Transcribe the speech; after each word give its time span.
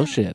Oh 0.00 0.06
shit. 0.06 0.34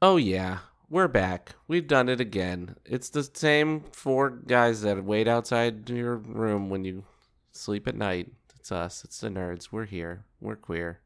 Oh 0.00 0.16
yeah, 0.16 0.60
we're 0.88 1.08
back. 1.08 1.56
We've 1.68 1.86
done 1.86 2.08
it 2.08 2.18
again. 2.18 2.76
It's 2.86 3.10
the 3.10 3.22
same 3.22 3.82
four 3.92 4.30
guys 4.30 4.80
that 4.80 5.04
wait 5.04 5.28
outside 5.28 5.90
your 5.90 6.16
room 6.16 6.70
when 6.70 6.86
you 6.86 7.04
sleep 7.52 7.86
at 7.86 7.96
night. 7.96 8.32
It's 8.58 8.72
us. 8.72 9.04
It's 9.04 9.20
the 9.20 9.28
nerds. 9.28 9.68
We're 9.70 9.84
here. 9.84 10.24
We're 10.40 10.56
queer. 10.56 11.00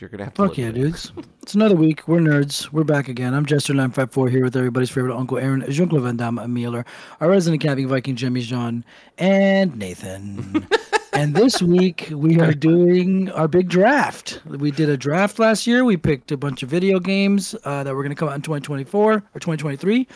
You're 0.00 0.10
gonna 0.10 0.24
have 0.24 0.34
to 0.34 0.46
Fuck 0.46 0.58
yeah, 0.58 0.70
dudes. 0.70 1.10
It's 1.42 1.56
another 1.56 1.74
week. 1.74 2.06
We're 2.06 2.20
nerds. 2.20 2.70
We're 2.70 2.84
back 2.84 3.08
again. 3.08 3.34
I'm 3.34 3.44
Jester954 3.44 4.30
here 4.30 4.44
with 4.44 4.54
everybody's 4.54 4.90
favorite 4.90 5.16
Uncle 5.16 5.38
Aaron, 5.38 5.64
Jean-Claude 5.68 6.02
Van 6.02 6.16
Damme, 6.16 6.52
Mueller, 6.52 6.86
our 7.20 7.28
resident 7.28 7.62
camping 7.62 7.88
Viking, 7.88 8.14
Jimmy 8.14 8.42
Jean, 8.42 8.84
and 9.18 9.76
Nathan. 9.76 10.68
and 11.14 11.34
this 11.34 11.60
week 11.60 12.10
we 12.12 12.38
are 12.38 12.52
doing 12.52 13.28
our 13.32 13.48
big 13.48 13.68
draft. 13.68 14.40
We 14.46 14.70
did 14.70 14.88
a 14.88 14.96
draft 14.96 15.40
last 15.40 15.66
year. 15.66 15.84
We 15.84 15.96
picked 15.96 16.30
a 16.30 16.36
bunch 16.36 16.62
of 16.62 16.68
video 16.68 17.00
games 17.00 17.56
uh, 17.64 17.82
that 17.82 17.92
were 17.92 18.04
going 18.04 18.14
to 18.14 18.16
come 18.16 18.28
out 18.28 18.36
in 18.36 18.42
2024 18.42 19.12
or 19.14 19.20
2023. 19.34 20.06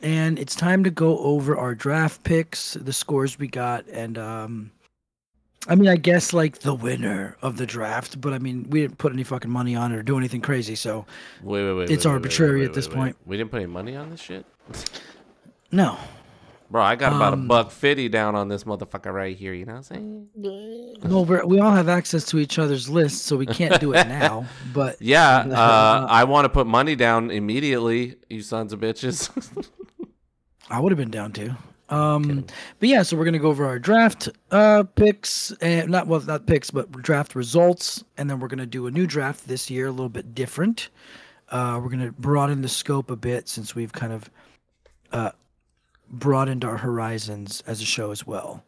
And 0.00 0.38
it's 0.38 0.54
time 0.54 0.82
to 0.82 0.90
go 0.90 1.18
over 1.18 1.58
our 1.58 1.74
draft 1.74 2.22
picks, 2.24 2.72
the 2.80 2.92
scores 2.92 3.38
we 3.38 3.48
got, 3.48 3.86
and 3.88 4.16
um, 4.16 4.70
I 5.66 5.74
mean, 5.76 5.88
I 5.88 5.96
guess 5.96 6.32
like 6.32 6.58
the 6.58 6.74
winner 6.74 7.36
of 7.40 7.56
the 7.56 7.66
draft, 7.66 8.20
but 8.20 8.32
I 8.32 8.38
mean, 8.38 8.66
we 8.68 8.82
didn't 8.82 8.98
put 8.98 9.12
any 9.12 9.24
fucking 9.24 9.50
money 9.50 9.74
on 9.74 9.92
it 9.92 9.96
or 9.96 10.02
do 10.02 10.18
anything 10.18 10.42
crazy, 10.42 10.74
so 10.74 11.06
Wait, 11.42 11.64
wait, 11.64 11.72
wait. 11.72 11.90
It's 11.90 12.04
wait, 12.04 12.12
arbitrary 12.12 12.60
wait, 12.60 12.66
at 12.66 12.74
this 12.74 12.86
point. 12.86 13.16
We 13.24 13.36
didn't 13.36 13.50
put 13.50 13.62
any 13.62 13.72
money 13.72 13.96
on 13.96 14.10
this 14.10 14.20
shit, 14.20 14.44
no. 15.72 15.96
bro. 16.70 16.82
I 16.82 16.96
got 16.96 17.14
about 17.14 17.32
a 17.32 17.36
Um, 17.36 17.48
buck 17.48 17.70
fifty 17.70 18.10
down 18.10 18.34
on 18.34 18.48
this 18.48 18.64
motherfucker 18.64 19.12
right 19.12 19.34
here. 19.36 19.54
You 19.54 19.64
know 19.64 19.72
what 19.72 19.90
I'm 19.90 20.28
saying? 20.36 20.98
We're, 21.26 21.46
we 21.46 21.60
all 21.60 21.72
have 21.72 21.88
access 21.88 22.24
to 22.26 22.38
each 22.38 22.58
other's 22.58 22.90
lists, 22.90 23.22
so 23.22 23.36
we 23.36 23.46
can't 23.46 23.80
do 23.80 23.94
it 23.94 24.06
now. 24.06 24.46
But 24.74 25.00
Yeah, 25.00 25.38
uh, 25.38 26.06
I 26.10 26.24
want 26.24 26.44
to 26.44 26.50
put 26.50 26.66
money 26.66 26.94
down 26.94 27.30
immediately. 27.30 28.16
You 28.28 28.42
sons 28.42 28.74
of 28.74 28.80
bitches. 28.80 29.30
I 30.68 30.80
would 30.80 30.92
have 30.92 30.98
been 30.98 31.10
down 31.10 31.32
to. 31.32 31.56
Um, 31.90 32.46
but 32.80 32.88
yeah, 32.88 33.02
so 33.02 33.16
we're 33.16 33.26
gonna 33.26 33.38
go 33.38 33.50
over 33.50 33.66
our 33.66 33.78
draft 33.78 34.28
uh 34.50 34.84
picks 34.94 35.52
and 35.60 35.90
not 35.90 36.06
well 36.06 36.20
not 36.20 36.46
picks, 36.46 36.70
but 36.70 36.90
draft 36.92 37.34
results, 37.34 38.02
and 38.16 38.28
then 38.28 38.40
we're 38.40 38.48
gonna 38.48 38.66
do 38.66 38.86
a 38.86 38.90
new 38.90 39.06
draft 39.06 39.46
this 39.46 39.70
year, 39.70 39.86
a 39.86 39.90
little 39.90 40.08
bit 40.08 40.34
different. 40.34 40.88
Uh, 41.50 41.78
we're 41.82 41.90
gonna 41.90 42.12
broaden 42.12 42.62
the 42.62 42.68
scope 42.68 43.10
a 43.10 43.16
bit 43.16 43.48
since 43.48 43.74
we've 43.74 43.92
kind 43.92 44.12
of 44.12 44.30
uh 45.12 45.30
broadened 46.10 46.64
our 46.64 46.76
horizons 46.76 47.62
as 47.66 47.80
a 47.82 47.84
show 47.84 48.10
as 48.10 48.26
well. 48.26 48.64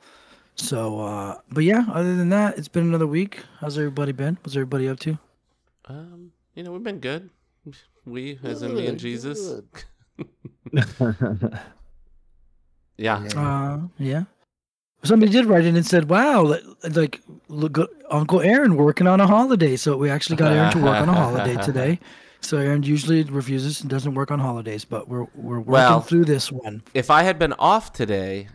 So, 0.56 1.00
uh, 1.00 1.39
but 1.50 1.64
yeah, 1.64 1.84
other 1.92 2.17
than 2.17 2.31
that, 2.31 2.56
it's 2.59 2.69
been 2.69 2.84
another 2.84 3.06
week. 3.06 3.41
How's 3.61 3.77
everybody 3.77 4.12
been? 4.12 4.39
What's 4.42 4.56
everybody 4.56 4.89
up 4.89 4.98
to? 5.00 5.19
um, 5.89 6.33
you 6.55 6.62
know, 6.62 6.72
we've 6.72 6.83
been 6.83 6.98
good. 7.00 7.31
We, 8.05 8.39
as 8.42 8.62
in 8.62 8.75
me 8.75 8.87
and 8.87 8.98
Jesus. 8.98 9.61
good. 12.97 13.05
Yeah. 13.05 13.25
Uh, 13.36 13.80
yeah. 13.98 14.22
Somebody 15.02 15.30
did 15.30 15.47
write 15.47 15.64
in 15.64 15.77
and 15.77 15.86
said, 15.86 16.08
"Wow, 16.08 16.56
like 16.91 17.20
look, 17.48 17.78
Uncle 18.11 18.41
Aaron 18.41 18.77
working 18.77 19.06
on 19.06 19.20
a 19.20 19.27
holiday." 19.27 19.77
So 19.77 19.97
we 19.97 20.11
actually 20.11 20.36
got 20.36 20.53
Aaron 20.53 20.72
to 20.72 20.78
work 20.78 20.97
on 20.97 21.08
a 21.08 21.14
holiday 21.14 21.56
today. 21.62 22.00
So 22.41 22.58
Aaron 22.58 22.83
usually 22.83 23.22
refuses 23.25 23.80
and 23.80 23.91
doesn't 23.91 24.14
work 24.14 24.31
on 24.31 24.41
holidays, 24.41 24.84
but 24.84 25.09
we're 25.09 25.26
we're 25.34 25.59
working 25.60 25.72
Well- 25.72 26.00
through 26.00 26.25
this 26.25 26.50
one. 26.50 26.82
If 26.94 27.10
I 27.10 27.22
had 27.22 27.38
been 27.38 27.53
off 27.54 27.93
today, 27.93 28.48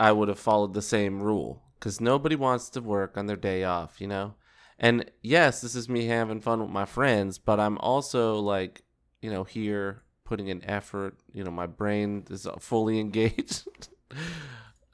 I 0.00 0.12
would 0.12 0.28
have 0.28 0.38
followed 0.38 0.74
the 0.74 0.82
same 0.82 1.20
rule 1.22 1.62
because 1.78 2.00
nobody 2.00 2.36
wants 2.36 2.70
to 2.70 2.80
work 2.80 3.16
on 3.16 3.26
their 3.26 3.36
day 3.36 3.64
off, 3.64 4.00
you 4.00 4.06
know? 4.06 4.34
And 4.78 5.10
yes, 5.22 5.60
this 5.60 5.74
is 5.74 5.88
me 5.88 6.06
having 6.06 6.40
fun 6.40 6.60
with 6.60 6.70
my 6.70 6.84
friends, 6.84 7.38
but 7.38 7.58
I'm 7.58 7.78
also 7.78 8.38
like, 8.38 8.82
you 9.20 9.30
know, 9.30 9.44
here 9.44 10.02
putting 10.28 10.48
in 10.48 10.64
effort. 10.64 11.16
You 11.32 11.42
know, 11.44 11.50
my 11.50 11.66
brain 11.66 12.24
is 12.30 12.46
fully 12.60 13.00
engaged. 13.06 13.66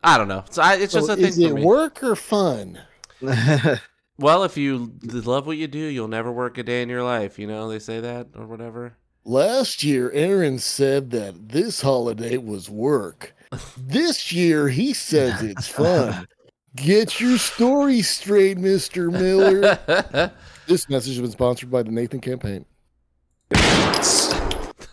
I 0.02 0.16
don't 0.18 0.28
know. 0.28 0.44
So 0.50 0.62
I, 0.62 0.74
it's 0.76 0.92
just 0.92 1.06
So 1.06 1.12
a 1.14 1.16
thing 1.16 1.24
is 1.26 1.36
for 1.36 1.48
it 1.48 1.54
me. 1.54 1.64
work 1.64 2.02
or 2.02 2.16
fun? 2.16 2.80
Well, 4.16 4.44
if 4.44 4.56
you 4.56 4.92
love 5.02 5.44
what 5.44 5.56
you 5.56 5.66
do, 5.66 5.78
you'll 5.80 6.06
never 6.06 6.30
work 6.30 6.56
a 6.56 6.62
day 6.62 6.82
in 6.82 6.88
your 6.88 7.02
life. 7.02 7.36
You 7.36 7.48
know, 7.48 7.68
they 7.68 7.80
say 7.80 7.98
that 7.98 8.28
or 8.36 8.46
whatever. 8.46 8.96
Last 9.24 9.82
year, 9.82 10.12
Aaron 10.12 10.60
said 10.60 11.10
that 11.10 11.48
this 11.48 11.80
holiday 11.80 12.36
was 12.36 12.70
work. 12.70 13.34
This 13.76 14.30
year, 14.30 14.68
he 14.68 14.92
says 14.92 15.42
it's 15.42 15.66
fun. 15.66 16.28
Get 16.76 17.20
your 17.20 17.38
story 17.38 18.02
straight, 18.02 18.56
Mr. 18.56 19.10
Miller. 19.10 20.30
This 20.68 20.88
message 20.88 21.14
has 21.14 21.20
been 21.20 21.30
sponsored 21.32 21.70
by 21.72 21.82
the 21.82 21.90
Nathan 21.90 22.20
campaign. 22.20 22.66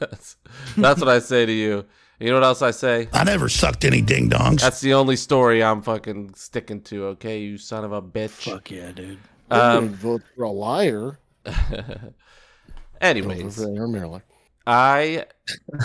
That's, 0.01 0.35
that's 0.77 0.99
what 0.99 1.09
I 1.09 1.19
say 1.19 1.45
to 1.45 1.51
you. 1.51 1.85
You 2.19 2.27
know 2.27 2.35
what 2.35 2.43
else 2.43 2.61
I 2.61 2.71
say? 2.71 3.09
I 3.13 3.23
never 3.23 3.49
sucked 3.49 3.83
any 3.83 4.01
ding 4.01 4.29
dongs. 4.29 4.61
That's 4.61 4.79
the 4.81 4.93
only 4.93 5.15
story 5.15 5.63
I'm 5.63 5.81
fucking 5.81 6.35
sticking 6.35 6.81
to. 6.83 7.05
Okay, 7.05 7.39
you 7.39 7.57
son 7.57 7.83
of 7.83 7.93
a 7.93 8.01
bitch. 8.01 8.51
Fuck 8.51 8.69
yeah, 8.69 8.91
dude. 8.91 9.17
I'm 9.49 9.77
Um, 9.77 9.89
vote 9.89 10.21
for 10.35 10.43
a 10.43 10.51
liar. 10.51 11.17
anyways, 13.01 13.59
Over 13.59 13.71
for 13.71 13.77
Aaron 13.77 13.91
Miller. 13.91 14.23
I 14.67 15.25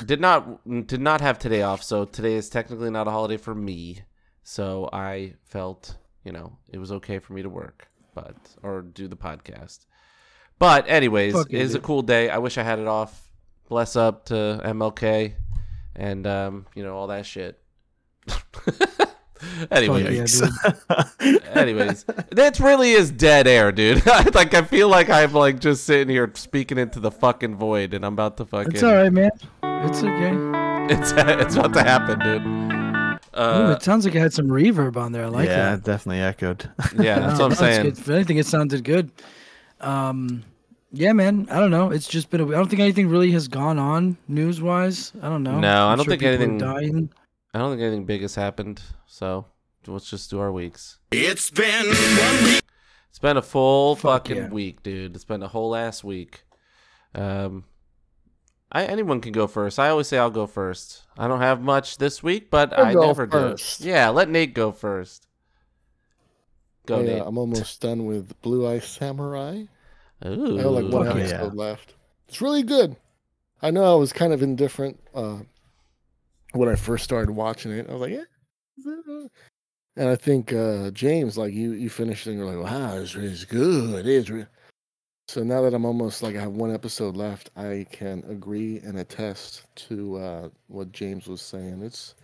did 0.04 0.20
not 0.20 0.86
did 0.86 1.00
not 1.00 1.22
have 1.22 1.38
today 1.38 1.62
off, 1.62 1.82
so 1.82 2.04
today 2.04 2.34
is 2.34 2.50
technically 2.50 2.90
not 2.90 3.08
a 3.08 3.10
holiday 3.10 3.38
for 3.38 3.54
me. 3.54 4.02
So 4.42 4.90
I 4.92 5.34
felt, 5.44 5.96
you 6.24 6.32
know, 6.32 6.58
it 6.68 6.78
was 6.78 6.92
okay 6.92 7.18
for 7.18 7.32
me 7.32 7.42
to 7.42 7.48
work, 7.48 7.88
but 8.14 8.36
or 8.62 8.82
do 8.82 9.08
the 9.08 9.16
podcast. 9.16 9.86
But 10.58 10.88
anyways, 10.88 11.32
Fuck 11.32 11.46
it 11.48 11.56
yeah, 11.56 11.62
is 11.62 11.74
a 11.74 11.80
cool 11.80 12.02
day. 12.02 12.28
I 12.28 12.38
wish 12.38 12.58
I 12.58 12.62
had 12.62 12.78
it 12.78 12.86
off. 12.86 13.25
Bless 13.68 13.96
up 13.96 14.26
to 14.26 14.34
MLK 14.64 15.34
and 15.94 16.26
um, 16.26 16.66
you 16.74 16.82
know, 16.84 16.96
all 16.96 17.06
that 17.08 17.26
shit. 17.26 17.58
anyways, 19.70 20.40
Fuck 20.40 21.14
yeah, 21.20 21.38
anyways, 21.54 22.04
that 22.30 22.58
really 22.60 22.92
is 22.92 23.10
dead 23.10 23.46
air, 23.46 23.72
dude. 23.72 24.04
like 24.34 24.54
I 24.54 24.62
feel 24.62 24.88
like 24.88 25.10
I'm 25.10 25.32
like 25.32 25.60
just 25.60 25.84
sitting 25.84 26.08
here 26.08 26.30
speaking 26.34 26.78
into 26.78 27.00
the 27.00 27.10
fucking 27.10 27.56
void, 27.56 27.94
and 27.94 28.04
I'm 28.04 28.12
about 28.14 28.36
to 28.38 28.44
fucking. 28.44 28.72
It's 28.72 28.82
all 28.82 28.94
right, 28.94 29.12
man. 29.12 29.30
It's 29.62 30.02
okay. 30.02 30.94
It's 30.94 31.12
it's 31.16 31.56
about 31.56 31.72
to 31.74 31.82
happen, 31.82 32.18
dude. 32.20 32.46
Ooh, 32.46 33.38
Uh, 33.38 33.74
it 33.76 33.82
sounds 33.82 34.04
like 34.06 34.14
it 34.14 34.20
had 34.20 34.32
some 34.32 34.46
reverb 34.46 34.96
on 34.96 35.12
there. 35.12 35.24
I 35.24 35.28
like 35.28 35.48
that. 35.48 35.56
yeah, 35.56 35.76
definitely 35.76 36.20
echoed. 36.22 36.70
yeah, 36.98 37.18
that's 37.20 37.38
Wow, 37.38 37.48
what 37.48 37.52
I'm 37.52 37.56
saying. 37.56 37.82
good. 37.82 37.98
If 37.98 38.08
anything, 38.08 38.38
it 38.38 38.46
sounded 38.46 38.82
good. 38.84 39.10
Um, 39.80 40.42
yeah, 40.92 41.12
man. 41.12 41.46
I 41.50 41.58
don't 41.60 41.70
know. 41.70 41.90
It's 41.90 42.08
just 42.08 42.30
been. 42.30 42.40
A, 42.40 42.46
I 42.48 42.50
don't 42.52 42.68
think 42.68 42.80
anything 42.80 43.08
really 43.08 43.30
has 43.32 43.48
gone 43.48 43.78
on 43.78 44.16
news 44.28 44.60
wise. 44.62 45.12
I 45.22 45.28
don't 45.28 45.42
know. 45.42 45.58
No, 45.58 45.68
I 45.68 45.92
I'm 45.92 45.98
don't 45.98 46.04
sure 46.06 46.16
think 46.16 46.20
people 46.20 46.32
are 46.32 46.34
anything- 46.34 46.58
Dying. 46.58 47.10
I 47.54 47.58
don't 47.58 47.70
think 47.72 47.82
anything 47.82 48.04
big 48.04 48.20
has 48.22 48.34
happened, 48.34 48.82
so 49.06 49.46
let's 49.86 50.10
just 50.10 50.28
do 50.30 50.38
our 50.40 50.52
weeks. 50.52 50.98
It's 51.10 51.50
been 51.50 51.86
one 51.86 52.44
week. 52.44 52.62
It's 53.08 53.18
been 53.18 53.38
a 53.38 53.42
full 53.42 53.96
Fuck 53.96 54.28
fucking 54.28 54.36
yeah. 54.36 54.48
week, 54.50 54.82
dude. 54.82 55.14
It's 55.16 55.24
been 55.24 55.42
a 55.42 55.48
whole 55.48 55.74
ass 55.74 56.04
week. 56.04 56.44
Um, 57.14 57.64
I 58.70 58.84
anyone 58.84 59.22
can 59.22 59.32
go 59.32 59.46
first. 59.46 59.78
I 59.78 59.88
always 59.88 60.06
say 60.06 60.18
I'll 60.18 60.28
go 60.28 60.46
first. 60.46 61.04
I 61.16 61.26
don't 61.28 61.40
have 61.40 61.62
much 61.62 61.96
this 61.96 62.22
week, 62.22 62.50
but 62.50 62.78
I'll 62.78 62.84
I 62.86 62.92
go 62.92 63.06
never 63.06 63.26
first. 63.26 63.80
do. 63.82 63.88
Yeah, 63.88 64.10
let 64.10 64.28
Nate 64.28 64.52
go 64.52 64.70
first. 64.70 65.26
Go, 66.84 67.00
Yeah, 67.00 67.14
Nate. 67.14 67.22
I'm 67.24 67.38
almost 67.38 67.80
done 67.80 68.04
with 68.04 68.38
Blue 68.42 68.68
Eye 68.68 68.80
Samurai. 68.80 69.62
Ooh, 70.24 70.58
I 70.58 70.62
have 70.62 70.72
like 70.72 70.92
one 70.92 71.06
Fuck 71.06 71.16
yeah. 71.16 71.22
episode 71.22 71.54
left. 71.54 71.94
It's 72.28 72.40
really 72.40 72.62
good. 72.62 72.96
I 73.62 73.70
know 73.70 73.92
I 73.92 73.96
was 73.96 74.12
kind 74.12 74.32
of 74.32 74.42
indifferent 74.42 74.98
uh, 75.14 75.38
when 76.52 76.68
I 76.68 76.74
first 76.74 77.04
started 77.04 77.30
watching 77.30 77.72
it. 77.72 77.88
I 77.88 77.92
was 77.92 78.02
like, 78.02 78.12
yeah. 78.12 79.26
And 79.96 80.08
I 80.10 80.16
think 80.16 80.52
uh, 80.52 80.90
James, 80.90 81.38
like 81.38 81.54
you, 81.54 81.72
you 81.72 81.88
finished 81.88 82.26
it 82.26 82.30
and 82.30 82.38
you're 82.38 82.54
like, 82.54 82.70
wow, 82.70 82.96
it's, 82.98 83.14
it's 83.14 83.44
good. 83.44 84.06
It's 84.06 84.28
re-. 84.28 84.46
So 85.28 85.42
now 85.42 85.62
that 85.62 85.74
I'm 85.74 85.84
almost 85.84 86.22
like 86.22 86.36
I 86.36 86.40
have 86.40 86.52
one 86.52 86.72
episode 86.72 87.16
left, 87.16 87.50
I 87.56 87.86
can 87.90 88.22
agree 88.28 88.78
and 88.80 88.98
attest 88.98 89.62
to 89.88 90.16
uh, 90.18 90.48
what 90.68 90.92
James 90.92 91.26
was 91.26 91.40
saying. 91.40 91.82
It's 91.82 92.14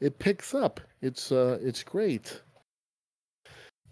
it 0.00 0.18
picks 0.18 0.54
up. 0.54 0.80
It's 1.00 1.30
uh, 1.30 1.58
it's 1.62 1.82
great. 1.82 2.42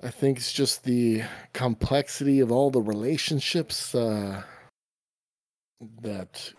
I 0.02 0.10
think 0.10 0.38
it's 0.38 0.52
just 0.52 0.84
the 0.84 1.22
complexity 1.52 2.40
of 2.40 2.52
all 2.52 2.70
the 2.70 2.80
relationships 2.80 3.94
uh, 3.94 4.42
that 6.02 6.52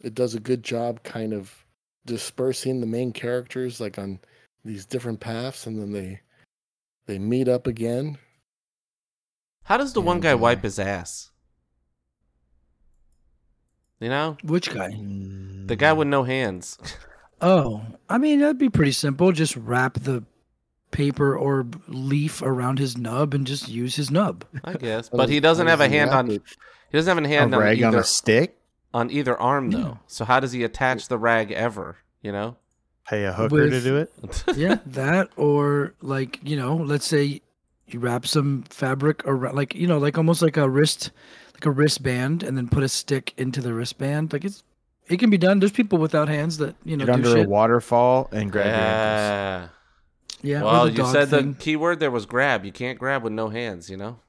it 0.00 0.14
does 0.14 0.34
a 0.34 0.40
good 0.40 0.62
job 0.62 1.02
kind 1.02 1.32
of 1.34 1.64
dispersing 2.06 2.80
the 2.80 2.86
main 2.86 3.12
characters 3.12 3.80
like 3.80 3.98
on 3.98 4.18
these 4.64 4.86
different 4.86 5.20
paths 5.20 5.66
and 5.66 5.78
then 5.78 5.92
they 5.92 6.20
they 7.06 7.18
meet 7.18 7.48
up 7.48 7.66
again. 7.66 8.18
How 9.64 9.76
does 9.76 9.92
the 9.92 10.00
one 10.00 10.20
guy 10.20 10.32
uh, 10.32 10.38
wipe 10.38 10.62
his 10.62 10.78
ass? 10.78 11.30
You 14.00 14.08
know, 14.08 14.36
Which 14.44 14.72
guy? 14.72 14.88
the 15.66 15.76
guy 15.76 15.92
with 15.92 16.08
no 16.08 16.22
hands. 16.22 16.78
Oh, 17.40 17.82
I 18.08 18.18
mean 18.18 18.40
that'd 18.40 18.58
be 18.58 18.70
pretty 18.70 18.92
simple. 18.92 19.32
Just 19.32 19.54
wrap 19.56 19.94
the 19.94 20.24
paper 20.90 21.36
or 21.36 21.66
leaf 21.86 22.42
around 22.42 22.78
his 22.78 22.96
nub 22.96 23.34
and 23.34 23.46
just 23.46 23.68
use 23.68 23.96
his 23.96 24.10
nub. 24.10 24.44
I 24.64 24.74
guess, 24.74 25.08
but 25.08 25.28
he 25.28 25.40
doesn't 25.40 25.66
have 25.66 25.80
a 25.80 25.88
hand 25.88 26.10
on. 26.10 26.30
it? 26.30 26.42
He 26.90 26.96
doesn't 26.98 27.14
have 27.16 27.22
a 27.22 27.26
A 27.26 27.28
hand 27.28 27.54
on 27.54 27.60
rag 27.60 27.82
on 27.82 27.88
either 27.90 28.00
a 28.00 28.04
stick. 28.04 28.56
on 28.94 29.10
either 29.10 29.36
arm 29.40 29.70
Yeah. 29.70 29.78
though. 29.78 29.98
So 30.06 30.24
how 30.24 30.40
does 30.40 30.52
he 30.52 30.64
attach 30.64 31.08
the 31.08 31.18
rag 31.18 31.50
ever? 31.52 31.96
You 32.22 32.32
know. 32.32 32.56
Pay 33.06 33.24
a 33.24 33.32
hooker 33.32 33.70
to 33.70 33.80
do 33.80 33.96
it. 33.96 34.12
yeah, 34.56 34.78
that 34.86 35.30
or 35.36 35.94
like 36.02 36.40
you 36.42 36.56
know, 36.56 36.76
let's 36.76 37.06
say 37.06 37.40
you 37.86 38.00
wrap 38.00 38.26
some 38.26 38.64
fabric 38.64 39.22
around, 39.26 39.56
like 39.56 39.74
you 39.74 39.86
know, 39.86 39.96
like 39.98 40.18
almost 40.18 40.42
like 40.42 40.58
a 40.58 40.68
wrist, 40.68 41.10
like 41.54 41.64
a 41.64 41.70
wristband, 41.70 42.42
and 42.42 42.54
then 42.56 42.68
put 42.68 42.82
a 42.82 42.88
stick 42.88 43.32
into 43.38 43.62
the 43.62 43.72
wristband. 43.72 44.32
Like 44.34 44.44
it's, 44.44 44.62
it 45.06 45.18
can 45.18 45.30
be 45.30 45.38
done. 45.38 45.58
There's 45.58 45.72
people 45.72 45.96
without 45.98 46.28
hands 46.28 46.58
that 46.58 46.76
you 46.84 46.98
know 46.98 47.06
Get 47.06 47.12
do 47.12 47.14
under 47.14 47.30
shit. 47.38 47.46
a 47.46 47.48
waterfall 47.48 48.28
and 48.30 48.52
grab 48.52 48.66
your 48.66 48.74
ankles. 48.74 48.84
yeah. 48.84 49.68
Yeah. 50.42 50.62
Well, 50.62 50.88
you 50.88 51.04
said 51.06 51.28
thing. 51.28 51.52
the 51.52 51.58
key 51.58 51.76
word 51.76 52.00
there 52.00 52.10
was 52.10 52.26
grab. 52.26 52.64
You 52.64 52.72
can't 52.72 52.98
grab 52.98 53.22
with 53.22 53.32
no 53.32 53.48
hands. 53.48 53.90
You 53.90 53.96
know. 53.96 54.20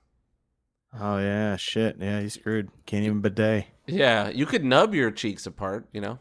Oh 1.00 1.18
yeah, 1.20 1.56
shit. 1.56 1.98
Yeah, 2.00 2.20
he's 2.22 2.34
screwed. 2.34 2.70
Can't 2.86 3.06
even 3.06 3.22
bidet. 3.22 3.66
Yeah, 3.88 4.30
you 4.30 4.46
could 4.46 4.64
nub 4.64 4.94
your 4.96 5.12
cheeks 5.12 5.46
apart. 5.46 5.88
You 5.94 6.02
know. 6.02 6.20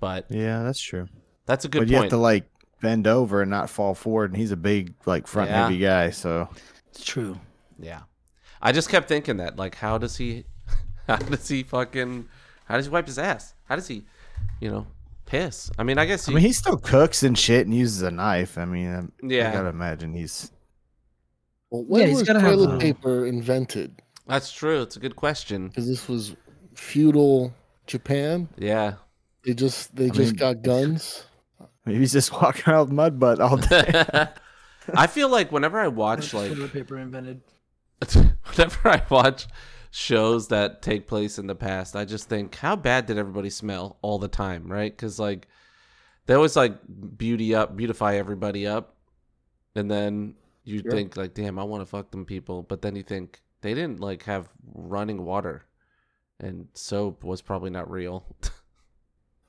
But 0.00 0.26
Yeah, 0.30 0.62
that's 0.62 0.80
true. 0.80 1.08
that's 1.46 1.64
a 1.64 1.68
good 1.68 1.80
point. 1.80 1.88
but 1.88 1.94
you 1.94 2.00
have 2.02 2.10
to 2.10 2.16
like 2.16 2.48
bend 2.80 3.06
over 3.06 3.42
and 3.42 3.50
not 3.50 3.70
fall 3.70 3.94
forward, 3.94 4.30
and 4.30 4.36
he's 4.40 4.52
a 4.52 4.56
big 4.56 4.94
like 5.06 5.26
front 5.26 5.50
Yeah. 5.50 5.64
heavy 5.64 5.78
guy. 5.78 6.10
So 6.10 6.48
It's 6.90 7.04
true. 7.04 7.38
Yeah. 7.78 8.02
I 8.62 8.72
just 8.72 8.88
kept 8.88 9.06
thinking 9.08 9.36
that, 9.36 9.56
like, 9.56 9.74
how 9.74 9.98
does 9.98 10.16
he, 10.16 10.44
how 11.06 11.16
does 11.16 11.46
he 11.48 11.62
fucking, 11.62 12.26
how 12.64 12.76
does 12.76 12.86
he 12.86 12.90
wipe 12.90 13.06
his 13.06 13.18
ass? 13.18 13.54
How 13.64 13.76
does 13.76 13.86
he, 13.86 14.04
you 14.60 14.70
know, 14.70 14.86
piss? 15.26 15.70
I 15.78 15.82
mean, 15.82 15.98
I 15.98 16.06
guess 16.06 16.28
I 16.28 16.32
he, 16.32 16.36
mean, 16.36 16.44
he 16.44 16.52
still 16.52 16.76
cooks 16.78 17.22
and 17.22 17.36
shit 17.36 17.66
and 17.66 17.74
uses 17.74 18.02
a 18.02 18.10
knife. 18.10 18.56
I 18.58 18.64
mean, 18.64 18.94
um, 18.94 19.12
Yeah. 19.22 19.50
I 19.50 19.52
gotta 19.52 19.68
imagine 19.68 20.14
he's. 20.14 20.50
Well, 21.70 21.84
when 21.84 22.02
Yeah, 22.02 22.06
he's 22.08 22.18
was 22.20 22.26
gotta 22.28 22.40
have 22.40 22.50
toilet 22.54 22.74
a- 22.76 22.78
paper 22.78 23.26
invented? 23.26 24.00
that's 24.26 24.50
true. 24.52 24.82
It's 24.82 24.96
a 24.96 25.00
good 25.00 25.16
question. 25.16 25.68
Because 25.68 25.86
this 25.86 26.08
was 26.08 26.34
feudal 26.74 27.52
Japan. 27.86 28.48
Yeah. 28.56 28.94
They 29.44 29.54
just 29.54 29.94
they 29.94 30.08
just 30.08 30.32
mean- 30.32 30.36
got 30.36 30.62
guns. 30.62 31.24
Maybe 31.84 32.00
he's 32.00 32.12
just 32.12 32.32
walking 32.42 32.64
around 32.72 32.86
with 32.86 32.92
mud 32.92 33.20
butt 33.20 33.40
all 33.40 33.56
day. 33.56 34.04
I 34.94 35.06
feel 35.08 35.28
like 35.28 35.50
whenever 35.52 35.78
I 35.80 35.88
watch, 35.88 36.32
like, 36.34 36.52
Toilet 36.52 36.72
paper 36.72 36.98
invented. 36.98 37.40
whenever 38.12 38.88
I 38.88 39.02
watch 39.10 39.46
shows 39.96 40.48
that 40.48 40.82
take 40.82 41.06
place 41.06 41.38
in 41.38 41.46
the 41.46 41.54
past, 41.54 41.96
I 41.96 42.04
just 42.04 42.28
think, 42.28 42.54
how 42.56 42.76
bad 42.76 43.06
did 43.06 43.16
everybody 43.16 43.48
smell 43.48 43.96
all 44.02 44.18
the 44.18 44.28
time, 44.28 44.70
right? 44.70 44.94
Because 44.94 45.18
like 45.18 45.48
they 46.26 46.34
always 46.34 46.54
like 46.54 46.76
beauty 47.16 47.54
up, 47.54 47.74
beautify 47.76 48.16
everybody 48.16 48.66
up, 48.66 48.94
and 49.74 49.90
then 49.90 50.34
you 50.64 50.80
Sure. 50.80 50.90
think 50.90 51.16
like, 51.16 51.32
damn, 51.32 51.58
I 51.58 51.64
want 51.64 51.80
to 51.80 51.86
fuck 51.86 52.10
them 52.10 52.26
people, 52.26 52.62
but 52.62 52.82
then 52.82 52.94
you 52.94 53.02
think 53.02 53.40
they 53.62 53.72
didn't 53.72 54.00
like 54.00 54.24
have 54.24 54.50
running 54.74 55.24
water, 55.24 55.64
and 56.38 56.68
soap 56.74 57.24
was 57.24 57.40
probably 57.40 57.70
not 57.70 57.90
real. 57.90 58.36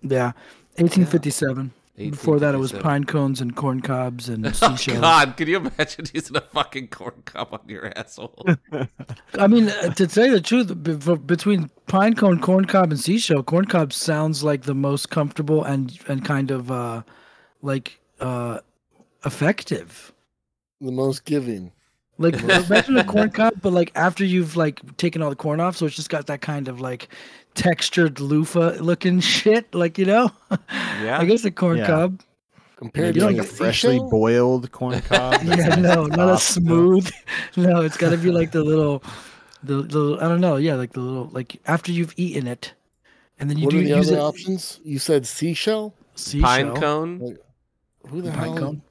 Yeah, 0.03 0.33
1857. 0.75 1.71
Before 1.97 2.39
that, 2.39 2.53
it 2.53 2.59
was 2.59 2.71
pine 2.71 3.05
cones 3.05 3.41
and 3.41 3.55
corn 3.55 3.81
cobs 3.81 4.29
and 4.29 4.45
Oh 4.47 4.51
seashells. 4.51 4.99
God! 4.99 5.35
Can 5.35 5.47
you 5.47 5.57
imagine 5.57 6.05
using 6.13 6.37
a 6.37 6.41
fucking 6.41 6.89
corn 6.89 7.23
cob 7.25 7.49
on 7.51 7.61
your 7.67 7.91
asshole? 7.97 8.45
I 9.33 9.47
mean, 9.47 9.69
uh, 9.69 9.93
to 9.95 10.05
tell 10.05 10.27
you 10.27 10.33
the 10.33 10.41
truth, 10.41 11.25
between 11.25 11.71
pine 11.87 12.13
cone, 12.13 12.39
corn 12.39 12.65
cob, 12.65 12.91
and 12.91 12.99
seashell, 12.99 13.41
corn 13.41 13.65
cob 13.65 13.93
sounds 13.93 14.43
like 14.43 14.63
the 14.63 14.75
most 14.75 15.09
comfortable 15.09 15.63
and 15.63 15.97
and 16.07 16.23
kind 16.23 16.51
of 16.51 16.69
uh, 16.69 17.01
like 17.63 17.99
uh, 18.19 18.59
effective. 19.25 20.13
The 20.79 20.91
most 20.91 21.25
giving. 21.25 21.71
Like 22.19 22.35
imagine 22.35 22.97
a 22.97 23.03
corn 23.03 23.29
cob, 23.29 23.55
but 23.61 23.73
like 23.73 23.91
after 23.95 24.23
you've 24.25 24.55
like 24.55 24.97
taken 24.97 25.21
all 25.21 25.29
the 25.31 25.35
corn 25.35 25.59
off, 25.59 25.77
so 25.77 25.85
it's 25.85 25.95
just 25.95 26.09
got 26.09 26.27
that 26.27 26.41
kind 26.41 26.67
of 26.67 26.79
like 26.81 27.09
textured 27.57 28.19
loofah 28.19 28.77
looking 28.79 29.19
shit. 29.19 29.73
Like 29.73 29.97
you 29.97 30.05
know, 30.05 30.31
Yeah. 31.01 31.19
I 31.19 31.25
guess 31.25 31.43
a 31.43 31.51
corn 31.51 31.77
Yeah. 31.77 31.87
cob. 31.87 32.21
Compared 32.77 33.15
You 33.15 33.21
to 33.21 33.27
like 33.27 33.37
like 33.37 33.45
a 33.45 33.49
freshly 33.49 33.93
seashell? 33.95 34.09
boiled 34.09 34.71
corn 34.71 35.01
cob. 35.09 35.41
Yeah, 35.43 35.55
nice 35.55 35.77
no, 35.77 36.05
and 36.05 36.15
not 36.15 36.29
a 36.29 36.37
soft, 36.37 36.57
you 36.57 36.63
know? 36.63 36.99
smooth. 37.01 37.11
No, 37.57 37.81
it's 37.81 37.97
got 37.97 38.11
to 38.11 38.17
be 38.17 38.29
like 38.31 38.51
the 38.51 38.63
little, 38.63 39.01
the 39.63 39.81
the 39.81 40.17
I 40.21 40.27
don't 40.29 40.41
know. 40.41 40.57
Yeah, 40.57 40.75
like 40.75 40.93
the 40.93 40.99
little 41.01 41.25
like 41.33 41.59
after 41.65 41.91
you've 41.91 42.13
eaten 42.17 42.45
it, 42.47 42.73
and 43.39 43.49
then 43.49 43.57
you 43.57 43.65
What 43.65 43.71
do 43.71 43.79
are 43.79 43.83
the 43.83 43.89
use 43.97 44.07
other 44.09 44.17
it. 44.17 44.21
options? 44.21 44.79
You 44.83 44.99
said 44.99 45.25
seashell. 45.25 45.95
Seashell, 46.15 46.47
Pine 46.47 46.75
cone. 46.75 47.37
Who 48.09 48.21
the 48.21 48.29
pine 48.31 48.39
hell? 48.53 48.57
cone. 48.57 48.81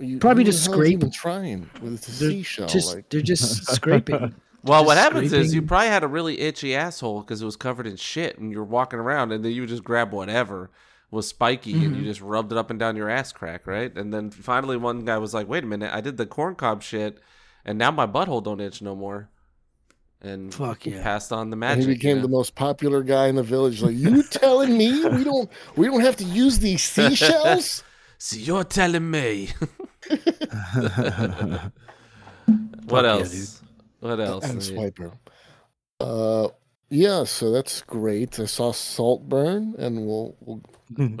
You, 0.00 0.18
Probably 0.18 0.44
just 0.44 0.64
the 0.64 0.70
hell 0.72 0.80
is 0.82 0.88
scrape. 0.98 1.12
Trying 1.12 1.70
with 1.80 2.02
the 2.02 2.12
They're 2.12 2.30
seashell. 2.30 2.66
Just 2.68 2.94
like 2.94 3.08
they're 3.08 3.20
just 3.20 3.66
scraping. 3.66 4.34
Well, 4.62 4.84
what 4.84 4.96
Just 4.96 5.04
happens 5.04 5.32
is 5.32 5.54
you 5.54 5.62
probably 5.62 5.88
had 5.88 6.02
a 6.04 6.08
really 6.08 6.40
itchy 6.40 6.74
asshole 6.74 7.20
because 7.22 7.40
it 7.40 7.44
was 7.44 7.56
covered 7.56 7.86
in 7.86 7.96
shit, 7.96 8.38
and 8.38 8.50
you 8.50 8.58
were 8.58 8.64
walking 8.64 8.98
around, 8.98 9.32
and 9.32 9.44
then 9.44 9.52
you 9.52 9.62
would 9.62 9.68
just 9.70 9.84
grab 9.84 10.12
whatever 10.12 10.70
was 11.10 11.28
spiky, 11.28 11.84
and 11.84 11.94
Mm-hmm. 11.94 11.94
you 11.96 12.04
just 12.04 12.20
rubbed 12.20 12.52
it 12.52 12.58
up 12.58 12.70
and 12.70 12.78
down 12.78 12.96
your 12.96 13.08
ass 13.08 13.32
crack, 13.32 13.66
right? 13.66 13.96
And 13.96 14.12
then 14.12 14.30
finally, 14.30 14.76
one 14.76 15.04
guy 15.04 15.18
was 15.18 15.32
like, 15.32 15.48
"Wait 15.48 15.64
a 15.64 15.66
minute, 15.66 15.92
I 15.94 16.00
did 16.00 16.16
the 16.16 16.26
corn 16.26 16.54
cob 16.56 16.82
shit, 16.82 17.18
and 17.64 17.78
now 17.78 17.90
my 17.90 18.06
butthole 18.06 18.42
don't 18.42 18.60
itch 18.60 18.82
no 18.82 18.94
more." 18.96 19.30
And 20.20 20.52
Fuck 20.52 20.86
yeah. 20.86 21.02
passed 21.02 21.32
on 21.32 21.50
the 21.50 21.56
and 21.66 21.80
magic. 21.80 21.84
he 21.84 21.86
became 21.86 22.16
you 22.16 22.22
the 22.22 22.28
most 22.28 22.54
popular 22.54 23.02
guy 23.02 23.28
in 23.28 23.36
the 23.36 23.42
village. 23.42 23.82
Like 23.82 23.96
you 23.96 24.22
telling 24.24 24.76
me 24.76 25.04
we 25.06 25.24
don't 25.24 25.50
we 25.76 25.86
don't 25.86 26.00
have 26.00 26.16
to 26.16 26.24
use 26.24 26.58
these 26.58 26.82
seashells? 26.84 27.84
So 28.20 28.36
you're 28.36 28.64
telling 28.64 29.08
me? 29.12 29.50
Fuck 30.72 31.72
what 32.84 33.04
yeah, 33.12 33.28
else? 33.28 33.57
What 34.00 34.20
else? 34.20 34.44
and 34.44 34.52
I 34.52 34.54
mean, 34.54 34.92
swiper. 34.92 35.12
Uh, 36.00 36.48
yeah. 36.90 37.24
So 37.24 37.50
that's 37.50 37.82
great. 37.82 38.38
I 38.38 38.44
saw 38.46 38.72
Saltburn, 38.72 39.74
and 39.78 40.06
we'll, 40.06 40.36
we'll 40.40 40.62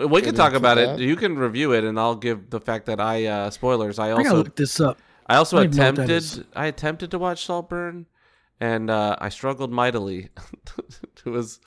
we 0.08 0.22
can 0.22 0.34
talk 0.34 0.54
about 0.54 0.76
that. 0.76 1.00
it. 1.00 1.04
You 1.04 1.16
can 1.16 1.38
review 1.38 1.72
it, 1.72 1.84
and 1.84 1.98
I'll 1.98 2.16
give 2.16 2.50
the 2.50 2.60
fact 2.60 2.86
that 2.86 3.00
I 3.00 3.26
uh, 3.26 3.50
spoilers. 3.50 3.98
I 3.98 4.08
I 4.08 4.12
also 4.12 4.36
look 4.36 4.56
this 4.56 4.80
up. 4.80 4.98
I 5.26 5.36
also 5.36 5.58
I 5.58 5.66
don't 5.66 5.74
even 5.74 5.78
know 5.78 6.02
what 6.02 6.08
that 6.08 6.10
is. 6.10 6.32
attempted 6.34 6.58
I 6.58 6.66
attempted 6.66 7.10
to 7.10 7.18
watch 7.18 7.44
Saltburn 7.44 8.06
and 8.60 8.90
uh, 8.90 9.16
I 9.20 9.28
struggled 9.28 9.70
mightily. 9.70 10.28
it 11.26 11.28
was 11.28 11.60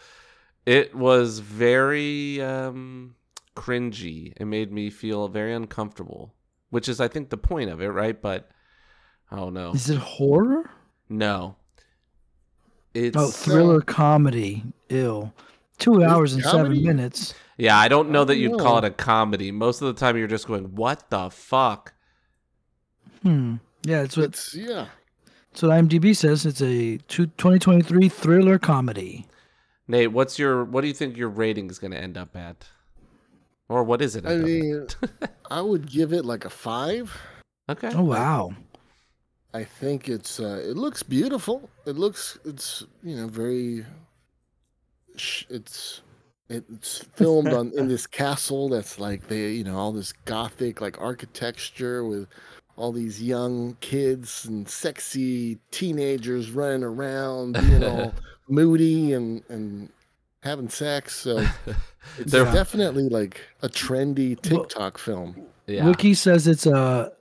it 0.65 0.95
was 0.95 1.39
very 1.39 2.41
um, 2.41 3.15
cringy. 3.55 4.33
It 4.37 4.45
made 4.45 4.71
me 4.71 4.89
feel 4.89 5.27
very 5.27 5.53
uncomfortable, 5.53 6.35
which 6.69 6.89
is 6.89 6.99
I 6.99 7.07
think 7.07 7.29
the 7.29 7.37
point 7.37 7.69
of 7.69 7.81
it, 7.81 7.89
right? 7.89 8.19
But 8.19 8.49
I 9.29 9.37
don't 9.37 9.53
know. 9.53 9.71
Is 9.71 9.89
it 9.89 9.97
horror? 9.97 10.69
No. 11.11 11.55
It's 12.93 13.15
Oh, 13.17 13.27
thriller 13.27 13.81
comedy. 13.81 14.63
Ill. 14.89 15.33
Two 15.77 16.03
hours 16.03 16.33
and 16.33 16.43
comedy? 16.43 16.75
seven 16.75 16.83
minutes. 16.83 17.33
yeah, 17.57 17.77
I 17.77 17.87
don't 17.87 18.09
know 18.11 18.23
that 18.25 18.37
you'd 18.37 18.59
call 18.59 18.77
it 18.77 18.83
a 18.85 18.91
comedy. 18.91 19.51
Most 19.51 19.81
of 19.81 19.87
the 19.87 19.99
time 19.99 20.17
you're 20.17 20.27
just 20.27 20.47
going, 20.47 20.75
"What 20.75 21.09
the 21.09 21.29
fuck?" 21.29 21.93
Hmm. 23.23 23.55
Yeah, 23.83 24.01
it's 24.03 24.15
what 24.17 24.25
it's 24.27 24.53
yeah. 24.53 24.87
So 25.53 25.67
what 25.69 25.75
IMDb 25.77 26.15
says. 26.15 26.45
It's 26.45 26.61
a 26.61 26.97
two- 27.07 27.25
2023 27.27 28.09
thriller 28.09 28.59
comedy. 28.59 29.25
Nate, 29.87 30.11
what's 30.11 30.37
your 30.39 30.63
what 30.63 30.81
do 30.81 30.87
you 30.87 30.93
think 30.93 31.17
your 31.17 31.29
rating 31.29 31.69
is 31.69 31.79
going 31.79 31.91
to 31.91 31.97
end 31.97 32.17
up 32.17 32.35
at? 32.35 32.67
Or 33.69 33.83
what 33.83 34.01
is 34.01 34.15
it? 34.15 34.25
I 34.25 34.35
mean. 34.37 34.87
I 35.49 35.61
would 35.61 35.89
give 35.89 36.13
it 36.13 36.25
like 36.25 36.45
a 36.45 36.49
five. 36.49 37.17
okay. 37.69 37.91
Oh 37.95 38.03
wow. 38.03 38.53
I 39.53 39.63
think 39.63 40.07
it's 40.09 40.39
uh, 40.39 40.63
it 40.65 40.77
looks 40.77 41.03
beautiful. 41.03 41.69
It 41.85 41.97
looks 41.97 42.37
it's 42.45 42.83
you 43.03 43.15
know 43.17 43.27
very 43.27 43.85
it's 45.49 46.01
it's 46.49 47.05
filmed 47.15 47.49
on 47.53 47.71
in 47.77 47.87
this 47.87 48.07
castle 48.07 48.69
that's 48.69 48.99
like 48.99 49.27
they 49.27 49.51
you 49.51 49.63
know 49.63 49.77
all 49.77 49.91
this 49.91 50.11
gothic 50.25 50.81
like 50.81 50.99
architecture 51.01 52.03
with 52.05 52.27
all 52.77 52.91
these 52.91 53.21
young 53.21 53.75
kids 53.81 54.45
and 54.45 54.67
sexy 54.67 55.57
teenagers 55.71 56.51
running 56.51 56.83
around 56.83 57.53
being 57.53 57.83
all 57.83 58.13
moody 58.49 59.13
and 59.13 59.43
and 59.49 59.89
having 60.43 60.69
sex 60.69 61.15
so 61.15 61.37
it's 62.17 62.31
They're- 62.31 62.45
definitely 62.45 63.09
like 63.09 63.41
a 63.61 63.69
trendy 63.69 64.37
Well- 64.51 64.61
TikTok 64.65 64.97
film. 64.97 65.35
Yeah. 65.67 65.85
Wiki 65.85 66.15
says 66.15 66.47
it's 66.47 66.65
a 66.65 67.13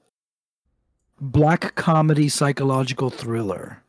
black 1.21 1.75
comedy 1.75 2.29
psychological 2.29 3.11
thriller. 3.11 3.83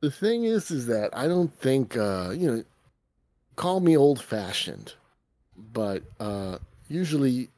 The 0.00 0.10
thing 0.10 0.44
is, 0.44 0.70
is 0.70 0.86
that 0.86 1.10
I 1.16 1.26
don't 1.26 1.52
think 1.54 1.96
uh, 1.96 2.30
you 2.34 2.46
know. 2.50 2.64
Call 3.56 3.80
me 3.80 3.96
old 3.96 4.22
fashioned, 4.22 4.94
but 5.56 6.04
uh, 6.20 6.58
usually 6.88 7.50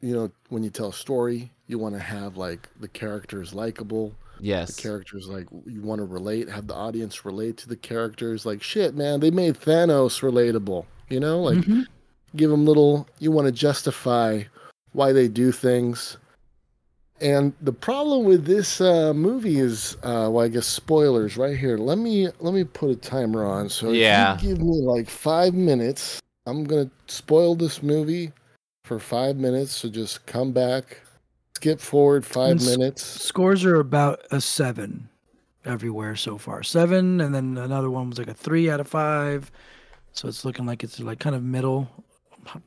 you 0.00 0.14
know, 0.14 0.30
when 0.48 0.62
you 0.62 0.70
tell 0.70 0.88
a 0.90 0.92
story, 0.92 1.50
you 1.66 1.76
want 1.78 1.94
to 1.94 2.00
have 2.00 2.36
like 2.36 2.68
the 2.78 2.86
characters 2.88 3.52
likable. 3.52 4.14
Yes. 4.38 4.76
The 4.76 4.80
characters 4.82 5.26
like 5.28 5.46
you 5.66 5.82
want 5.82 5.98
to 5.98 6.04
relate, 6.06 6.48
have 6.48 6.66
the 6.68 6.74
audience 6.74 7.24
relate 7.24 7.56
to 7.58 7.68
the 7.68 7.76
characters. 7.76 8.46
Like 8.46 8.62
shit, 8.62 8.94
man, 8.94 9.20
they 9.20 9.30
made 9.30 9.56
Thanos 9.56 10.22
relatable. 10.22 10.86
You 11.08 11.18
know, 11.20 11.40
like 11.42 11.58
Mhm. 11.58 11.86
give 12.36 12.50
them 12.50 12.64
little. 12.64 13.08
You 13.18 13.32
want 13.32 13.46
to 13.46 13.52
justify 13.52 14.44
why 14.92 15.12
they 15.12 15.26
do 15.28 15.50
things. 15.52 16.16
And 17.20 17.52
the 17.60 17.72
problem 17.72 18.24
with 18.24 18.46
this 18.46 18.80
uh, 18.80 19.12
movie 19.12 19.58
is, 19.58 19.96
uh, 20.02 20.28
well, 20.30 20.40
I 20.44 20.48
guess 20.48 20.66
spoilers 20.66 21.36
right 21.36 21.56
here. 21.56 21.76
Let 21.76 21.98
me 21.98 22.28
let 22.40 22.54
me 22.54 22.64
put 22.64 22.90
a 22.90 22.96
timer 22.96 23.44
on. 23.44 23.68
So 23.68 23.86
if 23.88 23.92
you 23.92 24.00
Yeah. 24.00 24.38
give 24.40 24.58
me 24.60 24.80
like 24.82 25.08
five 25.08 25.54
minutes. 25.54 26.18
I'm 26.46 26.64
gonna 26.64 26.90
spoil 27.06 27.54
this 27.54 27.82
movie 27.82 28.32
for 28.84 28.98
five 28.98 29.36
minutes. 29.36 29.72
So 29.76 29.88
just 29.90 30.24
come 30.26 30.52
back, 30.52 31.00
skip 31.56 31.78
forward 31.80 32.24
five 32.24 32.52
And 32.52 32.60
s- 32.60 32.66
minutes. 32.66 33.02
Scores 33.04 33.64
are 33.66 33.78
about 33.78 34.20
a 34.30 34.40
seven 34.40 35.08
everywhere 35.66 36.16
so 36.16 36.38
far. 36.38 36.62
Seven, 36.62 37.20
and 37.20 37.34
then 37.34 37.58
another 37.58 37.90
one 37.90 38.08
was 38.08 38.18
like 38.18 38.28
a 38.28 38.34
three 38.34 38.70
out 38.70 38.80
of 38.80 38.88
five. 38.88 39.52
So 40.12 40.26
it's 40.26 40.44
looking 40.44 40.64
like 40.64 40.82
it's 40.82 40.98
like 40.98 41.20
kind 41.20 41.36
of 41.36 41.42
middle, 41.44 41.86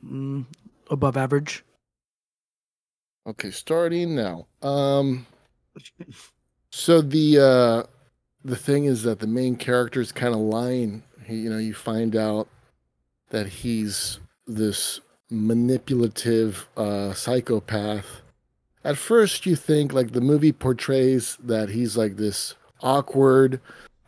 mm, 0.06 0.46
above 0.90 1.16
average. 1.16 1.64
Okay, 3.26 3.50
starting 3.50 4.14
now. 4.14 4.46
Um, 4.60 5.26
so 6.70 7.00
the 7.00 7.38
uh, 7.38 7.88
the 8.44 8.56
thing 8.56 8.84
is 8.84 9.02
that 9.04 9.20
the 9.20 9.26
main 9.26 9.56
character 9.56 10.00
is 10.00 10.12
kind 10.12 10.34
of 10.34 10.40
lying. 10.40 11.02
He, 11.24 11.36
you 11.36 11.50
know, 11.50 11.58
you 11.58 11.72
find 11.72 12.16
out 12.16 12.48
that 13.30 13.46
he's 13.46 14.18
this 14.46 15.00
manipulative 15.30 16.68
uh, 16.76 17.14
psychopath. 17.14 18.20
At 18.84 18.98
first, 18.98 19.46
you 19.46 19.56
think 19.56 19.94
like 19.94 20.12
the 20.12 20.20
movie 20.20 20.52
portrays 20.52 21.38
that 21.42 21.70
he's 21.70 21.96
like 21.96 22.16
this 22.16 22.54
awkward 22.82 23.58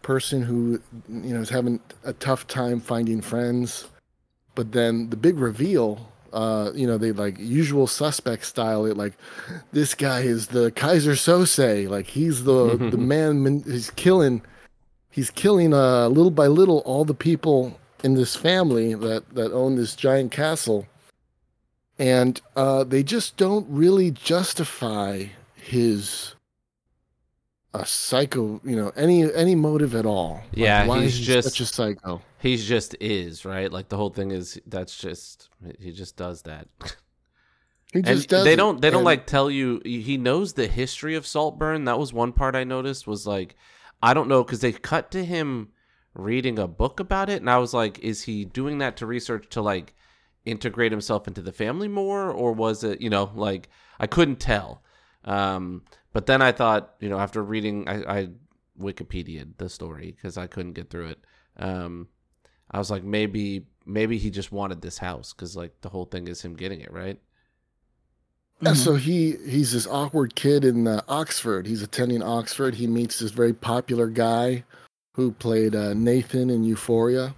person 0.03 0.43
who 0.43 0.81
you 1.09 1.35
know 1.35 1.41
is 1.41 1.49
having 1.49 1.81
a 2.05 2.13
tough 2.13 2.47
time 2.47 2.81
finding 2.81 3.23
friends. 3.23 3.89
But 4.55 4.73
then 4.73 5.09
the 5.09 5.17
big 5.17 5.39
reveal, 5.39 6.13
uh, 6.37 6.71
you 6.75 6.87
know, 6.87 6.99
they 6.99 7.13
like 7.13 7.39
usual 7.39 7.87
suspect 7.87 8.45
style. 8.45 8.85
It 8.85 8.97
like 8.97 9.15
this 9.73 9.95
guy 9.95 10.21
is 10.21 10.49
the 10.49 10.71
Keyser 10.71 11.17
Söze. 11.17 11.89
Like 11.89 12.07
he's 12.07 12.45
the 12.45 12.77
the 12.91 12.99
man. 12.99 13.63
He's 13.65 13.91
killing. 13.91 14.43
He's 15.11 15.31
killing 15.31 15.73
uh, 15.73 16.09
little 16.09 16.31
by 16.31 16.47
little 16.47 16.81
all 16.81 17.07
the 17.07 17.15
people 17.15 17.81
in 18.05 18.15
this 18.15 18.37
family 18.37 18.93
that 18.93 19.35
that 19.35 19.51
own 19.53 19.77
this 19.77 19.97
giant 19.97 20.31
castle, 20.31 20.87
and 21.99 22.39
uh, 22.55 22.85
they 22.85 23.03
just 23.03 23.39
don't 23.39 23.67
really 23.71 24.11
justify 24.11 25.25
his 25.55 26.36
a 27.81 27.87
psycho. 27.87 28.61
You 28.65 28.77
know, 28.77 28.93
any 28.97 29.33
any 29.33 29.55
motive 29.55 29.95
at 29.95 30.07
all. 30.07 30.35
Like, 30.35 30.57
Yeah, 30.59 30.87
why 30.87 31.03
he's 31.03 31.15
is 31.15 31.19
he 31.21 31.25
just- 31.35 31.49
such 31.51 31.61
a 31.61 31.67
psycho. 31.67 32.23
He's 32.39 32.67
just 32.67 32.95
is, 33.01 33.45
right? 33.45 33.71
Like 33.73 33.89
the 33.89 33.97
whole 33.97 34.11
thing 34.11 34.31
is 34.31 34.61
that's 34.67 34.97
just 34.97 35.49
he 35.81 35.93
just 35.93 36.17
does 36.17 36.43
that. 36.43 36.69
He 37.93 38.01
and 38.01 38.07
just 38.09 38.29
does. 38.29 38.45
they 38.45 38.57
don't 38.57 38.81
they 38.81 38.91
don't 38.91 38.99
and- 38.99 39.05
like 39.07 39.27
tell 39.27 39.49
you 39.51 39.81
he 39.85 40.17
knows 40.19 40.53
the 40.55 40.67
history 40.67 41.15
of 41.15 41.27
Saltburn. 41.27 41.85
That 41.85 41.99
was 41.99 42.13
one 42.13 42.33
part 42.33 42.57
I 42.57 42.65
noticed 42.65 43.07
was 43.07 43.27
like 43.27 43.55
I 44.03 44.13
don't 44.13 44.29
know 44.29 44.43
cuz 44.45 44.61
they 44.61 44.73
cut 44.73 45.11
to 45.13 45.25
him 45.25 45.69
reading 46.13 46.59
a 46.59 46.67
book 46.67 46.99
about 46.99 47.31
it 47.31 47.41
and 47.41 47.49
I 47.49 47.59
was 47.59 47.73
like 47.73 47.99
is 48.01 48.23
he 48.23 48.45
doing 48.45 48.79
that 48.79 48.97
to 48.99 49.07
research 49.07 49.49
to 49.51 49.63
like 49.63 49.95
integrate 50.45 50.91
himself 50.93 51.29
into 51.29 51.41
the 51.43 51.53
family 51.53 51.89
more 51.89 52.31
or 52.31 52.53
was 52.53 52.83
it, 52.85 53.01
you 53.01 53.09
know, 53.09 53.31
like 53.35 53.69
I 54.01 54.07
couldn't 54.09 54.41
tell. 54.41 54.83
Um 55.27 55.83
but 56.13 56.27
then 56.27 56.41
I 56.41 56.53
thought, 56.53 56.95
you 57.01 57.09
know, 57.09 57.19
after 57.19 57.43
reading 57.43 57.89
I, 57.89 58.19
I 58.21 58.29
Wikipedia 58.81 59.47
the 59.59 59.69
story 59.69 60.13
because 60.17 60.37
I 60.39 60.47
couldn't 60.47 60.73
get 60.75 60.91
through 60.91 61.09
it. 61.09 61.19
Um 61.59 62.09
I 62.71 62.79
was 62.79 62.91
like 62.91 63.05
maybe 63.05 63.67
maybe 63.85 64.19
he 64.19 64.31
just 64.31 64.53
wanted 64.53 64.81
this 64.83 64.99
house 64.99 65.33
cuz 65.33 65.57
like 65.57 65.81
the 65.83 65.89
whole 65.89 66.05
thing 66.07 66.29
is 66.29 66.43
him 66.43 66.55
getting 66.55 66.81
it, 66.81 66.93
right? 66.93 67.21
Yeah, 68.63 68.73
Mhm. 68.73 68.77
so 68.77 68.95
he 68.95 69.37
he's 69.47 69.73
this 69.73 69.87
awkward 69.87 70.35
kid 70.35 70.65
in 70.65 70.87
uh, 70.89 71.03
Oxford. 71.09 71.67
He's 71.67 71.83
attending 71.83 72.23
Oxford. 72.23 72.75
He 72.77 72.87
meets 72.87 73.19
this 73.19 73.31
very 73.31 73.53
popular 73.53 74.07
guy 74.09 74.65
who 75.13 75.33
played 75.33 75.75
uh, 75.75 75.93
Nathan 75.93 76.49
in 76.49 76.65
Euphoria, 76.65 77.35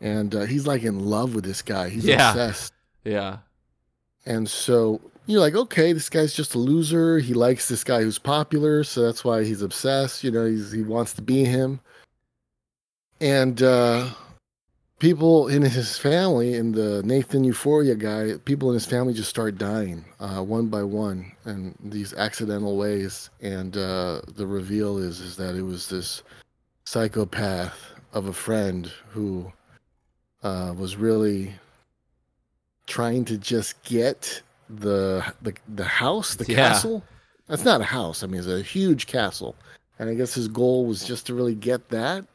and 0.00 0.34
uh, 0.34 0.40
he's 0.42 0.66
like 0.66 0.82
in 0.82 0.98
love 1.06 1.34
with 1.36 1.44
this 1.44 1.62
guy. 1.62 1.88
He's 1.88 2.04
Yeah. 2.04 2.30
obsessed. 2.30 2.72
Yeah. 3.04 3.38
And 4.24 4.48
so 4.50 5.00
you're 5.26 5.40
like, 5.40 5.54
okay, 5.54 5.92
this 5.92 6.08
guy's 6.08 6.34
just 6.34 6.54
a 6.54 6.58
loser. 6.58 7.18
He 7.18 7.34
likes 7.34 7.68
this 7.68 7.84
guy 7.84 8.02
who's 8.02 8.18
popular, 8.18 8.84
so 8.84 9.02
that's 9.02 9.24
why 9.24 9.44
he's 9.44 9.62
obsessed. 9.62 10.22
You 10.22 10.30
know, 10.30 10.46
he 10.46 10.82
wants 10.82 11.12
to 11.14 11.22
be 11.22 11.44
him. 11.44 11.80
And 13.20 13.62
uh, 13.62 14.10
people 14.98 15.48
in 15.48 15.62
his 15.62 15.98
family, 15.98 16.54
in 16.54 16.72
the 16.72 17.02
Nathan 17.02 17.44
Euphoria 17.44 17.94
guy, 17.94 18.34
people 18.44 18.70
in 18.70 18.74
his 18.74 18.86
family 18.86 19.14
just 19.14 19.30
start 19.30 19.58
dying 19.58 20.04
uh, 20.20 20.42
one 20.42 20.68
by 20.68 20.82
one 20.82 21.32
in 21.44 21.74
these 21.82 22.12
accidental 22.14 22.76
ways. 22.76 23.30
And 23.40 23.76
uh, 23.76 24.20
the 24.36 24.46
reveal 24.46 24.98
is 24.98 25.20
is 25.20 25.36
that 25.36 25.54
it 25.54 25.62
was 25.62 25.88
this 25.88 26.22
psychopath 26.84 27.94
of 28.12 28.26
a 28.26 28.32
friend 28.32 28.90
who 29.08 29.52
uh, 30.42 30.72
was 30.76 30.96
really 30.96 31.52
trying 32.86 33.24
to 33.24 33.36
just 33.36 33.82
get 33.82 34.40
the 34.68 35.24
the 35.42 35.54
the 35.68 35.84
house, 35.84 36.34
the 36.36 36.44
Yeah. 36.46 36.56
castle. 36.56 37.04
That's 37.46 37.64
not 37.64 37.80
a 37.80 37.84
house. 37.84 38.22
I 38.22 38.26
mean, 38.26 38.38
it's 38.40 38.48
a 38.48 38.60
huge 38.62 39.06
castle, 39.06 39.54
and 39.98 40.10
I 40.10 40.14
guess 40.14 40.34
his 40.34 40.48
goal 40.48 40.86
was 40.86 41.04
just 41.04 41.26
to 41.26 41.34
really 41.34 41.54
get 41.54 41.90
that. 41.90 42.26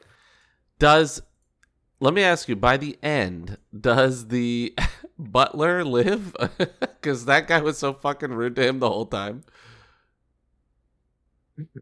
Does 0.80 1.22
let 2.00 2.14
me 2.14 2.24
ask 2.24 2.48
you, 2.50 2.56
by 2.56 2.78
the 2.78 2.98
end, 3.04 3.58
does 3.80 4.28
the 4.30 4.74
butler 5.20 5.84
live? 5.84 6.36
Because 7.02 7.26
that 7.26 7.48
guy 7.48 7.60
was 7.62 7.80
so 7.80 7.94
fucking 7.94 8.30
rude 8.32 8.56
to 8.58 8.68
him 8.68 8.78
the 8.78 8.88
whole 8.88 9.08
time. 9.08 9.44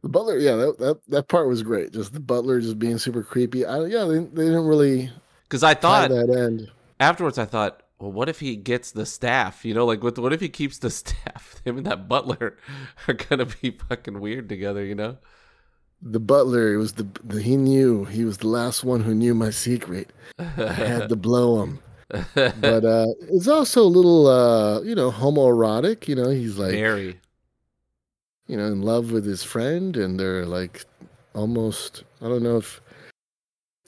The 0.01 0.09
butler, 0.09 0.37
yeah, 0.37 0.55
that 0.55 0.77
that, 0.79 0.99
that 1.09 1.27
part 1.27 1.47
was 1.47 1.61
great. 1.63 1.91
Just 1.93 2.13
the 2.13 2.19
butler 2.19 2.59
just 2.59 2.79
being 2.79 2.97
super 2.97 3.23
creepy. 3.23 3.65
I, 3.65 3.83
yeah, 3.85 4.05
they, 4.05 4.19
they 4.19 4.45
didn't 4.45 4.65
really 4.65 5.11
Because 5.43 5.61
I 5.63 5.73
thought 5.73 6.09
that 6.09 6.29
end. 6.29 6.71
afterwards, 6.99 7.37
I 7.37 7.45
thought, 7.45 7.83
well, 7.99 8.11
what 8.11 8.29
if 8.29 8.39
he 8.39 8.55
gets 8.55 8.91
the 8.91 9.05
staff? 9.05 9.65
You 9.65 9.73
know, 9.73 9.85
like 9.85 10.01
what? 10.01 10.17
What 10.17 10.33
if 10.33 10.39
he 10.39 10.49
keeps 10.49 10.77
the 10.77 10.89
staff? 11.01 11.61
Him 11.65 11.77
and 11.77 11.85
that 11.85 12.07
butler 12.07 12.57
are 13.07 13.13
gonna 13.13 13.45
be 13.45 13.71
fucking 13.71 14.19
weird 14.19 14.49
together. 14.49 14.83
You 14.85 14.95
know? 14.95 15.17
The 16.01 16.19
butler, 16.19 16.73
it 16.73 16.77
was 16.77 16.93
the, 16.93 17.07
the 17.25 17.41
he 17.41 17.57
knew 17.57 18.05
he 18.05 18.23
was 18.23 18.37
the 18.37 18.47
last 18.47 18.85
one 18.85 19.01
who 19.01 19.13
knew 19.13 19.35
my 19.35 19.49
secret. 19.49 20.13
I 20.39 20.43
had 20.71 21.09
to 21.09 21.15
blow 21.15 21.61
him. 21.63 21.79
But 22.33 22.85
uh 22.85 23.05
it's 23.29 23.47
also 23.47 23.83
a 23.83 23.95
little 23.97 24.25
uh 24.25 24.81
you 24.81 24.95
know 24.95 25.11
homoerotic. 25.11 26.07
You 26.07 26.15
know, 26.15 26.29
he's 26.29 26.57
like 26.57 26.71
Very. 26.71 27.19
you 28.47 28.57
know, 28.57 28.65
in 28.65 28.81
love 28.81 29.11
with 29.11 29.25
his 29.25 29.43
friend, 29.43 29.95
and 29.95 30.19
they're 30.19 30.45
like 30.45 30.85
almost. 31.35 32.03
I 32.21 32.27
don't 32.29 32.41
know 32.41 32.57
if 32.57 32.81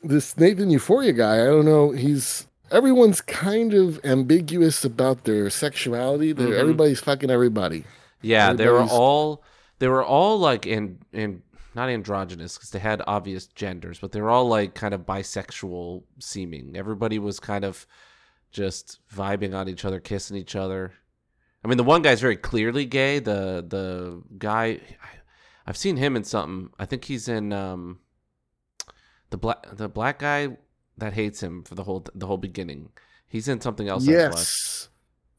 this 0.04 0.38
Nathan 0.38 0.70
Euphoria 0.70 1.14
guy. 1.14 1.42
I 1.42 1.46
don't 1.46 1.66
know. 1.66 1.92
He's 1.92 2.46
everyone's 2.72 3.22
kind 3.22 3.74
of 3.74 4.00
ambiguous 4.04 4.84
about 4.86 5.26
their 5.26 5.50
sexuality. 5.50 6.34
Mhm. 6.34 6.54
Everybody's 6.54 7.00
fucking 7.00 7.30
everybody. 7.30 7.86
Yeah, 8.22 8.54
they 8.54 8.68
were 8.68 8.82
all 8.84 9.44
they 9.80 9.88
were 9.88 10.04
all 10.04 10.40
like 10.40 10.66
in 10.66 11.00
in 11.12 11.44
not 11.74 11.90
androgynous 11.90 12.58
because 12.58 12.72
they 12.72 12.80
had 12.80 13.02
obvious 13.08 13.48
genders, 13.48 14.00
but 14.00 14.12
they 14.12 14.22
were 14.22 14.30
all 14.30 14.48
like 14.48 14.74
kind 14.76 14.94
of 14.94 15.02
bisexual 15.02 16.04
seeming. 16.20 16.76
Everybody 16.76 17.18
was 17.20 17.40
kind 17.40 17.64
of 17.66 17.88
just 18.52 19.00
vibing 19.14 19.56
on 19.56 19.70
each 19.70 19.86
other, 19.86 20.00
kissing 20.00 20.38
each 20.38 20.56
other. 20.56 20.94
I 21.64 21.68
mean, 21.68 21.78
the 21.78 21.84
one 21.84 22.02
guy's 22.02 22.22
very 22.22 22.38
clearly 22.38 22.86
gay. 22.86 23.20
The 23.20 23.66
the 23.68 24.22
guy, 24.38 24.80
I've 25.66 25.78
seen 25.78 25.98
him 25.98 26.16
in 26.16 26.24
something. 26.24 26.72
I 26.78 26.86
think 26.86 27.06
he's 27.06 27.28
in 27.28 27.54
um 27.54 28.00
the 29.30 29.38
black 29.38 29.66
the 29.72 29.88
black 29.90 30.20
guy 30.20 30.58
that 31.02 31.14
hates 31.14 31.44
him 31.44 31.64
for 31.64 31.76
the 31.76 31.84
whole 31.84 32.06
the 32.16 32.26
whole 32.28 32.38
beginning. 32.38 32.90
He's 33.28 33.48
in 33.50 33.60
something 33.62 33.88
else. 33.90 34.06
Yes, 34.08 34.88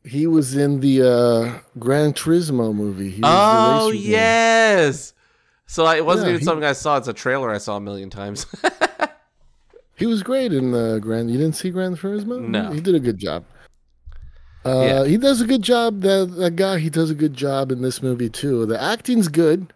he 0.05 0.27
was 0.27 0.55
in 0.57 0.81
the 0.81 1.03
uh 1.03 1.59
Gran 1.79 2.13
Turismo 2.13 2.75
movie. 2.75 3.11
He 3.11 3.23
Oh 3.25 3.91
yes. 3.91 5.15
So 5.67 5.87
I, 5.87 5.97
it 5.97 6.05
wasn't 6.05 6.27
Yeah, 6.27 6.31
even 6.35 6.41
he- 6.41 6.45
something 6.45 6.65
I 6.65 6.73
saw. 6.75 6.99
It's 6.99 7.09
a 7.09 7.13
trailer 7.15 7.51
I 7.51 7.59
saw 7.59 7.77
a 7.77 7.81
million 7.81 8.11
times. 8.11 8.45
He 9.95 10.07
was 10.07 10.23
great 10.25 10.53
in 10.53 10.73
the 10.73 10.99
Grand. 11.01 11.31
You 11.31 11.39
didn't 11.39 11.55
see 11.55 11.71
Gran 11.71 11.95
Turismo? 11.97 12.41
No. 12.41 12.73
he 12.73 12.81
did 12.81 12.95
a 12.97 12.99
good 13.01 13.19
job. 13.19 13.45
Uh, 14.65 14.81
Yeah. 14.81 15.05
he 15.05 15.17
does 15.17 15.41
a 15.41 15.47
good 15.47 15.63
job. 15.63 16.01
That 16.01 16.35
that 16.39 16.57
guy, 16.57 16.79
he 16.79 16.91
does 16.91 17.11
a 17.11 17.15
good 17.15 17.35
job 17.35 17.71
in 17.71 17.83
this 17.83 18.03
movie 18.03 18.29
too. 18.31 18.67
The 18.67 18.81
acting's 18.83 19.29
good. 19.29 19.73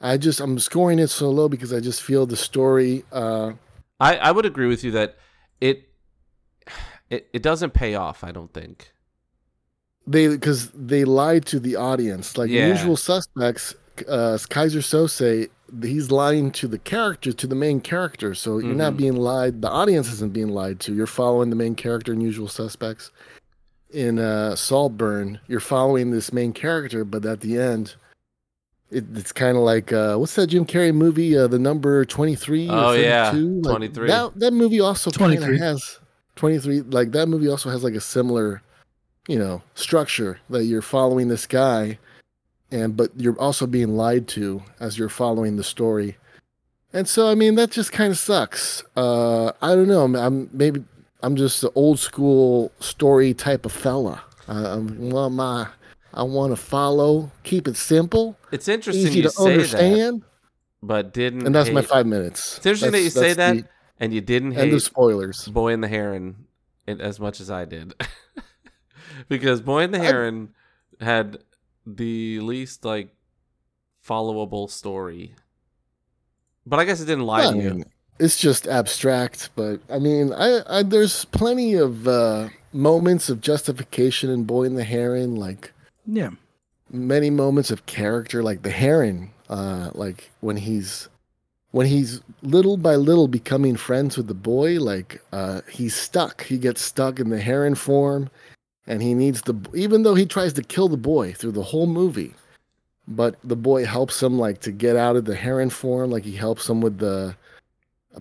I 0.00 0.16
just 0.16 0.40
I'm 0.40 0.58
scoring 0.58 0.98
it 0.98 1.08
so 1.08 1.28
low 1.28 1.48
because 1.50 1.72
I 1.72 1.80
just 1.80 2.00
feel 2.02 2.24
the 2.24 2.36
story. 2.36 3.04
Uh, 3.12 3.52
I, 4.00 4.16
I 4.16 4.30
would 4.30 4.46
agree 4.46 4.66
with 4.66 4.84
you 4.84 4.90
that 4.92 5.16
it, 5.60 5.88
it 7.10 7.28
it 7.32 7.42
doesn't 7.42 7.74
pay 7.74 7.94
off. 7.94 8.22
I 8.24 8.32
don't 8.32 8.52
think. 8.52 8.92
they 10.06 10.28
because 10.28 10.70
they 10.70 11.04
lied 11.04 11.44
to 11.46 11.60
the 11.60 11.76
audience. 11.76 12.38
Like 12.38 12.50
Yeah. 12.50 12.68
Usual 12.68 12.96
Suspects, 12.96 13.74
uh, 14.08 14.38
Keyser 14.48 14.80
Söze, 14.82 15.48
he's 15.82 16.10
lying 16.10 16.50
to 16.52 16.66
the 16.68 16.78
character, 16.78 17.32
to 17.32 17.46
the 17.46 17.54
main 17.54 17.80
character. 17.80 18.34
So 18.34 18.58
you're 18.58 18.74
not 18.74 18.94
Mhm. 18.94 18.96
being 18.98 19.16
lied. 19.16 19.60
The 19.62 19.68
audience 19.68 20.10
isn't 20.12 20.32
being 20.32 20.48
lied 20.48 20.80
to. 20.80 20.94
You're 20.94 21.06
following 21.06 21.50
the 21.50 21.56
main 21.56 21.74
character 21.74 22.12
in 22.12 22.20
Usual 22.22 22.48
Suspects. 22.48 23.10
In 23.90 24.18
uh, 24.18 24.54
Saltburn, 24.54 25.40
you're 25.48 25.60
following 25.60 26.10
this 26.10 26.32
main 26.32 26.52
character, 26.52 27.04
but 27.04 27.24
at 27.26 27.40
the 27.40 27.58
end, 27.58 27.96
it, 28.90 29.04
it's 29.14 29.32
kind 29.32 29.56
of 29.56 29.62
like 29.62 29.92
uh, 29.92 30.16
what's 30.16 30.34
that 30.36 30.48
Jim 30.48 30.64
Carrey 30.64 30.94
movie? 30.94 31.36
Uh, 31.36 31.46
the 31.46 31.58
number 31.58 32.04
twenty 32.04 32.34
three. 32.34 32.68
Oh, 32.70 32.92
yeah. 32.92 33.30
Like, 33.30 33.62
23. 33.62 34.08
That 34.08 34.38
that 34.38 34.52
movie 34.52 34.80
also 34.80 35.10
kind 35.10 35.34
of 35.34 35.40
23. 35.40 35.58
has 35.58 35.98
twenty 36.36 36.58
three. 36.58 36.80
Like 36.80 37.12
that 37.12 37.28
movie 37.28 37.48
also 37.48 37.70
has 37.70 37.84
like 37.84 37.94
a 37.94 38.00
similar, 38.00 38.62
you 39.26 39.38
know, 39.38 39.62
structure 39.74 40.40
that 40.50 40.64
you're 40.64 40.82
following 40.82 41.28
this 41.28 41.46
guy, 41.46 41.98
and 42.70 42.96
but 42.96 43.10
you're 43.16 43.38
also 43.38 43.66
being 43.66 43.96
lied 43.96 44.26
to 44.28 44.62
as 44.80 44.98
you're 44.98 45.08
following 45.08 45.56
the 45.56 45.64
story. 45.64 46.16
And 46.92 47.06
so, 47.06 47.30
I 47.30 47.34
mean, 47.34 47.56
that 47.56 47.70
just 47.70 47.92
kind 47.92 48.10
of 48.10 48.18
sucks. 48.18 48.82
Uh, 48.96 49.52
I 49.60 49.74
don't 49.74 49.88
know. 49.88 50.04
I'm, 50.04 50.16
I'm 50.16 50.50
maybe 50.52 50.82
I'm 51.22 51.36
just 51.36 51.62
an 51.62 51.70
old 51.74 51.98
school 51.98 52.72
story 52.80 53.34
type 53.34 53.66
of 53.66 53.72
fella. 53.72 54.22
Uh, 54.48 54.76
I'm, 54.78 55.10
well, 55.10 55.28
my 55.28 55.68
I 56.14 56.22
want 56.22 56.52
to 56.52 56.56
follow, 56.56 57.30
keep 57.42 57.68
it 57.68 57.76
simple, 57.76 58.36
It's 58.50 58.68
interesting 58.68 59.06
easy 59.06 59.16
you 59.18 59.22
to 59.24 59.30
say 59.30 59.44
that, 59.44 59.52
understand, 59.52 60.22
but 60.82 61.12
didn't. 61.12 61.46
and 61.46 61.54
that's 61.54 61.70
my 61.70 61.82
five 61.82 62.06
minutes. 62.06 62.56
It's 62.58 62.66
interesting 62.66 62.92
that 62.92 63.02
you 63.02 63.10
say 63.10 63.34
that's 63.34 63.60
that, 63.62 63.68
and 64.00 64.12
you 64.14 64.20
didn't 64.20 64.50
the 64.50 64.56
hate 64.64 64.72
of 64.74 64.82
spoilers. 64.82 65.46
Boy 65.48 65.72
and 65.72 65.82
the 65.82 65.88
Heron 65.88 66.46
as 66.86 67.20
much 67.20 67.40
as 67.40 67.50
I 67.50 67.64
did, 67.66 67.94
because 69.28 69.60
Boy 69.60 69.82
and 69.82 69.92
the 69.94 70.00
I- 70.00 70.04
Heron 70.04 70.54
had 71.00 71.38
the 71.86 72.40
least 72.40 72.84
like 72.84 73.14
followable 74.06 74.70
story. 74.70 75.34
But 76.66 76.78
I 76.80 76.84
guess 76.84 77.00
it 77.00 77.06
didn't 77.06 77.24
lie 77.26 77.42
to 77.42 77.48
I 77.58 77.60
you. 77.62 77.84
it's 78.18 78.36
just 78.38 78.66
abstract, 78.66 79.50
but 79.56 79.80
I 79.90 79.98
mean, 79.98 80.32
I, 80.32 80.60
I 80.68 80.82
there's 80.82 81.24
plenty 81.26 81.74
of 81.74 82.06
uh, 82.08 82.48
moments 82.72 83.28
of 83.30 83.40
justification 83.40 84.28
in 84.30 84.44
Boy 84.44 84.64
and 84.64 84.76
the 84.76 84.84
Heron, 84.84 85.34
like 85.36 85.72
Yeah. 86.10 86.30
many 86.90 87.28
moments 87.28 87.70
of 87.70 87.84
character, 87.86 88.42
like 88.42 88.62
the 88.62 88.70
Heron, 88.70 89.30
uh, 89.50 89.90
like 89.94 90.30
when 90.40 90.56
he's 90.56 91.08
when 91.72 91.86
he's 91.86 92.22
little 92.42 92.78
by 92.78 92.96
little 92.96 93.28
becoming 93.28 93.76
friends 93.76 94.16
with 94.16 94.26
the 94.26 94.34
boy, 94.34 94.80
like 94.80 95.20
uh, 95.32 95.60
he's 95.70 95.94
stuck. 95.94 96.44
He 96.44 96.56
gets 96.56 96.80
stuck 96.80 97.20
in 97.20 97.28
the 97.28 97.40
Heron 97.40 97.74
form, 97.74 98.30
and 98.86 99.02
he 99.02 99.12
needs 99.12 99.42
the 99.42 99.54
even 99.74 100.02
though 100.02 100.14
he 100.14 100.24
tries 100.24 100.54
to 100.54 100.62
kill 100.62 100.88
the 100.88 100.96
boy 100.96 101.34
through 101.34 101.52
the 101.52 101.62
whole 101.62 101.86
movie, 101.86 102.32
but 103.06 103.36
the 103.44 103.56
boy 103.56 103.84
helps 103.84 104.22
him 104.22 104.38
like 104.38 104.60
to 104.62 104.72
get 104.72 104.96
out 104.96 105.14
of 105.16 105.26
the 105.26 105.36
Heron 105.36 105.68
form. 105.70 106.10
Like 106.10 106.24
he 106.24 106.34
helps 106.36 106.66
him 106.68 106.80
with 106.80 106.96
the 106.98 107.36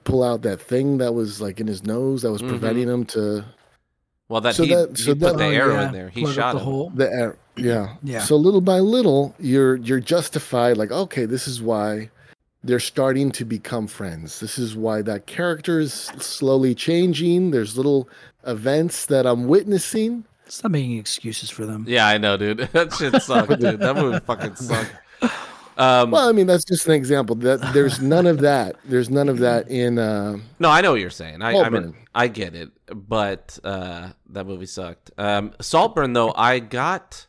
pull 0.04 0.24
out 0.24 0.42
that 0.42 0.60
thing 0.62 0.98
that 0.98 1.14
was 1.14 1.40
like 1.40 1.62
in 1.62 1.68
his 1.68 1.84
nose 1.86 2.22
that 2.22 2.32
was 2.34 2.42
Mhm. 2.42 2.50
preventing 2.50 2.90
him 2.90 3.06
to 3.06 3.46
Well, 4.30 4.42
that 4.42 4.56
so 4.56 4.64
he, 4.64 4.74
that- 4.74 4.90
he 4.98 5.04
so 5.04 5.12
put 5.14 5.20
that- 5.20 5.38
the 5.38 5.46
Oh, 5.46 5.52
arrow 5.52 5.74
yeah. 5.76 5.88
in 5.88 5.94
there. 5.94 6.10
He 6.10 6.22
Plug 6.22 6.36
shot 6.36 6.54
the 6.54 6.60
him. 6.60 6.66
hole. 6.66 6.92
the 6.94 7.10
arrow, 7.10 7.36
yeah 7.56 7.96
Yeah. 8.04 8.20
so 8.20 8.36
little 8.36 8.62
by 8.62 8.80
little 8.80 9.34
you're 9.40 9.78
you're 9.78 10.00
justified 10.00 10.78
like 10.78 10.92
okay 10.92 11.26
this 11.26 11.48
is 11.48 11.60
why 11.62 12.10
they're 12.64 12.80
starting 12.80 13.32
to 13.32 13.46
become 13.46 13.88
friends 13.88 14.40
this 14.42 14.60
is 14.60 14.76
why 14.76 15.02
that 15.02 15.26
character 15.26 15.80
is 15.80 15.92
slowly 16.20 16.76
changing 16.76 17.50
there's 17.50 17.76
little 17.76 18.08
events 18.46 19.08
that 19.08 19.26
i'm 19.26 19.48
witnessing 19.48 20.24
Stop 20.50 20.72
making 20.72 20.98
excuses 20.98 21.50
for 21.50 21.66
them. 21.66 21.84
Yeah, 21.90 22.08
I 22.08 22.18
know, 22.18 22.38
dude. 22.38 22.60
That 22.72 22.94
shit 22.94 23.22
sucked, 23.22 23.60
dude. 23.60 23.82
That 23.82 23.98
movie 23.98 24.20
fucking 24.22 24.56
sucked. 24.56 24.94
Um, 25.78 26.10
well 26.12 26.28
i 26.28 26.32
mean 26.32 26.48
that's 26.48 26.66
just 26.66 26.88
an 26.88 26.94
example 26.94 27.36
that 27.36 27.62
there's 27.74 28.02
none 28.02 28.26
of 28.26 28.40
that 28.40 28.78
there's 28.86 29.12
none 29.12 29.30
of 29.30 29.38
that 29.40 29.70
in 29.70 30.00
uh 30.00 30.38
no, 30.60 30.70
I 30.70 30.82
know 30.82 30.92
what 30.92 31.02
you're 31.02 31.10
saying. 31.12 31.42
I, 31.44 31.54
I 31.60 31.70
mean, 31.70 31.96
I 32.16 32.28
get 32.28 32.56
it, 32.56 32.72
but 32.88 33.60
uh, 33.64 34.10
that 34.30 34.48
movie 34.48 34.66
sucked. 34.66 35.12
Um, 35.18 35.54
Saltburn, 35.62 36.14
though, 36.14 36.34
I 36.36 36.58
got, 36.60 37.28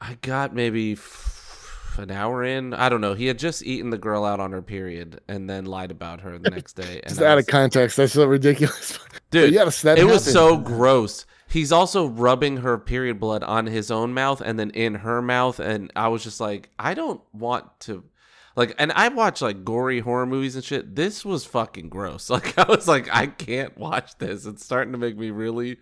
I 0.00 0.18
got 0.20 0.54
maybe 0.54 0.92
f- 0.92 1.94
an 1.98 2.10
hour 2.10 2.44
in. 2.44 2.74
I 2.74 2.90
don't 2.90 3.00
know. 3.00 3.14
He 3.14 3.26
had 3.26 3.38
just 3.38 3.64
eaten 3.64 3.88
the 3.88 3.96
girl 3.98 4.24
out 4.24 4.38
on 4.38 4.52
her 4.52 4.60
period 4.60 5.20
and 5.28 5.48
then 5.48 5.64
lied 5.64 5.90
about 5.90 6.20
her 6.20 6.36
the 6.38 6.50
next 6.50 6.74
day. 6.74 7.00
And 7.04 7.08
just 7.08 7.22
out 7.22 7.36
was- 7.36 7.46
of 7.46 7.50
context 7.50 7.96
that's 7.96 8.12
so 8.12 8.26
ridiculous 8.26 8.98
dude, 9.30 9.54
yes 9.54 9.80
that 9.82 9.98
it 9.98 10.04
was 10.04 10.30
so 10.30 10.58
gross. 10.58 11.24
He's 11.48 11.70
also 11.72 12.06
rubbing 12.06 12.58
her 12.58 12.76
period 12.76 13.20
blood 13.20 13.42
on 13.44 13.66
his 13.66 13.90
own 13.90 14.12
mouth 14.12 14.40
and 14.44 14.58
then 14.58 14.70
in 14.70 14.96
her 14.96 15.22
mouth, 15.22 15.60
and 15.60 15.92
I 15.94 16.08
was 16.08 16.24
just 16.24 16.40
like, 16.40 16.70
I 16.78 16.94
don't 16.94 17.20
want 17.32 17.66
to, 17.80 18.04
like, 18.56 18.74
and 18.78 18.90
I 18.92 19.08
watch 19.08 19.40
like 19.42 19.64
gory 19.64 20.00
horror 20.00 20.26
movies 20.26 20.56
and 20.56 20.64
shit. 20.64 20.96
This 20.96 21.24
was 21.24 21.44
fucking 21.44 21.88
gross. 21.88 22.28
Like, 22.30 22.58
I 22.58 22.64
was 22.64 22.88
like, 22.88 23.08
I 23.14 23.26
can't 23.28 23.76
watch 23.78 24.18
this. 24.18 24.44
It's 24.44 24.64
starting 24.64 24.92
to 24.92 24.98
make 24.98 25.16
me 25.16 25.30
really 25.30 25.78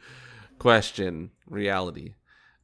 question 0.58 1.30
reality. 1.48 2.14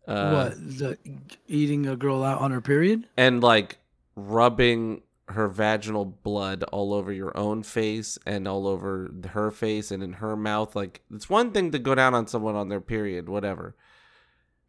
Uh, 0.07 0.33
what? 0.33 0.79
The, 0.79 0.99
eating 1.47 1.87
a 1.87 1.97
girl 1.97 2.23
out 2.25 2.41
on 2.41 2.51
her 2.51 2.61
period? 2.61 3.07
and 3.17 3.43
like 3.43 3.79
rubbing 4.17 5.03
her 5.31 5.49
vaginal 5.49 6.05
blood 6.05 6.63
all 6.73 6.93
over 6.95 7.13
your 7.13 7.37
own 7.37 7.63
face 7.63 8.19
and 8.27 8.47
all 8.49 8.67
over 8.67 9.11
her 9.31 9.51
face 9.51 9.91
and 9.91 10.03
in 10.03 10.15
her 10.15 10.37
mouth 10.37 10.75
like 10.77 11.01
it's 11.15 11.29
one 11.31 11.51
thing 11.53 11.71
to 11.71 11.79
go 11.79 11.95
down 11.95 12.15
on 12.15 12.27
someone 12.27 12.55
on 12.57 12.69
their 12.69 12.81
period 12.81 13.29
whatever 13.29 13.75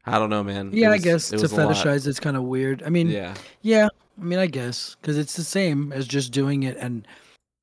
i 0.05 0.17
don't 0.19 0.29
know 0.29 0.43
man 0.43 0.71
Yeah, 0.73 0.89
was- 0.89 1.01
I 1.01 1.03
guess 1.03 1.29
to 1.29 1.37
was 1.37 1.51
a 1.51 1.55
lot. 1.65 1.75
fetishize 1.75 2.07
it's 2.07 2.19
kind 2.19 2.37
of 2.37 2.43
weird. 2.43 2.83
I 2.83 2.89
mean, 2.89 3.09
yeah 3.09 3.33
Yeah, 3.61 3.87
I 4.19 4.23
mean, 4.23 4.39
I 4.39 4.47
guess 4.47 4.95
because 5.01 5.17
it's 5.17 5.35
the 5.35 5.43
same 5.43 5.91
as 5.93 6.07
just 6.07 6.31
doing 6.31 6.63
it 6.63 6.77
and 6.77 7.07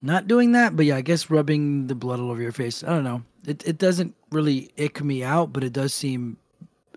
not 0.03 0.27
doing 0.29 0.53
that. 0.53 0.77
But 0.77 0.87
yeah, 0.87 0.97
I 0.97 1.01
guess 1.03 1.31
rubbing 1.31 1.87
the 1.89 1.95
blood 1.95 2.21
all 2.21 2.31
over 2.31 2.41
your 2.41 2.53
face. 2.53 2.83
I 2.85 2.89
don't 2.89 3.05
know. 3.05 3.23
It 3.47 3.67
it 3.67 3.79
doesn't 3.79 4.15
really 4.31 4.71
ick 4.79 5.03
me 5.03 5.23
out, 5.25 5.53
but 5.53 5.63
it 5.65 5.73
does 5.73 5.93
seem 5.95 6.37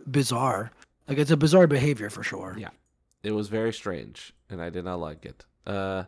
bizarre. 0.10 0.72
Like 1.08 1.18
it's 1.18 1.32
a 1.32 1.38
bizarre 1.38 1.68
behavior 1.68 2.10
for 2.10 2.24
sure. 2.24 2.56
Yeah. 2.58 2.70
it 3.24 3.32
was 3.34 3.50
very 3.50 3.72
strange 3.74 4.34
and 4.50 4.62
i 4.62 4.70
did 4.70 4.84
not 4.86 5.00
like 5.00 5.26
it 5.26 5.46
uh 5.68 6.04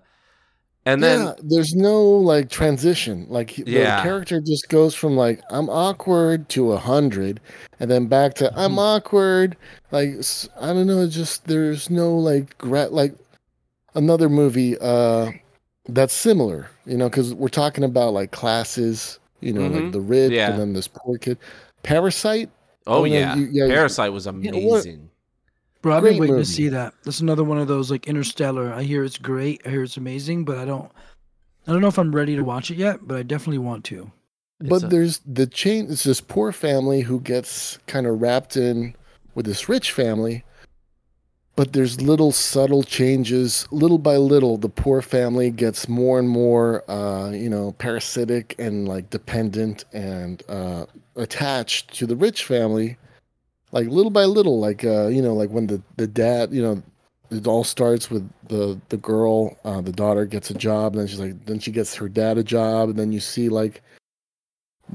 and 0.85 1.01
then 1.01 1.25
yeah, 1.27 1.33
there's 1.41 1.73
no 1.75 2.01
like 2.03 2.49
transition. 2.49 3.25
Like 3.29 3.51
he- 3.51 3.63
the 3.63 3.71
Yeah. 3.71 4.03
character 4.03 4.41
just 4.41 4.67
goes 4.67 4.93
from 4.93 5.15
like 5.15 5.41
I'm 5.49 5.69
awkward 5.69 6.49
to 6.49 6.73
a 6.73 6.77
hundred, 6.77 7.39
and 7.79 7.89
then 7.89 8.07
back 8.07 8.33
to 8.35 8.51
I'm 8.59 8.77
awkward. 8.77 9.55
Like 9.91 10.09
I 10.59 10.67
don't 10.73 10.87
know, 10.87 11.07
just 11.07 11.45
there's 11.45 11.89
no 11.89 12.13
like 12.17 12.57
gra- 12.57 12.89
like 12.89 13.15
another 13.95 14.27
movie 14.27 14.77
uh 14.79 15.31
that's 15.87 16.13
similar. 16.13 16.67
You 16.85 16.97
know, 16.97 17.07
because 17.09 17.33
we're 17.33 17.47
talking 17.47 17.85
about 17.85 18.13
like 18.13 18.31
classes. 18.31 19.19
You 19.39 19.53
know, 19.53 19.61
Mhm. 19.61 19.83
like 19.83 19.91
the 19.93 20.01
rich 20.01 20.31
Yeah. 20.33 20.51
and 20.51 20.59
then 20.59 20.73
this 20.73 20.87
poor 20.89 21.17
kid. 21.17 21.37
Parasite. 21.83 22.49
oh 22.87 22.99
oh, 23.01 23.03
yeah 23.05 23.35
you- 23.35 23.47
yeah, 23.53 23.67
parasite 23.67 24.11
was 24.11 24.25
what- 24.25 24.35
amazing 24.35 25.09
Bro, 25.83 25.97
I've 25.97 26.03
been 26.03 26.17
waiting 26.17 26.35
movie. 26.35 26.45
to 26.45 26.49
see 26.49 26.69
that. 26.69 26.93
That's 27.03 27.19
another 27.19 27.43
one 27.43 27.57
of 27.57 27.67
those 27.67 27.91
like 27.91 28.07
Interstellar. 28.07 28.73
I 28.73 28.83
hear 28.83 29.03
it's 29.03 29.17
great. 29.17 29.61
I 29.65 29.69
hear 29.69 29.83
it's 29.83 29.97
amazing, 29.97 30.45
but 30.45 30.57
I 30.57 30.63
don't. 30.65 30.89
I 31.67 31.71
don't 31.73 31.81
know 31.81 31.89
if 31.89 31.99
I'm 31.99 32.15
ready 32.15 32.37
to 32.37 32.41
watch 32.41 32.71
it 32.71 32.77
yet, 32.77 33.05
but 33.05 33.17
I 33.17 33.23
definitely 33.23 33.57
want 33.57 33.83
to. 33.85 34.09
But 34.61 34.83
a- 34.83 34.87
there's 34.87 35.19
the 35.25 35.45
chain. 35.45 35.87
It's 35.89 36.05
this 36.05 36.21
poor 36.21 36.53
family 36.53 37.01
who 37.01 37.19
gets 37.19 37.79
kind 37.87 38.07
of 38.07 38.21
wrapped 38.21 38.55
in 38.55 38.95
with 39.35 39.45
this 39.45 39.67
rich 39.67 39.91
family. 39.91 40.45
But 41.57 41.73
there's 41.73 42.01
little 42.01 42.31
subtle 42.31 42.83
changes. 42.83 43.67
Little 43.69 43.99
by 43.99 44.15
little, 44.15 44.57
the 44.57 44.69
poor 44.69 45.01
family 45.01 45.51
gets 45.51 45.89
more 45.89 46.17
and 46.17 46.29
more, 46.29 46.89
uh, 46.89 47.29
you 47.31 47.49
know, 47.49 47.73
parasitic 47.73 48.55
and 48.57 48.87
like 48.87 49.09
dependent 49.09 49.83
and 49.91 50.41
uh, 50.47 50.85
attached 51.17 51.93
to 51.95 52.07
the 52.07 52.15
rich 52.15 52.45
family. 52.45 52.97
Like 53.73 53.87
little 53.87 54.11
by 54.11 54.25
little, 54.25 54.59
like 54.59 54.85
uh, 54.85 55.07
you 55.07 55.21
know, 55.21 55.33
like 55.33 55.49
when 55.49 55.67
the 55.67 55.81
the 55.97 56.07
dad, 56.07 56.53
you 56.53 56.61
know, 56.61 56.81
it 57.31 57.47
all 57.47 57.63
starts 57.63 58.09
with 58.11 58.29
the 58.47 58.79
the 58.89 58.97
girl, 58.97 59.57
uh, 59.65 59.81
the 59.81 59.91
daughter 59.91 60.25
gets 60.25 60.51
a 60.51 60.53
job, 60.53 60.93
and 60.93 61.01
then 61.01 61.07
she's 61.07 61.19
like, 61.19 61.45
then 61.45 61.59
she 61.59 61.71
gets 61.71 61.95
her 61.95 62.07
dad 62.07 62.37
a 62.37 62.43
job, 62.43 62.89
and 62.89 62.99
then 62.99 63.11
you 63.11 63.19
see 63.19 63.49
like 63.49 63.81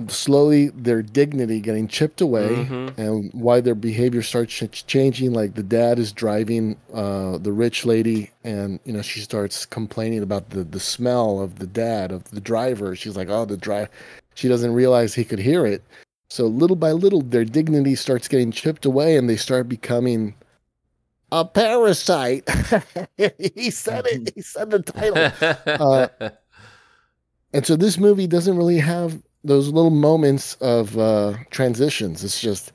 slowly 0.07 0.69
their 0.69 1.03
dignity 1.03 1.59
getting 1.61 1.89
chipped 1.89 2.21
away 2.21 2.51
Mhm. 2.71 2.97
and 2.99 3.31
why 3.33 3.61
their 3.61 3.75
behavior 3.75 4.23
starts 4.23 4.53
ch- 4.53 4.87
changing. 4.87 5.33
Like 5.33 5.55
the 5.55 5.63
dad 5.63 5.99
is 5.99 6.13
driving 6.13 6.77
uh, 6.95 7.39
the 7.39 7.53
rich 7.53 7.85
lady 7.85 8.31
and 8.45 8.79
you 8.85 8.93
know 8.93 9.03
she 9.03 9.21
starts 9.21 9.67
complaining 9.67 10.23
about 10.23 10.51
the 10.51 10.63
the 10.63 10.79
smell 10.79 11.41
of 11.41 11.59
the 11.59 11.67
dad 11.67 12.13
of 12.13 12.23
the 12.31 12.41
driver. 12.41 12.95
She's 12.95 13.17
like 13.17 13.29
oh 13.29 13.45
the 13.45 13.57
drive 13.57 13.89
she 14.35 14.47
doesn't 14.47 14.73
realize 14.73 15.15
he 15.15 15.25
could 15.25 15.41
hear 15.41 15.67
it 15.67 15.83
so 16.31 16.47
little 16.47 16.77
by 16.77 16.93
little 16.93 17.23
their 17.23 17.45
dignity 17.45 17.95
starts 17.95 18.29
getting 18.29 18.51
chipped 18.53 18.85
away 18.85 19.17
and 19.17 19.29
they 19.29 19.37
start 19.37 19.69
becoming 19.69 20.35
a 21.33 21.45
parasite 21.45 22.49
he 23.57 23.71
said 23.71 24.07
it 24.07 24.33
he 24.35 24.41
said 24.41 24.71
the 24.71 24.81
title 24.83 25.31
Uh, 26.21 26.31
and 27.53 27.67
so 27.67 27.77
this 27.77 27.99
movie 27.99 28.27
doesn't 28.27 28.57
really 28.57 28.79
have 28.79 29.23
those 29.45 29.69
little 29.69 29.91
moments 29.91 30.55
of 30.57 30.99
uh, 30.99 31.35
transitions. 31.51 32.23
It's 32.25 32.41
just 32.41 32.73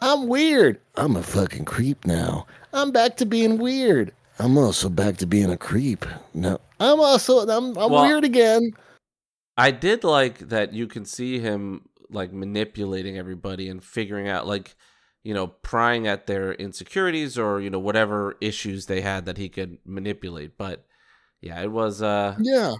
I'm 0.00 0.28
weird. 0.28 0.80
I'm 0.96 1.16
a 1.16 1.22
fucking 1.22 1.64
creep 1.64 2.06
now. 2.06 2.46
I'm 2.72 2.92
back 2.92 3.16
to 3.16 3.26
being 3.26 3.58
weird. 3.58 4.12
I'm 4.38 4.56
also 4.56 4.88
back 4.88 5.16
to 5.18 5.26
being 5.26 5.50
a 5.50 5.56
creep. 5.56 6.06
No, 6.34 6.60
I'm 6.78 7.00
also 7.00 7.40
I'm, 7.40 7.76
I'm 7.76 7.90
Well- 7.90 8.06
weird 8.06 8.24
again. 8.24 8.72
I 9.56 9.72
did 9.72 10.04
like 10.04 10.38
that 10.50 10.72
you 10.72 10.86
can 10.86 11.04
see 11.04 11.38
him 11.40 11.82
like 12.10 12.32
manipulating 12.32 13.16
everybody 13.18 13.68
and 13.68 13.82
figuring 13.82 14.28
out 14.28 14.46
like 14.46 14.74
you 15.22 15.34
know 15.34 15.46
prying 15.48 16.06
at 16.06 16.26
their 16.26 16.52
insecurities 16.54 17.38
or 17.38 17.60
you 17.60 17.70
know 17.70 17.78
whatever 17.78 18.36
issues 18.40 18.86
they 18.86 19.00
had 19.00 19.24
that 19.26 19.36
he 19.38 19.48
could 19.48 19.78
manipulate 19.84 20.56
but 20.58 20.86
yeah 21.40 21.60
it 21.62 21.70
was 21.70 22.02
uh 22.02 22.36
Yeah, 22.40 22.74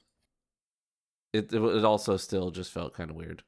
it 1.33 1.53
it, 1.53 1.85
also 1.85 2.17
still 2.17 2.51
just 2.51 2.73
felt 2.73 2.95
kind 2.95 3.11
of 3.11 3.17
weird 3.17 3.43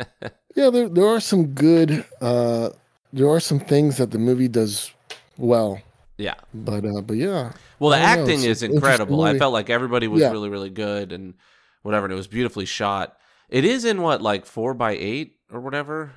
yeah. 0.54 0.70
There 0.70 0.88
there 0.88 1.06
are 1.06 1.20
some 1.20 1.48
good. 1.48 2.04
uh 2.20 2.70
There 3.12 3.28
are 3.28 3.40
some 3.40 3.60
things 3.60 3.96
that 3.98 4.10
the 4.10 4.18
movie 4.18 4.48
does 4.48 4.92
well, 5.38 5.80
yeah 6.18 6.34
but 6.54 6.84
uh 6.84 7.02
but 7.02 7.14
yeah, 7.16 7.52
well 7.78 7.90
the 7.90 7.98
know, 7.98 8.04
acting 8.04 8.42
is 8.42 8.62
incredible 8.62 9.20
i 9.22 9.38
felt 9.38 9.52
like 9.52 9.70
everybody 9.70 10.08
was 10.08 10.20
Yeah. 10.22 10.30
really 10.30 10.48
really 10.48 10.70
good 10.70 11.12
and 11.12 11.34
whatever 11.82 12.06
and 12.06 12.12
it 12.12 12.16
was 12.16 12.26
beautifully 12.26 12.64
shot 12.64 13.16
it 13.48 13.64
is 13.64 13.84
in 13.84 14.02
what 14.02 14.22
like 14.22 14.46
four 14.46 14.74
by 14.74 14.92
eight 14.92 15.36
or 15.52 15.60
whatever 15.60 16.12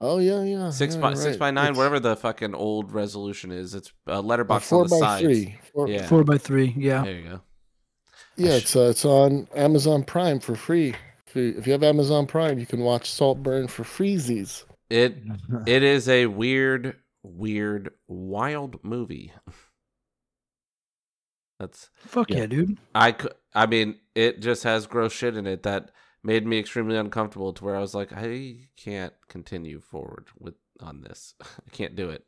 oh 0.00 0.18
yeah, 0.18 0.42
yeah. 0.42 0.70
six 0.70 0.94
yeah, 0.94 1.00
by 1.00 1.08
right. 1.08 1.18
six 1.18 1.36
by 1.36 1.50
nine 1.50 1.70
It's 1.70 1.78
whatever 1.78 2.00
the 2.00 2.16
fucking 2.16 2.54
old 2.54 2.92
resolution 2.92 3.50
is 3.52 3.74
it's 3.74 3.92
a 4.06 4.18
a 4.18 4.20
letterbox 4.20 4.68
four 4.68 4.82
on 4.82 4.88
the 4.88 4.96
by 4.96 5.00
sides 5.00 5.22
three. 5.22 5.56
Four- 5.72 5.88
yeah 5.88 6.06
Four 6.06 6.24
by 6.24 6.38
three. 6.38 6.74
Yeah. 6.76 7.02
there 7.04 7.14
you 7.14 7.28
go 7.28 7.40
Yeah, 8.36 8.52
it's 8.54 8.74
uh, 8.76 8.88
it's 8.90 9.04
on 9.04 9.46
Amazon 9.54 10.02
Prime 10.04 10.40
for 10.40 10.56
free. 10.56 10.94
If 11.26 11.36
you, 11.36 11.54
if 11.58 11.66
you 11.66 11.72
have 11.72 11.82
Amazon 11.84 12.26
Prime, 12.26 12.58
you 12.58 12.66
can 12.66 12.80
watch 12.80 13.10
Saltburn 13.10 13.68
for 13.68 13.84
freezies. 13.84 14.64
It 14.90 15.16
it 15.66 15.82
is 15.82 16.08
a 16.08 16.26
weird, 16.26 16.96
weird, 17.22 17.90
wild 18.08 18.82
movie. 18.84 19.32
That's 21.60 21.90
Fuck 21.96 22.30
Yeah. 22.30 22.38
yeah, 22.38 22.46
dude. 22.46 22.78
I 22.94 23.12
cou- 23.12 23.28
I 23.54 23.66
mean, 23.66 23.96
it 24.14 24.40
just 24.40 24.64
has 24.64 24.86
gross 24.86 25.12
shit 25.12 25.36
in 25.36 25.46
it 25.46 25.62
that 25.62 25.90
made 26.22 26.46
me 26.46 26.58
extremely 26.58 26.96
uncomfortable 26.96 27.52
to 27.52 27.64
where 27.64 27.76
I 27.76 27.80
was 27.80 27.94
like, 27.94 28.12
I 28.12 28.68
can't 28.76 29.12
continue 29.28 29.80
forward 29.80 30.28
with 30.38 30.54
on 30.80 31.02
this. 31.02 31.34
I 31.42 31.70
can't 31.70 31.94
do 31.94 32.10
it. 32.10 32.24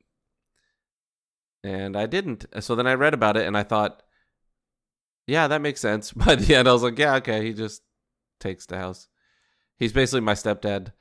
And 1.65 1.97
I 1.97 2.07
didn't. 2.07 2.47
So 2.61 2.75
then 2.75 2.87
I 2.87 2.95
read 2.95 3.15
about 3.15 3.37
it 3.37 3.47
and 3.47 3.57
I 3.57 3.65
thought, 3.65 4.03
yeah, 5.27 5.49
that 5.49 5.63
makes 5.63 5.81
sense. 5.81 6.13
By 6.13 6.37
the 6.37 6.55
end, 6.55 6.69
I 6.69 6.73
was 6.73 6.83
like, 6.83 6.99
yeah, 6.99 7.17
okay, 7.17 7.45
he 7.45 7.53
just 7.53 7.83
takes 8.39 8.67
the 8.67 8.77
house. 8.77 9.09
He's 9.79 9.93
basically 9.93 10.21
my 10.21 10.35
stepdad. 10.35 10.93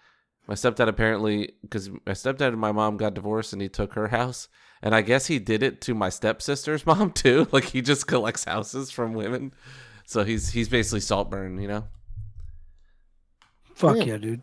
My 0.48 0.56
stepdad 0.56 0.88
apparently, 0.88 1.54
because 1.62 1.90
my 1.90 2.14
stepdad 2.14 2.50
and 2.50 2.60
my 2.60 2.72
mom 2.72 2.98
got 2.98 3.14
divorced 3.14 3.54
and 3.54 3.62
he 3.62 3.70
took 3.70 3.94
her 3.94 4.08
house. 4.10 4.48
And 4.82 4.96
I 4.96 5.02
guess 5.02 5.28
he 5.28 5.40
did 5.40 5.64
it 5.64 5.82
to 5.82 5.94
my 5.94 6.10
stepsister's 6.10 6.86
mom 6.86 7.12
too. 7.12 7.48
Like 7.52 7.66
he 7.66 7.82
just 7.82 8.08
collects 8.08 8.46
houses 8.46 8.90
from 8.90 9.14
women. 9.14 9.54
So 10.06 10.24
he's 10.24 10.50
he's 10.52 10.70
basically 10.70 11.00
Saltburn, 11.02 11.60
you 11.62 11.68
know? 11.68 11.86
Fuck 13.74 13.98
Yeah. 13.98 14.04
yeah, 14.04 14.18
dude. 14.18 14.42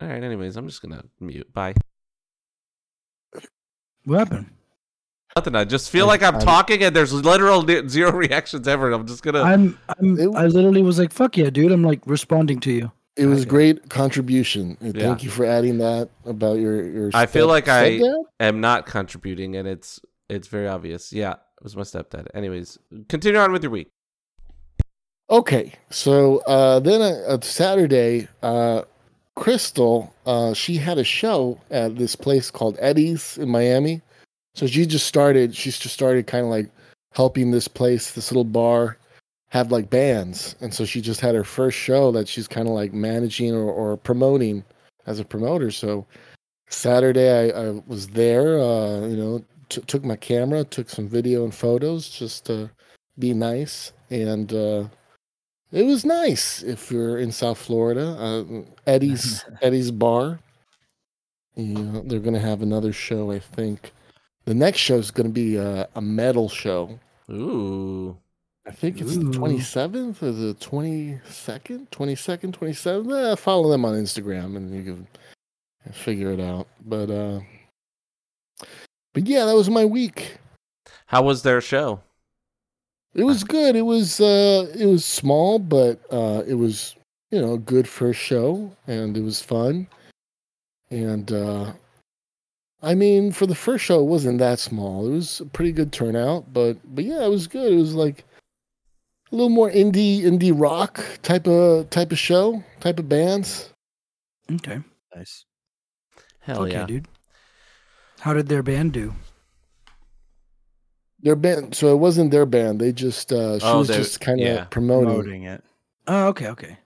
All 0.00 0.08
right, 0.08 0.22
anyways, 0.22 0.56
I'm 0.56 0.66
just 0.66 0.82
gonna 0.82 1.04
mute. 1.20 1.52
Bye. 1.52 1.74
What 4.04 4.18
happened? 4.18 4.46
Nothing. 5.36 5.54
I 5.54 5.64
just 5.64 5.90
feel 5.90 6.04
I- 6.06 6.08
like 6.08 6.22
I'm 6.22 6.34
I'm- 6.36 6.44
talking 6.44 6.82
and 6.82 6.94
there's 6.94 7.12
literal 7.12 7.64
zero 7.88 8.12
reactions 8.16 8.66
ever. 8.68 8.90
I'm 8.92 9.06
just 9.06 9.22
gonna. 9.22 9.42
I'm, 9.42 9.78
I'm 9.98 10.18
It- 10.18 10.34
I 10.34 10.46
literally 10.46 10.82
was 10.82 10.98
like, 10.98 11.12
"Fuck 11.12 11.36
yeah, 11.36 11.50
dude!" 11.50 11.72
I'm 11.72 11.82
like 11.84 12.00
responding 12.06 12.60
to 12.60 12.72
you. 12.72 12.92
It 13.16 13.26
was 13.26 13.42
Okay. 13.42 13.50
great 13.50 13.90
contribution. 13.90 14.76
Uh, 14.82 14.86
yeah. 14.86 14.92
Thank 15.06 15.22
you 15.22 15.30
for 15.30 15.44
adding 15.44 15.78
that 15.78 16.08
about 16.24 16.58
your 16.58 16.82
your. 16.84 17.10
I 17.14 17.26
feel 17.26 17.46
like 17.46 17.68
I- 17.68 17.98
stepdad? 17.98 18.24
am 18.40 18.60
not 18.60 18.86
contributing, 18.86 19.56
and 19.56 19.68
it's 19.68 20.00
it's 20.28 20.48
very 20.48 20.66
obvious. 20.66 21.12
Yeah, 21.12 21.32
it 21.32 21.62
was 21.62 21.76
my 21.76 21.82
stepdad. 21.82 22.26
Anyways, 22.34 22.78
continue 23.08 23.38
on 23.38 23.52
with 23.52 23.62
your 23.62 23.70
week. 23.72 23.88
Okay, 25.30 25.72
so 25.90 26.38
uh, 26.40 26.78
then 26.80 27.00
uh, 27.00 27.22
uh, 27.26 27.40
Saturday, 27.40 28.28
uh, 28.42 28.82
Crystal, 29.34 30.12
uh, 30.26 30.52
she 30.52 30.76
had 30.76 30.98
a 30.98 31.04
show 31.04 31.58
at 31.70 31.96
this 31.96 32.14
place 32.14 32.50
called 32.50 32.76
Eddie's 32.80 33.38
in 33.38 33.48
Miami. 33.48 34.02
So 34.54 34.66
she 34.66 34.84
just 34.84 35.06
started. 35.06 35.56
She's 35.56 35.78
just 35.78 35.94
started 35.94 36.26
kind 36.26 36.44
of 36.44 36.50
like 36.50 36.68
helping 37.14 37.50
this 37.50 37.66
place, 37.68 38.10
this 38.10 38.30
little 38.30 38.44
bar, 38.44 38.98
have 39.48 39.72
like 39.72 39.88
bands, 39.88 40.54
and 40.60 40.74
so 40.74 40.84
she 40.84 41.00
just 41.00 41.20
had 41.20 41.34
her 41.34 41.44
first 41.44 41.78
show 41.78 42.12
that 42.12 42.28
she's 42.28 42.48
kind 42.48 42.68
of 42.68 42.74
like 42.74 42.92
managing 42.92 43.54
or, 43.54 43.70
or 43.72 43.96
promoting 43.96 44.62
as 45.06 45.18
a 45.18 45.24
promoter. 45.24 45.70
So 45.70 46.06
Saturday, 46.68 47.52
I, 47.52 47.68
I 47.68 47.70
was 47.86 48.08
there. 48.08 48.58
Uh, 48.58 49.06
you 49.06 49.16
know, 49.16 49.44
t- 49.70 49.80
took 49.82 50.04
my 50.04 50.16
camera, 50.16 50.64
took 50.64 50.90
some 50.90 51.08
video 51.08 51.44
and 51.44 51.54
photos, 51.54 52.10
just 52.10 52.44
to 52.46 52.68
be 53.18 53.32
nice 53.32 53.92
and. 54.10 54.52
Uh, 54.52 54.84
it 55.72 55.84
was 55.84 56.04
nice 56.04 56.62
if 56.62 56.90
you're 56.90 57.18
in 57.18 57.32
South 57.32 57.58
Florida. 57.58 58.10
Uh, 58.18 58.62
Eddie's 58.86 59.44
Eddie's 59.62 59.90
Bar. 59.90 60.38
You 61.56 61.74
know, 61.74 62.02
they're 62.06 62.20
gonna 62.20 62.38
have 62.38 62.62
another 62.62 62.92
show. 62.92 63.30
I 63.30 63.38
think 63.38 63.92
the 64.44 64.54
next 64.54 64.78
show 64.78 64.96
is 64.96 65.10
gonna 65.10 65.28
be 65.30 65.56
a, 65.56 65.88
a 65.94 66.00
metal 66.00 66.48
show. 66.48 66.98
Ooh, 67.30 68.16
I 68.66 68.70
think 68.70 69.00
it's 69.00 69.16
Ooh. 69.16 69.30
the 69.30 69.38
27th 69.38 70.22
or 70.22 70.32
the 70.32 70.54
22nd, 70.54 71.88
22nd, 71.88 72.52
27th. 72.52 73.32
Eh, 73.32 73.34
follow 73.36 73.70
them 73.70 73.84
on 73.84 73.94
Instagram 73.94 74.56
and 74.56 74.74
you 74.74 74.82
can 74.82 75.06
figure 75.92 76.32
it 76.32 76.40
out. 76.40 76.68
But 76.84 77.10
uh, 77.10 77.40
but 79.14 79.26
yeah, 79.26 79.44
that 79.44 79.54
was 79.54 79.68
my 79.70 79.84
week. 79.84 80.38
how 81.06 81.22
was 81.22 81.42
their 81.42 81.60
show? 81.60 82.00
It 83.14 83.24
was 83.24 83.44
good. 83.44 83.76
It 83.76 83.82
was 83.82 84.20
uh 84.20 84.72
it 84.74 84.86
was 84.86 85.04
small, 85.04 85.58
but 85.58 86.00
uh 86.10 86.42
it 86.46 86.54
was, 86.54 86.96
you 87.30 87.40
know, 87.40 87.54
a 87.54 87.58
good 87.58 87.86
first 87.86 88.20
show 88.20 88.74
and 88.86 89.16
it 89.16 89.22
was 89.22 89.42
fun. 89.42 89.86
And 90.90 91.30
uh 91.30 91.72
I 92.84 92.94
mean, 92.94 93.30
for 93.32 93.46
the 93.46 93.54
first 93.54 93.84
show 93.84 94.00
it 94.00 94.06
wasn't 94.06 94.38
that 94.38 94.58
small. 94.58 95.06
It 95.06 95.12
was 95.12 95.40
a 95.40 95.46
pretty 95.46 95.72
good 95.72 95.92
turnout, 95.92 96.52
but 96.52 96.78
but 96.94 97.04
yeah, 97.04 97.24
it 97.24 97.30
was 97.30 97.46
good. 97.46 97.72
It 97.72 97.76
was 97.76 97.94
like 97.94 98.24
a 99.30 99.36
little 99.36 99.50
more 99.50 99.70
indie 99.70 100.22
indie 100.22 100.52
rock 100.54 101.04
type 101.22 101.46
of 101.46 101.90
type 101.90 102.12
of 102.12 102.18
show, 102.18 102.64
type 102.80 102.98
of 102.98 103.08
bands. 103.08 103.72
Okay. 104.50 104.80
Nice. 105.14 105.44
Hell 106.40 106.64
Fuck 106.64 106.72
yeah. 106.72 106.86
dude. 106.86 107.08
How 108.20 108.32
did 108.34 108.48
their 108.48 108.62
band 108.62 108.92
do? 108.92 109.14
Their 111.22 111.36
band 111.36 111.74
so 111.74 111.92
it 111.92 111.98
wasn't 111.98 112.30
their 112.32 112.46
band. 112.46 112.80
They 112.80 112.92
just 112.92 113.32
uh 113.32 113.58
she 113.58 113.64
Oh, 113.66 113.78
was 113.78 113.88
they- 113.88 113.96
just 113.96 114.20
kind 114.20 114.40
of 114.40 114.46
yeah. 114.46 114.64
promoting. 114.64 115.08
Promoting 115.08 115.42
it. 115.44 115.64
Oh, 116.08 116.26
okay, 116.28 116.48
okay. 116.48 116.78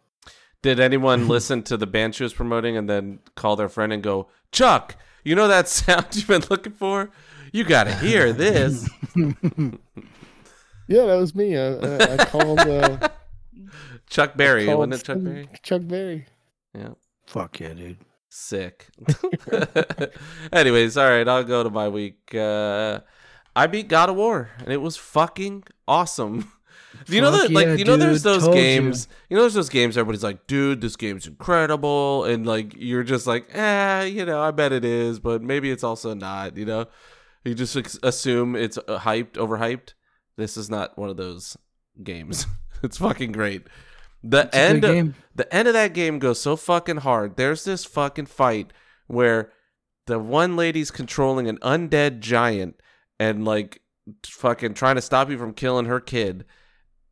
Did 0.62 0.78
anyone 0.80 1.26
listen 1.36 1.62
to 1.64 1.76
the 1.76 1.86
band 1.86 2.14
she 2.14 2.22
was 2.22 2.34
promoting 2.34 2.76
and 2.76 2.88
then 2.88 3.20
call 3.34 3.56
their 3.56 3.68
friend 3.68 3.92
and 3.92 4.02
go, 4.02 4.28
Chuck, 4.52 4.96
you 5.24 5.34
know 5.34 5.48
that 5.48 5.68
sound 5.70 6.06
you've 6.12 6.26
been 6.26 6.44
looking 6.50 6.72
for? 6.74 7.10
You 7.52 7.64
gotta 7.64 7.94
hear 7.94 8.32
this. 8.32 8.88
Yeah, 10.88 11.06
that 11.06 11.16
was 11.16 11.34
me. 11.34 11.56
I, 11.56 11.66
I, 11.74 12.12
I 12.14 12.16
called 12.26 12.60
uh 12.60 13.08
Chuck 14.08 14.36
Berry, 14.36 14.66
called 14.66 14.78
wasn't 14.90 14.94
it 14.94 15.04
Chuck 15.04 15.18
Berry? 15.20 15.48
Chuck 15.62 15.82
Berry. 15.84 16.26
Yeah. 16.74 16.90
Fuck 17.26 17.58
yeah, 17.58 17.72
dude. 17.72 17.98
Sick. 18.28 18.86
Anyways, 20.52 20.96
all 20.96 21.08
right, 21.08 21.26
I'll 21.26 21.42
go 21.42 21.64
to 21.64 21.70
my 21.70 21.88
week. 21.88 22.32
Uh, 22.34 23.00
I 23.56 23.66
beat 23.66 23.88
God 23.88 24.08
of 24.10 24.16
War, 24.16 24.50
and 24.58 24.72
it 24.72 24.76
was 24.82 24.96
fucking 24.96 25.64
awesome. 25.88 26.52
you 27.08 27.20
know 27.20 27.32
Fuck 27.32 27.42
that, 27.42 27.50
like, 27.52 27.66
yeah, 27.66 27.74
you 27.74 27.84
know, 27.84 27.96
there's 27.96 28.22
those 28.22 28.42
told 28.44 28.54
you. 28.56 28.60
games. 28.62 29.08
You. 29.30 29.36
know, 29.36 29.42
there's 29.42 29.54
those 29.54 29.68
games. 29.70 29.96
Everybody's 29.96 30.22
like, 30.22 30.46
"Dude, 30.46 30.80
this 30.80 30.94
game's 30.96 31.26
incredible," 31.26 32.24
and 32.24 32.46
like, 32.46 32.74
you're 32.76 33.02
just 33.02 33.26
like, 33.26 33.48
"Eh, 33.54 34.04
you 34.04 34.24
know, 34.26 34.40
I 34.42 34.50
bet 34.50 34.72
it 34.72 34.84
is, 34.84 35.18
but 35.18 35.42
maybe 35.42 35.70
it's 35.70 35.82
also 35.82 36.14
not." 36.14 36.56
You 36.56 36.66
know, 36.66 36.86
you 37.44 37.54
just 37.54 37.76
assume 38.04 38.54
it's 38.56 38.76
uh, 38.78 38.98
hyped, 39.00 39.32
overhyped. 39.32 39.94
This 40.36 40.56
is 40.56 40.68
not 40.68 40.96
one 40.98 41.08
of 41.08 41.16
those 41.16 41.56
games. 42.02 42.46
it's 42.82 42.98
fucking 42.98 43.32
great. 43.32 43.66
The 44.22 44.42
It's 44.46 44.56
end. 44.56 44.84
of- 44.84 45.14
the 45.34 45.54
end 45.54 45.68
of 45.68 45.74
that 45.74 45.92
game 45.94 46.18
goes 46.18 46.40
so 46.40 46.56
fucking 46.56 46.98
hard. 46.98 47.36
There's 47.36 47.64
this 47.64 47.84
fucking 47.84 48.26
fight 48.26 48.72
where 49.06 49.50
the 50.06 50.18
one 50.18 50.56
lady's 50.56 50.90
controlling 50.90 51.48
an 51.48 51.58
undead 51.58 52.20
giant 52.20 52.76
and 53.18 53.44
like 53.44 53.80
fucking 54.24 54.74
trying 54.74 54.96
to 54.96 55.02
stop 55.02 55.30
you 55.30 55.38
from 55.38 55.52
killing 55.52 55.86
her 55.86 56.00
kid. 56.00 56.44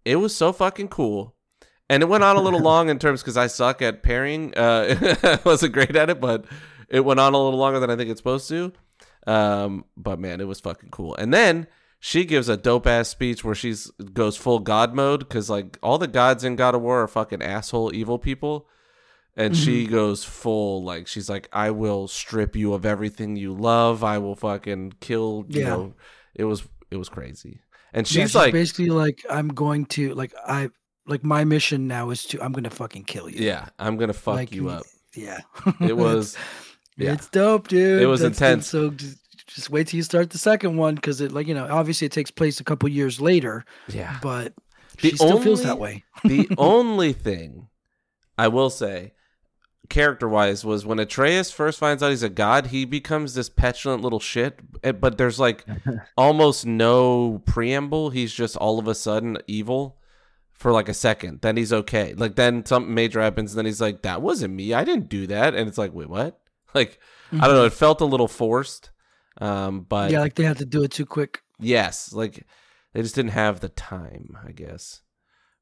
It 0.04 0.16
was 0.16 0.34
so 0.34 0.52
fucking 0.52 0.88
cool. 0.88 1.34
And 1.88 2.02
it 2.02 2.06
went 2.06 2.24
on 2.24 2.36
a 2.36 2.40
little 2.40 2.60
long 2.62 2.88
in 2.88 2.98
terms 2.98 3.22
because 3.22 3.36
I 3.36 3.46
suck 3.46 3.82
at 3.82 4.02
parrying. 4.02 4.56
Uh, 4.56 5.16
I 5.22 5.38
wasn't 5.44 5.72
great 5.72 5.96
at 5.96 6.10
it, 6.10 6.20
but 6.20 6.44
it 6.88 7.04
went 7.04 7.20
on 7.20 7.34
a 7.34 7.38
little 7.38 7.58
longer 7.58 7.80
than 7.80 7.90
I 7.90 7.96
think 7.96 8.10
it's 8.10 8.20
supposed 8.20 8.48
to. 8.48 8.72
Um, 9.26 9.84
but 9.96 10.18
man, 10.18 10.40
it 10.40 10.46
was 10.46 10.60
fucking 10.60 10.90
cool. 10.90 11.14
And 11.16 11.32
then 11.32 11.66
she 11.98 12.24
gives 12.24 12.48
a 12.48 12.56
dope 12.56 12.86
ass 12.86 13.08
speech 13.08 13.42
where 13.42 13.54
she's 13.54 13.86
goes 14.12 14.36
full 14.36 14.58
god 14.58 14.94
mode 14.94 15.20
because 15.20 15.48
like 15.48 15.78
all 15.82 15.96
the 15.96 16.06
gods 16.06 16.44
in 16.44 16.56
God 16.56 16.74
of 16.74 16.82
War 16.82 17.02
are 17.02 17.08
fucking 17.08 17.42
asshole 17.42 17.94
evil 17.94 18.18
people. 18.18 18.68
And 19.36 19.56
she 19.56 19.84
mm-hmm. 19.84 19.92
goes 19.94 20.24
full 20.24 20.84
like 20.84 21.06
she's 21.06 21.28
like, 21.28 21.48
I 21.52 21.70
will 21.70 22.08
strip 22.08 22.54
you 22.56 22.74
of 22.74 22.86
everything 22.86 23.36
you 23.36 23.52
love. 23.52 24.04
I 24.04 24.18
will 24.18 24.36
fucking 24.36 24.94
kill. 25.00 25.44
You 25.48 25.60
Yeah. 25.60 25.68
know, 25.68 25.94
it 26.34 26.44
was 26.44 26.62
it 26.90 26.96
was 26.96 27.08
crazy. 27.08 27.60
And 27.92 28.10
Yeah, 28.10 28.22
she's 28.24 28.34
like, 28.34 28.52
basically 28.52 28.90
like 28.90 29.24
I'm 29.30 29.48
going 29.48 29.86
to 29.86 30.14
like 30.14 30.32
I 30.46 30.70
like 31.06 31.24
my 31.24 31.44
mission 31.44 31.86
now 31.88 32.10
is 32.10 32.24
to 32.26 32.42
I'm 32.42 32.52
gonna 32.52 32.70
fucking 32.70 33.04
kill 33.04 33.28
you. 33.28 33.44
yeah, 33.44 33.68
I'm 33.78 33.96
gonna 33.96 34.12
fuck 34.12 34.36
Like, 34.36 34.52
you 34.52 34.68
up. 34.68 34.84
Yeah. 35.14 35.40
It 35.80 35.96
was. 35.96 36.34
It's, 36.34 36.38
yeah. 36.96 37.12
it's 37.12 37.28
dope, 37.28 37.68
dude. 37.68 38.02
It 38.02 38.06
was 38.06 38.20
That's- 38.20 38.36
intense. 38.40 38.66
So 38.66 38.90
just, 38.90 39.18
just 39.46 39.70
wait 39.70 39.86
till 39.88 39.98
you 39.98 40.02
start 40.02 40.30
the 40.30 40.38
second 40.38 40.76
one 40.76 40.94
because 40.96 41.20
it 41.20 41.30
like 41.32 41.46
you 41.46 41.54
know 41.54 41.66
obviously 41.70 42.06
it 42.06 42.12
takes 42.12 42.30
place 42.30 42.60
a 42.60 42.64
couple 42.64 42.88
years 42.88 43.20
later, 43.20 43.64
Yeah. 43.88 44.18
but 44.22 44.54
The 45.02 45.10
she 45.10 45.16
still 45.16 45.40
feels 45.40 45.62
that 45.62 45.78
way. 45.78 46.04
the 46.24 46.48
only 46.58 47.12
thing 47.12 47.68
I 48.38 48.48
will 48.48 48.70
say, 48.70 49.12
character 49.88 50.28
wise, 50.28 50.64
was 50.64 50.86
when 50.86 50.98
Atreus 50.98 51.50
first 51.50 51.78
finds 51.78 52.02
out 52.02 52.10
he's 52.10 52.22
a 52.22 52.28
god, 52.28 52.66
he 52.66 52.84
becomes 52.84 53.34
this 53.34 53.48
petulant 53.48 54.02
little 54.02 54.20
shit. 54.20 54.60
eh, 54.82 54.92
But 54.92 55.18
there's 55.18 55.38
like 55.38 55.64
almost 56.16 56.66
no 56.66 57.42
preamble. 57.46 58.10
He's 58.10 58.32
just 58.32 58.56
all 58.56 58.78
of 58.78 58.88
a 58.88 58.94
sudden 58.94 59.38
evil 59.46 59.98
for 60.52 60.72
like 60.72 60.88
a 60.88 60.94
second. 60.94 61.40
Then 61.42 61.56
he's 61.56 61.72
okay. 61.72 62.14
Like 62.14 62.36
then 62.36 62.64
something 62.64 62.94
major 62.94 63.20
happens, 63.20 63.52
and 63.52 63.58
then 63.58 63.66
he's 63.66 63.80
like, 63.80 64.02
"That 64.02 64.22
wasn't 64.22 64.54
me. 64.54 64.72
I 64.74 64.84
didn't 64.84 65.08
do 65.08 65.26
that." 65.28 65.54
And 65.54 65.68
it's 65.68 65.78
like, 65.78 65.92
"Wait, 65.94 66.08
what?" 66.08 66.40
Like 66.74 66.98
I 67.32 67.46
don't 67.46 67.56
know. 67.56 67.64
It 67.66 67.72
felt 67.72 68.00
a 68.00 68.04
little 68.04 68.26
forced. 68.28 68.90
Um, 69.40 69.80
but 69.88 70.10
yeah, 70.10 70.20
like 70.20 70.34
they 70.34 70.44
had 70.44 70.58
to 70.58 70.64
do 70.66 70.82
it 70.84 70.90
too 70.92 71.06
quick. 71.06 71.42
yes, 71.60 72.12
like 72.12 72.46
they 72.92 73.02
just 73.02 73.14
didn't 73.16 73.32
have 73.32 73.60
the 73.60 73.68
time, 73.68 74.36
I 74.46 74.52
guess. 74.52 75.00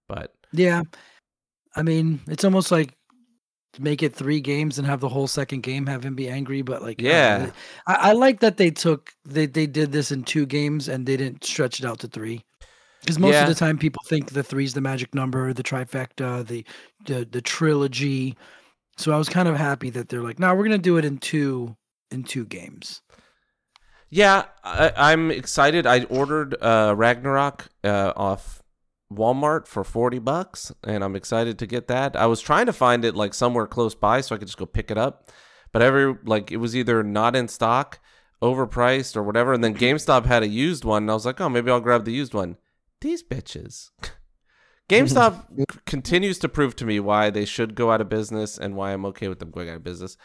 But 0.08 0.34
Yeah, 0.52 0.82
I 1.74 1.82
mean 1.82 2.20
it's 2.28 2.44
almost 2.44 2.70
like 2.70 2.94
make 3.78 4.02
it 4.02 4.14
three 4.14 4.40
games 4.40 4.78
and 4.78 4.86
have 4.86 5.00
the 5.00 5.08
whole 5.08 5.26
second 5.26 5.62
game 5.62 5.86
have 5.86 6.04
him 6.04 6.14
be 6.14 6.28
angry. 6.28 6.62
But 6.62 6.82
like, 6.82 7.00
Yeah. 7.00 7.38
know. 7.38 7.52
I, 7.86 7.94
I 7.94 8.12
like 8.12 8.40
that 8.40 8.56
they 8.56 8.70
took 8.70 9.12
they 9.24 9.46
they 9.46 9.66
did 9.66 9.92
this 9.92 10.12
in 10.12 10.24
two 10.24 10.46
games 10.46 10.88
and 10.88 11.06
they 11.06 11.16
didn't 11.16 11.44
stretch 11.44 11.80
it 11.80 11.86
out 11.86 12.00
to 12.00 12.08
three. 12.08 12.44
Because 13.00 13.18
most 13.18 13.34
Yeah. 13.34 13.42
of 13.42 13.48
the 13.48 13.54
time 13.54 13.78
people 13.78 14.02
think 14.06 14.30
the 14.30 14.42
three 14.42 14.64
is 14.64 14.74
the 14.74 14.80
magic 14.80 15.14
number, 15.14 15.52
the 15.52 15.62
trifecta, 15.62 16.46
the 16.46 16.64
the 17.06 17.26
the 17.30 17.40
trilogy. 17.40 18.36
So 18.98 19.12
I 19.12 19.18
was 19.18 19.28
kind 19.28 19.48
of 19.48 19.56
happy 19.56 19.90
that 19.90 20.08
they're 20.08 20.22
like, 20.22 20.38
no, 20.38 20.54
we're 20.54 20.64
gonna 20.64 20.78
do 20.78 20.98
it 20.98 21.04
in 21.04 21.18
two 21.18 21.76
in 22.10 22.24
two 22.24 22.44
games. 22.44 23.00
Yeah, 24.10 24.44
I, 24.62 24.92
I'm 24.94 25.30
excited. 25.30 25.86
I 25.86 26.04
ordered 26.04 26.54
uh, 26.60 26.94
Ragnarok 26.96 27.68
uh, 27.82 28.12
off 28.14 28.61
Walmart 29.16 29.66
for 29.66 29.84
forty 29.84 30.18
bucks, 30.18 30.72
and 30.84 31.02
I'm 31.02 31.16
excited 31.16 31.58
to 31.58 31.66
get 31.66 31.88
that. 31.88 32.16
I 32.16 32.26
was 32.26 32.40
trying 32.40 32.66
to 32.66 32.72
find 32.72 33.04
it 33.04 33.14
like 33.14 33.34
somewhere 33.34 33.66
close 33.66 33.94
by 33.94 34.20
so 34.20 34.34
I 34.34 34.38
could 34.38 34.48
just 34.48 34.58
go 34.58 34.66
pick 34.66 34.90
it 34.90 34.98
up, 34.98 35.30
but 35.72 35.82
every 35.82 36.16
like 36.24 36.50
it 36.50 36.58
was 36.58 36.76
either 36.76 37.02
not 37.02 37.36
in 37.36 37.48
stock, 37.48 38.00
overpriced, 38.42 39.16
or 39.16 39.22
whatever. 39.22 39.52
And 39.52 39.62
then 39.62 39.74
GameStop 39.74 40.26
had 40.26 40.42
a 40.42 40.48
used 40.48 40.84
one, 40.84 41.04
and 41.04 41.10
I 41.10 41.14
was 41.14 41.26
like, 41.26 41.40
oh, 41.40 41.48
maybe 41.48 41.70
I'll 41.70 41.80
grab 41.80 42.04
the 42.04 42.12
used 42.12 42.34
one. 42.34 42.56
These 43.00 43.22
bitches. 43.22 43.90
GameStop 44.88 45.44
continues 45.86 46.38
to 46.40 46.48
prove 46.48 46.76
to 46.76 46.84
me 46.84 47.00
why 47.00 47.30
they 47.30 47.44
should 47.44 47.74
go 47.74 47.90
out 47.90 48.00
of 48.00 48.08
business 48.08 48.58
and 48.58 48.76
why 48.76 48.92
I'm 48.92 49.06
okay 49.06 49.28
with 49.28 49.38
them 49.38 49.50
going 49.50 49.70
out 49.70 49.76
of 49.76 49.84
business. 49.84 50.16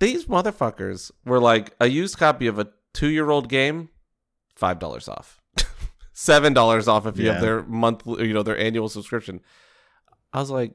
These 0.00 0.26
motherfuckers 0.26 1.10
were 1.24 1.38
like 1.38 1.74
a 1.78 1.86
used 1.86 2.18
copy 2.18 2.46
of 2.46 2.58
a 2.58 2.68
two 2.94 3.08
year 3.08 3.30
old 3.30 3.48
game, 3.48 3.90
five 4.56 4.78
dollars 4.78 5.08
off, 5.08 5.39
seven 6.20 6.52
dollars 6.52 6.86
off 6.86 7.06
if 7.06 7.16
you 7.18 7.28
have 7.30 7.40
their 7.40 7.62
monthly, 7.62 8.26
you 8.28 8.34
know, 8.34 8.42
their 8.42 8.58
annual 8.58 8.88
subscription. 8.90 9.40
I 10.32 10.38
was 10.40 10.50
like, 10.50 10.72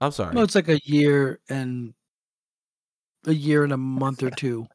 I'm 0.00 0.12
sorry. 0.12 0.32
No, 0.34 0.42
it's 0.42 0.54
like 0.54 0.68
a 0.68 0.80
year 0.84 1.40
and 1.48 1.92
a 3.26 3.34
year 3.34 3.64
and 3.64 3.72
a 3.72 3.76
month 3.76 4.22
or 4.22 4.30
two. 4.30 4.66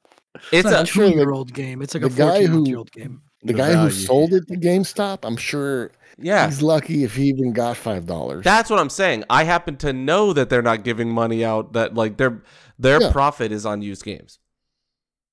it's 0.51 0.65
not 0.65 0.73
a 0.73 0.81
a 0.81 0.85
two-year-old 0.85 1.53
game. 1.53 1.81
It's 1.81 1.93
like 1.93 2.03
a 2.03 2.09
guy 2.09 2.41
who- 2.45 2.47
fourteen-month-old 2.65 2.91
game. 2.91 3.21
The 3.41 3.53
The 3.53 3.57
guy 3.59 3.73
who 3.75 3.91
sold 3.91 4.33
it 4.33 4.47
to 4.47 4.55
GameStop, 4.55 5.19
I'm 5.23 5.37
sure 5.37 5.91
yeah. 6.17 6.47
he's 6.47 6.63
lucky 6.63 7.03
if 7.03 7.15
he 7.15 7.25
even 7.27 7.53
got 7.53 7.77
five 7.77 8.05
dollars. 8.07 8.43
That's 8.43 8.69
what 8.71 8.79
I'm 8.79 8.89
saying. 8.89 9.23
I 9.29 9.43
happen 9.43 9.77
to 9.77 9.93
know 9.93 10.33
that 10.33 10.49
they're 10.49 10.63
not 10.63 10.83
giving 10.83 11.09
money 11.11 11.45
out. 11.45 11.73
That 11.73 11.93
like 11.93 12.17
their 12.17 12.41
their 12.79 12.99
Yeah. 13.01 13.11
profit 13.11 13.51
is 13.51 13.63
on 13.65 13.81
used 13.83 14.03
games. 14.03 14.39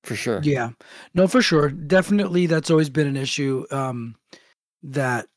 for 0.03 0.15
sure. 0.15 0.41
Yeah, 0.43 0.71
no, 1.15 1.27
for 1.27 1.41
sure. 1.41 1.69
Definitely, 1.69 2.45
that's 2.45 2.69
always 2.69 2.89
been 2.89 3.07
an 3.07 3.17
issue. 3.17 3.65
Um, 3.71 4.15
that 4.83 5.27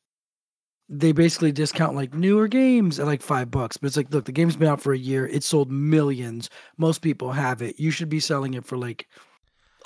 they 0.89 1.11
basically 1.13 1.51
discount 1.51 1.97
like 1.97 2.15
newer 2.15 2.47
games 2.47 3.01
at 3.01 3.07
like 3.07 3.23
five 3.23 3.51
bucks, 3.51 3.77
but 3.77 3.89
it's 3.89 3.97
like, 3.97 4.13
look, 4.13 4.25
the 4.25 4.33
game's 4.33 4.57
been 4.57 4.69
out 4.69 4.81
for 4.81 4.93
a 4.93 4.99
year. 4.99 5.27
It 5.27 5.43
sold 5.43 5.71
millions. 5.71 6.49
Most 6.77 7.01
people 7.03 7.33
have 7.33 7.61
it. 7.63 7.79
You 7.81 7.91
should 7.91 8.09
be 8.09 8.21
selling 8.21 8.55
it 8.55 8.65
for 8.65 8.77
like. 8.77 9.07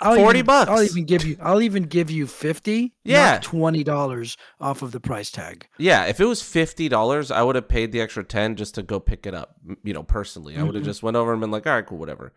I'll 0.02 0.16
40 0.16 0.38
even- 0.38 0.50
I'll 0.50 0.82
even 0.82 1.04
give 1.04 1.26
you. 1.26 1.36
I'll 1.42 1.60
even 1.60 1.82
give 1.82 2.10
you 2.10 2.26
fifty. 2.26 2.94
Yeah. 3.04 3.32
not 3.32 3.42
twenty 3.42 3.84
dollars 3.84 4.38
off 4.58 4.80
of 4.80 4.92
the 4.92 5.00
price 5.00 5.30
tag. 5.30 5.66
Yeah, 5.76 6.06
if 6.06 6.20
it 6.20 6.24
was 6.24 6.40
fifty 6.40 6.88
dollars, 6.88 7.30
I 7.30 7.42
would 7.42 7.54
have 7.54 7.68
paid 7.68 7.92
the 7.92 8.00
extra 8.00 8.24
ten 8.24 8.56
just 8.56 8.74
to 8.76 8.82
go 8.82 8.98
pick 8.98 9.26
it 9.26 9.34
up. 9.34 9.56
You 9.84 9.92
know, 9.92 10.02
personally, 10.02 10.56
I 10.56 10.62
would 10.62 10.74
have 10.74 10.84
Mhm. 10.84 10.86
just 10.86 11.02
went 11.02 11.18
over 11.18 11.32
and 11.32 11.40
been 11.42 11.50
like, 11.50 11.66
"All 11.66 11.74
right, 11.74 11.84
cool, 11.86 11.98
whatever." 11.98 12.32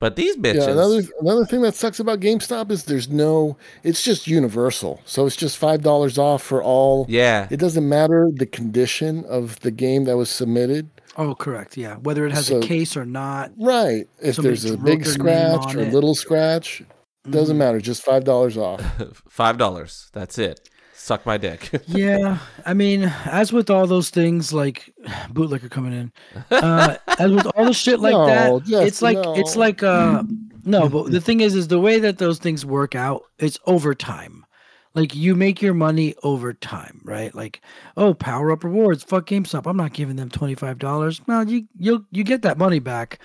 But 0.00 0.16
these 0.16 0.36
bitches, 0.36 0.66
Yeah, 0.66 0.72
another 0.72 1.02
another 1.20 1.44
thing 1.46 1.62
that 1.62 1.74
sucks 1.74 1.98
about 2.00 2.20
GameStop 2.20 2.70
is 2.70 2.84
there's 2.84 3.08
no. 3.08 3.56
It's 3.82 4.02
just 4.02 4.26
universal, 4.26 5.00
so 5.06 5.24
it's 5.24 5.36
just 5.36 5.56
five 5.56 5.82
dollars 5.82 6.18
off 6.18 6.42
for 6.42 6.62
all. 6.62 7.06
yeah, 7.08 7.46
It 7.50 7.58
doesn't 7.58 7.88
matter 7.88 8.30
the 8.34 8.46
condition 8.46 9.24
of 9.26 9.58
the 9.60 9.70
game 9.70 10.04
that 10.04 10.16
was 10.16 10.28
submitted. 10.30 10.90
Oh, 11.16 11.34
correct. 11.36 11.76
Yeah, 11.76 11.94
whether 11.96 12.26
it 12.26 12.32
has 12.32 12.46
So- 12.48 12.58
a 12.58 12.60
case 12.60 12.96
or 12.96 13.04
not. 13.06 13.52
Right. 13.56 14.08
If 14.20 14.36
there's 14.36 14.64
a 14.64 14.76
big 14.76 15.06
scratch 15.06 15.74
or 15.74 15.78
a 15.80 15.82
it. 15.84 15.92
little 15.94 16.16
scratch, 16.16 16.82
doesn't 17.30 17.54
Mhm. 17.54 17.60
matter. 17.60 17.80
Just 17.80 18.02
five 18.02 18.24
dollars 18.24 18.56
off. 18.58 18.82
five 19.30 19.56
dollars. 19.56 20.10
That's 20.12 20.38
it. 20.38 20.68
Suck 21.04 21.26
my 21.26 21.36
dick. 21.36 21.68
yeah, 21.86 22.38
I 22.64 22.72
mean, 22.72 23.12
as 23.26 23.52
with 23.52 23.68
all 23.68 23.86
those 23.86 24.08
things, 24.08 24.54
like 24.54 24.90
bootlicker 25.34 25.70
coming 25.70 25.92
in, 25.92 26.12
uh, 26.50 26.96
as 27.18 27.30
with 27.30 27.44
all 27.48 27.66
the 27.66 27.74
shit 27.74 28.00
like 28.00 28.12
No, 28.14 28.26
that, 28.26 28.64
Jess, 28.64 28.86
it's 28.86 29.02
like 29.02 29.18
it's 29.36 29.54
like 29.54 29.82
uh, 29.82 30.22
no, 30.64 30.88
but 30.88 31.12
the 31.12 31.20
thing 31.20 31.40
is, 31.40 31.54
is 31.54 31.68
the 31.68 31.78
way 31.78 31.98
that 31.98 32.16
those 32.16 32.38
things 32.38 32.64
work 32.64 32.94
out, 32.94 33.24
it's 33.38 33.58
over 33.66 33.94
time. 33.94 34.46
Like 34.94 35.14
you 35.14 35.34
make 35.34 35.60
your 35.60 35.74
money 35.74 36.14
over 36.22 36.54
time, 36.54 37.02
right? 37.04 37.34
Like, 37.34 37.60
oh, 37.98 38.14
power 38.14 38.50
up 38.50 38.64
rewards, 38.64 39.04
fuck 39.04 39.26
GameStop. 39.26 39.66
I'm 39.68 39.76
not 39.76 39.92
giving 39.92 40.16
them 40.16 40.30
twenty 40.30 40.54
five 40.54 40.78
dollars. 40.78 41.20
No, 41.28 41.42
you 41.42 41.68
you 41.78 42.06
you 42.12 42.24
get 42.24 42.40
that 42.42 42.56
money 42.56 42.78
back. 42.78 43.18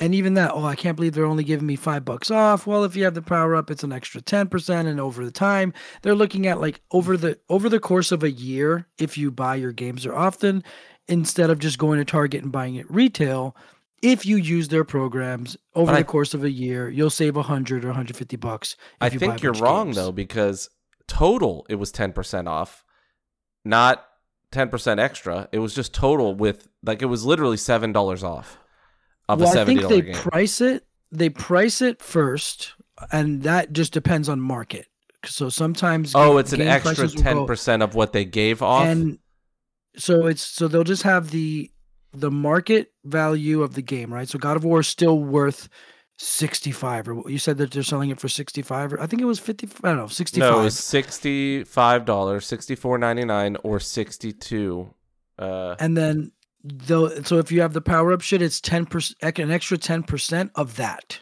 And 0.00 0.14
even 0.14 0.34
that, 0.34 0.52
oh, 0.54 0.64
I 0.64 0.76
can't 0.76 0.96
believe 0.96 1.12
they're 1.12 1.26
only 1.26 1.44
giving 1.44 1.66
me 1.66 1.76
five 1.76 2.04
bucks 2.06 2.30
off. 2.30 2.66
Well, 2.66 2.84
if 2.84 2.96
you 2.96 3.04
have 3.04 3.12
the 3.14 3.20
power 3.22 3.54
up, 3.54 3.70
it's 3.70 3.84
an 3.84 3.92
extra 3.92 4.20
ten 4.22 4.48
percent, 4.48 4.88
and 4.88 4.98
over 4.98 5.24
the 5.24 5.30
time, 5.30 5.72
they're 6.02 6.14
looking 6.14 6.46
at 6.46 6.60
like 6.60 6.80
over 6.90 7.16
the 7.18 7.38
over 7.50 7.68
the 7.68 7.78
course 7.80 8.10
of 8.10 8.22
a 8.22 8.30
year, 8.30 8.86
if 8.98 9.18
you 9.18 9.30
buy 9.30 9.56
your 9.56 9.72
games 9.72 10.06
or 10.06 10.14
often, 10.16 10.64
instead 11.06 11.50
of 11.50 11.58
just 11.58 11.78
going 11.78 11.98
to 11.98 12.04
Target 12.04 12.42
and 12.42 12.50
buying 12.50 12.76
it 12.76 12.90
retail, 12.90 13.54
if 14.02 14.24
you 14.24 14.36
use 14.36 14.68
their 14.68 14.84
programs 14.84 15.56
over 15.74 15.92
But 15.92 15.96
the 15.96 15.98
I- 16.00 16.02
course 16.04 16.32
of 16.32 16.44
a 16.44 16.50
year, 16.50 16.88
you'll 16.88 17.10
save 17.10 17.36
a 17.36 17.42
hundred 17.42 17.84
or 17.84 17.88
150 17.88 18.36
bucks. 18.36 18.76
I 19.02 19.08
you 19.08 19.18
think 19.18 19.42
you're 19.42 19.52
wrong 19.52 19.88
games. 19.88 19.96
though 19.96 20.12
because 20.12 20.70
total 21.08 21.66
it 21.68 21.74
was 21.74 21.92
ten 21.92 22.12
percent 22.14 22.48
off, 22.48 22.84
not 23.66 24.06
ten 24.50 24.68
percent 24.70 24.98
extra. 24.98 25.48
It 25.52 25.58
was 25.58 25.74
just 25.74 25.92
total 25.92 26.34
with 26.34 26.68
like 26.82 27.02
it 27.02 27.06
was 27.06 27.24
literally 27.26 27.58
seven 27.58 27.92
dollars 27.92 28.24
off 28.24 28.56
of 29.32 29.40
well, 29.40 29.48
a 29.48 29.50
I 29.50 29.54
seventy 29.54 29.80
think 29.80 29.88
they 29.88 30.00
game. 30.12 30.14
price 30.14 30.60
it. 30.60 30.84
They 31.12 31.28
price 31.28 31.80
it 31.82 32.02
first, 32.02 32.74
and 33.12 33.42
that 33.42 33.72
just 33.72 33.92
depends 33.92 34.28
on 34.28 34.40
market. 34.40 34.86
So 35.24 35.48
sometimes 35.48 36.14
oh, 36.14 36.30
game- 36.30 36.38
it's 36.38 36.52
an 36.52 36.62
extra 36.62 37.08
ten 37.08 37.46
percent 37.46 37.82
of 37.82 37.94
what 37.94 38.12
they 38.12 38.24
gave 38.24 38.62
off. 38.62 38.86
and 38.86 39.18
so 39.96 40.26
it's 40.26 40.42
so 40.42 40.68
they'll 40.68 40.84
just 40.84 41.02
have 41.02 41.30
the 41.30 41.70
the 42.12 42.30
market 42.30 42.92
value 43.04 43.62
of 43.62 43.74
the 43.74 43.82
game, 43.82 44.12
right? 44.12 44.28
So 44.28 44.38
God 44.38 44.56
of 44.56 44.64
War 44.64 44.80
is 44.80 44.88
still 44.88 45.18
worth 45.18 45.68
65 46.18 47.08
or 47.08 47.30
you 47.30 47.38
said 47.38 47.56
that 47.58 47.70
they're 47.70 47.82
selling 47.82 48.10
it 48.10 48.20
for 48.20 48.28
65 48.28 48.92
or 48.92 49.00
I 49.00 49.06
think 49.06 49.22
it 49.22 49.24
was 49.24 49.38
50 49.38 49.68
I 49.82 49.88
don't 49.88 49.96
know, 49.96 50.06
65. 50.06 50.50
no, 50.50 50.60
it 50.60 50.64
was 50.64 50.78
sixty 50.78 51.64
five 51.64 52.04
dollars, 52.04 52.46
sixty 52.46 52.74
four 52.74 52.98
ninety 52.98 53.24
nine, 53.24 53.56
or 53.62 53.80
sixty 53.80 54.32
two. 54.32 54.94
Uh, 55.38 55.76
and 55.78 55.96
then 55.96 56.32
though 56.62 57.08
so 57.22 57.38
if 57.38 57.50
you 57.50 57.60
have 57.62 57.72
the 57.72 57.80
power 57.80 58.12
up 58.12 58.20
shit 58.20 58.42
it's 58.42 58.60
10% 58.60 59.14
an 59.42 59.50
extra 59.50 59.78
10% 59.78 60.50
of 60.54 60.76
that. 60.76 61.20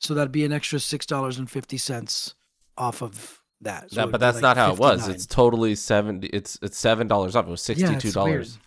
So 0.00 0.14
that'd 0.14 0.32
be 0.32 0.44
an 0.44 0.52
extra 0.52 0.78
$6.50 0.78 2.34
off 2.76 3.02
of 3.02 3.40
that. 3.60 3.90
So 3.90 3.96
that- 4.02 4.10
but 4.10 4.20
that's 4.20 4.36
like 4.36 4.42
not 4.42 4.56
how 4.56 4.72
it 4.72 4.78
was. 4.78 5.08
It's 5.08 5.26
totally 5.26 5.74
seventy. 5.76 6.26
It's 6.28 6.58
it's 6.62 6.76
seven 6.76 7.06
dollars 7.06 7.36
off. 7.36 7.46
It 7.46 7.50
was 7.50 7.62
sixty 7.62 7.84
Yeah, 7.84 7.98
two 7.98 8.08
it's 8.08 8.16
weird. 8.16 8.26
dollars. 8.26 8.58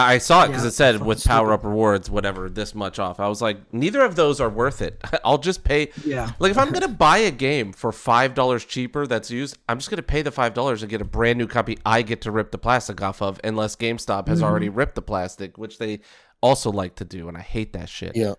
I 0.00 0.18
saw 0.18 0.44
it 0.44 0.48
because 0.48 0.62
Yeah, 0.62 0.68
it 0.68 0.72
said 0.72 1.02
with 1.02 1.22
power 1.24 1.46
stupid. 1.48 1.54
up 1.54 1.64
rewards, 1.64 2.08
whatever, 2.08 2.48
this 2.48 2.74
much 2.74 2.98
off. 2.98 3.20
I 3.20 3.28
was 3.28 3.42
like, 3.42 3.72
neither 3.74 4.00
of 4.02 4.16
those 4.16 4.40
are 4.40 4.48
worth 4.48 4.80
it. 4.80 5.00
I'll 5.24 5.38
just 5.38 5.64
pay. 5.64 5.90
Yeah. 6.04 6.30
Like 6.38 6.50
if 6.50 6.58
I'm 6.58 6.70
gonna 6.72 6.88
buy 7.08 7.18
a 7.18 7.30
game 7.30 7.72
for 7.72 7.92
five 7.92 8.34
dollars 8.34 8.64
cheaper 8.64 9.06
that's 9.06 9.30
used, 9.30 9.58
I'm 9.68 9.78
just 9.78 9.90
gonna 9.90 10.02
pay 10.02 10.22
the 10.22 10.30
five 10.30 10.54
dollars 10.54 10.82
and 10.82 10.90
get 10.90 11.00
a 11.00 11.04
brand 11.04 11.38
new 11.38 11.46
copy. 11.46 11.78
I 11.84 12.02
get 12.02 12.22
to 12.22 12.30
rip 12.30 12.50
the 12.52 12.58
plastic 12.58 13.02
off 13.02 13.20
of, 13.20 13.38
unless 13.44 13.76
GameStop 13.76 14.28
has 14.28 14.42
already 14.42 14.68
Mm-hmm. 14.68 14.78
ripped 14.78 14.94
the 14.94 15.02
plastic, 15.02 15.58
which 15.58 15.78
they 15.78 16.00
also 16.40 16.70
like 16.72 16.94
to 16.96 17.04
do, 17.04 17.28
and 17.28 17.36
I 17.36 17.40
hate 17.42 17.72
that 17.74 17.88
shit. 17.88 18.16
Yeah. 18.16 18.34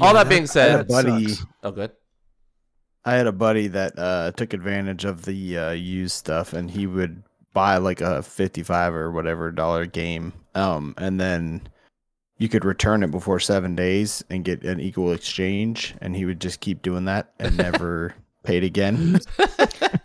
All 0.00 0.08
Yeah, 0.08 0.12
that 0.14 0.28
being 0.28 0.42
I 0.42 0.46
said, 0.46 0.70
had 0.70 0.80
a 0.80 0.84
buddy. 0.84 1.28
sucks. 1.28 1.46
oh 1.64 1.70
good. 1.72 1.90
I 3.04 3.14
had 3.14 3.26
a 3.26 3.32
buddy 3.32 3.66
that 3.68 3.98
uh, 3.98 4.30
took 4.32 4.52
advantage 4.52 5.04
of 5.04 5.24
the 5.24 5.58
uh, 5.58 5.70
used 5.72 6.14
stuff, 6.14 6.52
and 6.52 6.70
he 6.70 6.86
would 6.86 7.24
buy 7.52 7.78
like 7.78 8.00
a 8.00 8.22
fifty-five 8.22 8.94
or 8.94 9.10
whatever 9.10 9.50
dollar 9.50 9.86
game, 9.86 10.32
um, 10.54 10.94
and 10.98 11.20
then 11.20 11.68
you 12.38 12.48
could 12.48 12.64
return 12.64 13.02
it 13.02 13.10
before 13.10 13.38
seven 13.38 13.74
days 13.76 14.24
and 14.30 14.44
get 14.44 14.64
an 14.64 14.80
equal 14.80 15.12
exchange, 15.12 15.94
and 16.00 16.16
he 16.16 16.24
would 16.24 16.40
just 16.40 16.60
keep 16.60 16.82
doing 16.82 17.04
that 17.04 17.32
and 17.38 17.56
never 17.56 18.14
paid 18.42 18.64
again. 18.64 19.20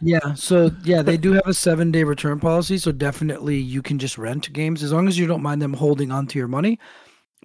Yeah, 0.02 0.34
so 0.36 0.72
yeah, 0.84 1.02
they 1.02 1.18
do 1.18 1.34
have 1.34 1.48
a 1.48 1.54
seven 1.54 1.92
day 1.92 2.04
return 2.04 2.40
policy. 2.40 2.78
So 2.78 2.92
definitely 2.92 3.58
you 3.58 3.82
can 3.82 3.98
just 4.00 4.18
rent 4.18 4.52
games 4.54 4.84
as 4.84 4.94
long 4.94 5.08
as 5.08 5.18
you 5.18 5.28
don't 5.28 5.42
mind 5.42 5.62
them 5.62 5.74
holding 5.74 6.12
onto 6.12 6.38
your 6.38 6.48
money. 6.48 6.80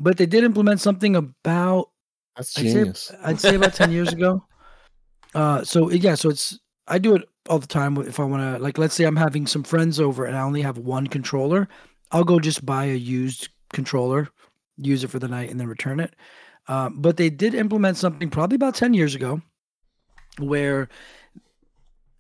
But 0.00 0.16
they 0.16 0.26
did 0.26 0.44
implement 0.44 0.80
something 0.80 1.16
about 1.16 1.90
That's 2.36 2.56
I'd 2.58 2.64
say, 2.64 2.72
genius. 2.72 3.12
I'd 3.22 3.40
say 3.40 3.54
about 3.54 3.74
10 3.74 3.92
years 3.92 4.12
ago. 4.12 4.44
Uh, 5.34 5.64
so 5.64 5.90
yeah, 5.90 6.14
so 6.14 6.28
it's 6.28 6.60
I 6.88 6.98
do 6.98 7.14
it 7.14 7.26
all 7.48 7.58
the 7.58 7.66
time 7.66 7.96
if 7.96 8.20
I 8.20 8.24
want 8.24 8.42
to 8.42 8.62
like 8.62 8.76
let's 8.76 8.94
say 8.94 9.04
I'm 9.04 9.16
having 9.16 9.46
some 9.46 9.62
friends 9.62 9.98
over 9.98 10.26
and 10.26 10.36
I 10.36 10.42
only 10.42 10.60
have 10.60 10.76
one 10.76 11.06
controller, 11.06 11.70
I'll 12.12 12.24
go 12.24 12.38
just 12.38 12.64
buy 12.64 12.86
a 12.86 12.94
used 12.94 13.48
controller, 13.72 14.28
use 14.76 15.02
it 15.04 15.08
for 15.08 15.18
the 15.18 15.28
night 15.28 15.50
and 15.50 15.58
then 15.58 15.66
return 15.66 16.00
it. 16.00 16.14
Um, 16.68 17.00
but 17.00 17.16
they 17.16 17.30
did 17.30 17.54
implement 17.54 17.96
something 17.96 18.30
probably 18.30 18.56
about 18.56 18.74
10 18.74 18.94
years 18.94 19.14
ago 19.14 19.42
where 20.38 20.88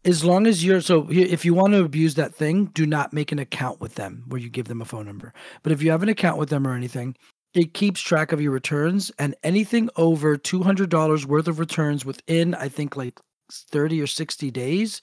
as 0.04 0.24
long 0.24 0.48
as 0.48 0.64
you're 0.64 0.80
so 0.80 1.06
if 1.10 1.44
you 1.44 1.54
want 1.54 1.74
to 1.74 1.84
abuse 1.84 2.16
that 2.16 2.34
thing, 2.34 2.66
do 2.66 2.86
not 2.86 3.12
make 3.12 3.30
an 3.30 3.38
account 3.38 3.80
with 3.80 3.94
them 3.94 4.24
where 4.26 4.40
you 4.40 4.48
give 4.48 4.66
them 4.66 4.82
a 4.82 4.84
phone 4.84 5.06
number. 5.06 5.32
But 5.62 5.70
if 5.70 5.80
you 5.80 5.92
have 5.92 6.02
an 6.02 6.08
account 6.08 6.38
with 6.38 6.48
them 6.48 6.66
or 6.66 6.74
anything, 6.74 7.14
it 7.54 7.74
keeps 7.74 8.00
track 8.00 8.32
of 8.32 8.40
your 8.40 8.52
returns 8.52 9.10
and 9.18 9.34
anything 9.42 9.90
over 9.96 10.36
$200 10.36 11.24
worth 11.26 11.48
of 11.48 11.58
returns 11.58 12.04
within 12.04 12.54
i 12.54 12.68
think 12.68 12.96
like 12.96 13.20
30 13.50 14.00
or 14.00 14.06
60 14.06 14.50
days 14.50 15.00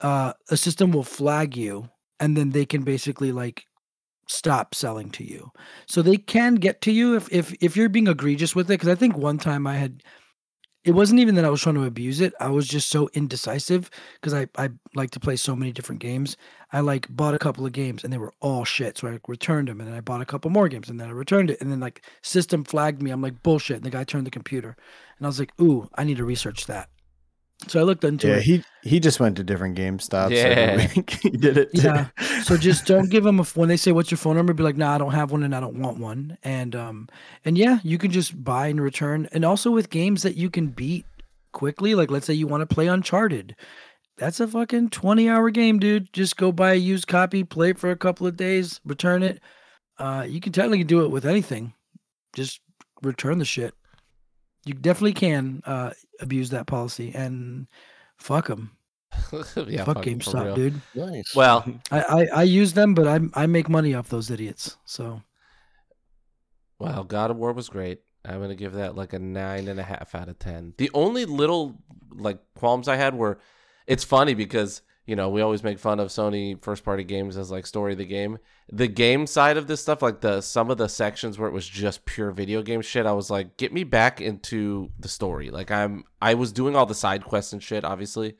uh 0.00 0.32
a 0.50 0.56
system 0.56 0.90
will 0.92 1.04
flag 1.04 1.56
you 1.56 1.88
and 2.18 2.36
then 2.36 2.50
they 2.50 2.66
can 2.66 2.82
basically 2.82 3.32
like 3.32 3.64
stop 4.30 4.74
selling 4.74 5.10
to 5.10 5.24
you 5.24 5.50
so 5.86 6.02
they 6.02 6.16
can 6.16 6.54
get 6.54 6.80
to 6.80 6.92
you 6.92 7.16
if 7.16 7.28
if 7.32 7.54
if 7.60 7.76
you're 7.76 7.88
being 7.88 8.06
egregious 8.06 8.54
with 8.54 8.66
it 8.66 8.74
because 8.74 8.88
i 8.88 8.94
think 8.94 9.16
one 9.16 9.38
time 9.38 9.66
i 9.66 9.74
had 9.74 10.02
it 10.84 10.92
wasn't 10.92 11.18
even 11.18 11.34
that 11.34 11.44
i 11.44 11.50
was 11.50 11.60
trying 11.60 11.74
to 11.74 11.84
abuse 11.84 12.20
it 12.20 12.32
i 12.40 12.48
was 12.48 12.68
just 12.68 12.88
so 12.88 13.08
indecisive 13.14 13.90
because 14.14 14.32
i 14.32 14.46
i 14.56 14.68
like 14.94 15.10
to 15.10 15.20
play 15.20 15.36
so 15.36 15.56
many 15.56 15.72
different 15.72 16.00
games 16.00 16.36
I 16.72 16.80
like 16.80 17.08
bought 17.10 17.34
a 17.34 17.38
couple 17.38 17.66
of 17.66 17.72
games 17.72 18.04
and 18.04 18.12
they 18.12 18.18
were 18.18 18.32
all 18.40 18.64
shit. 18.64 18.98
So 18.98 19.08
I 19.08 19.18
returned 19.26 19.68
them 19.68 19.80
and 19.80 19.88
then 19.88 19.96
I 19.96 20.00
bought 20.00 20.22
a 20.22 20.26
couple 20.26 20.50
more 20.50 20.68
games 20.68 20.88
and 20.88 21.00
then 21.00 21.08
I 21.08 21.12
returned 21.12 21.50
it. 21.50 21.60
And 21.60 21.70
then 21.70 21.80
like 21.80 22.04
system 22.22 22.64
flagged 22.64 23.02
me. 23.02 23.10
I'm 23.10 23.22
like, 23.22 23.42
bullshit. 23.42 23.78
And 23.78 23.84
the 23.84 23.90
guy 23.90 24.04
turned 24.04 24.26
the 24.26 24.30
computer. 24.30 24.76
And 25.18 25.26
I 25.26 25.28
was 25.28 25.40
like, 25.40 25.52
ooh, 25.60 25.88
I 25.96 26.04
need 26.04 26.18
to 26.18 26.24
research 26.24 26.66
that. 26.66 26.88
So 27.68 27.78
I 27.78 27.82
looked 27.82 28.04
into 28.04 28.28
yeah, 28.28 28.36
it. 28.36 28.42
he 28.42 28.64
he 28.82 29.00
just 29.00 29.20
went 29.20 29.36
to 29.36 29.44
different 29.44 29.74
game 29.74 29.98
stops 29.98 30.32
Yeah. 30.32 30.44
every 30.44 30.86
week. 30.96 31.10
he 31.22 31.30
did 31.30 31.58
it. 31.58 31.70
too. 31.74 31.82
Yeah. 31.82 32.06
So 32.42 32.56
just 32.56 32.86
don't 32.86 33.10
give 33.10 33.22
them 33.24 33.38
a 33.38 33.44
when 33.44 33.68
they 33.68 33.76
say 33.76 33.92
what's 33.92 34.10
your 34.10 34.18
phone 34.18 34.36
number, 34.36 34.52
be 34.54 34.62
like, 34.62 34.76
nah, 34.76 34.94
I 34.94 34.98
don't 34.98 35.12
have 35.12 35.30
one 35.30 35.42
and 35.42 35.54
I 35.54 35.60
don't 35.60 35.78
want 35.78 35.98
one. 35.98 36.38
And 36.42 36.74
um 36.74 37.08
and 37.44 37.58
yeah, 37.58 37.78
you 37.82 37.98
can 37.98 38.10
just 38.10 38.42
buy 38.42 38.68
and 38.68 38.80
return. 38.80 39.28
And 39.32 39.44
also 39.44 39.70
with 39.70 39.90
games 39.90 40.22
that 40.22 40.36
you 40.36 40.48
can 40.48 40.68
beat 40.68 41.04
quickly, 41.52 41.94
like 41.94 42.10
let's 42.10 42.26
say 42.26 42.32
you 42.34 42.46
want 42.46 42.66
to 42.68 42.74
play 42.74 42.86
Uncharted. 42.88 43.54
That's 44.16 44.40
a 44.40 44.46
fucking 44.48 44.90
20 44.90 45.28
hour 45.28 45.50
game, 45.50 45.78
dude. 45.78 46.12
Just 46.12 46.36
go 46.36 46.52
buy 46.52 46.72
a 46.72 46.76
used 46.76 47.06
copy, 47.08 47.42
play 47.44 47.70
it 47.70 47.78
for 47.78 47.90
a 47.90 47.96
couple 47.96 48.26
of 48.26 48.36
days, 48.36 48.80
return 48.84 49.22
it. 49.22 49.40
Uh 49.98 50.24
you 50.28 50.40
can 50.40 50.52
technically 50.52 50.84
do 50.84 51.04
it 51.04 51.10
with 51.10 51.26
anything. 51.26 51.74
Just 52.34 52.60
return 53.02 53.38
the 53.38 53.44
shit. 53.44 53.74
You 54.64 54.74
definitely 54.74 55.14
can 55.14 55.62
uh 55.64 55.90
abuse 56.20 56.50
that 56.50 56.66
policy 56.66 57.12
and 57.14 57.66
fuck 58.18 58.48
them. 58.48 58.76
yeah, 59.66 59.84
fuck 59.84 59.96
fuck, 59.96 60.04
GameStop, 60.04 60.54
dude. 60.54 60.80
Nice. 60.94 61.34
Well, 61.34 61.64
I, 61.90 62.00
I 62.00 62.26
I 62.36 62.42
use 62.44 62.74
them, 62.74 62.94
but 62.94 63.08
I 63.08 63.20
I 63.34 63.46
make 63.46 63.68
money 63.68 63.94
off 63.94 64.08
those 64.08 64.30
idiots. 64.30 64.76
So 64.84 65.22
well, 66.78 67.04
God 67.04 67.30
of 67.30 67.36
War 67.36 67.52
was 67.52 67.68
great. 67.68 68.00
I'm 68.24 68.40
gonna 68.40 68.54
give 68.54 68.74
that 68.74 68.96
like 68.96 69.12
a 69.12 69.18
nine 69.18 69.68
and 69.68 69.80
a 69.80 69.82
half 69.82 70.14
out 70.14 70.28
of 70.28 70.38
ten. 70.38 70.74
The 70.78 70.90
only 70.94 71.24
little 71.24 71.78
like 72.12 72.38
qualms 72.54 72.88
I 72.88 72.96
had 72.96 73.14
were, 73.14 73.40
it's 73.86 74.04
funny 74.04 74.34
because 74.34 74.82
you 75.06 75.16
know 75.16 75.28
we 75.28 75.40
always 75.40 75.62
make 75.62 75.78
fun 75.78 75.98
of 76.00 76.08
Sony 76.08 76.60
first 76.62 76.84
party 76.84 77.04
games 77.04 77.36
as 77.36 77.50
like 77.50 77.66
story 77.66 77.92
of 77.92 77.98
the 77.98 78.04
game. 78.04 78.38
The 78.72 78.86
game 78.86 79.26
side 79.26 79.56
of 79.56 79.66
this 79.66 79.80
stuff, 79.80 80.02
like 80.02 80.20
the 80.20 80.40
some 80.40 80.70
of 80.70 80.78
the 80.78 80.88
sections 80.88 81.38
where 81.38 81.48
it 81.48 81.52
was 81.52 81.66
just 81.68 82.04
pure 82.04 82.30
video 82.30 82.62
game 82.62 82.82
shit, 82.82 83.06
I 83.06 83.12
was 83.12 83.30
like, 83.30 83.56
get 83.56 83.72
me 83.72 83.82
back 83.84 84.20
into 84.20 84.90
the 85.00 85.08
story. 85.08 85.50
Like 85.50 85.70
I'm, 85.70 86.04
I 86.22 86.34
was 86.34 86.52
doing 86.52 86.76
all 86.76 86.86
the 86.86 86.94
side 86.94 87.24
quests 87.24 87.52
and 87.52 87.60
shit, 87.62 87.84
obviously, 87.84 88.36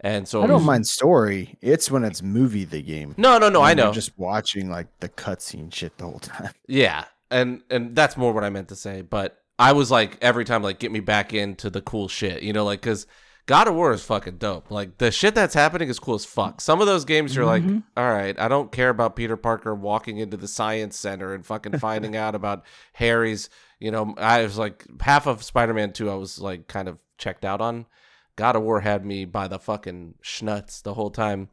and 0.00 0.26
so 0.26 0.42
I 0.42 0.46
don't 0.46 0.56
was- 0.56 0.64
mind 0.64 0.86
story. 0.86 1.58
It's 1.60 1.90
when 1.90 2.04
it's 2.04 2.22
movie 2.22 2.64
the 2.64 2.80
game. 2.82 3.14
No, 3.18 3.36
no, 3.38 3.48
no, 3.50 3.60
I 3.60 3.74
know. 3.74 3.92
Just 3.92 4.18
watching 4.18 4.70
like 4.70 4.86
the 5.00 5.08
cutscene 5.10 5.72
shit 5.72 5.98
the 5.98 6.04
whole 6.04 6.20
time. 6.20 6.52
Yeah, 6.68 7.04
and 7.30 7.60
and 7.68 7.94
that's 7.94 8.16
more 8.16 8.32
what 8.32 8.44
I 8.44 8.48
meant 8.50 8.68
to 8.68 8.76
say. 8.76 9.02
But 9.02 9.38
I 9.58 9.72
was 9.72 9.90
like 9.90 10.16
every 10.22 10.44
time, 10.46 10.62
like 10.62 10.78
get 10.78 10.90
me 10.92 11.00
back 11.00 11.34
into 11.34 11.68
the 11.68 11.82
cool 11.82 12.08
shit, 12.08 12.42
you 12.42 12.52
know, 12.54 12.64
like 12.64 12.80
because 12.80 13.06
God 13.46 13.68
of 13.68 13.74
War 13.74 13.92
is 13.92 14.02
fucking 14.02 14.38
dope. 14.38 14.70
Like 14.70 14.98
the 14.98 15.12
shit 15.12 15.34
that's 15.34 15.54
happening 15.54 15.88
is 15.88 16.00
cool 16.00 16.16
as 16.16 16.24
fuck. 16.24 16.60
Some 16.60 16.80
of 16.80 16.88
those 16.88 17.04
games 17.04 17.34
you're 17.34 17.44
like, 17.44 17.62
all 17.96 18.12
right, 18.12 18.38
I 18.38 18.48
don't 18.48 18.72
care 18.72 18.88
about 18.90 19.14
Peter 19.14 19.36
Parker 19.36 19.72
walking 19.74 20.18
into 20.18 20.36
the 20.36 20.48
science 20.48 20.96
center 20.96 21.32
and 21.32 21.46
fucking 21.46 21.78
finding 21.78 22.16
out 22.16 22.34
about 22.34 22.64
Harry's. 22.94 23.48
You 23.78 23.92
know, 23.92 24.14
I 24.18 24.42
was 24.42 24.58
like 24.58 24.84
half 25.00 25.26
of 25.26 25.44
Spider 25.44 25.74
Man 25.74 25.92
Two. 25.92 26.10
I 26.10 26.14
was 26.14 26.40
like 26.40 26.66
kind 26.66 26.88
of 26.88 26.98
checked 27.18 27.44
out 27.44 27.60
on. 27.60 27.86
God 28.34 28.56
of 28.56 28.62
War 28.62 28.80
had 28.80 29.04
me 29.04 29.24
by 29.24 29.48
the 29.48 29.58
fucking 29.58 30.14
schnuts 30.22 30.82
the 30.82 30.94
whole 30.94 31.10
time. 31.10 31.48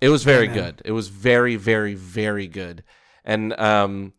It 0.00 0.08
was 0.10 0.24
very 0.24 0.46
good. 0.46 0.82
It 0.84 0.92
was 0.92 1.08
very, 1.08 1.56
very, 1.56 1.94
very 1.94 2.46
good. 2.46 2.84
And 3.24 3.58
um, 3.58 4.12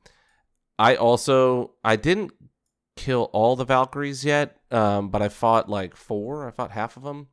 I 0.80 0.96
also 0.96 1.72
I 1.84 1.96
didn't 1.96 2.32
kill 2.98 3.30
all 3.34 3.56
the 3.56 3.64
Valkyries 3.66 4.26
yet, 4.26 4.58
um, 4.72 5.10
but 5.10 5.22
I 5.22 5.30
fought 5.30 5.70
like 5.70 5.96
four. 5.96 6.48
I 6.48 6.52
fought 6.52 6.72
half 6.72 6.98
of 6.98 7.04
them. 7.04 7.28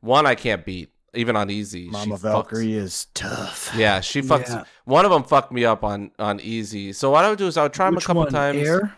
One 0.00 0.26
I 0.26 0.34
can't 0.34 0.64
beat 0.64 0.90
even 1.14 1.36
on 1.36 1.50
easy. 1.50 1.84
She 1.84 1.90
Mama 1.90 2.16
fucks- 2.16 2.20
Valkyrie 2.20 2.72
is 2.74 3.06
tough. 3.14 3.72
Yeah, 3.76 4.00
she 4.00 4.22
fucks. 4.22 4.48
Yeah. 4.48 4.64
One 4.84 5.04
of 5.04 5.10
them 5.10 5.22
fucked 5.24 5.52
me 5.52 5.64
up 5.64 5.84
on 5.84 6.10
on 6.18 6.40
easy. 6.40 6.92
So 6.92 7.10
what 7.10 7.24
I 7.24 7.28
would 7.30 7.38
do 7.38 7.46
is 7.46 7.56
I 7.56 7.62
would 7.64 7.72
try 7.72 7.86
them 7.86 7.96
a 7.98 8.00
couple 8.00 8.22
one? 8.22 8.32
times. 8.32 8.58
Air? 8.66 8.96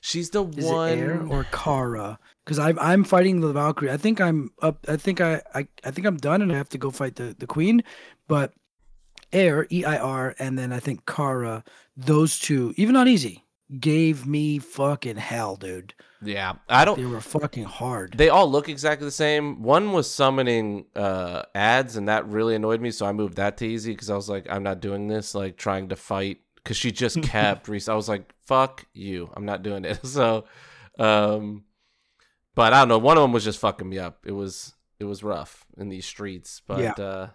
She's 0.00 0.28
the 0.30 0.44
Is 0.46 0.66
one. 0.66 0.90
it 0.92 0.98
Air 0.98 1.26
or 1.30 1.44
Kara? 1.50 2.18
Because 2.44 2.58
I'm 2.58 2.78
I'm 2.78 3.04
fighting 3.04 3.40
the 3.40 3.52
Valkyrie. 3.54 3.90
I 3.90 3.96
think 3.96 4.20
I'm 4.20 4.50
up. 4.60 4.84
I 4.86 4.96
think 4.98 5.20
I, 5.22 5.40
I 5.54 5.66
I 5.82 5.90
think 5.90 6.06
I'm 6.06 6.18
done, 6.18 6.42
and 6.42 6.52
I 6.52 6.56
have 6.56 6.68
to 6.70 6.78
go 6.78 6.90
fight 6.90 7.16
the 7.16 7.34
the 7.38 7.46
Queen. 7.46 7.82
But 8.28 8.52
Air 9.32 9.66
E 9.72 9.84
I 9.84 9.96
R, 9.96 10.34
and 10.38 10.58
then 10.58 10.72
I 10.72 10.78
think 10.80 11.06
Kara. 11.06 11.64
Those 11.96 12.38
two, 12.38 12.74
even 12.76 12.96
on 12.96 13.06
easy, 13.08 13.43
gave 13.80 14.26
me 14.26 14.58
fucking 14.58 15.16
hell, 15.16 15.56
dude. 15.56 15.94
yeah, 16.22 16.54
I 16.68 16.84
don't. 16.84 16.98
They 16.98 17.06
were 17.06 17.20
fucking 17.20 17.64
hard. 17.64 18.14
They 18.16 18.28
all 18.28 18.50
look 18.50 18.68
exactly 18.68 19.06
the 19.06 19.10
same. 19.10 19.62
One 19.62 19.92
was 19.92 20.10
summoning 20.10 20.86
uh, 20.94 21.42
ads, 21.54 21.96
and 21.96 22.08
that 22.08 22.26
really 22.28 22.54
annoyed 22.54 22.80
me. 22.80 22.90
So 22.90 23.06
I 23.06 23.12
moved 23.12 23.36
that 23.36 23.56
to 23.58 23.66
easy 23.66 23.92
because 23.92 24.10
I 24.10 24.16
was 24.16 24.28
like, 24.28 24.46
I'm 24.50 24.62
not 24.62 24.80
doing 24.80 25.08
this. 25.08 25.34
Like 25.34 25.56
trying 25.56 25.88
to 25.88 25.96
fight 25.96 26.38
because 26.56 26.76
she 26.76 26.92
just 26.92 27.22
kept. 27.22 27.68
re- 27.68 27.80
I 27.88 27.94
was 27.94 28.08
like, 28.08 28.32
fuck 28.46 28.84
you. 28.94 29.30
I'm 29.34 29.44
not 29.46 29.62
doing 29.62 29.84
it. 29.84 30.00
So, 30.06 30.44
um, 30.98 31.64
but 32.54 32.72
I 32.72 32.80
don't 32.80 32.88
know. 32.88 32.98
One 32.98 33.16
of 33.16 33.22
them 33.22 33.32
was 33.32 33.44
just 33.44 33.58
fucking 33.58 33.88
me 33.88 33.98
up. 33.98 34.24
It 34.26 34.32
was 34.32 34.74
it 35.00 35.04
was 35.04 35.22
rough 35.24 35.64
in 35.76 35.88
these 35.88 36.06
streets. 36.06 36.62
But 36.66 36.80
Yeah. 36.98 37.04
uh, 37.04 37.28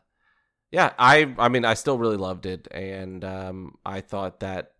yeah, 0.71 0.93
I 0.97 1.33
I 1.37 1.49
mean 1.49 1.65
I 1.65 1.73
still 1.73 1.97
really 1.97 2.17
loved 2.17 2.45
it, 2.45 2.67
and 2.71 3.23
um, 3.25 3.75
I 3.85 4.01
thought 4.01 4.39
that 4.41 4.71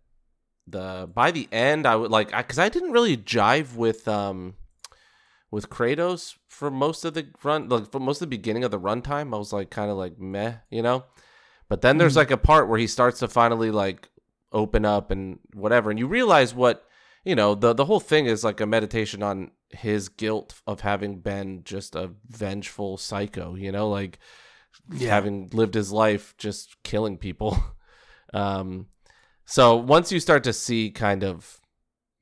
the 0.70 1.08
by 1.12 1.30
the 1.30 1.48
end 1.52 1.86
I 1.86 1.96
would 1.96 2.10
like 2.10 2.34
because 2.36 2.58
I, 2.58 2.68
didn't 2.68 2.92
really 2.92 3.16
jive 3.16 3.74
with 3.74 4.06
um 4.08 4.54
with 5.50 5.68
Kratos 5.68 6.36
for 6.48 6.70
most 6.70 7.04
of 7.04 7.14
the 7.14 7.26
run, 7.42 7.68
like 7.68 7.90
for 7.90 7.98
most 8.00 8.18
of 8.22 8.30
the 8.30 8.36
beginning 8.36 8.64
of 8.64 8.70
the 8.70 8.78
runtime. 8.80 9.34
I 9.34 9.38
was 9.38 9.52
like 9.52 9.70
kind 9.70 9.90
of 9.90 9.96
like 9.96 10.18
meh, 10.18 10.54
you 10.70 10.82
know. 10.82 11.04
But 11.68 11.82
then 11.82 11.98
there's 11.98 12.14
Mhm. 12.14 12.16
like 12.22 12.30
a 12.30 12.36
part 12.36 12.68
where 12.68 12.78
he 12.78 12.86
starts 12.86 13.18
to 13.20 13.28
finally 13.28 13.70
like 13.70 14.08
open 14.52 14.84
up 14.84 15.10
and 15.10 15.38
whatever, 15.54 15.90
and 15.90 15.98
you 15.98 16.06
realize 16.06 16.54
what 16.54 16.86
you 17.24 17.34
know. 17.34 17.54
the 17.54 17.72
The 17.72 17.84
whole 17.84 18.00
thing 18.00 18.26
is 18.26 18.44
like 18.44 18.60
a 18.60 18.66
meditation 18.66 19.22
on 19.22 19.50
his 19.70 20.08
guilt 20.08 20.60
of 20.66 20.80
having 20.80 21.20
been 21.20 21.62
just 21.64 21.94
a 21.94 22.10
vengeful 22.28 22.96
psycho, 22.96 23.54
you 23.54 23.70
know, 23.72 23.88
like 23.88 24.18
Yeah. 24.92 25.10
having 25.10 25.48
lived 25.52 25.74
his 25.74 25.92
life 25.92 26.34
just 26.38 26.82
killing 26.82 27.18
people. 27.18 27.56
um, 28.34 28.86
so 29.50 29.76
once 29.76 30.10
you 30.12 30.20
start 30.20 30.44
to 30.44 30.52
see 30.52 30.90
kind 30.90 31.22
of 31.24 31.60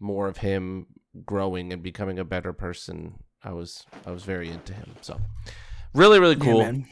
more 0.00 0.28
of 0.28 0.38
him 0.38 0.86
growing 1.24 1.72
and 1.72 1.82
becoming 1.82 2.18
a 2.18 2.24
better 2.24 2.52
person, 2.52 3.14
I 3.42 3.52
was 3.52 3.84
I 4.06 4.10
was 4.10 4.24
very 4.24 4.48
into 4.50 4.72
him. 4.72 4.94
So 5.00 5.20
really 5.94 6.18
really 6.20 6.36
cool. 6.36 6.58
man. 6.58 6.86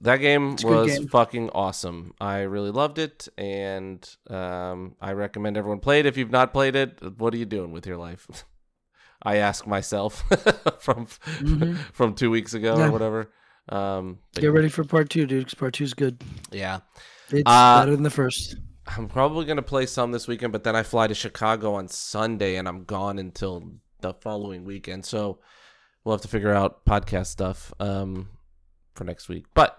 that 0.00 0.16
game 0.18 0.52
It's 0.54 0.64
was 0.64 0.98
game. 0.98 1.08
fucking 1.08 1.50
awesome. 1.50 2.12
I 2.20 2.40
really 2.40 2.70
loved 2.72 2.98
it, 2.98 3.28
and 3.38 3.98
um, 4.28 4.96
I 5.00 5.12
recommend 5.12 5.56
everyone 5.56 5.78
play 5.80 6.00
it. 6.00 6.06
If 6.06 6.16
you've 6.16 6.30
not 6.32 6.52
played 6.52 6.74
it, 6.76 6.98
what 7.18 7.32
are 7.34 7.36
you 7.38 7.46
doing 7.46 7.70
with 7.72 7.86
your 7.86 7.96
life? 7.96 8.26
I 9.24 9.36
ask 9.36 9.66
myself 9.66 10.22
from 10.80 11.06
Mhm. 11.06 11.76
from 11.92 12.14
two 12.14 12.30
weeks 12.30 12.54
ago 12.54 12.76
Yeah. 12.78 12.88
or 12.88 12.90
whatever. 12.90 13.30
Um, 13.68 14.18
Get 14.34 14.48
ready 14.52 14.68
for 14.68 14.82
part 14.82 15.08
two, 15.08 15.24
dude. 15.26 15.44
Because 15.44 15.54
part 15.54 15.74
two's 15.74 15.94
good. 15.94 16.20
yeah, 16.50 16.80
It's 17.30 17.42
Uh, 17.46 17.80
better 17.82 17.92
than 17.94 18.02
the 18.02 18.10
first. 18.10 18.56
I'm 18.96 19.08
probably 19.08 19.44
gonna 19.44 19.62
play 19.62 19.86
some 19.86 20.12
this 20.12 20.26
weekend, 20.28 20.52
but 20.52 20.64
then 20.64 20.76
I 20.76 20.82
fly 20.82 21.06
to 21.06 21.14
Chicago 21.14 21.74
on 21.74 21.88
Sunday, 21.88 22.56
and 22.56 22.66
I'm 22.68 22.84
gone 22.84 23.18
until 23.18 23.72
the 24.00 24.14
following 24.14 24.64
weekend. 24.64 25.04
So 25.04 25.38
we'll 26.04 26.14
have 26.14 26.22
to 26.22 26.28
figure 26.28 26.52
out 26.52 26.84
podcast 26.84 27.26
stuff 27.26 27.72
um, 27.80 28.28
for 28.94 29.04
next 29.04 29.28
week. 29.28 29.46
But 29.54 29.78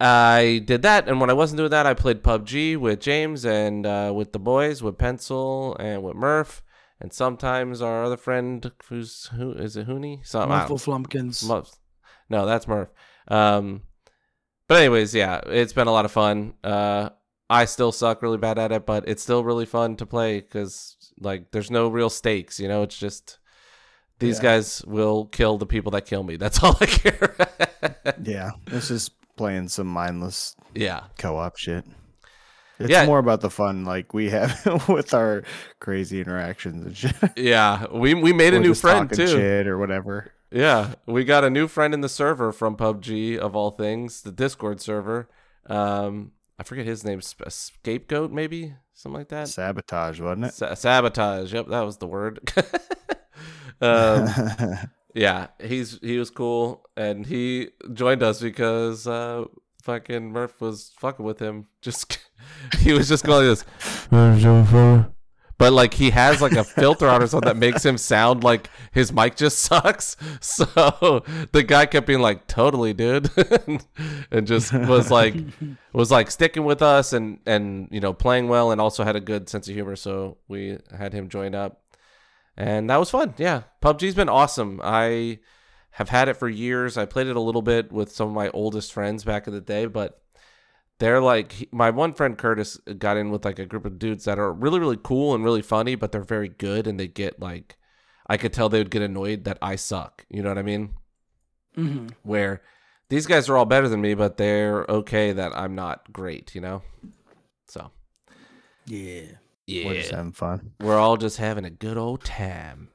I 0.00 0.62
did 0.64 0.82
that, 0.82 1.08
and 1.08 1.20
when 1.20 1.30
I 1.30 1.34
wasn't 1.34 1.58
doing 1.58 1.70
that, 1.70 1.86
I 1.86 1.94
played 1.94 2.22
PUBG 2.22 2.76
with 2.76 3.00
James 3.00 3.44
and 3.44 3.86
uh, 3.86 4.12
with 4.14 4.32
the 4.32 4.38
boys, 4.38 4.82
with 4.82 4.98
Pencil 4.98 5.76
and 5.78 6.02
with 6.02 6.14
Murph, 6.16 6.62
and 7.00 7.12
sometimes 7.12 7.80
our 7.80 8.04
other 8.04 8.16
friend, 8.16 8.70
who's 8.88 9.26
who 9.36 9.52
is 9.52 9.76
it, 9.76 9.86
Hooney? 9.86 10.20
Some, 10.24 10.50
I 10.50 10.60
don't- 10.60 10.70
Muffle 10.70 10.94
Flumpkins. 10.94 11.48
No, 12.28 12.46
that's 12.46 12.66
Murph. 12.66 12.88
Um, 13.28 13.82
but 14.68 14.78
anyways, 14.80 15.14
yeah, 15.14 15.40
it's 15.46 15.72
been 15.72 15.86
a 15.86 15.92
lot 15.92 16.04
of 16.04 16.12
fun. 16.12 16.54
Uh, 16.64 17.10
I 17.52 17.66
still 17.66 17.92
suck 17.92 18.22
really 18.22 18.38
bad 18.38 18.58
at 18.58 18.72
it, 18.72 18.86
but 18.86 19.06
it's 19.08 19.22
still 19.22 19.44
really 19.44 19.66
fun 19.66 19.96
to 19.96 20.06
play 20.06 20.40
because 20.40 20.96
like 21.20 21.50
there's 21.50 21.70
no 21.70 21.88
real 21.88 22.10
stakes. 22.10 22.58
You 22.58 22.68
know, 22.68 22.82
it's 22.82 22.98
just 22.98 23.38
these 24.18 24.38
Yeah. 24.38 24.42
guys 24.42 24.82
will 24.86 25.26
kill 25.26 25.58
the 25.58 25.66
people 25.66 25.90
that 25.92 26.06
kill 26.06 26.22
me. 26.22 26.36
That's 26.36 26.62
all 26.62 26.76
I 26.80 26.86
care. 26.86 27.36
Yeah, 28.22 28.52
it's 28.68 28.88
just 28.88 29.12
playing 29.36 29.68
some 29.68 29.86
mindless 29.86 30.56
yeah, 30.74 31.04
co-op 31.18 31.56
shit. 31.56 31.84
It's 32.78 32.90
Yeah. 32.90 33.04
more 33.06 33.18
about 33.18 33.40
the 33.42 33.50
fun 33.50 33.84
like 33.84 34.12
we 34.14 34.30
have 34.30 34.88
with 34.88 35.12
our 35.14 35.44
crazy 35.78 36.20
interactions 36.20 36.86
and 36.86 36.96
shit. 36.96 37.14
yeah. 37.36 37.86
We 37.92 38.14
we 38.14 38.32
made 38.32 38.54
a 38.54 38.60
new 38.60 38.74
friend 38.74 39.12
too. 39.12 39.26
shit 39.28 39.66
or 39.66 39.76
whatever. 39.78 40.32
Yeah, 40.50 40.94
we 41.06 41.24
got 41.24 41.44
a 41.44 41.50
new 41.50 41.66
friend 41.68 41.94
in 41.94 42.00
the 42.02 42.08
server 42.08 42.52
from 42.52 42.76
PUBG 42.76 43.38
of 43.38 43.56
all 43.56 43.70
things, 43.70 44.20
the 44.22 44.32
Discord 44.32 44.80
server. 44.80 45.28
Um, 45.66 46.32
I 46.58 46.62
forget 46.62 46.86
his 46.86 47.04
name, 47.04 47.20
Sp- 47.22 47.48
Scapegoat 47.48 48.30
maybe 48.30 48.74
something 48.94 49.18
like 49.18 49.28
that. 49.28 49.48
Sabotage, 49.48 50.20
wasn't 50.20 50.46
it? 50.46 50.54
Sa- 50.54 50.74
sabotage. 50.74 51.52
Yep, 51.52 51.68
that 51.68 51.80
was 51.80 51.96
the 51.98 52.06
word. 52.06 52.52
um, 53.80 54.28
yeah, 55.14 55.48
he's 55.62 55.98
he 56.02 56.18
was 56.18 56.30
cool, 56.30 56.84
and 56.96 57.26
he 57.26 57.70
joined 57.92 58.22
us 58.22 58.40
because 58.40 59.06
uh, 59.06 59.44
fucking 59.82 60.30
Murph 60.32 60.60
was 60.60 60.92
fucking 60.98 61.24
with 61.24 61.38
him. 61.38 61.66
Just 61.82 62.18
he 62.78 62.92
was 62.92 63.08
just 63.08 63.24
going 63.24 63.48
like 63.48 63.58
this, 63.58 63.64
but 65.62 65.72
like 65.72 65.94
he 65.94 66.10
has 66.10 66.42
like 66.42 66.54
a 66.54 66.64
filter 66.64 67.08
on 67.08 67.22
or 67.22 67.26
something 67.28 67.46
that 67.46 67.56
makes 67.56 67.86
him 67.86 67.96
sound 67.96 68.42
like 68.42 68.68
his 68.90 69.12
mic 69.12 69.36
just 69.36 69.58
sucks. 69.60 70.16
So 70.40 71.24
the 71.52 71.62
guy 71.62 71.86
kept 71.86 72.04
being 72.04 72.18
like, 72.18 72.48
"Totally, 72.48 72.92
dude," 72.92 73.30
and 74.32 74.44
just 74.44 74.72
was 74.72 75.12
like 75.12 75.36
was 75.92 76.10
like 76.10 76.32
sticking 76.32 76.64
with 76.64 76.82
us 76.82 77.12
and 77.12 77.38
and 77.46 77.86
you 77.92 78.00
know 78.00 78.12
playing 78.12 78.48
well 78.48 78.72
and 78.72 78.80
also 78.80 79.04
had 79.04 79.14
a 79.14 79.20
good 79.20 79.48
sense 79.48 79.68
of 79.68 79.74
humor. 79.76 79.94
So 79.94 80.38
we 80.48 80.78
had 80.98 81.12
him 81.12 81.28
join 81.28 81.54
up, 81.54 81.80
and 82.56 82.90
that 82.90 82.96
was 82.96 83.10
fun. 83.10 83.34
Yeah, 83.38 83.62
PUBG's 83.80 84.16
been 84.16 84.28
awesome. 84.28 84.80
I 84.82 85.38
have 85.92 86.08
had 86.08 86.28
it 86.28 86.38
for 86.38 86.48
years. 86.48 86.98
I 86.98 87.04
played 87.04 87.28
it 87.28 87.36
a 87.36 87.40
little 87.40 87.62
bit 87.62 87.92
with 87.92 88.10
some 88.10 88.26
of 88.26 88.34
my 88.34 88.48
oldest 88.48 88.92
friends 88.92 89.22
back 89.22 89.46
in 89.46 89.54
the 89.54 89.60
day, 89.60 89.86
but 89.86 90.20
they're 91.02 91.20
like 91.20 91.68
my 91.72 91.90
one 91.90 92.12
friend 92.12 92.38
Curtis 92.38 92.76
got 92.98 93.16
in 93.16 93.30
with 93.30 93.44
like 93.44 93.58
a 93.58 93.66
group 93.66 93.84
of 93.84 93.98
dudes 93.98 94.24
that 94.24 94.38
are 94.38 94.52
really 94.52 94.78
really 94.78 94.98
cool 95.02 95.34
and 95.34 95.44
really 95.44 95.62
funny, 95.62 95.96
but 95.96 96.12
they're 96.12 96.22
very 96.22 96.48
good 96.48 96.86
and 96.86 96.98
they 96.98 97.08
get 97.08 97.40
like 97.40 97.76
I 98.26 98.36
could 98.36 98.52
tell 98.52 98.68
they 98.68 98.78
would 98.78 98.90
get 98.90 99.02
annoyed 99.02 99.44
that 99.44 99.58
I 99.60 99.76
suck. 99.76 100.24
You 100.30 100.42
know 100.42 100.48
what 100.50 100.58
I 100.58 100.62
mean? 100.62 100.94
hmm 101.74 102.06
Where 102.22 102.62
these 103.08 103.26
guys 103.26 103.48
are 103.48 103.56
all 103.56 103.64
better 103.66 103.88
than 103.88 104.00
me, 104.00 104.14
but 104.14 104.36
they're 104.36 104.86
okay 104.88 105.32
that 105.32 105.52
I'm 105.56 105.74
not 105.74 106.12
great. 106.12 106.54
You 106.54 106.60
know? 106.60 106.82
So 107.68 107.90
Yeah. 108.86 109.22
yeah, 109.66 109.86
We're 109.86 109.94
just 109.94 110.10
having 110.12 110.32
fun. 110.32 110.72
we're 110.80 110.98
all 110.98 111.16
just 111.16 111.38
having 111.38 111.64
a 111.64 111.70
good 111.70 111.96
old 111.96 112.24
time. 112.24 112.88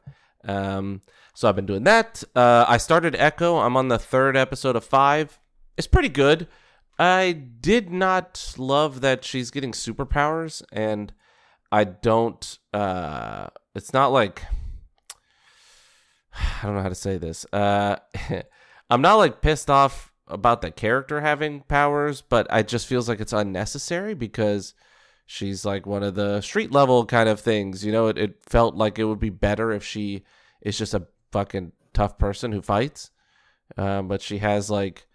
Um, 0.43 1.01
so 1.35 1.49
I've 1.49 1.55
been 1.55 1.65
doing 1.65 1.83
that. 1.83 2.23
Uh, 2.35 2.65
I 2.67 2.77
started 2.77 3.15
Echo. 3.17 3.57
I'm 3.57 3.75
on 3.77 3.89
the 3.89 3.99
third 3.99 4.37
episode 4.37 4.75
of 4.75 4.85
five. 4.85 5.39
It's 5.77 5.87
pretty 5.87 6.09
good. 6.09 6.47
I 6.99 7.31
did 7.31 7.91
not 7.91 8.55
love 8.57 9.01
that 9.01 9.23
she's 9.23 9.51
getting 9.51 9.71
superpowers, 9.71 10.63
and 10.71 11.13
I 11.71 11.83
don't. 11.83 12.57
Uh, 12.73 13.47
it's 13.75 13.93
not 13.93 14.11
like 14.11 14.43
I 16.63 16.65
don't 16.65 16.75
know 16.75 16.81
how 16.81 16.89
to 16.89 16.95
say 16.95 17.17
this. 17.17 17.45
Uh, 17.51 17.97
I'm 18.89 19.01
not 19.01 19.15
like 19.15 19.41
pissed 19.41 19.69
off 19.69 20.13
about 20.27 20.61
the 20.61 20.71
character 20.71 21.21
having 21.21 21.61
powers, 21.61 22.21
but 22.21 22.47
I 22.49 22.63
just 22.63 22.87
feels 22.87 23.07
like 23.07 23.19
it's 23.19 23.33
unnecessary 23.33 24.13
because 24.13 24.73
she's 25.25 25.65
like 25.65 25.85
one 25.85 26.03
of 26.03 26.15
the 26.15 26.41
street 26.41 26.71
level 26.71 27.05
kind 27.05 27.29
of 27.29 27.39
things. 27.39 27.85
You 27.85 27.91
know, 27.91 28.07
it, 28.07 28.17
it 28.17 28.37
felt 28.43 28.75
like 28.75 28.99
it 28.99 29.05
would 29.05 29.19
be 29.19 29.29
better 29.29 29.71
if 29.71 29.83
she 29.83 30.23
is 30.61 30.77
just 30.77 30.93
a 30.93 31.07
fucking 31.31 31.73
tough 31.93 32.17
person 32.17 32.51
who 32.51 32.61
fights. 32.61 33.11
Um, 33.77 34.07
but 34.07 34.21
she 34.21 34.37
has 34.39 34.69
like 34.69 35.06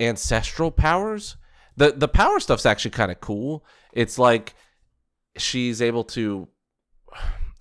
ancestral 0.00 0.70
powers. 0.70 1.36
The 1.76 1.92
the 1.92 2.08
power 2.08 2.40
stuff's 2.40 2.66
actually 2.66 2.92
kind 2.92 3.10
of 3.10 3.20
cool. 3.20 3.64
It's 3.92 4.18
like 4.18 4.54
she's 5.36 5.80
able 5.80 6.04
to 6.04 6.48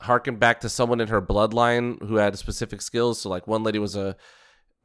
harken 0.02 0.38
back 0.38 0.62
to 0.62 0.70
someone 0.70 1.02
in 1.02 1.08
her 1.08 1.22
bloodline 1.22 2.02
who 2.08 2.16
had 2.16 2.38
specific 2.38 2.82
skills. 2.82 3.22
So 3.22 3.30
like 3.30 3.48
one 3.48 3.64
lady 3.64 3.80
was 3.80 3.96
a 3.96 4.16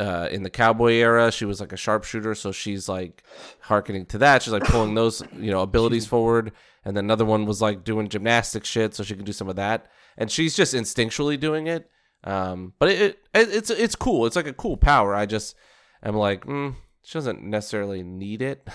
uh, 0.00 0.28
in 0.30 0.42
the 0.42 0.50
cowboy 0.50 0.94
era, 0.94 1.30
she 1.30 1.44
was 1.44 1.60
like 1.60 1.72
a 1.72 1.76
sharpshooter, 1.76 2.34
so 2.34 2.50
she's 2.50 2.88
like 2.88 3.22
harkening 3.60 4.06
to 4.06 4.18
that. 4.18 4.42
She's 4.42 4.52
like 4.52 4.64
pulling 4.64 4.94
those, 4.94 5.22
you 5.38 5.50
know, 5.50 5.60
abilities 5.60 6.06
forward. 6.06 6.52
And 6.84 6.96
then 6.96 7.04
another 7.04 7.24
one 7.24 7.46
was 7.46 7.62
like 7.62 7.84
doing 7.84 8.08
gymnastic 8.08 8.64
shit, 8.64 8.94
so 8.94 9.04
she 9.04 9.14
can 9.14 9.24
do 9.24 9.32
some 9.32 9.48
of 9.48 9.56
that. 9.56 9.86
And 10.16 10.30
she's 10.30 10.56
just 10.56 10.74
instinctually 10.74 11.38
doing 11.38 11.68
it. 11.68 11.88
Um, 12.24 12.72
but 12.78 12.88
it, 12.88 13.00
it 13.00 13.18
it's 13.32 13.70
it's 13.70 13.94
cool. 13.94 14.26
It's 14.26 14.36
like 14.36 14.46
a 14.46 14.52
cool 14.52 14.76
power. 14.76 15.14
I 15.14 15.26
just 15.26 15.54
am 16.02 16.16
like, 16.16 16.46
mm, 16.46 16.74
she 17.04 17.14
doesn't 17.14 17.42
necessarily 17.42 18.02
need 18.02 18.42
it. 18.42 18.66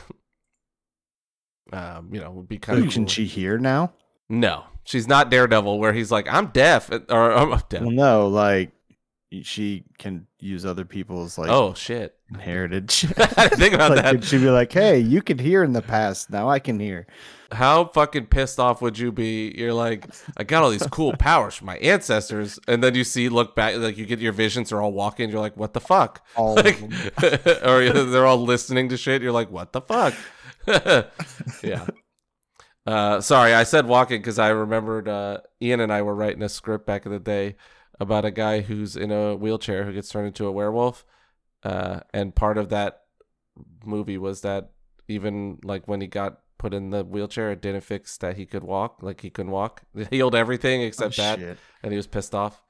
um, 1.74 2.10
you 2.14 2.20
know, 2.20 2.32
would 2.32 2.48
be 2.48 2.58
kind 2.58 2.84
of 2.86 2.92
Can 2.92 3.08
she 3.08 3.26
hear 3.26 3.58
now? 3.58 3.94
no, 4.30 4.66
she's 4.84 5.08
not 5.08 5.32
Daredevil, 5.32 5.80
where 5.80 5.94
he's 5.94 6.12
like, 6.12 6.28
I'm 6.30 6.48
deaf, 6.48 6.90
or 7.10 7.32
I'm 7.32 7.62
deaf. 7.70 7.82
Well, 7.82 7.92
no, 7.92 8.28
like 8.28 8.72
she 9.44 9.84
can 9.98 10.26
use 10.40 10.66
other 10.66 10.86
people's 10.86 11.38
like 11.38 11.50
oh 11.50 11.74
shit! 11.74 12.16
I 13.18 13.50
think 13.50 13.74
about 13.74 13.92
like, 13.92 14.04
that. 14.04 14.12
could 14.12 14.24
she 14.24 14.38
be 14.38 14.50
like, 14.50 14.72
"Hey, 14.72 15.00
you 15.00 15.22
could 15.22 15.42
hear 15.42 15.64
in 15.64 15.74
the 15.74 15.82
past. 15.82 16.30
Now 16.30 16.50
I 16.50 16.60
can 16.60 16.80
hear." 16.80 17.08
How 17.52 17.86
fucking 17.86 18.26
pissed 18.26 18.60
off 18.60 18.82
would 18.82 19.00
you 19.00 19.12
be? 19.12 19.54
You're 19.58 19.74
like, 19.74 20.06
I 20.36 20.44
got 20.44 20.64
all 20.64 20.70
these 20.70 20.86
cool 20.88 21.16
powers 21.16 21.56
from 21.56 21.68
my 21.68 21.78
ancestors, 21.78 22.60
and 22.68 22.84
then 22.84 22.94
you 22.94 23.06
see, 23.06 23.30
look 23.30 23.56
back, 23.56 23.78
like 23.78 23.98
you 23.98 24.06
get 24.06 24.20
your 24.20 24.34
visions 24.34 24.74
are 24.74 24.82
all 24.82 24.92
walking. 24.92 25.30
You're 25.30 25.40
like, 25.40 25.56
what 25.56 25.74
the 25.74 25.80
fuck? 25.80 26.26
All 26.36 26.56
Like, 26.56 26.82
or 27.64 27.90
they're 28.06 28.26
all 28.26 28.42
listening 28.42 28.90
to 28.90 28.98
shit. 28.98 29.22
You're 29.22 29.32
like, 29.32 29.50
what 29.50 29.72
the 29.72 29.82
fuck? 29.82 30.14
yeah. 31.64 31.88
Uh, 32.86 33.22
sorry, 33.22 33.54
I 33.54 33.64
said 33.64 33.86
walking 33.86 34.22
because 34.22 34.40
I 34.40 34.50
remembered 34.50 35.08
uh, 35.08 35.40
Ian 35.62 35.82
and 35.82 35.92
I 35.92 36.02
were 36.02 36.16
writing 36.16 36.42
a 36.44 36.50
script 36.50 36.86
back 36.86 37.06
in 37.06 37.12
the 37.12 37.20
day 37.20 37.56
about 38.00 38.26
a 38.26 38.32
guy 38.32 38.62
who's 38.62 38.96
in 38.96 39.12
a 39.12 39.36
wheelchair 39.36 39.84
who 39.86 39.94
gets 39.94 40.10
turned 40.10 40.28
into 40.28 40.46
a 40.48 40.52
werewolf. 40.52 41.06
Uh, 41.64 42.02
and 42.14 42.36
part 42.36 42.58
of 42.58 42.70
that 42.70 43.02
movie 43.86 44.18
was 44.18 44.42
that 44.42 44.72
even 45.08 45.60
like 45.64 45.88
when 45.88 46.02
he 46.02 46.08
got 46.08 46.40
put 46.58 46.74
in 46.74 46.90
the 46.92 47.04
wheelchair, 47.04 47.52
it 47.52 47.62
didn't 47.62 47.82
fix 47.82 48.18
that 48.18 48.38
he 48.38 48.46
could 48.46 48.64
walk. 48.64 48.98
Like 49.02 49.22
he 49.22 49.30
couldn't 49.30 49.52
walk. 49.52 49.82
It 49.96 50.10
healed 50.12 50.36
everything 50.36 50.82
except 50.82 51.18
Oh, 51.20 51.22
that, 51.24 51.40
shit. 51.40 51.58
and 51.84 51.92
he 51.92 51.98
was 51.98 52.08
pissed 52.08 52.36
off. 52.36 52.62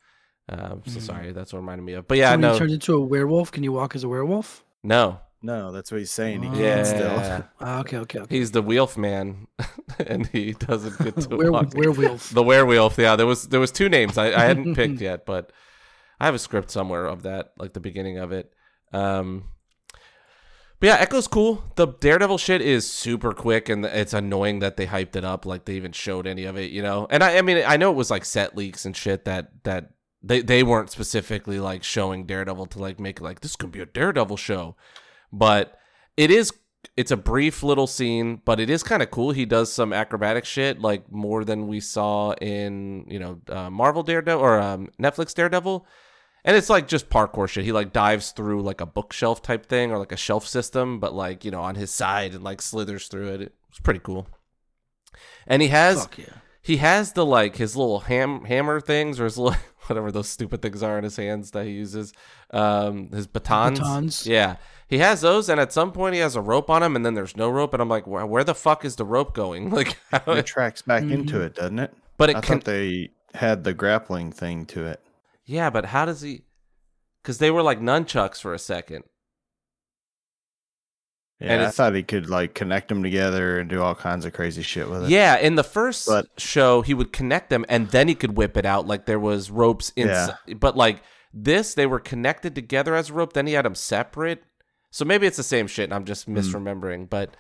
Um, 0.50 0.82
so 0.86 1.00
Mhm. 1.00 1.04
sorry, 1.04 1.32
that's 1.34 1.52
what 1.52 1.60
reminded 1.60 1.84
me 1.84 1.94
of. 1.94 2.08
But 2.08 2.18
yeah, 2.18 2.32
when 2.32 2.42
no, 2.42 2.54
you 2.54 2.60
turned 2.60 2.72
into 2.72 2.96
a 2.96 3.02
werewolf, 3.06 3.52
can 3.52 3.64
you 3.64 3.74
walk 3.74 3.96
as 3.96 4.04
a 4.04 4.08
werewolf? 4.10 4.64
no, 4.84 5.20
No, 5.48 5.72
that's 5.72 5.92
what 5.92 6.00
he's 6.00 6.12
saying. 6.12 6.44
He 6.44 6.50
Oh. 6.50 6.52
can't 6.52 6.62
yeah, 6.62 6.84
still. 6.84 7.46
Ah, 7.62 7.80
okay, 7.80 7.98
okay, 7.98 8.20
okay. 8.20 8.36
he's 8.38 8.52
the 8.52 8.62
Wheelf 8.62 8.98
man, 8.98 9.48
and 10.06 10.28
he 10.28 10.52
doesn't 10.54 10.98
get 11.00 11.16
to 11.22 11.30
Were, 11.38 11.52
walk. 11.52 11.74
werewolf. 11.74 12.30
The 12.32 12.44
werewolf. 12.44 12.98
Yeah, 12.98 13.16
there 13.16 13.26
was 13.26 13.48
there 13.48 13.60
was 13.60 13.72
two 13.72 13.90
names 13.90 14.18
I, 14.18 14.28
I 14.28 14.44
hadn't 14.46 14.76
picked 14.76 15.00
yet, 15.02 15.26
but 15.26 15.52
I 16.20 16.26
have 16.26 16.36
a 16.36 16.40
script 16.40 16.70
somewhere 16.72 17.06
of 17.06 17.24
that, 17.24 17.54
like 17.58 17.74
the 17.74 17.80
beginning 17.80 18.18
of 18.18 18.32
it. 18.32 18.52
Um, 18.92 19.46
but 20.80 20.88
yeah, 20.88 20.98
Echo's 21.00 21.28
cool. 21.28 21.64
The 21.76 21.88
Daredevil 21.88 22.38
shit 22.38 22.62
is 22.62 22.88
super 22.90 23.32
quick, 23.32 23.68
and 23.70 23.84
it's 23.86 24.14
annoying 24.14 24.60
that 24.60 24.78
they 24.78 24.86
hyped 24.86 25.16
it 25.16 25.24
up, 25.26 25.46
like 25.46 25.66
they 25.66 25.74
even 25.74 25.92
showed 25.92 26.28
any 26.28 26.46
of 26.46 26.56
it, 26.58 26.72
you 26.72 26.82
know. 26.84 27.08
And 27.10 27.24
I, 27.24 27.38
I 27.38 27.42
mean, 27.42 27.64
I 27.66 27.78
know 27.78 27.90
it 27.92 27.96
was 27.96 28.12
like 28.12 28.26
set 28.26 28.56
leaks 28.56 28.86
and 28.86 28.96
shit 28.96 29.26
that 29.26 29.52
that 29.64 29.92
they 30.22 30.42
they 30.42 30.62
weren't 30.62 30.92
specifically 30.92 31.60
like 31.60 31.84
showing 31.84 32.26
Daredevil 32.26 32.68
to 32.68 32.80
like 32.80 33.00
make 33.00 33.22
like 33.22 33.40
this 33.40 33.56
could 33.56 33.72
be 33.72 33.80
a 33.80 33.86
Daredevil 33.88 34.38
show, 34.38 34.76
but 35.32 35.78
it 36.16 36.32
is 36.32 36.52
it's 36.96 37.12
a 37.12 37.18
brief 37.18 37.64
little 37.64 37.88
scene, 37.88 38.42
but 38.46 38.60
it 38.60 38.70
is 38.70 38.82
kind 38.82 39.04
of 39.04 39.12
cool. 39.12 39.32
He 39.32 39.46
does 39.46 39.72
some 39.72 39.94
acrobatic 39.94 40.46
shit, 40.46 40.80
like 40.80 41.12
more 41.12 41.44
than 41.44 41.68
we 41.68 41.80
saw 41.80 42.34
in 42.34 43.06
you 43.08 43.20
know 43.20 43.42
uh, 43.50 43.70
Marvel 43.70 44.04
Daredevil 44.04 44.42
or 44.42 44.60
um, 44.60 44.90
Netflix 45.00 45.34
Daredevil. 45.34 45.86
And 46.46 46.56
it's 46.56 46.70
like 46.70 46.88
just 46.88 47.10
parkour 47.10 47.50
shit. 47.50 47.66
He 47.66 47.74
like 47.74 47.92
dives 47.92 48.32
through 48.32 48.62
like 48.62 48.80
a 48.80 48.86
bookshelf 48.86 49.42
type 49.42 49.66
thing 49.66 49.92
or 49.92 49.98
like 49.98 50.14
a 50.14 50.18
shelf 50.18 50.48
system, 50.48 51.00
but 51.00 51.14
like 51.14 51.44
you 51.44 51.52
know 51.52 51.62
on 51.62 51.76
his 51.76 51.92
side 51.92 52.34
and 52.34 52.44
like 52.44 52.62
slithers 52.62 53.08
through 53.08 53.28
it. 53.34 53.54
It's 53.70 53.80
pretty 53.80 54.00
cool. 54.00 54.28
And 55.46 55.62
he 55.62 55.68
has 55.70 56.02
Fuck 56.02 56.18
yeah. 56.20 56.26
he 56.62 56.78
has 56.78 57.14
the 57.14 57.26
like 57.26 57.58
his 57.58 57.76
little 57.76 58.00
ham 58.00 58.46
hammer 58.46 58.80
things 58.80 59.20
or 59.20 59.26
his 59.26 59.38
little 59.38 59.60
whatever 59.88 60.12
those 60.12 60.30
stupid 60.30 60.62
things 60.62 60.82
are 60.82 60.98
in 60.98 61.04
his 61.04 61.18
hands 61.18 61.52
that 61.52 61.66
he 61.66 61.74
uses. 61.74 62.14
Um, 62.52 63.10
his 63.12 63.28
batons. 63.28 63.80
Batons. 63.80 64.26
Yeah, 64.26 64.56
he 64.88 65.00
has 65.00 65.22
those, 65.22 65.50
and 65.50 65.60
at 65.60 65.74
some 65.74 65.92
point 65.92 66.14
he 66.16 66.22
has 66.22 66.36
a 66.36 66.42
rope 66.42 66.70
on 66.70 66.82
him, 66.84 66.96
and 66.96 67.06
then 67.06 67.14
there's 67.14 67.36
no 67.38 67.50
rope, 67.50 67.74
and 67.74 67.82
I'm 67.82 67.90
like, 67.90 68.08
where, 68.08 68.26
where 68.26 68.44
the 68.44 68.56
fuck 68.56 68.86
is 68.86 68.96
the 68.96 69.06
rope 69.06 69.34
going? 69.34 69.70
Like, 69.78 69.98
how- 70.12 70.34
It 70.34 70.46
tracks 70.46 70.82
back 70.82 71.04
Mhm. 71.04 71.12
into 71.12 71.42
it, 71.42 71.56
doesn't 71.56 71.80
it? 71.80 71.94
but 72.18 72.30
it 72.30 72.36
I 72.38 72.42
can. 72.42 72.60
thought 72.60 72.66
they 72.66 73.12
had 73.36 73.64
the 73.64 73.74
grappling 73.74 74.32
thing 74.32 74.66
to 74.68 74.86
it. 74.86 75.00
Yeah, 75.46 75.70
but 75.70 75.86
how 75.86 76.06
does 76.06 76.22
he? 76.22 76.44
Because 77.22 77.38
they 77.38 77.52
were 77.52 77.62
like 77.62 77.80
nunchucks 77.80 78.42
for 78.42 78.54
a 78.54 78.60
second. 78.60 79.04
Yeah, 81.40 81.54
And 81.54 81.64
I 81.66 81.70
thought 81.70 81.94
he 81.94 82.02
could 82.02 82.30
like 82.30 82.56
connect 82.56 82.88
them 82.90 83.04
together 83.04 83.60
and 83.60 83.70
do 83.70 83.82
all 83.84 83.94
kinds 83.94 84.26
of 84.26 84.34
crazy 84.34 84.64
shit 84.64 84.90
with 84.90 85.04
it. 85.04 85.10
Yeah, 85.10 85.38
in 85.38 85.54
the 85.54 85.64
first 85.64 86.08
But- 86.08 86.26
show, 86.38 86.82
he 86.82 86.96
would 86.96 87.14
connect 87.14 87.50
them 87.52 87.64
and 87.70 87.90
then 87.90 88.08
he 88.08 88.16
could 88.16 88.36
whip 88.36 88.58
it 88.58 88.66
out 88.66 88.88
like 88.88 89.06
there 89.06 89.20
was 89.20 89.52
ropes 89.52 89.92
inside. 89.96 90.36
But 90.60 90.76
like 90.76 91.04
this, 91.32 91.76
they 91.76 91.86
were 91.86 92.00
connected 92.00 92.56
together 92.56 92.96
as 92.96 93.12
a 93.12 93.14
rope. 93.14 93.34
Then 93.34 93.46
he 93.46 93.54
had 93.54 93.66
them 93.66 93.76
separate. 93.76 94.44
So 94.98 95.06
maybe 95.06 95.28
it's 95.28 95.38
the 95.38 95.44
same 95.44 95.68
shit 95.68 95.84
and 95.86 95.94
I'm 95.94 96.06
just 96.06 96.26
Hmm. 96.26 96.38
misremembering. 96.38 97.10
But 97.10 97.38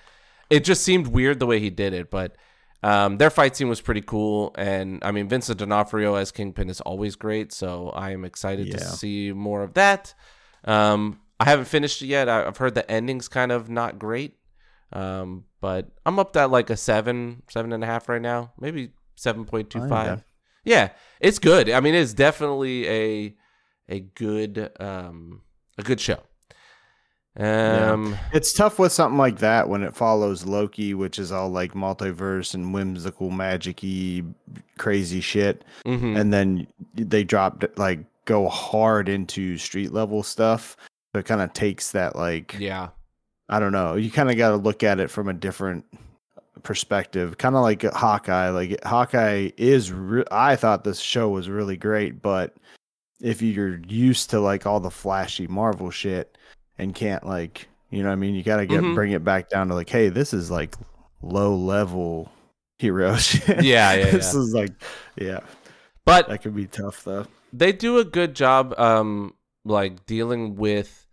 it 0.50 0.64
just 0.64 0.84
seemed 0.84 1.08
weird 1.08 1.40
the 1.40 1.46
way 1.48 1.60
he 1.60 1.70
did 1.70 1.94
it. 1.94 2.12
But 2.12 2.38
um, 2.84 3.18
their 3.18 3.32
fight 3.32 3.56
scene 3.56 3.68
was 3.68 3.82
pretty 3.82 4.02
cool. 4.02 4.54
And 4.58 5.04
I 5.04 5.12
mean, 5.12 5.28
Vincent 5.28 5.58
D'Onofrio 5.60 6.16
as 6.16 6.32
Kingpin 6.32 6.70
is 6.70 6.82
always 6.82 7.16
great. 7.16 7.52
So 7.52 7.90
I 7.90 8.12
am 8.12 8.24
excited 8.24 8.68
to 8.72 8.78
see 8.98 9.32
more 9.34 9.64
of 9.64 9.74
that. 9.74 10.14
Um, 10.64 11.20
I 11.40 11.46
haven't 11.46 11.66
finished 11.66 12.02
it 12.02 12.08
yet. 12.08 12.30
I've 12.30 12.58
heard 12.58 12.76
the 12.76 12.90
ending's 12.90 13.28
kind 13.28 13.52
of 13.52 13.70
not 13.70 13.98
great. 14.00 14.38
Um, 14.94 15.46
but 15.60 15.90
I'm 16.06 16.20
up 16.20 16.36
at 16.38 16.50
like 16.52 16.70
a 16.70 16.78
seven, 16.78 17.42
seven 17.50 17.74
and 17.74 17.84
a 17.84 17.88
half 17.88 18.08
right 18.08 18.22
now, 18.22 18.54
maybe 18.60 18.92
seven 19.16 19.46
point 19.46 19.70
two 19.70 19.82
I 19.82 19.90
five. 19.90 20.24
Yeah, 20.64 20.90
it's 21.20 21.40
good. 21.40 21.70
I 21.70 21.80
mean, 21.80 21.96
it's 21.96 22.14
definitely 22.14 22.88
a 22.88 23.36
a 23.90 24.00
good 24.00 24.70
um 24.80 25.42
a 25.78 25.84
good 25.84 26.00
show. 26.00 26.20
Um, 27.40 28.18
It's 28.34 28.52
tough 28.54 28.80
with 28.80 28.92
something 28.92 29.18
like 29.18 29.40
that 29.40 29.70
when 29.70 29.84
it 29.84 29.96
follows 29.96 30.46
Loki, 30.46 30.94
which 30.94 31.20
is 31.20 31.32
all 31.32 31.50
like 31.50 31.74
multiverse 31.74 32.54
and 32.54 32.74
whimsical, 32.74 33.30
magic-y, 33.30 34.24
crazy 34.78 35.22
shit, 35.22 35.64
mhm. 35.86 36.20
and 36.20 36.34
then 36.34 36.68
they 36.96 37.24
dropped 37.24 37.66
like 37.78 38.00
go 38.26 38.48
hard 38.50 39.08
into 39.08 39.58
street 39.58 39.94
level 39.94 40.24
stuff. 40.24 40.76
So 41.14 41.20
it 41.20 41.26
kind 41.26 41.42
of 41.42 41.54
takes 41.54 41.92
that 41.92 42.16
like 42.16 42.56
yeah, 42.60 42.90
I 43.50 43.60
don't 43.60 43.72
know. 43.72 43.96
You 43.96 44.12
kind 44.12 44.30
of 44.30 44.38
got 44.38 44.50
to 44.50 44.58
look 44.58 44.84
at 44.84 45.00
it 45.00 45.10
from 45.10 45.30
a 45.30 45.34
different 45.34 45.86
perspective, 46.64 47.38
kind 47.38 47.56
of 47.56 47.62
like 47.62 47.84
Hawkeye. 47.84 48.50
Like 48.50 48.84
Hawkeye 48.84 49.52
is, 49.58 49.92
re- 49.92 50.26
I 50.32 50.56
thought 50.56 50.84
this 50.84 51.00
show 51.00 51.30
was 51.30 51.50
really 51.50 51.78
great, 51.78 52.22
but 52.22 52.56
if 53.22 53.42
you're 53.42 53.80
used 53.88 54.30
to 54.32 54.40
like 54.40 54.66
all 54.66 54.80
the 54.80 54.92
flashy 54.92 55.48
Marvel 55.48 55.90
shit 55.90 56.37
and 56.78 56.94
can't 56.94 57.26
like, 57.26 57.68
you 57.90 58.02
know, 58.04 58.10
what 58.10 58.14
I 58.14 58.18
mean, 58.18 58.36
you 58.36 58.44
got 58.44 58.58
to 58.58 58.66
get 58.66 58.82
Mhm. 58.84 58.94
bring 58.96 59.12
it 59.12 59.24
back 59.24 59.50
down 59.50 59.68
to 59.70 59.74
like, 59.74 59.90
hey, 59.90 60.10
this 60.10 60.34
is 60.34 60.52
like 60.52 60.76
low 61.22 61.56
level 61.56 62.32
hero 62.80 63.16
shit. 63.18 63.64
Yeah, 63.64 63.94
yeah, 63.94 64.12
this 64.12 64.34
is 64.34 64.54
like, 64.54 64.72
yeah, 65.16 65.40
but 66.06 66.28
that 66.30 66.42
could 66.42 66.56
be 66.56 66.68
tough 66.68 67.04
though. 67.04 67.26
they 67.54 67.72
do 67.72 67.98
a 67.98 68.06
good 68.06 68.36
job 68.36 68.74
um 68.80 69.34
like 69.66 70.06
dealing 70.06 70.56
with 70.56 71.06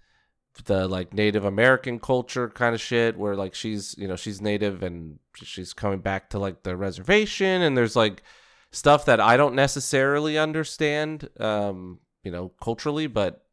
the 0.66 0.86
like 0.86 1.12
native 1.12 1.44
american 1.44 1.98
culture 1.98 2.48
kind 2.48 2.74
of 2.76 2.80
shit 2.80 3.16
where 3.18 3.34
like 3.34 3.54
she's 3.56 3.96
you 3.98 4.06
know 4.06 4.14
she's 4.14 4.40
native 4.40 4.84
and 4.84 5.18
she's 5.34 5.72
coming 5.72 5.98
back 5.98 6.30
to 6.30 6.38
like 6.38 6.62
the 6.62 6.76
reservation 6.76 7.60
and 7.62 7.76
there's 7.76 7.96
like 7.96 8.22
stuff 8.70 9.04
that 9.06 9.18
i 9.20 9.36
don't 9.36 9.56
necessarily 9.56 10.38
understand 10.38 11.28
um 11.40 11.98
you 12.22 12.30
know 12.30 12.50
culturally 12.62 13.08
but 13.08 13.43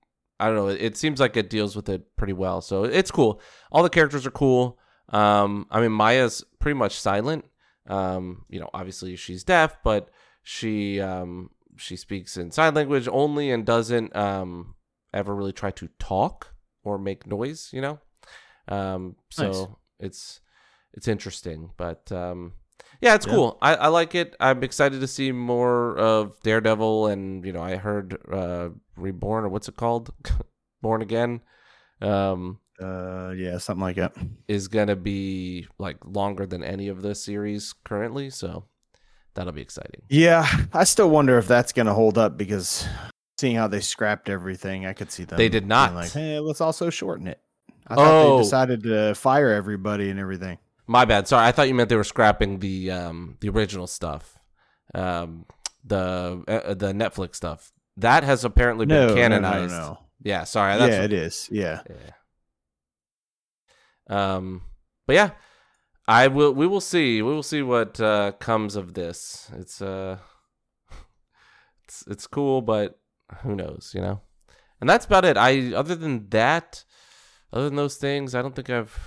i 0.42 0.48
don't 0.48 0.56
know 0.56 0.68
it, 0.68 0.82
it 0.82 0.98
seems 0.98 1.20
like 1.20 1.38
it 1.38 1.50
deals 1.50 1.76
with 1.76 1.88
it 1.89 2.02
pretty 2.16 2.34
well 2.34 2.62
so 2.62 2.84
it's 2.84 3.12
cool. 3.12 3.39
All 3.72 3.84
the 3.84 3.89
characters 3.98 4.26
are 4.26 4.32
cool. 4.32 4.80
Um 5.10 5.68
i 5.70 5.80
mean 5.82 5.92
maya's 5.92 6.44
pretty 6.60 6.78
much 6.78 7.00
silent. 7.00 7.46
Um 7.88 8.46
you 8.50 8.60
know 8.60 8.70
obviously 8.74 9.16
she's 9.16 9.44
deaf 9.44 9.78
but 9.84 10.10
she 10.44 11.00
um 11.00 11.50
she 11.78 11.96
speaks 11.96 12.38
in 12.38 12.52
sign 12.52 12.74
language 12.74 13.08
only 13.12 13.52
and 13.52 13.66
doesn't 13.66 14.16
um 14.16 14.76
ever 15.14 15.34
really 15.36 15.54
try 15.54 15.72
to 15.72 15.88
talk 16.00 16.54
or 16.84 16.98
make 16.98 17.26
noise 17.28 17.70
you 17.72 17.82
know? 17.82 18.00
Um 18.68 19.16
so 19.30 19.48
Nice. 19.48 19.68
it's 20.00 20.42
it's 20.94 21.08
interesting 21.08 21.72
but 21.78 22.12
um 22.12 22.54
yeah 23.02 23.16
it's 23.16 23.26
Yeah. 23.28 23.34
cool 23.34 23.58
I, 23.62 23.76
I 23.76 23.88
like 23.88 24.16
it 24.16 24.36
i'm 24.39 24.64
excited 24.64 25.02
to 25.02 25.08
see 25.08 25.32
more 25.32 25.97
of 25.97 26.39
daredevil 26.43 27.08
and 27.08 27.45
you 27.45 27.52
know 27.54 27.62
i 27.62 27.76
heard 27.76 28.18
uh 28.32 28.70
reborn 28.95 29.43
or 29.45 29.49
what's 29.49 29.68
it 29.68 29.76
called 29.76 30.12
born 30.82 31.02
again 31.02 31.41
um 32.02 32.60
Uh, 32.82 33.32
yeah, 33.38 33.60
something 33.60 33.84
like 33.84 33.95
that. 33.97 34.14
is 34.47 34.68
gonna 34.68 34.95
be 34.95 35.68
like 35.78 35.97
longer 36.04 36.47
than 36.47 36.64
any 36.64 36.88
of 36.88 37.02
the 37.04 37.14
series 37.14 37.74
currently 37.84 38.30
so 38.32 38.66
that'll 39.36 39.54
be 39.54 39.62
exciting 39.62 40.02
Yeah, 40.10 40.47
I 40.74 40.84
still 40.86 41.10
wonder 41.10 41.38
if 41.38 41.47
that's 41.47 41.74
going 41.74 41.86
to 41.86 41.93
hold 41.93 42.18
up 42.18 42.38
because 42.38 42.88
seeing 43.39 43.56
how 43.56 43.68
they 43.68 43.82
scrapped 43.82 44.30
everything, 44.30 44.86
I 44.86 44.93
could 44.93 45.10
see 45.12 45.24
them. 45.26 45.38
They 45.38 45.47
did 45.49 45.66
not. 45.68 45.93
Like, 45.95 46.12
hey, 46.12 46.39
let's 46.39 46.60
also 46.60 46.89
shorten 46.89 47.28
it. 47.28 47.39
I 47.88 47.95
thought 47.95 48.14
Oh. 48.14 48.38
they 48.38 48.43
decided 48.43 48.84
to 48.84 49.14
fire 49.16 49.49
everybody 49.49 50.10
and 50.10 50.20
everything. 50.20 50.58
My 50.88 51.06
bad. 51.06 51.28
Sorry, 51.28 51.46
I 51.46 51.52
thought 51.52 51.68
you 51.68 51.76
meant 51.76 51.90
they 51.90 51.96
were 51.96 52.04
scrapping 52.04 52.60
the 52.60 52.92
um 52.92 53.38
the 53.40 53.50
original 53.50 53.88
stuff, 53.88 54.38
um 54.94 55.46
the 55.84 56.44
uh, 56.48 56.74
the 56.74 56.92
Netflix 56.94 57.36
stuff 57.36 57.72
that 57.98 58.24
has 58.24 58.44
apparently 58.46 58.86
been 58.86 58.98
No, 58.98 59.08
no, 59.08 59.14
no, 59.16 59.22
canonized. 59.22 59.72
no. 59.74 60.00
Yeah, 60.24 60.44
sorry. 60.44 60.78
That's 60.78 60.92
yeah, 60.94 61.02
what- 61.02 61.06
it 61.06 61.14
is. 61.14 61.50
Yeah. 61.52 61.82
yeah. 61.90 62.12
Um, 64.10 64.64
but 65.08 65.16
yeah, 65.16 65.32
I 66.08 66.28
will. 66.28 66.54
We 66.54 66.68
will 66.68 66.82
see. 66.82 67.22
We 67.22 67.32
will 67.34 67.44
see 67.44 67.62
what 67.62 68.00
uh, 68.00 68.34
comes 68.40 68.76
of 68.76 68.94
this. 68.94 69.50
It's 69.58 69.82
uh, 69.82 70.18
it's 71.86 72.04
it's 72.08 72.28
cool, 72.28 72.62
but 72.62 73.00
who 73.44 73.56
knows? 73.56 73.92
You 73.96 74.02
know. 74.02 74.22
And 74.80 74.90
that's 74.90 75.06
about 75.06 75.26
it. 75.26 75.38
I 75.38 75.74
other 75.74 75.96
than 75.96 76.28
that, 76.30 76.84
other 77.54 77.66
than 77.66 77.76
those 77.76 77.96
things, 77.98 78.36
I 78.36 78.42
don't 78.42 78.56
think 78.56 78.70
I've. 78.70 78.98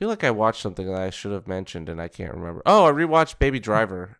I 0.00 0.02
feel 0.02 0.08
like 0.08 0.24
I 0.24 0.30
watched 0.30 0.62
something 0.62 0.86
that 0.86 0.98
I 0.98 1.10
should 1.10 1.32
have 1.32 1.46
mentioned 1.46 1.90
and 1.90 2.00
I 2.00 2.08
can't 2.08 2.32
remember. 2.32 2.62
Oh, 2.64 2.86
I 2.86 2.90
rewatched 2.90 3.38
Baby 3.38 3.60
Driver, 3.60 4.16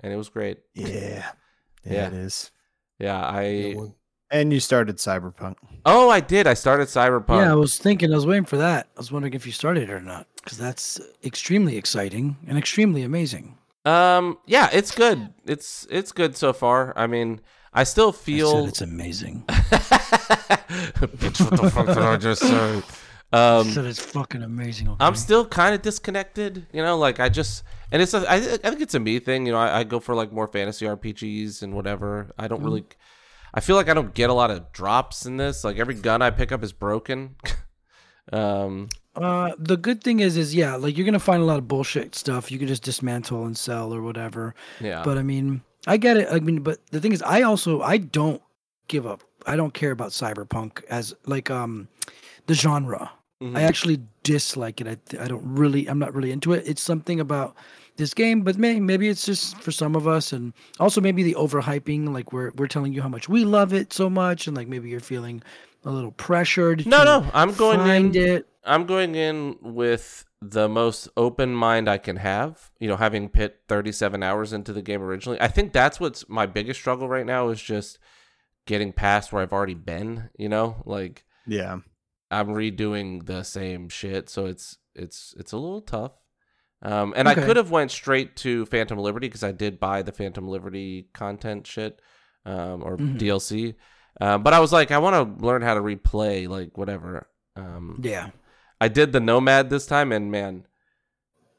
and 0.00 0.12
it 0.12 0.16
was 0.16 0.28
great. 0.28 0.58
Yeah. 0.74 0.88
Yeah, 0.88 1.30
Yeah. 1.84 2.06
it 2.08 2.12
is. 2.14 2.50
Yeah, 2.98 3.16
I. 3.24 3.76
And 4.32 4.52
you 4.52 4.58
started 4.58 4.96
Cyberpunk. 4.96 5.58
Oh, 5.84 6.10
I 6.10 6.18
did. 6.18 6.48
I 6.48 6.54
started 6.54 6.88
Cyberpunk. 6.88 7.42
Yeah, 7.44 7.52
I 7.52 7.54
was 7.54 7.78
thinking, 7.78 8.10
I 8.12 8.16
was 8.16 8.26
waiting 8.26 8.46
for 8.46 8.56
that. 8.56 8.88
I 8.96 8.98
was 8.98 9.12
wondering 9.12 9.34
if 9.34 9.46
you 9.46 9.52
started 9.52 9.84
it 9.84 9.90
or 9.90 10.00
not, 10.00 10.26
because 10.42 10.58
that's 10.58 11.00
extremely 11.24 11.76
exciting 11.76 12.36
and 12.48 12.58
extremely 12.58 13.04
amazing. 13.04 13.56
Um, 13.84 14.38
yeah, 14.44 14.68
it's 14.72 14.90
good. 14.92 15.32
It's 15.44 15.86
it's 15.88 16.10
good 16.10 16.36
so 16.36 16.52
far. 16.52 16.92
I 16.98 17.06
mean, 17.06 17.40
I 17.72 17.84
still 17.84 18.08
I 18.08 18.12
feel. 18.12 18.66
it's 18.66 18.80
amazing. 18.80 19.44
Bitch, 19.48 21.40
what 21.48 21.60
the 21.62 21.70
fuck 21.70 21.86
did 21.86 21.98
I 21.98 22.16
just 22.16 22.42
say? 22.42 22.82
Um, 23.32 23.68
said 23.70 23.84
it's 23.84 24.00
fucking 24.00 24.42
amazing. 24.42 24.88
Okay? 24.88 25.04
I'm 25.04 25.16
still 25.16 25.44
kind 25.46 25.74
of 25.74 25.82
disconnected. 25.82 26.66
You 26.72 26.82
know, 26.82 26.96
like 26.96 27.20
I 27.20 27.28
just 27.28 27.64
and 27.90 28.00
it's 28.00 28.14
a, 28.14 28.18
I, 28.30 28.36
I 28.36 28.38
think 28.38 28.80
it's 28.80 28.94
a 28.94 29.00
me 29.00 29.18
thing. 29.18 29.46
You 29.46 29.52
know, 29.52 29.58
I, 29.58 29.80
I 29.80 29.84
go 29.84 30.00
for 30.00 30.14
like 30.14 30.32
more 30.32 30.46
fantasy 30.46 30.86
RPGs 30.86 31.62
and 31.62 31.74
whatever. 31.74 32.30
I 32.38 32.48
don't 32.48 32.62
really. 32.62 32.84
I 33.52 33.60
feel 33.60 33.76
like 33.76 33.88
I 33.88 33.94
don't 33.94 34.12
get 34.14 34.30
a 34.30 34.34
lot 34.34 34.50
of 34.50 34.72
drops 34.72 35.26
in 35.26 35.38
this. 35.38 35.64
Like 35.64 35.76
every 35.78 35.94
gun 35.94 36.22
I 36.22 36.30
pick 36.30 36.52
up 36.52 36.62
is 36.62 36.72
broken. 36.72 37.36
um, 38.32 38.88
Uh, 39.14 39.52
the 39.58 39.76
good 39.76 40.02
thing 40.04 40.20
is, 40.20 40.36
is 40.36 40.54
yeah, 40.54 40.76
like 40.76 40.96
you're 40.96 41.06
gonna 41.06 41.18
find 41.18 41.42
a 41.42 41.46
lot 41.46 41.58
of 41.58 41.66
bullshit 41.66 42.14
stuff. 42.14 42.50
You 42.50 42.58
can 42.58 42.68
just 42.68 42.82
dismantle 42.82 43.44
and 43.46 43.56
sell 43.56 43.92
or 43.94 44.02
whatever. 44.02 44.54
yeah. 44.80 45.02
But 45.04 45.16
I 45.18 45.22
mean, 45.22 45.62
I 45.86 45.96
get 45.96 46.16
it. 46.16 46.28
I 46.30 46.40
mean, 46.40 46.62
but 46.62 46.78
the 46.90 47.00
thing 47.00 47.12
is, 47.12 47.22
I 47.22 47.42
also 47.42 47.80
I 47.80 47.96
don't 47.98 48.42
give 48.88 49.06
up. 49.06 49.22
I 49.46 49.56
don't 49.56 49.72
care 49.72 49.90
about 49.90 50.10
cyberpunk 50.10 50.84
as 50.90 51.14
like 51.24 51.50
um 51.50 51.88
the 52.46 52.54
genre. 52.54 53.10
Mhm. 53.42 53.56
I 53.56 53.62
actually 53.62 54.00
dislike 54.22 54.80
it. 54.80 54.86
I 54.88 55.24
I 55.24 55.28
don't 55.28 55.44
really. 55.44 55.86
I'm 55.88 55.98
not 55.98 56.14
really 56.14 56.32
into 56.32 56.52
it. 56.54 56.64
It's 56.66 56.80
something 56.82 57.20
about 57.20 57.54
this 57.96 58.14
game, 58.14 58.42
but 58.42 58.56
maybe 58.56 58.80
maybe 58.80 59.08
it's 59.08 59.26
just 59.26 59.58
for 59.60 59.70
some 59.72 59.94
of 59.94 60.08
us, 60.08 60.32
and 60.32 60.52
also 60.80 61.00
maybe 61.00 61.22
the 61.22 61.34
overhyping. 61.34 62.12
Like 62.14 62.32
we're 62.32 62.52
we're 62.56 62.66
telling 62.66 62.92
you 62.94 63.02
how 63.02 63.08
much 63.08 63.28
we 63.28 63.44
love 63.44 63.72
it 63.74 63.92
so 63.92 64.08
much, 64.08 64.46
and 64.46 64.56
like 64.56 64.68
maybe 64.68 64.88
you're 64.88 65.00
feeling 65.00 65.42
a 65.84 65.90
little 65.90 66.12
pressured. 66.12 66.86
no, 66.86 66.98
to 66.98 67.04
no, 67.04 67.30
I'm 67.34 67.52
going 67.54 67.78
find 67.78 68.16
in. 68.16 68.36
it. 68.36 68.48
I'm 68.64 68.86
going 68.86 69.14
in 69.14 69.56
with 69.62 70.24
the 70.42 70.68
most 70.68 71.08
open 71.16 71.54
mind 71.54 71.88
I 71.88 71.98
can 71.98 72.16
have. 72.16 72.70
You 72.80 72.88
know, 72.88 72.96
having 72.96 73.28
put 73.28 73.56
37 73.68 74.22
hours 74.22 74.52
into 74.52 74.72
the 74.72 74.82
game 74.82 75.02
originally. 75.02 75.40
I 75.40 75.48
think 75.48 75.72
that's 75.72 76.00
what's 76.00 76.28
my 76.28 76.46
biggest 76.46 76.80
struggle 76.80 77.06
right 77.08 77.24
now 77.26 77.48
is 77.50 77.60
just 77.62 77.98
getting 78.66 78.92
past 78.92 79.32
where 79.32 79.42
I've 79.42 79.52
already 79.52 79.74
been. 79.74 80.30
You 80.38 80.48
know, 80.48 80.82
like 80.86 81.24
Yeah. 81.46 81.78
I'm 82.30 82.48
redoing 82.48 83.24
the 83.26 83.42
same 83.42 83.88
shit, 83.88 84.28
so 84.28 84.46
it's 84.46 84.78
it's 84.94 85.34
it's 85.38 85.52
a 85.52 85.56
little 85.58 85.80
tough. 85.82 86.12
Um, 86.82 87.14
and 87.16 87.28
I 87.28 87.34
could 87.34 87.56
have 87.56 87.70
went 87.70 87.90
straight 87.90 88.36
to 88.36 88.66
Phantom 88.66 88.98
Liberty 88.98 89.28
because 89.28 89.42
I 89.42 89.52
did 89.52 89.80
buy 89.80 90.02
the 90.02 90.12
Phantom 90.12 90.46
Liberty 90.46 91.08
content 91.14 91.66
shit 91.66 92.00
um, 92.44 92.82
or 92.84 92.96
Mhm. 92.96 93.18
DLC. 93.18 93.74
Uh, 94.20 94.38
but 94.38 94.52
I 94.52 94.60
was 94.60 94.72
like, 94.72 94.90
I 94.90 94.98
want 94.98 95.38
to 95.40 95.44
learn 95.44 95.62
how 95.62 95.74
to 95.74 95.80
replay, 95.80 96.48
like 96.48 96.76
whatever. 96.76 97.28
Um, 97.56 98.00
Yeah. 98.02 98.30
I 98.80 98.88
did 98.88 99.12
the 99.12 99.20
Nomad 99.20 99.70
this 99.70 99.86
time, 99.86 100.12
and 100.12 100.30
man, 100.30 100.66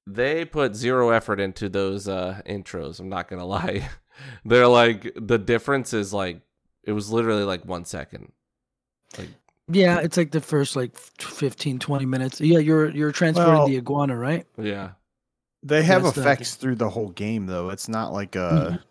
they 0.06 0.46
put 0.46 0.76
zero 0.76 1.10
effort 1.10 1.40
into 1.40 1.68
those 1.68 2.08
uh, 2.08 2.42
intros. 2.48 3.00
I'm 3.00 3.10
not 3.10 3.28
gonna 3.28 3.46
lie. 3.58 3.90
They're 4.46 4.68
like 4.68 5.12
the 5.16 5.38
difference 5.38 5.94
is 5.94 6.14
like 6.14 6.42
it 6.84 6.92
was 6.94 7.12
literally 7.12 7.44
like 7.44 7.66
one 7.66 7.86
second. 7.86 8.32
Like 9.18 9.30
Yeah, 9.70 10.00
it's 10.00 10.16
like 10.18 10.32
the 10.32 10.42
first 10.42 10.76
like 10.76 10.98
15, 10.98 11.80
20 11.80 12.06
minutes. 12.06 12.40
Yeah, 12.40 12.60
you're 12.60 12.90
you're 12.90 13.12
transferring 13.12 13.50
Well- 13.54 13.68
the 13.68 13.78
iguana, 13.78 14.16
right? 14.18 14.46
yeah, 14.58 14.92
They 15.64 15.84
have 15.84 16.04
That's 16.04 16.16
the- 16.16 16.22
effects 16.22 16.56
through 16.56 16.76
the 16.76 16.90
whole 16.90 17.10
game 17.10 17.48
though. 17.48 17.70
It's 17.70 17.90
not 17.90 18.14
like 18.14 18.36
a 18.36 18.80
Mhm. 18.80 18.84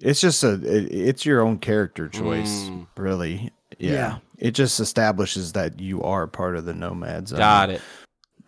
it's 0.00 0.20
just 0.20 0.42
a 0.44 0.54
it, 0.54 0.92
it's 0.92 1.24
your 1.24 1.40
own 1.40 1.58
character 1.58 2.08
choice, 2.08 2.64
Mm. 2.64 2.86
really. 2.96 3.50
Yeah. 3.78 3.92
Yeah. 3.92 4.18
It 4.38 4.50
just 4.52 4.80
establishes 4.80 5.52
that 5.52 5.80
you 5.80 6.02
are 6.02 6.26
part 6.26 6.56
of 6.56 6.64
the 6.66 6.74
nomads. 6.74 7.32
got 7.32 7.70
it. 7.70 7.80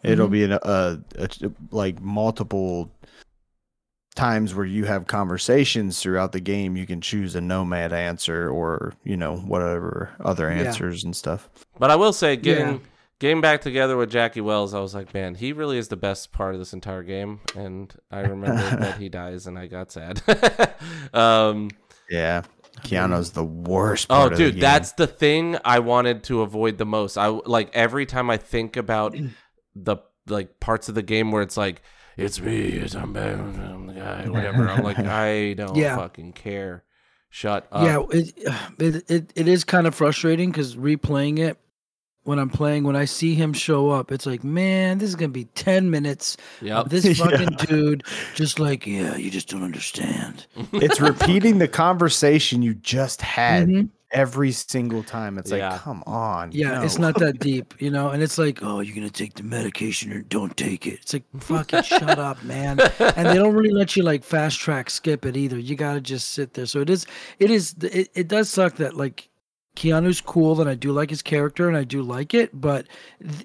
It'll 0.03 0.29
Mhm. 0.29 0.33
be 0.33 0.45
an, 0.45 0.53
a, 0.53 0.99
a 1.16 1.29
like 1.70 2.01
multiple 2.03 2.91
times 4.15 4.55
where 4.55 4.67
you 4.67 4.85
have 4.85 5.07
conversations 5.07 6.01
throughout 6.01 6.33
the 6.33 6.41
game. 6.41 6.77
You 6.77 6.87
can 6.87 7.01
choose 7.01 7.35
a 7.35 7.41
nomad 7.41 7.93
answer 7.93 8.51
or 8.51 8.93
you 9.05 9.17
know 9.17 9.37
whatever 9.37 10.11
other 10.21 10.51
Yeah. 10.53 10.65
answers 10.65 11.05
and 11.05 11.17
stuff. 11.17 11.49
But 11.79 11.91
I 11.91 11.97
will 11.97 12.13
say, 12.13 12.37
getting 12.37 12.75
Yeah. 12.75 12.79
getting 13.21 13.41
back 13.41 13.63
together 13.63 13.97
with 13.97 14.11
Jackie 14.11 14.41
Wells, 14.43 14.75
I 14.75 14.81
was 14.81 14.95
like, 14.95 15.15
man, 15.15 15.35
he 15.37 15.53
really 15.53 15.79
is 15.79 15.89
the 15.89 15.97
best 15.97 16.33
part 16.33 16.55
of 16.55 16.61
this 16.61 16.73
entire 16.75 17.03
game. 17.03 17.41
And 17.57 17.93
I 18.11 18.21
remember 18.21 18.57
that 18.81 18.99
he 18.99 19.09
dies, 19.09 19.47
and 19.47 19.59
I 19.59 19.67
got 19.67 19.91
sad. 19.93 20.21
um, 21.15 21.71
Yeah. 22.11 22.43
Keanu's 22.85 23.31
the 23.33 23.45
worst. 23.45 24.07
oh, 24.11 24.15
Part 24.15 24.33
of 24.33 24.39
the 24.39 24.45
dude, 24.45 24.55
game. 24.55 24.61
that's 24.63 24.93
the 24.93 25.07
thing 25.07 25.57
I 25.65 25.79
wanted 25.79 26.25
to 26.25 26.41
avoid 26.43 26.79
the 26.79 26.87
most. 26.87 27.17
I 27.17 27.27
like 27.29 27.71
every 27.75 28.07
time 28.07 28.29
I 28.31 28.39
think 28.39 28.77
about 28.77 29.15
the 29.77 29.97
like 30.27 30.59
parts 30.61 30.89
of 30.89 30.95
the 30.95 31.03
game 31.03 31.33
where 31.33 31.43
it's 31.43 31.57
like. 31.57 31.83
It's 32.17 32.41
me. 32.41 32.61
It's 32.69 32.95
I'm, 32.95 33.17
I'm 33.17 33.87
the 33.87 33.95
guy. 33.95 34.29
Whatever. 34.29 34.69
I'm 34.69 34.83
like, 34.85 34.99
I 34.99 35.55
don't 35.55 35.77
Yeah. 35.77 35.97
fucking 35.97 36.33
care. 36.33 36.85
Shut 37.31 37.67
up. 37.73 37.85
yeah, 37.85 38.19
it, 38.19 38.35
it 38.79 39.11
it 39.11 39.33
it 39.35 39.49
is 39.49 39.65
kind 39.65 39.87
of 39.87 39.95
frustrating 39.95 40.51
because 40.51 40.77
replaying 40.77 41.39
it 41.39 41.59
when 42.25 42.39
I'm 42.39 42.51
playing, 42.51 42.85
when 42.85 42.95
I 42.95 43.07
see 43.07 43.35
him 43.35 43.53
show 43.53 43.91
up, 43.91 44.13
it's 44.13 44.27
like, 44.27 44.45
man, 44.45 44.99
this 44.99 45.09
is 45.09 45.17
gonna 45.17 45.31
be 45.31 45.47
ten 45.47 45.91
minutes. 45.91 46.37
Yep. 46.61 46.85
of 46.85 46.91
This 46.91 47.05
Yeah. 47.19 47.25
fucking 47.25 47.57
dude, 47.67 48.05
just 48.35 48.61
like, 48.61 48.87
yeah, 48.87 49.17
you 49.17 49.31
just 49.31 49.49
don't 49.49 49.63
understand. 49.65 50.47
it's 50.75 51.01
repeating 51.01 51.59
the 51.59 51.69
conversation 51.69 52.61
you 52.63 52.75
just 52.75 53.23
had 53.23 53.67
Mhm. 53.69 53.89
Every 54.13 54.53
single 54.53 55.03
time. 55.03 55.39
It's 55.39 55.51
Yeah. 55.51 55.71
like, 55.71 55.81
come 55.81 56.03
on. 56.07 56.53
Yeah, 56.53 56.83
it's 56.85 56.99
not 56.99 57.19
that 57.19 57.39
deep, 57.41 57.75
you 57.81 57.91
know. 57.91 58.11
And 58.11 58.23
it's 58.23 58.39
like, 58.39 58.61
oh, 58.63 58.81
you're 58.81 58.95
gonna 58.95 59.11
take 59.11 59.35
the 59.35 59.43
medication 59.43 60.13
or 60.13 60.21
don't 60.23 60.57
take 60.57 60.87
it. 60.87 61.01
It's 61.03 61.13
like, 61.15 61.25
fucking 61.41 61.83
shut 61.83 62.19
up, 62.19 62.43
man. 62.45 62.79
And 62.99 63.27
they 63.29 63.35
don't 63.35 63.55
really 63.55 63.73
let 63.75 63.97
you 63.97 64.03
like 64.03 64.23
fast 64.25 64.61
track 64.61 64.91
skip 64.91 65.25
it 65.27 65.37
either. 65.37 65.59
You 65.59 65.75
gotta 65.77 66.01
just 66.01 66.31
sit 66.31 66.55
there. 66.55 66.67
So 66.67 66.81
it 66.81 66.91
is, 66.91 67.07
it 67.39 67.51
is, 67.51 67.75
it, 67.83 68.09
it 68.15 68.29
does 68.29 68.49
suck 68.51 68.77
that 68.77 68.97
like 68.97 69.29
Keanu's 69.75 70.21
cool 70.21 70.61
and 70.61 70.69
I 70.69 70.75
do 70.75 70.93
like 70.93 71.09
his 71.09 71.23
character 71.23 71.67
and 71.67 71.77
I 71.77 71.85
do 71.85 72.03
like 72.03 72.35
it, 72.35 72.51
but 72.53 72.87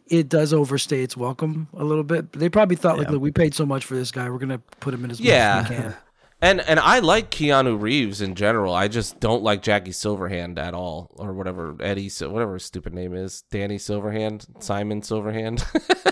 it 0.08 0.28
does 0.28 0.52
overstay 0.52 1.02
its 1.02 1.16
welcome 1.16 1.70
a 1.74 1.86
little 1.86 2.04
bit. 2.04 2.34
They 2.34 2.50
probably 2.50 2.76
thought 2.76 2.98
like, 2.98 3.08
Yeah. 3.08 3.14
look, 3.14 3.22
we 3.22 3.32
paid 3.32 3.54
so 3.56 3.66
much 3.66 3.86
for 3.86 3.96
this 3.96 4.12
guy, 4.12 4.30
we're 4.30 4.38
gonna 4.40 4.60
put 4.82 4.94
him 4.94 5.06
in 5.06 5.12
as 5.12 5.22
much 5.22 5.30
as 5.30 5.70
we 5.70 5.76
can. 5.76 5.96
And 6.42 6.62
and 6.62 6.80
I 6.80 7.00
like 7.00 7.32
Keanu 7.32 7.82
Reeves 7.82 8.22
in 8.22 8.36
general. 8.36 8.74
I 8.74 8.88
just 8.88 9.20
don't 9.20 9.42
like 9.42 9.64
Jackie 9.64 9.92
Silverhand 9.92 10.60
at 10.60 10.74
all, 10.76 11.16
or 11.18 11.34
whatever 11.34 11.76
Eddie, 11.80 12.10
whatever 12.22 12.54
his 12.54 12.64
stupid 12.64 12.94
name 12.94 13.14
is, 13.14 13.44
Danny 13.50 13.78
Silverhand, 13.78 14.62
Simon 14.62 15.02
Silverhand, 15.02 15.64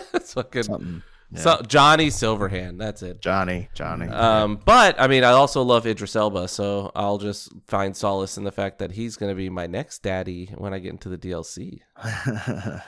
it's 0.15 0.34
fucking 0.34 0.63
something. 0.63 1.03
Yeah. 1.32 1.39
so, 1.39 1.61
Johnny 1.67 2.07
Silverhand. 2.07 2.80
That's 2.80 3.03
it. 3.03 3.21
Johnny, 3.21 3.69
Johnny. 3.73 4.07
Um, 4.07 4.59
but 4.63 4.99
I 4.99 5.07
mean, 5.07 5.23
I 5.23 5.32
also 5.32 5.61
love 5.61 5.86
Idris 5.86 6.15
Elba, 6.15 6.47
so 6.47 6.91
I'll 6.95 7.17
just 7.19 7.51
find 7.67 7.95
solace 7.95 8.38
in 8.38 8.43
the 8.43 8.51
fact 8.51 8.80
that 8.80 8.91
he's 8.91 9.17
going 9.17 9.32
to 9.32 9.36
be 9.36 9.49
my 9.49 9.67
next 9.67 10.01
daddy 10.01 10.51
when 10.57 10.73
I 10.73 10.80
get 10.80 10.91
into 10.91 11.09
the 11.09 11.17
DLC. 11.17 11.82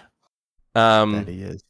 Um, 0.77 1.13
that 1.13 1.27
he 1.27 1.41
is. 1.41 1.63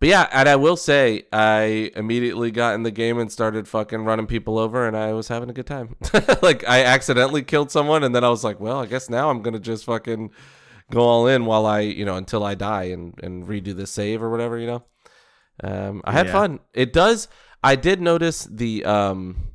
But 0.00 0.08
yeah, 0.08 0.26
and 0.32 0.48
I 0.48 0.56
will 0.56 0.76
say, 0.78 1.24
I 1.30 1.90
immediately 1.94 2.50
got 2.50 2.74
in 2.74 2.82
the 2.84 2.90
game 2.90 3.18
and 3.18 3.30
started 3.30 3.68
fucking 3.68 4.02
running 4.04 4.26
people 4.26 4.58
over, 4.58 4.86
and 4.88 4.96
I 4.96 5.12
was 5.12 5.28
having 5.28 5.50
a 5.50 5.52
good 5.52 5.66
time. 5.66 5.94
like 6.42 6.66
I 6.66 6.84
accidentally 6.84 7.42
killed 7.42 7.70
someone, 7.70 8.02
and 8.02 8.14
then 8.14 8.24
I 8.24 8.30
was 8.30 8.42
like, 8.42 8.58
well, 8.60 8.80
I 8.80 8.86
guess 8.86 9.10
now 9.10 9.28
I'm 9.30 9.42
gonna 9.42 9.58
just 9.60 9.84
fucking 9.84 10.30
go 10.90 11.00
all 11.02 11.26
in 11.26 11.44
while 11.44 11.66
I, 11.66 11.80
you 11.80 12.04
know, 12.06 12.16
until 12.16 12.42
I 12.44 12.54
die 12.54 12.84
and 12.84 13.14
and 13.22 13.46
redo 13.46 13.76
the 13.76 13.86
save 13.86 14.22
or 14.22 14.30
whatever, 14.30 14.58
you 14.58 14.66
know. 14.66 14.82
Um, 15.62 16.00
I 16.04 16.12
had 16.12 16.26
Yeah. 16.26 16.32
fun. 16.32 16.60
It 16.72 16.92
does. 16.94 17.28
I 17.62 17.76
did 17.76 18.00
notice 18.00 18.44
the 18.50 18.82
um, 18.86 19.48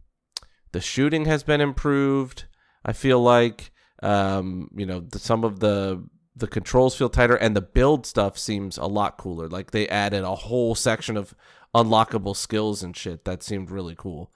the 0.73 0.79
shooting 0.81 1.25
has 1.25 1.41
been 1.41 1.59
improved. 1.59 2.45
I 2.85 2.93
feel 2.93 3.19
like 3.19 3.71
um, 4.03 4.69
you 4.75 4.85
know 4.85 4.99
the, 4.99 5.17
some 5.17 5.43
of 5.43 5.59
the 5.59 6.05
the 6.35 6.47
controls 6.47 6.95
feel 6.95 7.09
tighter 7.09 7.35
and 7.35 7.55
the 7.55 7.61
build 7.61 8.05
stuff 8.05 8.37
seems 8.37 8.77
a 8.77 8.85
lot 8.85 9.17
cooler. 9.17 9.47
Like 9.47 9.71
they 9.71 9.87
added 9.87 10.23
a 10.23 10.35
whole 10.35 10.75
section 10.75 11.15
of 11.17 11.33
unlockable 11.73 12.35
skills 12.35 12.83
and 12.83 12.95
shit 12.95 13.25
that 13.25 13.41
seemed 13.43 13.69
really 13.71 13.95
cool. 13.97 14.31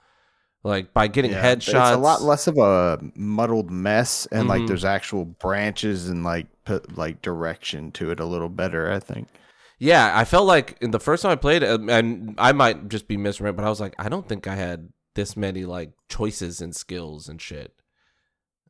Like 0.64 0.94
by 0.94 1.08
getting 1.08 1.32
Yeah, 1.32 1.44
headshots, 1.44 1.92
It's 1.92 1.96
a 1.96 1.98
lot 1.98 2.22
less 2.22 2.48
of 2.48 2.58
a 2.58 3.00
muddled 3.16 3.72
mess, 3.72 4.26
and 4.32 4.46
Mhm. 4.46 4.50
like 4.50 4.68
there's 4.68 4.84
actual 4.86 5.24
branches 5.26 6.10
and 6.10 6.24
like 6.24 6.48
put 6.66 6.98
like 6.98 7.22
direction 7.22 7.92
to 7.94 8.12
it 8.12 8.20
a 8.20 8.26
little 8.26 8.50
better. 8.50 8.92
I 8.92 9.00
think. 9.00 9.28
Yeah, 9.78 10.12
I 10.14 10.26
felt 10.26 10.46
like 10.46 10.78
in 10.82 10.92
the 10.92 11.00
first 11.00 11.24
time 11.24 11.32
I 11.32 11.36
played 11.38 11.64
it, 11.64 11.70
um, 11.70 11.90
and 11.90 12.36
I 12.38 12.52
might 12.52 12.90
just 12.90 13.08
be 13.08 13.16
misremembering, 13.16 13.56
but 13.56 13.64
I 13.66 13.70
was 13.70 13.80
like, 13.80 13.96
I 13.98 14.10
don't 14.10 14.28
think 14.28 14.46
I 14.48 14.56
had 14.56 14.90
this 15.16 15.38
many 15.38 15.64
like 15.64 15.92
choices 16.10 16.60
and 16.60 16.76
skills 16.76 17.30
and 17.30 17.42
shit. 17.42 17.74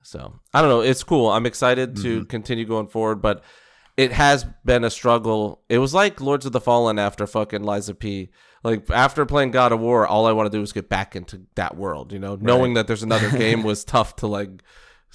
So 0.01 0.39
I 0.53 0.61
don't 0.61 0.69
know. 0.69 0.81
It's 0.81 1.03
cool. 1.03 1.29
I'm 1.29 1.45
excited 1.45 1.97
to 1.97 2.25
continue 2.25 2.65
going 2.65 2.87
forward, 2.87 3.21
but 3.21 3.43
it 3.97 4.11
has 4.13 4.45
been 4.63 4.83
a 4.83 4.89
struggle. 4.89 5.61
It 5.67 5.79
was 5.79 5.93
like 5.93 6.21
Lords 6.21 6.45
of 6.45 6.53
the 6.53 6.61
Fallen 6.61 6.97
after 6.97 7.27
fucking 7.27 7.63
Lies 7.63 7.89
of 7.89 7.99
P. 7.99 8.29
Like 8.63 8.89
after 8.89 9.25
playing 9.25 9.51
God 9.51 9.71
of 9.71 9.79
War, 9.79 10.07
all 10.07 10.25
I 10.25 10.31
want 10.31 10.51
to 10.51 10.57
do 10.57 10.61
is 10.61 10.71
get 10.71 10.89
back 10.89 11.15
into 11.15 11.41
that 11.55 11.75
world. 11.75 12.13
You 12.13 12.19
know, 12.19 12.37
knowing 12.39 12.75
that 12.75 12.87
there's 12.87 13.03
another 13.03 13.29
game 13.37 13.63
was 13.63 13.83
tough 13.83 14.15
to 14.17 14.27
like 14.27 14.63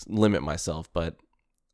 limit 0.07 0.43
myself, 0.43 0.93
but 0.93 1.17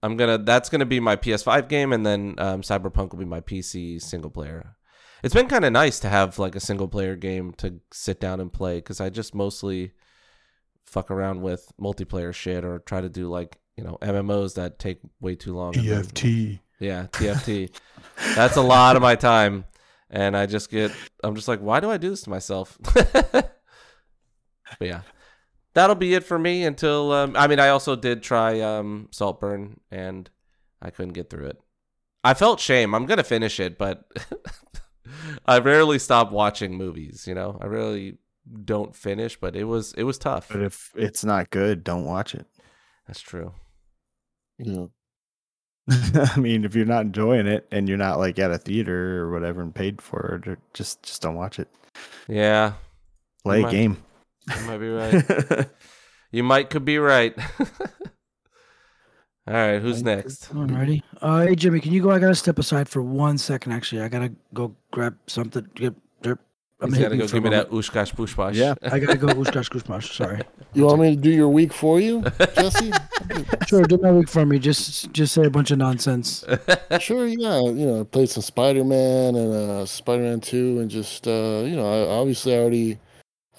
I'm 0.02 0.16
gonna. 0.16 0.38
That's 0.38 0.68
gonna 0.68 0.86
be 0.86 1.00
my 1.00 1.16
PS5 1.16 1.68
game, 1.68 1.92
and 1.92 2.06
then 2.06 2.34
um, 2.38 2.62
Cyberpunk 2.62 3.10
will 3.10 3.18
be 3.18 3.24
my 3.24 3.40
PC 3.40 4.00
single 4.00 4.30
player. 4.30 4.76
It's 5.22 5.34
been 5.34 5.48
kind 5.48 5.64
of 5.64 5.72
nice 5.72 6.00
to 6.00 6.08
have 6.08 6.38
like 6.38 6.54
a 6.54 6.60
single 6.60 6.88
player 6.88 7.16
game 7.16 7.52
to 7.58 7.80
sit 7.92 8.20
down 8.20 8.40
and 8.40 8.52
play 8.52 8.78
because 8.78 9.00
I 9.00 9.10
just 9.10 9.34
mostly 9.34 9.92
fuck 10.90 11.10
around 11.10 11.40
with 11.42 11.70
multiplayer 11.80 12.34
shit 12.34 12.64
or 12.64 12.80
try 12.80 13.00
to 13.00 13.08
do 13.08 13.28
like 13.28 13.58
you 13.76 13.84
know 13.84 13.98
MMOs 14.02 14.54
that 14.54 14.78
take 14.78 15.00
way 15.20 15.36
too 15.36 15.54
long. 15.54 15.72
then- 15.94 16.04
yeah, 16.78 17.06
TFT. 17.12 17.70
That's 18.34 18.56
a 18.56 18.62
lot 18.62 18.96
of 18.96 19.02
my 19.02 19.14
time, 19.14 19.64
and 20.10 20.36
I 20.36 20.46
just 20.46 20.70
get. 20.70 20.92
I'm 21.22 21.34
just 21.34 21.48
like, 21.48 21.60
why 21.60 21.80
do 21.80 21.90
I 21.90 21.96
do 21.96 22.10
this 22.10 22.22
to 22.22 22.30
myself? 22.30 22.78
but 22.94 23.52
yeah, 24.80 25.02
that'll 25.74 25.96
be 25.96 26.14
it 26.14 26.24
for 26.24 26.38
me 26.38 26.64
until. 26.64 27.12
Um, 27.12 27.36
I 27.36 27.46
mean, 27.46 27.60
I 27.60 27.68
also 27.68 27.96
did 27.96 28.22
try 28.22 28.60
um, 28.60 29.08
Saltburn, 29.10 29.80
and 29.90 30.28
I 30.82 30.90
couldn't 30.90 31.12
get 31.14 31.30
through 31.30 31.46
it. 31.46 31.58
I 32.22 32.34
felt 32.34 32.60
shame. 32.60 32.94
I'm 32.94 33.06
gonna 33.06 33.24
finish 33.24 33.60
it, 33.60 33.78
but 33.78 34.04
I 35.46 35.58
rarely 35.58 35.98
stop 35.98 36.32
watching 36.32 36.76
movies. 36.76 37.26
You 37.26 37.34
know, 37.34 37.58
I 37.60 37.66
really 37.66 38.18
don't 38.64 38.94
finish, 38.96 39.38
but 39.38 39.54
it 39.56 39.64
was 39.64 39.92
it 39.94 40.04
was 40.04 40.18
tough. 40.18 40.48
But 40.50 40.62
if 40.62 40.90
it's 40.96 41.24
not 41.24 41.50
good, 41.50 41.84
don't 41.84 42.04
watch 42.04 42.34
it. 42.34 42.46
That's 43.06 43.20
true. 43.20 43.52
Yeah. 44.58 44.86
I 45.90 46.38
mean, 46.38 46.64
if 46.64 46.74
you're 46.74 46.84
not 46.86 47.02
enjoying 47.06 47.46
it 47.46 47.66
and 47.72 47.88
you're 47.88 47.98
not 47.98 48.18
like 48.18 48.38
at 48.38 48.50
a 48.52 48.58
theater 48.58 49.22
or 49.22 49.32
whatever 49.32 49.60
and 49.62 49.74
paid 49.74 50.00
for 50.00 50.40
it, 50.42 50.48
or 50.48 50.58
just 50.74 51.02
just 51.02 51.20
don't 51.22 51.34
watch 51.34 51.58
it. 51.58 51.68
Yeah, 52.28 52.74
Play 53.44 53.60
a 53.60 53.62
might- 53.62 53.70
game. 53.72 53.96
you 54.56 54.66
might 54.66 54.78
be 54.78 54.88
right. 54.90 55.66
You 56.32 56.42
might 56.44 56.70
could 56.70 56.84
be 56.84 56.98
right. 56.98 57.34
All 59.48 59.54
right, 59.54 59.80
who's 59.82 60.02
next? 60.02 60.52
Alrighty. 60.54 61.02
Uh, 61.20 61.46
hey 61.46 61.56
Jimmy, 61.56 61.80
can 61.80 61.92
you 61.92 62.02
go? 62.02 62.10
I 62.10 62.18
gotta 62.20 62.34
step 62.36 62.58
aside 62.58 62.88
for 62.88 63.02
one 63.02 63.36
second. 63.38 63.72
Actually, 63.72 64.02
I 64.02 64.08
gotta 64.08 64.32
go 64.54 64.76
grab 64.92 65.16
something. 65.26 65.66
Get, 65.74 65.94
get, 65.94 65.94
I'm 66.82 66.92
He's 66.92 67.02
gotta 67.02 67.16
go 67.16 67.26
give 67.26 67.42
me 67.42 67.50
that 67.50 67.70
moment. 67.70 67.86
ushkash 67.86 68.14
pushbash. 68.14 68.54
Yeah. 68.54 68.74
I 68.82 68.98
gotta 68.98 69.18
go. 69.18 69.34
Whoosh, 69.34 69.54
whoosh, 69.54 69.86
whoosh. 69.86 70.16
Sorry. 70.16 70.40
You 70.72 70.86
want 70.86 71.00
me 71.00 71.14
to 71.14 71.20
do 71.20 71.30
your 71.30 71.48
week 71.48 71.72
for 71.72 72.00
you, 72.00 72.22
Jesse? 72.54 72.92
Sure, 73.66 73.82
do 73.84 73.98
my 73.98 74.10
week 74.10 74.28
for 74.28 74.44
me. 74.46 74.58
Just, 74.58 75.12
just 75.12 75.34
say 75.34 75.44
a 75.44 75.50
bunch 75.50 75.70
of 75.70 75.78
nonsense. 75.78 76.44
sure, 77.00 77.26
yeah. 77.26 77.60
You 77.60 77.86
know, 77.86 78.00
I 78.00 78.04
played 78.04 78.28
some 78.28 78.42
Spider 78.42 78.82
Man 78.82 79.36
and 79.36 79.52
uh, 79.52 79.86
Spider 79.86 80.22
Man 80.22 80.40
Two, 80.40 80.80
and 80.80 80.90
just 80.90 81.28
uh, 81.28 81.62
you 81.64 81.76
know, 81.76 81.86
I, 81.86 82.18
obviously 82.18 82.54
I 82.54 82.58
already 82.58 82.98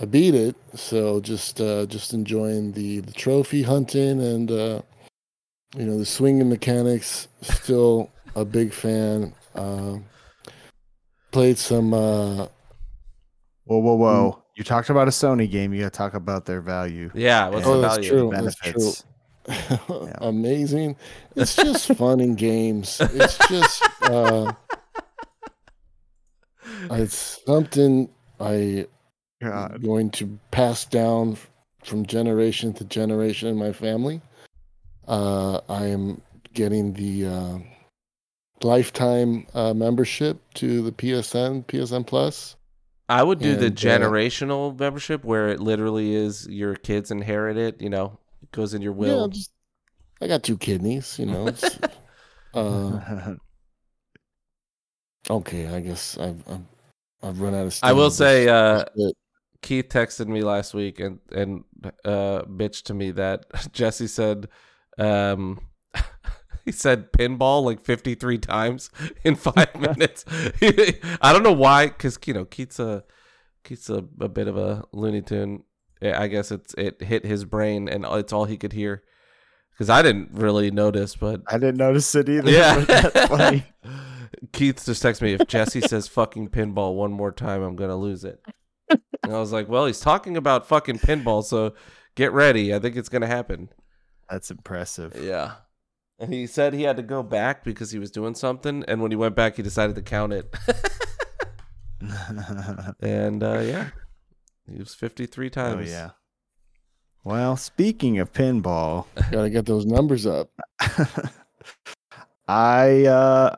I 0.01 0.05
beat 0.05 0.33
it, 0.33 0.55
so 0.73 1.21
just 1.21 1.61
uh, 1.61 1.85
just 1.85 2.13
enjoying 2.13 2.71
the 2.71 3.01
the 3.01 3.13
trophy 3.13 3.61
hunting 3.61 4.19
and 4.19 4.51
uh, 4.51 4.81
you 5.77 5.85
know 5.85 5.97
the 5.97 6.05
swinging 6.05 6.49
mechanics. 6.49 7.27
Still 7.41 8.09
a 8.35 8.43
big 8.43 8.73
fan. 8.73 9.33
Uh, 9.53 9.99
played 11.31 11.57
some. 11.57 11.93
Uh, 11.93 12.47
Whoa, 13.71 13.77
whoa, 13.77 13.93
whoa! 13.95 14.43
You 14.57 14.65
talked 14.65 14.89
about 14.89 15.07
a 15.07 15.11
Sony 15.11 15.49
game. 15.49 15.73
You 15.73 15.83
got 15.83 15.93
to 15.93 15.97
talk 15.97 16.13
about 16.13 16.45
their 16.45 16.59
value. 16.59 17.09
Yeah, 17.15 17.47
what's 17.47 17.65
Oh, 17.65 17.75
the 17.75 17.81
that's 17.83 17.95
value? 17.95 18.09
true. 18.09 18.29
the 18.35 18.41
that's 18.41 18.55
true. 18.57 18.91
benefits. 19.47 20.17
amazing. 20.21 20.97
It's 21.37 21.55
just 21.55 21.87
fun 21.95 22.19
in 22.19 22.35
games. 22.35 22.99
It's 22.99 23.37
just 23.47 23.81
uh, 24.01 24.51
it's 26.91 27.39
something 27.45 28.09
I 28.41 28.87
God. 29.41 29.81
going 29.81 30.09
to 30.11 30.37
pass 30.51 30.83
down 30.83 31.37
from 31.85 32.05
generation 32.05 32.73
to 32.73 32.83
generation 32.83 33.47
in 33.47 33.55
my 33.57 33.71
family. 33.71 34.19
Uh, 35.07 35.61
I 35.69 35.85
am 35.85 36.21
getting 36.53 36.91
the 36.91 37.25
uh, 37.25 37.57
lifetime 38.63 39.47
uh, 39.53 39.73
membership 39.73 40.41
to 40.55 40.81
the 40.81 40.91
PSN 40.91 41.65
PSN 41.67 42.05
Plus. 42.05 42.57
I 43.11 43.23
would 43.23 43.39
do 43.39 43.55
the 43.55 43.65
And, 43.67 43.75
uh, 43.77 43.79
generational 43.79 44.77
membership 44.79 45.23
where 45.23 45.49
it 45.49 45.59
literally 45.59 46.13
is 46.15 46.47
your 46.47 46.75
kids 46.75 47.11
inherit 47.11 47.57
it. 47.57 47.81
You 47.81 47.89
know, 47.89 48.17
it 48.41 48.51
goes 48.51 48.73
in 48.73 48.81
your 48.81 48.93
Yeah, 48.93 48.99
will. 48.99 49.27
just 49.27 49.51
I 50.21 50.27
got 50.27 50.43
two 50.43 50.57
kidneys. 50.57 51.19
You 51.19 51.25
know. 51.27 51.53
Uh, 52.53 53.35
okay, 55.29 55.67
I 55.67 55.79
guess 55.79 56.17
I've 56.17 56.43
I've, 56.49 56.61
I've 57.23 57.39
run 57.39 57.55
out 57.55 57.65
of. 57.67 57.79
I 57.81 57.93
will 57.93 58.09
steam. 58.09 58.25
say, 58.27 58.45
This- 58.45 58.51
uh, 58.51 58.85
this. 58.95 59.13
Keith 59.61 59.89
texted 59.89 60.27
me 60.27 60.41
last 60.43 60.73
week 60.73 60.99
and 60.99 61.19
and 61.31 61.63
uh, 62.03 62.41
bitched 62.43 62.83
to 62.85 62.93
me 62.93 63.11
that 63.11 63.45
Jesse 63.73 64.07
said, 64.07 64.47
um, 64.97 65.61
he 66.65 66.71
said 66.71 67.11
pinball 67.11 67.63
like 67.63 67.81
fifty 67.81 68.15
three 68.15 68.37
times 68.37 68.89
in 69.23 69.35
five 69.35 69.73
minutes. 69.79 70.25
I 71.21 71.33
don't 71.33 71.43
know 71.43 71.51
why, 71.51 71.87
because 71.87 72.17
you 72.25 72.33
know 72.33 72.45
Keith's 72.45 72.79
a 72.79 73.03
Keith's 73.63 73.89
a, 73.89 74.03
a 74.19 74.29
bit 74.29 74.47
of 74.47 74.57
a 74.57 74.83
Looney 74.91 75.21
Tune. 75.21 75.63
I 76.03 76.27
guess 76.27 76.51
it's 76.51 76.73
it 76.75 77.01
hit 77.03 77.25
his 77.25 77.45
brain 77.45 77.87
and 77.87 78.05
it's 78.05 78.33
all 78.33 78.45
he 78.45 78.57
could 78.57 78.73
hear. 78.73 79.03
Because 79.71 79.89
I 79.89 80.01
didn't 80.01 80.29
really 80.33 80.69
notice, 80.69 81.15
but 81.15 81.41
I 81.47 81.57
didn't 81.57 81.77
notice 81.77 82.13
it 82.15 82.27
either. 82.29 82.51
yeah, 82.51 82.83
but 82.85 83.29
funny. 83.29 83.65
Keith 84.51 84.83
just 84.85 85.03
texted 85.03 85.21
me 85.21 85.33
if 85.33 85.47
Jesse 85.47 85.81
says 85.81 86.07
fucking 86.07 86.49
pinball 86.49 86.95
one 86.95 87.11
more 87.11 87.31
time, 87.31 87.61
I'm 87.61 87.75
gonna 87.75 87.95
lose 87.95 88.23
it. 88.23 88.41
And 88.89 89.33
I 89.33 89.39
was 89.39 89.51
like, 89.51 89.69
well, 89.69 89.85
he's 89.85 89.99
talking 89.99 90.35
about 90.37 90.67
fucking 90.67 90.99
pinball, 90.99 91.43
so 91.43 91.73
get 92.15 92.31
ready. 92.31 92.73
I 92.73 92.79
think 92.79 92.95
it's 92.95 93.09
gonna 93.09 93.27
happen. 93.27 93.69
That's 94.29 94.49
impressive. 94.49 95.15
Yeah. 95.21 95.53
And 96.21 96.31
he 96.31 96.45
said 96.45 96.75
he 96.75 96.83
had 96.83 96.97
to 96.97 97.03
go 97.03 97.23
back 97.23 97.63
because 97.63 97.89
he 97.89 97.97
was 97.97 98.11
doing 98.11 98.35
something, 98.35 98.85
and 98.87 99.01
when 99.01 99.09
he 99.09 99.17
went 99.17 99.35
back, 99.35 99.55
he 99.55 99.63
decided 99.63 99.95
to 99.95 100.03
count 100.03 100.33
it. 100.33 100.55
and 102.99 103.41
uh, 103.41 103.59
yeah, 103.59 103.89
he 104.71 104.77
was 104.77 104.93
53 104.93 105.49
times. 105.49 105.73
oh 105.73 105.77
times. 105.77 105.89
yeah. 105.89 106.09
Well, 107.23 107.57
speaking 107.57 108.19
of 108.19 108.31
pinball, 108.33 109.07
Gotta 109.31 109.49
get 109.49 109.65
those 109.65 109.87
numbers 109.87 110.27
up. 110.27 110.51
I 112.47 113.05
uh 113.05 113.55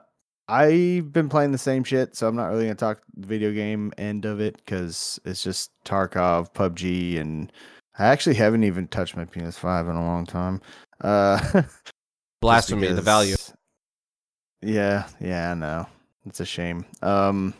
I've 0.47 1.11
been 1.11 1.27
playing 1.27 1.51
the 1.51 1.57
same 1.57 1.83
shit, 1.83 2.15
so 2.15 2.29
I'm 2.29 2.35
not 2.35 2.47
really 2.47 2.63
gonna 2.63 2.75
talk 2.75 3.01
the 3.13 3.27
video 3.27 3.51
game 3.51 3.91
end 3.97 4.23
of 4.23 4.39
it 4.39 4.55
because 4.57 5.19
it's 5.25 5.43
just 5.43 5.71
Tarkov, 5.83 6.53
PUBG, 6.53 7.19
and 7.19 7.51
I 7.99 8.05
actually 8.05 8.35
haven't 8.35 8.63
even 8.63 8.87
touched 8.87 9.17
my 9.17 9.25
PS5 9.25 9.89
in 9.89 9.95
a 9.97 10.05
long 10.05 10.25
time. 10.25 10.61
Uh, 11.01 11.63
Blasphemy, 12.43 12.87
the 12.87 13.01
value. 13.01 13.35
Yeah, 14.61 15.07
yeah, 15.19 15.51
I 15.51 15.53
know. 15.55 15.87
It's 16.25 16.39
a 16.39 16.45
shame. 16.45 16.85
Um, 17.01 17.53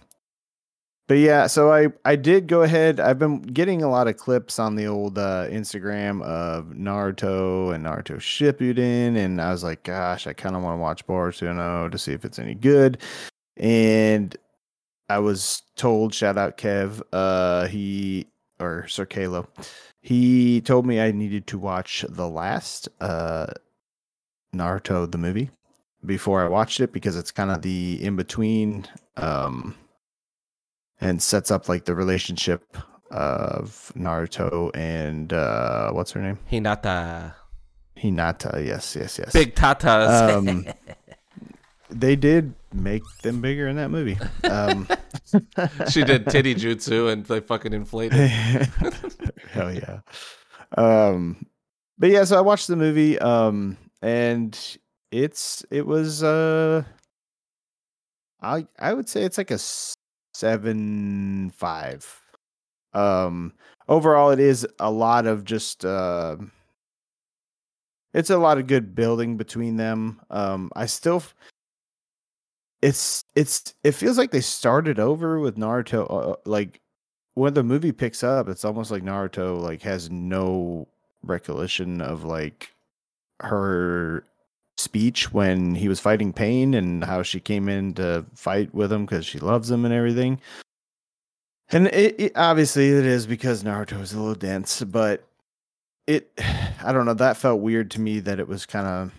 but 1.07 1.15
yeah, 1.15 1.47
so 1.47 1.71
I 1.71 1.88
I 2.05 2.15
did 2.15 2.47
go 2.47 2.61
ahead. 2.61 2.99
I've 2.99 3.19
been 3.19 3.41
getting 3.41 3.81
a 3.81 3.89
lot 3.89 4.07
of 4.07 4.17
clips 4.17 4.59
on 4.59 4.75
the 4.75 4.88
old 4.88 5.17
uh, 5.17 5.47
Instagram 5.49 6.21
of 6.23 6.67
Naruto 6.67 7.73
and 7.73 7.86
Naruto 7.86 8.17
Shippuden, 8.17 9.17
and 9.17 9.41
I 9.41 9.51
was 9.51 9.63
like, 9.63 9.84
gosh, 9.84 10.27
I 10.27 10.34
kind 10.34 10.55
of 10.55 10.63
want 10.63 10.77
to 10.77 10.81
watch 10.81 11.05
Boruto 11.05 11.91
to 11.91 11.97
see 11.97 12.13
if 12.13 12.23
it's 12.23 12.39
any 12.39 12.55
good. 12.55 12.99
And 13.57 14.36
I 15.09 15.19
was 15.19 15.61
told, 15.75 16.13
shout 16.13 16.38
out 16.38 16.57
Kev, 16.57 17.01
uh, 17.11 17.67
he 17.67 18.27
or 18.59 18.88
Sir 18.88 19.05
Kalo, 19.05 19.47
he 20.01 20.61
told 20.61 20.86
me 20.86 21.01
I 21.01 21.11
needed 21.11 21.47
to 21.47 21.57
watch 21.57 22.05
the 22.07 22.29
last 22.29 22.88
uh 23.01 23.47
Naruto 24.54 25.12
the 25.12 25.18
movie 25.18 25.49
before 26.06 26.43
I 26.43 26.47
watched 26.47 26.80
it 26.80 26.91
because 26.91 27.16
it's 27.16 27.32
kind 27.32 27.51
of 27.51 27.62
the 27.62 28.04
in 28.04 28.16
between 28.16 28.88
um 29.18 29.76
and 30.99 31.22
sets 31.22 31.51
up 31.51 31.68
like 31.70 31.86
the 31.86 31.95
relationship 31.95 32.78
of 33.12 33.91
Naruto 33.95 34.72
and 34.74 35.32
uh 35.34 35.91
what's 35.91 36.12
her 36.12 36.22
name? 36.22 36.39
Hinata. 36.51 37.34
Hinata. 37.97 38.66
Yes, 38.66 38.95
yes, 38.95 39.18
yes. 39.18 39.34
Big 39.34 39.56
tatas. 39.56 40.36
Um 40.36 40.66
they 41.89 42.16
did 42.16 42.54
make 42.74 43.04
them 43.22 43.41
bigger 43.41 43.68
in 43.68 43.76
that 43.78 43.91
movie. 43.91 44.18
Um 44.43 44.88
she 45.89 46.04
did 46.04 46.28
titty 46.28 46.56
jutsu 46.56 47.12
and 47.12 47.26
they 47.26 47.39
fucking 47.39 47.74
inflated. 47.74 48.20
Hell 49.51 49.74
yeah. 49.74 49.99
Um 50.78 51.45
but 51.97 52.10
yeah, 52.10 52.24
so 52.24 52.38
I 52.38 52.41
watched 52.41 52.68
the 52.68 52.76
movie 52.76 53.20
um 53.20 53.78
and 54.04 54.78
it's 55.12 55.66
it 55.72 55.88
was 55.88 56.24
uh 56.24 56.84
I 58.41 58.68
I 58.78 58.93
would 58.93 59.08
say 59.10 59.24
it's 59.24 59.38
like 59.38 59.51
a 59.51 59.60
7 60.34 61.49
5. 61.51 62.22
Um 62.93 63.54
overall 63.88 64.32
it 64.32 64.39
is 64.39 64.68
a 64.80 64.91
lot 64.91 65.26
of 65.26 65.45
just 65.45 65.86
uh 65.86 66.36
it's 68.14 68.30
a 68.30 68.38
lot 68.38 68.58
of 68.58 68.68
good 68.68 68.93
building 68.95 69.38
between 69.38 69.78
them. 69.78 70.22
Um 70.30 70.72
I 70.76 70.86
still 70.86 71.24
it's 72.82 73.24
it's 73.36 73.74
it 73.84 73.93
feels 73.93 74.18
like 74.18 74.32
they 74.32 74.41
started 74.41 74.99
over 74.99 75.39
with 75.39 75.56
Naruto 75.58 76.34
uh, 76.34 76.36
like 76.45 76.82
when 77.36 77.54
the 77.56 77.64
movie 77.64 77.91
picks 77.93 78.24
up, 78.24 78.47
it's 78.49 78.66
almost 78.66 78.91
like 78.91 79.04
Naruto 79.04 79.60
like 79.62 79.82
has 79.84 80.10
no 80.12 80.88
recollection 81.24 82.01
of 82.01 82.26
like 82.26 82.72
her 83.44 84.24
speech 84.78 85.32
when 85.32 85.76
he 85.76 85.88
was 85.88 86.00
fighting 86.00 86.34
pain 86.34 86.74
and 86.74 87.04
how 87.04 87.22
she 87.22 87.39
came 87.39 87.70
in 87.70 87.94
to 87.94 88.26
fight 88.34 88.74
with 88.74 88.91
him 88.91 89.06
because 89.06 89.26
she 89.26 89.39
loves 89.39 89.70
him 89.70 89.86
and 89.86 89.94
everything. 89.94 90.39
And 91.72 91.88
it, 91.88 92.20
it 92.20 92.32
obviously 92.36 92.89
it 92.89 93.06
is 93.06 93.26
because 93.26 93.64
Naruto 93.64 94.02
is 94.02 94.14
a 94.14 94.20
little 94.20 94.36
dense, 94.36 94.82
but 94.84 95.24
it 96.08 96.32
I 96.84 96.91
don't 96.91 97.06
know, 97.06 97.14
that 97.14 97.38
felt 97.38 97.62
weird 97.62 97.91
to 97.91 98.02
me 98.02 98.20
that 98.22 98.39
it 98.39 98.48
was 98.48 98.66
kind 98.66 98.88
of 98.88 99.12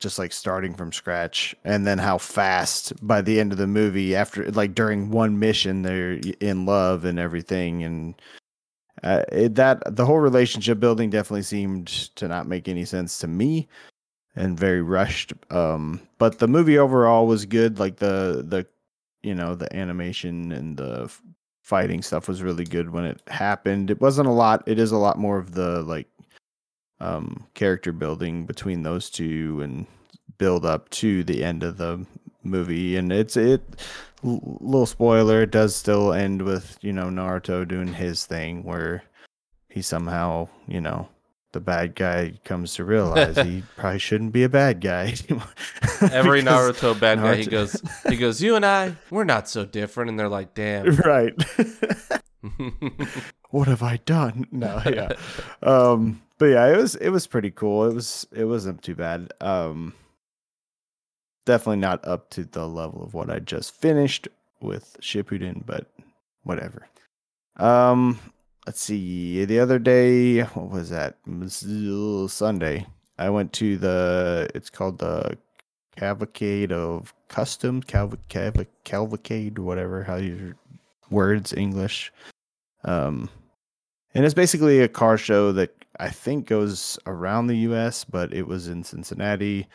just 0.00 0.18
like 0.18 0.32
starting 0.32 0.74
from 0.74 0.92
scratch 0.92 1.54
and 1.64 1.86
then 1.86 1.98
how 1.98 2.18
fast 2.18 2.92
by 3.06 3.22
the 3.22 3.38
end 3.38 3.52
of 3.52 3.58
the 3.58 3.68
movie 3.68 4.16
after 4.16 4.50
like 4.50 4.74
during 4.74 5.10
one 5.10 5.38
mission 5.38 5.82
they're 5.82 6.18
in 6.40 6.66
love 6.66 7.04
and 7.04 7.20
everything 7.20 7.84
and 7.84 8.20
uh, 9.02 9.22
it, 9.32 9.54
that 9.56 9.96
the 9.96 10.06
whole 10.06 10.18
relationship 10.20 10.78
building 10.78 11.10
definitely 11.10 11.42
seemed 11.42 11.86
to 12.16 12.28
not 12.28 12.46
make 12.46 12.68
any 12.68 12.84
sense 12.84 13.18
to 13.18 13.26
me 13.26 13.68
and 14.34 14.58
very 14.58 14.80
rushed 14.80 15.32
um 15.50 16.00
but 16.22 16.38
the 16.38 16.46
movie 16.46 16.78
overall 16.78 17.26
was 17.26 17.46
good. 17.46 17.80
Like 17.80 17.96
the 17.96 18.44
the 18.46 18.64
you 19.24 19.34
know 19.34 19.56
the 19.56 19.74
animation 19.74 20.52
and 20.52 20.76
the 20.76 21.12
fighting 21.62 22.00
stuff 22.00 22.28
was 22.28 22.44
really 22.44 22.62
good 22.64 22.90
when 22.90 23.04
it 23.04 23.20
happened. 23.26 23.90
It 23.90 24.00
wasn't 24.00 24.28
a 24.28 24.32
lot 24.32 24.62
it 24.66 24.78
is 24.78 24.92
a 24.92 24.98
lot 24.98 25.18
more 25.18 25.38
of 25.38 25.54
the 25.54 25.82
like 25.82 26.06
um 27.00 27.48
character 27.54 27.90
building 27.90 28.46
between 28.46 28.84
those 28.84 29.10
two 29.10 29.60
and 29.62 29.84
build 30.38 30.64
up 30.64 30.88
to 30.90 31.24
the 31.24 31.42
end 31.42 31.64
of 31.64 31.76
the 31.76 32.06
movie. 32.44 32.96
And 32.96 33.12
it's 33.12 33.36
it 33.36 33.62
l- 34.24 34.58
little 34.60 34.86
spoiler 34.86 35.42
it 35.42 35.50
does 35.50 35.74
still 35.74 36.12
end 36.12 36.42
with 36.42 36.78
you 36.80 36.92
know 36.92 37.06
naruto 37.06 37.66
doing 37.66 37.92
his 37.92 38.26
thing 38.26 38.62
where 38.62 39.02
he 39.68 39.82
somehow 39.82 40.48
you 40.66 40.80
know 40.80 41.08
the 41.52 41.60
bad 41.60 41.94
guy 41.94 42.32
comes 42.44 42.74
to 42.74 42.84
realize 42.84 43.36
he 43.36 43.62
probably 43.76 43.98
shouldn't 43.98 44.32
be 44.32 44.42
a 44.42 44.48
bad 44.48 44.80
guy. 44.80 45.14
anymore. 45.28 45.48
Every 46.10 46.42
Naruto 46.42 46.98
bad 46.98 47.18
guy, 47.18 47.36
he 47.36 47.46
goes, 47.46 47.80
he 48.08 48.16
goes, 48.16 48.42
you 48.42 48.56
and 48.56 48.64
I, 48.64 48.96
we're 49.10 49.24
not 49.24 49.48
so 49.48 49.64
different, 49.64 50.10
and 50.10 50.18
they're 50.18 50.28
like, 50.28 50.54
damn. 50.54 50.96
right. 50.96 51.34
what 53.50 53.68
have 53.68 53.82
I 53.82 53.98
done? 53.98 54.46
No, 54.50 54.82
yeah. 54.86 55.12
um, 55.62 56.22
but 56.38 56.46
yeah, 56.46 56.72
it 56.72 56.76
was 56.76 56.96
it 56.96 57.10
was 57.10 57.26
pretty 57.26 57.50
cool. 57.50 57.84
It 57.88 57.94
was 57.94 58.26
it 58.32 58.44
wasn't 58.44 58.82
too 58.82 58.94
bad. 58.94 59.32
Um, 59.40 59.94
definitely 61.44 61.78
not 61.78 62.06
up 62.06 62.30
to 62.30 62.44
the 62.44 62.66
level 62.66 63.02
of 63.02 63.14
what 63.14 63.30
I 63.30 63.38
just 63.38 63.74
finished 63.74 64.28
with 64.60 64.96
Shippuden, 65.00 65.64
but 65.66 65.90
whatever. 66.44 66.86
Um, 67.56 68.18
let's 68.66 68.80
see. 68.80 69.44
The 69.44 69.60
other 69.60 69.78
day, 69.78 70.40
what 70.42 70.70
was 70.70 70.90
that? 70.90 71.16
Sunday. 72.28 72.86
I 73.18 73.30
went 73.30 73.52
to 73.54 73.76
the. 73.76 74.50
It's 74.54 74.70
called 74.70 74.98
the 74.98 75.36
Cavalcade 75.96 76.72
of 76.72 77.14
Cav- 77.28 78.66
Cavalcade, 78.84 79.58
whatever. 79.58 80.02
How 80.04 80.16
you 80.16 80.54
words 81.10 81.52
English. 81.52 82.12
Um, 82.84 83.28
and 84.14 84.24
it's 84.24 84.34
basically 84.34 84.80
a 84.80 84.88
car 84.88 85.16
show 85.16 85.52
that 85.52 85.74
I 85.98 86.08
think 86.08 86.46
goes 86.46 86.98
around 87.06 87.46
the 87.46 87.56
U.S., 87.58 88.04
but 88.04 88.32
it 88.32 88.46
was 88.46 88.68
in 88.68 88.82
Cincinnati, 88.82 89.68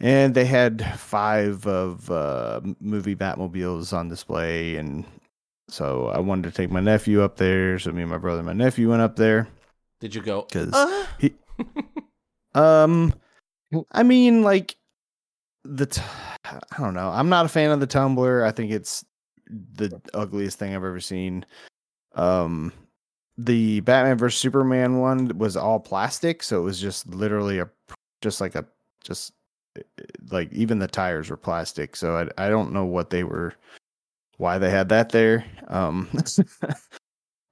and 0.00 0.34
they 0.34 0.44
had 0.44 0.84
five 0.98 1.66
of 1.66 2.10
uh, 2.10 2.60
movie 2.80 3.16
Batmobiles 3.16 3.92
on 3.92 4.08
display, 4.08 4.76
and 4.76 5.04
so 5.68 6.08
I 6.08 6.18
wanted 6.20 6.44
to 6.50 6.56
take 6.56 6.70
my 6.70 6.80
nephew 6.80 7.22
up 7.22 7.36
there. 7.36 7.78
So 7.78 7.92
me 7.92 8.02
and 8.02 8.10
my 8.10 8.18
brother, 8.18 8.38
and 8.40 8.46
my 8.46 8.52
nephew 8.52 8.90
went 8.90 9.02
up 9.02 9.16
there 9.16 9.48
Did 10.00 10.14
you 10.14 10.22
go? 10.22 10.42
because 10.42 10.72
"Uh?" 10.72 11.06
he, 11.18 11.34
um, 12.54 13.12
I 13.92 14.02
mean, 14.02 14.42
like 14.42 14.76
the 15.64 15.86
t- 15.86 16.02
I 16.44 16.78
don't 16.78 16.94
know. 16.94 17.10
I'm 17.10 17.28
not 17.28 17.46
a 17.46 17.48
fan 17.48 17.70
of 17.70 17.80
the 17.80 17.86
tumbler. 17.86 18.44
I 18.44 18.50
think 18.52 18.70
it's 18.70 19.04
the 19.50 20.00
ugliest 20.14 20.58
thing 20.58 20.70
I've 20.74 20.84
ever 20.84 21.00
seen. 21.00 21.44
Um, 22.14 22.72
the 23.36 23.80
Batman 23.80 24.18
vs 24.18 24.38
Superman 24.40 24.98
one 24.98 25.36
was 25.38 25.56
all 25.56 25.80
plastic, 25.80 26.42
so 26.42 26.58
it 26.60 26.64
was 26.64 26.80
just 26.80 27.06
literally 27.08 27.58
a 27.58 27.68
just 28.22 28.40
like 28.40 28.54
a 28.54 28.66
just 29.04 29.32
like 30.30 30.52
even 30.52 30.78
the 30.78 30.88
tires 30.88 31.30
were 31.30 31.36
plastic. 31.36 31.96
So 31.96 32.16
I 32.16 32.46
I 32.46 32.48
don't 32.48 32.72
know 32.72 32.84
what 32.84 33.10
they 33.10 33.24
were 33.24 33.54
why 34.36 34.58
they 34.58 34.70
had 34.70 34.88
that 34.90 35.10
there. 35.10 35.44
Um 35.68 36.08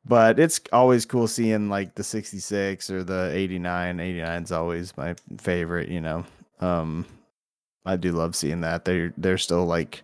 but 0.08 0.38
it's 0.38 0.60
always 0.72 1.04
cool 1.04 1.26
seeing 1.26 1.68
like 1.68 1.94
the 1.94 2.04
66 2.04 2.90
or 2.90 3.02
the 3.02 3.30
89 3.34 4.00
89 4.00 4.42
is 4.42 4.52
always 4.52 4.96
my 4.96 5.14
favorite 5.38 5.88
you 5.88 6.00
know 6.00 6.24
um 6.60 7.04
i 7.84 7.96
do 7.96 8.12
love 8.12 8.36
seeing 8.36 8.60
that 8.60 8.84
they're 8.84 9.12
they're 9.18 9.38
still 9.38 9.66
like 9.66 10.02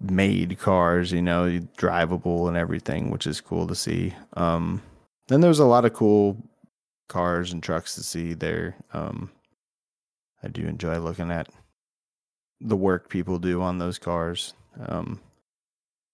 made 0.00 0.58
cars 0.58 1.12
you 1.12 1.22
know 1.22 1.46
drivable 1.78 2.48
and 2.48 2.56
everything 2.56 3.10
which 3.10 3.26
is 3.26 3.40
cool 3.40 3.66
to 3.66 3.74
see 3.74 4.12
um 4.34 4.82
then 5.28 5.40
there's 5.40 5.60
a 5.60 5.66
lot 5.66 5.84
of 5.84 5.92
cool 5.92 6.36
cars 7.08 7.52
and 7.52 7.62
trucks 7.62 7.94
to 7.94 8.02
see 8.02 8.34
there 8.34 8.76
um 8.92 9.30
i 10.42 10.48
do 10.48 10.66
enjoy 10.66 10.98
looking 10.98 11.30
at 11.30 11.48
the 12.60 12.76
work 12.76 13.08
people 13.08 13.38
do 13.38 13.60
on 13.60 13.78
those 13.78 13.98
cars 13.98 14.54
um 14.86 15.20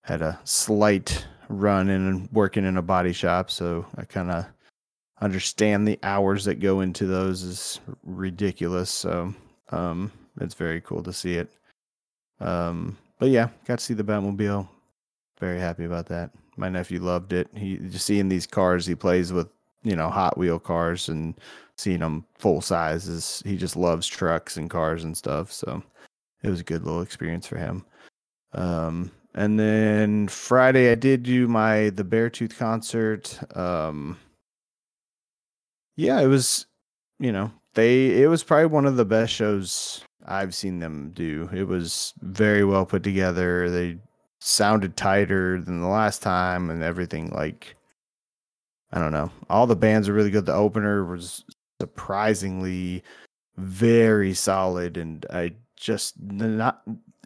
had 0.09 0.23
a 0.23 0.41
slight 0.45 1.27
run 1.49 1.89
in 1.89 2.29
working 2.33 2.65
in 2.65 2.77
a 2.77 2.83
body 2.83 3.13
shop, 3.13 3.51
so 3.51 3.87
I 3.97 4.05
kind 4.05 4.31
of 4.31 4.47
understand 5.21 5.87
the 5.87 5.99
hours 6.03 6.45
that 6.45 6.61
go 6.61 6.81
into 6.81 7.07
those 7.07 7.43
is 7.43 7.81
ridiculous. 8.05 8.91
So 8.91 9.35
um, 9.71 10.11
it's 10.41 10.55
very 10.55 10.81
cool 10.81 11.03
to 11.03 11.13
see 11.13 11.35
it. 11.35 11.51
Um, 12.41 12.97
but 13.19 13.29
yeah, 13.31 13.49
got 13.67 13.81
to 13.81 13.85
see 13.85 13.95
the 13.95 14.05
Batmobile. 14.05 14.69
Very 15.39 15.61
happy 15.61 15.85
about 15.85 16.07
that. 16.07 16.31
My 16.57 16.69
nephew 16.69 17.01
loved 17.01 17.33
it. 17.33 17.49
He 17.55 17.77
just 17.77 18.07
seeing 18.07 18.29
these 18.29 18.47
cars 18.47 18.87
he 18.87 18.95
plays 18.95 19.33
with, 19.33 19.49
you 19.83 19.97
know, 19.97 20.11
Hot 20.11 20.37
Wheel 20.37 20.59
cars 20.59 21.09
and 21.09 21.35
seeing 21.77 22.01
them 22.01 22.25
full 22.39 22.61
sizes. 22.61 23.43
he 23.47 23.57
just 23.57 23.77
loves 23.77 24.07
trucks 24.07 24.57
and 24.57 24.69
cars 24.69 25.05
and 25.05 25.17
stuff. 25.17 25.53
So 25.53 25.83
it 26.43 26.51
was 26.51 26.61
a 26.61 26.65
good 26.65 26.85
little 26.85 27.03
experience 27.03 27.47
for 27.47 27.57
him. 27.57 27.85
Um, 28.53 29.13
and 29.35 29.59
then 29.59 30.29
Friday 30.29 30.91
I 30.91 30.95
did 30.97 31.23
do 31.23 31.47
my 31.47 31.91
the 31.91 32.05
Beartooth 32.05 32.57
concert. 32.57 33.39
Um, 33.57 34.19
yeah, 35.97 36.21
it 36.21 36.27
was, 36.27 36.67
you 37.19 37.33
know, 37.33 37.53
they 37.75 38.23
it 38.23 38.29
was 38.29 38.43
probably 38.43 38.67
one 38.67 38.87
of 38.87 38.97
the 38.97 39.05
best 39.05 39.33
shows 39.33 40.03
I've 40.27 40.55
seen 40.55 40.81
them 40.81 41.13
do. 41.15 41.49
It 41.53 41.69
was 41.69 42.15
very 42.21 42.65
well 42.65 42.85
put 42.87 43.03
together. 43.03 43.71
They 43.71 43.99
sounded 44.41 44.97
tighter 44.97 45.61
than 45.61 45.81
the 45.81 45.89
last 45.89 46.23
time 46.23 46.71
and 46.71 46.83
everything 46.83 47.31
like 47.31 47.77
I 48.93 49.01
don't 49.01 49.13
know. 49.13 49.31
All 49.51 49.67
the 49.67 49.77
bands 49.77 50.09
are 50.09 50.13
really 50.13 50.31
good. 50.31 50.47
The 50.47 50.55
opener 50.55 51.05
was 51.05 51.45
surprisingly 51.81 53.03
very 53.57 54.35
solid 54.35 54.97
and 54.97 55.27
I 55.31 55.53
just 55.77 56.21
not 56.21 56.83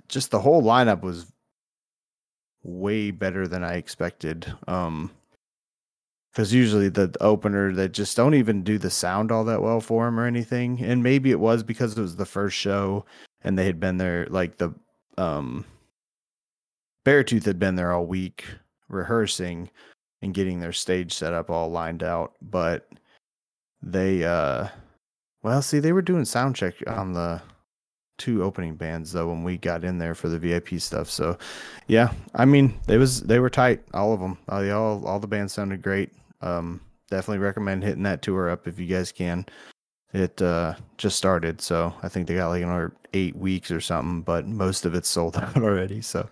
just 0.09 0.31
the 0.31 0.41
whole 0.41 0.63
lineup 0.63 1.03
was 1.03 1.27
way 2.63 3.11
better 3.11 3.47
than 3.47 3.65
I 3.65 3.75
expected. 3.75 4.53
Um 4.67 5.11
because 6.33 6.55
usually 6.55 6.89
the, 6.89 7.15
opener 7.21 7.75
that 7.75 7.93
just 7.93 8.17
don't 8.17 8.33
even 8.33 8.63
do 8.63 8.79
the 8.79 8.89
sound 8.89 9.31
all 9.31 9.45
that 9.45 9.61
well 9.61 9.83
for 9.83 10.09
him 10.09 10.19
or 10.19 10.25
anything. 10.25 10.83
And 10.83 11.03
maybe 11.03 11.31
it 11.31 11.39
was 11.39 11.63
because 11.63 11.93
it 11.93 12.01
was 12.01 12.17
the 12.17 12.25
first 12.25 12.57
show 12.57 13.05
and 13.43 13.59
they 13.59 13.67
had 13.67 13.79
been 13.79 13.99
there 13.99 14.27
like 14.31 14.57
the 14.57 14.73
um 15.19 15.65
Beartooth 17.05 17.45
had 17.45 17.59
been 17.59 17.77
there 17.77 17.93
all 17.93 18.07
week 18.07 18.45
rehearsing 18.89 19.69
and 20.23 20.33
getting 20.33 20.61
their 20.61 20.73
stage 20.73 21.13
set 21.13 21.35
up 21.35 21.51
all 21.51 21.71
lined 21.71 22.03
out, 22.03 22.35
but 22.41 22.89
they 23.83 24.25
uh 24.25 24.69
well 25.43 25.61
see 25.61 25.81
they 25.81 25.93
were 25.93 26.03
doing 26.03 26.25
sound 26.25 26.55
check 26.55 26.75
on 26.87 27.13
the 27.13 27.43
two 28.19 28.45
opening 28.45 28.77
bands 28.77 29.11
though 29.13 29.29
when 29.29 29.43
we 29.43 29.59
got 29.59 29.83
in 29.83 29.99
there 29.99 30.15
for 30.15 30.29
the 30.29 30.39
VIP 30.39 30.81
stuff. 30.81 31.11
So 31.11 31.37
yeah, 31.89 32.13
I 32.35 32.45
mean 32.45 32.79
they 32.87 32.97
was 32.97 33.23
they 33.23 33.41
were 33.41 33.51
tight, 33.51 33.83
all 33.93 34.13
of 34.13 34.21
them. 34.21 34.39
Uh, 34.49 34.61
they 34.63 34.71
all 34.71 35.05
all 35.07 35.19
the 35.19 35.27
bands 35.27 35.53
sounded 35.53 35.83
great. 35.83 36.11
Um, 36.41 36.81
definitely 37.11 37.39
recommend 37.39 37.83
hitting 37.83 38.05
that 38.05 38.23
tour 38.23 38.49
up 38.49 38.67
if 38.67 38.79
you 38.79 38.87
guys 38.87 39.13
can. 39.13 39.45
It 40.13 40.41
uh, 40.43 40.75
just 40.99 41.17
started, 41.17 41.61
so 41.61 41.93
I 42.03 42.09
think 42.09 42.27
they 42.27 42.35
got 42.35 42.51
like 42.51 42.63
another 42.63 42.93
eight 43.15 43.35
weeks 43.35 43.71
or 43.71 43.81
something, 43.81 44.21
but 44.21 44.47
most 44.47 44.85
of 44.85 44.95
it's 44.95 45.09
sold 45.09 45.37
out 45.39 45.57
already. 45.57 46.03
So 46.03 46.29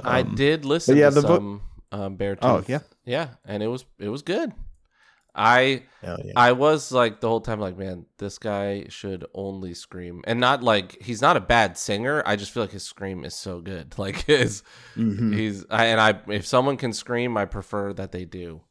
I 0.00 0.22
um, 0.22 0.34
did 0.34 0.64
listen 0.64 0.96
yeah, 0.96 1.10
to 1.10 1.16
the 1.16 1.22
book- 1.22 1.40
some 1.40 1.60
um, 1.92 2.16
Beartooth. 2.16 2.38
Oh, 2.42 2.64
yeah? 2.66 2.80
yeah, 3.04 3.28
and 3.44 3.62
it 3.62 3.68
was 3.68 3.84
it 4.00 4.08
was 4.08 4.22
good. 4.22 4.52
I 5.34 5.84
yeah. 6.02 6.16
I 6.36 6.52
was 6.52 6.92
like 6.92 7.20
the 7.20 7.28
whole 7.28 7.40
time 7.40 7.60
like, 7.60 7.78
man, 7.78 8.04
this 8.18 8.38
guy 8.38 8.86
should 8.88 9.24
only 9.34 9.72
scream, 9.74 10.22
and 10.26 10.40
not 10.40 10.62
like 10.62 11.00
he's 11.00 11.22
not 11.22 11.36
a 11.36 11.40
bad 11.40 11.78
singer. 11.78 12.22
I 12.26 12.36
just 12.36 12.50
feel 12.52 12.64
like 12.64 12.72
his 12.72 12.84
scream 12.84 13.24
is 13.24 13.34
so 13.34 13.60
good. 13.60 13.94
Like 13.98 14.24
his 14.26 14.62
Mhm. 14.96 15.32
he's 15.34 15.64
I, 15.70 15.86
and 15.86 16.00
I 16.00 16.18
if 16.28 16.46
someone 16.46 16.76
can 16.76 16.92
scream, 16.92 17.36
I 17.36 17.44
prefer 17.46 17.92
that 17.94 18.12
they 18.12 18.24
do. 18.26 18.62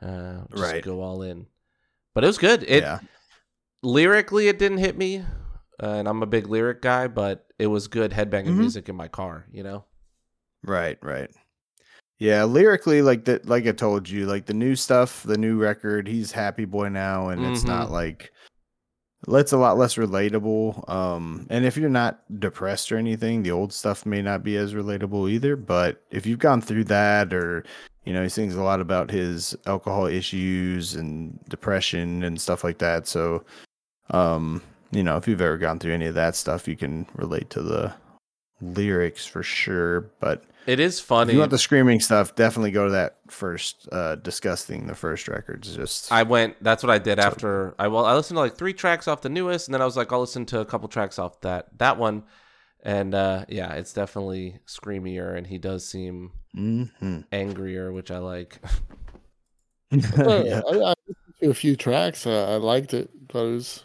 Uh, 0.00 0.42
just 0.50 0.60
Right. 0.60 0.82
go 0.82 1.00
all 1.02 1.22
in. 1.22 1.46
But 2.14 2.24
it 2.24 2.26
was 2.26 2.38
good. 2.38 2.64
It 2.64 2.82
yeah. 2.82 2.98
lyrically 3.82 4.48
it 4.48 4.58
didn't 4.58 4.78
hit 4.78 4.96
me, 4.98 5.18
uh, 5.80 5.86
and 5.86 6.08
I'm 6.08 6.22
a 6.22 6.26
big 6.26 6.48
lyric 6.48 6.82
guy, 6.82 7.06
but 7.06 7.46
it 7.58 7.68
was 7.68 7.86
good 7.86 8.10
headbanging 8.10 8.54
Mhm. 8.54 8.58
music 8.58 8.88
in 8.88 8.96
my 8.96 9.06
car. 9.08 9.46
You 9.52 9.62
know. 9.62 9.84
Right, 10.64 10.98
right. 11.02 11.30
Yeah, 12.22 12.44
lyrically, 12.44 13.02
like 13.02 13.24
that, 13.24 13.48
like 13.48 13.66
I 13.66 13.72
told 13.72 14.08
you, 14.08 14.26
like 14.26 14.46
the 14.46 14.54
new 14.54 14.76
stuff, 14.76 15.24
the 15.24 15.36
new 15.36 15.58
record, 15.60 16.06
he's 16.06 16.30
happy 16.30 16.64
boy 16.64 16.88
now, 16.88 17.30
and 17.30 17.44
it's 17.44 17.64
not 17.64 17.88
Mhm. 17.88 17.90
like 17.90 18.32
it's 19.26 19.50
a 19.50 19.56
lot 19.56 19.76
less 19.76 19.96
relatable. 19.96 20.88
Um, 20.88 21.48
and 21.50 21.64
if 21.64 21.76
you're 21.76 21.90
not 21.90 22.20
depressed 22.38 22.92
or 22.92 22.96
anything, 22.96 23.42
the 23.42 23.50
old 23.50 23.72
stuff 23.72 24.06
may 24.06 24.22
not 24.22 24.44
be 24.44 24.56
as 24.56 24.72
relatable 24.72 25.28
either. 25.32 25.56
But 25.56 26.00
if 26.12 26.24
you've 26.24 26.38
gone 26.38 26.60
through 26.60 26.84
that, 26.84 27.34
or 27.34 27.64
you 28.04 28.12
know, 28.12 28.22
he 28.22 28.28
sings 28.28 28.54
a 28.54 28.62
lot 28.62 28.80
about 28.80 29.10
his 29.10 29.56
alcohol 29.66 30.06
issues 30.06 30.94
and 30.94 31.36
depression 31.48 32.22
and 32.22 32.40
stuff 32.40 32.62
like 32.62 32.78
that. 32.78 33.08
So, 33.08 33.44
um, 34.10 34.62
you 34.92 35.02
know, 35.02 35.16
if 35.16 35.26
you've 35.26 35.40
ever 35.40 35.58
gone 35.58 35.80
through 35.80 35.94
any 35.94 36.06
of 36.06 36.14
that 36.14 36.36
stuff, 36.36 36.68
you 36.68 36.76
can 36.76 37.04
relate 37.16 37.50
to 37.50 37.62
the 37.62 37.92
lyrics 38.60 39.26
for 39.26 39.42
sure. 39.42 40.02
But 40.20 40.44
It 40.66 40.78
is 40.80 40.98
if 41.00 41.04
funny. 41.04 41.32
you 41.32 41.38
want 41.40 41.50
the 41.50 41.58
screaming 41.58 41.98
stuff, 42.00 42.34
definitely 42.36 42.70
go 42.70 42.86
to 42.86 42.92
that 42.92 43.16
first 43.28 43.88
uh 43.92 44.16
disgusting 44.16 44.86
the 44.86 44.94
first 44.94 45.26
records. 45.28 45.74
Just 45.74 46.12
I 46.12 46.22
went. 46.22 46.62
That's 46.62 46.82
what 46.82 46.90
I 46.90 46.98
did 46.98 47.18
So- 47.20 47.26
after 47.26 47.74
I 47.78 47.88
well, 47.88 48.04
I 48.06 48.14
listened 48.14 48.36
to 48.36 48.40
like 48.40 48.56
three 48.56 48.72
tracks 48.74 49.08
off 49.08 49.22
the 49.22 49.28
newest, 49.28 49.66
and 49.68 49.74
then 49.74 49.82
I 49.82 49.84
was 49.84 49.96
like, 49.96 50.12
I'll 50.12 50.20
listen 50.20 50.46
to 50.46 50.60
a 50.60 50.64
couple 50.64 50.88
tracks 50.88 51.18
off 51.18 51.40
that 51.40 51.76
that 51.78 51.98
one, 51.98 52.24
and 52.82 53.14
uh 53.14 53.44
yeah, 53.48 53.72
it's 53.74 53.92
definitely 53.92 54.58
screamier, 54.66 55.36
and 55.36 55.46
he 55.46 55.58
does 55.58 55.86
seem 55.88 56.30
Mhm. 56.56 57.24
angrier, 57.32 57.92
which 57.92 58.10
I 58.10 58.18
like. 58.18 58.58
Yeah. 59.90 60.62
I, 60.70 60.74
I 60.74 60.94
listened 61.06 61.34
to 61.42 61.50
a 61.50 61.54
few 61.54 61.76
tracks. 61.76 62.26
Uh, 62.26 62.50
I 62.54 62.56
liked 62.56 62.94
it. 62.94 63.10
Thought 63.28 63.44
it 63.46 63.50
was. 63.52 63.84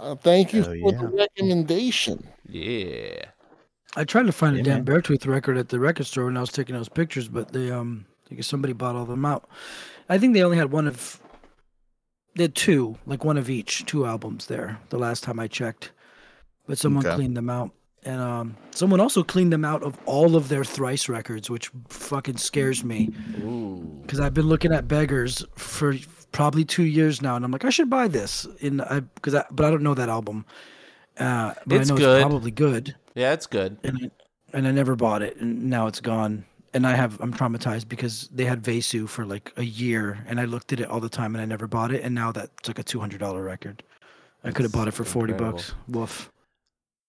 Uh, 0.00 0.14
thank 0.16 0.52
you 0.52 0.62
Hell 0.64 0.74
for 0.82 0.92
the 0.92 1.06
recommendation. 1.06 2.26
Yeah. 2.48 3.26
I 3.96 4.04
tried 4.04 4.26
to 4.26 4.32
find 4.32 4.56
Yeah, 4.56 4.60
a 4.60 4.64
damn. 4.64 4.84
Beartooth 4.84 5.26
record 5.26 5.56
at 5.58 5.68
the 5.68 5.80
record 5.80 6.06
store 6.06 6.26
when 6.26 6.36
I 6.36 6.40
was 6.40 6.52
taking 6.52 6.74
those 6.76 6.88
pictures, 6.88 7.28
but 7.28 7.52
they 7.52 7.70
um, 7.70 8.06
I 8.30 8.34
guess 8.36 8.46
somebody 8.46 8.72
bought 8.72 8.94
all 8.96 9.04
them 9.04 9.24
out. 9.24 9.48
I 10.08 10.18
think 10.18 10.34
they 10.34 10.42
only 10.42 10.56
had 10.56 10.70
one 10.72 10.86
of. 10.86 11.20
They 12.36 12.44
had 12.44 12.54
two, 12.54 12.96
like 13.06 13.24
one 13.24 13.36
of 13.36 13.50
each, 13.50 13.84
two 13.86 14.06
albums 14.06 14.46
there. 14.46 14.78
The 14.90 14.98
last 14.98 15.24
time 15.24 15.40
I 15.40 15.48
checked, 15.48 15.90
but 16.66 16.78
someone 16.78 17.04
Okay. 17.04 17.14
cleaned 17.16 17.36
them 17.36 17.50
out, 17.50 17.72
and 18.04 18.20
um, 18.20 18.56
someone 18.70 19.00
also 19.00 19.24
cleaned 19.24 19.52
them 19.52 19.64
out 19.64 19.82
of 19.82 19.98
all 20.06 20.36
of 20.36 20.48
their 20.48 20.62
thrice 20.64 21.08
records, 21.08 21.50
which 21.50 21.70
fucking 21.88 22.36
scares 22.36 22.84
me 22.84 23.10
because 24.02 24.20
I've 24.20 24.34
been 24.34 24.46
looking 24.46 24.72
at 24.72 24.86
beggars 24.86 25.44
for 25.56 25.96
probably 26.30 26.64
two 26.64 26.84
years 26.84 27.20
now, 27.20 27.34
and 27.34 27.44
I'm 27.44 27.50
like, 27.50 27.64
I 27.64 27.70
should 27.70 27.90
buy 27.90 28.06
this. 28.06 28.46
In 28.60 28.80
I 28.80 29.00
because 29.00 29.34
I 29.34 29.44
but 29.50 29.66
I 29.66 29.70
don't 29.70 29.82
know 29.82 29.94
that 29.94 30.08
album. 30.08 30.46
Uh, 31.18 31.54
but 31.66 31.80
It's 31.80 31.90
I 31.90 31.94
know 31.94 31.98
good. 31.98 32.16
it's 32.20 32.22
probably 32.22 32.50
good 32.52 32.94
Yeah, 33.14 33.32
it's 33.32 33.46
good. 33.46 33.78
and 33.84 33.98
I, 34.04 34.10
and 34.56 34.66
I 34.68 34.70
never 34.70 34.96
bought 34.96 35.22
it, 35.22 35.36
and 35.36 35.68
now 35.68 35.86
it's 35.86 36.00
gone. 36.00 36.44
And 36.72 36.86
I 36.86 36.94
have 36.94 37.20
I'm 37.20 37.32
traumatized 37.34 37.88
because 37.88 38.28
they 38.32 38.44
had 38.44 38.62
Vesu 38.62 39.08
for 39.08 39.26
like 39.26 39.52
a 39.56 39.64
year, 39.64 40.24
and 40.28 40.40
I 40.40 40.44
looked 40.44 40.72
at 40.72 40.80
it 40.80 40.88
all 40.88 41.00
the 41.00 41.08
time, 41.08 41.34
and 41.34 41.42
I 41.42 41.44
never 41.44 41.66
bought 41.66 41.92
it. 41.92 42.02
And 42.02 42.14
now 42.14 42.30
that's 42.32 42.68
like 42.68 42.78
a 42.78 42.82
two 42.84 43.00
hundred 43.00 43.18
dollar 43.18 43.42
record. 43.42 43.82
I 44.44 44.52
could 44.52 44.62
have 44.64 44.72
bought 44.72 44.86
it 44.88 44.92
for 44.92 45.04
forty 45.04 45.32
incredible. 45.32 45.58
bucks. 45.58 45.74
Woof. 45.88 46.30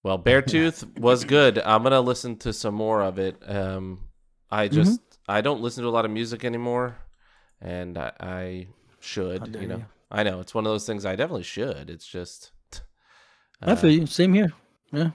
Well, 0.03 0.17
Beartooth 0.17 0.97
was 0.99 1.23
good. 1.25 1.59
I'm 1.59 1.83
gonna 1.83 2.01
listen 2.01 2.37
to 2.37 2.53
some 2.53 2.73
more 2.73 3.01
of 3.03 3.19
it. 3.19 3.37
Um, 3.47 3.99
I 4.49 4.67
Mm-hmm. 4.67 4.75
just 4.75 5.01
I 5.27 5.41
don't 5.41 5.61
listen 5.61 5.83
to 5.83 5.89
a 5.89 5.91
lot 5.91 6.05
of 6.05 6.11
music 6.11 6.43
anymore, 6.43 6.97
and 7.61 7.97
I, 7.99 8.11
I 8.19 8.67
should. 8.99 9.55
You 9.61 9.67
know, 9.67 9.77
you. 9.77 9.85
I 10.09 10.23
know 10.23 10.39
it's 10.39 10.55
one 10.55 10.65
of 10.65 10.71
those 10.71 10.87
things. 10.87 11.05
I 11.05 11.15
definitely 11.15 11.43
should. 11.43 11.89
It's 11.91 12.07
just, 12.07 12.51
I 13.61 13.73
uh, 13.73 13.75
feel 13.75 13.91
you. 13.91 14.05
Same 14.07 14.33
here. 14.33 14.51
Yeah. 14.91 15.11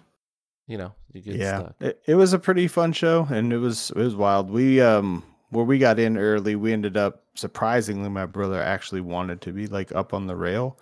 You 0.67 0.77
know, 0.79 0.93
you 1.13 1.23
get 1.23 1.37
yeah, 1.37 1.59
stuck. 1.59 1.75
it, 1.81 2.03
it 2.07 2.15
was 2.15 2.33
a 2.33 2.39
pretty 2.39 2.69
fun 2.69 2.93
show, 2.93 3.27
and 3.31 3.53
it 3.53 3.59
was 3.59 3.91
it 3.91 3.97
was 3.99 4.17
wild. 4.17 4.51
We 4.51 4.81
um 4.81 5.23
where 5.51 5.65
we 5.65 5.79
got 5.79 5.99
in 5.99 6.17
early, 6.19 6.57
we 6.57 6.73
ended 6.73 6.97
up 6.97 7.23
surprisingly, 7.35 8.09
my 8.09 8.27
brother 8.27 8.61
actually 8.61 9.01
wanted 9.01 9.41
to 9.43 9.53
be 9.53 9.67
like 9.67 9.95
up 9.95 10.13
on 10.13 10.27
the 10.27 10.37
rail. 10.37 10.79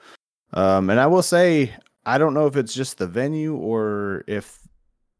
Um, 0.52 0.88
and 0.88 1.00
I 1.00 1.06
will 1.06 1.22
say, 1.22 1.72
I 2.06 2.16
don't 2.18 2.34
know 2.34 2.46
if 2.46 2.56
it's 2.56 2.74
just 2.74 2.98
the 2.98 3.06
venue 3.06 3.54
or 3.56 4.24
if 4.26 4.60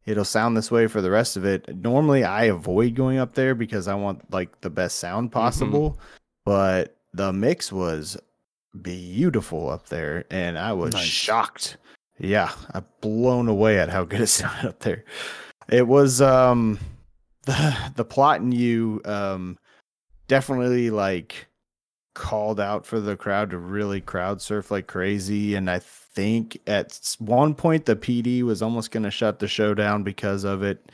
it'll 0.06 0.24
sound 0.24 0.56
this 0.56 0.70
way 0.70 0.86
for 0.86 1.00
the 1.00 1.10
rest 1.10 1.36
of 1.36 1.44
it. 1.44 1.76
Normally, 1.76 2.24
I 2.24 2.44
avoid 2.44 2.94
going 2.94 3.18
up 3.18 3.34
there 3.34 3.54
because 3.54 3.88
I 3.88 3.94
want 3.94 4.32
like 4.32 4.60
the 4.60 4.70
best 4.70 4.98
sound 4.98 5.32
possible, 5.32 5.98
but 6.44 6.96
the 7.12 7.32
mix 7.32 7.72
was 7.72 8.16
beautiful 8.82 9.68
up 9.70 9.88
there, 9.88 10.24
and 10.30 10.58
I 10.58 10.72
was 10.72 10.94
Nice. 10.94 11.04
shocked. 11.04 11.76
Yeah, 12.18 12.52
I'm 12.72 12.84
blown 13.00 13.48
away 13.48 13.78
at 13.78 13.88
how 13.88 14.04
good 14.04 14.20
it 14.20 14.26
sounded 14.28 14.68
up 14.68 14.78
there. 14.80 15.04
It 15.68 15.86
was 15.86 16.20
um 16.20 16.78
the 17.42 17.76
the 17.96 18.04
plot 18.04 18.40
and 18.40 18.54
you 18.54 19.00
um 19.04 19.58
definitely 20.28 20.90
like 20.90 21.46
called 22.14 22.60
out 22.60 22.86
for 22.86 23.00
the 23.00 23.16
crowd 23.16 23.50
to 23.50 23.58
really 23.58 24.00
crowd 24.00 24.40
surf 24.40 24.70
like 24.70 24.86
crazy 24.86 25.56
and 25.56 25.68
I 25.68 25.80
think 25.80 26.58
at 26.68 27.16
one 27.18 27.54
point 27.54 27.86
the 27.86 27.96
PD 27.96 28.42
was 28.42 28.62
almost 28.62 28.92
going 28.92 29.02
to 29.02 29.10
shut 29.10 29.40
the 29.40 29.48
show 29.48 29.74
down 29.74 30.04
because 30.04 30.44
of 30.44 30.62
it. 30.62 30.92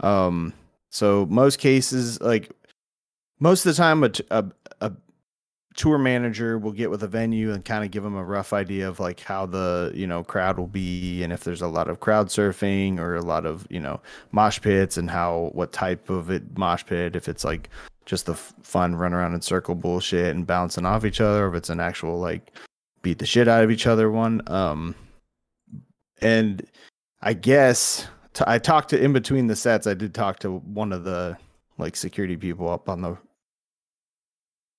Um 0.00 0.54
so 0.90 1.26
most 1.26 1.58
cases 1.58 2.20
like 2.20 2.50
most 3.38 3.66
of 3.66 3.74
the 3.74 3.76
time 3.76 4.02
a, 4.02 4.10
a 4.30 4.44
tour 5.74 5.98
manager 5.98 6.58
will 6.58 6.72
get 6.72 6.90
with 6.90 7.02
a 7.02 7.08
venue 7.08 7.52
and 7.52 7.64
kind 7.64 7.84
of 7.84 7.90
give 7.90 8.02
them 8.02 8.16
a 8.16 8.24
rough 8.24 8.52
idea 8.52 8.88
of 8.88 9.00
like 9.00 9.20
how 9.20 9.46
the 9.46 9.90
you 9.94 10.06
know 10.06 10.22
crowd 10.22 10.58
will 10.58 10.66
be 10.66 11.22
and 11.22 11.32
if 11.32 11.44
there's 11.44 11.62
a 11.62 11.66
lot 11.66 11.88
of 11.88 12.00
crowd 12.00 12.28
surfing 12.28 12.98
or 12.98 13.14
a 13.14 13.22
lot 13.22 13.46
of 13.46 13.66
you 13.70 13.80
know 13.80 14.00
mosh 14.32 14.60
pits 14.60 14.96
and 14.96 15.10
how 15.10 15.50
what 15.52 15.72
type 15.72 16.10
of 16.10 16.30
it 16.30 16.58
mosh 16.58 16.84
pit 16.84 17.16
if 17.16 17.28
it's 17.28 17.44
like 17.44 17.70
just 18.04 18.26
the 18.26 18.34
fun 18.34 18.94
run 18.94 19.14
around 19.14 19.34
in 19.34 19.40
circle 19.40 19.74
bullshit 19.74 20.34
and 20.34 20.46
bouncing 20.46 20.84
off 20.84 21.04
each 21.04 21.20
other 21.20 21.46
or 21.46 21.48
if 21.48 21.54
it's 21.54 21.70
an 21.70 21.80
actual 21.80 22.18
like 22.18 22.52
beat 23.02 23.18
the 23.18 23.26
shit 23.26 23.48
out 23.48 23.64
of 23.64 23.70
each 23.70 23.86
other 23.86 24.10
one 24.10 24.42
um 24.48 24.94
and 26.20 26.66
i 27.22 27.32
guess 27.32 28.06
t- 28.34 28.44
I 28.46 28.58
talked 28.58 28.90
to 28.90 29.02
in 29.02 29.12
between 29.12 29.46
the 29.46 29.56
sets 29.56 29.86
i 29.86 29.94
did 29.94 30.14
talk 30.14 30.38
to 30.40 30.58
one 30.58 30.92
of 30.92 31.04
the 31.04 31.36
like 31.78 31.96
security 31.96 32.36
people 32.36 32.68
up 32.68 32.88
on 32.88 33.00
the 33.00 33.16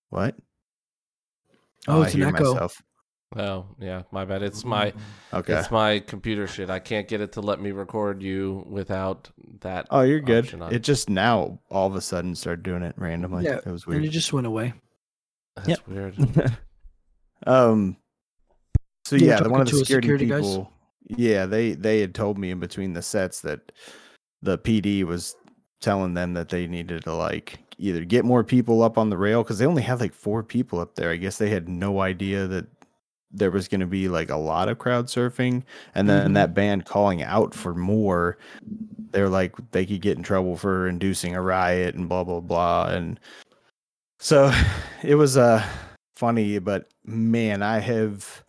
what 0.09 0.35
Oh, 1.87 2.01
I 2.01 2.05
it's 2.05 2.13
an 2.13 2.19
hear 2.21 2.29
echo. 2.29 2.53
myself. 2.53 2.81
Oh 3.35 3.65
yeah, 3.79 4.03
my 4.11 4.25
bad. 4.25 4.43
It's 4.43 4.63
my 4.63 4.93
Okay. 5.33 5.53
it's 5.53 5.71
my 5.71 5.99
computer 5.99 6.45
shit. 6.47 6.69
I 6.69 6.77
can't 6.79 7.07
get 7.07 7.19
it 7.19 7.31
to 7.33 7.41
let 7.41 7.59
me 7.59 7.71
record 7.71 8.21
you 8.21 8.63
without 8.69 9.29
that. 9.61 9.87
Oh, 9.89 10.01
you're 10.01 10.19
good. 10.19 10.53
on. 10.61 10.71
It 10.71 10.83
just 10.83 11.09
now 11.09 11.59
all 11.71 11.87
of 11.87 11.95
a 11.95 12.01
sudden 12.01 12.35
started 12.35 12.61
doing 12.63 12.83
it 12.83 12.93
randomly. 12.97 13.45
Yeah, 13.45 13.57
it 13.57 13.65
was 13.65 13.87
weird. 13.87 13.97
And 14.03 14.05
it 14.05 14.11
just 14.11 14.31
went 14.33 14.45
away. 14.45 14.73
That's 15.55 15.67
Yep. 15.69 15.87
weird. 15.87 16.15
um. 17.47 17.97
So 19.05 19.15
You 19.17 19.27
yeah, 19.27 19.41
the, 19.41 19.49
one 19.49 19.61
of 19.61 19.65
the 19.67 19.71
talking 19.71 19.77
to 19.79 19.81
a 19.81 19.85
security, 19.85 20.07
security 20.07 20.25
guys? 20.27 20.41
people. 20.49 20.71
Yeah, 21.07 21.45
they 21.47 21.73
they 21.73 21.99
had 22.01 22.13
told 22.15 22.37
me 22.37 22.51
in 22.51 22.59
between 22.59 22.93
the 22.93 23.01
sets 23.01 23.41
that 23.41 23.71
the 24.41 24.57
PD 24.59 25.03
was 25.03 25.35
telling 25.83 26.13
them 26.13 26.33
that 26.33 26.49
they 26.49 26.65
needed 26.67 27.03
to 27.03 27.13
like 27.13 27.59
either 27.77 28.05
get 28.05 28.23
more 28.25 28.43
people 28.43 28.81
up 28.81 28.97
on 28.97 29.09
the 29.09 29.17
rail 29.17 29.43
because 29.43 29.59
they 29.59 29.65
only 29.65 29.81
had 29.83 29.99
like 29.99 30.13
four 30.13 30.41
people 30.43 30.79
up 30.79 30.95
there. 30.95 31.11
I 31.11 31.17
guess 31.17 31.37
they 31.37 31.49
had 31.49 31.67
no 31.67 32.01
idea 32.01 32.47
that 32.47 32.65
there 33.31 33.51
was 33.51 33.67
going 33.67 33.81
to 33.81 33.87
be 33.87 34.07
like 34.07 34.29
a 34.29 34.35
lot 34.37 34.69
of 34.69 34.77
crowd 34.77 35.07
surfing, 35.07 35.63
and 35.95 36.07
then 36.07 36.31
Mhm. 36.31 36.33
that 36.35 36.53
band 36.53 36.85
calling 36.85 37.21
out 37.23 37.53
for 37.53 37.73
more. 37.73 38.37
They're 39.11 39.29
like 39.29 39.55
they 39.71 39.85
could 39.85 40.01
get 40.01 40.17
in 40.17 40.23
trouble 40.23 40.55
for 40.55 40.87
inducing 40.87 41.35
a 41.35 41.41
riot 41.41 41.95
and 41.95 42.07
blah 42.07 42.23
blah 42.23 42.39
blah, 42.41 42.87
and 42.89 43.19
so 44.19 44.51
it 45.03 45.15
was 45.15 45.35
uh 45.37 45.63
funny, 46.15 46.59
but 46.59 46.89
man, 47.05 47.61
I 47.63 47.79
have 47.79 48.43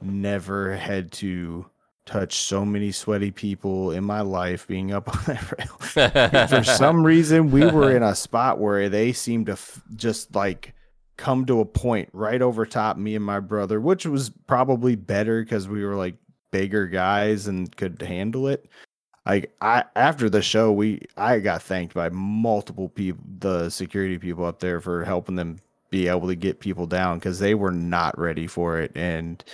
never 0.00 0.76
had 0.76 1.10
to 1.12 1.66
touch 2.08 2.36
so 2.36 2.64
many 2.64 2.90
sweaty 2.90 3.30
people 3.30 3.90
in 3.90 4.02
my 4.02 4.22
life 4.22 4.66
being 4.66 4.92
up 4.92 5.08
on 5.14 5.24
that 5.26 5.58
rail. 5.58 6.46
For 6.48 6.64
some 6.64 7.04
reason, 7.04 7.50
we 7.50 7.66
were 7.66 7.94
in 7.94 8.02
a 8.02 8.14
spot 8.14 8.58
where 8.58 8.88
they 8.88 9.12
seemed 9.12 9.46
to 9.46 9.52
f- 9.52 9.82
just 9.94 10.34
like 10.34 10.74
come 11.18 11.44
to 11.44 11.60
a 11.60 11.64
point 11.66 12.08
right 12.12 12.40
over 12.40 12.64
top 12.64 12.96
me 12.96 13.14
and 13.14 13.24
my 13.24 13.40
brother, 13.40 13.80
which 13.80 14.06
was 14.06 14.30
probably 14.46 14.96
better 14.96 15.42
because 15.42 15.68
we 15.68 15.84
were 15.84 15.96
like 15.96 16.14
bigger 16.50 16.86
guys 16.86 17.46
and 17.46 17.76
could 17.76 18.00
handle 18.00 18.48
it. 18.48 18.66
Like 19.26 19.52
I 19.60 19.84
after 19.94 20.30
the 20.30 20.40
show, 20.40 20.72
we 20.72 21.02
I 21.18 21.40
got 21.40 21.62
thanked 21.62 21.92
by 21.92 22.08
multiple 22.08 22.88
people, 22.88 23.22
the 23.40 23.68
security 23.68 24.16
people 24.16 24.46
up 24.46 24.60
there 24.60 24.80
for 24.80 25.04
helping 25.04 25.36
them 25.36 25.58
be 25.90 26.08
able 26.08 26.28
to 26.28 26.34
get 26.34 26.60
people 26.60 26.86
down 26.86 27.18
because 27.18 27.38
they 27.38 27.54
were 27.54 27.72
not 27.72 28.18
ready 28.18 28.46
for 28.46 28.80
it, 28.80 28.92
and 28.94 29.44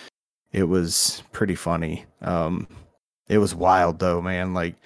it 0.55 0.65
was 0.65 1.23
pretty 1.33 1.55
funny. 1.57 2.05
Um, 2.23 2.69
it 3.29 3.39
was 3.39 3.55
wild 3.55 3.99
though, 3.99 4.23
man. 4.23 4.55
Like 4.55 4.77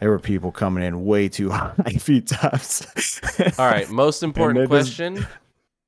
there 0.00 0.10
were 0.10 0.18
people 0.18 0.52
coming 0.52 0.84
in 0.84 1.04
way 1.04 1.28
too 1.28 1.50
high 1.50 1.72
feet 1.98 2.26
tops. 2.28 3.20
All 3.58 3.66
right, 3.66 3.88
most 3.90 4.22
important 4.22 4.58
it 4.60 4.62
is- 4.64 4.68
question: 4.68 5.26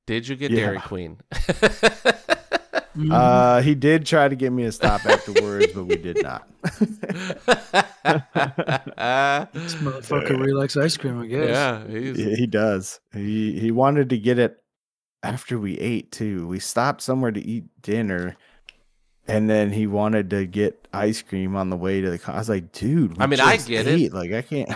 Did 0.07 0.27
you 0.29 0.35
get 0.37 0.51
Yeah. 0.51 0.61
Dairy 0.67 0.81
Queen? 0.81 1.19
Mhm. 2.97 3.13
Uh, 3.13 3.61
he 3.63 3.77
did 3.77 4.05
try 4.07 4.27
to 4.27 4.35
get 4.35 4.51
me 4.51 4.65
to 4.65 4.73
stop 4.73 5.07
afterwards, 5.07 5.69
but 5.73 5.85
we 5.85 5.95
did 5.97 6.21
not. 6.21 6.49
this 6.63 6.89
motherfucker 9.77 10.31
really 10.31 10.53
likes 10.53 10.77
ice 10.77 10.97
cream, 10.97 11.21
I 11.21 11.27
guess. 11.27 11.49
yeah, 11.49 11.87
he's, 11.87 12.19
Yeah, 12.19 12.35
he 12.35 12.47
does. 12.47 12.99
He 13.13 13.59
he 13.61 13.71
wanted 13.71 14.11
to 14.11 14.19
get 14.19 14.39
it 14.41 14.57
after 15.23 15.59
we 15.61 15.79
ate 15.79 16.11
too. 16.11 16.49
We 16.49 16.59
stopped 16.59 17.01
somewhere 17.03 17.31
to 17.31 17.41
eat 17.41 17.65
dinner, 17.81 18.37
and 19.29 19.49
then 19.49 19.71
he 19.71 19.87
wanted 19.87 20.31
to 20.31 20.47
get 20.47 20.89
ice 20.93 21.21
cream 21.23 21.55
on 21.55 21.69
the 21.71 21.77
way 21.77 22.01
to 22.01 22.11
the. 22.11 22.19
Con- 22.19 22.35
I 22.35 22.39
was 22.39 22.49
like, 22.49 22.73
dude. 22.73 23.21
I 23.21 23.27
mean, 23.27 23.41
I 23.41 23.57
get 23.59 23.87
it. 23.87 24.13
Like 24.13 24.33
I 24.33 24.43
can't. 24.43 24.71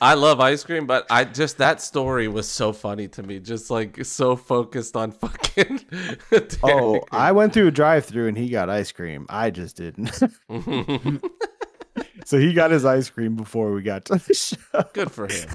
I 0.00 0.14
love 0.14 0.40
ice 0.40 0.62
cream, 0.64 0.86
but 0.86 1.06
I 1.10 1.24
just 1.24 1.58
that 1.58 1.80
story 1.82 2.28
was 2.28 2.48
so 2.48 2.72
funny 2.72 3.08
to 3.08 3.22
me. 3.22 3.40
Just 3.40 3.70
like 3.70 4.04
so 4.04 4.36
focused 4.36 4.96
on 4.96 5.10
fucking. 5.12 5.80
Oh, 6.62 7.02
I 7.10 7.32
went 7.32 7.52
through 7.52 7.66
a 7.66 7.70
drive-through 7.72 8.28
and 8.28 8.38
he 8.38 8.48
got 8.48 8.70
ice 8.70 8.92
cream. 8.92 9.26
I 9.28 9.50
just 9.50 9.76
didn't. 9.76 10.10
So 12.26 12.38
he 12.38 12.54
got 12.54 12.70
his 12.70 12.84
ice 12.86 13.10
cream 13.10 13.36
before 13.36 13.70
we 13.72 13.82
got 13.82 14.06
to 14.06 14.14
the 14.14 14.34
show. 14.34 14.82
Good 14.94 15.10
for 15.12 15.28
him. 15.28 15.46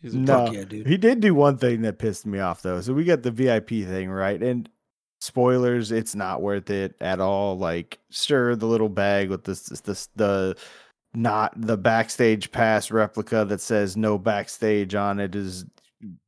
He's 0.00 0.14
a 0.14 0.18
No, 0.18 0.50
yeah, 0.50 0.64
dude. 0.64 0.86
he 0.86 0.96
did 0.96 1.20
do 1.20 1.34
one 1.34 1.58
thing 1.58 1.82
that 1.82 1.98
pissed 1.98 2.24
me 2.24 2.38
off 2.38 2.62
though. 2.62 2.80
So 2.80 2.94
we 2.94 3.04
got 3.04 3.22
the 3.22 3.30
VIP 3.30 3.68
thing 3.68 4.10
right, 4.10 4.42
and 4.42 4.68
spoilers, 5.20 5.92
it's 5.92 6.14
not 6.14 6.42
worth 6.42 6.70
it 6.70 6.94
at 7.00 7.20
all. 7.20 7.56
Like, 7.58 7.98
sure, 8.10 8.56
the 8.56 8.66
little 8.66 8.88
bag 8.88 9.30
with 9.30 9.44
this, 9.44 9.62
this, 9.66 9.80
this 9.80 10.08
the 10.16 10.56
not 11.14 11.52
the 11.60 11.76
backstage 11.76 12.50
pass 12.52 12.90
replica 12.90 13.44
that 13.44 13.60
says 13.60 13.96
no 13.96 14.16
backstage 14.18 14.94
on 14.94 15.18
it 15.20 15.34
is 15.34 15.64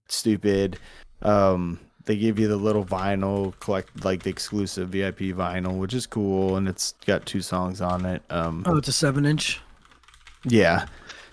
stupid. 0.08 0.78
Um, 1.22 1.78
they 2.04 2.16
give 2.16 2.38
you 2.38 2.48
the 2.48 2.56
little 2.56 2.84
vinyl 2.84 3.58
collect 3.60 4.04
like 4.04 4.24
the 4.24 4.30
exclusive 4.30 4.88
VIP 4.88 5.18
vinyl, 5.36 5.78
which 5.78 5.94
is 5.94 6.06
cool, 6.06 6.56
and 6.56 6.68
it's 6.68 6.94
got 7.06 7.24
two 7.26 7.40
songs 7.40 7.80
on 7.80 8.04
it. 8.04 8.22
Um, 8.28 8.64
Oh, 8.66 8.76
it's 8.76 8.88
a 8.88 8.92
seven 8.92 9.24
inch. 9.24 9.60
yeah, 10.44 10.86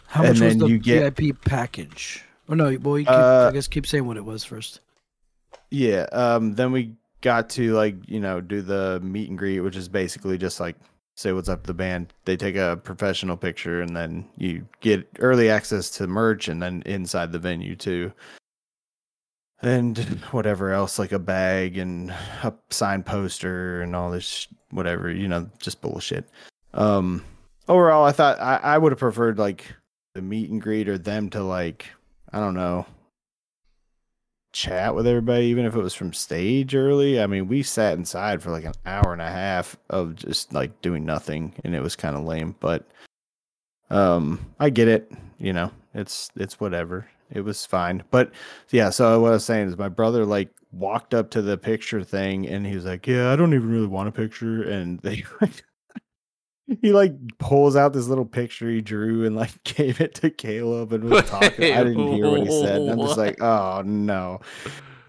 How 0.05 0.24
And 0.24 0.39
much 0.39 0.45
was 0.45 0.57
the 0.57 0.68
you 0.68 0.78
get- 0.78 1.16
VIP 1.18 1.41
package? 1.41 2.24
Oh 2.47 2.53
no, 2.53 2.66
well, 2.82 2.97
you 2.99 3.05
keep, 3.05 3.14
Uh, 3.14 3.47
I 3.49 3.51
guess 3.53 3.68
keep 3.68 3.86
saying 3.88 4.05
what 4.05 4.18
it 4.18 4.26
was 4.26 4.43
first. 4.43 4.80
yeah. 5.72 6.05
Um, 6.12 6.53
then 6.53 6.72
we 6.72 6.95
got 7.22 7.49
to 7.51 7.74
like 7.74 7.95
you 8.07 8.20
know 8.20 8.41
do 8.41 8.61
the 8.61 8.99
meet 9.01 9.30
and 9.30 9.38
greet, 9.38 9.59
which 9.61 9.76
is 9.76 9.88
basically 9.88 10.38
just 10.38 10.59
like 10.59 10.76
say 11.15 11.34
what's 11.34 11.49
up 11.49 11.63
to 11.63 11.67
the 11.67 11.74
band. 11.74 12.13
They 12.26 12.38
take 12.38 12.55
a 12.55 12.80
professional 12.84 13.38
picture, 13.38 13.82
and 13.82 13.95
then 13.95 14.28
you 14.38 14.67
get 14.82 15.07
early 15.20 15.49
access 15.49 15.89
to 15.91 16.07
merch, 16.07 16.47
and 16.47 16.61
then 16.61 16.84
inside 16.86 17.32
the 17.32 17.39
venue 17.39 17.76
too. 17.76 18.13
And 19.61 19.97
whatever 20.32 20.72
else, 20.72 20.97
like 20.97 21.11
a 21.11 21.20
bag 21.20 21.78
and 21.78 22.11
a 22.11 22.53
signed 22.70 23.05
poster 23.05 23.82
and 23.82 23.95
all 23.95 24.11
this, 24.11 24.47
whatever, 24.72 25.11
you 25.11 25.28
know, 25.28 25.49
just 25.59 25.82
bullshit. 25.82 26.30
Um, 26.74 27.26
overall, 27.67 28.05
I 28.05 28.11
thought 28.11 28.39
I, 28.39 28.57
I 28.57 28.78
would 28.78 28.91
have 28.93 28.99
preferred 28.99 29.38
like 29.38 29.65
the 30.15 30.22
meet 30.22 30.49
and 30.49 30.61
greet 30.61 30.88
or 30.88 30.97
them 30.97 31.30
to 31.32 31.43
like, 31.43 31.88
I 32.32 32.39
don't 32.39 32.53
know, 32.53 32.86
chat 34.60 34.93
with 34.93 35.07
everybody, 35.07 35.45
even 35.45 35.66
if 35.66 35.74
it 35.74 35.82
was 35.82 35.93
from 35.93 36.12
stage 36.12 36.76
early. 36.76 37.22
I 37.22 37.28
mean, 37.28 37.47
we 37.47 37.64
sat 37.64 37.97
inside 37.97 38.41
for 38.41 38.51
like 38.51 38.66
an 38.66 38.74
hour 38.86 39.14
and 39.14 39.22
a 39.22 39.30
half 39.30 39.78
of 39.89 40.16
just 40.16 40.53
like 40.53 40.82
doing 40.82 41.05
nothing, 41.05 41.53
and 41.64 41.74
it 41.74 41.82
was 41.82 41.95
kind 41.95 42.18
of 42.18 42.26
lame. 42.26 42.55
But 42.60 42.86
um, 43.89 44.53
I 44.60 44.70
get 44.70 44.89
it. 44.89 45.12
You 45.38 45.53
know, 45.53 45.72
it's 45.93 46.30
it's 46.36 46.60
whatever. 46.60 47.07
It 47.32 47.41
was 47.41 47.66
fine. 47.66 48.03
But 48.12 48.32
yeah, 48.70 48.89
so 48.89 49.22
what 49.22 49.30
I 49.30 49.32
was 49.32 49.45
saying 49.45 49.70
is 49.70 49.78
my 49.78 49.88
brother 49.88 50.26
like 50.26 50.49
walked 50.74 51.14
up 51.14 51.30
to 51.32 51.41
the 51.41 51.57
picture 51.57 52.03
thing, 52.03 52.45
and 52.45 52.68
he 52.68 52.76
was 52.76 52.86
like, 52.86 53.07
"Yeah, 53.07 53.32
I 53.32 53.38
don't 53.38 53.53
even 53.53 53.72
really 53.72 53.88
want 53.88 54.10
a 54.10 54.12
picture," 54.12 54.64
and 54.64 54.99
they. 54.99 55.24
He 56.82 56.93
like 56.93 57.13
pulls 57.39 57.76
out 57.76 57.93
this 57.93 58.07
little 58.07 58.26
picture 58.26 58.70
he 58.70 58.82
drew 58.82 59.26
and 59.26 59.36
like 59.36 59.63
gave 59.63 59.99
it 59.99 60.13
to 60.15 60.30
Caleb 60.30 60.93
and 60.93 61.05
was 61.05 61.28
talking. 61.30 61.74
I 61.74 61.84
didn't 61.84 62.13
hear 62.13 62.30
what 62.30 62.41
he 62.41 62.61
said. 62.61 62.82
And 62.82 62.91
I'm 62.91 62.99
just 62.99 63.17
like, 63.17 63.41
oh 63.41 63.82
no. 63.84 64.39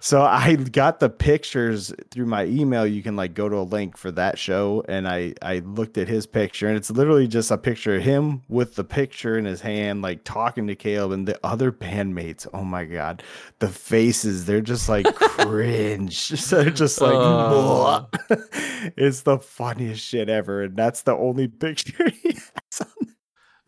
So 0.02 0.22
I 0.22 0.56
got 0.56 0.98
the 0.98 1.10
pictures 1.10 1.92
through 2.10 2.24
my 2.24 2.46
email. 2.46 2.86
You 2.86 3.02
can 3.02 3.16
like 3.16 3.34
go 3.34 3.50
to 3.50 3.56
a 3.56 3.60
link 3.68 3.98
for 3.98 4.10
that 4.12 4.38
show, 4.38 4.82
and 4.88 5.06
I 5.06 5.34
I 5.42 5.58
looked 5.58 5.98
at 5.98 6.08
his 6.08 6.26
picture, 6.26 6.68
and 6.68 6.76
it's 6.78 6.90
literally 6.90 7.28
just 7.28 7.50
a 7.50 7.58
picture 7.58 7.96
of 7.96 8.02
him 8.02 8.40
with 8.48 8.76
the 8.76 8.84
picture 8.84 9.36
in 9.36 9.44
his 9.44 9.60
hand, 9.60 10.00
like 10.00 10.24
talking 10.24 10.66
to 10.68 10.74
Caleb 10.74 11.12
and 11.12 11.28
the 11.28 11.38
other 11.44 11.70
bandmates. 11.70 12.46
Oh 12.54 12.64
my 12.64 12.86
god, 12.86 13.22
the 13.58 13.68
faces 13.68 14.46
they're 14.46 14.62
just 14.62 14.88
like 14.88 15.04
cringe. 15.14 16.14
So 16.40 16.62
they're 16.62 16.70
just 16.70 17.02
like, 17.02 17.14
Uh. 17.14 18.06
it's 18.96 19.22
the 19.22 19.38
funniest 19.38 20.04
shit 20.04 20.28
ever, 20.28 20.62
and 20.62 20.76
that's 20.76 21.02
the 21.02 21.14
only 21.16 21.48
picture 21.48 22.10
he 22.22 22.32
has 22.32 22.80
on 22.80 23.06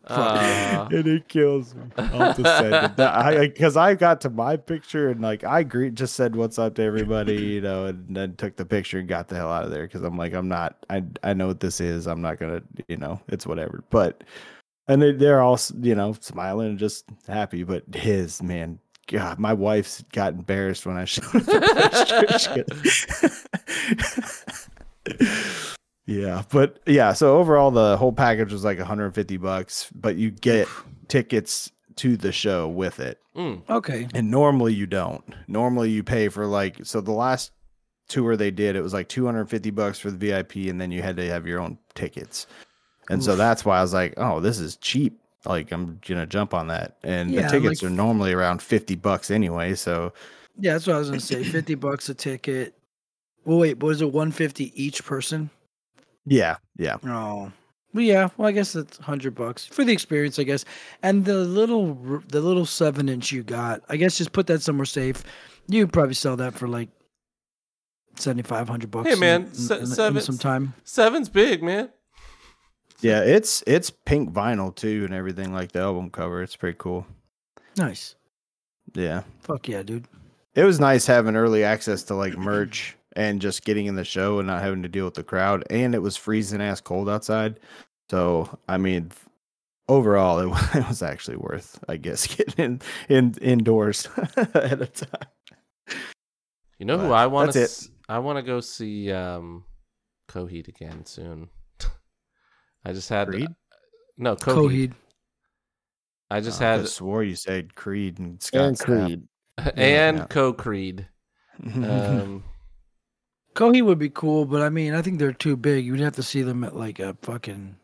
Uh, 0.05 0.89
and 0.91 1.07
it 1.07 1.29
kills 1.29 1.75
me. 1.75 1.83
I'll 1.97 2.33
have 2.33 2.37
send 2.37 2.75
it. 2.75 2.97
That- 2.97 3.15
I 3.15 3.47
because 3.47 3.77
I 3.77 3.95
got 3.95 4.21
to 4.23 4.31
my 4.31 4.57
picture 4.57 5.11
and 5.11 5.21
like 5.21 5.45
I 5.45 5.63
greet 5.63 5.95
just 5.95 6.15
said 6.17 6.35
what's 6.35 6.59
up 6.59 6.75
to 6.77 6.83
everybody, 6.83 7.35
you 7.55 7.61
know, 7.61 7.87
and 7.87 8.15
then 8.17 8.35
took 8.37 8.57
the 8.57 8.65
picture 8.65 8.99
and 8.99 9.09
got 9.09 9.29
the 9.29 9.37
hell 9.37 9.53
out 9.53 9.65
of 9.65 9.71
there 9.71 9.85
because 9.87 10.03
I'm 10.03 10.17
like 10.17 10.33
I'm 10.33 10.49
not 10.49 10.85
I 10.91 11.05
I 11.23 11.35
know 11.35 11.47
what 11.47 11.61
this 11.61 11.81
is. 11.81 12.07
I'm 12.09 12.21
not 12.21 12.39
gonna 12.41 12.63
you 12.89 12.97
know 12.97 13.21
it's 13.29 13.47
whatever. 13.47 13.85
But 13.91 14.25
and 14.89 15.01
they, 15.01 15.13
they're 15.13 15.41
all 15.41 15.59
you 15.81 15.95
know 15.95 16.17
smiling 16.21 16.71
and 16.71 16.79
just 16.79 17.05
happy. 17.29 17.63
But 17.63 17.85
his 17.95 18.43
man. 18.43 18.79
God, 19.09 19.41
my 19.41 19.53
wife's 19.53 20.03
got 20.13 20.33
embarrassed 20.35 20.87
when 20.87 20.97
I 20.97 21.05
showed 21.05 21.25
her 21.25 21.41
the 21.41 22.65
picture. 22.65 24.32
Yeah, 26.05 26.43
but 26.51 26.81
yeah, 26.85 27.13
so 27.13 27.39
overall 27.39 27.71
the 27.71 27.97
whole 27.97 28.13
package 28.13 28.53
was 28.53 28.65
like 28.65 28.77
150 28.77 29.37
bucks, 29.37 29.89
but 29.95 30.17
you 30.17 30.33
get 30.33 30.67
tickets 31.07 31.71
to 31.97 32.17
the 32.17 32.33
show 32.33 32.67
with 32.67 32.99
it. 32.99 33.21
mm, 33.37 33.63
Okay. 33.71 34.09
And 34.13 34.29
normally 34.29 34.75
you 34.75 34.87
don't. 34.87 35.23
Normally 35.47 35.91
you 35.91 36.03
pay 36.03 36.29
for 36.29 36.45
like 36.47 36.85
so 36.85 37.01
the 37.01 37.13
last 37.13 37.53
tour 38.09 38.37
they 38.37 38.51
did 38.51 38.75
it 38.75 38.83
was 38.83 38.93
like 38.93 39.09
250 39.09 39.71
bucks 39.71 39.99
for 40.01 40.11
the 40.11 40.17
VIP 40.19 40.57
and 40.69 40.81
then 40.81 40.91
you 40.91 41.03
had 41.03 41.17
to 41.19 41.27
have 41.29 41.47
your 41.47 41.61
own 41.61 41.79
tickets. 41.95 42.49
And 43.09 43.23
so 43.23 43.37
that's 43.37 43.65
why 43.65 43.79
I 43.79 43.83
was 43.83 43.93
like, 43.95 44.15
"Oh, 44.17 44.41
this 44.41 44.59
is 44.59 44.77
cheap. 44.77 45.21
Like 45.45 45.71
I'm 45.71 46.01
going 46.07 46.21
to 46.21 46.27
jump 46.27 46.53
on 46.53 46.67
that." 46.67 46.97
And 47.05 47.31
Yeah, 47.31 47.43
the 47.43 47.61
tickets 47.61 47.81
like- 47.83 47.91
are 47.91 47.95
normally 47.95 48.33
around 48.33 48.61
50 48.61 48.97
bucks 48.97 49.31
anyway, 49.31 49.75
so 49.77 50.13
Yeah, 50.59 50.73
that's 50.73 50.87
what 50.89 50.97
I 50.97 50.99
was 50.99 51.09
gonna 51.11 51.21
say. 51.21 51.45
Fifty 51.45 51.75
bucks 51.77 52.09
a 52.09 52.15
ticket. 52.15 52.75
Well, 53.45 53.59
wait, 53.59 53.81
was 53.81 54.01
it 54.03 54.13
one 54.13 54.31
fifty 54.33 54.73
each 54.81 55.05
person? 55.05 55.51
yeah, 56.25 56.57
yeah. 56.77 56.97
Oh, 57.05 57.51
well, 57.95 58.05
yeah. 58.05 58.29
Well, 58.37 58.49
I 58.49 58.53
guess 58.53 58.73
that's 58.73 58.99
hundred 58.99 59.35
bucks 59.35 59.67
for 59.67 59.85
the 59.85 59.93
experience, 59.93 60.39
I 60.39 60.45
guess. 60.45 60.65
And 61.03 61.25
the 61.25 61.37
little, 61.39 61.95
the 62.29 62.41
little 62.41 62.65
seven 62.67 63.09
inch 63.09 63.33
you 63.33 63.43
got, 63.43 63.83
I 63.89 63.97
guess, 63.97 64.17
just 64.19 64.33
put 64.33 64.47
that 64.47 64.63
somewhere 64.63 64.87
safe. 64.87 65.25
You 65.69 65.87
probably 65.87 66.15
sell 66.15 66.37
that 66.37 66.55
for 66.55 66.69
like 66.69 66.89
seventy 68.17 68.43
five 68.43 68.69
hundred 68.69 68.91
bucks. 68.91 69.09
Hey, 69.09 69.15
man, 69.17 69.43
in, 69.43 69.55
se- 69.55 69.75
in- 69.77 69.81
in 69.83 69.87
seven- 69.89 70.23
some 70.23 70.39
time. 70.39 70.75
seven's 70.85 71.29
big, 71.29 71.63
man. 71.63 71.91
Yeah, 73.01 73.23
it's 73.25 73.65
it's 73.67 73.91
pink 73.91 74.33
vinyl 74.33 74.73
too 74.75 75.03
and 75.05 75.13
everything 75.13 75.53
like 75.53 75.73
the 75.73 75.81
album 75.81 76.11
cover. 76.11 76.41
It's 76.43 76.55
pretty 76.55 76.77
cool. 76.79 77.05
Nice. 77.77 78.15
Yeah. 78.95 79.23
Fuck 79.41 79.69
yeah, 79.69 79.83
dude. 79.83 80.07
it 80.55 80.65
was 80.65 80.79
nice 80.79 81.07
having 81.07 81.35
early 81.35 81.65
access 81.65 82.03
to 82.05 82.15
like 82.15 82.37
merch 82.37 82.97
and 83.17 83.41
just 83.41 83.65
getting 83.65 83.87
in 83.87 83.95
the 83.97 84.05
show 84.05 84.39
and 84.39 84.47
not 84.47 84.63
having 84.63 84.83
to 84.83 84.89
deal 84.89 85.05
with 85.05 85.15
the 85.15 85.23
crowd 85.23 85.65
and 85.71 85.95
it 85.95 86.01
was 86.03 86.17
freezing 86.17 86.61
ass 86.61 86.81
cold 86.81 87.09
outside 87.09 87.59
so 88.11 88.49
i 88.69 88.77
mean 88.77 89.11
overall 89.89 90.39
it, 90.39 90.47
it 90.75 90.89
was 90.89 91.03
actually 91.03 91.37
worth 91.37 91.79
i 91.89 91.97
guess 91.97 92.27
getting 92.37 92.65
in, 92.65 92.81
in 93.09 93.35
indoors 93.43 94.09
ahead 94.37 94.81
of 94.83 94.93
time 94.93 95.29
You 96.79 96.87
know 96.87 96.99
who 96.99 97.13
I 97.13 97.27
want 97.27 97.53
to? 97.53 97.63
it. 97.63 97.89
I 98.09 98.19
want 98.19 98.39
to 98.39 98.43
go 98.43 98.59
see 98.61 99.13
um, 99.13 99.63
Coheed 100.29 100.67
again 100.67 101.07
soon. 101.07 101.49
I 102.85 102.93
just 102.93 103.09
had 103.09 103.29
Creed? 103.29 103.49
no 104.19 104.35
Coheed. 104.35 104.89
Coheed. 104.89 104.93
I 106.29 106.41
just 106.41 106.61
Oh, 106.61 106.65
I 106.65 106.69
had 106.71 106.77
could've 106.79 106.91
swore 106.91 107.23
you 107.23 107.37
said 107.37 107.75
creed 107.77 108.19
and 108.19 108.43
scott 108.43 108.61
and 108.63 108.79
Stapp. 108.79 108.85
Creed. 109.07 109.29
and 109.77 110.19
yeah. 110.19 110.27
Co 110.27 110.53
Creed. 110.53 111.07
Um, 111.65 112.43
Coheed 113.55 113.85
would 113.85 113.99
be 113.99 114.09
cool, 114.11 114.45
but 114.45 114.63
I 114.63 114.69
mean, 114.71 114.95
I 114.95 115.03
think 115.03 115.19
they're 115.19 115.33
too 115.33 115.57
big. 115.57 115.85
You'd 115.85 116.01
have 116.01 116.15
to 116.17 116.23
see 116.23 116.43
them 116.43 116.65
at 116.65 116.75
like 116.75 116.99
a 116.99 117.17
fucking, 117.23 117.77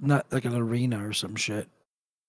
not 0.00 0.26
like 0.32 0.44
an 0.44 0.54
arena 0.54 1.06
or 1.06 1.12
some 1.12 1.34
shit. 1.36 1.68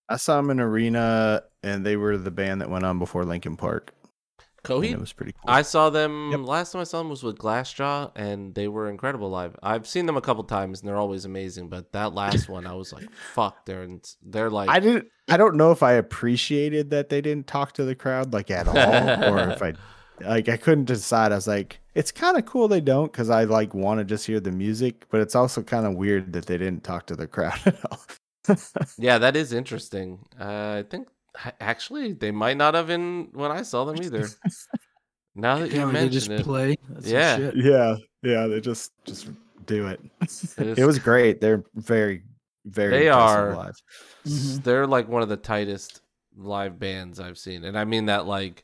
i 0.10 0.16
saw 0.16 0.38
them 0.38 0.50
in 0.50 0.60
arena 0.60 1.44
and 1.64 1.86
they 1.86 1.96
were 1.96 2.18
the 2.18 2.32
band 2.32 2.62
that 2.62 2.70
went 2.70 2.84
on 2.86 3.00
before 3.00 3.24
Linkin 3.26 3.56
Park 3.58 3.94
and 4.40 4.48
Coheed. 4.64 4.92
it 4.92 5.00
was 5.00 5.14
pretty 5.14 5.34
cool 5.34 5.52
I 5.54 5.62
saw 5.62 5.90
them 5.90 6.32
Yep. 6.32 6.40
last 6.42 6.72
time 6.72 6.82
I 6.82 6.84
saw 6.86 7.00
them 7.00 7.10
was 7.10 7.22
with 7.24 7.38
Glassjaw, 7.38 8.12
and 8.16 8.56
they 8.56 8.68
were 8.68 8.90
incredible 8.90 9.30
live. 9.30 9.56
I've 9.62 9.86
seen 9.88 10.06
them 10.06 10.16
a 10.18 10.22
couple 10.22 10.44
times, 10.46 10.80
and 10.80 10.88
they're 10.90 10.98
always 10.98 11.26
amazing. 11.26 11.68
But 11.70 11.92
that 11.92 12.14
last 12.14 12.48
one, 12.50 12.66
I 12.66 12.74
was 12.74 12.94
like, 12.94 13.10
"Fuck!" 13.34 13.66
They're 13.66 13.84
in, 13.84 14.02
they're 14.22 14.50
like 14.50 14.70
I 14.70 14.80
didn't. 14.80 15.08
I 15.30 15.38
don't 15.38 15.56
know 15.56 15.72
if 15.72 15.84
I 15.84 15.94
appreciated 15.94 16.90
that 16.92 17.10
they 17.10 17.22
didn't 17.22 17.46
talk 17.48 17.74
to 17.74 17.84
the 17.86 17.94
crowd 17.96 18.34
like 18.34 18.50
at 18.52 18.68
all, 18.68 18.78
or 19.34 19.50
if 19.52 19.62
I 19.62 19.74
like 20.28 20.50
I 20.50 20.58
couldn't 20.58 20.86
decide. 20.86 21.32
I 21.32 21.36
was 21.36 21.48
like, 21.48 21.80
it's 21.96 22.12
kind 22.12 22.38
of 22.38 22.46
cool 22.46 22.68
they 22.68 22.82
don't 22.82 23.12
because 23.12 23.30
I 23.30 23.44
like 23.44 23.74
want 23.74 24.00
to 24.00 24.04
just 24.06 24.26
hear 24.26 24.40
the 24.40 24.52
music, 24.52 25.06
but 25.10 25.22
it's 25.22 25.36
also 25.36 25.62
kind 25.62 25.86
of 25.86 25.94
weird 25.96 26.34
that 26.34 26.46
they 26.46 26.58
didn't 26.58 26.84
talk 26.84 27.06
to 27.08 27.16
the 27.16 27.28
crowd 27.28 27.60
at 27.66 27.80
all. 27.92 28.00
Yeah, 28.98 29.18
that 29.20 29.36
is 29.36 29.54
interesting. 29.54 30.20
Uh, 30.40 30.78
I 30.80 30.86
think 30.90 31.08
actually 31.60 32.14
they 32.14 32.32
might 32.32 32.58
not 32.58 32.74
have 32.74 32.90
in 32.90 33.30
when 33.34 33.52
I 33.52 33.62
saw 33.64 33.86
them 33.86 34.02
either. 34.04 34.28
now 35.36 35.60
that 35.60 35.72
you 35.72 35.80
Yeah, 35.80 35.86
like 35.86 35.94
they 35.94 36.00
mention 36.02 36.12
just 36.12 36.30
it, 36.30 36.44
play. 36.44 36.76
That's 36.90 37.08
Yeah. 37.08 37.38
shit. 37.38 37.56
yeah, 37.58 37.96
yeah, 38.22 38.48
they 38.48 38.60
just 38.62 38.92
just 39.06 39.30
do 39.66 39.88
it. 39.88 40.00
it 40.58 40.86
was 40.86 41.00
great. 41.00 41.40
They're 41.42 41.64
very, 41.76 42.24
very. 42.66 42.92
They 42.92 43.10
are- 43.10 43.56
live. 43.56 43.76
Mhm. 44.26 44.64
they're 44.64 44.88
like 44.88 45.08
one 45.08 45.22
of 45.22 45.30
the 45.30 45.38
tightest 45.38 46.02
live 46.36 46.80
bands 46.80 47.20
I've 47.20 47.38
seen, 47.38 47.64
and 47.64 47.78
I 47.78 47.86
mean 47.86 48.08
that 48.08 48.26
like, 48.26 48.64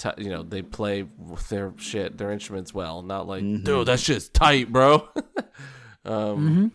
ti 0.00 0.10
you 0.18 0.30
know, 0.30 0.42
they 0.42 0.62
play 0.62 1.02
with 1.18 1.48
their 1.48 1.72
shit, 1.76 2.16
their 2.18 2.30
instruments 2.32 2.72
well, 2.74 3.02
not 3.02 3.26
like, 3.28 3.42
Mhm. 3.44 3.64
dude, 3.64 3.86
that 3.88 4.00
shit's 4.00 4.28
tight, 4.28 4.72
bro. 4.72 5.08
um, 6.04 6.38
Mhm. 6.38 6.70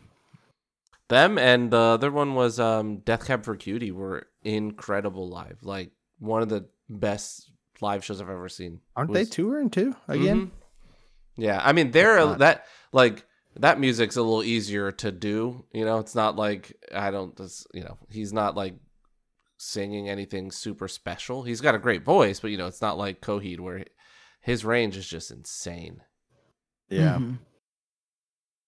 them 1.10 1.38
and 1.38 1.72
the 1.72 1.78
other 1.78 2.12
one 2.12 2.36
was 2.36 2.60
um, 2.60 2.98
Death 2.98 3.26
Cab 3.28 3.44
for 3.44 3.56
Cutie 3.56 3.92
were 3.92 4.28
incredible 4.44 5.28
live, 5.30 5.58
like 5.64 5.92
one 6.20 6.42
of 6.42 6.50
the 6.50 6.66
best 6.90 7.50
live 7.82 8.04
shows 8.06 8.22
I've 8.22 8.30
ever 8.30 8.50
seen. 8.50 8.82
Aren't 8.96 9.12
Was- 9.12 9.28
they 9.30 9.36
touring 9.36 9.70
too 9.70 9.96
again? 10.08 10.48
Mhm. 10.48 10.52
Yeah, 11.38 11.62
I 11.64 11.74
mean 11.74 11.92
they're 11.92 12.18
Not- 12.26 12.40
that 12.40 12.66
like 12.94 13.26
that 13.58 13.80
music's 13.80 14.16
a 14.18 14.22
little 14.22 14.44
easier 14.44 14.92
to 14.92 15.12
do. 15.12 15.66
You 15.74 15.86
know, 15.86 16.00
it's 16.00 16.16
not 16.16 16.36
like 16.36 16.74
I 16.94 17.12
don't. 17.12 17.36
This, 17.36 17.66
you 17.74 17.84
know, 17.84 17.98
he's 18.10 18.32
not 18.34 18.56
like 18.56 18.76
singing 19.58 20.10
anything 20.10 20.52
super 20.52 20.88
special. 20.88 21.44
He's 21.44 21.62
got 21.62 21.76
a 21.76 21.80
great 21.80 22.04
voice, 22.04 22.40
but 22.40 22.52
you 22.52 22.58
know, 22.58 22.68
it's 22.68 22.82
not 22.82 22.98
like 22.98 23.22
Coheed 23.22 23.60
where 23.60 23.86
his 24.42 24.64
range 24.66 24.98
is 24.98 25.08
just 25.08 25.32
insane. 25.32 26.02
Yeah. 26.90 27.18
Mhm. 27.18 27.40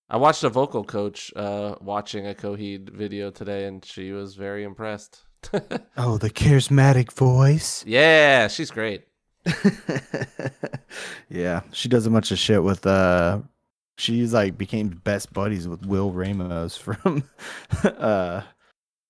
I 0.10 0.18
watched 0.18 0.44
a 0.44 0.50
vocal 0.50 0.84
coach 0.86 1.34
uh, 1.36 1.76
watching 1.82 2.26
a 2.28 2.34
Coheed 2.34 2.90
video 2.90 3.30
today, 3.30 3.66
and 3.66 3.84
she 3.84 4.12
was 4.14 4.36
very 4.36 4.64
impressed. 4.64 5.24
Oh, 5.98 6.18
the 6.18 6.30
charismatic 6.30 7.12
voice. 7.12 7.84
yeah, 7.86 8.48
she's 8.48 8.72
great. 8.72 9.04
yeah, 11.30 11.62
she 11.72 11.90
does 11.90 12.06
a 12.06 12.10
bunch 12.10 12.32
of 12.32 12.40
shit 12.40 12.64
with 12.64 12.86
uh 12.86 13.40
she's 13.98 14.34
like 14.34 14.58
became 14.58 14.90
best 14.90 15.32
buddies 15.34 15.68
with 15.68 15.86
Will 15.86 16.12
Ramos 16.12 16.76
from 16.86 17.24
uh 17.84 18.42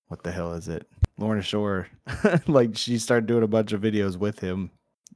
what 0.08 0.24
the 0.24 0.32
hell 0.32 0.54
is 0.54 0.68
it? 0.68 0.88
Lorna 1.18 1.42
Shore. 1.42 1.88
like 2.48 2.78
she 2.78 2.98
started 2.98 3.28
doing 3.28 3.44
a 3.44 3.48
bunch 3.48 3.74
of 3.74 3.82
videos 3.82 4.18
with 4.18 4.40
him. 4.40 4.72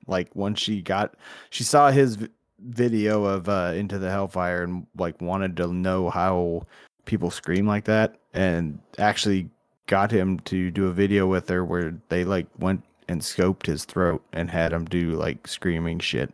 Like 0.07 0.35
once 0.35 0.59
she 0.59 0.81
got 0.81 1.15
she 1.49 1.63
saw 1.63 1.91
his 1.91 2.15
v- 2.15 2.29
video 2.59 3.23
of 3.25 3.49
uh 3.49 3.73
Into 3.75 3.99
the 3.99 4.09
Hellfire 4.09 4.63
and 4.63 4.87
like 4.97 5.21
wanted 5.21 5.57
to 5.57 5.67
know 5.67 6.09
how 6.09 6.63
people 7.05 7.31
scream 7.31 7.67
like 7.67 7.85
that 7.85 8.15
and 8.33 8.79
actually 8.97 9.49
got 9.87 10.11
him 10.11 10.39
to 10.41 10.71
do 10.71 10.87
a 10.87 10.93
video 10.93 11.27
with 11.27 11.49
her 11.49 11.65
where 11.65 11.93
they 12.09 12.23
like 12.23 12.47
went 12.59 12.83
and 13.07 13.21
scoped 13.21 13.65
his 13.65 13.83
throat 13.83 14.23
and 14.31 14.49
had 14.49 14.71
him 14.71 14.85
do 14.85 15.11
like 15.11 15.47
screaming 15.47 15.99
shit 15.99 16.33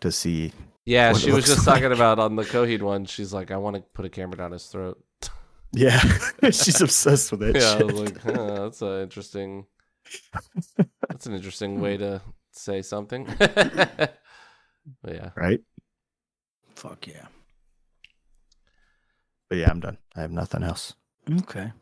to 0.00 0.10
see. 0.10 0.52
Yeah, 0.84 1.12
she 1.14 1.30
was 1.30 1.46
just 1.46 1.64
talking 1.66 1.92
about 1.92 2.18
on 2.18 2.36
the 2.36 2.42
Coheed 2.42 2.82
one. 2.82 3.04
She's 3.06 3.32
like, 3.32 3.50
I 3.50 3.56
want 3.56 3.76
to 3.76 3.82
put 3.94 4.04
a 4.04 4.10
camera 4.10 4.36
down 4.36 4.52
his 4.52 4.66
throat. 4.66 5.02
Yeah, 5.74 5.98
she's 6.44 6.80
obsessed 6.80 7.32
with 7.32 7.42
it. 7.42 7.56
yeah, 7.56 7.78
I 7.80 7.82
was 7.82 8.00
like, 8.00 8.20
huh, 8.20 8.62
that's 8.62 8.82
a 8.82 9.02
interesting. 9.02 9.66
That's 11.08 11.26
an 11.26 11.34
interesting 11.34 11.80
way 11.80 11.96
to 11.96 12.20
say 12.52 12.82
something. 12.82 13.26
but 13.38 14.18
yeah, 15.06 15.30
right? 15.36 15.60
Fuck 16.74 17.06
yeah. 17.06 17.26
But 19.48 19.58
yeah, 19.58 19.70
I'm 19.70 19.80
done. 19.80 19.98
I 20.14 20.20
have 20.20 20.30
nothing 20.30 20.62
else. 20.62 20.94
Okay. 21.40 21.72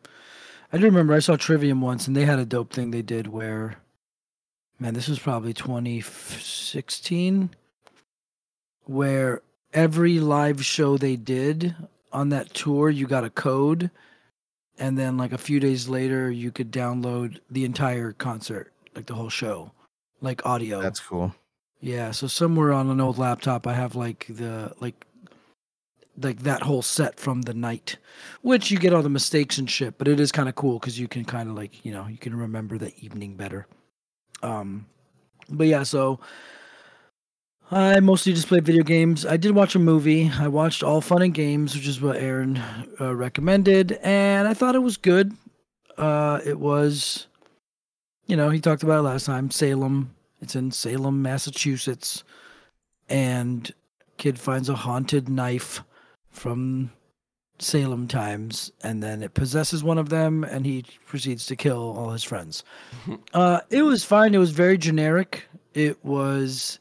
I 0.73 0.78
do 0.78 0.85
remember 0.85 1.14
I 1.14 1.19
saw 1.19 1.36
Trivium 1.36 1.81
once 1.81 2.06
and 2.06 2.16
they 2.16 2.24
had 2.24 2.39
a 2.39 2.47
dope 2.47 2.73
thing 2.73 2.90
they 2.90 3.02
did 3.02 3.27
where, 3.27 3.77
man, 4.78 4.94
this 4.94 5.09
was 5.09 5.19
probably 5.19 5.52
2016, 5.52 7.51
where 8.85 9.43
every 9.73 10.19
live 10.19 10.64
show 10.64 10.97
they 10.97 11.16
did 11.16 11.74
on 12.12 12.28
that 12.30 12.52
tour, 12.55 12.90
you 12.90 13.06
got 13.06 13.24
a 13.24 13.30
code. 13.30 13.90
And 14.78 14.98
then, 14.98 15.16
like, 15.16 15.32
a 15.32 15.39
few 15.39 15.60
days 15.60 15.89
later, 15.89 16.30
you 16.30 16.51
could 16.51 16.72
download 16.72 17.39
the 17.51 17.64
entire 17.64 18.12
concert, 18.12 18.72
like 18.94 19.06
the 19.06 19.14
whole 19.14 19.28
show, 19.28 19.70
like 20.20 20.44
audio. 20.47 20.80
That's 20.80 21.01
cool. 21.01 21.34
Yeah, 21.82 22.12
so 22.12 22.28
somewhere 22.28 22.72
on 22.72 22.89
an 22.90 23.01
old 23.01 23.18
laptop 23.18 23.66
I 23.66 23.74
have 23.74 23.97
like 23.97 24.26
the 24.28 24.72
like 24.78 25.05
like 26.16 26.43
that 26.44 26.62
whole 26.62 26.80
set 26.80 27.18
from 27.18 27.43
the 27.43 27.55
night, 27.55 27.97
which 28.43 28.70
you 28.70 28.78
get 28.78 28.94
all 28.94 29.02
the 29.02 29.09
mistakes 29.10 29.59
and 29.59 29.68
shit, 29.68 29.98
but 29.98 30.06
it 30.06 30.20
is 30.20 30.30
kind 30.30 30.48
of 30.48 30.55
cool 30.55 30.78
cuz 30.78 30.98
you 30.98 31.09
can 31.09 31.24
kind 31.24 31.48
of 31.48 31.56
like, 31.56 31.84
you 31.84 31.93
know, 31.93 32.06
you 32.06 32.18
can 32.18 32.36
remember 32.36 32.78
the 32.78 32.94
evening 33.01 33.34
better. 33.34 33.66
Um 34.44 34.86
but 35.48 35.66
yeah, 35.66 35.82
so 35.82 36.20
I 37.73 38.01
mostly 38.01 38.35
just 38.35 38.49
played 38.49 38.66
video 38.66 38.82
games. 38.82 39.24
I 39.24 39.39
did 39.39 39.53
watch 39.53 39.74
a 39.74 39.78
movie. 39.78 40.31
I 40.39 40.47
watched 40.49 40.82
All 40.82 41.01
Fun 41.01 41.23
and 41.23 41.32
Games, 41.32 41.74
which 41.74 41.86
is 41.86 42.03
what 42.03 42.16
Aaron 42.16 42.62
uh, 43.01 43.15
recommended, 43.15 43.93
and 44.03 44.47
I 44.47 44.53
thought 44.53 44.74
it 44.74 44.81
was 44.81 44.99
good. 44.99 45.32
Uh 45.97 46.40
it 46.44 46.59
was 46.59 47.27
you 48.27 48.36
know, 48.36 48.51
he 48.51 48.61
talked 48.61 48.82
about 48.82 49.01
it 49.01 49.03
last 49.03 49.27
time, 49.27 49.51
Salem 49.51 50.15
it's 50.43 50.57
in 50.57 50.73
Salem, 50.73 51.23
Massachusetts. 51.23 52.24
And 53.09 53.73
kid 54.19 54.39
finds 54.39 54.69
a 54.69 54.74
haunted 54.74 55.28
knife 55.28 55.82
from 56.31 56.90
Salem 57.59 58.09
times 58.09 58.73
and 58.82 59.03
then 59.03 59.23
it 59.23 59.35
possesses 59.35 59.85
one 59.85 59.99
of 59.99 60.09
them 60.09 60.44
and 60.44 60.66
he 60.66 60.85
proceeds 61.07 61.47
to 61.47 61.57
kill 61.57 61.97
all 61.97 62.11
his 62.11 62.24
friends. 62.24 62.65
uh 63.35 63.61
it 63.70 63.82
was 63.82 64.05
fine. 64.05 64.35
It 64.35 64.39
was 64.39 64.51
very 64.51 64.77
generic. 64.77 65.44
It 65.74 66.05
was 66.05 66.78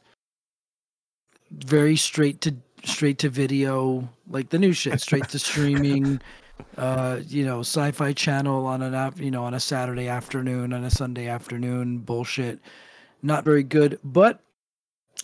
very 1.52 1.96
straight 1.96 2.40
to 2.42 2.54
straight 2.84 3.18
to 3.18 3.28
video, 3.28 4.08
like 4.28 4.50
the 4.50 4.58
new 4.58 4.72
shit, 4.72 5.00
straight 5.00 5.28
to 5.30 5.38
streaming. 5.38 6.20
Uh, 6.78 7.20
you 7.26 7.44
know, 7.44 7.60
sci-fi 7.60 8.12
channel 8.12 8.66
on 8.66 8.82
an 8.82 8.94
af- 8.94 9.20
you 9.20 9.30
know 9.30 9.44
on 9.44 9.52
a 9.52 9.60
Saturday 9.60 10.08
afternoon, 10.08 10.72
on 10.72 10.84
a 10.84 10.90
Sunday 10.90 11.26
afternoon, 11.26 11.98
bullshit 11.98 12.60
not 13.22 13.44
very 13.44 13.62
good, 13.62 13.98
but 14.02 14.40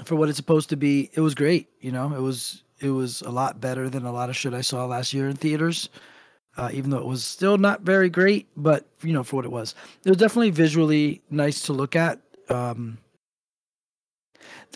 for 0.04 0.16
what 0.16 0.28
it's 0.28 0.36
supposed 0.36 0.68
to 0.70 0.76
be, 0.76 1.10
it 1.14 1.20
was 1.20 1.34
great. 1.34 1.68
You 1.80 1.92
know, 1.92 2.14
it 2.14 2.20
was 2.20 2.62
it 2.80 2.90
was 2.90 3.22
a 3.22 3.30
lot 3.30 3.60
better 3.60 3.90
than 3.90 4.04
a 4.04 4.12
lot 4.12 4.30
of 4.30 4.36
shit 4.36 4.54
I 4.54 4.60
saw 4.60 4.86
last 4.86 5.12
year 5.12 5.28
in 5.28 5.36
theaters. 5.36 5.88
Uh, 6.56 6.70
even 6.72 6.90
though 6.90 6.98
it 6.98 7.06
was 7.06 7.22
still 7.22 7.56
not 7.56 7.82
very 7.82 8.08
great, 8.08 8.48
but 8.56 8.84
you 9.02 9.12
know, 9.12 9.22
for 9.22 9.36
what 9.36 9.44
it 9.44 9.50
was, 9.52 9.74
it 10.04 10.08
was 10.08 10.18
definitely 10.18 10.50
visually 10.50 11.20
nice 11.30 11.62
to 11.62 11.72
look 11.72 11.94
at. 11.94 12.20
Um, 12.48 12.98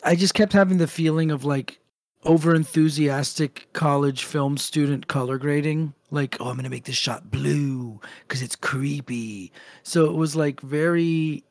I 0.05 0.15
just 0.17 0.35
kept 0.35 0.53
having 0.53 0.79
the 0.79 0.87
feeling 0.87 1.31
of 1.31 1.45
like 1.45 1.79
over 2.25 2.55
enthusiastic 2.55 3.69
college 3.73 4.25
film 4.25 4.57
student 4.57 5.09
color 5.09 5.39
grading 5.39 5.93
like 6.13 6.37
oh 6.39 6.51
i'm 6.51 6.55
gonna 6.55 6.71
make 6.71 6.85
this 6.85 6.95
shot 6.95 7.33
blue 7.33 8.01
because 8.21 8.43
it's 8.43 8.55
creepy 8.55 9.51
so 9.83 10.05
it 10.05 10.13
was 10.13 10.37
like 10.37 10.61
very 10.61 11.43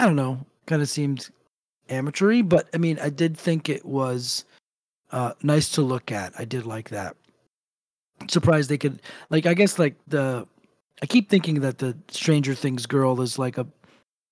I 0.00 0.06
don't 0.06 0.16
know, 0.16 0.46
kind 0.64 0.80
of 0.80 0.88
seemed 0.88 1.28
amateury, 1.90 2.48
but 2.48 2.68
I 2.72 2.78
mean, 2.78 2.98
I 3.00 3.10
did 3.10 3.36
think 3.36 3.68
it 3.68 3.84
was 3.84 4.46
uh, 5.10 5.34
nice 5.42 5.68
to 5.72 5.82
look 5.82 6.10
at. 6.10 6.32
I 6.38 6.46
did 6.46 6.64
like 6.64 6.88
that. 6.88 7.16
Surprised 8.28 8.70
they 8.70 8.78
could, 8.78 9.02
like, 9.28 9.44
I 9.44 9.52
guess, 9.52 9.78
like 9.78 9.96
the. 10.08 10.46
I 11.02 11.06
keep 11.06 11.28
thinking 11.30 11.60
that 11.60 11.78
the 11.78 11.96
Stranger 12.10 12.54
Things 12.54 12.86
girl 12.86 13.20
is 13.20 13.38
like 13.38 13.58
a 13.58 13.66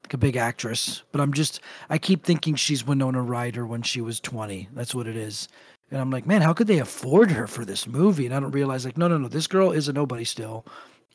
like 0.05 0.15
a 0.15 0.19
big 0.19 0.37
actress, 0.37 1.03
but 1.13 1.21
I'm 1.21 1.33
just 1.33 1.61
I 1.91 1.99
keep 1.99 2.25
thinking 2.25 2.55
she's 2.55 2.87
Winona 2.87 3.23
Ryder 3.23 3.67
when 3.67 3.83
she 3.83 4.01
was 4.01 4.21
20. 4.21 4.69
That's 4.73 4.95
what 4.95 5.07
it 5.07 5.17
is. 5.17 5.49
And 5.91 6.01
I'm 6.01 6.11
like, 6.11 6.27
man, 6.27 6.43
how 6.43 6.53
could 6.53 6.67
they 6.67 6.79
afford 6.79 7.31
her 7.31 7.47
for 7.47 7.65
this 7.65 7.87
movie? 7.87 8.27
And 8.27 8.35
I 8.35 8.41
don't 8.41 8.51
realize, 8.53 8.85
like, 8.85 8.99
no, 8.99 9.09
no, 9.09 9.17
no, 9.17 9.29
this 9.29 9.47
girl 9.47 9.73
is 9.73 9.89
a 9.89 9.93
nobody 9.93 10.25
still, 10.25 10.67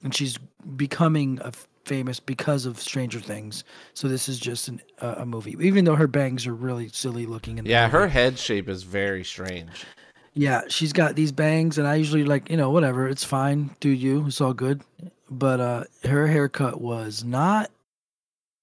and 0.03 0.14
she's 0.15 0.38
becoming 0.76 1.39
a 1.43 1.47
f- 1.47 1.68
famous 1.85 2.19
because 2.19 2.65
of 2.65 2.80
Stranger 2.80 3.19
Things. 3.19 3.64
So 3.93 4.07
this 4.07 4.27
is 4.27 4.39
just 4.39 4.68
an, 4.69 4.81
uh, 4.99 5.15
a 5.19 5.26
movie, 5.27 5.55
even 5.60 5.85
though 5.85 5.95
her 5.95 6.07
bangs 6.07 6.47
are 6.47 6.55
really 6.55 6.88
silly 6.89 7.26
looking. 7.27 7.60
In 7.60 7.65
the 7.65 7.69
yeah, 7.69 7.85
movie. 7.85 7.97
her 7.97 8.07
head 8.07 8.39
shape 8.39 8.68
is 8.68 8.81
very 8.84 9.23
strange. 9.23 9.85
Yeah, 10.34 10.61
she's 10.69 10.93
got 10.93 11.15
these 11.15 11.31
bangs, 11.31 11.77
and 11.77 11.88
I 11.88 11.95
usually 11.95 12.23
like, 12.23 12.49
you 12.49 12.57
know, 12.57 12.72
whatever, 12.72 13.07
it's 13.07 13.23
fine, 13.23 13.76
do 13.80 13.89
you, 13.89 14.26
it's 14.26 14.41
all 14.41 14.53
good. 14.53 14.81
But 15.30 15.60
uh 15.60 15.84
her 16.05 16.27
haircut 16.27 16.81
was 16.81 17.23
not. 17.23 17.69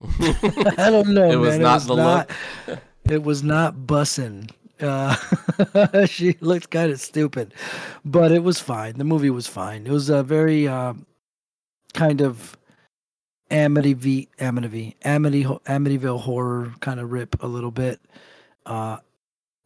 I 0.03 0.91
don't 0.91 1.09
know, 1.09 1.31
It 1.31 1.37
was 1.37 1.59
man. 1.59 1.63
not 1.63 1.73
it 1.73 1.75
was 1.75 1.87
the 1.87 1.97
not, 1.97 2.31
look. 2.67 2.79
It 3.05 3.23
was 3.23 3.43
not 3.43 3.75
bussin'. 3.87 4.51
Uh, 4.81 5.15
she 6.07 6.37
looked 6.41 6.71
kind 6.71 6.91
of 6.91 7.01
stupid, 7.01 7.53
but 8.05 8.33
it 8.33 8.43
was 8.43 8.59
fine. 8.61 8.97
The 8.97 9.05
movie 9.05 9.29
was 9.31 9.47
fine. 9.47 9.87
It 9.87 9.93
was 9.93 10.09
a 10.09 10.23
very 10.23 10.67
um, 10.67 11.05
kind 11.93 12.23
of 12.23 12.57
Amityville, 13.51 14.29
Amityville, 14.39 14.95
Amity, 15.05 15.45
Amityville 15.45 16.21
horror 16.21 16.73
kind 16.81 16.99
of 16.99 17.13
rip 17.13 17.43
a 17.43 17.47
little 17.47 17.71
bit. 17.71 18.01
Uh, 18.65 18.99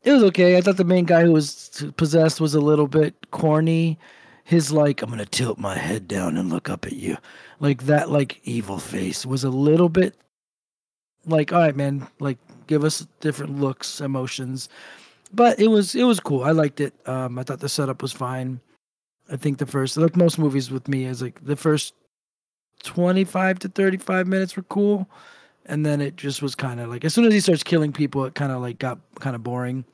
it 0.02 0.12
was 0.12 0.22
okay. 0.24 0.56
I 0.56 0.60
thought 0.60 0.78
the 0.78 0.84
main 0.84 1.04
guy 1.04 1.22
who 1.22 1.32
was 1.32 1.84
possessed 1.96 2.40
was 2.40 2.54
a 2.54 2.60
little 2.60 2.88
bit 2.88 3.30
corny. 3.30 3.98
His 4.42 4.72
like, 4.72 5.00
I'm 5.00 5.10
gonna 5.10 5.24
tilt 5.26 5.58
my 5.58 5.76
head 5.76 6.08
down 6.08 6.36
and 6.36 6.50
look 6.50 6.68
up 6.68 6.86
at 6.86 6.92
you, 6.94 7.16
like 7.60 7.84
that, 7.84 8.10
like 8.10 8.40
evil 8.44 8.78
face 8.78 9.24
was 9.24 9.44
a 9.44 9.48
little 9.50 9.88
bit 9.88 10.16
like, 11.26 11.52
all 11.52 11.60
right, 11.60 11.76
man, 11.76 12.06
like 12.20 12.38
give 12.66 12.84
us 12.84 13.06
different 13.20 13.60
looks, 13.60 14.00
emotions. 14.00 14.68
But 15.32 15.58
it 15.58 15.68
was 15.68 15.94
it 15.94 16.04
was 16.04 16.20
cool. 16.20 16.44
I 16.44 16.52
liked 16.52 16.80
it. 16.80 16.94
Um, 17.06 17.38
I 17.38 17.42
thought 17.42 17.60
the 17.60 17.68
setup 17.68 18.02
was 18.02 18.12
fine. 18.12 18.60
I 19.30 19.36
think 19.36 19.58
the 19.58 19.66
first, 19.66 19.96
like 19.96 20.16
most 20.16 20.38
movies 20.38 20.70
with 20.70 20.86
me, 20.86 21.04
is 21.06 21.22
like 21.22 21.44
the 21.44 21.56
first 21.56 21.94
25 22.82 23.58
to 23.60 23.68
35 23.68 24.26
minutes 24.26 24.56
were 24.56 24.62
cool 24.64 25.08
and 25.66 25.84
then 25.84 26.00
it 26.00 26.16
just 26.16 26.42
was 26.42 26.54
kind 26.54 26.80
of 26.80 26.88
like 26.88 27.04
as 27.04 27.14
soon 27.14 27.24
as 27.24 27.32
he 27.32 27.40
starts 27.40 27.62
killing 27.62 27.92
people 27.92 28.24
it 28.24 28.34
kind 28.34 28.52
of 28.52 28.60
like 28.60 28.78
got 28.78 28.98
kind 29.20 29.34
of 29.34 29.42
boring 29.42 29.84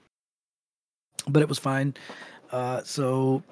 but 1.28 1.43
it 1.43 1.48
was 1.48 1.59
fine 1.59 1.94
uh 2.52 2.82
so 2.82 3.43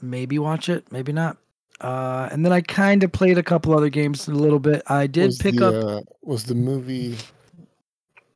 maybe 0.00 0.38
watch 0.38 0.68
it 0.68 0.90
maybe 0.90 1.12
not 1.12 1.36
uh 1.82 2.28
and 2.32 2.44
then 2.44 2.52
i 2.52 2.60
kind 2.60 3.02
of 3.04 3.12
played 3.12 3.36
a 3.38 3.42
couple 3.42 3.76
other 3.76 3.90
games 3.90 4.28
a 4.28 4.32
little 4.32 4.58
bit 4.58 4.82
i 4.86 5.06
did 5.06 5.26
was 5.26 5.38
pick 5.38 5.56
the, 5.56 5.68
up 5.68 5.74
Uh, 5.84 6.00
was 6.22 6.44
the 6.44 6.54
movie? 6.54 7.16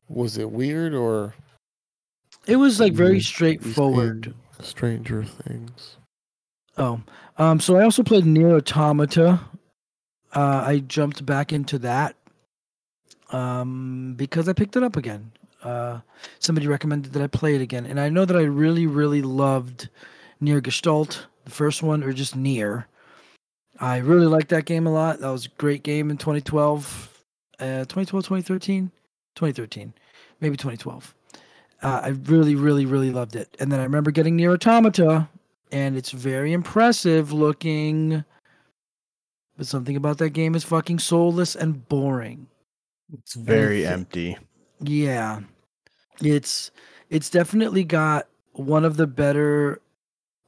Was 0.09 0.39
it 0.39 0.51
weird 0.51 0.95
or 0.95 1.35
it 2.47 2.57
was 2.57 2.79
like 2.79 2.93
very 2.93 3.21
straightforward 3.21 4.35
Stranger 4.61 5.25
Things? 5.25 5.97
Oh, 6.79 7.01
um, 7.39 7.59
so 7.59 7.77
I 7.77 7.83
also 7.83 8.03
played 8.03 8.25
Nier 8.25 8.55
Automata. 8.55 9.41
Uh, 10.33 10.63
I 10.67 10.79
jumped 10.87 11.27
back 11.27 11.53
into 11.53 11.79
that 11.81 12.15
um, 13.33 14.15
because 14.17 14.49
I 14.49 14.53
picked 14.53 14.77
it 14.77 14.83
up 14.83 14.97
again. 14.97 15.33
uh, 15.63 16.01
somebody 16.39 16.69
recommended 16.69 17.13
that 17.13 17.23
I 17.23 17.27
play 17.27 17.55
it 17.55 17.61
again, 17.61 17.87
and 17.87 17.99
I 17.99 18.09
know 18.09 18.25
that 18.25 18.37
I 18.37 18.43
really, 18.43 18.87
really 18.87 19.23
loved 19.23 19.89
Nier 20.41 20.61
Gestalt, 20.61 21.27
the 21.45 21.51
first 21.51 21.83
one, 21.83 22.05
or 22.05 22.13
just 22.13 22.37
Near. 22.37 22.87
I 23.81 23.99
really 23.99 24.27
liked 24.27 24.49
that 24.51 24.65
game 24.65 24.87
a 24.87 24.93
lot. 24.93 25.21
That 25.21 25.31
was 25.31 25.47
a 25.47 25.51
great 25.59 25.83
game 25.83 26.11
in 26.11 26.17
2012, 26.17 27.23
uh, 27.61 27.65
2012, 27.85 28.25
2013, 28.25 28.91
2013, 29.35 29.93
maybe 30.41 30.57
2012. 30.57 31.15
Uh, 31.83 32.01
I 32.05 32.09
really, 32.09 32.55
really, 32.55 32.87
really 32.87 33.11
loved 33.11 33.37
it. 33.37 33.55
And 33.61 33.71
then 33.71 33.81
I 33.81 33.83
remember 33.85 34.11
getting 34.11 34.37
Nier 34.37 34.53
Automata, 34.53 35.29
and 35.71 35.97
it's 35.97 36.11
very 36.11 36.53
impressive 36.53 37.33
looking. 37.33 38.25
But 39.59 39.67
something 39.67 39.97
about 39.97 40.19
that 40.19 40.31
game 40.31 40.55
is 40.55 40.65
fucking 40.65 40.99
soulless 40.99 41.55
and 41.55 41.87
boring. 41.89 42.47
It's 43.13 43.35
very 43.35 43.81
thi- 43.83 43.87
empty. 43.87 44.39
Yeah. 44.81 45.41
It's 46.21 46.71
it's 47.11 47.31
definitely 47.31 47.85
got 47.85 48.27
one 48.53 48.85
of 48.85 48.97
the 48.97 49.07
better 49.07 49.81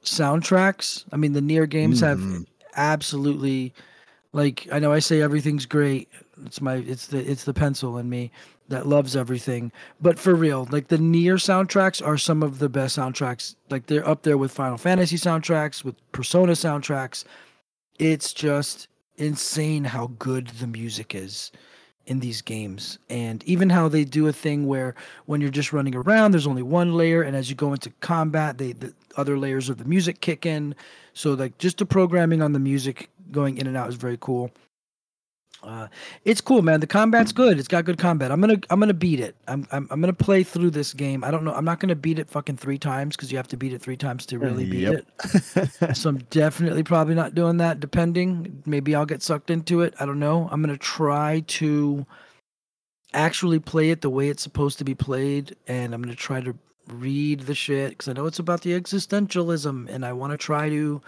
soundtracks. 0.05 1.05
I 1.13 1.17
mean 1.17 1.33
the 1.33 1.41
Nier 1.41 1.67
games 1.67 2.01
have 2.01 2.19
Mhm. 2.19 2.47
Absolutely 2.77 3.73
like 4.33 4.69
I 4.71 4.79
know 4.79 4.93
I 4.93 4.99
say 4.99 5.21
everything's 5.21 5.67
great. 5.67 6.09
It's 6.45 6.61
my 6.61 6.75
it's 6.75 7.07
the 7.07 7.19
it's 7.19 7.45
the 7.45 7.55
pencil 7.55 7.99
in 7.99 8.09
me 8.09 8.31
that 8.69 8.87
loves 8.87 9.17
everything. 9.17 9.73
But 10.01 10.19
for 10.19 10.35
real, 10.35 10.69
like 10.71 10.89
the 10.89 10.99
Nier 10.99 11.37
soundtracks 11.37 12.07
are 12.07 12.19
some 12.19 12.43
of 12.43 12.59
the 12.59 12.69
best 12.69 12.99
soundtracks. 12.99 13.57
Like 13.71 13.87
they're 13.87 14.07
up 14.07 14.23
there 14.23 14.39
with 14.39 14.53
Final 14.53 14.79
Fantasy 14.79 15.17
soundtracks, 15.17 15.85
with 15.85 15.97
Persona 16.13 16.53
soundtracks. 16.53 17.25
It's 17.99 18.33
just 18.33 18.89
insane 19.17 19.85
how 19.85 20.09
good 20.19 20.49
the 20.49 20.67
music 20.67 21.15
is 21.15 21.51
in 22.09 22.21
these 22.21 22.41
games. 22.41 22.99
And 23.11 23.45
even 23.45 23.69
how 23.69 23.89
they 23.89 24.05
do 24.05 24.27
a 24.27 24.33
thing 24.33 24.67
where 24.67 24.95
when 25.27 25.41
you're 25.41 25.51
just 25.51 25.73
running 25.73 25.95
around 25.95 26.31
there's 26.31 26.47
only 26.47 26.63
one 26.63 26.95
layer 26.95 27.23
and 27.23 27.37
as 27.37 27.51
you 27.51 27.55
go 27.55 27.73
into 27.73 27.91
combat 28.01 28.59
they 28.59 28.73
the 28.73 28.93
other 29.17 29.39
layers 29.39 29.69
of 29.69 29.77
the 29.79 29.85
music 29.85 30.21
kick 30.21 30.47
in. 30.47 30.75
So 31.13 31.35
like 31.35 31.59
just 31.59 31.79
the 31.79 31.87
programming 31.87 32.41
on 32.43 32.53
the 32.53 32.59
music 32.59 33.11
going 33.31 33.59
in 33.59 33.67
and 33.67 33.77
out 33.77 33.89
is 33.89 33.95
very 33.95 34.17
cool 34.21 34.51
uh, 35.63 35.89
it's 36.25 36.41
cool 36.41 36.63
man 36.63 36.81
the 36.81 36.87
combat's 36.87 37.33
good 37.33 37.59
it's 37.59 37.69
got 37.69 37.85
good 37.85 37.99
combat 37.99 38.31
i'm 38.31 38.41
gonna 38.41 38.59
i'm 38.71 38.79
gonna 38.79 38.95
beat 38.95 39.21
it 39.21 39.35
i'm 39.49 39.67
i'm, 39.73 39.89
I'm 39.91 40.01
gonna 40.01 40.13
play 40.13 40.43
through 40.43 40.71
this 40.71 40.93
game 40.93 41.25
i 41.25 41.31
don't 41.31 41.45
know 41.45 41.53
i'm 41.53 41.65
not 41.65 41.81
gonna 41.81 41.97
beat 41.97 42.19
it 42.19 42.31
fucking 42.31 42.57
three 42.57 42.79
times 42.79 43.17
because 43.17 43.33
you 43.33 43.39
have 43.39 43.49
to 43.49 43.57
beat 43.57 43.73
it 43.73 43.83
three 43.83 43.97
times 43.97 44.25
to 44.27 44.39
really 44.39 44.65
beat 44.67 44.89
it 44.89 45.07
so 45.95 46.09
I'm 46.09 46.19
definitely 46.31 46.83
probably 46.83 47.15
not 47.15 47.35
doing 47.35 47.59
that. 47.59 47.81
Depending, 47.81 48.63
maybe 48.67 48.95
I'll 48.95 49.07
get 49.07 49.23
sucked 49.23 49.51
into 49.51 49.81
it. 49.83 49.95
I 50.01 50.07
don't 50.07 50.19
know. 50.19 50.49
I'm 50.51 50.63
gonna 50.63 50.77
try 50.77 51.41
to 51.47 52.07
actually 53.15 53.59
play 53.59 53.91
it 53.91 54.01
the 54.01 54.11
way 54.11 54.29
it's 54.29 54.43
supposed 54.43 54.79
to 54.79 54.85
be 54.85 54.95
played, 54.95 55.57
and 55.67 55.95
I'm 55.95 56.03
gonna 56.03 56.15
try 56.15 56.41
to 56.41 56.57
read 56.89 57.41
the 57.41 57.55
shit 57.55 57.91
because 57.91 58.09
I 58.09 58.13
know 58.13 58.27
it's 58.27 58.39
about 58.39 58.63
the 58.63 58.79
existentialism, 58.79 59.89
and 59.89 60.05
I 60.05 60.13
want 60.13 60.33
to 60.33 60.37
try 60.37 60.69
to. 60.69 61.01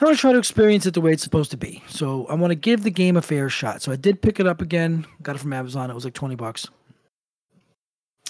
I 0.00 0.04
want 0.04 0.16
to 0.16 0.20
try 0.20 0.32
to 0.32 0.38
experience 0.38 0.86
it 0.86 0.94
the 0.94 1.00
way 1.00 1.12
it's 1.12 1.24
supposed 1.24 1.50
to 1.50 1.56
be. 1.56 1.82
So 1.88 2.26
I 2.26 2.34
want 2.34 2.52
to 2.52 2.56
give 2.56 2.84
the 2.84 2.90
game 2.90 3.16
a 3.16 3.22
fair 3.22 3.48
shot. 3.48 3.82
So 3.82 3.90
I 3.90 3.96
did 3.96 4.22
pick 4.22 4.38
it 4.38 4.46
up 4.46 4.60
again. 4.60 5.04
Got 5.22 5.36
it 5.36 5.40
from 5.40 5.52
Amazon. 5.52 5.90
It 5.90 5.94
was 5.94 6.04
like 6.04 6.14
twenty 6.14 6.36
bucks. 6.36 6.68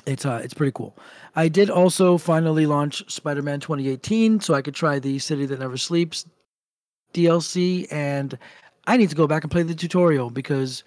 It's 0.07 0.25
uh, 0.25 0.41
it's 0.43 0.55
pretty 0.55 0.73
cool. 0.73 0.97
I 1.37 1.49
did 1.49 1.69
also 1.69 2.17
finally 2.17 2.67
launch 2.67 3.11
Spider-Man 3.11 3.61
2018, 3.61 4.41
so 4.41 4.55
I 4.55 4.63
could 4.63 4.75
try 4.75 4.99
the 4.99 5.19
City 5.19 5.45
That 5.45 5.61
Never 5.61 5.77
Sleeps 5.77 6.27
DLC, 7.13 7.87
and 7.91 8.39
I 8.87 8.97
need 8.97 9.11
to 9.11 9.17
go 9.17 9.27
back 9.27 9.45
and 9.45 9.51
play 9.51 9.63
the 9.63 9.75
tutorial 9.75 10.31
because, 10.31 10.85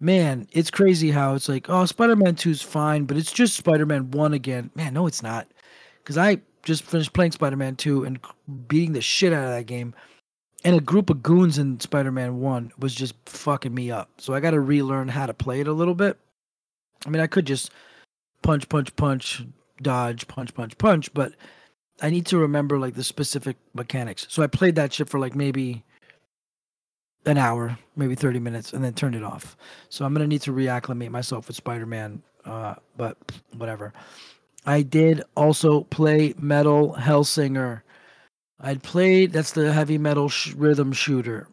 man, 0.00 0.48
it's 0.52 0.70
crazy 0.70 1.10
how 1.10 1.34
it's 1.34 1.48
like, 1.48 1.68
oh, 1.68 1.84
Spider-Man 1.84 2.34
2 2.34 2.50
is 2.50 2.62
fine, 2.62 3.04
but 3.04 3.16
it's 3.16 3.32
just 3.32 3.56
Spider-Man 3.56 4.10
1 4.10 4.34
again. 4.34 4.70
Man, 4.74 4.94
no, 4.94 5.06
it's 5.06 5.22
not, 5.22 5.46
because 5.98 6.18
I 6.18 6.38
just 6.62 6.82
finished 6.82 7.12
playing 7.12 7.32
Spider-Man 7.32 7.76
2 7.76 8.04
and 8.04 8.18
beating 8.68 8.92
the 8.92 9.00
shit 9.00 9.32
out 9.32 9.44
of 9.44 9.50
that 9.50 9.66
game, 9.66 9.94
and 10.64 10.76
a 10.76 10.80
group 10.80 11.10
of 11.10 11.22
goons 11.22 11.58
in 11.58 11.80
Spider-Man 11.80 12.40
1 12.40 12.72
was 12.78 12.94
just 12.94 13.14
fucking 13.26 13.74
me 13.74 13.90
up. 13.90 14.10
So 14.18 14.34
I 14.34 14.40
got 14.40 14.50
to 14.50 14.60
relearn 14.60 15.08
how 15.08 15.26
to 15.26 15.34
play 15.34 15.60
it 15.60 15.68
a 15.68 15.72
little 15.72 15.94
bit. 15.94 16.18
I 17.06 17.10
mean, 17.10 17.20
I 17.20 17.26
could 17.26 17.46
just 17.46 17.70
punch, 18.42 18.68
punch, 18.68 18.94
punch, 18.96 19.44
dodge, 19.80 20.26
punch, 20.26 20.54
punch, 20.54 20.76
punch, 20.78 21.14
but 21.14 21.34
I 22.00 22.10
need 22.10 22.26
to 22.26 22.38
remember 22.38 22.78
like 22.78 22.94
the 22.94 23.04
specific 23.04 23.56
mechanics. 23.74 24.26
So 24.30 24.42
I 24.42 24.46
played 24.46 24.74
that 24.76 24.92
shit 24.92 25.08
for 25.08 25.20
like 25.20 25.34
maybe 25.34 25.84
an 27.26 27.38
hour, 27.38 27.78
maybe 27.96 28.14
30 28.14 28.40
minutes, 28.40 28.72
and 28.72 28.84
then 28.84 28.94
turned 28.94 29.14
it 29.14 29.22
off. 29.22 29.56
So 29.88 30.04
I'm 30.04 30.12
gonna 30.12 30.26
need 30.26 30.42
to 30.42 30.52
reacclimate 30.52 31.10
myself 31.10 31.48
with 31.48 31.56
Spider-Man. 31.56 32.22
Uh, 32.44 32.74
but 32.96 33.16
whatever. 33.56 33.92
I 34.66 34.82
did 34.82 35.22
also 35.36 35.82
play 35.84 36.34
Metal 36.38 36.94
Hellsinger. 36.98 37.82
I'd 38.60 38.82
played 38.82 39.32
that's 39.32 39.52
the 39.52 39.72
heavy 39.72 39.98
metal 39.98 40.28
sh- 40.28 40.52
rhythm 40.54 40.92
shooter. 40.92 41.48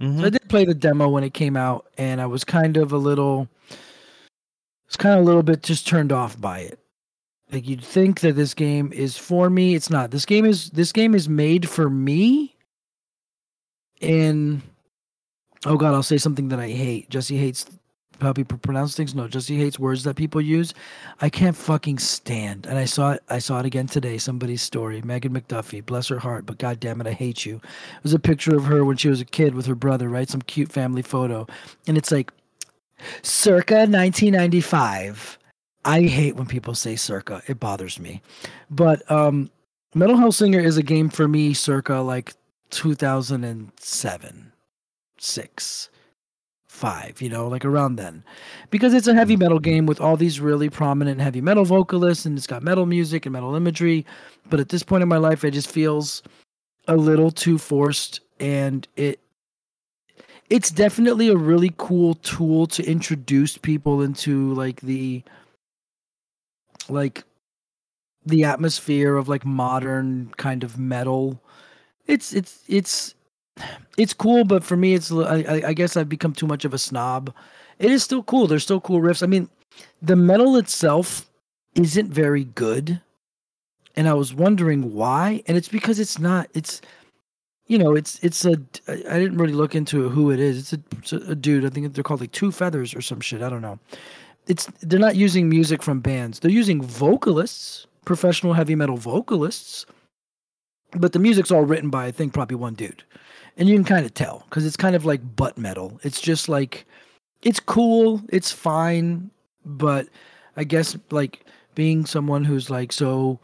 Mhm. 0.00 0.20
So 0.20 0.26
I 0.26 0.30
did 0.30 0.48
play 0.48 0.64
the 0.64 0.74
demo 0.74 1.08
when 1.08 1.24
it 1.24 1.34
came 1.34 1.56
out, 1.56 1.86
and 1.98 2.20
I 2.20 2.26
was 2.26 2.44
kind 2.44 2.76
of 2.76 2.92
a 2.92 2.96
little, 2.98 3.48
it's 4.86 4.96
kind 4.96 5.18
of 5.18 5.22
a 5.22 5.26
little 5.26 5.42
bit 5.42 5.62
just 5.62 5.86
turned 5.86 6.12
off 6.12 6.40
by 6.40 6.60
it. 6.60 6.78
Like 7.52 7.68
you'd 7.68 7.84
think 7.84 8.20
that 8.20 8.34
this 8.36 8.54
game 8.54 8.92
is 8.92 9.16
for 9.18 9.50
me, 9.50 9.74
it's 9.74 9.90
not. 9.90 10.10
This 10.10 10.24
game 10.24 10.44
is 10.44 10.70
this 10.70 10.92
game 10.92 11.14
is 11.14 11.28
made 11.28 11.68
for 11.68 11.88
me. 11.90 12.56
And 14.00 14.62
oh 15.66 15.76
god, 15.76 15.94
I'll 15.94 16.02
say 16.02 16.18
something 16.18 16.48
that 16.48 16.58
I 16.58 16.70
hate. 16.70 17.10
Jesse 17.10 17.36
hates 17.36 17.66
how 18.20 18.32
people 18.32 18.58
pronounce 18.58 18.96
things. 18.96 19.14
No, 19.14 19.28
Jesse 19.28 19.56
hates 19.56 19.78
words 19.78 20.04
that 20.04 20.16
people 20.16 20.40
use. 20.40 20.74
I 21.20 21.28
can't 21.28 21.56
fucking 21.56 21.98
stand. 21.98 22.66
And 22.66 22.78
I 22.78 22.84
saw 22.84 23.12
it. 23.12 23.22
I 23.28 23.38
saw 23.38 23.60
it 23.60 23.66
again 23.66 23.86
today. 23.86 24.18
Somebody's 24.18 24.62
story. 24.62 25.02
Megan 25.02 25.32
McDuffie, 25.32 25.84
bless 25.84 26.08
her 26.08 26.18
heart, 26.18 26.46
but 26.46 26.58
god 26.58 26.80
damn 26.80 27.00
it, 27.00 27.06
I 27.06 27.12
hate 27.12 27.44
you. 27.44 27.56
It 27.56 28.02
was 28.02 28.14
a 28.14 28.18
picture 28.18 28.56
of 28.56 28.64
her 28.64 28.84
when 28.84 28.96
she 28.96 29.08
was 29.08 29.20
a 29.20 29.26
kid 29.26 29.54
with 29.54 29.66
her 29.66 29.74
brother, 29.74 30.08
right? 30.08 30.28
Some 30.28 30.42
cute 30.42 30.72
family 30.72 31.02
photo. 31.02 31.46
And 31.86 31.96
it's 31.96 32.10
like 32.12 32.32
circa 33.22 33.86
1995. 33.86 35.38
I 35.86 36.02
hate 36.02 36.36
when 36.36 36.46
people 36.46 36.74
say 36.74 36.96
circa. 36.96 37.42
It 37.46 37.60
bothers 37.60 37.98
me. 37.98 38.22
But 38.70 39.08
um 39.10 39.50
Metal 39.94 40.16
Hellsinger 40.16 40.62
is 40.62 40.76
a 40.76 40.82
game 40.82 41.08
for 41.08 41.28
me 41.28 41.54
circa 41.54 41.94
like 41.98 42.34
2007, 42.70 44.52
6, 45.18 45.90
5, 46.74 47.22
you 47.22 47.28
know, 47.28 47.46
like 47.46 47.64
around 47.64 47.96
then. 47.96 48.24
Because 48.70 48.94
it's 48.94 49.06
a 49.06 49.14
heavy 49.14 49.36
metal 49.36 49.60
game 49.60 49.86
with 49.86 50.00
all 50.00 50.16
these 50.16 50.40
really 50.40 50.68
prominent 50.68 51.20
heavy 51.20 51.40
metal 51.40 51.64
vocalists 51.64 52.26
and 52.26 52.36
it's 52.36 52.48
got 52.48 52.62
metal 52.62 52.84
music 52.84 53.24
and 53.24 53.32
metal 53.32 53.54
imagery, 53.54 54.04
but 54.50 54.58
at 54.58 54.70
this 54.70 54.82
point 54.82 55.02
in 55.02 55.08
my 55.08 55.16
life 55.16 55.44
it 55.44 55.52
just 55.52 55.70
feels 55.70 56.22
a 56.88 56.96
little 56.96 57.30
too 57.30 57.58
forced 57.58 58.20
and 58.40 58.88
it 58.96 59.20
it's 60.50 60.70
definitely 60.70 61.28
a 61.28 61.36
really 61.36 61.72
cool 61.78 62.14
tool 62.16 62.66
to 62.66 62.84
introduce 62.84 63.56
people 63.56 64.02
into 64.02 64.52
like 64.54 64.80
the 64.82 65.22
like 66.88 67.24
the 68.26 68.44
atmosphere 68.44 69.16
of 69.16 69.28
like 69.28 69.46
modern 69.46 70.32
kind 70.36 70.62
of 70.62 70.78
metal 70.78 71.40
it's 72.06 72.34
it's 72.34 72.62
it's 72.68 73.13
it's 73.96 74.12
cool 74.12 74.44
but 74.44 74.64
for 74.64 74.76
me 74.76 74.94
it's—I 74.94 75.72
guess 75.72 75.96
i've 75.96 76.08
become 76.08 76.32
too 76.32 76.46
much 76.46 76.64
of 76.64 76.74
a 76.74 76.78
snob. 76.78 77.32
It 77.78 77.90
is 77.90 78.04
still 78.04 78.22
cool. 78.22 78.46
There's 78.46 78.62
still 78.62 78.80
cool 78.80 79.00
riffs. 79.00 79.22
I 79.22 79.26
mean 79.26 79.48
the 80.00 80.16
metal 80.16 80.56
itself 80.56 81.28
isn't 81.74 82.08
very 82.08 82.44
good 82.44 83.00
and 83.96 84.08
i 84.08 84.14
was 84.14 84.32
wondering 84.32 84.94
why 84.94 85.42
and 85.48 85.56
it's 85.56 85.66
because 85.66 85.98
it's 85.98 86.20
not 86.20 86.48
it's 86.54 86.80
you 87.66 87.76
know 87.76 87.96
it's 87.96 88.20
it's 88.22 88.44
a 88.44 88.60
I 88.86 88.92
I 88.92 89.18
didn't 89.18 89.38
really 89.38 89.54
look 89.54 89.74
into 89.74 90.08
who 90.08 90.30
it 90.30 90.38
is. 90.38 90.58
It's 90.58 90.72
a, 90.72 90.80
it's 90.98 91.12
a 91.12 91.34
dude. 91.34 91.64
I 91.64 91.70
think 91.70 91.92
they're 91.92 92.04
called 92.04 92.20
like 92.20 92.32
two 92.32 92.52
feathers 92.52 92.94
or 92.94 93.00
some 93.00 93.20
shit. 93.20 93.42
I 93.42 93.48
don't 93.48 93.62
know. 93.62 93.78
It's 94.46 94.66
they're 94.82 95.00
not 95.00 95.16
using 95.16 95.48
music 95.48 95.82
from 95.82 96.00
bands. 96.00 96.40
They're 96.40 96.50
using 96.50 96.82
vocalists 96.82 97.86
professional 98.04 98.52
heavy 98.52 98.74
metal 98.74 98.96
vocalists 98.96 99.86
but 100.92 101.12
the 101.12 101.18
music's 101.18 101.50
all 101.50 101.62
written 101.62 101.90
by 101.90 102.06
i 102.06 102.10
think 102.10 102.32
probably 102.32 102.56
one 102.56 102.74
dude 102.74 103.02
and 103.56 103.68
you 103.68 103.74
can 103.76 103.84
kind 103.84 104.04
of 104.04 104.14
tell 104.14 104.44
because 104.48 104.66
it's 104.66 104.76
kind 104.76 104.96
of 104.96 105.04
like 105.04 105.36
butt 105.36 105.56
metal. 105.58 105.98
It's 106.02 106.20
just 106.20 106.48
like 106.48 106.86
it's 107.44 107.60
cool 107.60 108.22
it's 108.30 108.50
fine 108.50 109.30
but 109.64 110.08
i 110.56 110.64
guess 110.64 110.96
like 111.10 111.44
being 111.74 112.04
someone 112.06 112.44
who's 112.44 112.70
like 112.70 112.90
so 112.90 113.38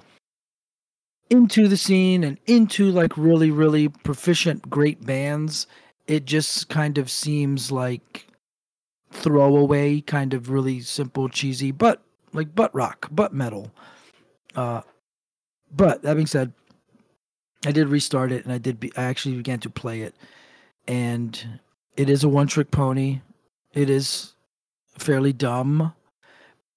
into 1.29 1.69
the 1.69 1.77
scene 1.77 2.25
and 2.25 2.39
into 2.47 2.91
like 2.91 3.17
really 3.17 3.51
really 3.51 3.89
proficient 3.89 4.69
great 4.69 5.05
bands 5.05 5.67
it 6.07 6.25
just 6.25 6.69
kind 6.69 6.99
of 6.99 7.11
seems 7.11 7.71
like 7.71 8.27
throwaway 9.13 10.01
kind 10.01 10.35
of 10.35 10.51
really 10.51 10.81
simple 10.81 11.29
cheesy 11.29 11.71
but 11.71 12.03
like 12.33 12.55
butt 12.55 12.75
rock 12.75 13.09
butt 13.13 13.33
metal. 13.33 13.71
Uh 14.55 14.81
but 15.77 16.03
that 16.03 16.15
being 16.15 16.27
said 16.27 16.53
i 17.67 17.73
did 17.73 17.89
restart 17.89 18.33
it 18.33 18.45
and 18.45 18.53
i 18.53 18.59
did 18.59 18.81
be, 18.81 18.93
i 18.97 19.03
actually 19.03 19.37
began 19.37 19.59
to 19.59 19.71
play 19.71 20.03
it 20.03 20.15
and 20.89 21.61
it 21.97 22.09
is 22.09 22.25
a 22.25 22.29
one 22.29 22.47
trick 22.47 22.71
pony 22.71 23.21
it 23.75 23.91
is 23.91 24.33
fairly 24.99 25.33
dumb 25.33 25.93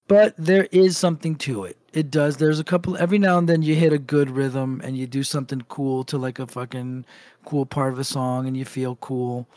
but 0.06 0.34
there 0.36 0.68
is 0.70 0.98
something 0.98 1.34
to 1.36 1.64
it. 1.64 1.78
It 1.92 2.10
does. 2.10 2.36
There's 2.36 2.60
a 2.60 2.64
couple 2.64 2.96
every 2.96 3.18
now 3.18 3.38
and 3.38 3.48
then 3.48 3.62
you 3.62 3.74
hit 3.74 3.92
a 3.92 3.98
good 3.98 4.30
rhythm 4.30 4.80
and 4.84 4.96
you 4.98 5.06
do 5.06 5.22
something 5.22 5.62
cool 5.68 6.04
to 6.04 6.18
like 6.18 6.38
a 6.38 6.46
fucking 6.46 7.06
cool 7.44 7.64
part 7.64 7.92
of 7.92 7.98
a 7.98 8.04
song 8.04 8.46
and 8.46 8.56
you 8.56 8.64
feel 8.64 8.96
cool. 8.96 9.48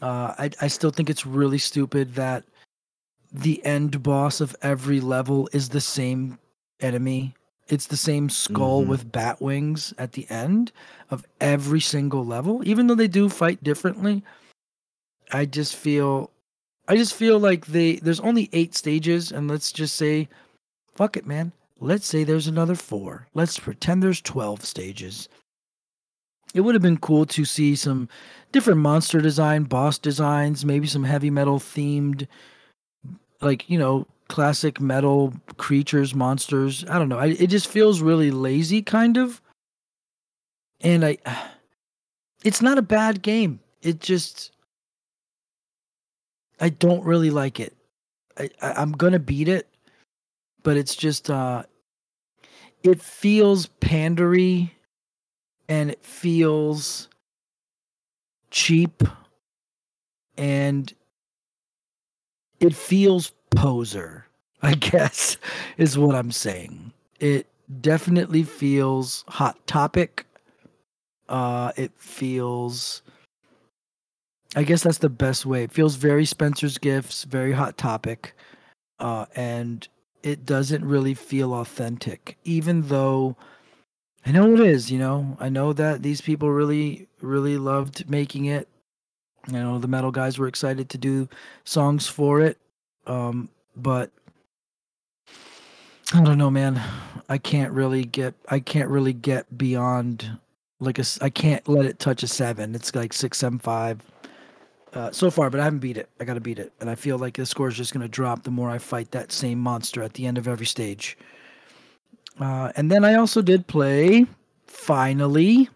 Uh, 0.00 0.34
I 0.38 0.50
I 0.60 0.68
still 0.68 0.90
think 0.90 1.10
it's 1.10 1.26
really 1.26 1.58
stupid 1.58 2.14
that 2.14 2.44
the 3.32 3.64
end 3.66 4.02
boss 4.02 4.40
of 4.40 4.56
every 4.62 5.00
level 5.00 5.48
is 5.52 5.68
the 5.68 5.80
same 5.80 6.38
enemy. 6.80 7.34
It's 7.68 7.86
the 7.86 7.96
same 7.96 8.28
skull 8.30 8.84
Mhm. 8.84 8.86
with 8.88 9.10
bat 9.12 9.40
wings 9.40 9.92
at 9.98 10.12
the 10.12 10.28
end 10.30 10.70
of 11.10 11.26
every 11.40 11.80
single 11.80 12.24
level, 12.24 12.62
even 12.64 12.86
though 12.86 12.94
they 12.94 13.08
do 13.08 13.28
fight 13.28 13.62
differently. 13.64 14.22
I 15.32 15.44
just 15.46 15.74
feel 15.74 16.30
I 16.88 16.94
just 16.96 17.14
feel 17.14 17.40
like 17.40 17.66
they 17.66 17.96
there's 17.96 18.20
only 18.20 18.48
8 18.52 18.76
stages 18.76 19.32
and 19.32 19.48
let's 19.48 19.72
just 19.72 19.96
say 19.96 20.28
fuck 20.94 21.16
it 21.16 21.26
man. 21.26 21.50
Let's 21.80 22.06
say 22.06 22.22
there's 22.22 22.46
another 22.46 22.76
4. 22.76 23.26
Let's 23.34 23.58
pretend 23.58 24.02
there's 24.02 24.20
12 24.20 24.64
stages. 24.64 25.28
It 26.54 26.60
would 26.60 26.76
have 26.76 26.82
been 26.82 26.96
cool 26.98 27.26
to 27.26 27.44
see 27.44 27.74
some 27.74 28.08
different 28.52 28.80
monster 28.80 29.20
design, 29.20 29.64
boss 29.64 29.98
designs, 29.98 30.64
maybe 30.64 30.86
some 30.86 31.04
heavy 31.04 31.28
metal 31.28 31.58
themed 31.58 32.28
like, 33.42 33.68
you 33.68 33.78
know, 33.78 34.06
classic 34.28 34.80
metal 34.80 35.32
creatures, 35.56 36.14
monsters. 36.14 36.84
I 36.88 36.98
don't 36.98 37.08
know. 37.08 37.18
I, 37.18 37.26
it 37.26 37.48
just 37.48 37.68
feels 37.68 38.00
really 38.00 38.30
lazy 38.30 38.82
kind 38.82 39.16
of. 39.16 39.40
And 40.80 41.04
I 41.04 41.18
it's 42.44 42.62
not 42.62 42.78
a 42.78 42.82
bad 42.82 43.22
game. 43.22 43.60
It 43.82 44.00
just 44.00 44.52
I 46.60 46.70
don't 46.70 47.04
really 47.04 47.30
like 47.30 47.60
it. 47.60 47.74
I, 48.38 48.50
I 48.60 48.72
I'm 48.72 48.92
gonna 48.92 49.18
beat 49.18 49.48
it, 49.48 49.68
but 50.62 50.76
it's 50.76 50.94
just 50.94 51.30
uh 51.30 51.64
it 52.82 53.02
feels 53.02 53.68
pandery 53.80 54.70
and 55.68 55.90
it 55.90 56.04
feels 56.04 57.08
cheap 58.50 59.02
and 60.38 60.92
it 62.60 62.74
feels 62.74 63.32
poser, 63.50 64.26
I 64.62 64.74
guess 64.90 65.36
is 65.76 65.98
what 65.98 66.14
I'm 66.14 66.32
saying. 66.32 66.92
It 67.20 67.46
definitely 67.80 68.42
feels 68.42 69.24
hot 69.28 69.66
topic. 69.66 70.26
Uh 71.28 71.72
it 71.76 71.92
feels 71.96 73.02
I 74.54 74.62
guess 74.62 74.82
that's 74.82 74.98
the 74.98 75.08
best 75.08 75.44
way. 75.44 75.64
It 75.64 75.72
feels 75.72 75.96
very 75.96 76.24
Spencer's 76.24 76.78
Gifts, 76.78 77.24
very 77.24 77.52
hot 77.52 77.76
topic. 77.76 78.34
Uh 78.98 79.26
and 79.34 79.86
it 80.22 80.46
doesn't 80.46 80.84
really 80.84 81.14
feel 81.14 81.54
authentic 81.54 82.36
even 82.44 82.82
though 82.82 83.36
I 84.24 84.32
know 84.32 84.52
it 84.54 84.60
is, 84.60 84.90
you 84.90 84.98
know. 84.98 85.36
I 85.38 85.48
know 85.48 85.72
that 85.72 86.02
these 86.02 86.20
people 86.20 86.50
really 86.50 87.06
really 87.20 87.58
loved 87.58 88.10
making 88.10 88.46
it. 88.46 88.68
You 89.46 89.54
know, 89.54 89.78
the 89.78 89.86
metal 89.88 90.10
guys 90.10 90.38
were 90.38 90.48
excited 90.48 90.88
to 90.90 90.98
do 90.98 91.28
songs 91.64 92.08
for 92.08 92.40
it. 92.40 92.58
Um 93.06 93.48
but 93.76 94.10
I 96.14 96.22
don't 96.22 96.38
know, 96.38 96.50
man. 96.50 96.80
I 97.28 97.38
can't 97.38 97.72
really 97.72 98.04
get 98.04 98.34
I 98.48 98.60
can't 98.60 98.88
really 98.88 99.12
get 99.12 99.56
beyond 99.58 100.38
like 100.80 100.98
a 100.98 101.04
I 101.20 101.30
can't 101.30 101.66
let 101.68 101.86
it 101.86 101.98
touch 101.98 102.22
a 102.22 102.28
7. 102.28 102.74
It's 102.74 102.94
like 102.94 103.12
six, 103.12 103.38
seven, 103.38 103.58
five. 103.58 104.00
uh, 104.94 105.10
so 105.12 105.30
far, 105.30 105.50
but 105.50 105.60
I 105.60 105.64
haven't 105.64 105.80
beat 105.80 105.98
it. 105.98 106.08
I 106.20 106.24
got 106.24 106.34
to 106.34 106.40
beat 106.40 106.58
it. 106.58 106.72
And 106.80 106.88
I 106.88 106.94
feel 106.94 107.18
like 107.18 107.34
the 107.36 107.46
score 107.46 107.68
is 107.68 107.76
just 107.76 107.92
going 107.92 108.02
to 108.02 108.08
drop 108.08 108.44
the 108.44 108.50
more 108.50 108.70
I 108.70 108.78
fight 108.78 109.10
that 109.12 109.32
same 109.32 109.58
monster 109.58 110.02
at 110.02 110.14
the 110.14 110.26
end 110.26 110.38
of 110.38 110.48
every 110.48 110.66
stage. 110.66 111.18
Uh, 112.40 112.72
and 112.76 112.90
then 112.90 113.04
I 113.04 113.14
also 113.14 113.42
did 113.42 113.66
play, 113.66 114.26
finally, 114.66 115.68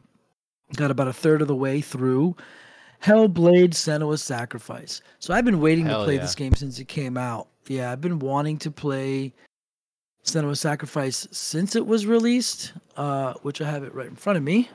got 0.77 0.91
about 0.91 1.09
a 1.09 1.13
third 1.13 1.43
of 1.43 1.49
the 1.49 1.55
way 1.57 1.81
through 1.81 2.37
Hellblade 3.03 3.71
Senua's 3.71 4.23
Sacrifice. 4.23 5.01
So 5.19 5.33
I've 5.33 5.45
been 5.45 5.61
waiting 5.61 5.87
Hell 5.87 6.01
to 6.01 6.05
play 6.05 6.15
yeah. 6.17 6.23
this 6.23 6.35
game 6.35 6.55
since 6.55 6.79
it 6.79 6.89
came 6.89 7.17
out. 7.17 7.49
Yeah, 7.67 7.93
I've 7.93 8.01
been 8.01 8.19
wanting 8.19 8.59
to 8.59 8.71
play 8.71 9.33
Senua's 10.25 10.61
Sacrifice 10.61 11.27
since 11.31 11.77
it 11.77 11.87
was 11.87 12.07
released, 12.07 12.73
uh, 12.97 13.35
which 13.43 13.61
I 13.61 13.71
have 13.71 13.85
it 13.85 13.95
right 13.95 14.09
in 14.09 14.17
front 14.17 14.37
of 14.37 14.43
me. 14.43 14.69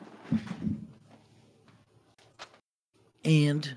And 3.24 3.76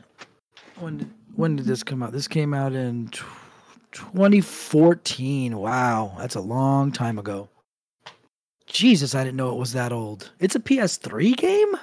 when 0.79 0.99
did, 0.99 1.11
when 1.35 1.57
did 1.57 1.67
this 1.67 1.83
come 1.83 2.03
out? 2.03 2.13
This 2.13 2.29
came 2.29 2.55
out 2.55 2.73
in 2.73 3.09
tw- 3.09 3.25
2014. 3.93 5.57
Wow, 5.57 6.15
that's 6.19 6.37
a 6.37 6.41
long 6.41 6.93
time 6.93 7.19
ago. 7.19 7.49
Jesus, 8.67 9.15
I 9.15 9.25
didn't 9.25 9.37
know 9.37 9.51
it 9.51 9.59
was 9.59 9.73
that 9.73 9.93
old. 9.93 10.31
It's 10.39 10.55
a 10.55 10.61
PS3 10.61 11.37
game? 11.37 11.75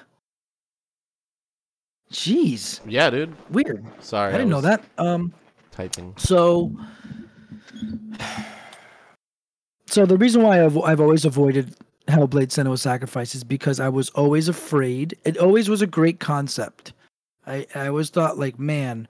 Jeez, 2.11 2.79
Yeah, 2.85 3.09
dude. 3.09 3.33
weird. 3.49 3.85
Sorry. 3.99 4.29
I 4.33 4.37
didn't 4.37 4.49
know 4.49 4.61
that. 4.61 4.83
Um 4.97 5.33
Typing. 5.71 6.13
so 6.17 6.71
So 9.87 10.05
the 10.05 10.17
reason 10.17 10.41
why 10.41 10.63
I've, 10.63 10.77
I've 10.79 11.01
always 11.01 11.25
avoided 11.25 11.75
Hellblade 12.07 12.49
Senua 12.49 12.77
Sacrifice 12.77 13.33
is 13.35 13.43
because 13.43 13.79
I 13.79 13.89
was 13.89 14.09
always 14.11 14.47
afraid. 14.47 15.17
It 15.25 15.37
always 15.37 15.69
was 15.69 15.81
a 15.81 15.87
great 15.87 16.19
concept. 16.19 16.93
I, 17.47 17.65
I 17.75 17.87
always 17.87 18.09
thought 18.09 18.37
like, 18.37 18.59
man, 18.59 19.07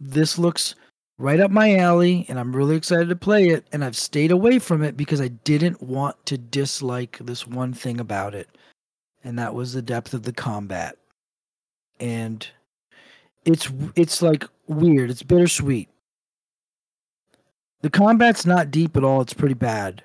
this 0.00 0.38
looks 0.38 0.74
right 1.18 1.40
up 1.40 1.50
my 1.50 1.76
alley 1.76 2.26
and 2.28 2.38
I'm 2.38 2.54
really 2.54 2.76
excited 2.76 3.08
to 3.08 3.16
play 3.16 3.48
it 3.48 3.66
and 3.72 3.84
I've 3.84 3.96
stayed 3.96 4.30
away 4.30 4.58
from 4.58 4.82
it 4.82 4.96
because 4.96 5.20
I 5.20 5.28
didn't 5.28 5.82
want 5.82 6.16
to 6.26 6.36
dislike 6.38 7.18
this 7.22 7.46
one 7.46 7.72
thing 7.72 8.00
about 8.00 8.34
it. 8.34 8.48
And 9.24 9.38
that 9.38 9.54
was 9.54 9.72
the 9.72 9.82
depth 9.82 10.12
of 10.14 10.22
the 10.24 10.32
combat. 10.32 10.96
And 11.98 12.46
it's 13.44 13.70
it's 13.94 14.22
like 14.22 14.44
weird. 14.66 15.10
It's 15.10 15.22
bittersweet. 15.22 15.88
The 17.82 17.90
combat's 17.90 18.44
not 18.44 18.70
deep 18.70 18.96
at 18.96 19.04
all. 19.04 19.20
It's 19.20 19.34
pretty 19.34 19.54
bad, 19.54 20.02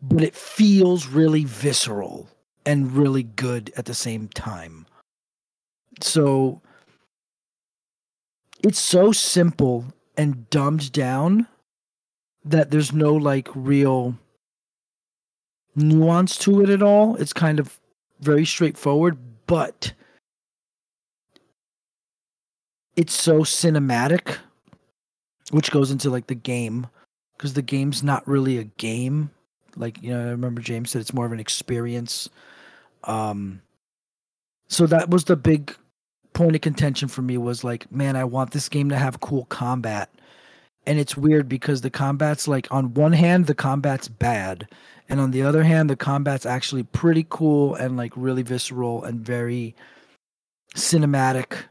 but 0.00 0.22
it 0.22 0.34
feels 0.34 1.06
really 1.08 1.44
visceral 1.44 2.28
and 2.64 2.92
really 2.92 3.22
good 3.22 3.72
at 3.76 3.86
the 3.86 3.94
same 3.94 4.28
time. 4.28 4.86
So 6.00 6.60
it's 8.62 8.78
so 8.78 9.12
simple 9.12 9.86
and 10.16 10.48
dumbed 10.50 10.92
down 10.92 11.48
that 12.44 12.70
there's 12.70 12.92
no 12.92 13.14
like 13.14 13.48
real 13.54 14.16
nuance 15.74 16.38
to 16.38 16.62
it 16.62 16.70
at 16.70 16.82
all. 16.82 17.16
It's 17.16 17.32
kind 17.32 17.58
of 17.58 17.80
very 18.20 18.44
straightforward, 18.44 19.18
but 19.46 19.92
it's 22.96 23.14
so 23.14 23.40
cinematic, 23.40 24.38
which 25.50 25.70
goes 25.70 25.90
into 25.90 26.10
like 26.10 26.26
the 26.26 26.34
game 26.34 26.86
because 27.36 27.54
the 27.54 27.62
game's 27.62 28.02
not 28.02 28.26
really 28.26 28.58
a 28.58 28.64
game. 28.64 29.30
Like 29.76 30.02
you 30.02 30.10
know, 30.10 30.20
I 30.20 30.30
remember 30.30 30.60
James 30.60 30.90
said 30.90 31.00
it's 31.00 31.14
more 31.14 31.26
of 31.26 31.32
an 31.32 31.40
experience. 31.40 32.28
Um, 33.04 33.60
so 34.68 34.86
that 34.86 35.10
was 35.10 35.24
the 35.24 35.36
big 35.36 35.76
point 36.32 36.54
of 36.56 36.62
contention 36.62 37.08
for 37.08 37.22
me 37.22 37.38
was 37.38 37.64
like, 37.64 37.90
man, 37.92 38.16
I 38.16 38.24
want 38.24 38.52
this 38.52 38.68
game 38.68 38.88
to 38.88 38.96
have 38.96 39.20
cool 39.20 39.44
combat. 39.46 40.10
And 40.86 40.98
it's 40.98 41.16
weird 41.16 41.48
because 41.48 41.80
the 41.80 41.90
combat's 41.90 42.46
like 42.46 42.70
on 42.70 42.94
one 42.94 43.12
hand 43.12 43.46
the 43.46 43.54
combat's 43.54 44.08
bad, 44.08 44.68
and 45.08 45.20
on 45.20 45.30
the 45.30 45.42
other 45.42 45.64
hand 45.64 45.90
the 45.90 45.96
combat's 45.96 46.46
actually 46.46 46.82
pretty 46.82 47.26
cool 47.28 47.74
and 47.74 47.96
like 47.96 48.12
really 48.16 48.42
visceral 48.42 49.02
and 49.04 49.20
very 49.20 49.74
cinematic 50.74 51.64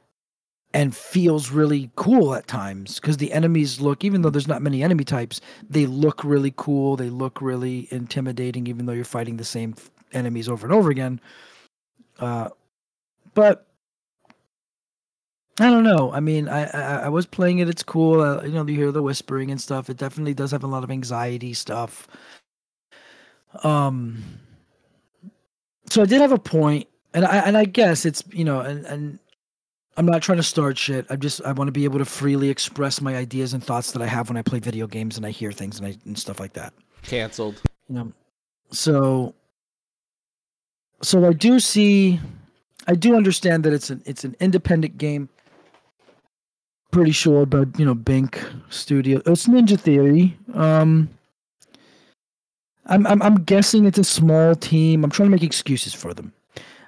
and 0.73 0.95
feels 0.95 1.51
really 1.51 1.91
cool 1.95 2.33
at 2.33 2.47
times 2.47 2.99
because 2.99 3.17
the 3.17 3.31
enemies 3.31 3.79
look 3.79 4.03
even 4.03 4.21
though 4.21 4.29
there's 4.29 4.47
not 4.47 4.61
many 4.61 4.83
enemy 4.83 5.03
types 5.03 5.39
they 5.69 5.85
look 5.85 6.23
really 6.23 6.53
cool 6.57 6.95
they 6.95 7.09
look 7.09 7.41
really 7.41 7.87
intimidating 7.91 8.67
even 8.67 8.85
though 8.85 8.93
you're 8.93 9.05
fighting 9.05 9.37
the 9.37 9.43
same 9.43 9.75
enemies 10.13 10.49
over 10.49 10.65
and 10.65 10.73
over 10.73 10.89
again 10.89 11.19
uh, 12.19 12.49
but 13.33 13.67
I 15.59 15.69
don't 15.69 15.83
know. 15.83 16.11
I 16.11 16.19
mean, 16.19 16.49
I, 16.49 16.65
I 16.65 16.95
I 17.05 17.09
was 17.09 17.25
playing 17.27 17.59
it. 17.59 17.69
It's 17.69 17.83
cool. 17.83 18.21
Uh, 18.21 18.41
you 18.43 18.51
know, 18.53 18.65
you 18.65 18.75
hear 18.75 18.91
the 18.91 19.03
whispering 19.03 19.51
and 19.51 19.61
stuff. 19.61 19.89
It 19.89 19.97
definitely 19.97 20.33
does 20.33 20.51
have 20.51 20.63
a 20.63 20.67
lot 20.67 20.83
of 20.83 20.89
anxiety 20.89 21.53
stuff. 21.53 22.07
Um. 23.63 24.23
So 25.89 26.01
I 26.01 26.05
did 26.05 26.21
have 26.21 26.31
a 26.31 26.39
point, 26.39 26.87
and 27.13 27.23
I 27.23 27.37
and 27.39 27.55
I 27.55 27.65
guess 27.65 28.03
it's 28.05 28.23
you 28.31 28.43
know, 28.43 28.61
and 28.61 28.85
and 28.85 29.19
I'm 29.95 30.05
not 30.05 30.23
trying 30.23 30.37
to 30.37 30.43
start 30.43 30.77
shit. 30.77 31.05
I 31.09 31.15
just 31.15 31.41
I 31.45 31.51
want 31.51 31.67
to 31.67 31.71
be 31.71 31.83
able 31.83 31.99
to 31.99 32.05
freely 32.05 32.49
express 32.49 32.99
my 32.99 33.15
ideas 33.15 33.53
and 33.53 33.63
thoughts 33.63 33.91
that 33.91 34.01
I 34.01 34.07
have 34.07 34.29
when 34.29 34.37
I 34.37 34.41
play 34.41 34.59
video 34.59 34.87
games 34.87 35.17
and 35.17 35.25
I 35.25 35.29
hear 35.29 35.51
things 35.51 35.79
and 35.79 35.87
I 35.87 35.95
and 36.05 36.17
stuff 36.17 36.39
like 36.39 36.53
that. 36.53 36.73
Cancelled. 37.03 37.61
You 37.89 37.95
know, 37.95 38.13
so 38.71 39.35
so 41.03 41.27
I 41.27 41.33
do 41.33 41.59
see, 41.59 42.19
I 42.87 42.95
do 42.95 43.15
understand 43.15 43.63
that 43.65 43.73
it's 43.73 43.89
an 43.89 44.01
it's 44.05 44.23
an 44.23 44.35
independent 44.39 44.97
game. 44.97 45.29
Pretty 46.91 47.11
sure, 47.11 47.45
but 47.45 47.77
you 47.77 47.85
know, 47.85 47.95
Bink 47.95 48.43
Studio. 48.69 49.21
It's 49.25 49.47
Ninja 49.47 49.79
Theory. 49.79 50.37
Um, 50.53 51.09
I'm, 52.85 53.05
I'm 53.07 53.21
I'm 53.21 53.43
guessing 53.43 53.85
it's 53.85 53.97
a 53.97 54.03
small 54.03 54.55
team. 54.55 55.03
I'm 55.03 55.09
trying 55.09 55.27
to 55.27 55.31
make 55.31 55.43
excuses 55.43 55.93
for 55.93 56.13
them. 56.13 56.33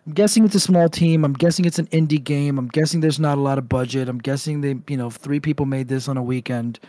I'm 0.05 0.13
guessing 0.13 0.45
it's 0.45 0.55
a 0.55 0.59
small 0.59 0.87
team. 0.87 1.25
I'm 1.25 1.33
guessing 1.33 1.65
it's 1.65 1.79
an 1.79 1.87
indie 1.87 2.23
game. 2.23 2.59
I'm 2.59 2.67
guessing 2.67 2.99
there's 2.99 3.19
not 3.19 3.37
a 3.37 3.41
lot 3.41 3.57
of 3.57 3.67
budget. 3.67 4.07
I'm 4.07 4.19
guessing 4.19 4.61
they, 4.61 4.75
you 4.87 4.97
know, 4.97 5.09
three 5.09 5.39
people 5.39 5.65
made 5.65 5.87
this 5.87 6.07
on 6.07 6.17
a 6.17 6.23
weekend. 6.23 6.79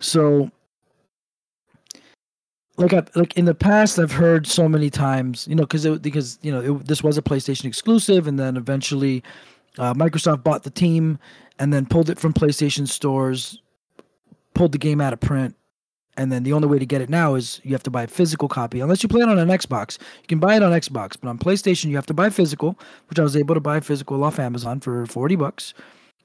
So 0.00 0.50
like 2.76 2.92
I, 2.92 3.02
like 3.14 3.36
in 3.36 3.46
the 3.46 3.54
past 3.54 3.98
I've 3.98 4.12
heard 4.12 4.46
so 4.46 4.68
many 4.68 4.90
times, 4.90 5.46
you 5.48 5.54
know, 5.54 5.66
cuz 5.66 5.86
because 5.98 6.38
you 6.42 6.52
know, 6.52 6.76
it, 6.76 6.86
this 6.86 7.02
was 7.02 7.16
a 7.16 7.22
PlayStation 7.22 7.64
exclusive 7.64 8.26
and 8.26 8.38
then 8.38 8.56
eventually 8.56 9.22
uh, 9.78 9.94
Microsoft 9.94 10.42
bought 10.42 10.62
the 10.62 10.70
team 10.70 11.18
and 11.58 11.72
then 11.72 11.86
pulled 11.86 12.10
it 12.10 12.18
from 12.18 12.32
PlayStation 12.32 12.86
stores, 12.86 13.62
pulled 14.54 14.72
the 14.72 14.78
game 14.78 15.00
out 15.00 15.12
of 15.12 15.20
print 15.20 15.54
and 16.20 16.30
then 16.30 16.42
the 16.42 16.52
only 16.52 16.68
way 16.68 16.78
to 16.78 16.84
get 16.84 17.00
it 17.00 17.08
now 17.08 17.34
is 17.34 17.62
you 17.64 17.72
have 17.72 17.82
to 17.82 17.90
buy 17.90 18.02
a 18.02 18.06
physical 18.06 18.46
copy 18.46 18.80
unless 18.80 19.02
you 19.02 19.08
play 19.08 19.22
it 19.22 19.28
on 19.28 19.38
an 19.38 19.48
xbox. 19.48 19.98
You 20.20 20.28
can 20.28 20.38
buy 20.38 20.54
it 20.54 20.62
on 20.62 20.72
xbox 20.72 21.16
but 21.18 21.30
on 21.30 21.38
playstation 21.38 21.86
you 21.86 21.96
have 21.96 22.04
to 22.06 22.14
buy 22.14 22.28
physical 22.28 22.78
which 23.08 23.18
i 23.18 23.22
was 23.22 23.36
able 23.36 23.54
to 23.54 23.60
buy 23.60 23.80
physical 23.80 24.22
off 24.22 24.38
amazon 24.38 24.80
for 24.80 25.06
40 25.06 25.36
bucks. 25.36 25.72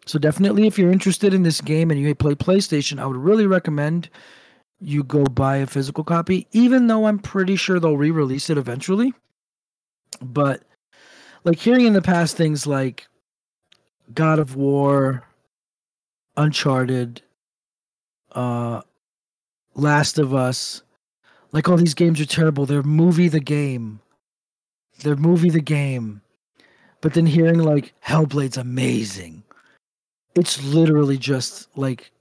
So 0.05 0.19
definitely 0.19 0.67
if 0.67 0.77
you're 0.77 0.91
interested 0.91 1.33
in 1.33 1.43
this 1.43 1.61
game 1.61 1.91
and 1.91 1.99
you 1.99 2.13
play 2.13 2.35
playstation 2.35 2.99
i 2.99 3.05
would 3.05 3.15
really 3.15 3.47
recommend 3.47 4.09
you 4.81 5.01
go 5.01 5.23
buy 5.23 5.55
a 5.57 5.65
physical 5.65 6.03
copy 6.03 6.45
even 6.51 6.87
though 6.87 7.05
i'm 7.05 7.17
pretty 7.17 7.55
sure 7.55 7.79
they'll 7.79 7.95
re-release 7.95 8.49
it 8.49 8.57
eventually. 8.57 9.13
But 10.21 10.63
like 11.45 11.57
hearing 11.57 11.85
in 11.85 11.93
the 11.93 12.01
past 12.01 12.35
things 12.35 12.67
like 12.67 13.07
god 14.13 14.39
of 14.39 14.57
war 14.57 15.23
uncharted 16.35 17.21
uh 18.33 18.81
Last 19.75 20.17
of 20.17 20.33
Us. 20.33 20.81
Like 21.51 21.69
all 21.69 21.77
these 21.77 21.93
games 21.93 22.19
are 22.19 22.25
terrible. 22.25 22.65
They're 22.65 22.83
movie 22.83 23.29
the 23.29 23.39
game. 23.39 23.99
They're 24.99 25.15
movie 25.15 25.49
the 25.49 25.61
game. 25.61 26.21
But 27.01 27.13
then 27.13 27.25
hearing 27.25 27.59
like 27.59 27.93
Hellblade's 28.05 28.57
amazing. 28.57 29.43
It's 30.35 30.63
literally 30.63 31.17
just 31.17 31.69
like 31.77 32.11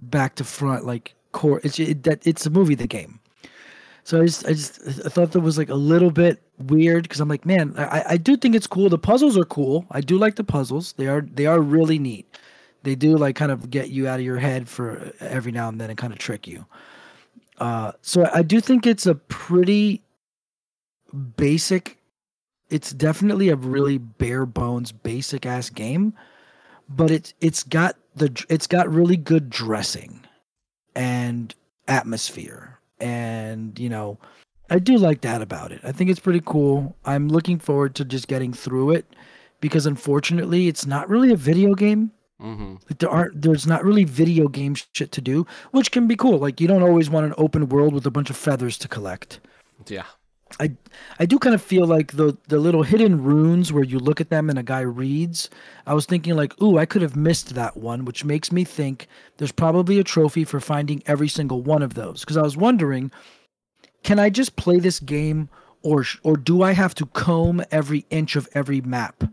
back 0.00 0.36
to 0.36 0.44
front, 0.44 0.86
like 0.86 1.14
core. 1.32 1.60
It's 1.64 1.78
it, 1.78 2.04
that 2.04 2.26
it's 2.26 2.46
a 2.46 2.50
movie 2.50 2.74
the 2.74 2.86
game. 2.86 3.20
So 4.04 4.20
I 4.22 4.26
just 4.26 4.46
I 4.46 4.52
just 4.52 4.80
I 5.04 5.08
thought 5.08 5.32
that 5.32 5.40
was 5.40 5.58
like 5.58 5.70
a 5.70 5.74
little 5.74 6.10
bit 6.10 6.42
weird 6.58 7.04
because 7.04 7.20
I'm 7.20 7.28
like, 7.28 7.44
man, 7.44 7.74
I 7.76 8.04
I 8.10 8.16
do 8.16 8.36
think 8.36 8.54
it's 8.54 8.66
cool. 8.66 8.88
The 8.88 8.98
puzzles 8.98 9.36
are 9.36 9.44
cool. 9.44 9.86
I 9.90 10.00
do 10.00 10.18
like 10.18 10.36
the 10.36 10.44
puzzles. 10.44 10.92
They 10.92 11.08
are 11.08 11.22
they 11.22 11.46
are 11.46 11.60
really 11.60 11.98
neat 11.98 12.38
they 12.84 12.94
do 12.94 13.16
like 13.16 13.34
kind 13.34 13.50
of 13.50 13.70
get 13.70 13.90
you 13.90 14.06
out 14.06 14.20
of 14.20 14.24
your 14.24 14.38
head 14.38 14.68
for 14.68 15.12
every 15.18 15.50
now 15.50 15.68
and 15.68 15.80
then 15.80 15.90
and 15.90 15.98
kind 15.98 16.12
of 16.12 16.18
trick 16.18 16.46
you. 16.46 16.64
Uh, 17.58 17.92
so 18.02 18.28
I 18.32 18.42
do 18.42 18.60
think 18.60 18.86
it's 18.86 19.06
a 19.06 19.14
pretty 19.14 20.02
basic. 21.36 21.98
It's 22.70 22.92
definitely 22.92 23.48
a 23.48 23.56
really 23.56 23.98
bare 23.98 24.46
bones, 24.46 24.92
basic 24.92 25.46
ass 25.46 25.70
game, 25.70 26.14
but 26.88 27.10
it's 27.10 27.34
it's 27.40 27.62
got 27.62 27.96
the 28.14 28.44
it's 28.48 28.66
got 28.66 28.92
really 28.92 29.16
good 29.16 29.50
dressing 29.50 30.20
and 30.94 31.54
atmosphere, 31.88 32.78
and 33.00 33.78
you 33.78 33.88
know, 33.88 34.18
I 34.68 34.78
do 34.78 34.98
like 34.98 35.20
that 35.22 35.40
about 35.40 35.72
it. 35.72 35.80
I 35.84 35.92
think 35.92 36.10
it's 36.10 36.20
pretty 36.20 36.42
cool. 36.44 36.96
I'm 37.04 37.28
looking 37.28 37.58
forward 37.58 37.94
to 37.96 38.04
just 38.04 38.28
getting 38.28 38.52
through 38.52 38.90
it 38.92 39.06
because 39.60 39.86
unfortunately, 39.86 40.66
it's 40.66 40.86
not 40.86 41.08
really 41.08 41.32
a 41.32 41.36
video 41.36 41.74
game 41.74 42.10
Mm-hmm. 42.40 42.74
Like 42.88 42.98
there 42.98 43.10
aren't, 43.10 43.40
there's 43.40 43.66
not 43.66 43.84
really 43.84 44.04
video 44.04 44.48
game 44.48 44.74
shit 44.74 45.12
to 45.12 45.20
do, 45.20 45.46
which 45.70 45.92
can 45.92 46.06
be 46.06 46.16
cool. 46.16 46.38
Like 46.38 46.60
you 46.60 46.68
don't 46.68 46.82
always 46.82 47.08
want 47.08 47.26
an 47.26 47.34
open 47.38 47.68
world 47.68 47.94
with 47.94 48.06
a 48.06 48.10
bunch 48.10 48.30
of 48.30 48.36
feathers 48.36 48.76
to 48.78 48.88
collect. 48.88 49.40
Yeah. 49.86 50.04
I, 50.60 50.72
I 51.18 51.26
do 51.26 51.38
kind 51.38 51.54
of 51.54 51.62
feel 51.62 51.86
like 51.86 52.12
the 52.12 52.36
the 52.48 52.58
little 52.58 52.84
hidden 52.84 53.22
runes 53.22 53.72
where 53.72 53.82
you 53.82 53.98
look 53.98 54.20
at 54.20 54.30
them 54.30 54.48
and 54.50 54.58
a 54.58 54.62
guy 54.62 54.80
reads. 54.80 55.50
I 55.86 55.94
was 55.94 56.06
thinking 56.06 56.36
like, 56.36 56.60
ooh, 56.62 56.78
I 56.78 56.86
could 56.86 57.02
have 57.02 57.16
missed 57.16 57.54
that 57.54 57.76
one, 57.76 58.04
which 58.04 58.24
makes 58.24 58.52
me 58.52 58.62
think 58.62 59.08
there's 59.38 59.52
probably 59.52 59.98
a 59.98 60.04
trophy 60.04 60.44
for 60.44 60.60
finding 60.60 61.02
every 61.06 61.28
single 61.28 61.62
one 61.62 61.82
of 61.82 61.94
those. 61.94 62.20
Because 62.20 62.36
I 62.36 62.42
was 62.42 62.56
wondering, 62.56 63.10
can 64.04 64.18
I 64.18 64.30
just 64.30 64.54
play 64.54 64.78
this 64.78 65.00
game, 65.00 65.48
or 65.82 66.04
or 66.22 66.36
do 66.36 66.62
I 66.62 66.72
have 66.72 66.94
to 66.96 67.06
comb 67.06 67.64
every 67.72 68.06
inch 68.10 68.36
of 68.36 68.48
every 68.54 68.80
map? 68.80 69.24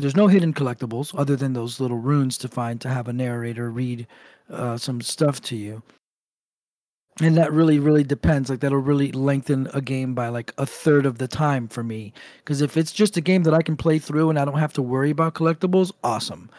There's 0.00 0.16
no 0.16 0.28
hidden 0.28 0.54
collectibles 0.54 1.14
other 1.16 1.36
than 1.36 1.52
those 1.52 1.80
little 1.80 1.98
runes 1.98 2.38
to 2.38 2.48
find 2.48 2.80
to 2.80 2.88
have 2.88 3.08
a 3.08 3.12
narrator 3.12 3.70
read 3.70 4.06
uh, 4.50 4.76
some 4.76 5.00
stuff 5.00 5.40
to 5.42 5.56
you. 5.56 5.82
And 7.20 7.36
that 7.36 7.52
really, 7.52 7.78
really 7.78 8.04
depends. 8.04 8.48
Like 8.48 8.60
that'll 8.60 8.78
really 8.78 9.12
lengthen 9.12 9.68
a 9.74 9.82
game 9.82 10.14
by 10.14 10.28
like 10.28 10.54
a 10.56 10.64
third 10.64 11.04
of 11.04 11.18
the 11.18 11.28
time 11.28 11.68
for 11.68 11.82
me. 11.82 12.14
Because 12.38 12.62
if 12.62 12.76
it's 12.76 12.92
just 12.92 13.16
a 13.16 13.20
game 13.20 13.42
that 13.42 13.52
I 13.52 13.60
can 13.60 13.76
play 13.76 13.98
through 13.98 14.30
and 14.30 14.38
I 14.38 14.44
don't 14.44 14.58
have 14.58 14.72
to 14.74 14.82
worry 14.82 15.10
about 15.10 15.34
collectibles, 15.34 15.92
awesome. 16.02 16.50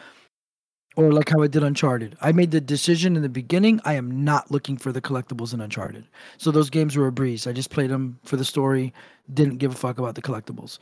Or 0.94 1.10
like 1.10 1.30
how 1.30 1.42
I 1.42 1.48
did 1.48 1.64
Uncharted. 1.64 2.16
I 2.20 2.32
made 2.32 2.50
the 2.50 2.60
decision 2.60 3.16
in 3.16 3.22
the 3.22 3.28
beginning. 3.28 3.80
I 3.84 3.94
am 3.94 4.24
not 4.24 4.50
looking 4.50 4.76
for 4.76 4.92
the 4.92 5.00
collectibles 5.00 5.52
in 5.52 5.60
Uncharted. 5.60 6.06
So 6.36 6.50
those 6.50 6.70
games 6.70 6.96
were 6.96 7.06
a 7.08 7.12
breeze. 7.12 7.46
I 7.46 7.52
just 7.52 7.70
played 7.70 7.90
them 7.90 8.20
for 8.24 8.36
the 8.36 8.44
story. 8.44 8.92
Didn't 9.32 9.56
give 9.56 9.72
a 9.72 9.76
fuck 9.76 9.98
about 9.98 10.14
the 10.14 10.22
collectibles. 10.22 10.78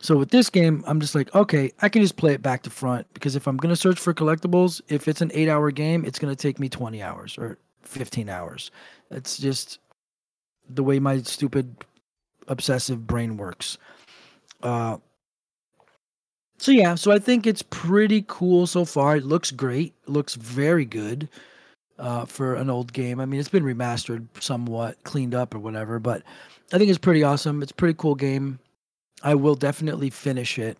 So 0.00 0.16
with 0.16 0.30
this 0.30 0.48
game, 0.48 0.84
I'm 0.86 1.00
just 1.00 1.14
like, 1.14 1.34
okay, 1.34 1.72
I 1.82 1.88
can 1.88 2.02
just 2.02 2.16
play 2.16 2.32
it 2.32 2.42
back 2.42 2.62
to 2.62 2.70
front 2.70 3.06
because 3.14 3.34
if 3.34 3.46
I'm 3.48 3.56
gonna 3.56 3.76
search 3.76 3.98
for 3.98 4.14
collectibles, 4.14 4.80
if 4.88 5.08
it's 5.08 5.20
an 5.20 5.30
eight 5.34 5.48
hour 5.48 5.70
game, 5.70 6.04
it's 6.04 6.18
gonna 6.18 6.36
take 6.36 6.58
me 6.60 6.68
20 6.68 7.02
hours 7.02 7.36
or 7.36 7.58
15 7.82 8.28
hours. 8.28 8.70
It's 9.10 9.38
just 9.38 9.80
the 10.68 10.84
way 10.84 10.98
my 11.00 11.22
stupid 11.22 11.74
obsessive 12.46 13.06
brain 13.06 13.36
works. 13.36 13.78
Uh, 14.62 14.98
so 16.58 16.72
yeah, 16.72 16.94
so 16.94 17.12
I 17.12 17.18
think 17.18 17.46
it's 17.46 17.62
pretty 17.62 18.24
cool 18.26 18.66
so 18.66 18.84
far. 18.84 19.16
It 19.16 19.24
looks 19.24 19.50
great. 19.50 19.94
It 20.06 20.10
looks 20.10 20.34
very 20.34 20.84
good 20.84 21.28
uh, 21.98 22.24
for 22.24 22.54
an 22.54 22.70
old 22.70 22.92
game. 22.92 23.20
I 23.20 23.26
mean, 23.26 23.40
it's 23.40 23.48
been 23.48 23.64
remastered 23.64 24.26
somewhat, 24.40 25.02
cleaned 25.04 25.34
up 25.34 25.54
or 25.54 25.58
whatever, 25.58 25.98
but 25.98 26.22
I 26.72 26.78
think 26.78 26.90
it's 26.90 26.98
pretty 26.98 27.22
awesome. 27.22 27.62
It's 27.62 27.72
a 27.72 27.76
pretty 27.76 27.94
cool 27.96 28.14
game. 28.14 28.58
I 29.22 29.34
will 29.34 29.54
definitely 29.54 30.10
finish 30.10 30.58
it. 30.58 30.78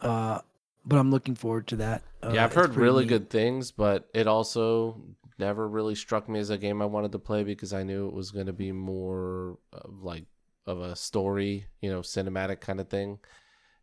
Uh, 0.00 0.40
but 0.84 0.98
I'm 0.98 1.10
looking 1.10 1.34
forward 1.34 1.66
to 1.68 1.76
that. 1.76 2.02
Uh, 2.22 2.28
yeah, 2.34 2.44
I've 2.44 2.54
heard 2.54 2.74
really 2.74 3.04
neat. 3.04 3.08
good 3.08 3.30
things, 3.30 3.70
but 3.70 4.08
it 4.14 4.26
also 4.26 5.00
never 5.38 5.68
really 5.68 5.94
struck 5.94 6.28
me 6.28 6.38
as 6.38 6.50
a 6.50 6.58
game 6.58 6.80
I 6.80 6.86
wanted 6.86 7.12
to 7.12 7.18
play 7.18 7.44
because 7.44 7.72
I 7.72 7.82
knew 7.82 8.06
it 8.08 8.14
was 8.14 8.30
going 8.30 8.46
to 8.46 8.52
be 8.52 8.72
more 8.72 9.58
of 9.72 10.02
like 10.02 10.24
of 10.66 10.80
a 10.80 10.96
story, 10.96 11.66
you 11.80 11.90
know, 11.90 12.00
cinematic 12.00 12.60
kind 12.60 12.80
of 12.80 12.88
thing. 12.88 13.18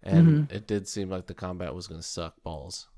And 0.03 0.29
Mm-hmm. 0.29 0.43
it 0.49 0.67
did 0.67 0.87
seem 0.87 1.09
like 1.09 1.27
the 1.27 1.33
combat 1.33 1.75
was 1.75 1.87
going 1.87 2.01
to 2.01 2.07
suck 2.07 2.35
balls. 2.43 2.89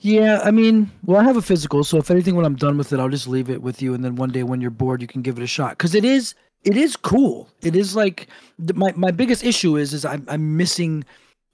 Yeah, 0.00 0.40
I 0.44 0.50
mean, 0.50 0.90
well, 1.04 1.20
I 1.20 1.24
have 1.24 1.36
a 1.36 1.42
physical, 1.42 1.84
so 1.84 1.96
if 1.98 2.10
anything, 2.10 2.34
when 2.34 2.44
I'm 2.44 2.56
done 2.56 2.76
with 2.76 2.92
it, 2.92 3.00
I'll 3.00 3.08
just 3.08 3.28
leave 3.28 3.48
it 3.48 3.62
with 3.62 3.80
you, 3.80 3.94
and 3.94 4.04
then 4.04 4.16
one 4.16 4.30
day 4.30 4.42
when 4.42 4.60
you're 4.60 4.70
bored, 4.70 5.00
you 5.00 5.06
can 5.08 5.22
give 5.22 5.38
it 5.38 5.42
a 5.42 5.46
shot. 5.46 5.78
Because 5.78 5.94
it 5.94 6.04
is, 6.04 6.34
it 6.64 6.76
is 6.76 6.96
cool. 6.96 7.48
It 7.62 7.74
is 7.74 7.96
like 7.96 8.28
my 8.74 8.92
my 8.96 9.10
biggest 9.10 9.44
issue 9.44 9.76
is 9.76 9.92
is 9.92 10.04
I'm 10.04 10.24
I'm 10.28 10.56
missing 10.56 11.04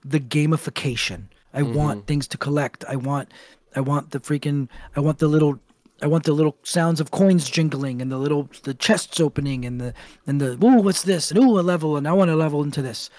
the 0.04 0.20
gamification. 0.20 1.24
I 1.54 1.62
mm-hmm. 1.62 1.74
want 1.74 2.06
things 2.06 2.28
to 2.28 2.38
collect. 2.38 2.84
I 2.88 2.96
want 2.96 3.32
I 3.74 3.80
want 3.80 4.10
the 4.10 4.20
freaking 4.20 4.68
I 4.96 5.00
want 5.00 5.18
the 5.18 5.28
little 5.28 5.58
I 6.02 6.06
want 6.06 6.24
the 6.24 6.32
little 6.32 6.56
sounds 6.62 7.00
of 7.00 7.10
coins 7.10 7.48
jingling 7.48 8.00
and 8.00 8.12
the 8.12 8.18
little 8.18 8.50
the 8.62 8.74
chests 8.74 9.18
opening 9.18 9.64
and 9.64 9.80
the 9.80 9.94
and 10.26 10.40
the 10.40 10.52
ooh 10.64 10.80
what's 10.80 11.02
this 11.02 11.30
and 11.30 11.40
ooh 11.40 11.58
a 11.58 11.62
level 11.62 11.96
and 11.96 12.06
I 12.06 12.12
want 12.12 12.28
to 12.28 12.36
level 12.36 12.62
into 12.62 12.82
this. 12.82 13.10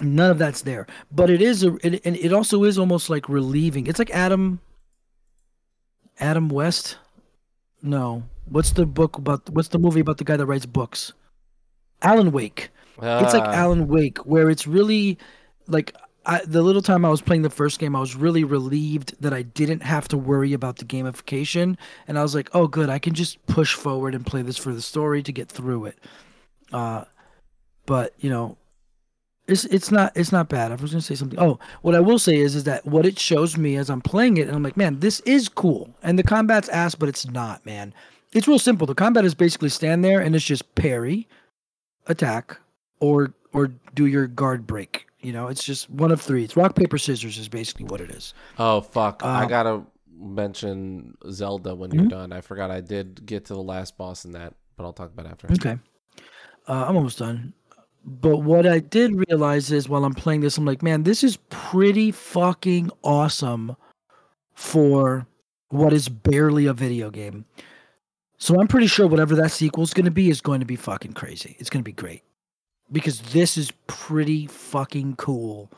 None 0.00 0.30
of 0.30 0.38
that's 0.38 0.62
there, 0.62 0.86
but 1.10 1.28
it 1.28 1.42
is 1.42 1.62
a 1.64 1.74
it, 1.86 2.00
and 2.04 2.16
it 2.16 2.32
also 2.32 2.64
is 2.64 2.78
almost 2.78 3.10
like 3.10 3.28
relieving. 3.28 3.86
It's 3.86 3.98
like 3.98 4.10
Adam 4.10 4.60
Adam 6.18 6.48
West. 6.48 6.96
No, 7.82 8.22
what's 8.46 8.72
the 8.72 8.86
book 8.86 9.18
about? 9.18 9.48
What's 9.50 9.68
the 9.68 9.78
movie 9.78 10.00
about 10.00 10.18
the 10.18 10.24
guy 10.24 10.36
that 10.36 10.46
writes 10.46 10.66
books? 10.66 11.12
Alan 12.02 12.32
Wake. 12.32 12.70
It's 13.00 13.32
like 13.34 13.42
Ah, 13.42 13.52
Alan 13.52 13.88
Wake, 13.88 14.18
where 14.18 14.50
it's 14.50 14.66
really 14.66 15.18
like 15.66 15.94
I, 16.24 16.42
the 16.44 16.62
little 16.62 16.82
time 16.82 17.04
I 17.04 17.08
was 17.08 17.20
playing 17.20 17.42
the 17.42 17.50
first 17.50 17.78
game, 17.80 17.96
I 17.96 18.00
was 18.00 18.14
really 18.14 18.44
relieved 18.44 19.20
that 19.20 19.32
I 19.32 19.42
didn't 19.42 19.82
have 19.82 20.06
to 20.08 20.16
worry 20.18 20.52
about 20.52 20.76
the 20.76 20.84
gamification, 20.84 21.76
and 22.06 22.18
I 22.18 22.22
was 22.22 22.34
like, 22.34 22.50
"Oh, 22.54 22.68
good, 22.68 22.90
I 22.90 22.98
can 22.98 23.14
just 23.14 23.44
push 23.46 23.74
forward 23.74 24.14
and 24.14 24.24
play 24.24 24.42
this 24.42 24.56
for 24.56 24.72
the 24.72 24.82
story 24.82 25.22
to 25.22 25.32
get 25.32 25.48
through 25.48 25.86
it." 25.86 25.98
Uh, 26.72 27.04
but 27.86 28.14
you 28.18 28.30
know, 28.30 28.56
it's 29.48 29.64
it's 29.66 29.90
not 29.90 30.12
it's 30.16 30.30
not 30.32 30.48
bad. 30.48 30.70
I 30.70 30.76
was 30.76 30.92
gonna 30.92 31.02
say 31.02 31.14
something. 31.16 31.38
Oh, 31.40 31.58
what 31.82 31.94
I 31.96 32.00
will 32.00 32.18
say 32.18 32.36
is 32.36 32.54
is 32.54 32.64
that 32.64 32.86
what 32.86 33.04
it 33.06 33.18
shows 33.18 33.56
me 33.56 33.76
as 33.76 33.90
I'm 33.90 34.00
playing 34.02 34.36
it, 34.36 34.46
and 34.46 34.54
I'm 34.56 34.62
like, 34.62 34.76
man, 34.76 35.00
this 35.00 35.20
is 35.20 35.48
cool, 35.48 35.94
and 36.02 36.18
the 36.18 36.22
combat's 36.22 36.68
ass, 36.68 36.94
but 36.94 37.08
it's 37.08 37.26
not, 37.26 37.64
man. 37.66 37.92
It's 38.32 38.48
real 38.48 38.58
simple. 38.58 38.86
The 38.86 38.94
combat 38.94 39.24
is 39.24 39.34
basically 39.34 39.68
stand 39.68 40.04
there 40.04 40.20
and 40.20 40.34
it's 40.34 40.44
just 40.44 40.74
parry, 40.74 41.28
attack, 42.06 42.58
or 43.00 43.34
or 43.52 43.68
do 43.94 44.06
your 44.06 44.26
guard 44.26 44.66
break. 44.66 45.06
You 45.20 45.32
know, 45.32 45.48
it's 45.48 45.62
just 45.62 45.88
one 45.90 46.10
of 46.10 46.20
three. 46.20 46.42
It's 46.44 46.56
rock 46.56 46.74
paper 46.74 46.98
scissors 46.98 47.38
is 47.38 47.48
basically 47.48 47.84
what 47.86 48.00
it 48.00 48.10
is. 48.10 48.34
Oh 48.58 48.80
fuck! 48.80 49.22
I 49.24 49.44
Uh, 49.44 49.48
gotta 49.48 49.82
mention 50.18 51.16
Zelda 51.30 51.74
when 51.74 51.90
Mm-hmm. 51.90 52.00
you're 52.00 52.08
done. 52.08 52.32
I 52.32 52.40
forgot 52.40 52.70
I 52.70 52.80
did 52.80 53.26
get 53.26 53.44
to 53.46 53.54
the 53.54 53.62
last 53.62 53.96
boss 53.98 54.24
in 54.24 54.32
that 54.32 54.54
but 54.76 54.84
I'll 54.84 54.92
talk 54.92 55.12
about 55.12 55.26
it 55.26 55.32
after. 55.32 55.52
Okay. 55.52 55.78
Uh, 56.66 56.86
I'm 56.88 56.96
almost 56.96 57.18
done. 57.18 57.52
But 58.04 58.38
what 58.38 58.66
I 58.66 58.78
did 58.80 59.12
realize 59.28 59.70
is 59.70 59.88
while 59.88 60.04
I'm 60.04 60.14
playing 60.14 60.40
this, 60.40 60.56
I'm 60.58 60.64
like, 60.64 60.82
man, 60.82 61.02
this 61.04 61.22
is 61.22 61.36
pretty 61.50 62.10
fucking 62.10 62.90
awesome 63.04 63.76
for 64.54 65.26
what 65.68 65.92
is 65.92 66.08
barely 66.08 66.66
a 66.66 66.72
video 66.72 67.10
game. 67.10 67.44
So 68.42 68.60
I'm 68.60 68.66
pretty 68.66 68.88
sure 68.88 69.06
whatever 69.06 69.36
that 69.36 69.52
sequel 69.52 69.84
is 69.84 69.94
going 69.94 70.04
to 70.04 70.10
be 70.10 70.28
is 70.28 70.40
going 70.40 70.58
to 70.58 70.66
be 70.66 70.74
fucking 70.74 71.12
crazy. 71.12 71.54
It's 71.60 71.70
going 71.70 71.84
to 71.84 71.88
be 71.88 71.92
great 71.92 72.24
because 72.90 73.20
this 73.20 73.56
is 73.56 73.70
pretty 73.86 74.48
fucking 74.48 75.14
cool. 75.14 75.70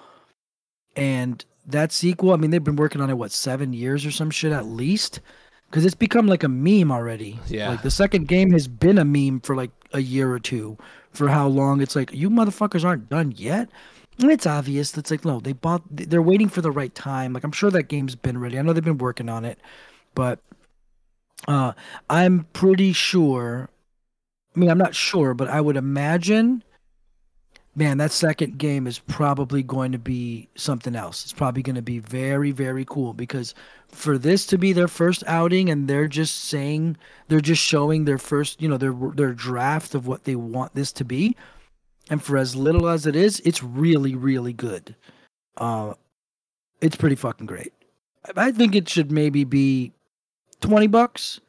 And 0.97 1.45
that 1.66 1.93
sequel, 1.93 2.32
I 2.32 2.36
mean, 2.36 2.53
they've 2.53 2.65
been 2.65 2.77
working 2.77 3.03
on 3.03 3.11
it 3.11 3.19
what 3.19 3.32
seven 3.32 3.74
years 3.74 4.07
or 4.07 4.11
some 4.11 4.31
shit 4.31 4.51
at 4.51 4.65
least, 4.65 5.20
because 5.69 5.85
it's 5.85 5.95
become 5.95 6.27
like 6.27 6.43
a 6.43 6.49
meme 6.49 6.91
already. 6.91 7.39
Yeah. 7.49 7.69
like 7.69 7.82
the 7.82 7.91
second 7.91 8.28
game 8.28 8.51
has 8.53 8.66
been 8.66 8.97
a 8.97 9.05
meme 9.05 9.41
for 9.41 9.55
like 9.55 9.70
a 9.93 10.01
year 10.01 10.32
or 10.32 10.39
two. 10.39 10.78
For 11.11 11.28
how 11.28 11.47
long? 11.47 11.82
It's 11.82 11.95
like 11.95 12.15
you 12.15 12.31
motherfuckers 12.31 12.82
aren't 12.82 13.11
done 13.11 13.35
yet. 13.36 13.69
And 14.20 14.31
it's 14.31 14.47
obvious. 14.47 14.97
It's 14.97 15.11
like 15.11 15.27
no, 15.27 15.39
they 15.39 15.53
bought. 15.53 15.82
They're 15.91 16.23
waiting 16.23 16.49
for 16.49 16.62
the 16.62 16.73
right 16.73 16.95
time. 16.95 17.35
Like 17.35 17.45
I'm 17.45 17.53
sure 17.53 17.70
that 17.73 17.89
game's 17.89 18.15
been 18.15 18.39
ready. 18.39 18.59
I 18.59 18.62
know 18.62 18.73
they've 18.73 18.82
been 18.82 18.97
working 18.97 19.28
on 19.28 19.45
it, 19.45 19.59
but 20.15 20.39
uh, 21.49 21.73
I'm 22.09 22.47
pretty 22.53 22.93
sure. 22.93 23.69
I 24.55 24.59
mean, 24.59 24.71
I'm 24.71 24.79
not 24.79 24.95
sure, 24.95 25.35
but 25.35 25.49
I 25.49 25.61
would 25.61 25.77
imagine 25.77 26.62
man, 27.77 27.99
that 27.99 28.12
second 28.12 28.59
game 28.59 28.87
is 28.87 28.99
probably 28.99 29.62
going 29.62 29.93
to 29.93 29.99
be 29.99 30.49
something 30.55 30.95
else. 30.95 31.25
It's 31.25 31.33
probably 31.33 31.62
going 31.62 31.77
to 31.77 31.83
be 31.83 31.99
very, 31.99 32.53
very 32.53 32.85
cool 32.85 33.12
because 33.12 33.55
for 33.89 34.16
this 34.19 34.47
to 34.47 34.59
be 34.59 34.73
their 34.73 34.89
first 34.89 35.25
outing 35.27 35.71
and 35.71 35.89
they're 35.89 36.09
just 36.09 36.45
saying 36.45 36.97
they're 37.29 37.41
just 37.41 37.62
showing 37.62 38.05
their 38.05 38.19
first, 38.19 38.61
you 38.62 38.69
know, 38.69 38.77
their 38.77 38.95
their 39.15 39.33
draft 39.33 39.95
of 39.95 40.07
what 40.07 40.25
they 40.25 40.37
want 40.37 40.75
this 40.75 40.93
to 40.93 41.05
be, 41.05 41.37
and 42.11 42.23
for 42.23 42.37
as 42.37 42.55
little 42.55 42.89
as 42.89 43.07
it 43.07 43.16
is, 43.16 43.41
it's 43.45 43.62
really, 43.62 44.15
really 44.15 44.53
good. 44.53 44.95
Uh, 45.57 45.95
it's 46.81 46.97
pretty 46.97 47.16
fucking 47.16 47.47
great. 47.47 47.73
I 48.37 48.47
I 48.49 48.53
think 48.53 48.75
it 48.75 48.89
should 48.89 49.11
maybe 49.11 49.45
be 49.45 49.93
twenty 50.69 50.86
bucks. 50.86 51.41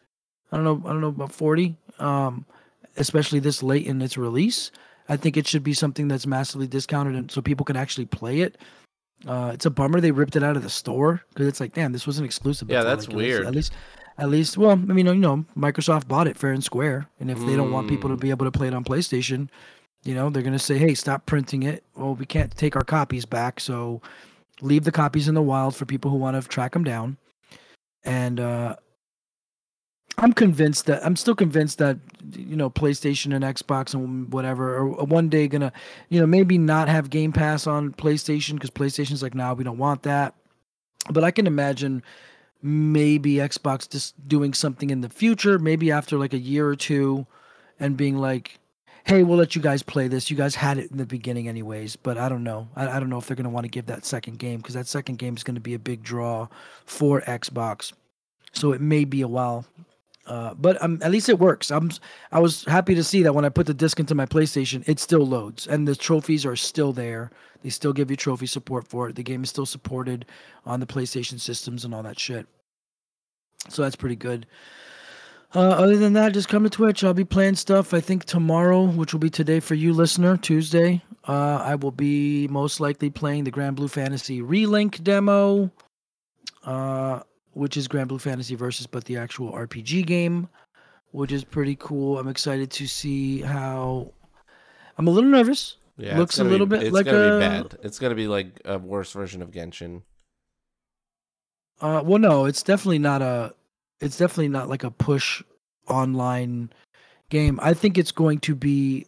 I 0.52 0.58
don't 0.58 0.66
know. 0.66 0.82
I 0.86 0.92
don't 0.92 1.02
know 1.02 1.08
about 1.10 1.32
forty. 1.32 1.78
Um, 2.00 2.46
especially 2.98 3.40
this 3.40 3.64
late 3.64 3.86
in 3.88 4.02
its 4.02 4.18
release. 4.18 4.72
I 5.08 5.18
think 5.18 5.38
it 5.38 5.46
should 5.48 5.64
be 5.64 5.74
something 5.74 6.08
that's 6.08 6.26
massively 6.26 6.68
discounted 6.68 7.16
and 7.16 7.30
so 7.30 7.42
people 7.42 7.66
can 7.66 7.76
actually 7.76 8.06
play 8.06 8.40
it. 8.42 8.58
Uh, 9.28 9.52
it's 9.54 9.66
a 9.66 9.70
bummer 9.70 10.02
they 10.02 10.12
ripped 10.12 10.36
it 10.36 10.44
out 10.44 10.58
of 10.58 10.64
the 10.64 10.70
store 10.70 11.22
because 11.30 11.48
it's 11.48 11.60
like, 11.60 11.74
damn, 11.74 11.92
this 11.92 12.08
wasn't 12.08 12.26
exclusive. 12.26 12.70
Yeah, 12.70 12.84
that's 12.84 13.08
Like, 13.08 13.16
weird. 13.18 13.46
At 13.46 13.54
least, 13.54 13.74
at 14.18 14.30
least, 14.30 14.58
well, 14.58 14.72
I 14.72 14.76
mean, 14.76 15.06
you 15.06 15.14
know, 15.16 15.46
Microsoft 15.58 16.08
bought 16.08 16.28
it 16.28 16.38
fair 16.38 16.52
and 16.52 16.64
square, 16.64 17.08
and 17.20 17.30
if 17.30 17.38
they 17.46 17.56
don't 17.56 17.72
want 17.72 17.88
people 17.88 18.10
to 18.10 18.16
Mm. 18.16 18.22
be 18.22 18.30
able 18.30 18.46
to 18.46 18.52
play 18.52 18.68
it 18.68 18.74
on 18.74 18.84
PlayStation, 18.84 19.50
you 20.04 20.16
know, 20.16 20.30
they're 20.30 20.44
gonna 20.44 20.60
say, 20.60 20.78
hey, 20.78 20.94
stop 20.96 21.26
printing 21.26 21.64
it. 21.64 21.84
Well, 21.96 22.16
we 22.16 22.26
can't 22.26 22.56
take 22.56 22.76
our 22.76 22.84
copies 22.84 23.26
back, 23.26 23.60
so 23.60 24.02
leave 24.62 24.84
the 24.86 24.92
copies 24.92 25.28
in 25.28 25.36
the 25.36 25.42
wild 25.42 25.76
for 25.76 25.86
people 25.86 26.12
who 26.12 26.18
want 26.18 26.42
to 26.42 26.48
track 26.48 26.74
them 26.74 26.84
down. 26.84 27.18
And 28.04 28.40
uh, 28.40 28.76
I'm 30.18 30.34
convinced 30.34 30.86
that 30.86 31.06
I'm 31.06 31.16
still 31.16 31.36
convinced 31.36 31.78
that 31.80 31.98
you 32.34 32.56
know 32.56 32.70
PlayStation 32.70 33.36
and 33.36 33.44
Xbox 33.44 33.94
and 33.94 34.32
whatever 34.32 34.78
are 34.78 34.86
one 34.88 35.30
day 35.30 35.48
gonna 35.48 35.74
you 36.10 36.20
know 36.20 36.26
maybe 36.26 36.58
not 36.58 36.88
have 36.88 37.10
Game 37.10 37.32
Pass 37.32 37.68
on 37.68 37.92
PlayStation 37.92 38.54
because 38.54 38.70
PlayStation's 38.70 39.22
like 39.22 39.36
nah 39.36 39.54
we 39.54 39.64
don't 39.64 39.78
want 39.78 40.04
that, 40.04 40.34
but 41.10 41.24
I 41.24 41.32
can 41.32 41.48
imagine 41.48 42.02
maybe 42.62 43.36
Xbox 43.36 43.90
just 43.90 44.16
doing 44.28 44.54
something 44.54 44.90
in 44.90 45.02
the 45.02 45.10
future 45.10 45.60
maybe 45.60 45.92
after 45.92 46.18
like 46.18 46.34
a 46.34 46.40
year 46.40 46.68
or 46.68 46.76
two 46.76 47.28
and 47.80 47.98
being 47.98 48.18
like 48.18 48.60
hey 49.04 49.22
we'll 49.22 49.38
let 49.38 49.54
you 49.54 49.62
guys 49.62 49.84
play 49.84 50.08
this. 50.08 50.32
You 50.32 50.38
guys 50.38 50.56
had 50.56 50.78
it 50.78 50.90
in 50.92 50.98
the 50.98 51.06
beginning 51.06 51.50
anyways 51.50 51.98
but 51.98 52.18
I 52.18 52.30
don't 52.30 52.44
know. 52.44 52.70
I, 52.76 52.88
I 52.88 53.00
don't 53.02 53.10
know 53.10 53.18
if 53.18 53.28
they're 53.28 53.36
gonna 53.36 53.50
want 53.50 53.66
to 53.66 53.70
give 53.70 53.88
that 53.88 54.06
second 54.06 54.40
game 54.40 54.58
because 54.58 54.76
that 54.76 54.88
second 54.88 55.18
game 55.18 55.36
is 55.36 55.44
gonna 55.44 55.60
be 55.60 55.74
a 55.74 55.80
big 55.80 56.04
draw 56.04 56.48
for 56.86 57.20
Xbox. 57.22 57.92
So 58.54 58.72
it 58.72 58.80
may 58.80 59.04
be 59.04 59.22
a 59.22 59.28
while 59.28 59.66
uh, 60.28 60.54
but 60.56 60.82
um, 60.82 61.00
at 61.02 61.12
least 61.12 61.30
it 61.30 61.40
works. 61.40 61.72
I'm 61.72 61.92
I 62.32 62.40
was 62.40 62.66
happy 62.66 62.96
to 62.96 63.04
see 63.04 63.24
that 63.24 63.34
when 63.34 63.46
I 63.46 63.50
put 63.50 63.68
the 63.68 63.74
disc 63.74 64.00
into 64.00 64.16
my 64.16 64.26
PlayStation, 64.26 64.88
it 64.88 65.00
still 65.00 65.26
loads 65.26 65.68
and 65.68 65.88
the 65.88 65.96
trophies 65.96 66.46
are 66.46 66.56
still 66.56 66.94
there. 66.94 67.32
They 67.62 67.70
still 67.70 67.94
give 67.94 68.12
you 68.12 68.18
trophy 68.18 68.46
support 68.46 68.88
for 68.88 69.10
it. 69.10 69.16
The 69.16 69.24
game 69.24 69.44
is 69.44 69.50
still 69.50 69.66
supported 69.66 70.26
on 70.66 70.80
the 70.80 70.86
PlayStation 70.86 71.40
systems 71.40 71.86
and 71.86 71.94
all 71.94 72.04
that 72.04 72.20
shit. 72.20 72.48
So 73.70 73.82
that's 73.82 73.96
pretty 73.96 74.16
good. 74.16 74.46
Uh, 75.54 75.70
other 75.70 75.96
than 75.96 76.14
that, 76.14 76.34
just 76.34 76.50
come 76.50 76.64
to 76.64 76.70
Twitch. 76.70 77.04
I'll 77.04 77.14
be 77.14 77.24
playing 77.24 77.56
stuff. 77.56 77.94
I 77.94 78.02
think 78.02 78.26
tomorrow, 78.26 78.84
which 78.84 79.14
will 79.14 79.22
be 79.22 79.30
today 79.30 79.60
for 79.60 79.74
you, 79.74 79.94
listener, 79.94 80.38
Tuesday. 80.38 81.02
Uh, 81.28 81.60
I 81.64 81.76
will 81.76 81.92
be 81.92 82.48
most 82.50 82.80
likely 82.80 83.10
playing 83.10 83.46
the 83.46 83.52
Granblue 83.52 83.90
Fantasy 83.90 84.42
Relink 84.42 85.02
demo. 85.04 85.72
Uh, 86.64 87.22
which 87.56 87.78
is 87.78 87.88
Granblue 87.88 88.22
Fantasy 88.22 88.54
Versus, 88.56 88.86
but 88.86 89.06
the 89.06 89.18
actual 89.18 89.52
RPG 89.54 90.06
game, 90.06 90.48
which 91.12 91.32
is 91.32 91.44
pretty 91.44 91.76
cool. 91.80 92.20
I'm 92.20 92.28
excited 92.28 92.70
to 92.72 92.86
see 92.86 93.42
how. 93.42 94.12
I'm 94.98 95.08
a 95.08 95.12
little 95.12 95.30
nervous. 95.30 95.78
Yeah, 95.98 96.18
Looks 96.18 96.40
a 96.40 96.44
little 96.44 96.68
be, 96.68 96.78
bit 96.78 96.88
it's 96.88 96.94
like 96.94 97.06
gonna 97.06 97.18
a- 97.18 97.40
be 97.40 97.46
bad. 97.46 97.78
It's 97.82 97.98
gonna 98.00 98.16
be 98.16 98.28
like 98.28 98.62
a 98.66 98.78
worse 98.78 99.12
version 99.14 99.42
of 99.42 99.52
Genshin. 99.52 100.02
Uh, 101.82 102.02
well, 102.06 102.20
no, 102.20 102.46
it's 102.46 102.62
definitely 102.64 103.00
not 103.00 103.22
a. 103.22 103.54
It's 104.02 104.18
definitely 104.18 104.50
not 104.50 104.70
like 104.70 104.84
a 104.84 104.92
push 104.92 105.42
online 105.88 106.70
game. 107.30 107.60
I 107.62 107.74
think 107.74 107.98
it's 107.98 108.12
going 108.12 108.40
to 108.40 108.56
be. 108.56 109.06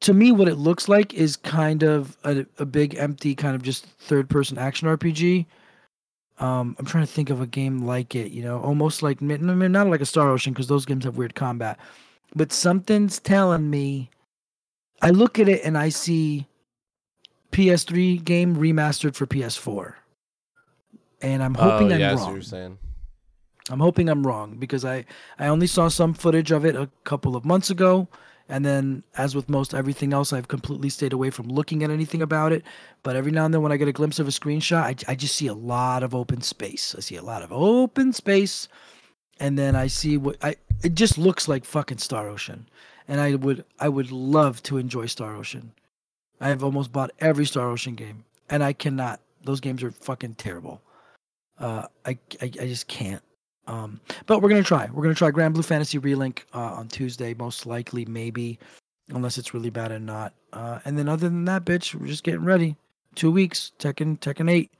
To 0.00 0.12
me, 0.12 0.30
what 0.30 0.48
it 0.48 0.56
looks 0.56 0.88
like 0.88 1.14
is 1.14 1.36
kind 1.36 1.82
of 1.82 2.16
a, 2.24 2.44
a 2.58 2.66
big 2.66 2.96
empty 2.96 3.34
kind 3.34 3.54
of 3.56 3.62
just 3.62 3.86
third 3.86 4.28
person 4.28 4.58
action 4.58 4.88
RPG. 4.88 5.46
Um, 6.38 6.76
I'm 6.78 6.84
trying 6.84 7.06
to 7.06 7.12
think 7.12 7.30
of 7.30 7.40
a 7.40 7.46
game 7.46 7.86
like 7.86 8.14
it. 8.14 8.30
You 8.32 8.42
know, 8.42 8.60
almost 8.60 9.02
like 9.02 9.20
not 9.20 9.86
like 9.88 10.00
a 10.00 10.06
Star 10.06 10.30
Ocean 10.30 10.52
because 10.52 10.66
those 10.66 10.84
games 10.84 11.04
have 11.04 11.16
weird 11.16 11.34
combat, 11.34 11.78
but 12.34 12.52
something's 12.52 13.18
telling 13.18 13.70
me. 13.70 14.10
I 15.02 15.10
look 15.10 15.38
at 15.38 15.46
it 15.46 15.62
and 15.62 15.76
I 15.76 15.90
see 15.90 16.46
PS3 17.52 18.24
game 18.24 18.56
remastered 18.56 19.14
for 19.14 19.26
PS4 19.26 19.92
and 21.22 21.42
I'm 21.42 21.54
hoping 21.54 21.90
oh, 21.92 21.94
I'm 21.94 22.00
yeah, 22.00 22.12
I 22.12 22.14
see 22.14 22.16
what 22.16 22.24
wrong. 22.26 22.34
you're 22.34 22.42
saying. 22.42 22.78
I'm 23.68 23.80
hoping 23.80 24.08
I'm 24.08 24.26
wrong 24.26 24.56
because 24.58 24.84
I 24.84 25.04
I 25.38 25.48
only 25.48 25.66
saw 25.66 25.88
some 25.88 26.14
footage 26.14 26.50
of 26.52 26.64
it 26.64 26.76
a 26.76 26.88
couple 27.04 27.34
of 27.34 27.44
months 27.44 27.70
ago, 27.70 28.08
and 28.48 28.64
then 28.64 29.02
as 29.16 29.34
with 29.34 29.48
most 29.48 29.74
everything 29.74 30.12
else, 30.12 30.32
I've 30.32 30.48
completely 30.48 30.88
stayed 30.88 31.12
away 31.12 31.30
from 31.30 31.48
looking 31.48 31.82
at 31.82 31.90
anything 31.90 32.22
about 32.22 32.52
it. 32.52 32.64
But 33.02 33.16
every 33.16 33.32
now 33.32 33.44
and 33.44 33.52
then, 33.52 33.62
when 33.62 33.72
I 33.72 33.76
get 33.76 33.88
a 33.88 33.92
glimpse 33.92 34.18
of 34.18 34.28
a 34.28 34.32
screenshot, 34.32 34.82
I, 34.82 35.12
I 35.12 35.14
just 35.14 35.34
see 35.34 35.48
a 35.48 35.54
lot 35.54 36.02
of 36.02 36.14
open 36.14 36.42
space. 36.42 36.94
I 36.96 37.00
see 37.00 37.16
a 37.16 37.22
lot 37.22 37.42
of 37.42 37.52
open 37.52 38.12
space, 38.12 38.68
and 39.40 39.58
then 39.58 39.74
I 39.74 39.88
see 39.88 40.16
what 40.16 40.36
I 40.42 40.56
it 40.82 40.94
just 40.94 41.18
looks 41.18 41.48
like 41.48 41.64
fucking 41.64 41.98
Star 41.98 42.28
Ocean, 42.28 42.68
and 43.08 43.20
I 43.20 43.34
would 43.34 43.64
I 43.80 43.88
would 43.88 44.12
love 44.12 44.62
to 44.64 44.78
enjoy 44.78 45.06
Star 45.06 45.34
Ocean. 45.34 45.72
I 46.40 46.48
have 46.48 46.62
almost 46.62 46.92
bought 46.92 47.12
every 47.18 47.46
Star 47.46 47.68
Ocean 47.68 47.94
game, 47.94 48.24
and 48.48 48.62
I 48.62 48.72
cannot. 48.72 49.20
Those 49.42 49.60
games 49.60 49.82
are 49.82 49.90
fucking 49.90 50.34
terrible. 50.34 50.82
Uh, 51.58 51.86
I, 52.04 52.18
I 52.40 52.44
I 52.44 52.66
just 52.66 52.86
can't. 52.88 53.22
Um, 53.66 54.00
but 54.26 54.42
we're 54.42 54.48
gonna 54.48 54.62
try. 54.62 54.88
We're 54.92 55.02
gonna 55.02 55.14
try 55.14 55.30
Granblue 55.30 55.64
Fantasy 55.64 55.98
Relink 55.98 56.40
uh, 56.54 56.74
on 56.74 56.88
Tuesday, 56.88 57.34
most 57.34 57.66
likely, 57.66 58.04
maybe, 58.04 58.58
unless 59.08 59.38
it's 59.38 59.54
really 59.54 59.70
bad 59.70 59.92
and 59.92 60.06
not. 60.06 60.34
Uh, 60.52 60.78
and 60.84 60.96
then 60.98 61.08
other 61.08 61.28
than 61.28 61.44
that, 61.46 61.64
bitch, 61.64 61.94
we're 61.94 62.06
just 62.06 62.24
getting 62.24 62.44
ready. 62.44 62.76
Two 63.14 63.30
weeks, 63.30 63.72
Tekken 63.78 64.18
Tekken 64.20 64.50
Eight. 64.50 64.70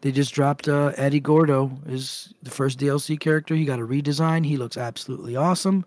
They 0.00 0.10
just 0.10 0.34
dropped 0.34 0.66
uh, 0.66 0.92
Eddie 0.96 1.20
Gordo 1.20 1.70
is 1.86 2.34
the 2.42 2.50
first 2.50 2.78
DLC 2.80 3.18
character. 3.18 3.54
He 3.54 3.64
got 3.64 3.78
a 3.78 3.86
redesign. 3.86 4.44
He 4.44 4.56
looks 4.56 4.76
absolutely 4.76 5.36
awesome. 5.36 5.84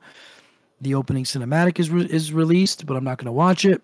The 0.82 0.96
opening 0.96 1.26
cinematic 1.26 1.80
is 1.80 1.90
re- 1.90 2.08
is 2.10 2.32
released, 2.32 2.86
but 2.86 2.96
I'm 2.96 3.04
not 3.04 3.18
gonna 3.18 3.34
watch 3.34 3.66
it. 3.66 3.82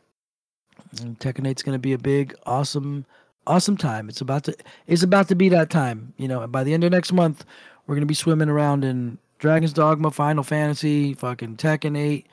And 1.02 1.18
Tekken 1.20 1.48
8's 1.48 1.64
gonna 1.64 1.80
be 1.80 1.94
a 1.94 1.98
big, 1.98 2.36
awesome, 2.46 3.06
awesome 3.48 3.76
time. 3.76 4.08
It's 4.08 4.22
about 4.22 4.44
to 4.46 4.56
it's 4.88 5.04
about 5.04 5.28
to 5.30 5.36
be 5.36 5.50
that 5.50 5.70
time. 5.70 6.14
You 6.18 6.28
know, 6.28 6.42
and 6.44 6.52
by 6.52 6.64
the 6.64 6.74
end 6.74 6.84
of 6.84 6.92
next 6.92 7.12
month, 7.12 7.44
we're 7.86 7.96
gonna 7.96 8.06
be 8.06 8.14
swimming 8.14 8.50
around 8.50 8.84
in 8.84 9.18
Dragon's 9.40 9.74
Dogma, 9.74 10.12
Final 10.12 10.44
Fantasy, 10.44 11.14
fucking 11.14 11.58
Tekken 11.58 11.98
8. 11.98 12.28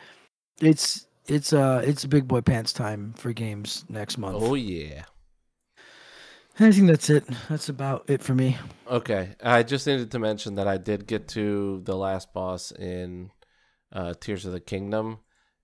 It's 0.61 1.07
it's 1.27 1.53
uh 1.53 1.83
it's 1.85 2.05
big 2.05 2.27
boy 2.27 2.41
pants 2.41 2.73
time 2.73 3.15
for 3.17 3.33
games 3.33 3.85
next 3.89 4.19
month. 4.19 4.37
Oh 4.41 4.55
yeah. 4.55 5.05
I 6.61 6.73
think 6.73 6.89
that's 6.89 7.09
it. 7.09 7.25
That's 7.49 7.69
about 7.69 8.05
it 8.09 8.21
for 8.21 8.35
me. 8.35 8.59
Okay, 8.91 9.37
I 9.41 9.63
just 9.63 9.87
needed 9.87 10.11
to 10.11 10.19
mention 10.19 10.57
that 10.57 10.67
I 10.67 10.77
did 10.77 11.07
get 11.07 11.29
to 11.29 11.81
the 11.85 11.95
last 11.95 12.33
boss 12.33 12.73
in 12.73 13.31
uh, 13.93 14.15
Tears 14.21 14.45
of 14.45 14.51
the 14.51 14.61
Kingdom, 14.61 15.21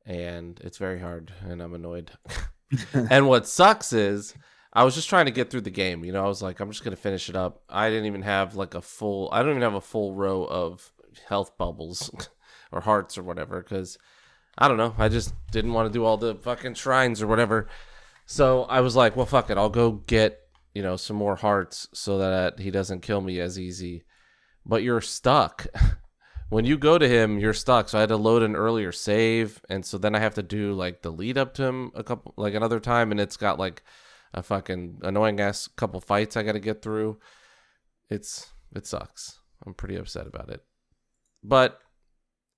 and 0.06 0.60
it's 0.62 0.78
very 0.78 1.00
hard, 1.00 1.32
and 1.42 1.60
I'm 1.60 1.74
annoyed. 1.74 2.12
and 3.10 3.26
what 3.26 3.48
sucks 3.48 3.92
is 3.92 4.34
I 4.74 4.84
was 4.84 4.94
just 4.94 5.08
trying 5.08 5.26
to 5.26 5.30
get 5.30 5.50
through 5.50 5.60
the 5.62 5.70
game. 5.70 6.04
You 6.04 6.12
know, 6.12 6.24
I 6.24 6.28
was 6.28 6.42
like, 6.42 6.60
I'm 6.60 6.70
just 6.70 6.82
gonna 6.82 6.96
finish 6.96 7.28
it 7.28 7.36
up. 7.36 7.62
I 7.68 7.90
didn't 7.90 8.06
even 8.06 8.22
have 8.22 8.56
like 8.56 8.74
a 8.74 8.82
full. 8.82 9.28
I 9.32 9.40
don't 9.42 9.50
even 9.50 9.62
have 9.62 9.74
a 9.74 9.80
full 9.80 10.14
row 10.14 10.44
of 10.44 10.92
health 11.28 11.56
bubbles 11.56 12.10
or 12.72 12.80
hearts 12.80 13.16
or 13.16 13.22
whatever 13.22 13.60
because 13.62 13.98
I 14.56 14.68
don't 14.68 14.76
know. 14.76 14.94
I 14.98 15.08
just 15.08 15.34
didn't 15.50 15.72
want 15.72 15.92
to 15.92 15.96
do 15.96 16.04
all 16.04 16.16
the 16.16 16.36
fucking 16.36 16.74
shrines 16.74 17.22
or 17.22 17.26
whatever. 17.26 17.68
So 18.26 18.64
I 18.64 18.80
was 18.80 18.96
like, 18.96 19.16
well, 19.16 19.26
fuck 19.26 19.50
it. 19.50 19.58
I'll 19.58 19.68
go 19.68 19.92
get, 19.92 20.40
you 20.74 20.82
know, 20.82 20.96
some 20.96 21.16
more 21.16 21.36
hearts 21.36 21.88
so 21.92 22.18
that 22.18 22.58
he 22.58 22.70
doesn't 22.70 23.02
kill 23.02 23.20
me 23.20 23.40
as 23.40 23.58
easy. 23.58 24.04
But 24.64 24.82
you're 24.82 25.00
stuck. 25.00 25.66
when 26.48 26.64
you 26.64 26.78
go 26.78 26.98
to 26.98 27.08
him, 27.08 27.38
you're 27.38 27.52
stuck. 27.52 27.88
So 27.88 27.98
I 27.98 28.02
had 28.02 28.08
to 28.10 28.16
load 28.16 28.42
an 28.42 28.56
earlier 28.56 28.92
save. 28.92 29.60
And 29.68 29.84
so 29.84 29.98
then 29.98 30.14
I 30.14 30.20
have 30.20 30.34
to 30.34 30.42
do 30.42 30.72
like 30.72 31.02
the 31.02 31.10
lead 31.10 31.36
up 31.36 31.54
to 31.54 31.64
him 31.64 31.90
a 31.94 32.04
couple, 32.04 32.32
like 32.36 32.54
another 32.54 32.80
time. 32.80 33.10
And 33.10 33.20
it's 33.20 33.36
got 33.36 33.58
like 33.58 33.82
a 34.34 34.42
fucking 34.42 34.98
annoying 35.02 35.40
ass 35.40 35.68
couple 35.68 36.00
fights 36.00 36.36
I 36.36 36.42
got 36.42 36.52
to 36.52 36.60
get 36.60 36.82
through. 36.82 37.18
It's, 38.10 38.52
it 38.74 38.86
sucks. 38.86 39.40
I'm 39.64 39.74
pretty 39.74 39.96
upset 39.96 40.26
about 40.26 40.50
it. 40.50 40.62
But 41.42 41.78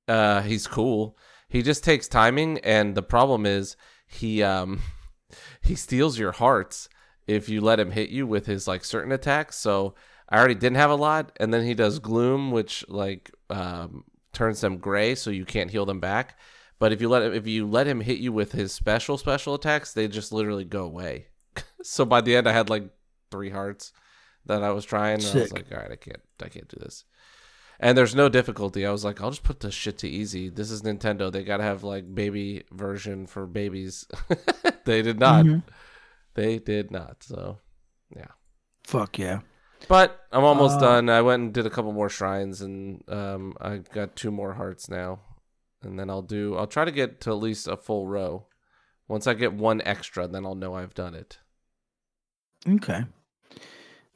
uh, 0.08 0.42
he's 0.42 0.66
cool. 0.66 1.16
He 1.48 1.62
just 1.62 1.84
takes 1.84 2.08
timing, 2.08 2.58
and 2.58 2.94
the 2.94 3.02
problem 3.02 3.46
is 3.46 3.76
he 4.06 4.42
um 4.42 4.80
he 5.62 5.74
steals 5.74 6.18
your 6.18 6.32
hearts 6.32 6.88
if 7.26 7.48
you 7.48 7.60
let 7.60 7.80
him 7.80 7.90
hit 7.90 8.10
you 8.10 8.26
with 8.26 8.46
his 8.46 8.66
like 8.66 8.84
certain 8.84 9.12
attacks. 9.12 9.56
So 9.56 9.94
I 10.28 10.38
already 10.38 10.54
didn't 10.54 10.76
have 10.76 10.90
a 10.90 10.96
lot, 10.96 11.36
and 11.38 11.52
then 11.52 11.64
he 11.64 11.74
does 11.74 11.98
gloom, 11.98 12.50
which 12.50 12.84
like 12.88 13.30
um, 13.50 14.04
turns 14.32 14.60
them 14.60 14.78
gray, 14.78 15.14
so 15.14 15.30
you 15.30 15.44
can't 15.44 15.70
heal 15.70 15.86
them 15.86 16.00
back. 16.00 16.38
But 16.78 16.92
if 16.92 17.00
you 17.00 17.08
let 17.08 17.22
him, 17.22 17.32
if 17.32 17.46
you 17.46 17.66
let 17.66 17.86
him 17.86 18.00
hit 18.00 18.18
you 18.18 18.32
with 18.32 18.52
his 18.52 18.72
special 18.72 19.18
special 19.18 19.54
attacks, 19.54 19.92
they 19.92 20.08
just 20.08 20.32
literally 20.32 20.64
go 20.64 20.84
away. 20.84 21.28
so 21.82 22.04
by 22.04 22.20
the 22.20 22.36
end, 22.36 22.48
I 22.48 22.52
had 22.52 22.70
like 22.70 22.84
three 23.30 23.50
hearts 23.50 23.92
that 24.46 24.62
I 24.62 24.70
was 24.70 24.84
trying. 24.84 25.24
I 25.24 25.34
was 25.34 25.52
like, 25.52 25.66
all 25.72 25.78
right, 25.78 25.90
I 25.92 25.96
can't, 25.96 26.20
I 26.42 26.48
can't 26.48 26.68
do 26.68 26.76
this. 26.80 27.04
And 27.78 27.96
there's 27.98 28.14
no 28.14 28.28
difficulty. 28.30 28.86
I 28.86 28.90
was 28.90 29.04
like, 29.04 29.20
I'll 29.20 29.30
just 29.30 29.42
put 29.42 29.60
this 29.60 29.74
shit 29.74 29.98
to 29.98 30.08
easy. 30.08 30.48
This 30.48 30.70
is 30.70 30.80
Nintendo. 30.82 31.30
They 31.30 31.44
gotta 31.44 31.62
have 31.64 31.84
like 31.84 32.14
baby 32.14 32.64
version 32.70 33.26
for 33.26 33.46
babies. 33.46 34.06
they 34.86 35.02
did 35.02 35.18
not. 35.20 35.44
Mhm. 35.44 35.62
They 36.34 36.58
did 36.58 36.90
not. 36.90 37.22
So, 37.22 37.58
yeah. 38.14 38.28
Fuck 38.84 39.18
yeah. 39.18 39.40
But 39.88 40.26
I'm 40.32 40.44
almost 40.44 40.78
Uh, 40.78 40.80
done. 40.80 41.10
I 41.10 41.20
went 41.20 41.42
and 41.42 41.52
did 41.54 41.66
a 41.66 41.70
couple 41.70 41.92
more 41.92 42.08
shrines, 42.08 42.62
and 42.62 43.02
um, 43.10 43.54
I 43.60 43.78
got 43.78 44.16
two 44.16 44.30
more 44.30 44.54
hearts 44.54 44.88
now. 44.88 45.20
And 45.82 45.98
then 45.98 46.08
I'll 46.08 46.22
do. 46.22 46.56
I'll 46.56 46.66
try 46.66 46.84
to 46.86 46.90
get 46.90 47.20
to 47.22 47.30
at 47.30 47.34
least 47.36 47.68
a 47.68 47.76
full 47.76 48.06
row. 48.06 48.46
Once 49.06 49.26
I 49.26 49.34
get 49.34 49.52
one 49.52 49.82
extra, 49.84 50.26
then 50.26 50.46
I'll 50.46 50.54
know 50.54 50.74
I've 50.74 50.94
done 50.94 51.14
it. 51.14 51.38
Okay. 52.68 53.04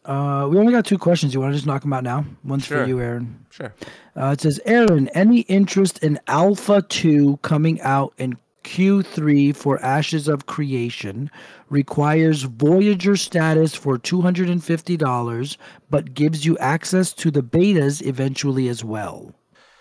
Uh, 0.04 0.48
we 0.50 0.58
only 0.58 0.72
got 0.72 0.84
two 0.86 0.98
questions. 0.98 1.34
You 1.34 1.40
want 1.40 1.52
to 1.52 1.56
just 1.56 1.66
knock 1.66 1.82
them 1.82 1.92
out 1.92 2.02
now? 2.04 2.24
One's 2.42 2.64
Sure. 2.64 2.82
for 2.82 2.88
you, 2.88 3.00
Aaron. 3.00 3.44
Sure. 3.50 3.74
Uh, 4.16 4.30
it 4.32 4.40
says, 4.40 4.58
Aaron, 4.64 5.08
any 5.08 5.40
interest 5.42 6.02
in 6.02 6.18
Alpha 6.26 6.82
2 6.82 7.36
coming 7.42 7.80
out 7.82 8.14
in 8.16 8.36
Q3 8.64 9.54
for 9.54 9.80
Ashes 9.84 10.26
of 10.26 10.46
Creation? 10.46 11.30
Requires 11.68 12.42
Voyager 12.44 13.14
status 13.14 13.74
for 13.74 13.98
$250, 13.98 15.56
but 15.90 16.14
gives 16.14 16.44
you 16.46 16.56
access 16.58 17.12
to 17.12 17.30
the 17.30 17.42
betas 17.42 18.04
eventually 18.04 18.68
as 18.68 18.82
well. 18.82 19.32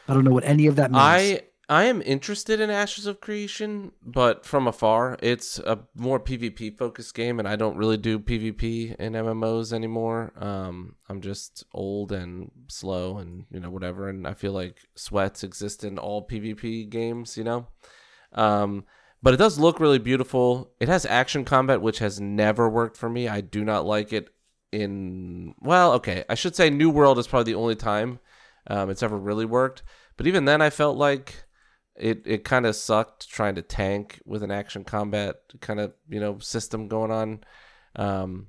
I 0.07 0.13
don't 0.13 0.23
know 0.25 0.31
what 0.31 0.43
any 0.43 0.67
of 0.67 0.75
that 0.75 0.91
means. 0.91 1.01
I 1.01 1.41
I 1.69 1.83
am 1.83 2.01
interested 2.01 2.59
in 2.59 2.71
Ashes 2.71 3.05
of 3.05 3.21
Creation, 3.21 3.91
but 4.03 4.43
from 4.43 4.67
afar. 4.67 5.19
It's 5.21 5.59
a 5.59 5.77
more 5.93 6.19
PvP 6.19 6.75
focused 6.75 7.13
game, 7.13 7.37
and 7.37 7.47
I 7.47 7.55
don't 7.55 7.77
really 7.77 7.95
do 7.95 8.17
PvP 8.17 8.95
in 8.95 9.13
MMOs 9.13 9.71
anymore. 9.71 10.33
Um, 10.35 10.95
I'm 11.07 11.21
just 11.21 11.63
old 11.71 12.11
and 12.11 12.49
slow, 12.69 13.19
and 13.19 13.45
you 13.51 13.59
know 13.59 13.69
whatever. 13.69 14.09
And 14.09 14.25
I 14.25 14.33
feel 14.33 14.51
like 14.51 14.79
sweats 14.95 15.43
exist 15.43 15.83
in 15.83 15.99
all 15.99 16.27
PvP 16.27 16.89
games, 16.89 17.37
you 17.37 17.43
know. 17.43 17.67
Um, 18.33 18.85
but 19.21 19.35
it 19.35 19.37
does 19.37 19.59
look 19.59 19.79
really 19.79 19.99
beautiful. 19.99 20.71
It 20.79 20.89
has 20.89 21.05
action 21.05 21.45
combat, 21.45 21.83
which 21.83 21.99
has 21.99 22.19
never 22.19 22.67
worked 22.67 22.97
for 22.97 23.11
me. 23.11 23.27
I 23.27 23.41
do 23.41 23.63
not 23.63 23.85
like 23.85 24.11
it 24.11 24.29
in 24.71 25.53
well, 25.59 25.93
okay. 25.93 26.25
I 26.27 26.33
should 26.33 26.55
say 26.55 26.71
New 26.71 26.89
World 26.89 27.19
is 27.19 27.27
probably 27.27 27.53
the 27.53 27.59
only 27.59 27.75
time 27.75 28.19
um, 28.65 28.89
it's 28.89 29.03
ever 29.03 29.17
really 29.17 29.45
worked. 29.45 29.83
But 30.17 30.25
even 30.25 30.45
then, 30.45 30.63
I 30.63 30.71
felt 30.71 30.97
like 30.97 31.45
it 31.99 32.23
it 32.25 32.43
kind 32.43 32.65
of 32.65 32.75
sucked 32.75 33.29
trying 33.29 33.55
to 33.55 33.61
tank 33.61 34.21
with 34.25 34.43
an 34.43 34.51
action 34.51 34.83
combat 34.83 35.35
kind 35.61 35.79
of 35.79 35.93
you 36.09 36.19
know 36.19 36.39
system 36.39 36.87
going 36.87 37.11
on. 37.11 37.43
Um, 37.95 38.47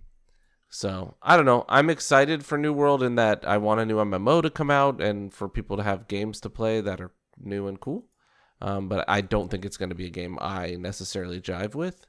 so 0.68 1.16
I 1.20 1.36
don't 1.36 1.46
know. 1.46 1.64
I'm 1.68 1.90
excited 1.90 2.44
for 2.44 2.56
New 2.56 2.72
World 2.72 3.02
in 3.02 3.16
that 3.16 3.44
I 3.46 3.58
want 3.58 3.80
a 3.80 3.86
new 3.86 3.96
MMO 3.96 4.42
to 4.42 4.50
come 4.50 4.70
out 4.70 5.00
and 5.00 5.34
for 5.34 5.48
people 5.48 5.76
to 5.76 5.82
have 5.82 6.08
games 6.08 6.40
to 6.40 6.50
play 6.50 6.80
that 6.80 7.00
are 7.00 7.12
new 7.38 7.66
and 7.66 7.80
cool. 7.80 8.06
Um, 8.62 8.88
but 8.88 9.04
I 9.08 9.20
don't 9.20 9.50
think 9.50 9.64
it's 9.64 9.76
going 9.76 9.88
to 9.88 9.94
be 9.94 10.06
a 10.06 10.10
game 10.10 10.38
I 10.40 10.76
necessarily 10.78 11.40
jive 11.40 11.74
with. 11.74 12.06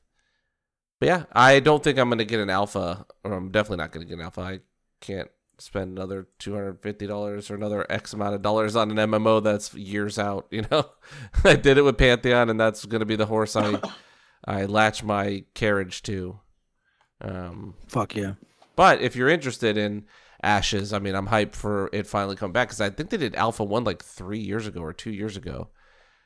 But 1.00 1.08
yeah, 1.08 1.24
I 1.32 1.60
don't 1.60 1.84
think 1.84 1.98
I'm 1.98 2.10
going 2.10 2.20
to 2.20 2.26
get 2.26 2.40
an 2.40 2.50
alpha, 2.50 3.06
or 3.24 3.34
I'm 3.34 3.50
definitely 3.50 3.78
not 3.78 3.92
going 3.92 4.06
to 4.06 4.10
get 4.10 4.20
an 4.20 4.26
alpha. 4.26 4.42
I 4.42 4.60
can't 5.00 5.32
spend 5.62 5.98
another 5.98 6.28
two 6.40 6.54
hundred 6.54 6.82
fifty 6.82 7.08
dollars 7.08 7.50
or 7.52 7.56
another 7.56 7.86
X 7.90 8.14
amount 8.14 8.36
of 8.36 8.42
dollars 8.42 8.76
on 8.76 8.92
an 8.92 9.12
MMO 9.12 9.44
that's 9.44 9.74
years 9.74 10.18
out. 10.18 10.48
You 10.50 10.66
know, 10.70 10.90
I 11.44 11.56
did 11.56 11.78
it 11.78 11.84
with 11.84 11.98
Pantheon, 11.98 12.50
and 12.50 12.60
that's 12.60 12.86
going 12.86 13.00
to 13.00 13.06
be 13.06 13.16
the 13.16 13.26
horse 13.28 13.56
I 13.56 13.80
I 14.46 14.66
latch 14.66 15.04
my 15.04 15.46
carriage 15.54 16.02
to. 16.04 16.40
Um, 17.22 17.76
Fuck 17.88 18.16
yeah. 18.16 18.34
but 18.76 19.02
if 19.02 19.16
you're 19.16 19.30
interested 19.30 19.78
in 19.78 20.06
Ashes, 20.42 20.92
I 20.92 21.00
mean, 21.00 21.14
I'm 21.14 21.28
hyped 21.28 21.56
for 21.56 21.90
it 21.94 22.08
finally 22.08 22.36
coming 22.36 22.54
back 22.54 22.70
because 22.70 22.82
I 22.82 22.90
think 22.90 23.12
they 23.12 23.18
did 23.18 23.36
Alpha 23.36 23.64
One 23.64 23.84
like 23.84 24.04
three 24.04 24.40
years 24.40 24.66
ago 24.66 24.82
or 24.82 24.94
two 24.94 25.12
years 25.12 25.38
ago, 25.38 25.70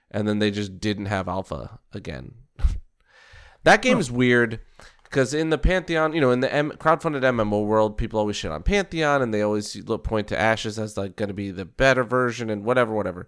and 0.10 0.28
then 0.28 0.40
they 0.40 0.52
just 0.52 0.80
didn't 0.80 1.08
have 1.08 1.28
Alpha 1.28 1.80
again. 1.92 2.36
that 3.64 3.82
game 3.82 4.00
is 4.00 4.10
weird 4.10 4.62
because 5.06 5.34
in 5.34 5.50
the 5.50 5.58
Pantheon, 5.58 6.14
you 6.14 6.20
know, 6.20 6.32
in 6.32 6.42
the 6.42 6.54
M- 6.54 6.72
crowdfunded 6.72 7.22
MMO 7.22 7.66
world, 7.66 7.98
people 7.98 8.20
always 8.20 8.36
shit 8.36 8.52
on 8.52 8.64
Pantheon 8.64 9.22
and 9.22 9.34
they 9.34 9.42
always 9.42 9.76
look, 9.88 10.04
point 10.04 10.28
to 10.28 10.40
Ashes 10.40 10.78
as 10.78 10.98
like 10.98 11.16
going 11.16 11.30
to 11.30 11.34
be 11.34 11.52
the 11.52 11.66
better 11.66 12.04
version 12.04 12.50
and 12.50 12.66
whatever, 12.66 12.94
whatever. 12.94 13.28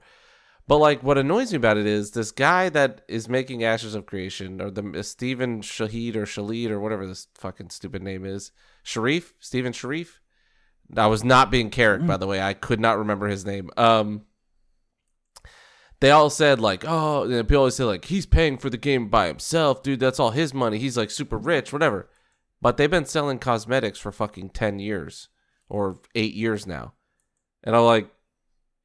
But 0.68 0.80
like, 0.80 1.02
what 1.02 1.18
annoys 1.18 1.52
me 1.52 1.58
about 1.58 1.78
it 1.78 1.86
is 1.86 2.12
this 2.12 2.32
guy 2.32 2.68
that 2.70 3.02
is 3.08 3.30
making 3.30 3.64
Ashes 3.64 3.96
of 3.96 4.06
Creation, 4.06 4.60
or 4.60 4.70
the 4.70 5.00
uh, 5.00 5.04
Stephen 5.04 5.62
Shahid 5.62 6.16
or 6.16 6.26
Shalid 6.26 6.72
or 6.72 6.80
whatever 6.82 7.08
this 7.08 7.28
fucking 7.36 7.70
stupid 7.70 8.04
name 8.04 8.26
is, 8.26 8.52
Sharif, 8.84 9.34
Stephen 9.40 9.72
Sharif. 9.72 10.20
I 10.96 11.08
was 11.08 11.24
not 11.24 11.52
being 11.52 11.70
Carrick, 11.70 12.06
by 12.06 12.18
the 12.18 12.28
way. 12.28 12.42
I 12.42 12.54
could 12.54 12.80
not 12.80 12.98
remember 12.98 13.28
his 13.28 13.46
name. 13.46 13.70
Um, 13.76 14.24
they 16.00 16.12
all 16.12 16.30
said 16.30 16.60
like, 16.60 16.84
oh, 16.88 17.24
and 17.24 17.48
people 17.48 17.60
always 17.60 17.76
say 17.76 17.84
like, 17.84 18.06
he's 18.06 18.26
paying 18.26 18.58
for 18.58 18.70
the 18.70 18.78
game 18.78 19.10
by 19.10 19.28
himself, 19.28 19.82
dude. 19.82 20.00
That's 20.00 20.20
all 20.20 20.32
his 20.32 20.54
money. 20.54 20.78
He's 20.78 20.98
like 20.98 21.10
super 21.10 21.38
rich, 21.38 21.74
whatever. 21.74 22.10
But 22.62 22.78
they've 22.78 22.90
been 22.90 23.06
selling 23.06 23.40
cosmetics 23.40 24.00
for 24.00 24.12
fucking 24.12 24.50
ten 24.50 24.80
years 24.80 25.30
or 25.70 26.00
eight 26.16 26.34
years 26.34 26.66
now, 26.66 26.94
and 27.64 27.76
I'm 27.76 27.84
like, 27.84 28.10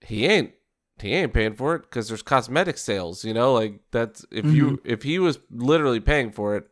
he 0.00 0.26
ain't 0.26 0.52
he 1.00 1.14
ain't 1.14 1.32
paying 1.32 1.54
for 1.54 1.74
it 1.74 1.82
because 1.82 2.08
there's 2.08 2.22
cosmetic 2.22 2.76
sales. 2.78 3.24
You 3.24 3.34
know, 3.34 3.54
like 3.54 3.80
that's 3.90 4.24
if 4.30 4.44
you 4.46 4.80
if 4.84 5.02
he 5.02 5.18
was 5.18 5.38
literally 5.50 6.00
paying 6.00 6.32
for 6.32 6.56
it, 6.56 6.68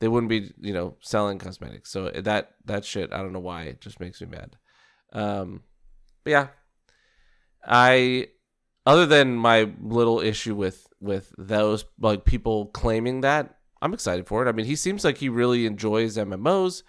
they 0.00 0.08
wouldn't 0.08 0.30
be 0.30 0.52
you 0.60 0.72
know 0.72 0.96
selling 1.00 1.38
cosmetics. 1.38 1.90
So 1.90 2.10
that 2.10 2.54
that 2.64 2.84
shit, 2.84 3.12
I 3.12 3.18
don't 3.18 3.32
know 3.32 3.38
why 3.38 3.64
it 3.64 3.80
just 3.80 4.00
makes 4.00 4.20
me 4.20 4.26
mad. 4.28 4.56
Um, 5.12 5.62
but 6.24 6.30
yeah, 6.30 6.46
I 7.64 8.28
other 8.90 9.06
than 9.06 9.36
my 9.36 9.70
little 9.80 10.18
issue 10.20 10.56
with 10.56 10.88
with 11.00 11.32
those 11.38 11.84
like 12.00 12.24
people 12.24 12.66
claiming 12.66 13.20
that 13.20 13.54
i'm 13.80 13.94
excited 13.94 14.26
for 14.26 14.44
it. 14.44 14.48
I 14.48 14.52
mean 14.52 14.66
he 14.66 14.74
seems 14.74 15.04
like 15.04 15.18
he 15.18 15.28
really 15.28 15.64
enjoys 15.64 16.16
mmos 16.16 16.82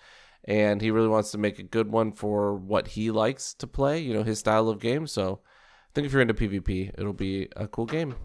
and 0.45 0.81
he 0.81 0.89
really 0.89 1.07
wants 1.07 1.29
to 1.31 1.37
make 1.37 1.59
a 1.59 1.63
good 1.63 1.91
one 1.91 2.11
for 2.11 2.55
what 2.55 2.87
he 2.87 3.11
likes 3.11 3.53
to 3.53 3.67
play 3.67 3.99
you 3.99 4.13
know 4.15 4.23
his 4.23 4.39
style 4.39 4.67
of 4.67 4.79
game. 4.79 5.05
So 5.05 5.41
i 5.43 5.89
think 5.93 6.07
if 6.07 6.11
you're 6.11 6.23
into 6.23 6.33
pvp 6.33 6.91
it'll 6.97 7.13
be 7.13 7.47
a 7.55 7.67
cool 7.67 7.85
game. 7.85 8.15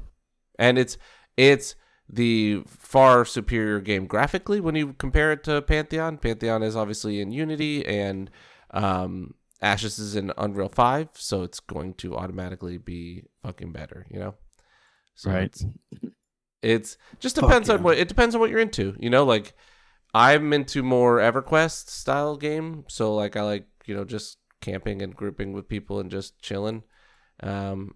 And 0.59 0.79
it's 0.79 0.97
it's 1.37 1.77
the 2.09 2.63
far 2.67 3.27
superior 3.27 3.81
game 3.81 4.07
graphically 4.07 4.61
when 4.61 4.75
you 4.75 4.95
compare 4.95 5.33
it 5.33 5.45
to 5.45 5.61
pantheon. 5.61 6.17
Pantheon 6.17 6.63
is 6.63 6.77
obviously 6.77 7.21
in 7.21 7.31
unity 7.31 7.85
and 7.85 8.31
um 8.71 9.35
Ashes 9.63 9.99
is 9.99 10.17
in 10.17 10.33
Unreal 10.37 10.69
5, 10.69 11.11
so 11.15 11.43
it's 11.43 11.61
going 11.61 11.95
to 11.95 12.17
automatically 12.17 12.79
be 12.79 13.25
fucking 13.43 13.73
better, 13.73 14.07
you 14.11 14.19
know? 14.19 14.35
So 15.15 15.31
Right. 15.31 15.45
It's, 15.45 15.65
it's 16.63 16.99
just 17.21 17.37
Fuck 17.37 17.49
depends 17.49 17.71
on 17.71 17.83
what 17.83 17.97
it 17.97 18.09
depends 18.09 18.35
on 18.35 18.41
what 18.41 18.51
you're 18.51 18.59
into, 18.61 18.97
you 18.99 19.11
know, 19.11 19.25
like 19.25 19.55
I'm 20.15 20.53
into 20.53 20.83
more 20.83 21.19
EverQuest 21.19 21.89
style 21.89 22.37
game, 22.37 22.85
so 22.89 23.15
like 23.15 23.37
I 23.37 23.43
like, 23.43 23.67
you 23.87 23.95
know, 23.95 24.05
just 24.05 24.39
camping 24.61 25.01
and 25.03 25.15
grouping 25.15 25.53
with 25.53 25.69
people 25.69 26.01
and 26.01 26.11
just 26.11 26.41
chilling. 26.41 26.83
Um 27.43 27.95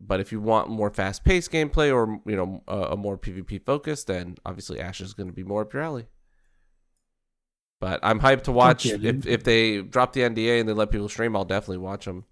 but 0.00 0.20
if 0.20 0.30
you 0.30 0.40
want 0.40 0.70
more 0.70 0.90
fast-paced 0.90 1.50
gameplay 1.50 1.92
or, 1.92 2.20
you 2.24 2.36
know, 2.36 2.62
a, 2.68 2.92
a 2.92 2.96
more 2.96 3.18
PvP 3.18 3.64
focus, 3.64 4.04
then 4.04 4.36
obviously 4.46 4.78
Ashes 4.78 5.08
is 5.08 5.14
going 5.14 5.26
to 5.28 5.34
be 5.34 5.42
more 5.42 5.62
up 5.62 5.72
your 5.72 5.82
alley. 5.82 6.06
But 7.80 8.00
I'm 8.02 8.20
hyped 8.20 8.42
to 8.44 8.52
watch. 8.52 8.82
dude. 8.82 9.04
if 9.04 9.26
if 9.26 9.44
they 9.44 9.82
drop 9.82 10.12
the 10.12 10.22
NDA 10.22 10.60
and 10.60 10.68
they 10.68 10.72
let 10.72 10.90
people 10.90 11.08
stream, 11.08 11.36
I'll 11.36 11.44
definitely 11.44 11.78
watch 11.78 12.06
them. 12.06 12.24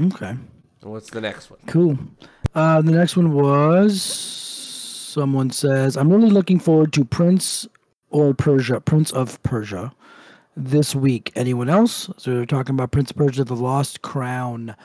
Okay. 0.00 0.36
And 0.82 0.92
what's 0.92 1.10
the 1.10 1.20
next 1.20 1.50
one? 1.50 1.60
Cool. 1.66 1.98
Uh, 2.54 2.82
the 2.82 2.92
next 2.92 3.16
one 3.16 3.32
was 3.32 4.00
someone 4.02 5.50
says, 5.50 5.96
I'm 5.96 6.12
really 6.12 6.30
looking 6.30 6.58
forward 6.60 6.92
to 6.92 7.04
Prince 7.04 7.66
or 8.10 8.34
Persia, 8.34 8.80
Prince 8.80 9.10
of 9.12 9.42
Persia 9.42 9.92
this 10.56 10.94
week. 10.94 11.32
Anyone 11.34 11.68
else? 11.68 12.10
So 12.16 12.34
they're 12.34 12.46
talking 12.46 12.74
about 12.74 12.92
Prince 12.92 13.10
of 13.10 13.16
Persia, 13.16 13.44
The 13.44 13.56
Lost 13.56 14.02
Crown, 14.02 14.76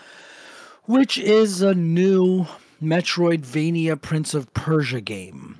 which 0.85 1.17
is 1.17 1.61
a 1.61 1.75
new 1.75 2.47
Metroidvania 2.81 4.01
Prince 4.01 4.33
of 4.33 4.51
Persia 4.53 5.01
game. 5.01 5.58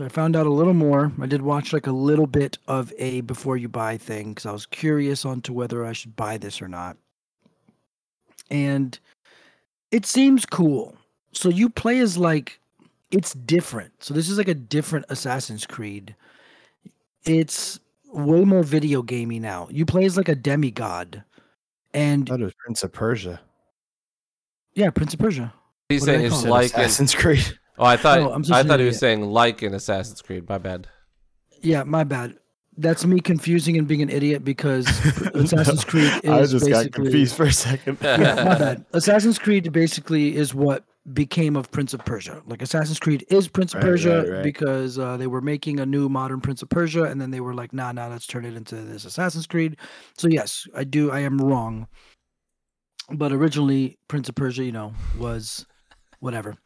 I 0.00 0.08
found 0.08 0.36
out 0.36 0.46
a 0.46 0.50
little 0.50 0.74
more. 0.74 1.12
I 1.20 1.26
did 1.26 1.42
watch 1.42 1.72
like 1.72 1.86
a 1.86 1.92
little 1.92 2.26
bit 2.26 2.58
of 2.68 2.92
a 2.98 3.22
before 3.22 3.56
you 3.56 3.68
buy 3.68 3.96
thing 3.96 4.30
because 4.30 4.46
I 4.46 4.52
was 4.52 4.66
curious 4.66 5.24
on 5.24 5.40
to 5.42 5.52
whether 5.52 5.84
I 5.84 5.92
should 5.92 6.14
buy 6.16 6.36
this 6.38 6.60
or 6.62 6.68
not. 6.68 6.96
And 8.50 8.98
it 9.90 10.06
seems 10.06 10.44
cool. 10.46 10.96
So 11.32 11.48
you 11.48 11.68
play 11.68 11.98
as 12.00 12.16
like 12.18 12.60
it's 13.10 13.32
different. 13.34 13.92
So 14.02 14.14
this 14.14 14.28
is 14.28 14.38
like 14.38 14.48
a 14.48 14.54
different 14.54 15.06
Assassin's 15.08 15.66
Creed. 15.66 16.14
It's 17.24 17.80
way 18.12 18.44
more 18.44 18.62
video 18.62 19.02
gamey 19.02 19.38
now. 19.40 19.68
You 19.70 19.84
play 19.86 20.04
as 20.04 20.16
like 20.16 20.28
a 20.28 20.34
demigod. 20.34 21.22
And 21.92 22.28
That 22.28 22.40
was 22.40 22.52
Prince 22.64 22.82
of 22.84 22.92
Persia. 22.92 23.40
yeah, 24.74 24.90
Prince 24.90 25.14
of 25.14 25.20
Persia. 25.20 25.52
He's 25.88 26.02
What 26.02 26.06
saying 26.06 26.24
it's 26.26 26.30
call 26.30 26.38
it? 26.40 26.42
Said 26.42 26.50
like 26.50 26.64
Assassin's 26.66 27.14
Creed. 27.14 27.58
Oh, 27.80 27.86
I 27.86 27.96
thought 27.96 28.18
Oh, 28.18 28.32
I'm 28.32 28.44
so 28.44 28.54
I 28.54 28.62
thought 28.62 28.80
he 28.80 28.86
was 28.86 28.98
saying 28.98 29.22
like 29.22 29.62
in 29.62 29.74
Assassin's 29.74 30.22
Creed. 30.22 30.48
My 30.48 30.58
bad. 30.58 30.86
Yeah, 31.62 31.82
my 31.84 32.04
bad. 32.04 32.36
That's 32.76 33.04
me 33.04 33.20
confusing 33.20 33.76
and 33.76 33.86
being 33.86 34.00
an 34.00 34.08
idiot 34.08 34.44
because 34.44 34.86
Assassin's 35.34 35.84
Creed 35.84 36.12
is 36.22 36.54
I 36.54 36.58
just 36.58 36.68
got 36.68 36.92
confused 36.92 37.36
for 37.36 37.44
a 37.44 37.52
second. 37.52 37.98
yeah, 38.02 38.34
my 38.44 38.58
bad. 38.58 38.84
Assassin's 38.92 39.38
Creed 39.38 39.70
basically 39.72 40.36
is 40.36 40.54
what 40.54 40.84
became 41.12 41.56
of 41.56 41.70
Prince 41.70 41.94
of 41.94 42.04
Persia. 42.04 42.42
Like 42.46 42.62
Assassin's 42.62 42.98
Creed 42.98 43.26
is 43.28 43.48
Prince 43.48 43.74
of 43.74 43.82
Right, 43.82 43.90
Persia 43.90 44.18
right, 44.18 44.30
right. 44.30 44.42
because 44.44 44.98
uh, 44.98 45.16
they 45.16 45.26
were 45.26 45.40
making 45.40 45.80
a 45.80 45.86
new 45.86 46.08
modern 46.08 46.40
Prince 46.40 46.62
of 46.62 46.68
Persia, 46.68 47.04
and 47.04 47.20
then 47.20 47.30
they 47.30 47.40
were 47.40 47.54
like, 47.54 47.72
"Nah, 47.72 47.92
nah, 47.92 48.08
let's 48.08 48.26
turn 48.26 48.44
it 48.44 48.54
into 48.54 48.76
this 48.76 49.04
Assassin's 49.04 49.46
Creed." 49.46 49.76
So 50.16 50.28
yes, 50.28 50.66
I 50.74 50.84
do. 50.84 51.10
I 51.10 51.20
am 51.20 51.38
wrong, 51.38 51.88
but 53.10 53.32
originally 53.32 53.98
Prince 54.08 54.28
of 54.28 54.34
Persia, 54.34 54.64
you 54.64 54.72
know, 54.72 54.92
was 55.18 55.66
whatever. 56.20 56.56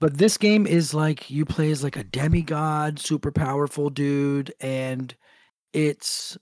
But 0.00 0.18
this 0.18 0.36
game 0.36 0.66
is 0.66 0.92
like 0.92 1.30
you 1.30 1.44
play 1.44 1.70
as 1.70 1.82
like 1.84 1.96
a 1.96 2.04
demigod, 2.04 2.98
super 2.98 3.30
powerful 3.30 3.90
dude, 3.90 4.52
and 4.60 5.14
it's 5.72 6.36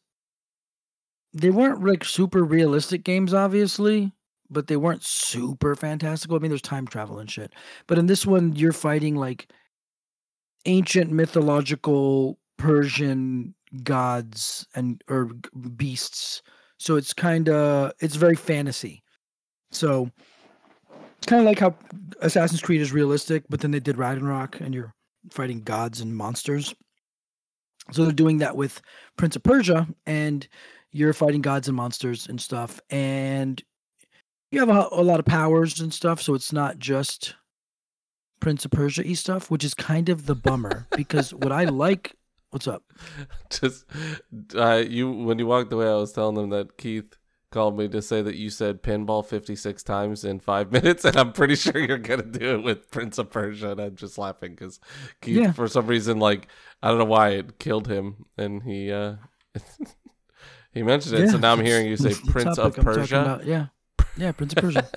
they 1.35 1.51
weren't 1.51 1.85
like 1.85 2.05
super 2.05 2.45
realistic 2.45 3.05
games, 3.05 3.33
obviously, 3.33 4.12
but 4.51 4.66
they 4.66 4.77
weren't 4.77 5.03
super 5.03 5.74
fantastical. 5.74 6.37
I 6.37 6.41
mean, 6.41 6.51
there's 6.51 6.62
time 6.62 6.87
travel 6.87 7.19
and 7.19 7.31
shit. 7.31 7.53
But 7.87 7.99
in 7.99 8.07
this 8.07 8.27
one, 8.27 8.55
you're 8.55 8.73
fighting 8.73 9.16
like 9.16 9.49
ancient 10.66 11.11
mythological 11.11 12.39
Persian 12.59 13.55
gods 13.83 14.66
and 14.74 15.03
or 15.09 15.31
beasts. 15.77 16.43
So 16.79 16.97
it's 16.97 17.12
kind 17.15 17.49
of 17.49 17.93
it's 18.01 18.16
very 18.16 18.37
fantasy. 18.37 19.03
So 19.70 20.11
it's 21.23 21.28
kind 21.28 21.39
of 21.39 21.47
like 21.47 21.61
how 21.61 21.73
Assassin's 22.20 22.61
Creed 22.61 22.81
is 22.81 22.93
realistic, 22.93 23.44
but 23.49 23.61
then 23.61 23.70
they 23.70 23.78
did 23.78 23.97
Ragnarok 23.97 24.61
and 24.61 24.74
you're 24.74 24.93
fighting 25.31 25.61
gods 25.61 26.01
and 26.01 26.16
monsters. 26.16 26.74
So 27.93 28.03
they're 28.03 28.12
doing 28.12 28.39
that 28.39 28.57
with 28.57 28.82
Prince 29.16 29.36
of 29.36 29.44
Persia, 29.44 29.86
and 30.05 30.49
you're 30.90 31.12
fighting 31.12 31.40
gods 31.40 31.69
and 31.69 31.77
monsters 31.77 32.27
and 32.27 32.40
stuff, 32.40 32.81
and 32.90 33.62
you 34.51 34.59
have 34.59 34.69
a, 34.69 34.89
a 34.90 35.01
lot 35.01 35.20
of 35.20 35.24
powers 35.24 35.78
and 35.78 35.94
stuff. 35.94 36.20
So 36.20 36.35
it's 36.35 36.53
not 36.53 36.81
just 36.81 37.36
Prince 38.40 38.65
of 38.65 38.73
Persia 38.73 39.05
y 39.07 39.12
stuff, 39.12 39.49
which 39.49 39.62
is 39.62 39.74
kind 39.74 40.09
of 40.09 40.27
the 40.27 40.35
bummer 40.35 40.89
because 40.97 41.32
what 41.32 41.53
I 41.53 41.66
like. 41.66 42.16
What's 42.51 42.66
up? 42.66 42.82
Just 43.49 43.85
uh, 44.57 44.82
you 44.89 45.09
when 45.09 45.39
you 45.39 45.47
walked 45.47 45.73
away, 45.73 45.86
I 45.86 45.94
was 45.94 46.12
telling 46.12 46.35
them 46.35 46.51
that 46.51 46.77
Keith 46.78 47.16
called 47.53 47.79
me 47.79 47.87
to 47.89 48.03
say 48.03 48.23
that 48.23 48.35
you 48.35 48.51
said 48.51 48.83
pinball 48.83 49.24
56 49.24 49.83
times 49.85 50.24
in 50.24 50.41
five 50.41 50.73
minutes, 50.77 51.05
and 51.05 51.16
I'm 51.16 51.33
pretty 51.33 51.55
sure 51.55 51.79
you're 51.79 51.99
gonna 51.99 52.23
do 52.24 52.55
it 52.57 52.62
with 52.65 52.91
Prince 52.91 53.19
of 53.19 53.31
Persia. 53.31 53.70
And 53.73 53.81
I'm 53.81 53.95
just 53.95 54.19
laughing 54.19 54.53
because 54.57 54.81
Keith, 55.20 55.37
Yeah. 55.37 55.53
for 55.53 55.69
some 55.69 55.87
reason, 55.87 56.19
like 56.19 56.49
I 56.83 56.89
don't 56.89 56.99
know 56.99 57.05
why 57.05 57.31
it 57.31 57.59
killed 57.61 57.87
him, 57.87 58.27
and 58.37 58.62
he 58.62 58.91
uh 58.91 59.16
he 60.73 60.83
mentioned 60.83 61.16
it. 61.19 61.31
so 61.31 61.39
now 61.39 61.53
I'm 61.53 61.65
hearing 61.65 61.87
you 61.87 61.97
say 61.97 62.15
Prince 62.31 62.59
of 62.59 62.77
I'm 62.77 62.85
Persia. 62.85 63.41
Yeah, 63.45 63.66
yeah, 64.16 64.33
Prince 64.33 64.55
of 64.55 64.59
Persia. 64.62 64.89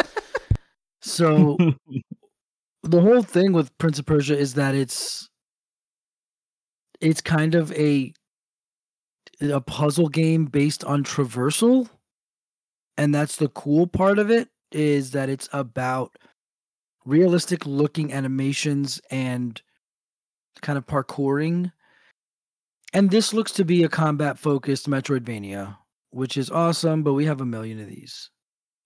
so 1.01 1.57
the 2.83 3.01
whole 3.01 3.21
thing 3.23 3.51
with 3.53 3.77
Prince 3.77 3.99
of 3.99 4.05
Persia 4.05 4.37
is 4.37 4.53
that 4.55 4.73
it's 4.75 5.29
it's 7.01 7.21
kind 7.21 7.55
of 7.55 7.71
a 7.73 8.13
a 9.41 9.59
puzzle 9.59 10.07
game 10.07 10.45
based 10.45 10.83
on 10.85 11.03
traversal, 11.03 11.89
and 12.97 13.13
that's 13.13 13.35
the 13.35 13.49
cool 13.49 13.87
part 13.87 14.19
of 14.19 14.29
it 14.31 14.49
is 14.71 15.11
that 15.11 15.29
it's 15.29 15.49
about 15.53 16.17
realistic 17.05 17.65
looking 17.65 18.11
animations 18.11 18.99
and 19.11 19.61
kind 20.61 20.77
of 20.77 20.85
parkouring. 20.85 21.71
And 22.93 23.11
this 23.11 23.33
looks 23.33 23.51
to 23.53 23.65
be 23.65 23.83
a 23.83 23.89
combat 23.89 24.39
focused 24.39 24.89
Metroidvania, 24.89 25.77
which 26.11 26.37
is 26.37 26.49
awesome, 26.49 27.03
but 27.03 27.13
we 27.13 27.25
have 27.25 27.41
a 27.41 27.45
million 27.45 27.79
of 27.79 27.87
these. 27.87 28.29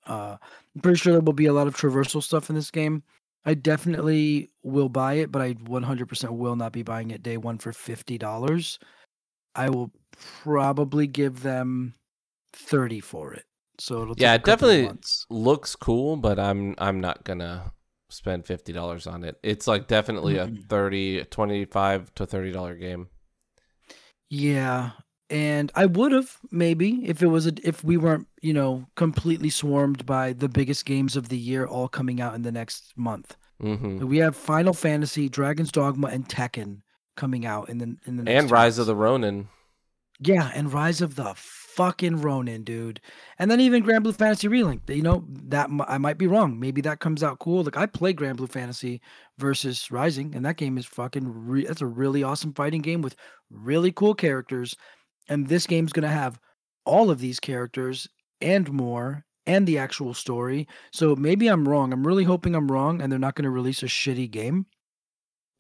Uh, 0.08 0.38
I'm 0.76 0.82
pretty 0.82 0.98
sure 0.98 1.14
there 1.14 1.22
will 1.22 1.34
be 1.34 1.46
a 1.46 1.54
lot 1.54 1.68
of 1.68 1.76
traversal 1.76 2.24
stuff 2.24 2.50
in 2.50 2.56
this 2.56 2.72
game. 2.72 3.04
I 3.46 3.54
definitely 3.54 4.50
will 4.64 4.90
buy 4.90 5.14
it, 5.16 5.32
but 5.32 5.42
I 5.42 5.54
100% 5.54 6.30
will 6.32 6.56
not 6.56 6.74
be 6.74 6.84
buying 6.84 7.12
it 7.12 7.24
day 7.24 7.38
one 7.38 7.58
for 7.58 7.72
$50. 7.72 8.80
I 9.56 9.70
will 9.70 9.92
probably 10.44 11.08
give 11.08 11.42
them 11.42 11.94
30 12.54 13.00
for 13.00 13.34
it. 13.34 13.46
So 13.80 14.14
Yeah, 14.16 14.34
it 14.36 14.44
definitely 14.44 15.00
looks 15.30 15.76
cool, 15.76 16.18
but 16.18 16.40
I'm 16.40 16.76
I'm 16.78 17.00
not 17.00 17.24
gonna 17.24 17.74
spend 18.10 18.46
fifty 18.46 18.74
dollars 18.74 19.08
on 19.08 19.24
it. 19.24 19.40
It's 19.44 19.68
like 19.68 19.88
definitely 19.88 20.38
a 20.38 20.48
Mm-mm. 20.48 20.64
30 20.70 21.24
25 21.26 22.14
to 22.16 22.26
thirty 22.26 22.52
dollar 22.52 22.76
game. 22.76 23.10
Yeah, 24.30 24.92
and 25.30 25.72
I 25.76 25.86
would 25.86 26.12
have 26.12 26.38
maybe 26.52 27.06
if 27.08 27.22
it 27.22 27.28
was 27.28 27.48
a, 27.48 27.54
if 27.68 27.84
we 27.84 27.98
weren't 27.98 28.28
you 28.42 28.54
know 28.54 28.88
completely 28.96 29.50
swarmed 29.50 30.06
by 30.06 30.34
the 30.34 30.50
biggest 30.50 30.86
games 30.86 31.16
of 31.16 31.30
the 31.30 31.38
year 31.38 31.66
all 31.66 31.88
coming 31.88 32.22
out 32.22 32.36
in 32.36 32.42
the 32.44 32.52
next 32.52 32.94
month. 32.96 33.38
hmm 33.62 34.00
We 34.00 34.18
have 34.20 34.36
Final 34.36 34.74
Fantasy, 34.74 35.30
Dragon's 35.30 35.72
Dogma, 35.72 36.08
and 36.10 36.28
Tekken 36.30 36.82
coming 37.18 37.46
out 37.46 37.70
in 37.70 37.80
the 37.80 37.98
in 38.06 38.18
the 38.18 38.24
next 38.24 38.46
And 38.46 38.50
Rise 38.50 38.78
of 38.78 38.86
the 38.88 38.96
Ronin. 38.96 39.50
yeah, 40.20 40.52
and 40.54 40.72
Rise 40.72 41.02
of 41.02 41.16
the 41.16 41.34
fucking 41.80 42.20
Ronin, 42.20 42.66
dude, 42.66 43.00
and 43.38 43.50
then 43.50 43.62
even 43.62 43.86
Granblue 43.86 44.14
Fantasy 44.14 44.50
Relink. 44.50 44.82
You 44.90 45.02
know 45.02 45.24
that 45.46 45.70
I 45.88 45.98
might 45.98 46.18
be 46.18 46.28
wrong. 46.28 46.60
Maybe 46.60 46.82
that 46.82 47.00
comes 47.00 47.24
out 47.24 47.40
cool. 47.40 47.64
Like 47.64 47.78
I 47.78 47.86
play 47.86 48.14
Granblue 48.14 48.52
Fantasy 48.52 49.00
versus 49.38 49.90
Rising, 49.90 50.36
and 50.36 50.46
that 50.46 50.58
game 50.58 50.78
is 50.78 50.86
fucking. 50.86 51.24
Re- 51.48 51.64
that's 51.64 51.80
a 51.80 51.86
really 51.86 52.22
awesome 52.22 52.54
fighting 52.54 52.82
game 52.82 53.02
with 53.02 53.16
really 53.50 53.94
cool 53.94 54.14
characters, 54.14 54.76
and 55.30 55.48
this 55.48 55.66
game's 55.66 55.94
gonna 55.94 56.10
have 56.10 56.38
all 56.84 57.10
of 57.10 57.20
these 57.20 57.40
characters 57.40 58.10
and 58.42 58.70
more. 58.70 59.24
And 59.48 59.66
the 59.66 59.80
actual 59.80 60.14
story. 60.14 60.68
So 60.92 61.16
maybe 61.16 61.48
I'm 61.48 61.68
wrong. 61.68 61.92
I'm 61.92 62.06
really 62.06 62.26
hoping 62.26 62.54
I'm 62.54 62.72
wrong, 62.72 63.02
and 63.02 63.12
they're 63.12 63.18
not 63.18 63.34
going 63.34 63.46
to 63.46 63.50
release 63.50 63.82
a 63.82 63.88
shitty 63.88 64.30
game 64.30 64.68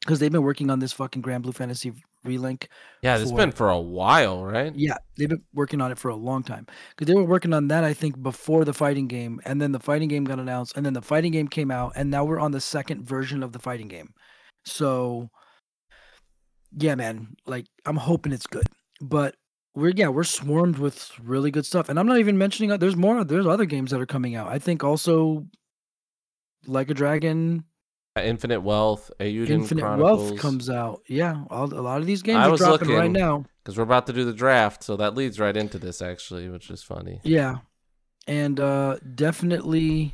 because 0.01 0.19
they've 0.19 0.31
been 0.31 0.43
working 0.43 0.69
on 0.69 0.77
this 0.77 0.93
fucking 0.93 1.23
Grand 1.23 1.41
Blue 1.41 1.53
Fantasy 1.53 1.93
Relink 2.25 2.67
Yeah, 3.01 3.17
It's 3.17 3.31
been 3.31 3.51
for 3.51 3.69
a 3.69 3.79
while, 3.79 4.43
right? 4.43 4.73
yeah, 4.75 4.97
they've 5.17 5.29
been 5.29 5.43
working 5.53 5.81
on 5.81 5.91
it 5.91 5.97
for 5.97 6.09
a 6.09 6.15
long 6.15 6.43
time 6.43 6.67
because 6.89 7.07
they 7.07 7.13
were 7.13 7.23
working 7.23 7.53
on 7.53 7.69
that 7.69 7.83
I 7.83 7.93
think 7.93 8.21
before 8.21 8.65
the 8.65 8.73
fighting 8.73 9.07
game, 9.07 9.39
and 9.45 9.61
then 9.61 9.71
the 9.71 9.79
fighting 9.79 10.09
game 10.09 10.25
got 10.25 10.39
announced, 10.39 10.75
and 10.75 10.85
then 10.85 10.93
the 10.93 11.01
fighting 11.01 11.31
game 11.31 11.47
came 11.47 11.71
out, 11.71 11.93
and 11.95 12.09
now 12.11 12.25
we're 12.25 12.39
on 12.39 12.51
the 12.51 12.61
second 12.61 13.07
version 13.07 13.41
of 13.41 13.53
the 13.53 13.59
fighting 13.59 13.87
game. 13.87 14.13
So, 14.65 15.29
yeah, 16.77 16.95
man, 16.95 17.35
like 17.45 17.67
I'm 17.85 17.95
hoping 17.95 18.33
it's 18.33 18.47
good, 18.47 18.67
but 19.01 19.35
we're 19.75 19.93
yeah 19.95 20.09
we're 20.09 20.23
swarmed 20.23 20.77
with 20.77 21.11
really 21.23 21.51
good 21.51 21.65
stuff, 21.65 21.89
and 21.89 21.97
I'm 21.97 22.07
not 22.07 22.19
even 22.19 22.37
mentioning 22.37 22.77
there's 22.79 22.97
more 22.97 23.23
there's 23.23 23.47
other 23.47 23.65
games 23.65 23.91
that 23.91 24.01
are 24.01 24.05
coming 24.05 24.35
out. 24.35 24.47
I 24.47 24.59
think 24.59 24.83
also 24.83 25.45
like 26.67 26.89
a 26.89 26.93
Dragon, 26.93 27.63
Infinite 28.25 28.61
Wealth, 28.61 29.11
Eiyuden 29.19 29.49
Infinite 29.49 29.81
Chronicles. 29.81 30.29
Wealth 30.31 30.39
comes 30.39 30.69
out. 30.69 31.01
Yeah, 31.07 31.43
all, 31.49 31.65
a 31.73 31.81
lot 31.81 31.99
of 32.01 32.07
these 32.07 32.21
games 32.21 32.37
I 32.37 32.47
are 32.47 32.51
was 32.51 32.59
dropping 32.59 32.89
right 32.89 33.11
now. 33.11 33.45
because 33.63 33.77
we're 33.77 33.83
about 33.83 34.07
to 34.07 34.13
do 34.13 34.25
the 34.25 34.33
draft, 34.33 34.83
so 34.83 34.95
that 34.97 35.15
leads 35.15 35.39
right 35.39 35.55
into 35.55 35.77
this 35.79 36.01
actually, 36.01 36.49
which 36.49 36.69
is 36.69 36.81
funny. 36.83 37.19
Yeah. 37.23 37.57
And 38.27 38.59
uh 38.59 38.97
definitely 39.15 40.13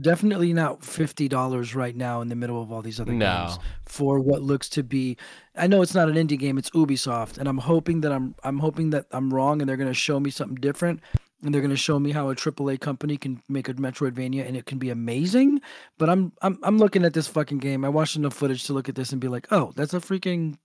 definitely 0.00 0.52
not 0.52 0.84
fifty 0.84 1.28
dollars 1.28 1.74
right 1.74 1.94
now 1.96 2.20
in 2.20 2.28
the 2.28 2.34
middle 2.34 2.60
of 2.60 2.72
all 2.72 2.82
these 2.82 2.98
other 3.00 3.12
No. 3.12 3.46
games 3.46 3.58
for 3.86 4.18
what 4.18 4.42
looks 4.42 4.68
to 4.70 4.82
be 4.82 5.16
I 5.56 5.66
know 5.68 5.82
it's 5.82 5.94
not 5.94 6.08
an 6.08 6.16
indie 6.16 6.38
game, 6.38 6.58
it's 6.58 6.70
Ubisoft, 6.70 7.38
and 7.38 7.48
I'm 7.48 7.58
hoping 7.58 8.00
that 8.00 8.12
I'm 8.12 8.34
I'm 8.42 8.58
hoping 8.58 8.90
that 8.90 9.06
I'm 9.12 9.32
wrong 9.32 9.60
and 9.62 9.68
they're 9.68 9.76
gonna 9.76 9.94
show 9.94 10.18
me 10.18 10.30
something 10.30 10.56
different. 10.56 11.00
And 11.44 11.54
they're 11.54 11.60
going 11.60 11.70
to 11.70 11.76
show 11.76 11.98
me 11.98 12.10
how 12.10 12.30
a 12.30 12.34
AAA 12.34 12.80
company 12.80 13.16
can 13.16 13.42
make 13.48 13.68
a 13.68 13.74
Metroidvania 13.74 14.46
and 14.46 14.56
it 14.56 14.66
can 14.66 14.78
be 14.78 14.90
amazing. 14.90 15.60
But 15.98 16.08
I'm 16.08 16.32
I'm 16.42 16.58
I'm 16.62 16.78
looking 16.78 17.04
at 17.04 17.12
this 17.12 17.28
fucking 17.28 17.58
game. 17.58 17.84
I 17.84 17.90
watched 17.90 18.16
enough 18.16 18.34
footage 18.34 18.64
to 18.64 18.72
look 18.72 18.88
at 18.88 18.94
this 18.94 19.12
and 19.12 19.20
be 19.20 19.28
like, 19.28 19.46
oh, 19.50 19.72
that's 19.76 19.94
a 19.94 20.00
freaking 20.00 20.56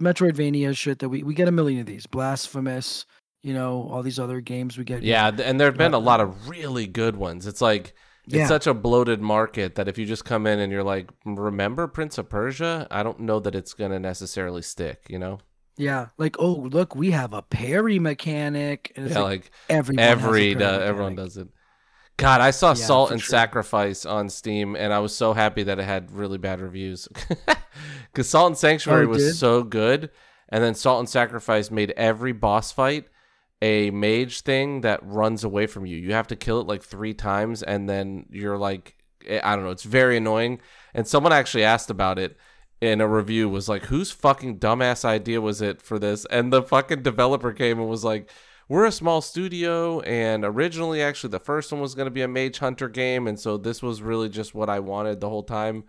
Metroidvania 0.00 0.76
shit 0.76 0.98
that 0.98 1.08
we 1.08 1.22
we 1.22 1.34
get 1.34 1.48
a 1.48 1.52
million 1.52 1.80
of 1.80 1.86
these. 1.86 2.06
Blasphemous, 2.06 3.06
you 3.42 3.54
know, 3.54 3.88
all 3.90 4.02
these 4.02 4.18
other 4.18 4.40
games 4.40 4.76
we 4.76 4.84
get. 4.84 5.02
Yeah, 5.02 5.28
and 5.28 5.60
there've 5.60 5.76
been 5.76 5.94
a 5.94 5.98
uh, 5.98 6.02
lot 6.02 6.20
of 6.20 6.48
really 6.48 6.86
good 6.86 7.16
ones. 7.16 7.46
It's 7.46 7.60
like 7.60 7.94
it's 8.26 8.34
Yeah. 8.34 8.46
such 8.46 8.66
a 8.66 8.74
bloated 8.74 9.20
market 9.20 9.76
that 9.76 9.88
if 9.88 9.98
you 9.98 10.06
just 10.06 10.24
come 10.24 10.46
in 10.46 10.58
and 10.58 10.72
you're 10.72 10.84
like, 10.84 11.10
"Remember 11.24 11.86
Prince 11.86 12.18
of 12.18 12.28
Persia?" 12.28 12.86
I 12.90 13.02
don't 13.02 13.20
know 13.20 13.40
that 13.40 13.54
it's 13.54 13.74
going 13.74 13.90
to 13.92 13.98
necessarily 13.98 14.62
stick, 14.62 15.06
you 15.08 15.18
know? 15.18 15.40
Yeah, 15.80 16.08
like 16.18 16.36
oh 16.38 16.52
look, 16.52 16.94
we 16.94 17.10
have 17.12 17.32
a 17.32 17.42
parry 17.42 17.98
mechanic. 17.98 18.92
And 18.96 19.06
it's 19.06 19.14
yeah, 19.14 19.22
like, 19.22 19.32
like 19.32 19.50
everyone 19.68 19.98
every 19.98 20.54
uh, 20.60 20.78
everyone 20.80 21.14
does 21.14 21.36
it. 21.36 21.48
God, 22.16 22.40
I 22.42 22.50
saw 22.50 22.74
Yeah, 22.74 22.74
Salt 22.74 23.12
and 23.12 23.22
sure. 23.22 23.30
Sacrifice 23.30 24.04
on 24.04 24.28
Steam, 24.28 24.76
and 24.76 24.92
I 24.92 24.98
was 24.98 25.16
so 25.16 25.32
happy 25.32 25.62
that 25.62 25.78
it 25.78 25.84
had 25.84 26.12
really 26.12 26.38
bad 26.38 26.60
reviews. 26.60 27.08
Because 28.12 28.28
Salt 28.28 28.48
and 28.48 28.58
Sanctuary 28.58 29.06
Oh, 29.06 29.06
was 29.06 29.24
did? 29.24 29.34
so 29.38 29.62
good, 29.62 30.10
and 30.48 30.62
then 30.64 30.74
Salt 30.74 30.98
and 31.00 31.08
Sacrifice 31.08 31.70
made 31.70 31.92
every 31.92 32.32
boss 32.32 32.72
fight 32.72 33.06
a 33.62 33.90
mage 33.90 34.40
thing 34.42 34.80
that 34.82 35.00
runs 35.04 35.44
away 35.44 35.66
from 35.66 35.86
you. 35.86 35.96
You 35.98 36.12
have 36.14 36.26
to 36.28 36.36
kill 36.36 36.60
it 36.60 36.66
like 36.66 36.82
three 36.82 37.14
times, 37.14 37.62
and 37.62 37.88
then 37.88 38.26
you're 38.30 38.58
like, 38.58 38.96
eh, 39.26 39.40
I 39.42 39.54
don't 39.56 39.64
know, 39.64 39.70
it's 39.70 39.84
very 39.84 40.16
annoying. 40.16 40.60
And 40.94 41.06
someone 41.06 41.32
actually 41.32 41.64
asked 41.64 41.90
about 41.90 42.18
it 42.18 42.36
in 42.80 43.00
a 43.00 43.08
review, 43.08 43.48
was 43.48 43.68
like, 43.68 43.84
whose 43.86 44.10
fucking 44.10 44.58
dumbass 44.58 45.04
idea 45.04 45.40
was 45.40 45.60
it 45.60 45.82
for 45.82 45.98
this? 45.98 46.24
And 46.26 46.52
the 46.52 46.62
fucking 46.62 47.02
developer 47.02 47.52
came 47.52 47.78
and 47.78 47.88
was 47.88 48.04
like, 48.04 48.30
we're 48.68 48.84
a 48.86 48.92
small 48.92 49.20
studio, 49.20 49.98
and 50.02 50.44
originally, 50.44 51.02
actually, 51.02 51.30
the 51.30 51.40
first 51.40 51.72
one 51.72 51.80
was 51.80 51.96
going 51.96 52.06
to 52.06 52.10
be 52.12 52.22
a 52.22 52.28
Mage 52.28 52.58
Hunter 52.60 52.88
game, 52.88 53.26
and 53.26 53.38
so 53.38 53.56
this 53.56 53.82
was 53.82 54.00
really 54.00 54.28
just 54.28 54.54
what 54.54 54.70
I 54.70 54.78
wanted 54.78 55.18
the 55.20 55.28
whole 55.28 55.42
time. 55.42 55.82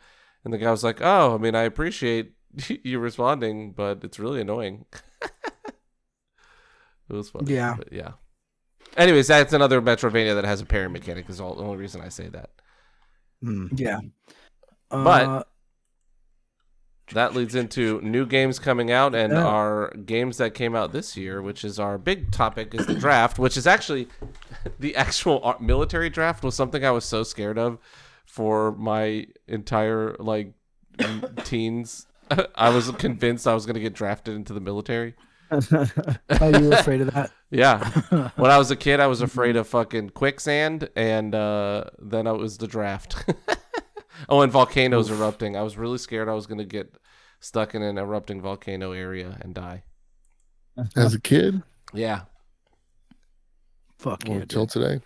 And 0.44 0.52
the 0.52 0.58
guy 0.58 0.72
was 0.72 0.84
like, 0.84 1.00
"Oh, 1.00 1.36
I 1.36 1.38
mean, 1.38 1.54
I 1.54 1.62
appreciate 1.62 2.32
you 2.84 2.98
responding, 2.98 3.74
but 3.74 4.04
it's 4.04 4.18
really 4.18 4.42
annoying." 4.42 4.86
it 5.22 7.14
was 7.14 7.30
fun. 7.30 7.46
Yeah. 7.46 7.76
but 7.78 7.94
yeah. 7.94 8.14
Anyways, 8.98 9.28
that's 9.28 9.54
another 9.54 9.80
Metrovania 9.82 10.34
that 10.34 10.44
has 10.46 10.60
a 10.62 10.66
parry 10.66 10.90
mechanic. 10.90 11.30
Is 11.30 11.40
all 11.40 11.54
the 11.54 11.64
only 11.64 11.78
reason 11.78 12.02
I 12.02 12.10
say 12.10 12.30
that. 12.30 12.50
Hmm. 13.44 13.68
Yeah. 13.76 14.00
But- 14.90 15.28
Uh, 15.28 15.44
That 17.14 17.34
leads 17.36 17.56
into 17.56 18.00
new 18.02 18.26
games 18.26 18.58
coming 18.60 18.92
out 18.92 19.14
and 19.16 19.34
Yeah. 19.34 19.46
our 19.46 19.92
games 20.06 20.38
that 20.38 20.54
came 20.54 20.76
out 20.76 20.92
this 20.94 21.18
year, 21.18 21.42
which 21.42 21.64
is 21.66 21.80
our 21.80 21.98
big 21.98 22.32
topic, 22.32 22.74
is 22.74 22.86
the 22.88 22.96
draft, 22.96 23.38
which 23.40 23.58
is 23.58 23.68
actually 23.68 24.08
the 24.80 24.96
actual 24.96 25.56
military 25.60 26.10
draft 26.10 26.44
was 26.44 26.56
something 26.56 26.86
I 26.86 26.92
was 26.92 27.04
so 27.06 27.24
scared 27.24 27.58
of 27.58 27.80
for 28.26 28.72
my 28.74 29.28
entire 29.48 30.16
like 30.20 30.54
teens. 31.44 32.08
I 32.56 32.70
was 32.70 32.90
convinced 32.92 33.46
I 33.48 33.54
was 33.54 33.66
going 33.66 33.74
to 33.76 33.82
get 33.82 33.94
drafted 33.94 34.36
into 34.36 34.54
the 34.54 34.62
military. 34.62 35.16
oh, 35.52 35.60
you 36.58 36.70
were 36.70 36.76
afraid 36.76 37.02
of 37.02 37.14
that? 37.14 37.30
Yeah. 37.50 38.30
when 38.38 38.52
I 38.52 38.58
was 38.58 38.72
a 38.72 38.76
kid, 38.78 39.02
I 39.02 39.08
was 39.08 39.22
afraid 39.22 39.58
of 39.58 39.68
fucking 39.68 40.12
quicksand, 40.12 40.88
and 40.96 41.36
uh, 41.36 41.86
then 42.00 42.26
it 42.26 42.38
was 42.38 42.58
the 42.58 42.68
draft. 42.68 43.26
oh, 44.30 44.40
and 44.42 44.50
volcanoes 44.52 45.12
erupting. 45.12 45.58
I 45.58 45.62
was 45.62 45.78
really 45.78 45.98
scared 45.98 46.30
I 46.30 46.34
was 46.34 46.48
going 46.48 46.60
to 46.60 46.64
get 46.64 46.96
stuck 47.42 47.76
in 47.76 47.82
an 47.82 47.98
erupting 47.98 48.42
volcano 48.42 48.94
area 48.94 49.38
and 49.42 49.54
die. 49.54 49.84
As 50.96 51.14
a 51.14 51.20
kid, 51.20 51.62
Yeah. 51.94 52.22
Fuck 53.98 54.24
or 54.28 54.36
yeah. 54.36 54.42
until 54.42 54.66
dude. 54.66 54.70
today. 54.72 55.02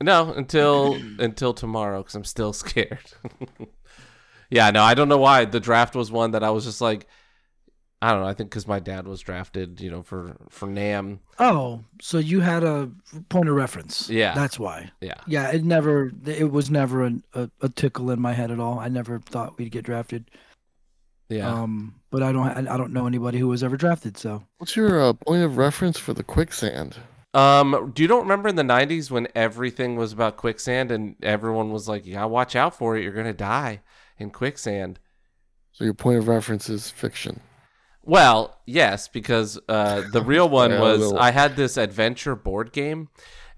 No, 0.00 0.32
until 0.32 0.94
until 1.18 1.52
tomorrow 1.54 2.00
because 2.00 2.14
I'm 2.14 2.24
still 2.24 2.52
scared. 2.64 3.12
yeah, 4.50 4.70
no, 4.70 4.82
I 4.82 4.94
don't 4.94 5.08
know 5.08 5.18
why 5.18 5.44
the 5.44 5.60
draft 5.60 5.94
was 5.94 6.10
one 6.10 6.32
that 6.32 6.42
I 6.42 6.50
was 6.50 6.64
just 6.64 6.80
like, 6.80 7.06
I 8.00 8.10
don't 8.10 8.22
know. 8.22 8.26
I 8.26 8.34
think 8.34 8.50
because 8.50 8.66
my 8.66 8.80
dad 8.80 9.06
was 9.06 9.20
drafted, 9.20 9.80
you 9.80 9.90
know, 9.90 10.02
for 10.02 10.36
for 10.48 10.66
Nam. 10.66 11.20
Oh, 11.38 11.84
so 12.00 12.18
you 12.18 12.40
had 12.40 12.64
a 12.64 12.90
point 13.28 13.48
of 13.48 13.54
reference. 13.54 14.10
Yeah. 14.10 14.34
That's 14.34 14.58
why. 14.58 14.90
Yeah, 15.00 15.14
Yeah, 15.28 15.50
it 15.52 15.62
never. 15.62 16.10
It 16.26 16.50
was 16.50 16.68
never 16.68 17.04
an, 17.04 17.22
a, 17.34 17.48
a 17.60 17.68
tickle 17.68 18.10
in 18.10 18.20
my 18.20 18.32
head 18.32 18.50
at 18.50 18.58
all. 18.58 18.80
I 18.80 18.88
never 18.88 19.20
thought 19.20 19.56
we'd 19.56 19.70
get 19.70 19.84
drafted. 19.84 20.30
Yeah. 21.32 21.48
Um, 21.48 21.94
but 22.10 22.22
I 22.22 22.32
don't. 22.32 22.46
I, 22.46 22.74
I 22.74 22.76
don't 22.76 22.92
know 22.92 23.06
anybody 23.06 23.38
who 23.38 23.48
was 23.48 23.62
ever 23.62 23.76
drafted. 23.76 24.16
So 24.16 24.44
What's 24.58 24.76
your 24.76 25.00
uh, 25.00 25.12
point 25.14 25.42
of 25.42 25.56
reference 25.56 25.98
for 25.98 26.12
the 26.14 26.22
quicksand? 26.22 26.96
Um, 27.34 27.92
do 27.94 28.02
you 28.02 28.08
don't 28.08 28.22
remember 28.22 28.48
in 28.48 28.56
the 28.56 28.62
'90s 28.62 29.10
when 29.10 29.28
everything 29.34 29.96
was 29.96 30.12
about 30.12 30.36
quicksand 30.36 30.90
and 30.90 31.16
everyone 31.22 31.70
was 31.72 31.88
like, 31.88 32.06
"Yeah, 32.06 32.24
watch 32.26 32.54
out 32.54 32.76
for 32.76 32.96
it. 32.96 33.02
You're 33.02 33.12
gonna 33.12 33.32
die 33.32 33.80
in 34.18 34.30
quicksand." 34.30 34.98
So 35.72 35.84
your 35.84 35.94
point 35.94 36.18
of 36.18 36.28
reference 36.28 36.68
is 36.68 36.90
fiction. 36.90 37.40
Well, 38.04 38.58
yes, 38.66 39.08
because 39.08 39.58
uh, 39.68 40.02
the 40.12 40.22
real 40.24 40.48
one 40.48 40.72
Yeah, 40.72 40.80
was 40.80 41.00
little. 41.00 41.18
I 41.18 41.30
had 41.30 41.56
this 41.56 41.76
adventure 41.76 42.36
board 42.36 42.72
game, 42.72 43.08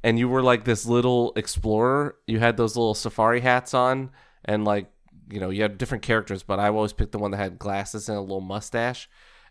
and 0.05 0.19
you 0.19 0.29
were 0.29 0.43
like 0.43 0.65
this 0.65 0.87
little 0.87 1.33
explorer. 1.35 2.17
You 2.27 2.39
had 2.39 2.57
those 2.57 2.77
little 2.77 2.95
safari 2.95 3.41
hats 3.41 3.75
on, 3.75 4.11
and 4.45 4.65
like 4.65 4.87
you 5.31 5.41
know 5.41 5.51
you 5.51 5.63
had 5.63 5.79
different 5.79 6.03
characters, 6.03 6.43
but 6.43 6.59
I 6.59 6.69
always 6.69 6.93
picked 6.93 7.13
the 7.13 7.19
one 7.19 7.31
that 7.33 7.39
had 7.39 7.59
glasses 7.59 8.09
and 8.09 8.19
a 8.19 8.21
little 8.21 8.41
mustache. 8.41 9.09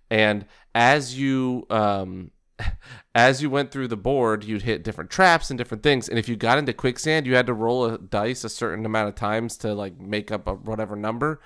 And 0.10 0.46
as 0.76 1.18
you 1.18 1.66
um, 1.70 2.32
as 3.16 3.42
you 3.42 3.50
went 3.50 3.72
through 3.72 3.88
the 3.88 3.98
board, 3.98 4.44
you'd 4.44 4.64
hit 4.64 4.84
different 4.84 5.10
traps 5.10 5.50
and 5.50 5.58
different 5.58 5.84
things. 5.84 6.08
And 6.08 6.20
if 6.20 6.30
you 6.30 6.36
got 6.36 6.58
into 6.58 6.74
quicksand, 6.74 7.26
you 7.26 7.36
had 7.36 7.48
to 7.48 7.54
roll 7.54 7.86
a 7.86 7.98
dice 7.98 8.44
a 8.44 8.50
certain 8.50 8.86
amount 8.86 9.10
of 9.10 9.16
times 9.16 9.58
to 9.58 9.74
like 9.74 10.00
make 10.00 10.32
up 10.32 10.48
a 10.48 10.54
whatever 10.54 10.96
number. 10.96 11.42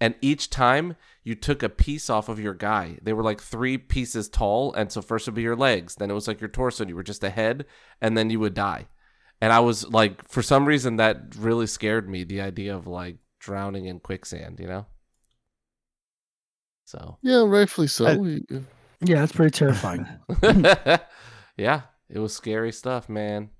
And 0.00 0.14
each 0.20 0.50
time 0.50 0.96
you 1.24 1.34
took 1.34 1.62
a 1.62 1.68
piece 1.68 2.10
off 2.10 2.28
of 2.28 2.38
your 2.38 2.54
guy. 2.54 2.98
They 3.02 3.12
were 3.12 3.22
like 3.22 3.40
three 3.40 3.78
pieces 3.78 4.28
tall. 4.28 4.72
And 4.74 4.92
so 4.92 5.00
first 5.00 5.26
would 5.26 5.34
be 5.34 5.42
your 5.42 5.56
legs, 5.56 5.96
then 5.96 6.10
it 6.10 6.14
was 6.14 6.28
like 6.28 6.40
your 6.40 6.48
torso, 6.48 6.82
and 6.82 6.90
you 6.90 6.96
were 6.96 7.02
just 7.02 7.24
a 7.24 7.30
head, 7.30 7.64
and 8.00 8.16
then 8.16 8.30
you 8.30 8.38
would 8.40 8.54
die. 8.54 8.86
And 9.40 9.52
I 9.52 9.60
was 9.60 9.88
like, 9.88 10.28
for 10.28 10.42
some 10.42 10.66
reason, 10.66 10.96
that 10.96 11.34
really 11.36 11.66
scared 11.66 12.08
me 12.08 12.24
the 12.24 12.40
idea 12.40 12.74
of 12.74 12.86
like 12.86 13.16
drowning 13.46 13.86
in 13.86 14.00
quicksand, 14.00 14.58
you 14.58 14.66
know? 14.66 14.86
So, 16.84 17.18
Yeah, 17.22 17.44
rightfully 17.46 17.86
so. 17.86 18.06
I- 18.06 18.40
yeah, 19.00 19.20
that's 19.20 19.32
pretty 19.32 19.52
terrifying. 19.52 20.06
yeah, 21.56 21.82
it 22.10 22.18
was 22.18 22.34
scary 22.34 22.72
stuff, 22.72 23.08
man. 23.08 23.50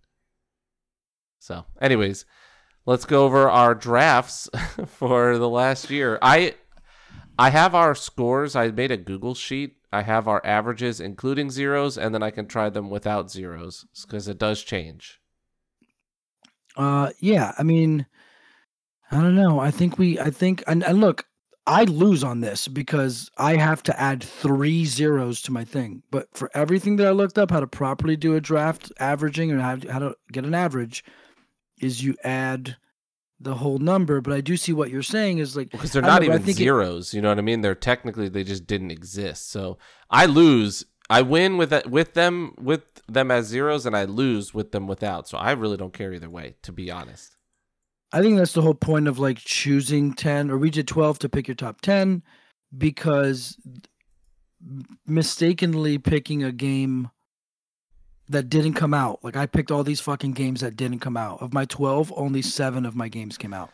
So, 1.39 1.65
anyways, 1.81 2.25
let's 2.85 3.05
go 3.05 3.25
over 3.25 3.49
our 3.49 3.75
drafts 3.77 4.49
for 4.87 5.39
the 5.39 5.49
last 5.49 5.89
year. 5.91 6.19
I 6.21 6.57
I 7.39 7.51
have 7.51 7.75
our 7.75 7.95
scores. 7.95 8.57
I 8.57 8.71
made 8.71 8.91
a 8.91 8.97
Google 8.97 9.35
sheet. 9.37 9.77
I 9.93 10.03
have 10.03 10.27
our 10.27 10.45
averages 10.45 11.01
including 11.01 11.51
zeros 11.51 11.97
and 11.97 12.13
then 12.13 12.23
I 12.25 12.31
can 12.31 12.47
try 12.47 12.71
them 12.71 12.91
without 12.91 13.31
zeros 13.31 13.87
because 14.05 14.27
it 14.27 14.39
does 14.39 14.63
change. 14.63 15.21
Uh, 16.77 17.11
yeah. 17.21 17.53
I 17.59 17.63
mean, 17.63 18.07
I 19.11 19.21
don't 19.21 19.37
know. 19.37 19.59
I 19.61 19.71
think 19.71 19.99
we. 19.99 20.19
I 20.19 20.31
think. 20.31 20.65
And, 20.67 20.83
and 20.85 21.01
look, 21.01 21.27
I 21.67 21.85
lose 21.85 22.23
on 22.25 22.41
this 22.41 22.69
because 22.69 23.31
I 23.39 23.57
have 23.57 23.83
to 23.85 24.01
add 24.01 24.23
three 24.23 24.85
zeros 24.85 25.43
to 25.43 25.53
my 25.53 25.65
thing. 25.65 26.03
But 26.11 26.29
for 26.33 26.51
everything 26.55 26.97
that 26.97 27.07
I 27.07 27.11
looked 27.11 27.39
up, 27.39 27.51
how 27.51 27.61
to 27.61 27.67
properly 27.67 28.17
do 28.17 28.35
a 28.35 28.41
draft 28.41 28.93
averaging 28.99 29.51
and 29.51 29.61
how 29.61 29.77
to, 29.77 29.93
how 29.93 29.99
to 30.01 30.17
get 30.33 30.45
an 30.45 30.55
average, 30.55 31.05
is 31.81 32.03
you 32.03 32.17
add 32.25 32.77
the 33.39 33.55
whole 33.55 33.79
number. 33.79 34.21
But 34.21 34.33
I 34.33 34.41
do 34.41 34.57
see 34.57 34.73
what 34.73 34.91
you're 34.91 35.03
saying 35.03 35.39
is 35.39 35.57
like 35.57 35.71
Because 35.71 35.93
they're 35.93 36.03
not 36.03 36.23
know, 36.23 36.29
even 36.29 36.43
think 36.43 36.59
it- 36.59 36.65
zeros, 36.65 37.15
you 37.15 37.21
know 37.23 37.29
what 37.29 37.39
I 37.39 37.43
mean? 37.43 37.61
They're 37.61 37.75
technically 37.75 38.29
they 38.29 38.45
just 38.45 38.67
didn't 38.67 38.91
exist. 38.91 39.51
So 39.51 39.79
I 40.11 40.27
lose. 40.27 40.85
I 41.09 41.23
win 41.23 41.57
with 41.57 41.87
with 41.87 42.15
them 42.15 42.55
with 42.59 42.83
them 43.09 43.31
as 43.31 43.47
zeros, 43.47 43.87
and 43.87 43.97
I 43.97 44.05
lose 44.05 44.53
with 44.53 44.73
them 44.73 44.89
without. 44.89 45.29
So 45.29 45.39
I 45.39 45.53
really 45.53 45.77
don't 45.77 45.93
care 45.93 46.13
either 46.13 46.29
way, 46.31 46.57
to 46.63 46.73
be 46.73 46.91
honest. 46.91 47.36
I 48.13 48.23
think 48.23 48.37
that's 48.37 48.53
the 48.53 48.63
whole 48.63 48.75
point 48.75 49.09
of 49.09 49.19
like 49.19 49.39
choosing 49.39 50.15
10 50.15 50.51
or 50.51 50.59
we 50.59 50.71
did 50.71 50.87
12 50.87 51.19
to 51.21 51.29
pick 51.29 51.49
your 51.49 51.55
top 51.55 51.81
10 51.81 52.23
because 52.77 53.57
mistakenly 55.07 55.99
picking 55.99 56.43
a 56.43 56.53
game 56.53 57.11
that 58.29 58.49
didn't 58.49 58.75
come 58.75 58.95
out. 58.95 59.23
Like 59.23 59.37
I 59.37 59.47
picked 59.47 59.71
all 59.71 59.85
these 59.85 60.01
fucking 60.01 60.33
games 60.33 60.61
that 60.61 60.77
didn't 60.77 61.01
come 61.01 61.17
out. 61.17 61.43
Of 61.43 61.53
my 61.53 61.65
12, 61.65 62.13
only 62.17 62.43
7 62.43 62.87
of 62.87 62.97
my 62.97 63.09
games 63.09 63.37
came 63.39 63.55
out. 63.55 63.71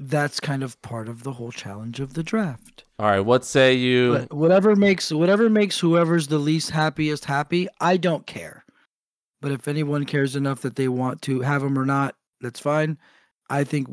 That's 0.00 0.38
kind 0.38 0.62
of 0.62 0.80
part 0.80 1.08
of 1.08 1.24
the 1.24 1.32
whole 1.32 1.50
challenge 1.50 1.98
of 1.98 2.14
the 2.14 2.22
draft. 2.22 2.84
All 3.00 3.06
right, 3.06 3.20
what 3.20 3.44
say 3.44 3.74
you? 3.74 4.12
But 4.12 4.32
whatever 4.32 4.76
makes 4.76 5.12
whatever 5.12 5.50
makes 5.50 5.80
whoever's 5.80 6.28
the 6.28 6.38
least 6.38 6.70
happiest 6.70 7.24
happy, 7.24 7.66
I 7.80 7.96
don't 7.96 8.24
care. 8.24 8.64
But 9.40 9.50
if 9.50 9.66
anyone 9.66 10.04
cares 10.04 10.36
enough 10.36 10.62
that 10.62 10.76
they 10.76 10.86
want 10.86 11.22
to 11.22 11.40
have 11.40 11.62
them 11.62 11.76
or 11.76 11.84
not, 11.84 12.14
that's 12.40 12.60
fine. 12.60 12.96
I 13.50 13.64
think 13.64 13.88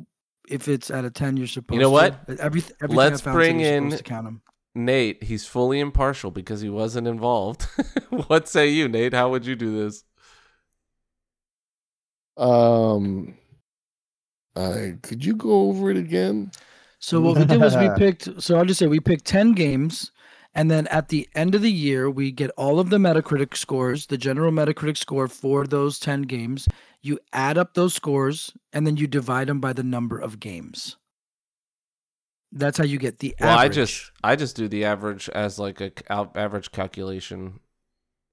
if 0.49 0.67
it's 0.67 0.91
at 0.91 1.05
a 1.05 1.09
ten, 1.09 1.37
you're 1.37 1.47
supposed. 1.47 1.75
You 1.75 1.81
know 1.81 1.89
to. 1.89 1.93
what? 1.93 2.19
Every, 2.27 2.63
everything 2.81 2.95
Let's 2.95 3.21
I 3.21 3.23
found 3.25 3.35
bring 3.35 3.59
said 3.59 3.73
in- 3.83 3.89
supposed 3.91 4.05
to 4.05 4.09
count 4.09 4.27
'em. 4.27 4.41
Nate, 4.77 5.23
he's 5.23 5.45
fully 5.45 5.79
impartial 5.79 6.31
because 6.31 6.59
he 6.59 6.69
wasn't 6.69 7.07
involved. 7.07 7.63
what 8.27 8.49
say 8.49 8.67
you, 8.69 8.89
Nate? 8.89 9.13
How 9.13 9.29
would 9.29 9.45
you 9.45 9.55
do 9.55 9.83
this? 9.83 10.03
Um, 12.37 13.35
uh, 14.55 14.87
could 15.01 15.23
you 15.23 15.35
go 15.35 15.69
over 15.69 15.91
it 15.91 15.97
again? 15.97 16.51
So 16.99 17.21
what 17.21 17.37
we 17.37 17.45
did 17.45 17.61
was 17.61 17.77
we 17.77 17.89
picked. 17.97 18.41
So 18.41 18.57
I'll 18.57 18.65
just 18.65 18.79
say 18.79 18.87
we 18.87 18.99
picked 18.99 19.25
ten 19.25 19.53
games, 19.53 20.11
and 20.55 20.71
then 20.71 20.87
at 20.87 21.09
the 21.09 21.27
end 21.35 21.53
of 21.53 21.61
the 21.61 21.71
year 21.71 22.09
we 22.09 22.31
get 22.31 22.49
all 22.57 22.79
of 22.79 22.89
the 22.89 22.97
Metacritic 22.97 23.55
scores, 23.55 24.07
the 24.07 24.17
general 24.17 24.51
Metacritic 24.51 24.97
score 24.97 25.27
for 25.27 25.67
those 25.67 25.99
ten 25.99 26.23
games. 26.23 26.67
You 27.01 27.19
add 27.33 27.57
up 27.57 27.75
those 27.75 27.93
scores, 27.93 28.51
and 28.73 28.87
then 28.87 28.97
you 28.97 29.05
divide 29.05 29.47
them 29.47 29.59
by 29.59 29.73
the 29.73 29.83
number 29.83 30.17
of 30.17 30.39
games. 30.39 30.97
That's 32.51 32.77
how 32.77 32.83
you 32.85 32.97
get 32.97 33.19
the 33.19 33.35
average. 33.39 33.49
Well, 33.49 33.57
I 33.59 33.67
just 33.67 34.11
I 34.23 34.35
just 34.35 34.55
do 34.55 34.67
the 34.67 34.85
average 34.85 35.29
as 35.29 35.59
like 35.59 35.81
a 35.81 35.89
c- 35.89 36.05
out- 36.09 36.35
average 36.35 36.71
calculation. 36.71 37.59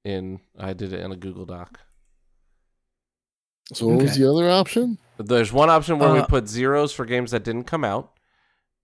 In 0.05 0.41
I 0.59 0.73
did 0.73 0.93
it 0.93 1.01
in 1.01 1.13
a 1.13 1.17
Google 1.17 1.45
Doc. 1.47 1.81
So 3.73 3.87
what 3.89 4.03
was 4.03 4.17
the 4.17 4.29
other 4.29 4.49
option? 4.51 4.99
There's 5.19 5.53
one 5.53 5.71
option 5.71 5.99
where 5.99 6.13
we 6.13 6.19
Uh, 6.21 6.27
put 6.27 6.49
zeros 6.49 6.93
for 6.93 7.05
games 7.05 7.31
that 7.31 7.45
didn't 7.45 7.65
come 7.65 7.85
out, 7.85 8.12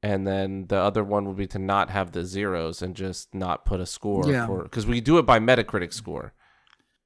and 0.03 0.27
then 0.27 0.67
the 0.69 0.77
other 0.77 1.03
one 1.03 1.27
would 1.27 1.37
be 1.37 1.47
to 1.49 1.59
not 1.59 1.91
have 1.91 2.13
the 2.13 2.25
zeros 2.25 2.83
and 2.83 2.95
just 2.95 3.35
not 3.35 3.65
put 3.65 3.81
a 3.81 3.87
score 3.87 4.29
Yeah. 4.31 4.47
for 4.47 4.63
because 4.63 4.87
we 4.87 5.01
do 5.01 5.19
it 5.19 5.23
by 5.27 5.39
Metacritic 5.39 5.93
score. 5.93 6.33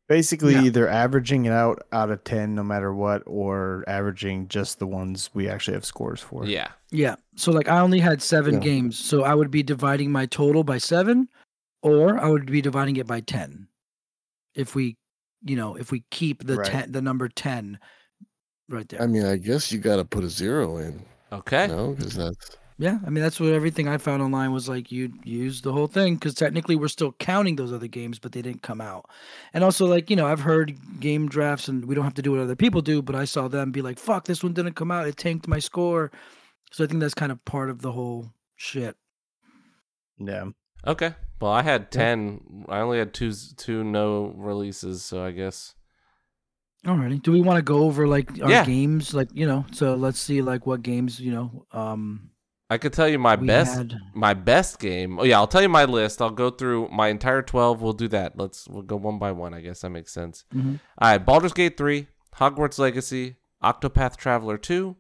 Basically, 0.08 0.52
Yeah. 0.54 0.64
either 0.64 0.88
averaging 0.88 1.46
it 1.46 1.52
out 1.52 1.82
out 1.92 2.10
of 2.10 2.22
ten, 2.24 2.54
no 2.54 2.62
matter 2.62 2.92
what, 2.92 3.22
or 3.24 3.84
averaging 3.86 4.48
just 4.48 4.78
the 4.78 4.86
ones 4.86 5.30
we 5.32 5.48
actually 5.48 5.74
have 5.74 5.84
scores 5.86 6.20
for. 6.20 6.44
Yeah. 6.44 6.68
Yeah. 6.90 7.16
So 7.36 7.50
like 7.52 7.68
I 7.68 7.80
only 7.80 8.00
had 8.00 8.20
seven 8.20 8.54
Yeah. 8.54 8.60
games, 8.60 8.98
so 8.98 9.22
I 9.22 9.34
would 9.34 9.50
be 9.50 9.62
dividing 9.62 10.10
my 10.12 10.26
total 10.26 10.64
by 10.64 10.78
seven, 10.78 11.28
or 11.82 12.18
I 12.18 12.28
would 12.28 12.46
be 12.46 12.60
dividing 12.60 12.96
it 12.96 13.06
by 13.06 13.20
ten. 13.20 13.68
If 14.54 14.74
we, 14.74 14.98
you 15.42 15.56
know, 15.56 15.76
if 15.76 15.90
we 15.92 16.04
keep 16.10 16.44
the 16.44 16.56
Right. 16.56 16.66
ten, 16.66 16.92
the 16.92 17.00
number 17.00 17.28
ten, 17.28 17.78
right 18.68 18.86
there. 18.88 19.00
I 19.00 19.06
mean, 19.06 19.24
I 19.24 19.36
guess 19.36 19.72
you 19.72 19.78
got 19.78 19.96
to 19.96 20.04
put 20.04 20.24
a 20.24 20.28
zero 20.28 20.76
in. 20.76 21.06
Okay. 21.32 21.68
No, 21.68 21.92
because 21.94 22.14
that's 22.16 22.56
Yeah, 22.78 22.98
I 23.06 23.10
mean 23.10 23.22
that's 23.22 23.38
what 23.38 23.52
everything 23.52 23.86
I 23.86 23.98
found 23.98 24.22
online 24.22 24.50
was 24.52 24.68
like. 24.68 24.90
You 24.90 25.12
use 25.24 25.60
the 25.60 25.72
whole 25.72 25.86
thing 25.86 26.14
because 26.14 26.34
technically 26.34 26.74
we're 26.74 26.88
still 26.88 27.12
counting 27.12 27.56
those 27.56 27.72
other 27.72 27.86
games, 27.86 28.18
but 28.18 28.32
they 28.32 28.42
didn't 28.42 28.62
come 28.62 28.80
out. 28.80 29.08
And 29.52 29.62
also, 29.62 29.86
like 29.86 30.10
you 30.10 30.16
know, 30.16 30.26
I've 30.26 30.40
heard 30.40 30.76
game 30.98 31.28
drafts, 31.28 31.68
and 31.68 31.84
we 31.84 31.94
don't 31.94 32.04
have 32.04 32.14
to 32.14 32.22
do 32.22 32.32
what 32.32 32.40
other 32.40 32.56
people 32.56 32.80
do, 32.80 33.02
but 33.02 33.14
I 33.14 33.24
saw 33.24 33.46
them 33.46 33.70
be 33.72 33.82
like, 33.82 33.98
"Fuck, 33.98 34.24
this 34.24 34.42
one 34.42 34.52
didn't 34.52 34.74
come 34.74 34.90
out. 34.90 35.06
It 35.06 35.16
tanked 35.16 35.46
my 35.46 35.58
score." 35.58 36.10
So 36.72 36.82
I 36.82 36.86
think 36.86 37.00
that's 37.00 37.14
kind 37.14 37.30
of 37.30 37.44
part 37.44 37.68
of 37.70 37.82
the 37.82 37.92
whole 37.92 38.32
shit. 38.56 38.96
Yeah. 40.18 40.46
Okay. 40.86 41.14
Well, 41.40 41.52
I 41.52 41.62
had 41.62 41.90
ten. 41.90 42.64
I 42.68 42.78
only 42.80 42.98
had 42.98 43.12
two 43.14 43.32
two 43.56 43.84
no 43.84 44.32
releases, 44.36 45.04
so 45.04 45.22
I 45.24 45.30
guess. 45.32 45.74
Alrighty. 46.86 47.22
Do 47.22 47.30
we 47.30 47.40
want 47.42 47.58
to 47.58 47.62
go 47.62 47.84
over 47.84 48.08
like 48.08 48.30
our 48.42 48.50
Yeah. 48.50 48.64
games? 48.64 49.14
Like 49.14 49.28
you 49.34 49.46
know, 49.46 49.66
so 49.72 49.94
let's 49.94 50.18
see 50.18 50.42
like 50.42 50.66
what 50.66 50.82
games 50.82 51.20
you 51.20 51.30
know. 51.32 51.66
Um, 51.70 52.30
I 52.72 52.78
could 52.78 52.92
tell 52.94 53.08
you 53.08 53.18
my 53.18 53.34
we 53.36 53.46
best 53.46 53.76
had. 53.76 53.94
my 54.14 54.32
best 54.34 54.78
game. 54.78 55.18
Oh 55.18 55.24
yeah, 55.24 55.36
I'll 55.38 55.46
tell 55.46 55.60
you 55.62 55.68
my 55.68 55.84
list. 55.84 56.22
I'll 56.22 56.30
go 56.30 56.48
through 56.50 56.88
my 56.90 57.08
entire 57.08 57.42
twelve. 57.42 57.82
We'll 57.82 57.92
do 57.92 58.08
that. 58.08 58.38
Let's 58.38 58.66
we'll 58.66 58.82
go 58.82 58.96
one 58.96 59.18
by 59.18 59.32
one. 59.32 59.52
I 59.52 59.60
guess 59.60 59.80
that 59.82 59.90
makes 59.90 60.12
sense. 60.12 60.44
Mhm. 60.54 60.80
All 60.98 61.10
right, 61.10 61.18
Baldur's 61.24 61.52
Gate 61.52 61.76
three, 61.76 62.06
Hogwarts 62.36 62.78
Legacy, 62.78 63.36
Octopath 63.62 64.16
Traveler 64.16 64.56
two, 64.56 64.96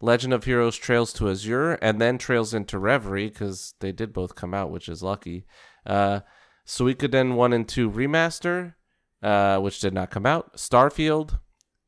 Legend 0.00 0.32
of 0.32 0.44
Heroes 0.44 0.76
Trails 0.76 1.12
to 1.14 1.28
Azure, 1.28 1.72
and 1.82 2.00
then 2.00 2.16
Trails 2.16 2.54
into 2.54 2.78
Reverie 2.78 3.28
because 3.28 3.74
they 3.80 3.90
did 3.92 4.12
both 4.12 4.34
come 4.36 4.54
out, 4.54 4.70
which 4.70 4.88
is 4.88 5.02
lucky. 5.02 5.46
Uh, 5.84 6.20
Suikoden 6.66 7.34
one 7.34 7.52
and 7.52 7.66
two 7.68 7.90
remaster, 7.90 8.74
uh, 9.22 9.58
which 9.58 9.80
did 9.80 9.92
not 9.94 10.10
come 10.10 10.26
out. 10.26 10.54
Starfield, 10.56 11.40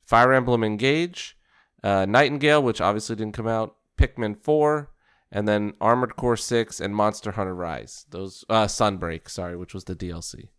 Fire 0.05 0.33
Emblem 0.33 0.65
Engage, 0.65 1.37
uh, 1.85 2.07
Nightingale, 2.07 2.63
which 2.63 2.81
obviously 2.81 3.15
didn't 3.15 3.35
come 3.35 3.47
out. 3.49 3.77
Pikmin 3.97 4.37
four, 4.43 4.91
and 5.33 5.49
then 5.49 5.73
Armored 5.81 6.15
Core 6.15 6.37
six 6.37 6.79
and 6.79 6.95
Monster 6.95 7.33
Hunter 7.33 7.55
Rise. 7.55 8.07
Those 8.11 8.45
uh, 8.49 8.67
Sunbreak, 8.67 9.29
sorry, 9.29 9.57
which 9.57 9.75
was 9.75 9.85
the 9.85 9.97
DLC. 9.97 10.51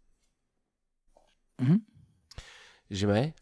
Mhm. 1.61 1.81
Jimmy? 2.91 3.33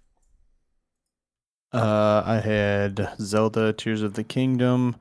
Uh, 1.73 2.21
I 2.25 2.39
had 2.41 3.09
Zelda: 3.19 3.71
Tears 3.73 4.01
of 4.01 4.13
the 4.15 4.23
Kingdom, 4.25 4.97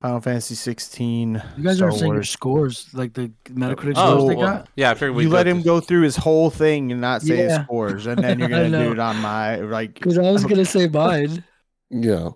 Final 0.00 0.20
Fantasy 0.20 0.54
16. 0.54 1.42
You 1.58 1.62
guys 1.64 1.76
Star 1.76 1.88
aren't 1.88 1.98
saying 1.98 2.08
your 2.12 2.16
Wars. 2.16 2.30
scores, 2.30 2.88
like 2.94 3.12
the 3.12 3.30
Metacritic 3.50 3.92
Oh, 3.96 4.16
scores 4.18 4.28
they 4.30 4.36
well, 4.36 4.46
got. 4.56 4.68
yeah, 4.76 4.90
I 4.90 4.94
figured 4.94 5.14
we 5.16 5.24
You 5.24 5.28
let 5.30 5.46
him 5.46 5.60
go 5.62 5.80
through 5.80 6.02
his 6.02 6.16
whole 6.16 6.48
thing 6.48 6.90
and 6.92 7.00
not 7.00 7.20
say 7.22 7.36
his 7.36 7.50
Yeah. 7.52 7.64
scores, 7.64 8.06
and 8.06 8.22
then 8.24 8.38
you're 8.38 8.48
I 8.48 8.50
gonna 8.50 8.68
know. 8.70 8.84
do 8.86 8.92
it 8.92 8.98
on 8.98 9.16
my 9.20 9.56
like. 9.56 9.94
Because 10.00 10.16
I 10.16 10.22
was 10.22 10.44
gonna 10.46 10.64
say 10.64 10.88
mine. 10.88 11.44
yeah. 11.90 12.30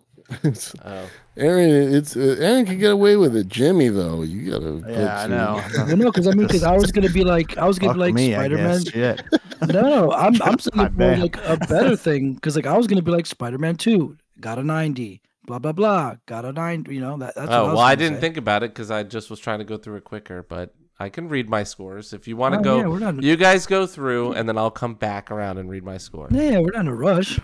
Oh. 0.85 1.09
Aaron, 1.39 1.95
it's 1.95 2.17
uh, 2.17 2.37
Aaron 2.41 2.67
can 2.67 2.79
get 2.79 2.91
away 2.91 3.17
with 3.17 3.37
it. 3.37 3.49
Jimmy, 3.49 3.89
though, 3.89 4.23
you 4.23 4.51
gotta. 4.51 4.81
put 4.85 4.91
Yeah, 4.91 5.21
I 5.21 5.27
know. 5.29 5.63
well, 5.87 5.97
no, 5.97 6.05
because 6.11 6.27
I 6.27 6.33
mean, 6.33 6.47
because 6.47 6.65
I 6.65 6.77
was 6.77 6.91
gonna 6.93 7.09
be 7.11 7.25
like, 7.25 7.57
I 7.57 7.67
was 7.67 7.79
gonna 7.79 7.93
Fuck 7.93 7.97
be 7.97 8.01
like 8.01 8.15
me, 8.15 8.33
Spider 8.33 8.57
Man. 8.57 8.83
guess. 8.83 9.19
No, 9.73 9.81
no, 9.83 10.13
I'm 10.13 10.41
I'm 10.43 10.57
My 10.75 10.89
saying 10.89 10.95
more 10.97 11.17
like 11.17 11.37
a 11.47 11.57
better 11.57 11.97
thing 11.97 12.35
because 12.35 12.55
like 12.57 12.67
I 12.67 12.77
was 12.77 12.87
gonna 12.87 13.03
be 13.03 13.11
like 13.11 13.27
Spider 13.27 13.59
Man 13.59 13.77
Two, 13.77 14.17
got 14.41 14.59
a 14.59 14.63
ninety, 14.63 15.21
blah 15.47 15.59
blah 15.59 15.73
blah, 15.73 16.17
got 16.27 16.45
a 16.45 16.53
nine. 16.53 16.85
You 16.89 17.01
know 17.01 17.17
that. 17.19 17.35
That's 17.35 17.49
what 17.49 17.57
oh, 17.57 17.65
I 17.67 17.69
well, 17.69 17.79
I 17.81 17.95
didn't 17.95 18.17
say. 18.17 18.21
think 18.21 18.37
about 18.37 18.63
it 18.63 18.71
because 18.73 18.91
I 18.91 19.03
just 19.03 19.31
was 19.31 19.41
trying 19.41 19.59
to 19.59 19.65
go 19.65 19.77
through 19.77 19.97
it 19.97 20.05
quicker, 20.05 20.43
but 20.45 20.75
I 21.01 21.09
can 21.09 21.29
read 21.29 21.49
my 21.49 21.65
scores. 21.65 22.13
If 22.13 22.29
you 22.29 22.37
want 22.37 22.55
to 22.55 22.61
Oh, 22.61 22.63
go, 22.63 22.79
yeah, 22.79 22.87
we're 22.87 22.99
not. 23.01 23.23
you 23.23 23.37
guys 23.37 23.67
go 23.67 23.87
through, 23.87 24.33
and 24.33 24.49
then 24.49 24.57
I'll 24.59 24.71
come 24.71 24.95
back 24.95 25.31
around 25.31 25.59
and 25.59 25.69
read 25.69 25.83
my 25.85 25.99
score. 25.99 26.29
yeah, 26.31 26.59
we're 26.61 26.71
not 26.73 26.81
in 26.83 26.89
a 26.89 26.95
rush. 26.95 27.41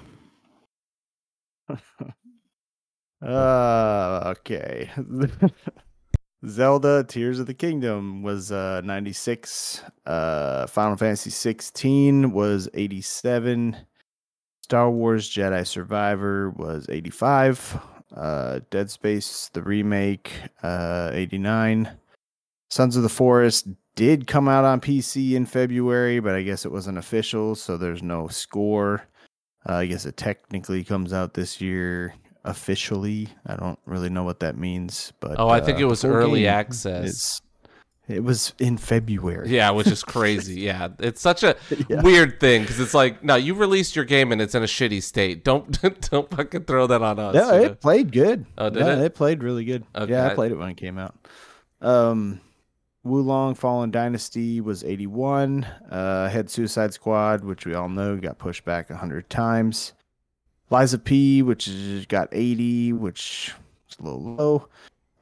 Uh, 3.24 4.34
okay. 4.36 4.90
Zelda 6.46 7.04
Tears 7.04 7.40
of 7.40 7.46
the 7.46 7.54
Kingdom 7.54 8.22
was 8.22 8.52
uh 8.52 8.82
96. 8.84 9.82
Uh 10.04 10.66
Final 10.66 10.96
Fantasy 10.96 11.30
16 11.30 12.32
was 12.32 12.68
87. 12.74 13.76
Star 14.62 14.90
Wars 14.90 15.30
Jedi 15.30 15.66
Survivor 15.66 16.50
was 16.50 16.86
85. 16.90 17.80
Uh 18.14 18.60
Dead 18.70 18.90
Space 18.90 19.50
the 19.54 19.62
remake 19.62 20.32
uh 20.62 21.10
89. 21.14 21.90
Sons 22.68 22.96
of 22.96 23.02
the 23.02 23.08
Forest 23.08 23.68
did 23.94 24.26
come 24.26 24.48
out 24.48 24.64
on 24.64 24.80
PC 24.80 25.32
in 25.32 25.46
February, 25.46 26.20
but 26.20 26.34
I 26.34 26.42
guess 26.42 26.66
it 26.66 26.72
wasn't 26.72 26.98
official, 26.98 27.54
so 27.54 27.76
there's 27.76 28.02
no 28.02 28.26
score. 28.26 29.06
Uh, 29.66 29.74
I 29.74 29.86
guess 29.86 30.04
it 30.04 30.16
technically 30.16 30.82
comes 30.82 31.12
out 31.12 31.34
this 31.34 31.60
year 31.60 32.12
officially. 32.44 33.28
I 33.46 33.56
don't 33.56 33.78
really 33.86 34.10
know 34.10 34.24
what 34.24 34.40
that 34.40 34.56
means, 34.56 35.12
but 35.20 35.36
Oh, 35.38 35.48
I 35.48 35.60
think 35.60 35.78
uh, 35.78 35.82
it 35.82 35.84
was 35.84 36.04
early 36.04 36.42
game 36.42 36.52
access. 36.52 37.40
it 38.06 38.22
was 38.22 38.52
in 38.58 38.76
February. 38.76 39.48
Yeah, 39.48 39.70
which 39.70 39.86
is 39.86 40.02
crazy. 40.04 40.60
yeah, 40.60 40.88
it's 40.98 41.20
such 41.20 41.42
a 41.42 41.56
Yeah. 41.88 42.02
weird 42.02 42.38
thing 42.40 42.62
because 42.62 42.78
it's 42.80 42.94
like, 42.94 43.24
no, 43.24 43.34
you 43.34 43.54
released 43.54 43.96
your 43.96 44.04
game 44.04 44.30
and 44.30 44.42
it's 44.42 44.54
in 44.54 44.62
a 44.62 44.66
shitty 44.66 45.02
state. 45.02 45.42
Don't 45.44 45.80
don't 46.10 46.30
fucking 46.30 46.64
throw 46.64 46.86
that 46.86 47.00
on 47.02 47.18
us. 47.18 47.34
No, 47.34 47.50
know? 47.50 47.62
it 47.62 47.80
played 47.80 48.12
good. 48.12 48.44
Oh, 48.58 48.68
did 48.70 48.80
Yeah, 48.84 48.98
it? 49.00 49.14
played 49.14 49.42
really 49.42 49.64
good. 49.64 49.84
Okay, 49.96 50.12
Yeah, 50.12 50.26
I- 50.30 50.34
played 50.34 50.52
it 50.52 50.56
when 50.56 50.68
it 50.68 50.76
came 50.76 50.98
out. 50.98 51.14
Um, 51.80 52.40
Wo 53.04 53.20
Long 53.20 53.54
Fallen 53.54 53.90
Dynasty 53.90 54.60
was 54.60 54.82
81. 54.84 55.64
Uh, 55.90 56.28
had 56.28 56.48
Suicide 56.50 56.92
Squad, 56.94 57.42
which 57.44 57.66
we 57.66 57.74
all 57.74 57.88
know 57.88 58.16
got 58.16 58.38
pushed 58.38 58.64
back 58.64 58.88
100 58.90 59.28
times. 59.28 59.92
Lies 60.74 60.92
of 60.92 61.04
P, 61.04 61.40
which 61.42 61.68
is, 61.68 62.04
got 62.06 62.28
80, 62.32 62.94
which 62.94 63.54
is 63.88 63.96
a 63.98 64.02
little 64.02 64.34
low. 64.34 64.68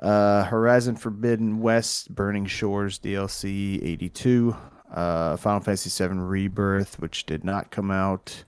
Uh, 0.00 0.44
Horizon 0.44 0.96
Forbidden 0.96 1.60
West 1.60 2.14
Burning 2.14 2.46
Shores 2.46 2.98
DLC 2.98 3.82
82. 3.84 4.56
Uh, 4.90 5.36
Final 5.36 5.60
Fantasy 5.60 6.08
VII 6.08 6.14
Rebirth, 6.14 6.98
which 7.00 7.26
did 7.26 7.44
not 7.44 7.70
come 7.70 7.90
out. 7.90 8.44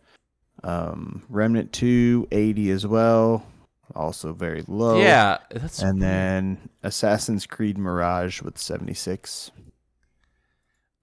Um, 0.62 1.22
Remnant 1.28 1.72
2 1.74 2.28
80 2.32 2.70
as 2.70 2.86
well, 2.86 3.46
also 3.94 4.32
very 4.32 4.64
low. 4.66 4.98
yeah, 4.98 5.38
that's 5.50 5.82
And 5.82 6.00
then 6.00 6.70
Assassin's 6.82 7.46
Creed 7.46 7.76
Mirage 7.76 8.40
with 8.40 8.56
76. 8.56 9.50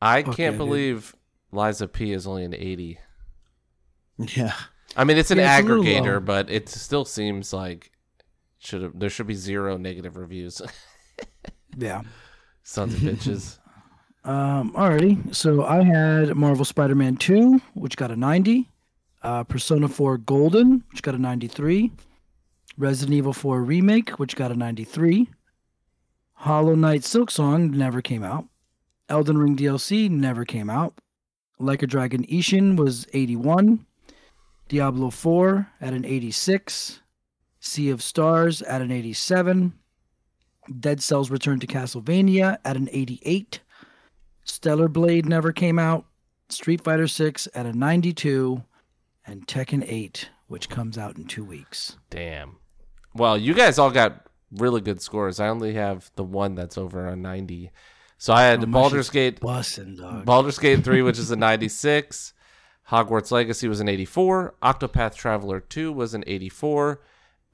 I 0.01 0.23
can't 0.23 0.35
dude. 0.53 0.57
believe 0.57 1.15
Lies 1.51 1.79
of 1.79 1.93
P 1.93 2.11
is 2.11 2.25
only 2.25 2.43
an 2.43 2.55
eighty. 2.55 2.97
Yeah. 4.17 4.53
I 4.95 5.03
mean, 5.03 5.17
it's 5.17 5.31
an 5.31 5.37
Yeah, 5.37 5.57
it's 5.59 5.65
a 5.65 5.69
little 5.69 5.83
low. 5.83 5.89
aggregator, 5.89 6.23
but 6.25 6.49
it 6.49 6.67
still 6.69 7.05
seems 7.05 7.53
like 7.53 7.91
should 8.59 8.81
have 8.81 8.99
there 8.99 9.09
should 9.09 9.27
be 9.27 9.33
zero 9.33 9.77
negative 9.77 10.17
reviews. 10.17 10.61
Yeah. 11.77 12.01
Sons 12.63 12.93
of 12.95 12.99
bitches. 12.99 13.57
Um. 14.23 14.73
Alrighty. 14.73 15.33
So 15.33 15.63
I 15.65 15.81
had 15.83 16.35
Marvel 16.35 16.63
Spider 16.63 16.93
Man 16.93 17.15
Two, 17.15 17.59
which 17.73 17.97
got 17.97 18.11
a 18.11 18.15
ninety. 18.15 18.69
Uh, 19.23 19.43
Persona 19.45 19.87
Four 19.87 20.19
Golden, 20.19 20.83
which 20.91 21.01
got 21.01 21.15
a 21.15 21.17
ninety-three. 21.17 21.91
Resident 22.77 23.15
Evil 23.15 23.33
Four 23.33 23.63
Remake, 23.63 24.11
which 24.19 24.35
got 24.35 24.51
a 24.51 24.55
ninety-three. 24.55 25.27
Hollow 26.33 26.75
Knight 26.75 27.01
Silksong 27.01 27.71
never 27.73 28.01
came 28.03 28.23
out. 28.23 28.45
Elden 29.09 29.39
Ring 29.39 29.55
DLC 29.57 30.07
never 30.07 30.45
came 30.45 30.69
out. 30.69 30.93
Like 31.57 31.81
a 31.81 31.87
Dragon 31.87 32.23
Ishin 32.27 32.75
was 32.77 33.07
81. 33.13 33.85
Diablo 34.71 35.09
4 35.09 35.67
at 35.81 35.91
an 35.93 36.05
86. 36.05 37.01
Sea 37.59 37.89
of 37.89 38.01
Stars 38.01 38.61
at 38.61 38.81
an 38.81 38.89
87. 38.89 39.73
Dead 40.79 41.03
Cells 41.03 41.29
Return 41.29 41.59
to 41.59 41.67
Castlevania 41.67 42.57
at 42.63 42.77
an 42.77 42.87
88. 42.93 43.59
Stellar 44.45 44.87
Blade 44.87 45.25
never 45.25 45.51
came 45.51 45.77
out. 45.77 46.05
Street 46.47 46.81
Fighter 46.85 47.09
6 47.09 47.49
at 47.53 47.65
a 47.65 47.73
92. 47.73 48.63
And 49.27 49.45
Tekken 49.45 49.83
8, 49.85 50.29
which 50.47 50.69
comes 50.69 50.97
out 50.97 51.17
in 51.17 51.25
two 51.25 51.43
weeks. 51.43 51.97
Damn. 52.09 52.55
Well, 53.13 53.37
you 53.37 53.53
guys 53.53 53.77
all 53.77 53.91
got 53.91 54.25
really 54.53 54.79
good 54.79 55.01
scores. 55.01 55.41
I 55.41 55.49
only 55.49 55.73
have 55.73 56.09
the 56.15 56.23
one 56.23 56.55
that's 56.55 56.77
over 56.77 57.09
a 57.09 57.17
90. 57.17 57.71
So 58.17 58.31
I 58.31 58.43
had 58.43 58.63
Oh, 58.63 58.67
Baldur's 58.67 59.09
Gate 59.09 59.41
Bussin', 59.41 59.97
dog. 59.97 60.23
Baldur's 60.23 60.59
Gate 60.59 60.81
3, 60.85 61.01
which 61.01 61.19
is 61.19 61.29
a 61.29 61.35
96. 61.35 62.31
Hogwarts 62.91 63.31
Legacy 63.31 63.67
was 63.67 63.79
an 63.79 63.87
84. 63.87 64.55
Octopath 64.61 65.15
Traveler 65.15 65.59
2 65.61 65.93
was 65.93 66.13
an 66.13 66.23
84. 66.27 67.01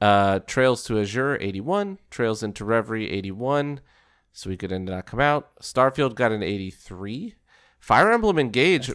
Uh, 0.02 0.40
Trails 0.40 0.84
to 0.86 1.00
Azure, 1.00 1.38
81. 1.40 2.00
Trails 2.10 2.42
into 2.44 2.66
Reverie, 2.66 3.12
81. 3.12 3.80
So 4.34 4.50
we 4.50 4.58
could 4.58 4.72
end 4.72 4.86
not 4.86 5.06
come 5.06 5.20
out. 5.20 5.56
Starfield 5.62 6.16
got 6.16 6.32
an 6.32 6.44
83. 6.44 7.36
Fire 7.80 8.12
Emblem 8.12 8.40
Engage. 8.40 8.92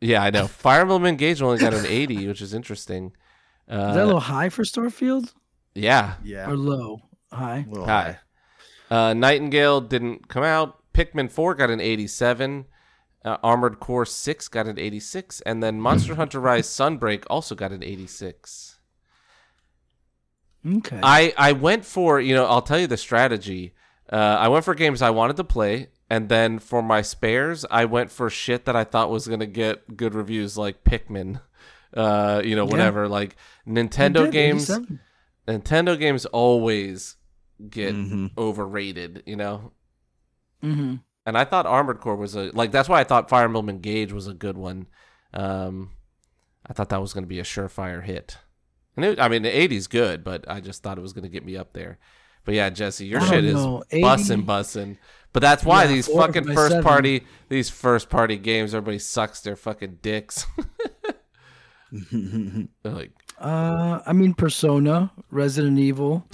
Yeah, 0.00 0.22
I 0.22 0.30
know. 0.30 0.46
Fire 0.46 0.82
Emblem 0.82 1.06
Engage 1.06 1.40
only 1.40 1.58
got 1.58 1.72
an 1.74 1.86
80, 1.86 2.28
which 2.28 2.42
is 2.42 2.52
interesting. 2.54 3.06
Is 3.06 3.76
that 3.76 3.96
a 3.96 4.02
Uh, 4.02 4.04
little 4.04 4.20
high 4.20 4.50
for 4.50 4.62
Starfield? 4.64 5.32
yeah, 5.74 6.14
Yeah. 6.22 6.50
Or 6.50 6.56
low? 6.56 7.00
High. 7.32 7.60
High. 7.60 7.66
little 7.70 7.86
Hi. 7.86 8.18
Uh, 8.90 9.14
Nightingale 9.14 9.80
didn't 9.80 10.28
come 10.28 10.44
out. 10.44 10.78
Pikmin 10.92 11.30
4 11.30 11.54
got 11.54 11.70
an 11.70 11.80
87. 11.80 12.66
Uh, 13.24 13.38
Armored 13.42 13.80
Core 13.80 14.04
6 14.04 14.48
got 14.48 14.66
an 14.66 14.78
86. 14.78 15.40
And 15.42 15.62
then 15.62 15.80
Monster 15.80 16.14
Hunter 16.16 16.40
Rise 16.40 16.66
Sunbreak 16.68 17.24
also 17.30 17.54
got 17.54 17.72
an 17.72 17.82
86. 17.82 18.78
Okay. 20.66 21.00
I, 21.02 21.32
I 21.36 21.52
went 21.52 21.84
for, 21.84 22.20
you 22.20 22.34
know, 22.34 22.46
I'll 22.46 22.62
tell 22.62 22.78
you 22.78 22.86
the 22.86 22.96
strategy. 22.96 23.74
Uh, 24.10 24.16
I 24.16 24.48
went 24.48 24.64
for 24.64 24.74
games 24.74 25.02
I 25.02 25.10
wanted 25.10 25.36
to 25.36 25.44
play. 25.44 25.88
And 26.10 26.28
then 26.28 26.58
for 26.58 26.82
my 26.82 27.00
spares, 27.02 27.64
I 27.70 27.86
went 27.86 28.10
for 28.10 28.28
shit 28.30 28.66
that 28.66 28.76
I 28.76 28.84
thought 28.84 29.10
was 29.10 29.26
going 29.26 29.40
to 29.40 29.46
get 29.46 29.96
good 29.96 30.14
reviews, 30.14 30.56
like 30.58 30.84
Pikmin. 30.84 31.40
Uh, 31.94 32.42
you 32.44 32.56
know, 32.56 32.64
Yeah. 32.66 32.70
whatever. 32.70 33.08
Like 33.08 33.36
Nintendo 33.66 34.30
games. 34.30 34.68
87. 34.70 35.00
Nintendo 35.48 35.98
games 35.98 36.26
always 36.26 37.16
get 37.70 37.94
Mhm. 37.94 38.30
overrated, 38.36 39.22
you 39.26 39.36
know? 39.36 39.72
Mhm. 40.62 41.00
And 41.26 41.36
I 41.38 41.44
thought 41.44 41.66
Armored 41.66 42.00
Core 42.00 42.16
was 42.16 42.34
a 42.34 42.50
like 42.52 42.70
that's 42.72 42.88
why 42.88 43.00
I 43.00 43.04
thought 43.04 43.28
Fire 43.28 43.44
Emblem 43.44 43.68
Engage 43.68 44.12
was 44.12 44.26
a 44.26 44.34
good 44.34 44.56
one. 44.58 44.86
Um, 45.32 45.90
I 46.66 46.72
thought 46.72 46.88
that 46.90 47.00
was 47.00 47.12
going 47.12 47.24
to 47.24 47.28
be 47.28 47.40
a 47.40 47.44
surefire 47.44 48.02
hit. 48.02 48.38
And 48.96 49.04
it, 49.04 49.20
I 49.20 49.28
mean, 49.28 49.42
the 49.42 49.50
'80s 49.50 49.88
good, 49.90 50.22
but 50.24 50.44
I 50.48 50.60
just 50.60 50.82
thought 50.82 50.98
it 50.98 51.02
was 51.02 51.12
going 51.12 51.24
to 51.24 51.28
get 51.28 51.44
me 51.44 51.56
up 51.56 51.72
there. 51.72 51.98
But 52.44 52.54
yeah, 52.54 52.68
Jesse, 52.70 53.06
your 53.06 53.20
shit 53.22 53.30
don't 53.30 53.44
is 53.44 53.54
know, 53.54 53.82
80 53.90 54.02
bussin' 54.04 54.44
bussin'. 54.44 54.98
But 55.32 55.40
that's 55.40 55.64
why 55.64 55.84
Yeah, 55.84 55.88
these 55.88 56.06
fucking 56.08 56.44
first 56.52 56.72
seven. 56.72 56.84
party, 56.84 57.26
these 57.48 57.70
first 57.70 58.08
party 58.10 58.36
games, 58.36 58.74
everybody 58.74 58.98
sucks 58.98 59.40
their 59.40 59.56
fucking 59.56 59.98
dicks. 60.02 60.46
Like, 62.84 63.12
Uh, 63.38 64.00
I 64.06 64.12
mean, 64.12 64.34
Persona, 64.34 65.12
Resident 65.30 65.78
Evil, 65.78 66.26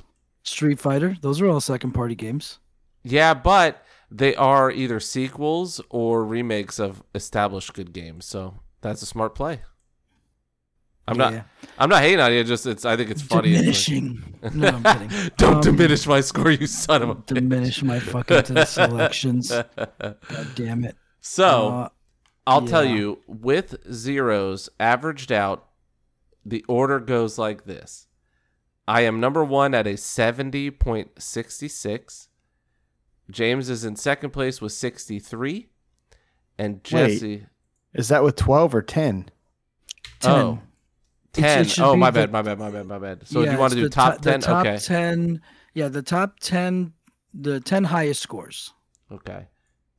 Street 0.43 0.79
Fighter. 0.79 1.17
Those 1.21 1.41
are 1.41 1.49
all 1.49 1.61
second 1.61 1.93
party 1.93 2.15
games. 2.15 2.59
yeah, 3.05 3.35
but 3.35 3.85
they 4.11 4.35
are 4.35 4.71
either 4.71 5.01
sequels 5.01 5.81
or 5.91 6.25
remakes 6.25 6.79
of 6.79 7.03
established 7.15 7.75
good 7.75 7.93
games. 7.93 8.27
So 8.27 8.61
that's 8.81 9.03
a 9.03 9.07
smart 9.07 9.35
play. 9.35 9.61
I'm 11.09 11.17
not. 11.17 11.33
Yeah. 11.33 11.43
I'm 11.79 11.89
not 11.89 12.03
hating 12.03 12.21
on 12.21 12.33
you. 12.33 12.45
Just 12.45 12.67
it's. 12.67 12.85
I 12.85 12.97
think 12.97 13.11
it's 13.11 13.23
funny. 13.23 13.51
It's 13.55 13.59
like- 13.59 13.87
Diminishing. 13.89 14.35
No, 14.55 14.69
I'm 14.69 14.83
kidding. 15.09 15.31
Don't 15.37 15.55
Um, 15.57 15.61
diminish 15.61 16.07
my 16.07 16.21
score, 16.21 16.51
you 16.51 16.67
son 16.67 17.03
of 17.03 17.09
a 17.09 17.15
bitch. 17.17 17.35
Diminish 17.35 17.83
my 17.83 17.99
fucking 17.99 18.43
to 18.45 18.53
the 18.53 18.65
selections. 18.65 19.51
God 19.51 20.17
damn 20.55 20.85
it. 20.85 20.97
so 21.21 21.69
Uh, 21.69 21.89
I'll 22.47 22.67
tell 22.67 22.85
you, 22.85 23.21
with 23.27 23.77
zeros 23.93 24.69
averaged 24.79 25.33
out, 25.33 25.67
the 26.45 26.65
order 26.69 26.99
goes 27.01 27.39
like 27.39 27.65
this. 27.65 28.07
I 28.89 29.03
am 29.03 29.21
number 29.21 29.45
one 29.45 29.75
at 29.75 29.87
a 29.87 29.97
seventy 29.97 30.71
point 30.71 31.11
sixty 31.21 31.69
six. 31.69 32.29
James 33.31 33.69
is 33.71 33.85
in 33.85 33.97
second 33.97 34.31
place 34.31 34.61
with 34.61 34.73
sixty 34.73 35.19
three, 35.19 35.69
and 36.59 36.83
Jesse. 36.85 37.47
Is 37.93 38.09
that 38.09 38.23
with 38.23 38.37
12 38.37 38.73
or 38.77 38.83
10? 38.83 39.31
10. 40.21 40.31
Oh, 40.31 40.61
It's- 41.37 41.75
10. 41.75 41.85
it 41.85 41.89
oh, 41.89 41.97
my 41.97 42.11
the- 42.13 42.21
bad, 42.21 42.31
my 42.33 42.43
bad, 42.43 42.59
my 42.59 42.71
bad, 42.71 42.87
my 42.87 42.99
bad. 43.01 43.27
So 43.27 43.41
yeah, 43.43 43.53
you 43.53 43.59
want 43.59 43.73
to 43.73 43.77
do 43.77 43.83
the 43.83 43.89
top 43.91 44.19
to- 44.19 44.31
10? 44.31 44.41
The 44.41 44.47
top 44.47 44.67
okay. 44.67 44.79
10. 44.79 45.43
Yeah, 45.75 45.89
the 45.89 46.03
top 46.03 46.39
10, 46.39 46.93
the 47.35 47.59
10 47.59 47.83
highest 47.85 48.23
scores. 48.23 48.73
Okay. 49.11 49.49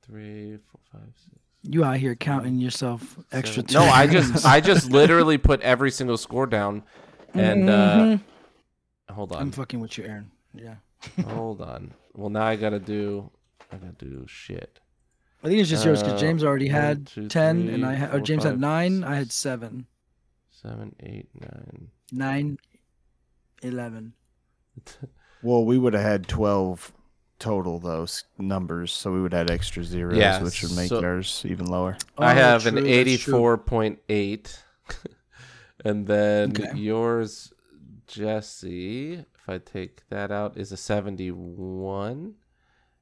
Three, 0.06 0.58
four, 0.72 0.80
five, 0.92 1.10
six. 1.16 1.38
You 1.64 1.84
out 1.84 1.98
here 1.98 2.16
counting 2.16 2.60
yourself 2.60 3.18
extra 3.34 3.64
seven. 3.68 3.88
No, 3.88 3.94
I 3.94 4.08
just. 4.08 4.46
I 4.46 4.62
just 4.62 4.90
literally 4.92 5.38
put 5.38 5.60
every 5.62 5.92
single 5.92 6.18
score 6.18 6.48
down 6.48 6.84
and 7.34 7.70
uh 7.70 7.96
Mhm. 7.98 8.22
hold 9.12 9.32
on. 9.34 9.42
I'm 9.42 9.52
fucking 9.52 9.80
with 9.82 9.98
you, 9.98 10.06
Aaron. 10.06 10.32
Yeah. 10.54 10.76
Hold 11.28 11.62
on. 11.62 11.94
Well 12.14 12.30
now 12.30 12.44
I 12.44 12.56
gotta 12.56 12.80
do 12.80 13.30
I 13.72 13.78
gotta 13.78 13.94
do 13.94 14.26
shit. 14.28 14.80
I 15.44 15.48
think 15.48 15.60
it's 15.60 15.70
just 15.70 15.84
yours 15.86 16.04
because 16.04 16.22
Uh, 16.22 16.26
James 16.26 16.44
already 16.44 16.68
one, 16.68 16.76
had 16.82 17.08
two, 17.08 17.28
10 17.28 17.68
and 17.70 17.84
I 17.86 17.94
had, 17.96 18.10
or 18.10 18.12
four, 18.14 18.20
James 18.22 18.44
five, 18.44 18.52
had 18.54 18.60
9, 18.62 18.92
six. 19.00 19.08
I 19.10 19.16
had 19.16 19.32
7. 19.32 19.86
Seven, 20.52 20.96
eight, 21.00 21.30
nine. 21.40 21.88
9, 22.12 22.58
11. 23.64 24.14
Well, 25.44 25.66
we 25.66 25.80
would 25.80 25.94
have 25.94 26.04
had 26.04 26.28
12 26.28 26.94
total, 27.40 27.80
those 27.80 28.26
numbers. 28.38 28.92
So 28.92 29.12
we 29.12 29.20
would 29.24 29.34
have 29.34 29.48
had 29.48 29.52
extra 29.56 29.84
zeros, 29.84 30.16
Yeah, 30.16 30.40
which 30.44 30.62
would 30.62 30.76
make 30.76 30.90
so- 30.90 31.04
ours 31.04 31.44
even 31.50 31.66
lower. 31.66 31.98
I 32.16 32.32
Oh, 32.32 32.36
have 32.36 32.62
true, 32.62 32.70
an 32.70 32.76
that's 32.76 32.86
true. 32.86 32.94
eighty 32.94 33.18
four 33.18 33.58
point 33.58 33.98
eight. 34.08 34.64
and 35.84 36.06
then 36.06 36.52
Okay. 36.52 36.78
yours, 36.78 37.52
Jesse, 38.06 39.26
if 39.42 39.50
I 39.50 39.58
take 39.58 40.08
that 40.10 40.32
out, 40.32 40.58
is 40.58 40.72
a 40.72 40.78
seventy 40.78 41.32
one. 41.32 42.36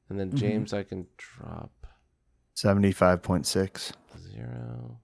And 0.09 0.19
then 0.19 0.31
Mhm. 0.31 0.35
James 0.37 0.73
I 0.73 0.83
can 0.83 1.05
drop 1.17 1.71
75.6. 2.55 3.93
Zero. 4.31 4.99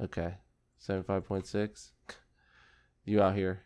Okay. 0.00 0.34
75.6. 0.80 1.92
You 3.04 3.22
out 3.22 3.34
here. 3.34 3.62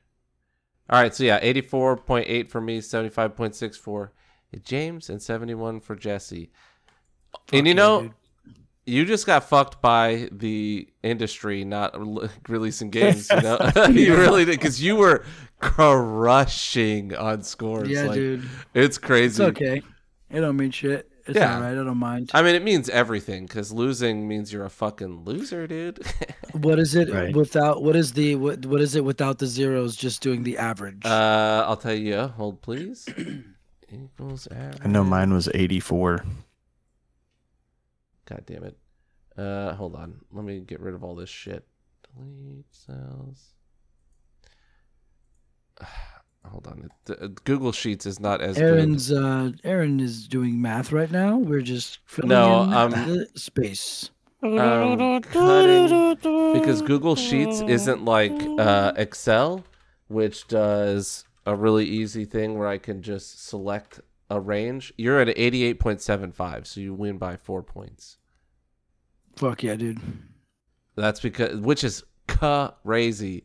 All 0.89 1.01
right. 1.01 1.15
So, 1.15 1.25
yeah, 1.25 1.41
84.8 1.41 2.49
for 2.51 2.61
me, 2.61 2.81
75.6 2.81 3.77
for 3.77 4.13
James, 4.65 5.09
and 5.11 5.21
71 5.23 5.81
for 5.81 5.97
Jesse. 5.97 6.51
and 7.53 7.67
you 7.67 7.75
know, 7.75 8.03
dude. 8.03 8.15
you 8.87 9.05
just 9.05 9.27
got 9.27 9.45
fucked 9.49 9.81
by 9.81 10.29
the 10.33 10.87
industry 11.03 11.65
not 11.65 11.99
re- 11.99 12.29
releasing 12.49 12.91
games. 12.91 13.29
You 13.31 13.41
know, 13.41 13.59
you 13.91 14.17
really 14.17 14.45
did 14.45 14.59
because 14.59 14.83
you 14.83 14.97
were 14.97 15.25
crushing 15.63 17.15
on 17.15 17.43
scores. 17.43 17.89
Yeah, 17.89 18.03
like, 18.05 18.15
dude. 18.15 18.41
It's 18.43 18.49
It's 18.75 18.99
crazy. 18.99 19.43
okay. 19.45 19.83
It 20.31 20.41
don't 20.41 20.57
mean 20.57 20.71
shit. 20.71 21.09
It's 21.27 21.37
Yeah. 21.39 21.55
all 21.55 21.61
right. 21.63 21.71
I 21.73 21.75
don't 21.85 21.99
mind. 21.99 22.31
I 22.35 22.43
mean, 22.43 22.55
it 22.57 22.65
means 22.65 22.89
everything 22.89 23.47
because 23.47 23.71
losing 23.73 24.27
means 24.27 24.53
you're 24.53 24.65
a 24.65 24.71
fucking 24.71 25.25
loser, 25.25 25.67
dude. 25.67 26.05
What 26.53 26.79
is 26.79 26.95
it 26.95 27.09
Right. 27.11 27.35
without? 27.35 27.83
What 27.83 27.97
is 27.97 28.13
the 28.13 28.35
what? 28.35 28.67
What 28.67 28.83
is 28.83 28.95
it 28.95 29.05
without 29.05 29.39
the 29.39 29.47
zeros? 29.47 29.97
Just 29.97 30.21
doing 30.23 30.43
the 30.43 30.59
average. 30.59 31.01
uh, 31.07 31.65
I'll 31.67 31.79
tell 31.79 31.95
you. 31.95 32.27
Hold, 32.37 32.61
please. 32.61 33.09
Equals 33.91 34.47
average. 34.49 34.83
I 34.85 34.89
know 34.89 35.03
mine 35.05 35.33
was 35.33 35.49
84. 35.55 36.25
God 38.27 38.43
damn 38.47 38.65
it. 38.65 38.77
Uh, 39.37 39.75
hold 39.75 39.95
on. 39.97 40.21
Let 40.31 40.45
me 40.45 40.61
get 40.61 40.81
rid 40.81 40.95
of 40.95 41.03
all 41.05 41.15
this 41.15 41.31
shit. 41.31 41.65
Delete 42.17 42.67
cells. 42.71 43.55
Hold 46.45 46.67
on. 46.67 46.91
It- 47.09 47.23
uh, 47.23 47.29
Google 47.45 47.73
Sheets 47.73 48.05
is 48.05 48.19
not 48.21 48.41
as 48.41 48.57
good. 48.57 48.65
Aaron's 48.65 49.13
uh 49.13 49.53
Aaron 49.65 50.01
is 50.01 50.27
doing 50.29 50.61
math 50.61 50.93
right 50.93 51.11
now. 51.11 51.39
We're 51.39 51.63
just 51.63 52.01
filling 52.07 52.29
No, 52.31 52.63
in 52.65 52.73
um, 52.73 52.91
the 52.91 53.29
space. 53.37 54.11
um, 54.43 55.23
cutting 55.23 56.17
because 56.53 56.83
Google 56.83 57.15
Sheets 57.15 57.61
isn't 57.61 58.05
like 58.05 58.33
uh, 58.59 58.93
Excel, 58.97 59.65
which 60.09 60.49
does 60.49 61.25
a 61.47 61.55
really 61.55 61.85
easy 61.87 62.25
thing 62.25 62.59
where 62.59 62.67
I 62.67 62.79
can 62.79 63.03
just 63.03 63.47
select 63.47 64.01
a 64.31 64.41
range. 64.41 64.93
You're 64.99 65.21
at 65.21 65.29
eighty-eight 65.29 65.79
point 65.79 66.01
seven 66.03 66.33
five, 66.33 66.67
so 66.67 66.81
you 66.81 66.93
win 66.93 67.19
by 67.19 67.37
four 67.37 67.63
points. 67.63 68.19
Fuck 69.37 69.63
yeah, 69.63 69.77
dude. 69.77 70.01
That's 70.97 71.21
because 71.21 71.57
which 71.59 71.85
is 71.85 72.03
crazy, 72.27 73.45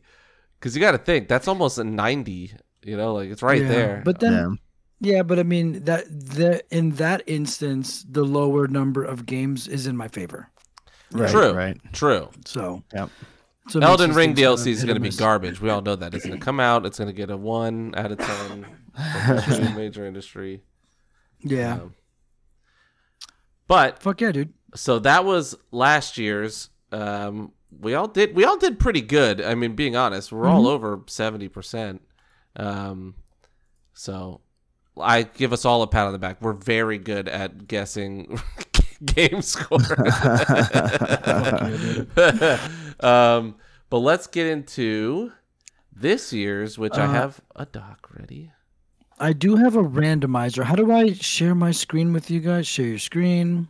because 0.58 0.74
you 0.74 0.80
got 0.80 0.92
to 0.92 0.98
think 0.98 1.28
that's 1.28 1.48
almost 1.48 1.78
a 1.78 1.84
ninety. 1.84 2.52
You 2.82 2.96
know, 2.96 3.14
like 3.14 3.30
it's 3.30 3.42
right 3.42 3.62
Yeah, 3.62 3.68
there. 3.68 4.02
But 4.04 4.20
then 4.20 4.58
Yeah. 5.00 5.16
yeah, 5.16 5.22
but 5.22 5.38
I 5.38 5.42
mean 5.42 5.84
that 5.84 6.04
the 6.08 6.62
in 6.74 6.90
that 6.92 7.22
instance, 7.26 8.04
the 8.08 8.24
lower 8.24 8.66
number 8.68 9.02
of 9.04 9.26
games 9.26 9.66
is 9.68 9.86
in 9.86 9.96
my 9.96 10.08
favor. 10.08 10.50
Right, 11.10 11.30
True. 11.30 11.52
right. 11.52 11.76
True. 11.92 12.30
So 12.46 12.82
Yep. 12.94 13.10
So 13.70 13.78
it 13.80 13.84
Elden 13.84 14.12
Ring 14.14 14.34
things 14.34 14.46
kind 14.46 14.58
of 14.58 14.64
DLC 14.64 14.66
is 14.68 14.84
going 14.84 14.94
to 14.94 15.00
be 15.00 15.10
garbage. 15.10 15.60
We 15.60 15.68
all 15.68 15.82
know 15.82 15.96
that. 15.96 16.14
It's 16.14 16.24
going 16.24 16.38
to 16.38 16.44
come 16.44 16.58
out. 16.60 16.86
It's 16.86 16.96
going 16.98 17.08
to 17.08 17.14
get 17.14 17.30
a 17.30 17.36
one 17.36 17.92
out 17.96 18.12
of 18.12 18.18
ten 18.18 18.66
from 19.44 19.74
major 19.76 20.06
industry. 20.06 20.62
Yeah. 21.40 21.74
Um, 21.74 21.94
but 23.66 24.02
Fuck 24.02 24.20
yeah, 24.22 24.32
dude. 24.32 24.54
so 24.74 24.98
that 25.00 25.24
was 25.24 25.54
last 25.70 26.16
year's. 26.18 26.70
Um, 26.92 27.52
we 27.80 27.94
all 27.94 28.08
did. 28.08 28.34
We 28.34 28.44
all 28.44 28.56
did 28.58 28.78
pretty 28.78 29.00
good. 29.02 29.40
I 29.40 29.54
mean, 29.54 29.74
being 29.74 29.96
honest, 29.96 30.32
we're 30.32 30.46
all 30.46 30.66
over 30.68 31.02
seventy 31.06 31.48
percent. 31.48 32.02
Um, 32.56 33.14
so 33.94 34.40
I 35.00 35.22
give 35.22 35.52
us 35.52 35.64
all 35.64 35.82
a 35.82 35.86
pat 35.86 36.06
on 36.06 36.12
the 36.12 36.18
back. 36.18 36.40
We're 36.42 36.52
very 36.52 36.98
good 36.98 37.28
at 37.28 37.66
guessing 37.68 38.40
game 39.04 39.42
score. 39.42 39.78
um, 43.00 43.56
but 43.90 43.98
let's 43.98 44.26
get 44.26 44.46
into 44.46 45.32
this 45.94 46.32
year's, 46.32 46.78
which 46.78 46.94
I 46.94 47.04
Uh, 47.04 47.12
have 47.12 47.40
a 47.56 47.66
doc 47.66 48.08
ready. 48.18 48.52
I 49.20 49.32
do 49.32 49.56
have 49.56 49.74
a 49.74 49.82
randomizer. 49.82 50.64
How 50.64 50.76
do 50.76 50.92
I 50.92 51.12
share 51.12 51.54
my 51.54 51.70
screen 51.72 52.12
with 52.12 52.30
you 52.30 52.38
guys? 52.40 52.68
Share 52.68 52.86
your 52.86 52.98
screen. 52.98 53.68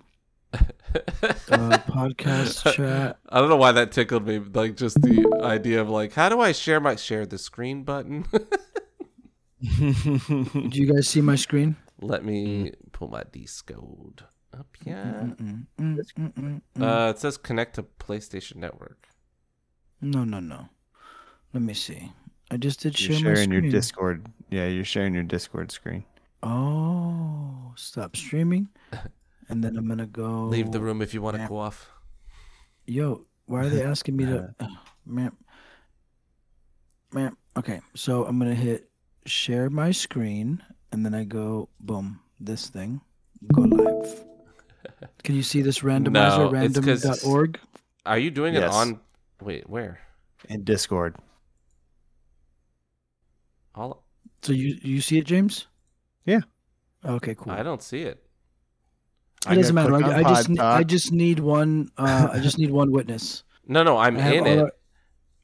Uh, 0.54 1.78
podcast 1.88 2.72
chat. 2.74 3.18
I 3.28 3.40
don't 3.40 3.48
know 3.48 3.56
why 3.56 3.72
that 3.72 3.92
tickled 3.92 4.26
me. 4.26 4.38
Like 4.38 4.76
just 4.76 5.00
the 5.02 5.40
idea 5.42 5.80
of 5.80 5.90
like, 5.90 6.12
how 6.14 6.28
do 6.28 6.40
I 6.40 6.52
share 6.52 6.80
my 6.80 6.96
share 6.96 7.26
the 7.26 7.38
screen 7.38 7.82
button? 7.84 8.24
Do 9.60 10.70
you 10.72 10.92
guys 10.92 11.08
see 11.08 11.20
my 11.20 11.34
screen? 11.34 11.76
Let 12.00 12.24
me 12.24 12.72
pull 12.92 13.08
my 13.08 13.24
Discord 13.32 14.22
up 14.56 14.68
here. 14.84 14.94
Mm, 14.96 15.36
mm, 15.36 15.66
mm, 15.80 16.32
mm, 16.32 16.62
mm. 16.78 16.82
Uh, 16.82 17.10
it 17.10 17.18
says 17.18 17.36
connect 17.36 17.74
to 17.74 17.82
PlayStation 17.82 18.56
Network. 18.56 19.08
no, 20.00 20.24
no, 20.24 20.38
no. 20.40 20.68
Let 21.52 21.62
me 21.62 21.74
see. 21.74 22.12
I 22.50 22.56
just 22.56 22.80
did 22.80 22.98
You're 23.00 23.16
share 23.18 23.30
my 23.30 23.34
sharing 23.34 23.48
screen. 23.50 23.62
your 23.64 23.72
Discord. 23.72 24.26
Yeah, 24.50 24.68
you're 24.68 24.84
sharing 24.84 25.14
your 25.14 25.22
Discord 25.24 25.72
screen. 25.72 26.04
Oh, 26.42 27.72
stop 27.76 28.16
streaming. 28.16 28.68
And 29.48 29.64
then 29.64 29.76
I'm 29.76 29.88
gonna 29.88 30.06
go. 30.06 30.44
Leave 30.44 30.72
the 30.72 30.80
room 30.80 31.00
if 31.00 31.14
you 31.14 31.22
want 31.22 31.36
to 31.36 31.42
yeah. 31.42 31.48
go 31.48 31.58
off. 31.58 31.90
Yo, 32.86 33.26
why 33.46 33.60
are 33.60 33.68
they 33.68 33.82
asking 33.94 34.16
me 34.16 34.26
to? 34.26 34.54
Uh, 34.60 34.66
man, 35.06 35.32
man. 37.12 37.36
Okay, 37.56 37.80
so 37.94 38.24
I'm 38.24 38.38
gonna 38.38 38.54
hit 38.54 38.90
share 39.26 39.70
my 39.70 39.90
screen, 39.90 40.62
and 40.92 41.04
then 41.04 41.14
I 41.14 41.24
go 41.24 41.68
boom, 41.80 42.20
this 42.40 42.68
thing, 42.68 43.00
go 43.52 43.62
live. 43.62 44.24
Can 45.24 45.34
you 45.34 45.42
see 45.42 45.62
this 45.62 45.80
randomizer? 45.80 46.38
No, 46.38 46.50
Random.org. 46.50 47.58
Are 48.06 48.18
you 48.18 48.30
doing 48.30 48.54
it 48.54 48.64
on? 48.64 49.00
Wait, 49.40 49.68
where? 49.68 50.00
In 50.48 50.64
Discord. 50.64 51.16
All 53.74 54.02
So 54.42 54.52
you 54.52 54.78
you 54.82 55.00
see 55.00 55.18
it, 55.18 55.24
James? 55.24 55.66
Yeah. 56.24 56.40
Okay, 57.04 57.34
cool. 57.34 57.52
I 57.52 57.62
don't 57.62 57.82
see 57.82 58.02
it. 58.02 58.27
It 59.50 59.54
doesn't 59.54 59.74
matter. 59.74 59.94
I, 59.94 60.18
I 60.18 60.22
just 60.22 60.48
Pod 60.48 60.56
ne- 60.56 60.62
I 60.62 60.82
just 60.82 61.12
need 61.12 61.38
one. 61.40 61.90
Uh, 61.98 62.28
I 62.32 62.38
just 62.40 62.58
need 62.58 62.70
one 62.70 62.90
witness. 62.90 63.44
No, 63.66 63.82
no, 63.82 63.96
I'm 63.98 64.16
in 64.16 64.46
it, 64.46 64.58
our- 64.58 64.72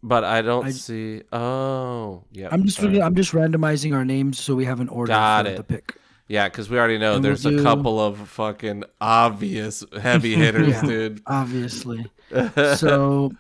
but 0.03 0.25
I 0.25 0.43
don't 0.43 0.67
I- 0.67 0.71
see. 0.71 1.23
Oh, 1.33 2.25
yeah. 2.33 2.49
I'm 2.51 2.65
just 2.65 2.81
all 2.83 2.89
right. 2.89 3.01
I'm 3.03 3.15
just 3.15 3.33
randomizing 3.33 3.95
our 3.95 4.05
names 4.05 4.39
so 4.39 4.55
we 4.55 4.65
have 4.65 4.81
an 4.81 4.89
order 4.89 5.11
Got 5.13 5.47
for 5.47 5.53
it. 5.53 5.57
the 5.57 5.63
pick. 5.65 5.97
Yeah, 6.27 6.49
because 6.49 6.71
we 6.71 6.79
already 6.79 6.97
know 6.99 7.15
And 7.15 7.23
we'll 7.23 7.35
there's 7.37 7.45
a 7.47 7.63
couple 7.63 8.01
of 8.01 8.29
fucking 8.31 8.85
obvious 9.01 9.85
heavy 10.01 10.35
hitters, 10.37 10.69
Yeah. 10.69 10.83
dude. 10.87 11.23
Obviously. 11.27 12.07
So 12.77 13.31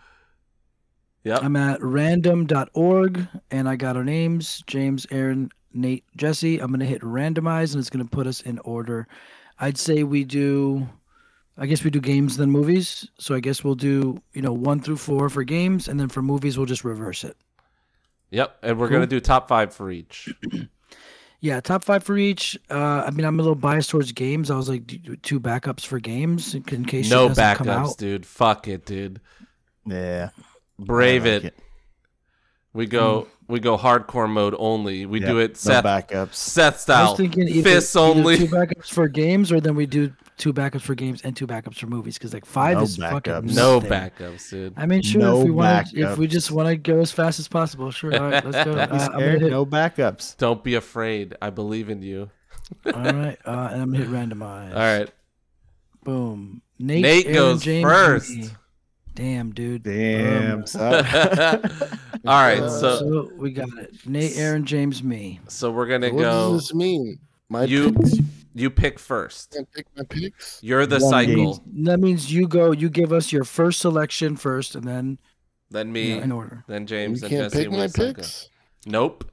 yep. 1.25 1.43
I'm 1.43 1.57
at 1.57 1.83
random.org 1.83 3.27
and 3.51 3.69
I 3.69 3.77
got 3.77 3.97
our 3.97 4.05
names 4.05 4.63
James, 4.67 5.07
Aaron, 5.11 5.51
Nate, 5.73 6.05
Jesse. 6.17 6.59
I'm 6.59 6.69
going 6.69 6.81
to 6.81 6.87
hit 6.87 7.01
randomize 7.03 7.73
and 7.73 7.81
it's 7.81 7.91
going 7.91 8.05
to 8.05 8.11
put 8.11 8.27
us 8.27 8.41
in 8.43 8.59
order. 8.61 9.09
I'd 9.65 9.79
say 9.79 10.03
we 10.03 10.25
do, 10.25 10.87
I 11.57 11.67
guess 11.67 11.85
we 11.85 11.91
do 11.91 12.01
games 12.01 12.37
then 12.37 12.51
movies. 12.51 13.09
So 13.19 13.35
I 13.35 13.41
guess 13.41 13.65
we'll 13.65 13.75
do, 13.77 14.21
you 14.33 14.43
know, 14.43 14.53
one 14.53 14.81
through 14.81 14.97
four 14.99 15.29
for 15.29 15.43
games 15.45 15.89
and 15.89 15.99
then 15.99 16.09
for 16.09 16.23
movies, 16.23 16.57
we'll 16.59 16.67
just 16.67 16.85
reverse 16.85 17.25
it. 17.25 17.37
Yep. 18.31 18.59
And 18.63 18.79
we're 18.79 18.89
Cool. 18.89 18.97
gonna 18.97 19.07
do 19.07 19.21
top 19.21 19.49
five 19.49 19.73
for 19.75 19.91
each. 19.91 20.33
Yeah, 21.41 21.61
top 21.61 21.85
five 21.85 22.03
for 22.03 22.17
each. 22.17 22.59
Uh, 22.71 23.05
I 23.07 23.11
mean, 23.11 23.27
I'm 23.27 23.39
a 23.39 23.43
little 23.43 23.55
biased 23.55 23.91
towards 23.91 24.13
games. 24.13 24.51
I 24.51 24.57
was 24.57 24.67
like, 24.71 24.87
do 24.87 25.15
two 25.17 25.39
backups 25.39 25.85
for 25.85 25.99
games 26.01 26.55
in, 26.55 26.65
in 26.73 26.87
case 26.87 27.11
No 27.11 27.29
shit 27.29 27.37
come 27.37 27.67
backups, 27.67 27.91
out. 27.91 27.99
dude. 27.99 28.25
Fuck 28.25 28.67
it, 28.67 28.87
dude. 28.87 29.21
Yeah. 29.85 30.31
Brave 30.79 31.27
I 31.27 31.35
like 31.35 31.45
it. 31.45 31.59
We 32.75 32.87
go 32.87 33.29
we 33.47 33.61
go 33.61 33.79
hardcore 33.79 34.29
mode 34.29 34.55
only. 34.59 35.07
We 35.07 35.21
Yep, 35.21 35.29
do 35.29 35.39
it 35.39 35.51
no 35.51 35.55
Seth 35.55 35.85
backups. 35.85 36.35
Seth 36.35 36.75
I 36.75 36.77
style. 36.79 37.11
was 37.11 37.19
thinking 37.19 37.49
either, 37.49 37.63
Fists 37.63 37.95
either 37.95 38.05
only. 38.07 38.37
two 38.39 38.47
backups 38.49 38.89
for 38.91 39.07
games, 39.07 39.53
or 39.53 39.61
then 39.61 39.77
we 39.77 39.87
do 39.87 40.13
two 40.39 40.53
backups 40.53 40.81
for 40.81 40.97
games 40.97 41.23
and 41.23 41.37
two 41.37 41.47
backups 41.47 41.77
for 41.77 41.87
movies. 41.87 42.19
Because 42.19 42.35
like 42.35 42.45
five 42.45 42.79
No 42.79 42.83
is 42.83 42.97
fucking 42.97 43.33
backups. 43.33 43.55
No 43.55 43.75
nothing. 43.79 43.91
backups, 43.91 44.51
dude. 44.51 44.75
I 44.77 44.87
mean, 44.87 45.03
sure, 45.03 45.21
No 45.21 45.39
if 45.39 45.45
we 45.45 45.51
want, 45.53 45.95
if 45.95 46.19
we 46.19 46.27
just 46.27 46.51
want 46.51 46.69
to 46.69 46.77
go 46.77 46.99
as 47.01 47.13
fast 47.13 47.39
as 47.39 47.47
possible, 47.47 47.91
sure. 47.93 48.13
All 48.15 48.29
right, 48.31 48.45
let's 48.45 48.65
go. 48.65 48.73
Uh, 48.73 48.99
scared, 49.15 49.43
no 49.43 49.65
backups. 49.65 50.37
Don't 50.37 50.65
be 50.65 50.75
afraid. 50.75 51.37
I 51.41 51.51
believe 51.51 51.91
in 51.91 52.03
you. 52.03 52.29
all 52.87 52.93
right, 52.93 53.39
uh, 53.45 53.69
and 53.73 53.83
I'm 53.83 53.93
gonna 53.93 53.99
hit 54.05 54.09
randomize. 54.09 54.71
All 54.73 54.79
right. 54.99 55.11
boom. 56.03 56.61
Nate, 56.81 57.03
Nate 57.03 57.27
Aaron, 57.27 57.35
goes 57.37 57.63
James, 57.63 57.85
first. 57.85 58.31
me. 58.31 58.49
Damn, 59.15 59.53
dude. 59.53 59.85
Damn. 59.85 60.61
Um, 60.61 60.67
son. 60.67 61.05
All 62.27 62.43
right, 62.43 62.61
uh, 62.61 62.69
so 62.71 62.99
so 62.99 63.31
we 63.37 63.53
got 63.53 63.69
it. 63.79 63.95
Nate, 64.07 64.37
Aaron, 64.37 64.65
James, 64.65 65.03
me. 65.03 65.41
so 65.49 65.71
we're 65.71 65.87
gonna 65.87 66.13
What 66.13 66.21
go. 66.23 66.53
does 66.53 66.63
this 66.69 66.75
mean? 66.75 67.19
My 67.49 67.65
You- 67.65 67.93
picks? 67.93 68.19
You 68.57 68.71
pick 68.71 69.01
first. 69.01 69.51
Can't 69.53 69.71
pick 69.73 69.87
my 69.97 70.05
picks. 70.05 70.61
You're 70.63 70.87
the 70.87 71.01
One 71.01 71.11
cycle. 71.11 71.65
That 71.83 71.99
means 71.99 72.33
you 72.33 72.47
go. 72.47 72.71
You 72.71 72.89
give 72.89 73.13
us 73.13 73.33
your 73.33 73.43
first 73.43 73.81
selection 73.81 74.37
first, 74.37 74.77
and 74.77 74.87
then 74.87 75.19
Then 75.71 75.89
you 75.89 75.93
me. 75.93 76.15
know, 76.17 76.23
in 76.23 76.33
order. 76.33 76.65
Then 76.69 76.83
You 76.83 76.87
James. 76.87 77.21
Then 77.21 77.31
can't 77.31 77.53
Jesse. 77.53 77.65
pick 77.65 77.73
my 77.73 77.83
we 77.83 77.89
cycle. 77.89 78.15
picks. 78.15 78.49
Nope. 78.87 79.29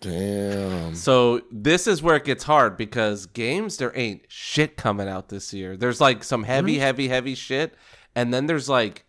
Damn. 0.00 0.94
So 0.94 1.42
this 1.50 1.86
is 1.86 2.02
where 2.02 2.16
it 2.16 2.24
gets 2.24 2.44
hard 2.44 2.76
because 2.76 3.26
games 3.26 3.76
there 3.76 3.92
ain't 3.94 4.22
shit 4.28 4.76
coming 4.76 5.08
out 5.08 5.28
this 5.28 5.52
year. 5.54 5.76
There's 5.76 6.00
like 6.00 6.24
some 6.24 6.42
heavy, 6.44 6.78
heavy, 6.78 7.08
heavy 7.08 7.34
shit, 7.34 7.74
and 8.14 8.32
then 8.32 8.46
there's 8.46 8.68
like 8.68 9.04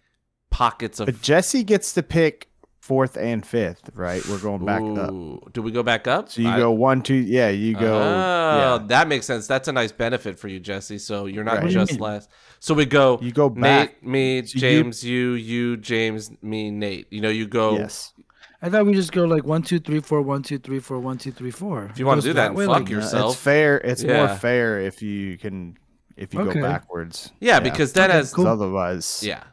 pockets 0.50 1.00
of. 1.00 1.06
but 1.08 1.22
Jesse 1.22 1.64
gets 1.64 1.94
to 1.94 2.04
pick 2.04 2.50
fourth 2.80 3.18
and 3.18 3.44
fifth, 3.46 3.90
right? 3.96 4.24
We're 4.28 4.38
going 4.40 4.64
back 4.64 4.82
up. 4.82 5.54
Do 5.54 5.62
we 5.64 5.72
go 5.72 5.82
back 5.82 6.08
up? 6.08 6.30
So 6.30 6.42
you 6.42 6.50
I- 6.50 6.58
go 6.58 6.72
one, 6.72 7.02
two, 7.02 7.16
yeah, 7.16 7.50
you 7.50 7.74
go. 7.74 7.98
Oh, 8.00 8.76
yeah. 8.80 8.88
that 8.90 9.08
makes 9.08 9.26
sense. 9.26 9.48
That's 9.48 9.68
a 9.68 9.72
nice 9.72 9.92
benefit 9.92 10.38
for 10.38 10.48
you, 10.48 10.60
Jesse. 10.60 11.00
So 11.00 11.26
you're 11.26 11.44
not 11.44 11.56
Right. 11.56 11.64
What 11.64 11.72
do 11.74 11.80
you 11.80 11.86
just 11.86 12.00
last. 12.00 12.30
So 12.60 12.74
we 12.76 12.86
go. 12.86 13.18
You 13.22 13.32
go 13.32 13.50
back. 13.50 14.04
Nate, 14.04 14.04
me, 14.04 14.46
So 14.46 14.54
you- 14.56 14.60
James, 14.62 15.04
you, 15.04 15.32
you, 15.34 15.78
James, 15.78 16.32
me, 16.44 16.70
Nate. 16.72 17.08
You 17.12 17.22
know, 17.22 17.30
you 17.30 17.48
go. 17.48 17.76
Yes. 17.78 18.14
I 18.62 18.70
thought 18.70 18.86
we 18.86 18.94
just 18.94 19.12
go 19.12 19.26
like 19.26 19.46
one, 19.46 19.62
two, 19.64 19.80
three, 19.80 20.00
four, 20.00 20.22
one, 20.22 20.42
two, 20.44 20.58
three, 20.60 20.80
four, 20.80 21.00
one, 21.00 21.18
two, 21.18 21.32
three, 21.32 21.52
four. 21.52 21.86
If 21.92 22.00
you 22.00 22.06
wanna 22.06 22.22
do 22.22 22.34
that, 22.34 22.54
way, 22.56 22.66
fuck 22.66 22.80
like, 22.82 22.90
your- 22.90 23.02
yourself. 23.02 23.34
It's 23.34 23.42
fair. 23.42 23.78
It's 23.78 24.04
Yeah. 24.04 24.28
more 24.28 24.36
fair 24.38 24.80
if 24.80 25.02
you 25.02 25.38
can 25.38 25.78
if 26.18 26.34
you 26.34 26.42
Okay. 26.42 26.60
go 26.60 26.62
backwards. 26.62 27.32
Yeah, 27.40 27.60
because 27.60 27.94
that 27.94 28.10
Okay, 28.10 28.18
has. 28.18 28.34
cool. 28.34 28.46
'Cause 28.46 28.52
otherwise, 28.62 29.24
Yeah, 29.24 29.44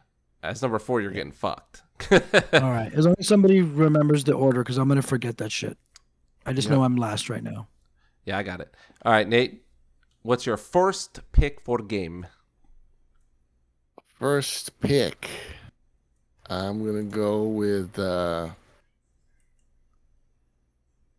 as 0.42 0.62
number 0.62 0.78
four, 0.78 1.00
you're 1.00 1.10
getting 1.12 1.32
fucked. 1.32 1.82
All 2.10 2.70
right, 2.72 2.92
as 2.92 3.04
long 3.06 3.14
as 3.18 3.28
somebody 3.28 3.60
remembers 3.62 4.24
the 4.24 4.32
order, 4.34 4.62
because 4.62 4.78
I'm 4.78 4.88
gonna 4.88 5.02
forget 5.02 5.38
that 5.38 5.52
shit. 5.52 5.78
I 6.46 6.52
just 6.52 6.66
Yep. 6.68 6.76
know 6.76 6.84
I'm 6.84 6.96
last 6.96 7.28
right 7.30 7.42
now. 7.42 7.68
Yeah, 8.24 8.38
I 8.38 8.42
got 8.42 8.60
it. 8.60 8.74
All 9.04 9.12
right, 9.12 9.28
Nate. 9.28 9.64
What's 10.22 10.46
your 10.46 10.56
first 10.56 11.20
pick 11.32 11.60
for 11.60 11.78
game? 11.78 12.26
First 14.18 14.78
pick. 14.80 15.28
I'm 16.48 16.84
gonna 16.84 17.02
go 17.02 17.44
with 17.44 17.98
uh, 17.98 18.50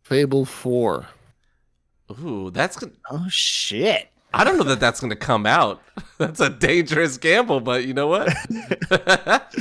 Fable 0.02 0.44
Four. 0.44 1.06
Ooh, 2.20 2.50
that's. 2.50 2.76
gon- 2.76 2.96
Oh 3.10 3.26
shit! 3.28 4.10
I 4.34 4.42
don't 4.44 4.58
know 4.58 4.64
that 4.64 4.80
that's 4.80 5.00
going 5.00 5.10
to 5.10 5.16
come 5.16 5.46
out. 5.46 5.80
That's 6.18 6.40
a 6.40 6.50
dangerous 6.50 7.18
gamble, 7.18 7.60
but 7.60 7.84
you 7.86 7.94
know 7.94 8.06
what? 8.08 8.32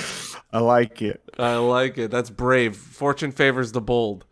I 0.51 0.59
like 0.59 1.01
it. 1.01 1.21
I 1.37 1.55
like 1.55 1.97
it. 1.97 2.11
That's 2.11 2.29
brave. 2.29 2.75
Fortune 2.75 3.31
favors 3.31 3.71
the 3.71 3.81
bold. 3.81 4.25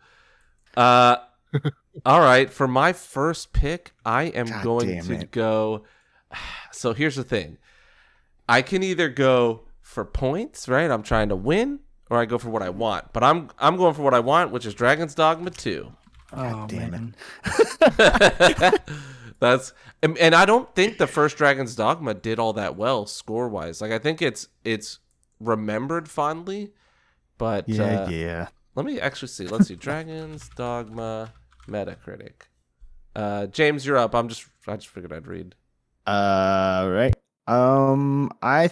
Uh, 0.76 1.16
all 2.06 2.20
right. 2.20 2.50
For 2.50 2.66
my 2.68 2.92
first 2.92 3.52
pick, 3.52 3.92
I 4.04 4.24
am 4.24 4.46
God 4.46 4.62
going 4.64 5.02
to 5.02 5.14
it. 5.14 5.30
go. 5.30 5.84
So 6.72 6.94
here's 6.94 7.14
the 7.14 7.22
thing 7.22 7.58
I 8.48 8.62
can 8.62 8.82
either 8.82 9.08
go 9.08 9.60
for 9.82 10.04
points, 10.04 10.68
right? 10.68 10.90
I'm 10.90 11.02
trying 11.04 11.28
to 11.28 11.36
win, 11.36 11.80
or 12.10 12.18
I 12.18 12.24
go 12.24 12.38
for 12.38 12.48
what 12.48 12.62
I 12.62 12.70
want. 12.70 13.12
But 13.12 13.22
I'm 13.22 13.50
I'm 13.58 13.76
going 13.76 13.94
for 13.94 14.02
what 14.02 14.14
I 14.14 14.20
want, 14.20 14.50
which 14.50 14.66
is 14.66 14.74
Dragon's 14.74 15.14
Dogma 15.14 15.50
2. 15.50 15.92
Oh 16.32 16.66
damn 16.66 17.14
it. 17.44 18.80
That's 19.42 19.72
and, 20.04 20.16
and 20.18 20.36
I 20.36 20.44
don't 20.44 20.72
think 20.72 20.98
the 20.98 21.08
first 21.08 21.36
Dragon's 21.36 21.74
Dogma 21.74 22.14
did 22.14 22.38
all 22.38 22.52
that 22.52 22.76
well 22.76 23.06
score 23.06 23.48
wise. 23.48 23.80
Like 23.80 23.90
I 23.90 23.98
think 23.98 24.22
it's 24.22 24.46
it's 24.64 25.00
remembered 25.40 26.08
fondly, 26.08 26.70
But 27.38 27.68
Yeah, 27.68 28.02
uh, 28.02 28.08
yeah. 28.08 28.48
let 28.76 28.86
me 28.86 29.00
actually 29.00 29.28
see. 29.28 29.48
Let's 29.48 29.66
see. 29.66 29.74
Dragons 29.74 30.48
Dogma 30.56 31.32
Metacritic. 31.66 32.42
Uh, 33.16 33.46
James, 33.46 33.84
you're 33.84 33.98
up. 33.98 34.14
I'm 34.14 34.28
just 34.28 34.46
I 34.68 34.76
just 34.76 34.86
figured 34.86 35.12
I'd 35.12 35.26
read. 35.26 35.56
Uh, 36.06 36.88
right. 36.88 37.14
Um, 37.48 38.30
I 38.42 38.70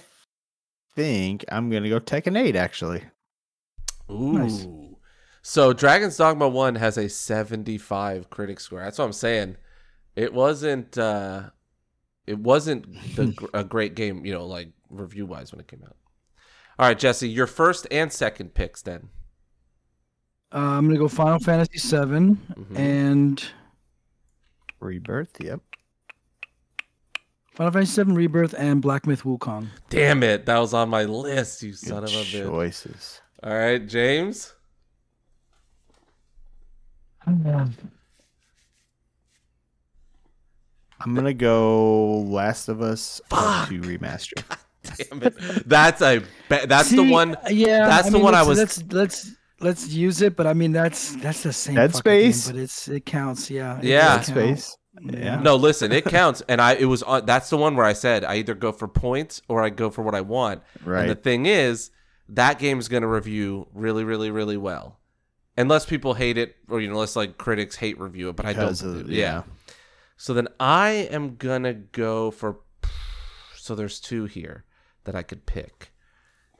think 0.95 1.45
I'm 1.51 1.69
gonna 1.69 1.89
go 1.89 1.99
Tekken 1.99 2.39
8. 2.39 2.55
Actually, 2.55 3.03
Ooh. 4.09 4.35
Nice. 4.35 4.69
So 5.43 5.73
Dragon's 5.73 6.17
Dogma 6.17 6.49
1 6.49 6.77
has 6.77 6.97
a 6.97 7.09
75 7.09 8.31
critic 8.31 8.61
score. 8.61 8.79
That's 8.79 8.99
what 8.99 9.07
I'm 9.07 9.13
saying. 9.13 9.57
It 10.17 10.33
wasn't 10.33 10.97
uh 10.99 11.51
it 12.27 12.39
wasn't 12.39 12.85
the, 13.17 13.49
a 13.55 13.65
great 13.65 13.95
game, 13.95 14.25
you 14.25 14.33
know, 14.33 14.47
like 14.47 14.71
review 14.89 15.27
wise 15.27 15.53
when 15.53 15.61
it 15.61 15.69
came 15.69 15.83
out. 15.85 15.97
All 16.79 16.87
right, 16.87 16.99
Jesse, 16.99 17.29
your 17.29 17.47
first 17.47 17.87
and 17.91 18.13
second 18.13 18.55
picks 18.55 18.83
then. 18.83 19.09
Uh, 20.53 20.59
I'm 20.59 20.87
gonna 20.87 20.99
go 20.99 21.09
Final 21.09 21.39
Fantasy 21.39 21.79
VII 21.79 22.37
Mhm. 22.37 22.77
and 22.79 23.45
Rebirth. 24.81 25.37
Yep. 25.41 25.61
Final 27.55 27.73
Fantasy 27.73 28.03
VII 28.03 28.13
Rebirth 28.13 28.55
and 28.57 28.81
Black 28.81 29.07
Myth 29.07 29.23
Wukong. 29.25 29.69
Damn 29.91 30.23
it, 30.23 30.47
that 30.47 30.59
was 30.59 30.73
on 30.75 30.89
my 30.89 31.05
list, 31.05 31.63
you 31.63 31.73
son 31.75 32.03
of 32.05 32.11
a 32.11 32.13
bitch. 32.13 32.45
choices. 32.45 33.21
All 33.43 33.53
right, 33.57 33.87
James. 33.87 34.55
I'm 41.01 41.15
gonna 41.15 41.35
go 41.35 42.21
Last 42.21 42.69
of 42.69 42.83
Us 42.83 43.21
Part 43.29 43.69
Two 43.69 43.81
remaster. 43.81 44.43
Damn 45.11 45.23
it. 45.23 45.35
That's 45.69 46.01
a 46.03 46.21
be- 46.49 46.67
that's 46.67 46.91
the 46.91 47.09
one 47.11 47.37
Yeah, 47.49 47.87
that's 47.87 48.07
I 48.07 48.11
the 48.11 48.17
mean, 48.17 48.25
one 48.25 48.35
I 48.35 48.43
was- 48.43 48.59
Let's 48.59 48.83
let's 48.93 49.31
let's 49.61 49.89
use 49.89 50.23
it, 50.23 50.37
but 50.37 50.47
I 50.47 50.53
mean 50.55 50.73
that's 50.73 51.15
that's 51.17 51.43
the 51.43 51.53
same. 51.53 51.75
Dead 51.77 51.93
fucking 51.93 52.11
game, 52.13 52.33
Space? 52.33 52.47
but 52.51 52.57
it's 52.61 52.89
it 52.89 53.07
counts. 53.07 53.51
Yeah. 53.51 53.79
it 53.79 53.85
Yeah. 53.85 54.17
Dead. 54.17 54.25
Space. 54.25 54.77
Yeah. 55.03 55.41
No, 55.41 55.57
listen, 55.57 55.93
it 55.93 56.05
counts, 56.05 56.43
and 56.49 56.61
I 56.61 56.75
it 56.75 56.85
was 56.87 57.03
on. 57.03 57.25
That's 57.25 57.49
the 57.49 57.57
one 57.57 57.77
where 57.77 57.87
I 57.87 57.93
said 57.95 58.25
I 58.25 58.35
either 58.37 58.55
go 58.55 58.73
for 58.73 58.89
points 58.89 59.41
or 59.49 59.63
I 59.63 59.71
go 59.71 59.89
for 59.89 60.03
what 60.03 60.15
I 60.15 60.21
want. 60.21 60.63
Right. 60.85 61.03
And 61.03 61.11
the 61.11 61.15
thing 61.15 61.47
is, 61.47 61.91
that 62.31 62.59
game's 62.59 62.89
going 62.89 63.03
to 63.03 63.07
review 63.09 63.69
really, 63.73 64.05
really, 64.05 64.31
really 64.31 64.57
well, 64.59 64.99
unless 65.57 65.87
people 65.87 66.15
hate 66.15 66.37
it 66.37 66.57
or 66.69 66.81
you 66.81 66.89
know, 66.89 66.95
unless 66.95 67.17
like 67.17 67.39
critics 67.39 67.77
hate 67.77 67.99
review 68.01 68.29
it. 68.31 68.37
But 68.37 68.47
I 68.47 68.53
don't. 68.53 68.83
Of- 68.83 69.09
yeah. 69.11 69.17
yeah. 69.19 69.43
So 70.21 70.35
then 70.35 70.49
I 70.61 71.09
am 71.11 71.37
gonna 71.37 71.73
go 71.73 72.31
for. 72.31 72.59
So 73.57 73.75
there's 73.75 73.99
two 73.99 74.27
here 74.27 74.65
that 75.05 75.15
I 75.17 75.23
could 75.23 75.47
pick. 75.47 75.93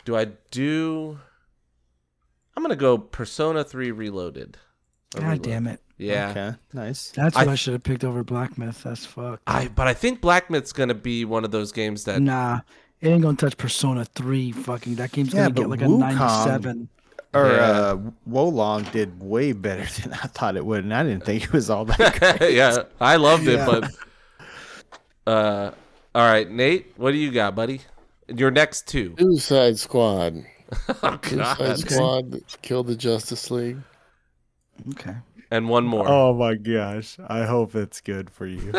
Do 0.07 0.17
I 0.17 0.29
do? 0.51 1.19
I'm 2.57 2.63
gonna 2.63 2.75
go 2.75 2.97
Persona 2.97 3.63
3 3.63 3.91
Reloaded. 3.91 4.57
Or 5.15 5.21
God 5.21 5.27
Reload. 5.27 5.43
damn 5.43 5.67
it. 5.67 5.83
Yeah. 5.99 6.31
Okay. 6.31 6.57
Nice. 6.73 7.11
That's 7.11 7.37
what 7.37 7.49
I- 7.49 7.53
I, 7.53 7.55
should 7.55 7.75
have 7.75 7.83
picked 7.83 8.03
over 8.03 8.25
Black 8.25 8.57
Myth. 8.57 8.83
That's 8.83 9.05
fucked. 9.05 9.43
I 9.47 9.69
but 9.69 9.87
I 9.87 9.93
think 9.93 10.23
Black 10.23 10.49
Myth's 10.49 10.73
gonna 10.73 10.95
be 10.95 11.27
one 11.27 11.45
of 11.45 11.51
those 11.51 11.71
games 11.71 12.05
that 12.05 12.23
Nah, 12.23 12.61
it 13.03 13.09
ain't 13.09 13.21
gonna 13.21 13.37
touch 13.37 13.59
Persona 13.59 14.07
3. 14.07 14.53
Fucking 14.53 14.95
that 14.95 15.13
game's 15.13 15.35
Yeah, 15.35 15.51
gonna 15.51 15.55
get 15.55 15.63
but 15.65 15.69
like 15.69 15.83
a 15.83 15.89
97. 15.89 16.89
Or 17.33 17.47
Yeah. 17.47 17.61
uh, 17.71 17.97
Wo 18.27 18.49
Long 18.49 18.83
did 18.93 19.21
way 19.23 19.53
better 19.53 19.85
than 20.03 20.13
I 20.15 20.27
thought 20.27 20.57
it 20.57 20.65
would, 20.67 20.85
and 20.85 20.93
I 20.95 21.03
didn't 21.05 21.25
think 21.25 21.45
it 21.45 21.53
was 21.53 21.71
all 21.71 21.85
that 21.85 22.39
great. 22.41 22.55
yeah, 22.55 22.83
I 23.01 23.17
loved 23.17 23.47
it, 23.47 23.59
Yeah. 23.59 23.67
but 23.67 23.91
uh, 25.27 25.71
all 26.15 26.27
right, 26.27 26.51
Nate, 26.51 26.93
what 26.97 27.13
do 27.13 27.19
you 27.19 27.31
got, 27.31 27.55
buddy? 27.55 27.83
Your 28.29 28.51
next 28.51 28.89
two. 28.89 29.15
Suicide 29.19 29.79
Squad. 29.79 30.45
Oh, 31.03 31.19
Suicide 31.25 31.57
God. 31.59 31.79
Squad 31.79 32.41
killed 32.63 32.87
the 32.87 32.95
Justice 32.95 33.51
League. 33.51 33.79
Okay. 34.91 35.17
And 35.51 35.69
one 35.69 35.85
more. 35.85 36.07
Oh 36.09 36.33
my 36.33 36.55
gosh! 36.55 37.17
I 37.29 37.45
hope 37.45 37.75
it's 37.75 38.01
good 38.01 38.31
for 38.31 38.47
you. 38.47 38.73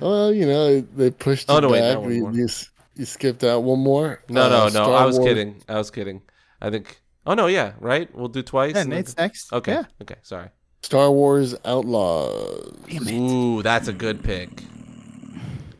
Well, 0.00 0.32
you 0.32 0.46
know 0.46 0.80
they 0.80 1.10
pushed 1.10 1.48
it 1.48 1.52
Oh, 1.52 1.60
no, 1.60 1.68
wait, 1.68 1.80
back. 1.80 1.94
not 1.94 2.02
one 2.02 2.14
you, 2.14 2.20
more. 2.22 2.32
you 2.32 2.48
you 2.96 3.04
skipped 3.04 3.44
out 3.44 3.62
one 3.62 3.80
more. 3.80 4.22
no, 4.28 4.42
Uh, 4.44 4.48
no, 4.48 4.62
no. 4.64 4.68
Star 4.70 4.94
I 4.94 5.04
was 5.06 5.18
Wars- 5.18 5.28
kidding. 5.28 5.62
I 5.68 5.74
was 5.76 5.90
kidding. 5.90 6.22
I 6.60 6.70
think. 6.70 7.00
Oh 7.26 7.34
no, 7.34 7.46
yeah, 7.46 7.72
right. 7.80 8.08
We'll 8.14 8.28
do 8.28 8.42
twice. 8.42 8.74
yeah, 8.74 8.82
and 8.82 8.92
then- 8.92 9.04
next. 9.18 9.52
Okay. 9.52 9.72
Yeah. 9.72 9.84
Okay. 10.02 10.16
Sorry. 10.22 10.48
Star 10.82 11.10
Wars 11.10 11.54
Outlaws. 11.64 12.72
Damn 12.88 13.06
it. 13.08 13.12
Ooh, 13.12 13.62
that's 13.62 13.88
a 13.88 13.92
good 13.92 14.22
pick. 14.24 14.62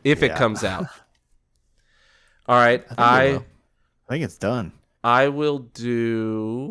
If 0.03 0.21
it 0.23 0.35
comes 0.35 0.63
out. 0.63 0.85
All 2.47 2.55
right, 2.57 2.83
I 2.85 2.87
think, 2.87 2.99
I. 2.99 3.25
I 3.35 3.43
think 4.09 4.23
it's 4.23 4.37
done. 4.37 4.73
I 5.03 5.29
will 5.29 5.59
do. 5.59 6.67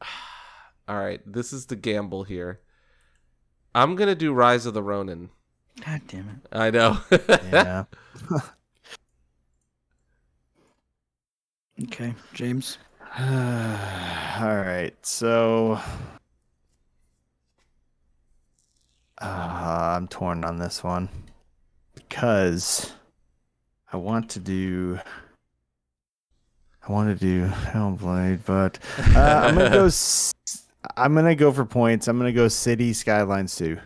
All 0.88 0.96
right, 0.98 1.20
this 1.26 1.52
is 1.52 1.66
the 1.66 1.76
gamble 1.76 2.24
here. 2.24 2.60
I'm 3.74 3.94
gonna 3.96 4.14
do 4.14 4.32
Rise 4.32 4.66
of 4.66 4.74
the 4.74 4.82
Ronin. 4.82 5.30
God 5.84 6.00
damn 6.08 6.28
it. 6.28 6.36
I 6.52 6.70
know. 6.70 6.98
Yeah. 7.28 7.84
Okay, 11.84 12.14
James. 12.32 12.78
All 13.18 13.26
right. 13.26 14.94
So 15.02 15.78
uh, 19.20 19.24
I'm 19.96 20.08
torn 20.08 20.44
on 20.44 20.58
this 20.58 20.82
one 20.82 21.08
because 21.94 22.92
I 23.92 23.98
want 23.98 24.30
to 24.30 24.40
do. 24.40 24.98
I 26.88 26.92
want 26.92 27.08
to 27.08 27.24
do 27.24 27.46
Hellblade, 27.46 28.40
but 28.46 28.78
uh, 29.14 29.42
I'm 29.44 29.56
gonna 29.56 29.70
go. 29.70 29.90
I'm 30.96 31.14
gonna 31.14 31.34
go 31.34 31.52
for 31.52 31.66
points. 31.66 32.08
I'm 32.08 32.16
gonna 32.16 32.32
go 32.32 32.48
City 32.48 32.92
Skylines 32.94 33.54
2. 33.56 33.78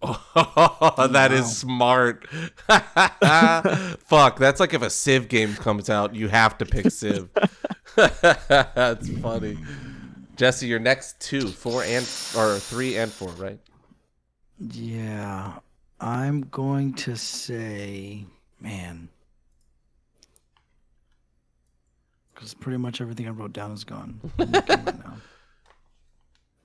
Oh, 0.00 1.08
that 1.12 1.32
is 1.32 1.46
Wow. 1.46 1.52
smart. 1.52 2.28
Fuck, 4.04 4.38
that's 4.38 4.60
like 4.60 4.74
if 4.74 4.82
a 4.82 4.90
Civ 4.90 5.28
game 5.28 5.56
comes 5.56 5.90
out, 5.90 6.14
you 6.14 6.28
have 6.28 6.56
to 6.58 6.66
pick 6.66 6.90
Civ. 6.90 7.30
that's 7.96 9.08
funny. 9.08 9.58
Jesse, 10.36 10.66
your 10.68 10.78
next 10.78 11.20
two, 11.20 11.52
four 11.52 11.82
and 11.82 12.04
or 12.36 12.60
three 12.60 12.96
and 12.96 13.12
four, 13.12 13.30
right? 13.32 13.58
Yeah, 14.58 15.58
I'm 16.00 16.42
going 16.42 16.94
to 16.94 17.16
say, 17.16 18.24
man, 18.60 19.08
because 22.34 22.54
pretty 22.54 22.78
much 22.78 23.00
everything 23.00 23.26
I 23.26 23.30
wrote 23.30 23.52
down 23.52 23.72
is 23.72 23.84
gone. 23.84 24.20
I'm 24.38 24.84
right 24.84 24.98
now. 25.04 25.16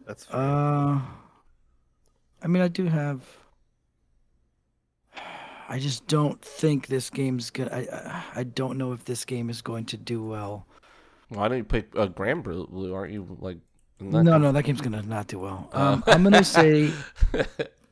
That's 0.05 0.30
Uh, 0.30 0.99
I 2.43 2.47
mean, 2.47 2.61
I 2.61 2.67
do 2.67 2.85
have. 2.85 3.21
I 5.69 5.79
just 5.79 6.05
don't 6.07 6.41
think 6.41 6.87
this 6.87 7.09
game's 7.09 7.49
gonna. 7.49 7.71
I 7.71 7.87
I, 7.91 8.23
I 8.41 8.43
don't 8.43 8.77
know 8.77 8.91
if 8.91 9.05
this 9.05 9.25
game 9.25 9.49
is 9.49 9.61
going 9.61 9.85
to 9.85 9.97
do 9.97 10.23
well. 10.23 10.67
Why 11.29 11.47
don't 11.47 11.57
you 11.57 11.63
pick 11.63 11.95
uh, 11.95 12.07
Granblue? 12.07 12.93
Aren't 12.93 13.13
you 13.13 13.37
like? 13.39 13.57
No, 13.99 14.21
no, 14.21 14.51
that 14.51 14.63
game's 14.63 14.81
gonna 14.81 15.01
not 15.01 15.27
do 15.27 15.39
well. 15.39 15.69
Oh. 15.73 15.93
Um, 15.93 16.03
I'm 16.07 16.23
gonna 16.23 16.43
say. 16.43 16.91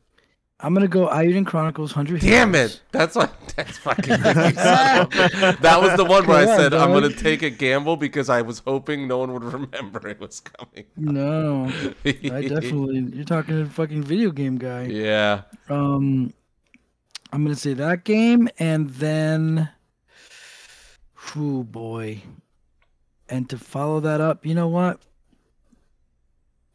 I'm 0.63 0.73
gonna 0.73 0.87
go 0.87 1.07
Eiyuden 1.07 1.45
Chronicles 1.45 1.91
Hundred. 1.91 2.21
Damn 2.21 2.53
it! 2.55 2.81
That's 2.91 3.15
like 3.15 3.31
that's 3.55 3.77
fucking. 3.79 4.11
you 4.13 4.17
son 4.23 5.01
of 5.01 5.07
a 5.07 5.09
bitch. 5.09 5.59
that 5.61 5.81
was 5.81 5.97
the 5.97 6.05
one 6.05 6.27
where 6.27 6.37
I 6.37 6.43
Come 6.45 6.51
on, 6.53 6.59
said 6.59 6.73
I'm 6.73 6.91
dog. 6.91 7.03
gonna 7.03 7.15
take 7.15 7.41
a 7.41 7.49
gamble 7.49 7.97
because 7.97 8.29
I 8.29 8.41
was 8.43 8.59
hoping 8.59 9.07
no 9.07 9.17
one 9.17 9.33
would 9.33 9.43
remember 9.53 10.07
it 10.07 10.19
was 10.19 10.39
coming. 10.39 10.85
No, 10.95 11.65
I 12.05 12.11
definitely. 12.47 12.99
You're 13.13 13.25
talking 13.25 13.55
to 13.55 13.61
a 13.63 13.65
fucking 13.65 14.03
video 14.03 14.31
game 14.31 14.57
guy. 14.57 14.83
Yeah. 14.83 15.41
Um, 15.69 16.31
I'm 17.33 17.43
gonna 17.43 17.55
say 17.55 17.73
that 17.73 18.03
game, 18.03 18.47
and 18.59 18.89
then, 18.91 19.69
oh 21.35 21.63
boy, 21.63 22.21
and 23.29 23.49
to 23.49 23.57
follow 23.57 23.99
that 24.01 24.21
up, 24.21 24.45
you 24.45 24.53
know 24.53 24.67
what? 24.67 24.99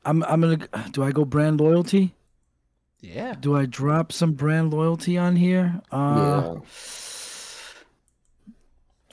I'm 0.04 0.24
I'm 0.24 0.40
gonna. 0.40 0.68
Do 0.90 1.04
I 1.04 1.12
go 1.12 1.24
brand 1.24 1.60
loyalty? 1.60 2.14
Yeah. 3.14 3.34
Do 3.38 3.56
I 3.56 3.66
drop 3.66 4.10
some 4.12 4.32
brand 4.32 4.72
loyalty 4.72 5.16
on 5.18 5.36
here? 5.36 5.80
Uh, 5.92 6.56
Yeah. 6.56 6.60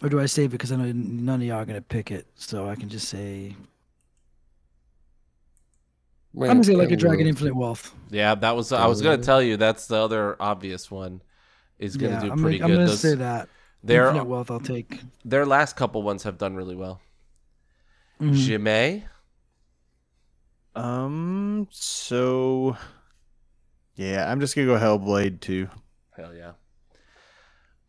Or 0.01 0.09
do 0.09 0.19
I 0.19 0.25
save 0.25 0.47
it 0.49 0.51
because 0.51 0.71
I 0.71 0.75
know 0.75 0.91
none 0.93 1.39
of 1.41 1.47
y'all 1.47 1.57
are 1.59 1.65
gonna 1.65 1.81
pick 1.81 2.11
it, 2.11 2.27
so 2.35 2.67
I 2.67 2.75
can 2.75 2.89
just 2.89 3.07
say 3.07 3.55
I'm 6.35 6.47
gonna 6.47 6.63
say 6.63 6.75
like 6.75 6.91
a 6.91 6.97
Dragon 6.97 7.25
Infinite 7.27 7.55
Wealth. 7.55 7.93
Yeah, 8.09 8.35
that 8.35 8.55
was. 8.55 8.73
I 8.73 8.87
was 8.87 9.01
gonna 9.01 9.23
tell 9.23 9.41
you 9.41 9.55
that's 9.55 9.87
the 9.87 9.95
other 9.97 10.35
obvious 10.41 10.89
one. 10.91 11.21
Is 11.79 11.95
gonna 11.95 12.13
yeah, 12.13 12.21
do 12.21 12.31
I'm 12.31 12.41
pretty 12.41 12.57
gonna, 12.59 12.73
I'm 12.73 12.77
good. 12.79 12.83
gonna 12.83 12.87
Those- 12.89 12.99
say 12.99 13.15
that. 13.15 13.47
their 13.83 14.07
Infinite 14.07 14.25
Wealth, 14.25 14.51
I'll 14.51 14.59
take. 14.59 14.99
their 15.23 15.45
last 15.45 15.75
couple 15.77 16.01
ones 16.03 16.23
have 16.23 16.37
done 16.37 16.55
really 16.55 16.75
well. 16.75 16.99
Jimmy, 18.21 19.05
Um. 20.75 21.67
So. 21.71 22.75
Yeah, 23.95 24.29
I'm 24.31 24.39
just 24.39 24.55
gonna 24.55 24.67
go 24.67 24.77
Hellblade 24.77 25.39
2. 25.41 25.67
hell 26.15 26.33
yeah. 26.33 26.53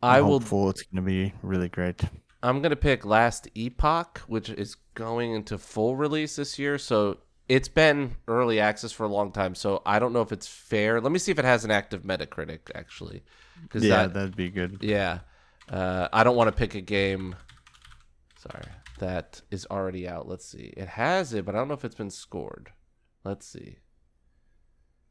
I'm 0.02 0.24
will. 0.24 0.32
hopeful 0.39 0.70
it's 0.70 0.82
gonna 0.82 1.06
be 1.06 1.32
really 1.43 1.68
great. 1.68 2.02
I'm 2.43 2.60
gonna 2.60 2.76
pick 2.76 3.06
Last 3.06 3.48
Epoch, 3.55 4.20
which 4.26 4.51
is 4.51 4.76
going 4.94 5.32
into 5.32 5.56
full 5.56 5.97
release 5.97 6.36
this 6.36 6.59
year. 6.59 6.76
So 6.76 7.18
it's 7.48 7.68
been 7.68 8.16
early 8.28 8.60
access 8.60 8.93
for 8.93 9.05
a 9.05 9.09
long 9.09 9.32
time. 9.32 9.55
So 9.55 9.82
I 9.86 9.98
don't 9.98 10.12
know 10.12 10.20
if 10.20 10.31
it's 10.31 10.47
fair. 10.47 11.01
Let 11.01 11.10
me 11.10 11.18
see 11.18 11.32
if 11.32 11.39
it 11.39 11.44
has 11.44 11.64
an 11.64 11.70
active 11.70 12.02
Metacritic 12.02 12.70
actually. 12.74 13.22
Yeah, 13.72 14.02
that, 14.02 14.14
that'd 14.14 14.36
be 14.36 14.51
good. 14.51 14.78
yeah, 14.82 15.20
uh, 15.70 16.09
I 16.12 16.22
don't 16.22 16.36
want 16.36 16.48
to 16.48 16.52
pick 16.52 16.74
a 16.74 16.81
game. 16.82 17.35
Sorry, 18.36 18.64
that 18.98 19.40
is 19.51 19.66
already 19.70 20.06
out. 20.06 20.28
Let's 20.28 20.44
see. 20.44 20.74
It 20.76 20.89
has 20.89 21.32
it, 21.32 21.47
but 21.47 21.55
I 21.55 21.59
don't 21.59 21.68
know 21.68 21.74
if 21.74 21.85
it's 21.85 21.94
been 21.94 22.10
scored. 22.10 22.72
Let's 23.24 23.47
see. 23.47 23.78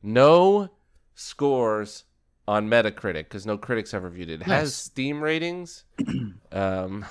No 0.03 0.69
scores 1.15 2.03
on 2.47 2.69
Metacritic 2.69 3.23
because 3.25 3.45
no 3.45 3.57
critics 3.57 3.91
have 3.91 4.03
reviewed 4.03 4.29
it. 4.29 4.41
It 4.41 4.47
has 4.47 4.63
Nice. 4.69 4.73
Steam 4.75 5.21
ratings. 5.23 5.85
um, 6.51 7.05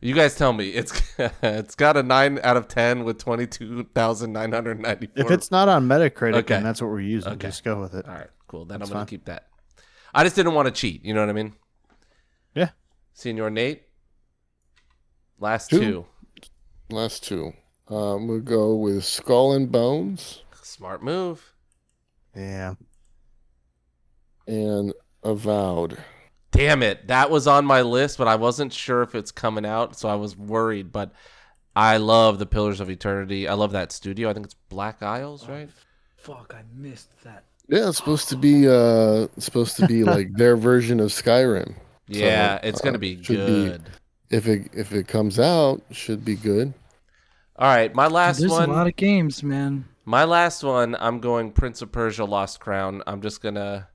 you 0.00 0.14
guys 0.14 0.36
tell 0.36 0.52
me 0.52 0.68
it's 0.70 1.00
it's 1.42 1.74
got 1.74 1.96
a 1.96 2.02
nine 2.02 2.38
out 2.42 2.56
of 2.58 2.68
ten 2.68 3.04
with 3.04 3.18
twenty 3.18 3.46
two 3.46 3.84
thousand 3.94 4.32
nine 4.32 4.52
hundred 4.52 4.78
ninety 4.80 5.06
four. 5.06 5.24
If 5.24 5.30
it's 5.30 5.50
not 5.50 5.68
on 5.68 5.88
Metacritic, 5.88 6.34
Okay. 6.34 6.54
then 6.54 6.62
that's 6.64 6.82
what 6.82 6.90
we're 6.90 7.00
using. 7.00 7.32
Okay. 7.34 7.48
Just 7.48 7.64
go 7.64 7.80
with 7.80 7.94
it. 7.94 8.06
all 8.06 8.14
right, 8.14 8.28
cool. 8.46 8.64
Then 8.66 8.80
That's 8.80 8.90
I'm 8.90 8.94
gonna 8.94 9.06
fine. 9.06 9.08
keep 9.10 9.24
that. 9.26 9.46
I 10.12 10.22
just 10.24 10.36
didn't 10.36 10.54
want 10.54 10.66
to 10.66 10.72
cheat. 10.72 11.04
You 11.04 11.14
know 11.14 11.20
what 11.20 11.30
I 11.30 11.32
mean? 11.32 11.54
Yeah. 12.54 12.70
Senior 13.14 13.48
Nate. 13.50 13.82
Last 15.38 15.70
Who? 15.70 15.78
two. 15.80 16.06
Last 16.90 17.24
two. 17.24 17.52
Um, 17.88 18.28
we'll 18.28 18.40
go 18.40 18.74
with 18.76 19.04
Skull 19.04 19.52
and 19.52 19.70
Bones 19.72 20.42
Smart 20.62 21.02
move. 21.02 21.53
Yeah. 22.36 22.74
and 24.46 24.92
Avowed. 25.22 25.98
Damn 26.50 26.82
it. 26.82 27.08
That 27.08 27.30
was 27.30 27.46
on 27.46 27.64
my 27.64 27.82
list, 27.82 28.18
but 28.18 28.28
I 28.28 28.36
wasn't 28.36 28.72
sure 28.72 29.02
if 29.02 29.14
it's 29.14 29.32
coming 29.32 29.66
out, 29.66 29.98
so 29.98 30.08
I 30.08 30.14
was 30.14 30.36
worried. 30.36 30.92
But 30.92 31.12
I 31.74 31.96
love 31.96 32.38
the 32.38 32.46
Pillars 32.46 32.80
of 32.80 32.90
Eternity. 32.90 33.48
I 33.48 33.54
love 33.54 33.72
that 33.72 33.90
studio. 33.90 34.30
I 34.30 34.34
think 34.34 34.46
it's 34.46 34.54
Black 34.68 35.02
Isles, 35.02 35.48
right? 35.48 35.68
Fuck, 36.16 36.54
I 36.56 36.62
missed 36.76 37.10
that. 37.24 37.44
Yeah, 37.68 37.88
it's 37.88 37.96
supposed 37.96 38.28
to 38.28 38.36
be 38.36 38.68
uh 38.68 39.26
supposed 39.38 39.76
to 39.78 39.86
be 39.86 40.04
like 40.04 40.32
their 40.34 40.56
version 40.56 41.00
of 41.00 41.10
Skyrim. 41.10 41.74
Yeah, 42.06 42.60
it's 42.62 42.80
uh, 42.80 42.84
gonna 42.84 42.98
be 42.98 43.22
should 43.22 43.46
be- 43.46 43.68
good. 43.68 43.82
If 44.30 44.46
it 44.46 44.70
if 44.74 44.92
it 44.92 45.08
comes 45.08 45.38
out, 45.40 45.80
should 45.90 46.24
be 46.24 46.34
good. 46.36 46.72
All 47.56 47.68
right, 47.68 47.94
my 47.94 48.06
last 48.08 48.40
There's 48.40 48.50
one. 48.52 48.68
a 48.68 48.72
lot 48.72 48.86
of 48.86 48.96
games, 48.96 49.42
man. 49.42 49.84
My 50.04 50.24
last 50.24 50.62
one, 50.62 50.96
I'm 51.00 51.20
going 51.20 51.50
Prince 51.50 51.80
of 51.82 51.90
Persia 51.90 52.24
Lost 52.24 52.60
Crown. 52.60 53.02
I'm 53.06 53.22
just 53.22 53.40
gonna 53.42 53.88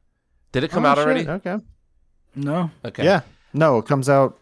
Did 0.52 0.64
it 0.64 0.72
come 0.72 0.86
Oh, 0.86 0.90
out 0.90 0.98
shit, 0.98 1.06
already? 1.06 1.28
Okay. 1.28 1.58
No, 2.36 2.72
Okay. 2.86 3.04
Yeah. 3.04 3.22
No, 3.54 3.78
it 3.80 3.86
comes 3.86 4.10
out. 4.10 4.40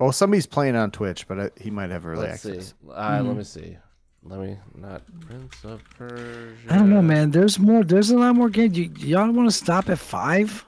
Oh, 0.00 0.10
somebody's 0.12 0.46
playing 0.46 0.76
on 0.76 0.90
Twitch, 0.92 1.26
but 1.26 1.40
I, 1.40 1.50
he 1.60 1.70
might 1.70 1.90
have 1.90 2.06
early 2.06 2.22
Let's 2.28 2.46
access. 2.46 2.68
see. 2.68 2.90
Uh, 2.90 3.22
Let 3.22 3.34
Mhm. 3.34 3.36
me 3.36 3.44
see. 3.44 3.76
Let 4.24 4.40
me 4.40 4.58
not 4.74 5.02
Prince 5.20 5.64
of 5.64 5.82
Persia. 5.96 6.56
I 6.68 6.78
don't 6.78 6.90
know, 6.90 7.02
man. 7.02 7.30
There's 7.30 7.58
more. 7.58 7.84
There's 7.84 8.10
a 8.10 8.18
lot 8.18 8.34
more 8.34 8.48
games. 8.50 8.76
You, 8.76 8.90
y'all 8.98 9.30
want 9.30 9.48
to 9.48 9.54
stop 9.56 9.88
at 9.88 9.98
five? 9.98 10.64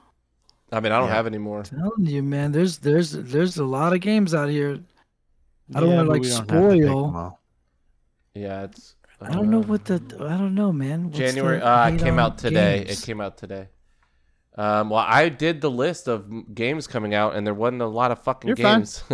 I 0.73 0.79
mean, 0.81 0.93
I 0.93 0.99
don't 0.99 1.09
Yeah. 1.09 1.15
have 1.15 1.27
any 1.27 1.39
more. 1.39 1.63
telling 1.65 2.07
you, 2.07 2.23
man. 2.23 2.53
There's 2.53 2.79
there's 2.79 3.11
there's 3.13 3.59
a 3.59 3.65
lot 3.65 3.93
of 3.93 4.01
games 4.01 4.35
out 4.35 4.49
here. 4.49 4.79
I 5.75 5.81
don't 5.81 5.91
Yeah, 5.91 5.97
wanna, 5.97 6.09
like, 6.11 6.21
we 6.23 6.29
don't 6.29 6.39
have 6.39 6.47
to 6.49 6.69
pick 6.71 6.83
spoil. 6.85 7.39
Yeah, 8.35 8.63
it's. 8.65 8.95
I 9.23 9.31
don't 9.33 9.51
know 9.51 9.61
what 9.63 9.85
the. 9.85 9.97
I 10.21 10.37
don't 10.39 10.55
know, 10.55 10.73
man. 10.73 11.07
What's 11.07 11.19
January. 11.19 11.59
the 11.59 11.67
Uh, 11.69 11.89
it 11.89 11.91
hate 11.93 12.01
came 12.01 12.15
on 12.15 12.21
out 12.21 12.39
today. 12.39 12.85
games? 12.85 13.03
It 13.03 13.07
came 13.07 13.21
out 13.21 13.37
today. 13.37 13.69
Um, 14.57 14.91
well, 14.91 15.05
I 15.07 15.29
did 15.29 15.61
the 15.61 15.71
list 15.71 16.09
of 16.09 16.25
m- 16.25 16.47
games 16.55 16.87
coming 16.87 17.15
out, 17.15 17.35
and 17.37 17.47
there 17.47 17.55
wasn't 17.55 17.83
a 17.83 17.87
lot 17.87 18.11
of 18.11 18.23
fucking 18.23 18.49
You're 18.49 18.57
fine. 18.57 18.81
games. 18.81 19.03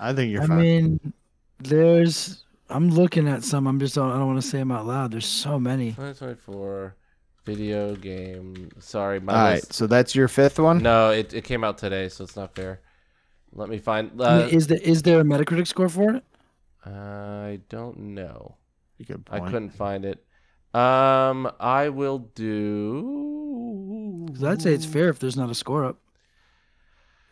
I 0.00 0.12
think 0.14 0.32
you're 0.32 0.42
I 0.42 0.46
fine. 0.46 0.60
mean, 0.60 1.12
there's. 1.58 2.44
I'm 2.70 2.90
looking 2.90 3.28
at 3.28 3.44
some. 3.44 3.66
I'm 3.66 3.78
just. 3.80 3.96
I 3.98 4.08
don't 4.08 4.26
want 4.26 4.40
to 4.40 4.46
say 4.46 4.58
them 4.58 4.70
out 4.72 4.86
loud. 4.86 5.10
There's 5.12 5.26
so 5.26 5.58
many. 5.58 5.90
2024 5.92 6.94
video 7.44 7.96
game. 7.96 8.70
Sorry, 8.78 9.20
my 9.20 9.32
all 9.32 9.38
right. 9.44 9.54
list. 9.56 9.72
So 9.72 9.86
that's 9.86 10.14
your 10.14 10.28
fifth 10.28 10.58
one. 10.58 10.78
No, 10.82 11.10
it, 11.10 11.32
it 11.34 11.44
came 11.44 11.64
out 11.64 11.78
today, 11.78 12.08
so 12.08 12.24
it's 12.24 12.36
not 12.36 12.54
fair. 12.54 12.80
Let 13.52 13.68
me 13.68 13.78
find. 13.78 14.10
I 14.22 14.36
mean, 14.38 14.44
Uh, 14.44 14.48
is 14.48 14.66
there 14.66 14.78
is 14.82 15.02
there 15.02 15.20
a 15.20 15.24
Metacritic 15.24 15.66
score 15.66 15.88
for 15.88 16.14
it? 16.14 16.24
I 16.86 17.60
don't 17.68 17.98
know. 17.98 18.56
Good 19.06 19.24
I 19.30 19.40
couldn't 19.40 19.70
find 19.70 20.04
it. 20.04 20.24
Um, 20.74 21.50
I 21.60 21.88
will 21.88 22.18
do. 22.18 24.26
'Cause 24.32 24.44
I'd 24.44 24.62
say 24.62 24.74
it's 24.74 24.84
fair 24.84 25.08
if 25.08 25.18
there's 25.18 25.36
not 25.36 25.50
a 25.50 25.54
score 25.54 25.84
up. 25.84 25.98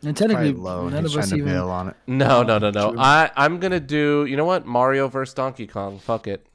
And 0.02 0.16
technically, 0.16 0.52
low. 0.52 0.88
none 0.88 1.05
He's 1.05 1.14
of 1.16 1.22
us 1.22 1.32
even. 1.32 1.56
on 1.56 1.88
it. 1.88 1.97
No, 2.06 2.43
no, 2.43 2.59
no, 2.59 2.70
no. 2.70 2.90
True. 2.93 3.01
I 3.01 3.30
I'm 3.36 3.59
gonna 3.59 3.80
do. 3.80 4.24
You 4.28 4.36
know 4.36 4.44
what? 4.44 4.66
Mario 4.66 5.09
versus 5.09 5.34
Donkey 5.34 5.66
Kong. 5.66 5.98
Fuck 5.98 6.26
it. 6.28 6.47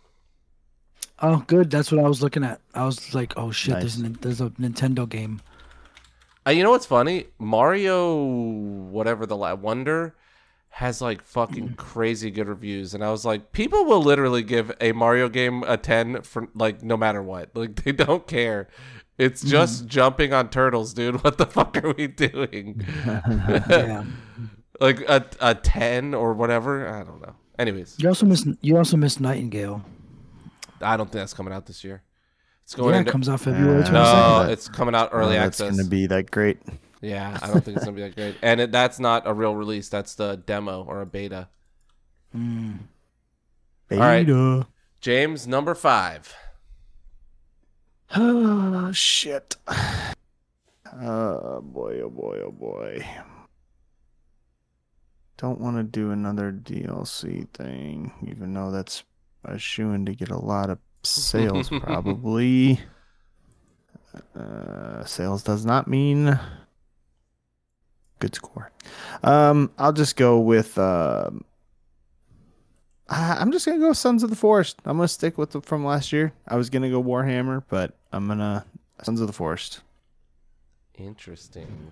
Oh, 1.19 1.43
good. 1.47 1.69
That's 1.69 1.91
what 1.91 2.03
I 2.03 2.07
was 2.07 2.21
looking 2.23 2.43
at. 2.43 2.61
I 2.73 2.85
was 2.85 3.13
like, 3.13 3.33
oh 3.37 3.51
shit, 3.51 3.73
Nice. 3.75 3.95
there's 3.95 4.01
a, 4.01 4.09
there's 4.21 4.41
a 4.41 4.49
Nintendo 4.51 5.07
game. 5.07 5.41
Uh, 6.47 6.51
you 6.51 6.63
know 6.63 6.71
what's 6.71 6.87
funny? 6.87 7.25
Mario, 7.37 8.23
whatever 8.23 9.27
the 9.27 9.37
la- 9.37 9.53
Wonder, 9.53 10.15
has 10.73 11.01
like 11.01 11.21
fucking 11.21 11.73
crazy 11.75 12.31
good 12.31 12.47
reviews, 12.47 12.93
and 12.93 13.03
I 13.03 13.11
was 13.11 13.25
like, 13.25 13.51
people 13.51 13.85
will 13.85 14.01
literally 14.01 14.41
give 14.41 14.71
a 14.81 14.93
Mario 14.93 15.29
game 15.29 15.63
a 15.67 15.77
ten 15.77 16.21
for 16.21 16.47
like 16.55 16.81
no 16.81 16.97
matter 16.97 17.21
what. 17.21 17.49
Like 17.55 17.83
they 17.83 17.91
don't 17.91 18.25
care. 18.25 18.67
It's 19.17 19.43
just 19.43 19.85
jumping 19.85 20.33
on 20.33 20.49
turtles, 20.49 20.93
dude. 20.93 21.15
What 21.23 21.37
the 21.37 21.45
fuck 21.45 21.77
are 21.83 21.93
we 21.93 22.07
doing? 22.07 22.85
Yeah. 23.05 24.05
like 24.79 25.01
a 25.01 25.25
a 25.39 25.53
ten 25.55 26.13
or 26.13 26.33
whatever. 26.33 26.87
I 26.87 27.03
don't 27.03 27.21
know. 27.21 27.35
Anyways, 27.59 27.97
You 27.99 28.07
also 28.07 28.25
miss 28.25 28.47
you 28.61 28.77
also 28.77 28.97
miss 28.97 29.19
Nightingale. 29.19 29.83
I 30.81 30.97
don't 30.97 31.05
think 31.05 31.21
that's 31.21 31.33
coming 31.33 31.53
out 31.53 31.65
this 31.67 31.83
year. 31.83 32.01
It's 32.63 32.73
going 32.73 32.95
Yeah, 32.95 33.01
it 33.01 33.07
comes 33.07 33.27
out 33.29 33.41
February 33.41 33.81
Uh, 33.83 33.89
twenty 33.89 33.93
no, 34.45 34.47
it's 34.49 34.67
coming 34.69 34.95
out 34.95 35.09
early 35.11 35.35
Oh, 35.37 35.41
access. 35.41 35.67
That's 35.67 35.77
going 35.77 35.85
to 35.85 35.89
be 35.91 36.07
that 36.07 36.31
great. 36.31 36.57
Yeah, 37.01 37.37
I 37.41 37.47
don't 37.47 37.63
think 37.63 37.77
it's 37.77 37.85
gonna 37.85 37.95
be 37.95 38.03
that 38.03 38.15
great. 38.15 38.35
And 38.41 38.61
it, 38.61 38.71
that's 38.71 38.99
not 38.99 39.23
a 39.25 39.33
real 39.33 39.55
release. 39.55 39.89
That's 39.89 40.15
the 40.15 40.35
demo 40.35 40.83
or 40.83 41.01
a 41.01 41.05
beta. 41.05 41.49
Mm. 42.35 42.79
right. 43.89 44.25
Beta. 44.25 44.67
James, 45.01 45.47
number 45.47 45.73
five. 45.73 46.33
Oh 48.15 48.91
shit. 48.93 49.55
Oh 49.67 51.61
boy, 51.61 52.01
oh 52.01 52.09
boy, 52.09 52.39
oh 52.45 52.51
boy. 52.51 53.07
Don't 55.37 55.59
want 55.59 55.77
to 55.77 55.83
do 55.83 56.11
another 56.11 56.51
DLC 56.51 57.49
thing, 57.49 58.13
even 58.27 58.53
though 58.53 58.69
that's 58.69 59.03
a 59.43 59.57
shooing 59.57 60.05
to 60.05 60.13
get 60.13 60.29
a 60.29 60.37
lot 60.37 60.69
of 60.69 60.77
sales, 61.01 61.69
probably. 61.81 62.79
Uh, 64.35 65.03
sales 65.05 65.41
does 65.41 65.65
not 65.65 65.87
mean 65.87 66.37
good 68.21 68.33
score. 68.35 68.71
Um, 69.23 69.71
I'll 69.77 69.91
just 69.93 70.15
go 70.15 70.39
with. 70.39 70.77
Um, 70.77 71.43
I- 73.09 73.35
I'm 73.41 73.51
just 73.51 73.65
gonna 73.65 73.79
go 73.79 73.91
Sons 73.91 74.23
of 74.23 74.29
the 74.29 74.35
Forest. 74.37 74.77
I'm 74.85 74.95
gonna 74.97 75.07
stick 75.09 75.37
with 75.37 75.51
the 75.51 75.61
from 75.61 75.83
last 75.83 76.13
year. 76.13 76.31
I 76.47 76.55
was 76.55 76.69
gonna 76.69 76.89
go 76.89 77.03
Warhammer, 77.03 77.63
but 77.67 77.97
I'm 78.13 78.27
gonna 78.29 78.65
Sons 79.03 79.19
of 79.19 79.27
the 79.27 79.33
Forest. 79.33 79.81
Interesting. 80.97 81.91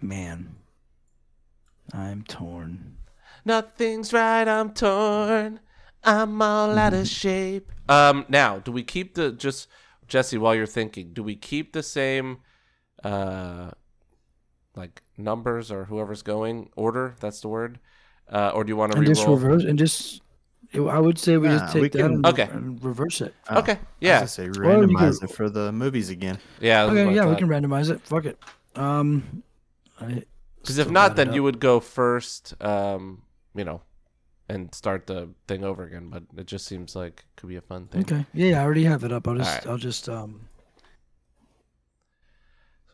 Man, 0.00 0.56
I'm 1.92 2.22
torn. 2.24 2.96
Nothing's 3.44 4.12
right. 4.12 4.46
I'm 4.48 4.72
torn. 4.72 5.60
I'm 6.02 6.40
all 6.42 6.76
out 6.76 6.94
of 6.94 7.06
shape. 7.22 7.70
Um, 7.88 8.24
now, 8.28 8.58
do 8.58 8.72
we 8.72 8.82
keep 8.82 9.14
the 9.14 9.30
just 9.32 9.68
Jesse? 10.08 10.38
While 10.38 10.54
you're 10.54 10.66
thinking, 10.66 11.12
do 11.12 11.22
we 11.22 11.36
keep 11.36 11.72
the 11.72 11.82
same, 11.82 12.38
uh, 13.04 13.70
like 14.76 15.02
numbers 15.16 15.70
or 15.70 15.84
whoever's 15.84 16.22
going 16.22 16.70
order? 16.76 17.14
That's 17.20 17.40
the 17.40 17.48
word. 17.48 17.78
Uh, 18.30 18.50
or 18.54 18.64
do 18.64 18.70
you 18.70 18.76
want 18.76 18.92
to 18.92 18.98
And 18.98 19.06
just 19.06 19.22
re-roll? 19.22 19.36
reverse 19.36 19.64
and 19.64 19.78
just. 19.78 20.20
I 20.74 20.98
would 20.98 21.18
say 21.18 21.36
we 21.36 21.48
Nah, 21.48 21.58
just 21.58 21.72
take 21.74 21.82
we 21.82 21.88
that 21.90 21.98
can- 21.98 22.12
and, 22.14 22.26
Okay. 22.26 22.44
and 22.50 22.82
reverse 22.82 23.20
it. 23.20 23.34
Oh, 23.50 23.58
Okay. 23.58 23.72
I 23.72 23.74
was 23.76 23.82
Yeah. 24.00 24.24
say 24.24 24.48
randomize 24.48 25.20
could- 25.20 25.28
it 25.30 25.34
for 25.36 25.50
the 25.50 25.70
movies 25.70 26.08
again. 26.08 26.38
Yeah. 26.60 26.84
Okay, 26.84 27.14
yeah, 27.14 27.26
we 27.28 27.36
can 27.36 27.46
randomize 27.48 27.90
it. 27.90 28.00
Fuck 28.00 28.24
it. 28.24 28.38
Um, 28.74 29.42
Because 29.98 30.78
if 30.78 30.88
not, 30.90 31.16
then 31.16 31.28
up. 31.28 31.34
you 31.34 31.42
would 31.42 31.60
go 31.60 31.78
first. 31.78 32.54
Um, 32.62 33.20
you 33.54 33.64
know, 33.64 33.82
and 34.48 34.74
start 34.74 35.06
the 35.06 35.28
thing 35.46 35.62
over 35.62 35.84
again. 35.84 36.08
But 36.08 36.22
it 36.38 36.46
just 36.46 36.64
seems 36.66 36.96
like 36.96 37.20
it 37.28 37.36
could 37.40 37.48
be 37.50 37.56
a 37.56 37.60
fun 37.60 37.88
thing. 37.88 38.00
Okay. 38.02 38.24
Yeah, 38.32 38.46
yeah, 38.52 38.60
I 38.60 38.64
already 38.64 38.84
have 38.84 39.04
it 39.04 39.12
up. 39.12 39.28
I'll 39.28 39.36
just. 39.36 39.50
Alright. 39.50 39.66
I'll 39.66 39.76
just. 39.76 40.08
Um. 40.08 40.48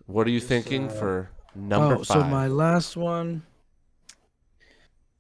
What 0.09 0.26
are 0.26 0.30
you 0.30 0.39
Just, 0.40 0.48
thinking 0.48 0.89
uh, 0.89 0.93
for 0.93 1.30
number 1.55 1.94
oh, 1.94 1.98
five? 1.98 2.06
so 2.06 2.24
my 2.24 2.48
last 2.48 2.97
one. 2.97 3.43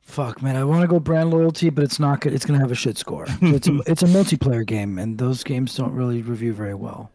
Fuck, 0.00 0.40
man, 0.42 0.56
I 0.56 0.64
want 0.64 0.80
to 0.80 0.88
go 0.88 0.98
brand 0.98 1.30
loyalty, 1.30 1.68
but 1.68 1.84
it's 1.84 2.00
not 2.00 2.22
good. 2.22 2.32
It's 2.32 2.46
gonna 2.46 2.58
have 2.58 2.72
a 2.72 2.74
shit 2.74 2.96
score. 2.96 3.26
it's 3.42 3.68
a 3.68 3.78
it's 3.86 4.02
a 4.02 4.06
multiplayer 4.06 4.64
game, 4.66 4.98
and 4.98 5.18
those 5.18 5.44
games 5.44 5.76
don't 5.76 5.92
really 5.92 6.22
review 6.22 6.54
very 6.54 6.74
well. 6.74 7.10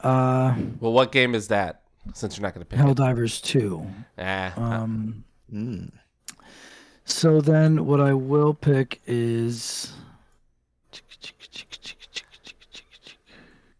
Uh, 0.00 0.54
Well, 0.80 0.92
what 0.92 1.10
game 1.12 1.34
is 1.34 1.48
that? 1.48 1.78
since 2.14 2.36
you're 2.36 2.42
not 2.42 2.52
going 2.52 2.66
to 2.66 2.68
pick 2.68 2.80
Helldivers 2.80 3.40
2. 3.42 3.86
it. 4.18 4.24
Ah, 4.24 4.52
Um, 4.82 5.22
Mm. 5.54 5.92
so 7.04 7.40
then 7.40 7.86
what 7.86 8.00
I 8.00 8.12
will 8.12 8.52
pick 8.54 9.00
is. 9.06 9.92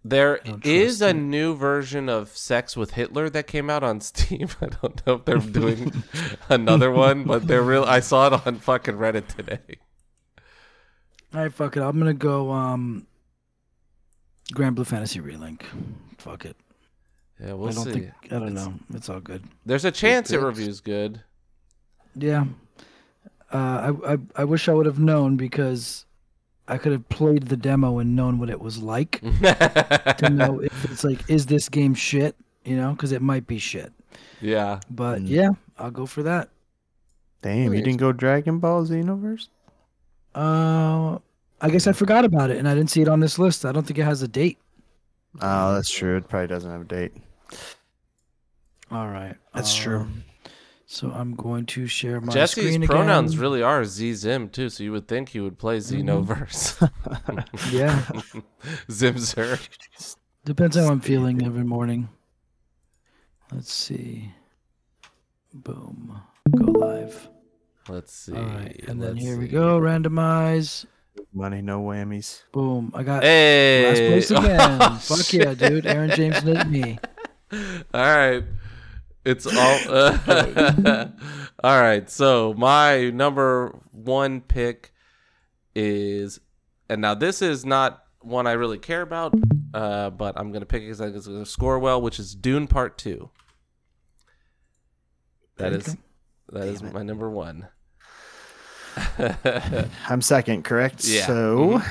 There 0.05 0.41
is 0.65 1.01
a 1.01 1.12
new 1.15 1.55
version 1.55 2.09
of 2.09 2.29
Sex 2.37 2.77
with 2.77 2.93
Hitler 2.93 3.31
that 3.31 3.47
came 3.47 3.70
out 3.70 3.85
on 3.85 4.01
Steam. 4.03 4.49
I 4.61 4.66
don't 4.66 5.07
know 5.07 5.15
if 5.15 5.24
they're 5.24 5.39
doing 5.39 6.03
another 6.49 6.91
one, 6.91 7.24
but 7.24 7.47
they're 7.47 7.62
real. 7.62 7.85
I 7.85 8.01
saw 8.01 8.27
it 8.27 8.47
on 8.47 8.57
fucking 8.59 8.95
Reddit 8.97 9.29
today. 9.29 9.61
All 11.35 11.41
right, 11.43 11.53
fuck 11.53 11.77
it. 11.77 11.83
I'm 11.83 11.99
gonna 11.99 12.15
go. 12.15 12.51
Um, 12.51 13.07
Granblue 14.53 14.87
Fantasy 14.87 15.20
Relink. 15.20 15.62
Fuck 16.19 16.45
it. 16.47 16.57
Yeah, 17.41 17.55
we'll 17.55 17.70
I 17.70 17.73
don't 17.73 17.85
see. 17.85 17.93
think. 17.93 18.11
I 18.24 18.29
don't 18.39 18.49
It's- 18.49 18.66
know. 18.66 18.74
It's 18.95 19.09
all 19.09 19.20
good. 19.20 19.43
There's 19.65 19.85
a 19.85 19.91
chance 19.93 20.31
it 20.31 20.35
picks. 20.35 20.45
reviews 20.45 20.81
good. 20.81 21.23
Yeah. 22.15 22.45
Uh, 23.53 23.93
I, 24.05 24.12
I 24.15 24.19
I 24.37 24.45
wish 24.45 24.69
I 24.69 24.73
would 24.74 24.87
have 24.87 24.99
known 24.99 25.37
because 25.37 26.05
I 26.68 26.78
could 26.78 26.93
have 26.93 27.09
played 27.09 27.48
the 27.48 27.56
demo 27.56 27.98
and 27.98 28.14
known 28.16 28.39
what 28.39 28.48
it 28.51 28.60
was 28.60 28.78
like 28.82 29.20
to 29.43 30.28
know 30.30 30.60
if 30.60 30.84
it's 30.90 31.05
like, 31.05 31.28
is 31.28 31.47
this 31.47 31.68
game 31.68 31.94
shit? 31.94 32.36
You 32.64 32.76
know, 32.76 32.93
because 32.93 33.12
it 33.12 33.20
might 33.22 33.47
be 33.47 33.59
shit. 33.59 33.93
yeah. 34.40 34.78
But 34.90 35.20
Mm. 35.22 35.28
yeah, 35.28 35.48
I'll 35.78 35.90
go 35.90 36.06
for 36.06 36.22
that. 36.22 36.48
Damn, 37.43 37.74
you 37.74 37.82
didn't 37.82 37.98
go 37.98 38.12
Dragon 38.12 38.59
Ball 38.60 38.84
Xenoverse? 38.86 39.48
Uh, 40.34 41.18
I 41.60 41.68
guess 41.70 41.86
I 41.89 41.93
forgot 41.93 42.24
about 42.24 42.51
it 42.51 42.56
and 42.59 42.68
I 42.68 42.74
didn't 42.74 42.90
see 42.90 43.02
it 43.02 43.09
on 43.09 43.18
this 43.20 43.39
list. 43.39 43.64
I 43.64 43.72
don't 43.72 43.84
think 43.86 43.98
it 43.98 44.05
has 44.05 44.22
a 44.22 44.28
date. 44.28 44.59
Oh, 45.40 45.74
that's 45.74 45.90
true. 45.90 46.16
It 46.18 46.28
probably 46.28 46.47
doesn't 46.47 46.70
have 46.70 46.82
a 46.82 46.84
date. 46.84 47.12
All 48.90 49.09
right, 49.09 49.34
That's 49.55 49.74
true. 49.74 50.06
So 50.93 51.10
I'm 51.10 51.35
going 51.35 51.64
to 51.66 51.86
share 51.86 52.20
my 52.20 52.35
Jesse's 52.35 52.64
screen 52.64 52.86
pronouns 52.86 53.31
again. 53.32 53.40
really 53.40 53.62
are 53.62 53.82
Z 53.82 54.12
Zim 54.12 54.51
too, 54.51 54.69
so 54.69 54.85
you 54.85 54.93
would 54.93 55.09
think 55.09 55.31
he 55.31 55.40
would 55.40 55.56
play 55.56 55.78
mm-hmm. 55.78 56.06
Xenoverse. 56.06 56.77
Yeah, 57.73 58.02
Zimzer. 58.90 59.59
depends 60.44 60.77
how 60.77 60.89
I'm 60.89 61.01
feeling 61.01 61.47
every 61.47 61.64
morning. 61.64 62.10
Let's 63.51 63.73
see. 63.73 64.32
Boom. 65.55 66.20
Go 66.55 66.73
live. 66.73 67.27
Let's 67.89 68.12
see. 68.14 68.35
All 68.35 68.43
right, 68.43 68.85
and 68.86 69.01
then 69.01 69.14
let's 69.14 69.24
here 69.24 69.39
we 69.39 69.48
go. 69.48 69.81
Randomize. 69.81 70.85
Money, 71.32 71.62
no 71.62 71.81
whammies. 71.81 72.43
Boom. 72.52 72.93
I 72.94 73.02
got 73.02 73.23
Hey. 73.23 73.86
last 73.89 74.28
place 74.28 74.31
again. 74.31 74.98
Fuck 74.98 75.32
yeah, 75.32 75.55
dude. 75.55 75.86
Aaron 75.86 76.10
James 76.10 76.36
and 76.44 76.70
me. 76.70 76.98
All 77.51 77.70
right. 77.94 78.44
It's 79.24 79.47
all. 79.47 79.78
Uh, 79.89 81.09
all 81.65 81.81
right. 81.81 82.09
So 82.11 82.55
my 82.55 83.11
number 83.11 83.78
one 83.93 84.40
pick 84.40 84.93
is, 85.74 86.40
and 86.89 87.01
now 87.01 87.15
this 87.15 87.40
is 87.43 87.65
not 87.65 88.05
one 88.20 88.47
I 88.47 88.53
really 88.53 88.78
care 88.78 89.03
about, 89.03 89.35
uh, 89.74 90.11
but 90.11 90.39
I'm 90.39 90.53
gonna 90.53 90.66
pick 90.66 90.82
it 90.82 90.86
because 90.86 91.01
I 91.01 91.07
think 91.07 91.16
it's 91.16 91.27
gonna 91.27 91.47
score 91.47 91.78
well, 91.78 92.01
which 92.01 92.19
is 92.19 92.35
Dune 92.35 92.66
Part 92.66 92.99
Two. 92.99 93.31
That 95.57 95.73
is 95.73 95.97
that 96.51 96.65
is 96.65 96.82
my 96.82 97.03
number 97.03 97.31
one. 97.31 97.69
I'm 100.09 100.20
second, 100.20 100.65
correct? 100.65 101.05
Yeah. 101.09 101.27
So 101.27 101.82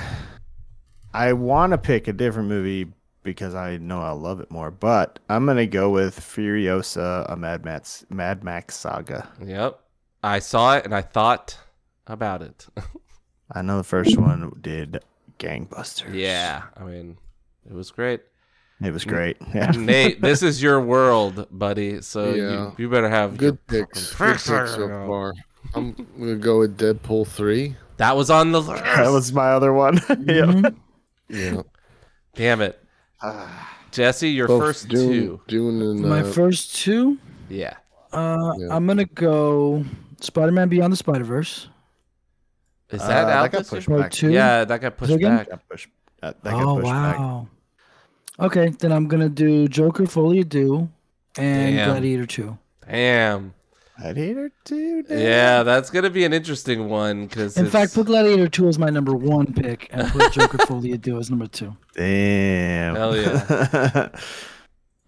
I 1.13 1.33
want 1.33 1.71
to 1.71 1.77
pick 1.77 2.07
a 2.07 2.13
different 2.13 2.49
movie 2.49 2.91
because 3.23 3.53
I 3.55 3.77
know 3.77 4.01
I'll 4.01 4.19
love 4.19 4.39
it 4.39 4.49
more, 4.51 4.71
but 4.71 5.19
I'm 5.29 5.45
gonna 5.45 5.65
go 5.67 5.89
with 5.89 6.19
Furiosa, 6.19 7.25
a 7.31 7.35
Mad 7.35 7.63
Max 7.65 8.05
Mad 8.09 8.43
Max 8.43 8.75
saga. 8.75 9.29
Yep. 9.43 9.79
I 10.23 10.39
saw 10.39 10.77
it 10.77 10.85
and 10.85 10.93
I 10.95 11.01
thought 11.01 11.57
about 12.07 12.41
it. 12.41 12.67
I 13.51 13.61
know 13.61 13.77
the 13.77 13.83
first 13.83 14.17
one 14.17 14.51
did 14.61 15.03
gangbusters. 15.39 16.13
yeah. 16.13 16.63
I 16.77 16.83
mean, 16.83 17.17
it 17.69 17.73
was 17.73 17.91
great. 17.91 18.21
it 18.81 18.91
was 18.91 19.03
great. 19.05 19.37
Yeah. 19.53 19.71
Nate, 19.71 20.21
this 20.21 20.41
is 20.43 20.61
your 20.61 20.79
world, 20.81 21.47
buddy. 21.51 22.01
So 22.01 22.33
Yeah. 22.33 22.51
you, 22.51 22.75
you 22.77 22.89
better 22.89 23.09
have 23.09 23.37
Good 23.37 23.57
your 23.71 23.85
picks. 23.87 24.13
Good 24.13 24.27
picks 24.33 24.43
so 24.45 24.87
far. 25.07 25.33
I'm 25.75 25.93
gonna 26.19 26.35
go 26.35 26.59
with 26.59 26.77
Deadpool 26.77 27.27
three. 27.27 27.75
That 27.97 28.15
was 28.17 28.29
on 28.31 28.51
the 28.51 28.61
list. 28.61 28.83
that 28.83 29.11
was 29.11 29.31
my 29.31 29.49
other 29.51 29.71
one. 29.73 29.99
yeah. 30.25 30.69
Yeah, 31.29 31.61
Damn 32.35 32.61
it, 32.61 32.80
Jesse. 33.91 34.29
Your 34.29 34.47
Both 34.47 34.61
first 34.61 34.87
Dune, 34.89 35.11
two. 35.11 35.41
Dune 35.47 35.81
and 35.81 36.01
My 36.01 36.21
uh, 36.21 36.31
first 36.31 36.75
two. 36.75 37.17
Yeah. 37.49 37.75
Uh, 38.13 38.53
Yeah. 38.57 38.75
I'm 38.75 38.85
gonna 38.87 39.05
go 39.05 39.83
Spider-Man 40.19 40.69
Beyond 40.69 40.93
the 40.93 40.97
Spider-Verse. 40.97 41.67
Is 42.89 43.01
uh, 43.01 43.07
that 43.07 43.27
out 43.29 43.43
that 43.43 43.51
got 43.51 43.57
this 43.59 43.69
pushed 43.69 43.89
back. 43.89 44.11
two. 44.11 44.31
Yeah, 44.31 44.65
that 44.65 44.81
got 44.81 44.97
pushed 44.97 45.13
again? 45.13 45.37
back. 45.37 45.49
Got 45.49 45.69
pushed, 45.69 45.87
uh, 46.21 46.33
that 46.43 46.51
got 46.51 46.63
oh 46.63 46.75
pushed 46.75 46.85
back. 46.91 47.19
wow. 47.19 47.47
Okay, 48.39 48.69
then 48.79 48.91
I'm 48.91 49.07
gonna 49.07 49.29
do 49.29 49.67
Joker 49.67 50.05
Folie 50.05 50.43
Do 50.43 50.89
and 51.37 51.75
Damn. 51.75 51.89
Gladiator 51.89 52.25
Two. 52.25 52.57
Damn. 52.89 53.53
Gladiator 53.99 54.51
two. 54.63 55.03
Yeah, 55.09 55.63
that's 55.63 55.89
gonna 55.89 56.09
be 56.09 56.23
an 56.23 56.33
interesting 56.33 56.89
one 56.89 57.27
because 57.27 57.57
In 57.57 57.67
fact, 57.67 57.93
put 57.93 58.07
Gladiator 58.07 58.47
Two 58.47 58.67
as 58.67 58.79
my 58.79 58.89
number 58.89 59.13
one 59.13 59.53
pick, 59.53 59.89
and 59.91 60.07
put 60.09 60.31
Joker 60.33 60.57
Folie 60.65 60.97
Do 60.97 61.19
as 61.19 61.29
number 61.29 61.47
two. 61.47 61.75
Damn. 61.95 62.95
Hell 62.95 63.17
yeah. 63.17 64.09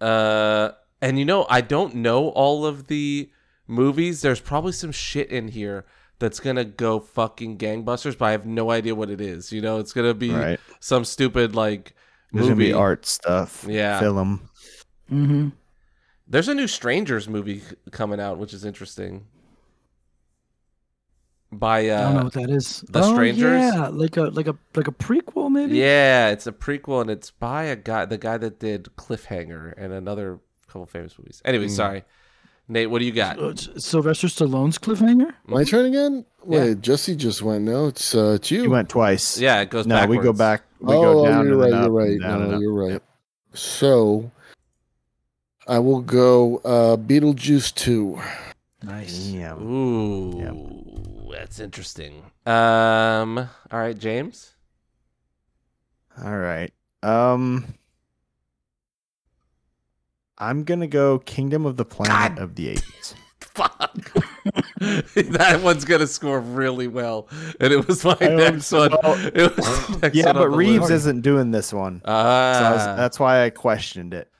uh, 0.00 0.72
and 1.00 1.18
you 1.18 1.24
know, 1.24 1.46
I 1.48 1.60
don't 1.60 1.96
know 1.96 2.28
all 2.28 2.66
of 2.66 2.86
the 2.86 3.30
movies. 3.66 4.22
There's 4.22 4.40
probably 4.40 4.72
some 4.72 4.92
shit 4.92 5.30
in 5.30 5.48
here 5.48 5.84
that's 6.18 6.40
gonna 6.40 6.64
go 6.64 7.00
fucking 7.00 7.58
gangbusters, 7.58 8.16
but 8.16 8.26
I 8.26 8.30
have 8.32 8.46
no 8.46 8.70
idea 8.70 8.94
what 8.94 9.10
it 9.10 9.20
is. 9.20 9.52
You 9.52 9.60
know, 9.60 9.78
it's 9.78 9.92
gonna 9.92 10.14
be 10.14 10.30
right. 10.30 10.60
some 10.80 11.04
stupid 11.04 11.54
like 11.54 11.94
There's 12.32 12.46
gonna 12.46 12.56
movie. 12.56 12.68
be 12.68 12.72
art 12.72 13.06
stuff. 13.06 13.66
Yeah. 13.68 13.98
Film. 14.00 14.48
Mm-hmm. 15.10 15.48
There's 16.26 16.48
a 16.48 16.54
new 16.54 16.66
Strangers 16.66 17.28
movie 17.28 17.62
coming 17.90 18.20
out, 18.20 18.38
which 18.38 18.54
is 18.54 18.64
interesting. 18.64 19.26
By 21.52 21.88
uh, 21.88 21.98
I 21.98 22.02
don't 22.02 22.14
know 22.14 22.20
uh, 22.20 22.24
what 22.24 22.32
that 22.32 22.50
is. 22.50 22.80
The 22.88 23.00
oh, 23.00 23.14
Strangers? 23.14 23.60
Yeah, 23.74 23.88
like 23.88 24.16
a 24.16 24.22
like 24.22 24.48
a 24.48 24.56
like 24.74 24.88
a 24.88 24.92
prequel 24.92 25.50
maybe. 25.50 25.76
yeah, 25.78 26.30
it's 26.30 26.46
a 26.48 26.52
prequel 26.52 27.00
and 27.00 27.10
it's 27.10 27.30
by 27.30 27.64
a 27.64 27.76
guy, 27.76 28.06
the 28.06 28.18
guy 28.18 28.38
that 28.38 28.58
did 28.58 28.88
Cliffhanger 28.96 29.74
and 29.76 29.92
another 29.92 30.40
couple 30.66 30.86
famous 30.86 31.16
movies. 31.16 31.40
Anyway, 31.44 31.66
Mm. 31.66 31.70
sorry, 31.70 32.04
Nate, 32.66 32.90
what 32.90 32.98
do 32.98 33.04
you 33.04 33.12
got? 33.12 33.38
Uh, 33.38 33.54
Sylvester 33.78 34.26
Stallone's 34.26 34.78
cliffhanger. 34.78 35.32
my 35.46 35.62
turn 35.62 35.86
again. 35.86 36.24
Yeah. 36.48 36.64
Wait, 36.64 36.80
Jesse 36.80 37.14
just 37.14 37.40
went. 37.42 37.62
No, 37.64 37.86
it's 37.86 38.14
uh, 38.16 38.32
it's 38.36 38.50
you. 38.50 38.64
You 38.64 38.70
went 38.70 38.88
twice. 38.88 39.38
Yeah, 39.38 39.60
it 39.60 39.70
goes. 39.70 39.86
No, 39.86 40.04
we 40.06 40.18
go 40.18 40.32
back. 40.32 40.62
We 40.80 40.92
oh, 40.94 41.02
go 41.02 41.26
down 41.28 41.46
you're 41.46 41.62
and 41.62 41.72
right. 41.72 41.72
up, 41.72 41.86
You're 41.86 41.92
right. 41.92 42.10
and 42.10 42.20
down 42.20 42.42
and 42.42 42.50
No, 42.50 42.58
you're 42.58 42.74
right. 42.74 43.02
So, 43.52 44.32
I 45.66 45.78
will 45.78 46.00
go 46.02 46.58
uh, 46.58 46.96
Beetlejuice 46.96 47.74
two. 47.74 48.20
Nice. 48.82 49.28
Damn. 49.28 49.62
Ooh, 49.62 51.28
that's 51.32 51.58
interesting. 51.58 52.22
Um, 52.44 53.38
all 53.70 53.78
right, 53.78 53.98
James. 53.98 54.52
All 56.22 56.36
right. 56.36 56.72
Um 57.02 57.74
I'm 60.38 60.64
gonna 60.64 60.86
go 60.86 61.18
Kingdom 61.20 61.64
of 61.66 61.76
the 61.76 61.84
Planet 61.84 62.36
God. 62.36 62.42
of 62.42 62.54
the 62.56 62.68
Apes. 62.70 63.14
Fuck. 63.40 64.12
that 65.14 65.60
one's 65.62 65.84
gonna 65.84 66.06
score 66.06 66.40
really 66.40 66.88
well, 66.88 67.28
and 67.60 67.72
it 67.72 67.86
was 67.86 68.04
my 68.04 68.16
I 68.20 68.28
next 68.28 68.66
so. 68.66 68.88
one. 68.88 69.32
It 69.34 69.56
was 69.56 70.02
next 70.02 70.16
yeah, 70.16 70.26
one 70.26 70.34
but 70.34 70.40
the 70.50 70.50
Reeves 70.50 70.90
isn't 70.90 71.20
doing 71.22 71.50
this 71.50 71.72
one. 71.72 72.00
So 72.04 72.12
was, 72.12 72.86
Ah, 72.86 72.94
that's 72.96 73.18
why 73.20 73.44
I 73.44 73.50
questioned 73.50 74.12
it. 74.12 74.30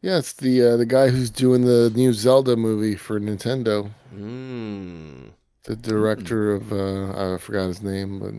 Yeah, 0.00 0.18
it's 0.18 0.32
the 0.32 0.62
uh, 0.62 0.76
the 0.76 0.86
guy 0.86 1.08
who's 1.08 1.30
doing 1.30 1.64
the 1.64 1.90
new 1.94 2.12
Zelda 2.12 2.56
movie 2.56 2.94
for 2.94 3.18
Nintendo. 3.18 3.90
mm. 4.14 5.30
The 5.64 5.76
director 5.76 6.52
of 6.54 6.72
uh, 6.72 7.34
I 7.34 7.38
forgot 7.38 7.66
his 7.66 7.82
name, 7.82 8.20
but 8.20 8.34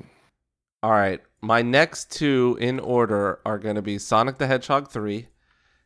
All 0.81 0.91
right, 0.91 1.21
my 1.41 1.61
next 1.61 2.11
two 2.11 2.57
in 2.59 2.79
order 2.79 3.39
are 3.45 3.59
gonna 3.59 3.81
be 3.81 3.99
Sonic 3.99 4.38
the 4.38 4.47
Hedgehog 4.47 4.89
three, 4.89 5.27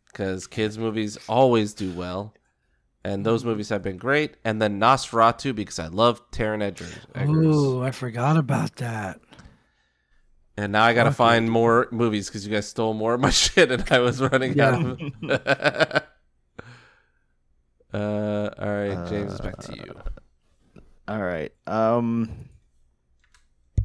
because 0.05 0.47
kids 0.47 0.77
movies 0.77 1.17
always 1.27 1.73
do 1.73 1.91
well, 1.91 2.33
and 3.03 3.25
those 3.25 3.43
movies 3.43 3.69
have 3.69 3.81
been 3.81 3.97
great. 3.97 4.37
And 4.45 4.61
then 4.61 4.79
Nosferatu 4.79 5.53
because 5.55 5.79
I 5.79 5.87
love 5.87 6.29
Taron 6.31 6.61
Eggers. 6.61 7.07
Eggers. 7.15 7.55
Ooh, 7.55 7.83
I 7.83 7.91
forgot 7.91 8.37
about 8.37 8.75
that. 8.77 9.19
And 10.55 10.71
now 10.71 10.83
I 10.83 10.93
gotta 10.93 11.09
Fuck 11.09 11.17
find 11.17 11.49
more 11.49 11.87
movies 11.91 12.27
because 12.27 12.45
you 12.45 12.53
guys 12.53 12.67
stole 12.67 12.93
more 12.93 13.15
of 13.15 13.19
my 13.21 13.29
shit, 13.31 13.71
and 13.71 13.83
I 13.91 13.99
was 13.99 14.21
running 14.21 14.59
out 14.59 14.85
of. 14.85 15.01
uh, 17.93 18.49
all 18.59 18.67
right, 18.75 19.07
James, 19.09 19.31
it's 19.31 19.41
back 19.41 19.57
to 19.59 19.75
you. 19.75 19.95
All 21.07 21.21
right. 21.21 21.51
Um 21.67 22.29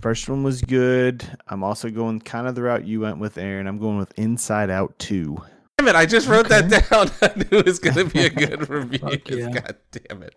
First 0.00 0.28
one 0.28 0.44
was 0.44 0.60
good. 0.62 1.24
I'm 1.48 1.64
also 1.64 1.90
going 1.90 2.20
kind 2.20 2.46
of 2.46 2.54
the 2.54 2.62
route 2.62 2.86
you 2.86 3.00
went 3.00 3.18
with 3.18 3.36
Aaron. 3.36 3.66
I'm 3.66 3.78
going 3.78 3.98
with 3.98 4.16
Inside 4.16 4.70
Out 4.70 4.96
2. 5.00 5.36
Damn 5.78 5.88
it! 5.88 5.96
I 5.96 6.06
just 6.06 6.28
wrote 6.28 6.48
that 6.50 6.68
down. 6.90 7.10
I 7.20 7.36
knew 7.36 7.58
it 7.58 7.66
was 7.66 7.80
gonna 7.80 8.04
be 8.04 8.26
a 8.26 8.30
good 8.30 8.68
review. 8.68 9.18
Yeah. 9.26 9.50
God 9.50 9.76
damn 9.90 10.22
it. 10.22 10.34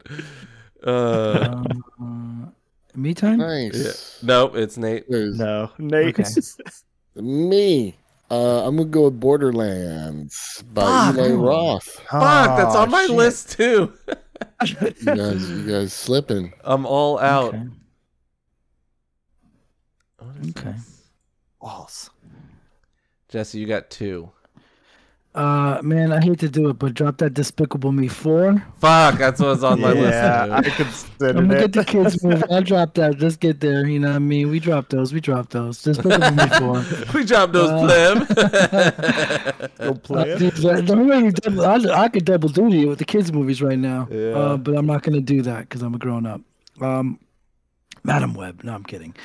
Uh, 0.84 1.64
Um, 2.00 2.46
uh, 2.48 2.50
me 2.96 3.14
time. 3.14 3.38
Nice. 3.40 4.20
nope, 4.24 4.56
it's 4.56 4.78
Nate. 4.78 5.06
There's 5.10 5.38
No, 5.38 5.72
Nate. 5.78 6.20
Okay. 6.20 6.30
me. 7.16 7.96
Uh, 8.30 8.66
I'm 8.66 8.78
gonna 8.78 8.88
go 8.90 9.04
with 9.06 9.20
Borderlands 9.20 10.64
by 10.74 11.12
Fuck. 11.12 11.16
Eli 11.18 11.32
Roth. 11.34 11.84
Fuck, 12.10 12.58
that's 12.58 12.76
on 12.76 12.90
my 12.90 13.06
shit. 13.06 13.16
list 13.16 13.52
too. 13.52 13.92
You 14.66 14.76
guys, 15.16 15.50
you 15.52 15.68
guys 15.70 15.92
slipping. 15.94 16.54
I'm 16.64 16.86
all 16.86 17.20
out. 17.20 17.54
Okay. 17.56 17.68
What 20.20 20.36
is 20.42 20.50
Okay. 20.52 20.72
this? 20.72 21.02
Balls. 21.60 22.10
Jesse, 23.30 23.60
you 23.60 23.68
got 23.68 23.90
two. 23.90 24.32
Uh, 25.34 25.80
man, 25.82 26.12
I 26.12 26.20
hate 26.22 26.40
to 26.40 26.50
do 26.50 26.68
it, 26.68 26.74
but 26.78 26.94
drop 26.94 27.18
that 27.20 27.34
Despicable 27.34 27.94
Me 27.94 28.10
four. 28.10 28.62
Fuck, 28.80 29.18
that's 29.18 29.40
what's 29.40 29.64
on 29.64 29.80
my 29.80 29.94
yeah, 29.94 30.48
I 30.52 30.60
list. 30.60 30.76
considered 30.76 31.38
I'm 31.38 31.48
gonna 31.48 31.54
it. 31.56 31.60
get 31.62 31.74
the 31.74 31.86
kids 31.86 32.22
movie. 32.22 32.44
I'll 32.50 32.62
drop 32.62 32.96
that. 32.96 33.18
Just 33.18 33.40
get 33.40 33.62
there. 33.62 33.88
You 33.88 34.00
know 34.00 34.10
what 34.10 34.16
I 34.18 34.20
mean? 34.20 34.50
We 34.50 34.60
drop 34.60 34.90
those. 34.90 35.14
We 35.14 35.22
drop 35.22 35.50
those. 35.52 35.82
Despicable 35.82 36.32
Me 36.32 36.48
four. 36.60 36.84
We 37.14 37.24
dropped 37.24 37.54
those 37.54 37.70
Uh, 37.70 38.26
pleb. 38.26 39.72
Go 39.78 39.94
play 39.94 40.22
Uh, 40.22 40.36
it. 40.36 40.40
dude, 40.40 40.54
that- 40.58 40.86
the 40.88 40.98
way 40.98 41.20
you 41.20 41.32
double- 41.32 41.66
I, 41.66 42.04
I 42.04 42.10
could 42.10 42.26
double 42.26 42.50
duty 42.50 42.86
with 42.86 43.00
the 43.00 43.06
kids 43.06 43.32
movies 43.32 43.62
right 43.62 43.80
now. 43.80 44.10
Yeah. 44.12 44.32
Uh, 44.32 44.58
but 44.58 44.76
I'm 44.78 44.86
not 44.86 45.02
gonna 45.04 45.22
do 45.22 45.42
that 45.44 45.62
because 45.62 45.82
I'm 45.82 45.94
a 45.96 45.98
grown 45.98 46.26
up. 46.26 46.42
Um, 46.82 47.20
Madame 48.04 48.34
Web. 48.34 48.66
No, 48.66 48.74
I'm 48.74 48.84
kidding. 48.84 49.16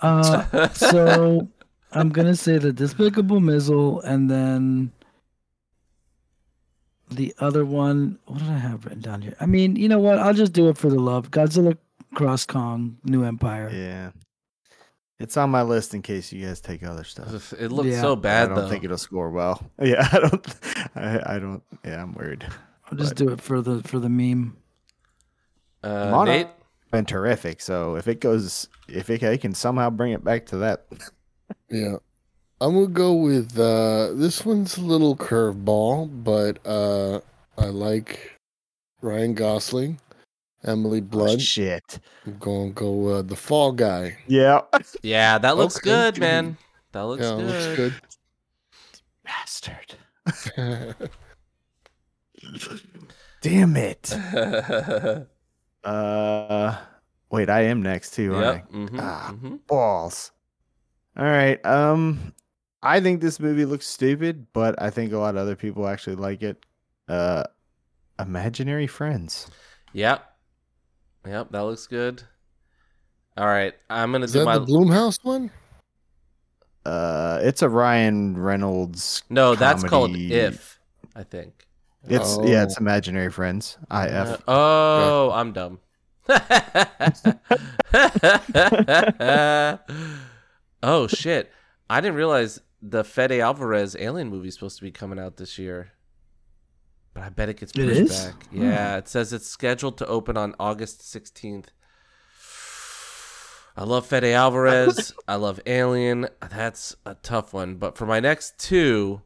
Uh, 0.00 0.68
so 0.72 1.46
I'm 1.92 2.08
gonna 2.08 2.34
say 2.34 2.58
the 2.58 2.72
Despicable 2.72 3.38
Mizzle, 3.40 4.00
and 4.02 4.28
then 4.28 4.90
the 7.12 7.34
other 7.38 7.64
one. 7.64 8.18
What 8.26 8.38
did 8.40 8.48
I 8.48 8.58
have 8.58 8.84
written 8.84 9.00
down 9.00 9.22
here? 9.22 9.34
I 9.40 9.46
mean, 9.46 9.76
you 9.76 9.88
know 9.88 9.98
what? 9.98 10.18
I'll 10.18 10.34
just 10.34 10.52
do 10.52 10.68
it 10.68 10.76
for 10.78 10.88
the 10.90 10.98
love. 10.98 11.30
Godzilla 11.30 11.76
Cross 12.14 12.46
Kong 12.46 12.98
New 13.04 13.24
Empire. 13.24 13.70
Yeah. 13.72 14.10
It's 15.18 15.36
on 15.36 15.50
my 15.50 15.62
list 15.62 15.94
in 15.94 16.02
case 16.02 16.32
you 16.32 16.44
guys 16.46 16.60
take 16.60 16.82
other 16.82 17.04
stuff. 17.04 17.52
it 17.52 17.70
looks 17.70 17.88
Yeah. 17.90 18.00
so 18.00 18.16
bad. 18.16 18.44
I 18.50 18.54
don't 18.54 18.64
though. 18.64 18.68
think 18.68 18.82
it'll 18.84 18.98
score 18.98 19.30
well. 19.30 19.62
Yeah, 19.82 20.08
I 20.12 20.18
don't. 20.18 20.46
I, 20.96 21.34
I 21.36 21.38
don't. 21.38 21.62
Yeah, 21.84 22.02
I'm 22.02 22.14
worried. 22.14 22.44
I'll 22.90 22.98
just 22.98 23.14
do 23.14 23.28
it 23.30 23.40
for 23.40 23.60
the 23.62 23.82
for 23.84 23.98
the 24.00 24.08
meme. 24.08 24.56
uh, 25.84 26.10
Mono- 26.10 26.24
Nate, 26.32 26.48
Been 26.90 27.04
terrific. 27.04 27.60
So 27.60 27.94
if 27.96 28.08
it 28.08 28.20
goes, 28.20 28.68
if 28.88 29.10
it, 29.10 29.22
I 29.22 29.36
can 29.36 29.54
somehow 29.54 29.90
bring 29.90 30.12
it 30.12 30.24
back 30.24 30.46
to 30.46 30.56
that, 30.58 30.86
Yeah. 31.70 31.96
I'm 32.62 32.74
gonna 32.74 32.86
go 32.86 33.12
with 33.14 33.58
uh 33.58 34.12
this 34.14 34.44
one's 34.46 34.76
a 34.76 34.80
little 34.82 35.16
curveball, 35.16 36.22
but 36.22 36.58
uh 36.64 37.20
I 37.58 37.66
like 37.66 38.38
Ryan 39.00 39.34
Gosling, 39.34 39.98
Emily 40.64 40.98
oh, 40.98 41.02
Blunt. 41.02 41.40
shit. 41.42 41.98
I'm 42.24 42.38
gonna 42.38 42.70
go 42.70 43.08
uh, 43.08 43.22
the 43.22 43.34
Fall 43.34 43.72
Guy. 43.72 44.16
Yeah. 44.28 44.60
yeah, 45.02 45.38
that 45.38 45.56
looks 45.56 45.76
Okay. 45.78 45.90
good, 45.90 46.18
man. 46.20 46.56
That 46.92 47.02
looks 47.02 47.24
yeah, 47.24 47.74
good. 47.74 47.92
looks 47.92 48.00
Bastard. 49.24 49.94
Damn 53.42 53.76
it. 53.76 54.16
Uh, 55.84 56.76
wait, 57.32 57.50
I 57.50 57.62
am 57.62 57.82
next 57.82 58.14
too. 58.14 58.36
aren't 58.36 58.46
I? 58.46 58.62
mhm, 58.72 58.98
Ah. 59.00 59.34
mhm. 59.34 59.58
balls. 59.66 60.30
All 61.16 61.24
right. 61.24 61.58
Um, 61.66 62.32
I 62.82 63.00
think 63.00 63.20
this 63.20 63.38
movie 63.38 63.64
looks 63.64 63.86
stupid, 63.86 64.46
but 64.52 64.80
I 64.82 64.90
think 64.90 65.12
a 65.12 65.18
lot 65.18 65.36
of 65.36 65.42
other 65.42 65.54
people 65.56 65.86
actually 65.86 66.16
like 66.16 66.42
it. 66.42 66.64
Uh, 67.08 67.44
Imaginary 68.18 68.86
Friends. 68.86 69.48
Yep. 69.92 70.24
Yep, 71.26 71.52
that 71.52 71.60
looks 71.60 71.86
good. 71.86 72.22
All 73.36 73.46
right, 73.46 73.74
I'm 73.88 74.12
gonna 74.12 74.24
Is 74.24 74.32
do 74.32 74.40
that 74.40 74.44
my. 74.44 74.58
the 74.58 74.66
Blumhouse 74.66 75.24
one? 75.24 75.50
Uh, 76.84 77.38
it's 77.42 77.62
a 77.62 77.68
Ryan 77.68 78.36
Reynolds. 78.36 79.22
no, 79.30 79.54
that's 79.54 79.84
called 79.84 80.10
comedy. 80.10 80.34
If. 80.34 80.80
I 81.14 81.22
think. 81.22 81.66
It's 82.08 82.36
yeah, 82.42 82.60
Oh. 82.60 82.62
it's 82.64 82.78
Imaginary 82.78 83.30
Friends. 83.30 83.78
Uh, 83.90 84.08
IF. 84.34 84.42
oh, 84.48 85.30
I'm 85.30 85.52
dumb. 85.52 85.78
oh 90.82 91.06
shit! 91.06 91.50
I 91.88 92.00
didn't 92.00 92.16
realize 92.16 92.60
the 92.82 93.04
Fede 93.04 93.40
Alvarez 93.40 93.96
Alien 93.98 94.28
movie 94.28 94.48
is 94.48 94.54
supposed 94.54 94.76
to 94.76 94.82
be 94.82 94.90
coming 94.90 95.18
out 95.18 95.36
this 95.36 95.56
year. 95.58 95.92
But 97.14 97.22
I 97.22 97.28
bet 97.28 97.48
it 97.48 97.58
gets 97.58 97.72
pushed 97.72 98.10
back. 98.10 98.46
Hmm. 98.46 98.62
Yeah, 98.62 98.96
it 98.96 99.08
says 99.08 99.32
it's 99.32 99.46
scheduled 99.46 99.98
to 99.98 100.06
open 100.06 100.36
on 100.36 100.54
August 100.58 101.02
16th. 101.02 101.66
I 103.76 103.84
love 103.84 104.06
Fede 104.06 104.24
Alvarez. 104.24 105.14
I 105.28 105.36
love 105.36 105.60
Alien. 105.64 106.28
That's 106.40 106.96
a 107.06 107.14
tough 107.14 107.54
one. 107.54 107.76
But 107.76 107.96
for 107.96 108.06
my 108.06 108.20
next 108.20 108.58
two, 108.58 109.22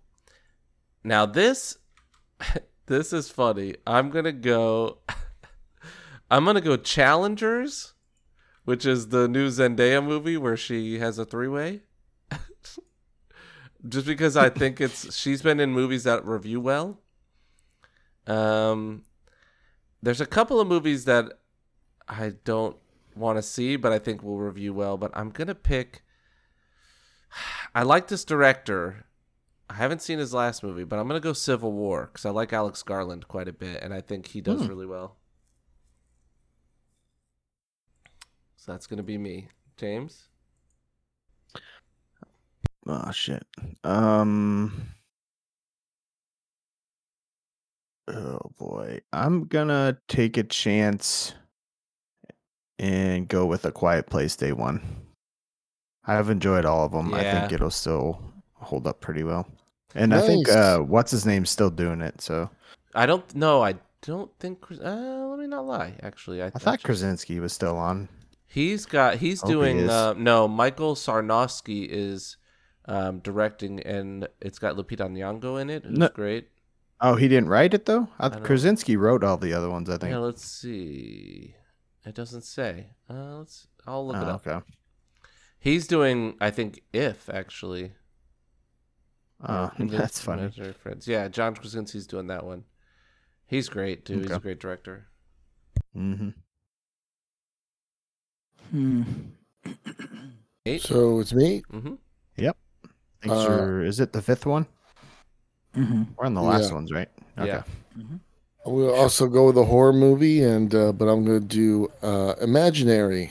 now 1.02 1.26
this 1.26 1.78
this 2.86 3.12
is 3.12 3.30
funny. 3.30 3.76
I'm 3.86 4.10
gonna 4.10 4.32
go 4.32 4.98
I'm 6.30 6.44
gonna 6.44 6.60
go 6.60 6.76
Challengers, 6.76 7.94
which 8.64 8.84
is 8.84 9.08
the 9.08 9.26
new 9.26 9.48
Zendaya 9.48 10.04
movie 10.04 10.36
where 10.36 10.56
she 10.56 10.98
has 10.98 11.18
a 11.18 11.24
three 11.24 11.48
way. 11.48 11.82
Just 13.88 14.06
because 14.06 14.36
I 14.36 14.48
think 14.48 14.80
it's 14.80 15.16
she's 15.20 15.42
been 15.42 15.60
in 15.60 15.72
movies 15.72 16.04
that 16.04 16.24
review 16.24 16.60
well. 16.60 16.98
Um 18.26 19.04
there's 20.02 20.20
a 20.20 20.26
couple 20.26 20.60
of 20.60 20.68
movies 20.68 21.04
that 21.04 21.38
I 22.08 22.34
don't 22.44 22.76
want 23.14 23.38
to 23.38 23.42
see, 23.42 23.76
but 23.76 23.92
I 23.92 23.98
think 23.98 24.22
will 24.22 24.38
review 24.38 24.72
well. 24.74 24.96
But 24.96 25.10
I'm 25.14 25.30
gonna 25.30 25.54
pick. 25.54 26.02
I 27.74 27.82
like 27.82 28.08
this 28.08 28.24
director. 28.24 29.06
I 29.68 29.74
haven't 29.74 30.00
seen 30.02 30.18
his 30.18 30.32
last 30.32 30.62
movie, 30.62 30.84
but 30.84 30.98
I'm 30.98 31.08
gonna 31.08 31.18
go 31.20 31.32
Civil 31.32 31.72
War 31.72 32.08
because 32.12 32.24
I 32.24 32.30
like 32.30 32.52
Alex 32.52 32.82
Garland 32.82 33.26
quite 33.26 33.48
a 33.48 33.52
bit, 33.52 33.82
and 33.82 33.92
I 33.92 34.00
think 34.00 34.28
he 34.28 34.40
does 34.40 34.62
Hmm. 34.62 34.68
really 34.68 34.86
well. 34.86 35.16
So 38.56 38.72
that's 38.72 38.86
gonna 38.86 39.02
be 39.02 39.18
me, 39.18 39.48
James. 39.76 40.28
Oh 42.86 43.10
shit. 43.10 43.44
Um. 43.84 44.88
Oh 48.08 48.38
boy, 48.58 49.00
I'm 49.12 49.46
gonna 49.46 49.98
take 50.06 50.36
a 50.36 50.44
chance 50.44 51.34
and 52.78 53.26
go 53.26 53.46
with 53.46 53.64
a 53.64 53.72
Quiet 53.72 54.06
Place 54.06 54.36
Day 54.36 54.52
one. 54.52 54.80
I've 56.06 56.30
enjoyed 56.30 56.64
all 56.64 56.84
of 56.84 56.92
them. 56.92 57.12
I 57.12 57.24
think 57.24 57.52
it'll 57.52 57.70
still 57.70 58.20
hold 58.54 58.86
up 58.86 59.00
pretty 59.00 59.24
well. 59.24 59.48
And 59.96 60.14
I 60.14 60.20
think 60.20 60.48
uh, 60.48 60.78
what's 60.78 61.10
his 61.10 61.26
name's 61.26 61.50
still 61.50 61.70
doing 61.70 62.00
it. 62.00 62.20
So 62.20 62.48
I 62.94 63.06
don't 63.06 63.34
know. 63.34 63.64
I 63.64 63.74
don't 64.02 64.30
think. 64.38 64.64
Uh, 64.70 65.26
let 65.26 65.38
me 65.40 65.48
not 65.48 65.66
lie. 65.66 65.94
Actually, 66.02 66.42
I, 66.42 66.46
I 66.46 66.50
thought 66.50 66.82
Krasinski 66.84 67.40
was 67.40 67.52
still 67.52 67.76
on. 67.76 68.08
He's 68.46 68.86
got. 68.86 69.16
He's 69.16 69.40
Hope 69.40 69.50
doing. 69.50 69.78
is. 69.78 69.90
uh, 69.90 70.14
no, 70.16 70.46
Michael 70.46 70.94
Sarnoski 70.94 71.88
is 71.90 72.36
um, 72.86 73.18
directing, 73.20 73.80
and 73.80 74.28
it's 74.40 74.58
got 74.58 74.76
Lupita 74.76 75.08
Nyong'o 75.10 75.60
in 75.60 75.70
it. 75.70 75.84
Who's 75.84 75.98
No- 75.98 76.08
great. 76.08 76.48
Oh, 77.00 77.14
he 77.16 77.28
didn't 77.28 77.50
write 77.50 77.74
it 77.74 77.84
though. 77.86 78.08
I, 78.18 78.26
I 78.26 78.28
don't- 78.30 78.44
Krasinski 78.44 78.96
wrote 78.96 79.22
all 79.22 79.36
the 79.36 79.52
other 79.52 79.68
ones. 79.70 79.90
I 79.90 79.98
think. 79.98 80.12
Yeah, 80.12 80.18
let's 80.18 80.44
see. 80.44 81.54
It 82.06 82.14
doesn't 82.14 82.44
say. 82.44 82.86
Uh, 83.10 83.38
let's. 83.38 83.66
I'll 83.86 84.06
look 84.06 84.16
it 84.16 84.22
Oh, 84.22 84.26
up. 84.26 84.46
okay. 84.46 84.64
He's 85.58 85.86
doing. 85.86 86.36
I 86.40 86.50
think 86.50 86.82
if 86.92 87.28
actually. 87.28 87.92
Oh, 89.46 89.70
Ima- 89.78 89.90
that's 89.98 90.20
funny. 90.20 90.50
Friends. 90.82 91.06
Yeah, 91.06 91.28
John 91.28 91.54
Krasinski's 91.54 92.06
doing 92.06 92.28
that 92.28 92.44
one. 92.46 92.64
He's 93.46 93.68
great 93.68 94.04
too. 94.06 94.20
He's 94.20 94.30
a 94.30 94.38
great 94.40 94.58
director. 94.60 95.08
hmm 95.92 96.30
Hmm. 98.70 99.02
Eight. 100.64 100.82
So 100.82 101.20
it's 101.20 101.32
me. 101.32 101.62
mm-hmm. 101.72 101.94
Thanks 102.36 102.56
Uh, 103.30 103.44
for, 103.44 103.84
is 103.84 104.00
it 104.00 104.12
the 104.12 104.22
fifth 104.22 104.46
one? 104.46 104.66
hmm 105.74 106.04
We're 106.16 106.26
on 106.26 106.34
the 106.34 106.42
last 106.42 106.70
Yeah. 106.70 106.74
ones, 106.74 106.92
right? 106.92 107.08
Yeah. 107.36 107.62
We'll 108.64 108.94
also 108.94 109.28
go 109.28 109.46
with 109.46 109.56
a 109.58 109.64
horror 109.64 109.92
movie, 109.92 110.42
and 110.42 110.74
uh, 110.74 110.92
but 110.92 111.06
I'm 111.06 111.24
going 111.24 111.40
to 111.40 111.46
do 111.46 111.88
uh, 112.02 112.34
Imaginary, 112.40 113.30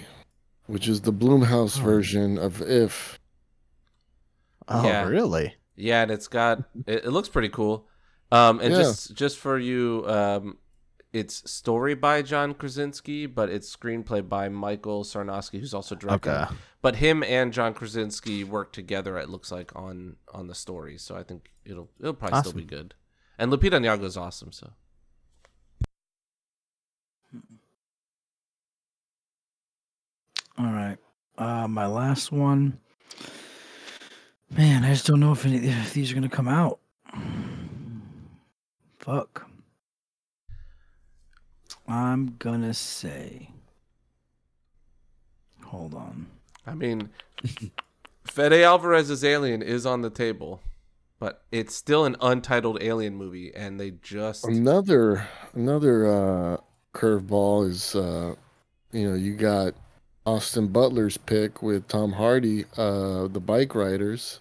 which 0.68 0.88
is 0.88 1.02
the 1.02 1.12
Blumhouse 1.12 1.78
Oh. 1.80 1.84
version 1.84 2.38
of 2.38 2.62
If. 2.62 3.20
Oh, 4.68 4.86
Yeah. 4.86 5.08
really? 5.08 5.56
Yeah, 5.76 6.04
and 6.04 6.12
it's 6.12 6.28
got 6.30 6.60
it, 6.88 7.04
it 7.06 7.10
looks 7.12 7.28
pretty 7.30 7.50
cool. 7.50 7.88
Um, 8.32 8.60
and 8.62 8.72
Yeah. 8.72 8.78
just 8.78 9.14
just 9.14 9.38
for 9.38 9.58
you, 9.58 10.04
um, 10.08 10.58
it's 11.16 11.50
story 11.50 11.96
by 11.96 12.22
John 12.22 12.54
Krasinski, 12.54 13.26
but 13.26 13.50
it's 13.50 13.74
screenplay 13.74 14.28
by 14.28 14.50
Michael 14.50 15.06
Sarnoski, 15.06 15.62
who's 15.62 15.74
also 15.74 15.96
directing. 15.96 16.34
Okay. 16.34 16.54
But 16.82 16.98
him 16.98 17.24
and 17.24 17.54
John 17.54 17.74
Krasinski 17.74 18.44
work 18.44 18.74
together. 18.74 19.18
It 19.18 19.30
looks 19.30 19.50
like 19.50 19.74
on 19.78 20.18
on 20.34 20.48
the 20.48 20.56
story, 20.56 20.98
so 20.98 21.16
I 21.16 21.24
think 21.24 21.52
it'll 21.64 21.90
it'll 22.02 22.14
probably 22.14 22.40
still 22.42 22.52
be 22.52 22.66
good. 22.66 22.96
And 23.40 23.50
Lupita 23.50 23.80
Nyong'o 23.80 24.04
is 24.04 24.18
awesome. 24.18 24.52
So 24.52 24.74
All 30.58 30.66
right. 30.66 30.98
Uh, 31.38 31.68
my 31.70 31.86
last 31.86 32.34
one. 32.34 32.78
Man, 34.50 34.84
I 34.84 34.90
just 34.90 35.08
don't 35.08 35.22
know 35.22 35.32
if 35.32 35.46
any 35.46 35.66
if 35.66 35.94
these 35.94 36.12
are 36.12 36.16
gonna 36.16 36.28
come 36.28 36.50
out. 36.50 36.80
Fuck. 39.00 39.48
I'm 41.88 42.36
gonna 42.40 42.74
say. 42.74 43.50
Hold 45.66 45.94
on. 45.94 46.28
I 46.66 46.74
mean, 46.74 47.10
Fede 48.26 48.54
Alvarez's 48.64 49.24
Alien 49.24 49.62
is 49.62 49.86
on 49.86 50.02
the 50.02 50.10
table, 50.10 50.62
but 51.20 51.44
it's 51.52 51.76
still 51.76 52.06
an 52.06 52.16
untitled 52.22 52.82
Alien 52.82 53.16
movie, 53.16 53.54
and 53.56 53.80
they 53.80 53.92
just 54.02 54.46
Another 54.46 55.28
another 55.54 56.06
uh, 56.08 56.58
curveball 56.94 57.70
is 57.70 57.96
uh, 57.96 58.36
you 58.92 59.08
know 59.10 59.16
you 59.16 59.36
got 59.36 59.74
Austin 60.26 60.68
Butler's 60.68 61.18
pick 61.18 61.62
with 61.62 61.88
Tom 61.88 62.14
Hardy, 62.14 62.66
uh, 62.78 63.28
the 63.28 63.40
Bike 63.40 63.76
Riders. 63.76 64.40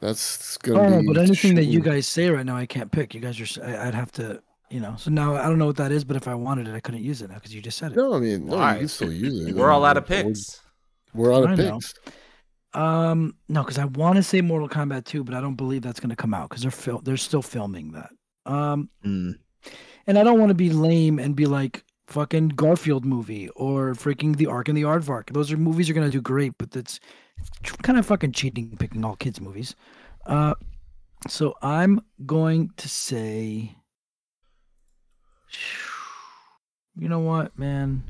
That's 0.00 0.58
Oh, 0.68 0.68
gonna 0.74 0.90
no, 0.90 1.00
be. 1.00 1.06
but 1.06 1.18
anything 1.18 1.54
that 1.54 1.64
you 1.66 1.80
guys 1.80 2.06
say 2.08 2.28
right 2.28 2.44
now, 2.44 2.56
I 2.56 2.66
can't 2.66 2.90
pick. 2.90 3.14
You 3.14 3.20
guys 3.20 3.38
are. 3.58 3.64
I'd 3.64 3.94
have 3.94 4.10
to. 4.12 4.42
You 4.72 4.80
know. 4.80 4.94
So 4.96 5.10
now 5.10 5.36
I 5.36 5.42
don't 5.48 5.58
know 5.58 5.66
what 5.66 5.76
that 5.76 5.92
is, 5.92 6.02
but 6.04 6.16
if 6.16 6.26
I 6.26 6.34
wanted 6.34 6.66
it, 6.66 6.74
I 6.74 6.80
couldn't 6.80 7.02
use 7.02 7.20
it 7.22 7.28
now 7.28 7.34
because 7.36 7.54
you 7.54 7.60
just 7.60 7.76
said 7.78 7.92
it. 7.92 7.96
No, 7.96 8.14
I 8.14 8.18
mean, 8.20 8.46
no, 8.46 8.56
Why? 8.56 8.72
you 8.74 8.78
can 8.80 8.88
still 8.88 9.12
use 9.12 9.46
it. 9.46 9.54
we're 9.54 9.70
all 9.70 9.84
out 9.84 9.96
of 9.98 10.08
We're- 10.08 10.24
picks. 10.24 10.60
We're 11.14 11.34
out 11.34 11.44
of 11.44 11.50
I 11.50 11.54
know. 11.56 11.74
picks. 11.74 11.94
Um, 12.74 13.34
no, 13.50 13.62
because 13.62 13.76
I 13.78 13.84
want 13.84 14.16
to 14.16 14.22
say 14.22 14.40
Mortal 14.40 14.68
Kombat 14.68 15.04
2, 15.04 15.24
but 15.24 15.34
I 15.34 15.40
don't 15.42 15.56
believe 15.56 15.82
that's 15.82 16.00
going 16.00 16.08
to 16.10 16.16
come 16.16 16.32
out 16.32 16.48
because 16.48 16.62
they're 16.62 16.70
fil- 16.70 17.00
they're 17.02 17.18
still 17.18 17.42
filming 17.42 17.92
that. 17.92 18.10
Um, 18.46 18.88
Mm. 19.04 19.34
and 20.06 20.18
I 20.18 20.24
don't 20.24 20.40
want 20.40 20.48
to 20.48 20.54
be 20.54 20.70
lame 20.70 21.18
and 21.18 21.36
be 21.36 21.44
like 21.46 21.84
fucking 22.06 22.48
Garfield 22.48 23.04
movie 23.04 23.50
or 23.50 23.92
freaking 23.92 24.36
The 24.36 24.46
Ark 24.46 24.68
and 24.68 24.76
the 24.76 24.82
Aardvark. 24.84 25.32
Those 25.34 25.52
are 25.52 25.56
movies 25.58 25.90
are 25.90 25.92
going 25.94 26.06
to 26.06 26.10
do 26.10 26.22
great, 26.22 26.54
but 26.58 26.70
that's 26.70 26.98
kind 27.82 27.98
of 27.98 28.06
fucking 28.06 28.32
cheating 28.32 28.74
picking 28.78 29.04
all 29.04 29.16
kids 29.16 29.38
movies. 29.40 29.76
Uh, 30.24 30.54
so 31.28 31.54
I'm 31.62 32.00
going 32.24 32.70
to 32.78 32.88
say, 32.88 33.76
you 36.96 37.08
know 37.08 37.20
what, 37.20 37.58
man. 37.58 38.04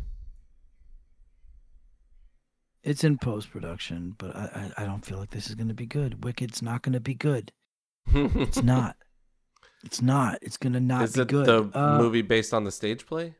It's 2.83 3.05
in 3.05 3.17
post 3.19 3.51
production, 3.51 4.15
but 4.19 4.35
I, 4.35 4.73
I 4.77 4.83
I 4.83 4.87
don't 4.87 5.05
feel 5.05 5.19
like 5.19 5.31
this 5.31 5.49
is 5.49 5.55
going 5.55 5.69
to 5.69 5.75
be 5.75 5.87
good. 5.87 6.25
Wicked's 6.25 6.63
not 6.63 6.83
going 6.83 6.95
to 6.95 7.01
be 7.01 7.15
good. 7.15 7.53
It's 8.13 8.63
not. 8.63 8.97
It's 9.85 10.03
not. 10.03 10.39
It's 10.43 10.57
going 10.57 10.73
to 10.73 10.81
not 10.81 11.05
is 11.05 11.15
be 11.15 11.21
it 11.21 11.29
good. 11.29 11.47
the 11.47 11.71
Uh, 11.75 11.99
movie 11.99 12.23
based 12.23 12.53
on 12.53 12.65
the 12.65 12.73
stage 12.73 13.07
play? 13.07 13.35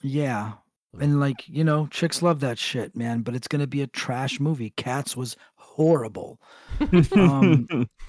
Yeah. 0.00 0.52
And 0.98 1.20
like, 1.20 1.46
you 1.46 1.62
know, 1.64 1.86
chicks 1.88 2.22
love 2.22 2.40
that 2.40 2.58
shit, 2.58 2.96
man, 2.96 3.20
but 3.20 3.34
it's 3.36 3.46
going 3.48 3.60
to 3.60 3.66
be 3.66 3.82
a 3.82 3.86
trash 3.86 4.40
movie. 4.40 4.70
Cats 4.70 5.16
was 5.16 5.36
horrible. 5.56 6.40
Um, 7.12 7.68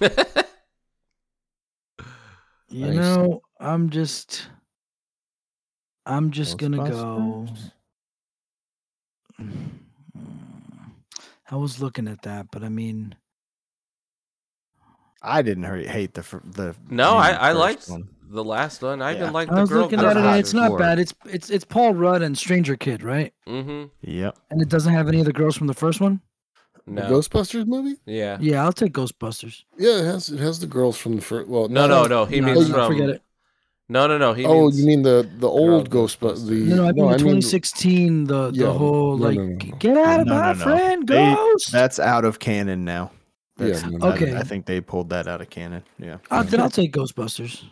You 2.72 2.92
Nice. 2.92 2.96
know, 2.96 3.42
I'm 3.58 3.90
just 3.90 4.48
I'm 6.10 6.30
just 6.30 6.58
going 6.58 6.72
to 6.72 6.78
go 6.78 7.46
I 11.50 11.56
was 11.56 11.80
looking 11.80 12.06
at 12.08 12.22
that, 12.22 12.46
but 12.52 12.62
I 12.62 12.68
mean, 12.68 13.14
I 15.22 15.42
didn't 15.42 15.64
hate, 15.64 15.86
hate 15.88 16.14
the 16.14 16.22
fir- 16.22 16.42
the. 16.44 16.76
no, 16.88 17.16
I, 17.16 17.30
I 17.32 17.52
liked 17.52 17.88
one. 17.88 18.08
the 18.28 18.44
last 18.44 18.82
one. 18.82 19.02
I 19.02 19.12
Yeah. 19.12 19.22
even 19.22 19.32
liked 19.32 19.50
I 19.50 19.56
the 19.56 19.60
was 19.62 19.70
girl. 19.70 19.82
looking 19.82 19.98
at 19.98 20.04
it 20.12 20.16
and 20.16 20.24
know. 20.26 20.34
it's 20.34 20.54
not 20.54 20.66
Before. 20.66 20.78
bad. 20.78 20.98
It's 21.00 21.12
it's 21.26 21.50
it's 21.50 21.64
Paul 21.64 21.94
Rudd 21.94 22.22
and 22.22 22.38
Stranger 22.38 22.76
Kid, 22.76 23.02
right? 23.02 23.32
Mm-hmm. 23.48 23.86
Yep. 24.02 24.38
And 24.50 24.62
it 24.62 24.68
doesn't 24.68 24.92
have 24.92 25.08
any 25.08 25.18
of 25.20 25.26
the 25.26 25.32
girls 25.32 25.56
from 25.56 25.66
the 25.66 25.74
first 25.74 26.00
one? 26.00 26.20
The 26.86 27.02
Ghostbusters 27.02 27.66
movie? 27.66 27.96
yeah. 28.06 28.38
Yeah, 28.40 28.64
I'll 28.64 28.72
take 28.72 28.92
Ghostbusters. 28.94 29.62
Yeah, 29.78 29.98
it 29.98 30.04
has 30.04 30.28
it 30.30 30.38
has 30.40 30.60
the 30.60 30.66
girls 30.66 30.96
from 30.96 31.16
the 31.16 31.22
first. 31.22 31.48
Well, 31.48 31.68
No, 31.68 31.86
not- 31.86 32.08
no, 32.08 32.20
no. 32.22 32.24
He 32.26 32.40
No, 32.40 32.46
means 32.54 32.68
no, 32.68 32.74
from. 32.76 32.92
forget 32.92 33.10
it. 33.10 33.22
No, 33.90 34.06
no, 34.06 34.18
no. 34.18 34.32
He 34.34 34.46
Oh, 34.46 34.62
means, 34.66 34.80
you 34.80 34.86
mean 34.86 35.02
the 35.02 35.28
the 35.38 35.48
old 35.48 35.90
Ghostbusters. 35.90 36.46
Ghostbusters? 36.46 36.46
The 36.48 36.54
No, 36.76 36.76
no, 36.76 36.84
I 36.88 36.92
mean 36.92 37.06
the 37.08 37.14
I 37.14 37.16
2016, 37.18 38.24
the 38.24 38.50
yeah, 38.54 38.66
the 38.66 38.72
whole 38.72 39.16
no, 39.16 39.24
like 39.26 39.36
no, 39.36 39.42
no, 39.46 39.52
no. 39.52 39.76
get 39.78 39.96
out 39.96 40.20
of 40.20 40.26
No, 40.28 40.34
my 40.34 40.52
no, 40.52 40.58
no. 40.58 40.64
friend, 40.64 41.08
They- 41.08 41.34
Ghost. 41.34 41.72
That's 41.72 41.98
out 41.98 42.24
of 42.24 42.38
canon 42.38 42.84
now. 42.84 43.10
Yeah, 43.58 43.66
That's, 43.66 43.82
no, 43.84 43.98
no. 43.98 44.06
I- 44.06 44.14
Okay. 44.14 44.36
I, 44.36 44.42
think 44.44 44.66
they 44.66 44.80
pulled 44.80 45.10
that 45.10 45.26
out 45.26 45.40
of 45.40 45.50
canon. 45.50 45.82
Yeah. 45.98 46.18
Uh, 46.30 46.44
then 46.44 46.60
I'll 46.60 46.70
take 46.70 46.92
Ghostbusters. 46.92 47.64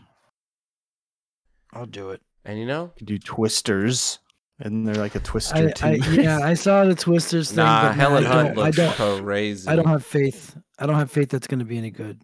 I'll 1.73 1.87
do 1.87 2.11
it. 2.11 2.21
and 2.45 2.59
you 2.59 2.67
know, 2.67 2.93
You 2.99 3.07
do 3.07 3.19
twisters, 3.19 4.19
and 4.59 4.87
they're 4.89 4.95
like 4.97 5.15
a 5.15 5.21
twister 5.21 5.55
I, 5.57 5.71
too. 5.71 5.87
I 5.87 5.93
yeah, 6.21 6.41
I 6.43 6.55
saw 6.55 6.85
the 6.85 6.95
Twisters 6.97 7.51
thing. 7.51 7.59
nah, 7.59 7.83
but 7.83 7.89
man, 7.91 7.99
Helen 7.99 8.27
I 8.27 8.29
Hunt 8.29 8.55
don't, 8.57 8.65
I 8.67 8.71
don't, 8.97 9.23
crazy. 9.23 9.69
I 9.69 9.77
don't 9.77 9.87
have 9.87 10.05
faith. 10.05 10.57
I 10.81 10.87
don't 10.87 10.97
have 10.97 11.11
faith 11.13 11.29
that's 11.31 11.47
going 11.47 11.61
to 11.61 11.65
be 11.65 11.79
any 11.79 11.91
good. 11.91 12.21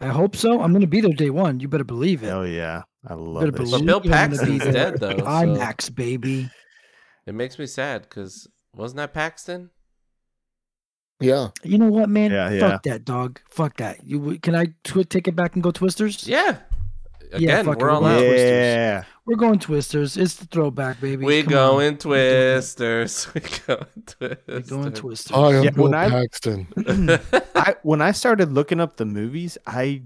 I 0.00 0.08
hope 0.08 0.34
so. 0.34 0.60
I'm 0.60 0.72
going 0.72 0.80
to 0.80 0.86
be 0.88 1.00
there 1.00 1.12
day 1.12 1.30
one. 1.30 1.60
You 1.60 1.68
better 1.68 1.84
believe 1.84 2.24
it. 2.24 2.26
Hell 2.26 2.46
yeah, 2.46 2.82
I 3.06 3.14
love 3.14 3.40
better 3.44 3.50
this. 3.52 3.70
believe 3.70 3.86
But 3.86 4.02
Bill 4.02 4.12
I'm 4.14 4.30
Paxton's 4.30 4.64
dead 4.64 5.00
though. 5.00 5.16
so 5.18 5.24
IMAX, 5.24 5.94
baby. 5.94 6.50
It 7.26 7.34
makes 7.34 7.58
me 7.58 7.66
sad 7.66 8.02
because 8.02 8.48
wasn't 8.74 8.98
that 8.98 9.12
Paxton? 9.14 9.70
Yeah, 11.20 11.48
You 11.62 11.78
know 11.78 11.86
what, 11.88 12.08
man? 12.08 12.32
Yeah, 12.32 12.58
Fuck 12.58 12.82
that, 12.82 13.04
dog. 13.04 13.40
Fuck 13.48 13.76
that. 13.76 14.04
You 14.04 14.38
can 14.40 14.56
I 14.56 14.66
twi- 14.82 15.04
take 15.04 15.28
it 15.28 15.36
back 15.36 15.54
and 15.54 15.62
go 15.62 15.70
Twisters? 15.70 16.26
Yeah. 16.26 16.56
Again, 17.32 17.64
fuck 17.64 17.78
we're 17.78 17.90
all 17.90 18.04
out. 18.04 18.18
going 18.18 18.24
Twisters. 18.28 18.40
Yeah. 18.50 19.04
We're 19.24 19.36
going 19.36 19.58
Twisters. 19.60 20.16
It's 20.16 20.34
the 20.34 20.46
throwback, 20.46 21.00
baby. 21.00 21.24
We 21.24 21.42
Come 21.44 21.52
on. 21.52 21.58
going 21.58 21.98
twisters. 21.98 23.28
We 23.34 23.40
going 23.40 23.86
twisters. 24.04 24.38
We're 24.48 24.60
going 24.60 24.92
Twisters. 24.92 25.34
Hi, 25.36 25.56
I'm 25.58 25.62
Yeah, 25.64 25.70
Bill 25.70 25.84
when 25.84 25.94
I- 25.94 26.08
Paxton. 26.10 26.66
I 27.54 27.76
when 27.84 28.02
I 28.02 28.10
started 28.10 28.50
looking 28.52 28.80
up 28.80 28.96
the 28.96 29.04
movies, 29.06 29.56
I 29.64 30.02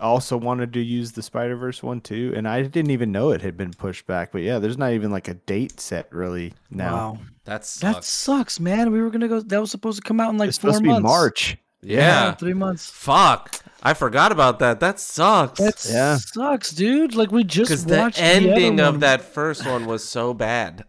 also 0.00 0.36
wanted 0.36 0.72
to 0.74 0.80
use 0.80 1.12
the 1.12 1.22
Spider 1.22 1.56
Verse 1.56 1.82
one 1.82 2.00
too, 2.00 2.32
and 2.36 2.46
I 2.48 2.62
didn't 2.62 2.90
even 2.90 3.12
know 3.12 3.30
it 3.30 3.42
had 3.42 3.56
been 3.56 3.72
pushed 3.72 4.06
back. 4.06 4.32
But 4.32 4.42
yeah, 4.42 4.58
there's 4.58 4.78
not 4.78 4.92
even 4.92 5.10
like 5.10 5.28
a 5.28 5.34
date 5.34 5.80
set 5.80 6.12
really 6.12 6.52
now. 6.70 6.94
Wow. 6.94 7.18
That 7.44 7.60
That 7.62 7.64
sucks. 7.66 8.06
sucks, 8.08 8.60
man. 8.60 8.92
We 8.92 9.00
were 9.00 9.10
gonna 9.10 9.28
go. 9.28 9.40
That 9.40 9.60
was 9.60 9.70
supposed 9.70 10.02
to 10.02 10.06
come 10.06 10.20
out 10.20 10.30
in 10.30 10.38
like 10.38 10.48
it's 10.48 10.58
four 10.58 10.70
supposed 10.70 10.84
to 10.84 10.90
months. 10.90 11.00
be 11.02 11.08
March. 11.08 11.56
Yeah. 11.84 12.34
three 12.34 12.54
months. 12.54 12.88
Fuck. 12.88 13.56
I 13.82 13.94
forgot 13.94 14.30
about 14.30 14.60
that. 14.60 14.78
That 14.78 15.00
sucks. 15.00 15.58
That 15.58 15.84
Yeah. 15.90 16.16
sucks, 16.16 16.70
dude. 16.70 17.14
Like 17.16 17.32
we 17.32 17.42
just 17.42 17.68
Because 17.70 17.84
the 17.84 18.12
ending 18.16 18.78
other 18.78 18.88
of 18.88 18.94
one. 18.94 19.00
that 19.00 19.22
first 19.22 19.66
one 19.66 19.86
was 19.86 20.04
so 20.08 20.32
bad. 20.32 20.84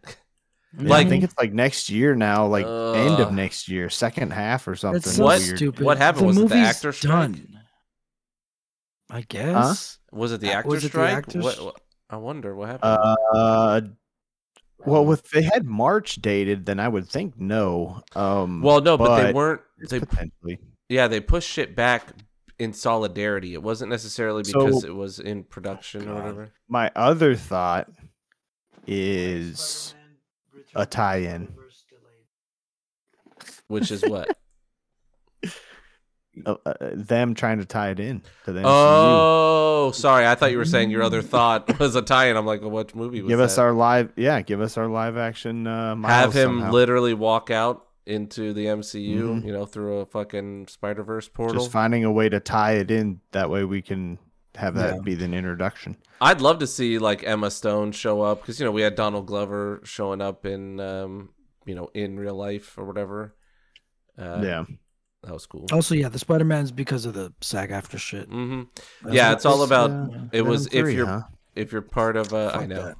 Yeah, 0.78 0.90
Like- 0.90 1.08
I 1.08 1.10
think 1.10 1.24
it's 1.24 1.34
like 1.38 1.52
next 1.54 1.90
year 1.90 2.14
now, 2.16 2.46
like 2.46 2.66
end 2.68 3.20
of 3.20 3.32
next 3.34 3.70
year, 3.70 3.90
second 3.90 4.34
half 4.34 4.68
or 4.68 4.76
something. 4.76 5.02
That's 5.02 5.16
so 5.18 5.24
What- 5.24 5.40
weird. 5.42 5.58
stupid. 5.58 5.84
what 5.86 5.98
happened? 5.98 6.22
The 6.24 6.28
Was 6.28 6.38
it 6.38 6.40
the 6.50 6.56
movie's 6.56 6.68
actor 6.68 6.92
strike? 6.92 7.12
done. 7.32 7.53
I 9.14 9.22
guess. 9.22 10.00
Was 10.12 10.32
it 10.32 10.42
the 10.42 10.50
Uh, 10.50 10.58
actor 10.58 10.70
was 10.70 10.80
it 10.84 10.88
the 10.88 10.90
strike? 10.90 11.14
actors? 11.18 11.44
What, 11.44 11.64
what- 11.64 11.82
I 12.10 12.18
wonder 12.18 12.56
what 12.56 12.70
happened. 12.70 12.98
Uh, 13.34 13.82
well, 14.86 15.12
if 15.14 15.30
they 15.32 15.44
had 15.44 15.66
March 15.66 16.16
dated, 16.16 16.66
then 16.66 16.80
I 16.80 16.88
would 16.88 17.08
think 17.08 17.40
no. 17.40 18.02
Um, 18.16 18.62
well, 18.62 18.82
no, 18.82 18.98
but, 18.98 19.22
they 19.24 19.34
weren't. 19.34 19.62
They 19.90 20.00
potentially. 20.00 20.60
yeah, 20.90 21.08
they 21.08 21.20
pushed 21.22 21.50
shit 21.50 21.76
back 21.76 22.08
in 22.60 22.74
solidarity. 22.74 23.54
It 23.54 23.64
wasn't 23.64 23.90
necessarily 23.92 24.44
So- 24.44 24.66
because 24.66 24.84
it 24.84 24.94
was 24.96 25.20
in 25.20 25.44
production 25.44 26.08
or 26.10 26.16
whatever. 26.16 26.52
My 26.68 26.92
other 26.96 27.36
thought 27.36 27.90
is 28.88 29.94
a 30.76 30.86
tie-in. 30.86 31.54
Which 33.68 33.92
is 33.92 34.04
what? 34.04 34.38
Uh, 36.46 36.56
uh, 36.66 36.74
them 36.96 37.36
trying 37.36 37.60
to 37.60 37.66
tie 37.66 37.90
it 37.92 38.00
in 38.00 38.22
to 38.46 38.52
the 38.54 38.62
MCU. 38.62 38.66
oh, 38.66 39.92
sorry. 39.94 40.26
I 40.26 40.34
thought 40.36 40.52
you 40.52 40.58
were 40.58 40.66
saying 40.66 40.90
your 40.90 41.04
other 41.04 41.22
thought 41.22 41.80
was 41.80 41.96
a 41.96 42.02
tie-in. 42.02 42.36
I'm 42.36 42.46
like, 42.46 42.62
well, 42.62 42.72
what 42.72 42.96
movie 42.96 43.22
was 43.22 43.30
give 43.30 43.40
us 43.40 43.58
our 43.60 43.72
live, 43.72 44.12
yeah, 44.16 44.42
give 44.42 44.60
us 44.62 44.76
our 44.78 44.88
live 44.88 45.16
action. 45.16 45.68
Uh, 45.68 45.96
Have 46.08 46.34
him 46.34 46.60
somehow. 46.60 46.72
literally 46.72 47.14
walk 47.14 47.52
out 47.52 47.86
into 48.08 48.52
the 48.54 48.66
MCU, 48.66 49.20
Mhm. 49.22 49.46
you 49.46 49.54
know, 49.54 49.66
through 49.66 50.00
a 50.00 50.06
fucking 50.08 50.68
Spider 50.68 51.04
Verse 51.04 51.30
portal. 51.30 51.62
Just 51.62 51.72
finding 51.72 52.04
a 52.04 52.12
way 52.12 52.30
to 52.30 52.40
tie 52.40 52.74
it 52.74 52.90
in. 52.90 53.22
That 53.32 53.50
way 53.52 53.64
we 53.64 53.82
can 53.84 54.18
have 54.56 54.74
that 54.76 54.96
Yeah. 54.96 55.02
be 55.02 55.14
the 55.16 55.26
introduction. 55.26 55.98
I'd 56.20 56.42
love 56.42 56.60
to 56.60 56.68
see 56.68 56.98
like 57.00 57.24
Emma 57.24 57.52
Stone 57.52 57.92
show 57.92 58.22
up 58.22 58.42
because 58.42 58.60
you 58.60 58.66
know 58.66 58.72
we 58.72 58.82
had 58.82 58.96
Donald 58.96 59.26
Glover 59.28 59.82
showing 59.84 60.20
up 60.22 60.46
in 60.46 60.80
um 60.80 61.30
you 61.66 61.76
know 61.76 61.90
in 61.94 62.18
real 62.20 62.36
life 62.36 62.76
or 62.78 62.86
whatever. 62.86 63.36
Uh, 64.18 64.42
yeah, 64.44 64.66
that 65.24 65.34
was 65.34 65.46
cool. 65.46 65.66
Also, 65.72 65.96
yeah, 65.96 66.10
the 66.10 66.20
Spider 66.20 66.44
Man's 66.46 66.72
because 66.72 67.06
of 67.06 67.14
the 67.14 67.34
SAG-AFTRA 67.42 68.00
shit. 68.00 68.28
hmm 68.30 68.64
Yeah, 69.10 69.32
it's 69.34 69.46
all 69.46 69.64
about 69.64 69.90
uh, 69.92 70.08
it 70.32 70.42
was 70.44 70.68
Venom 70.68 70.80
if 70.80 70.84
3, 70.86 70.96
you're 70.96 71.06
huh? 71.06 71.22
if 71.56 71.72
you're 71.72 71.82
part 71.82 72.16
of 72.18 72.34
a 72.34 72.52
I 72.54 72.60
Fuck 72.60 72.68
know, 72.68 72.86
that. 72.88 72.98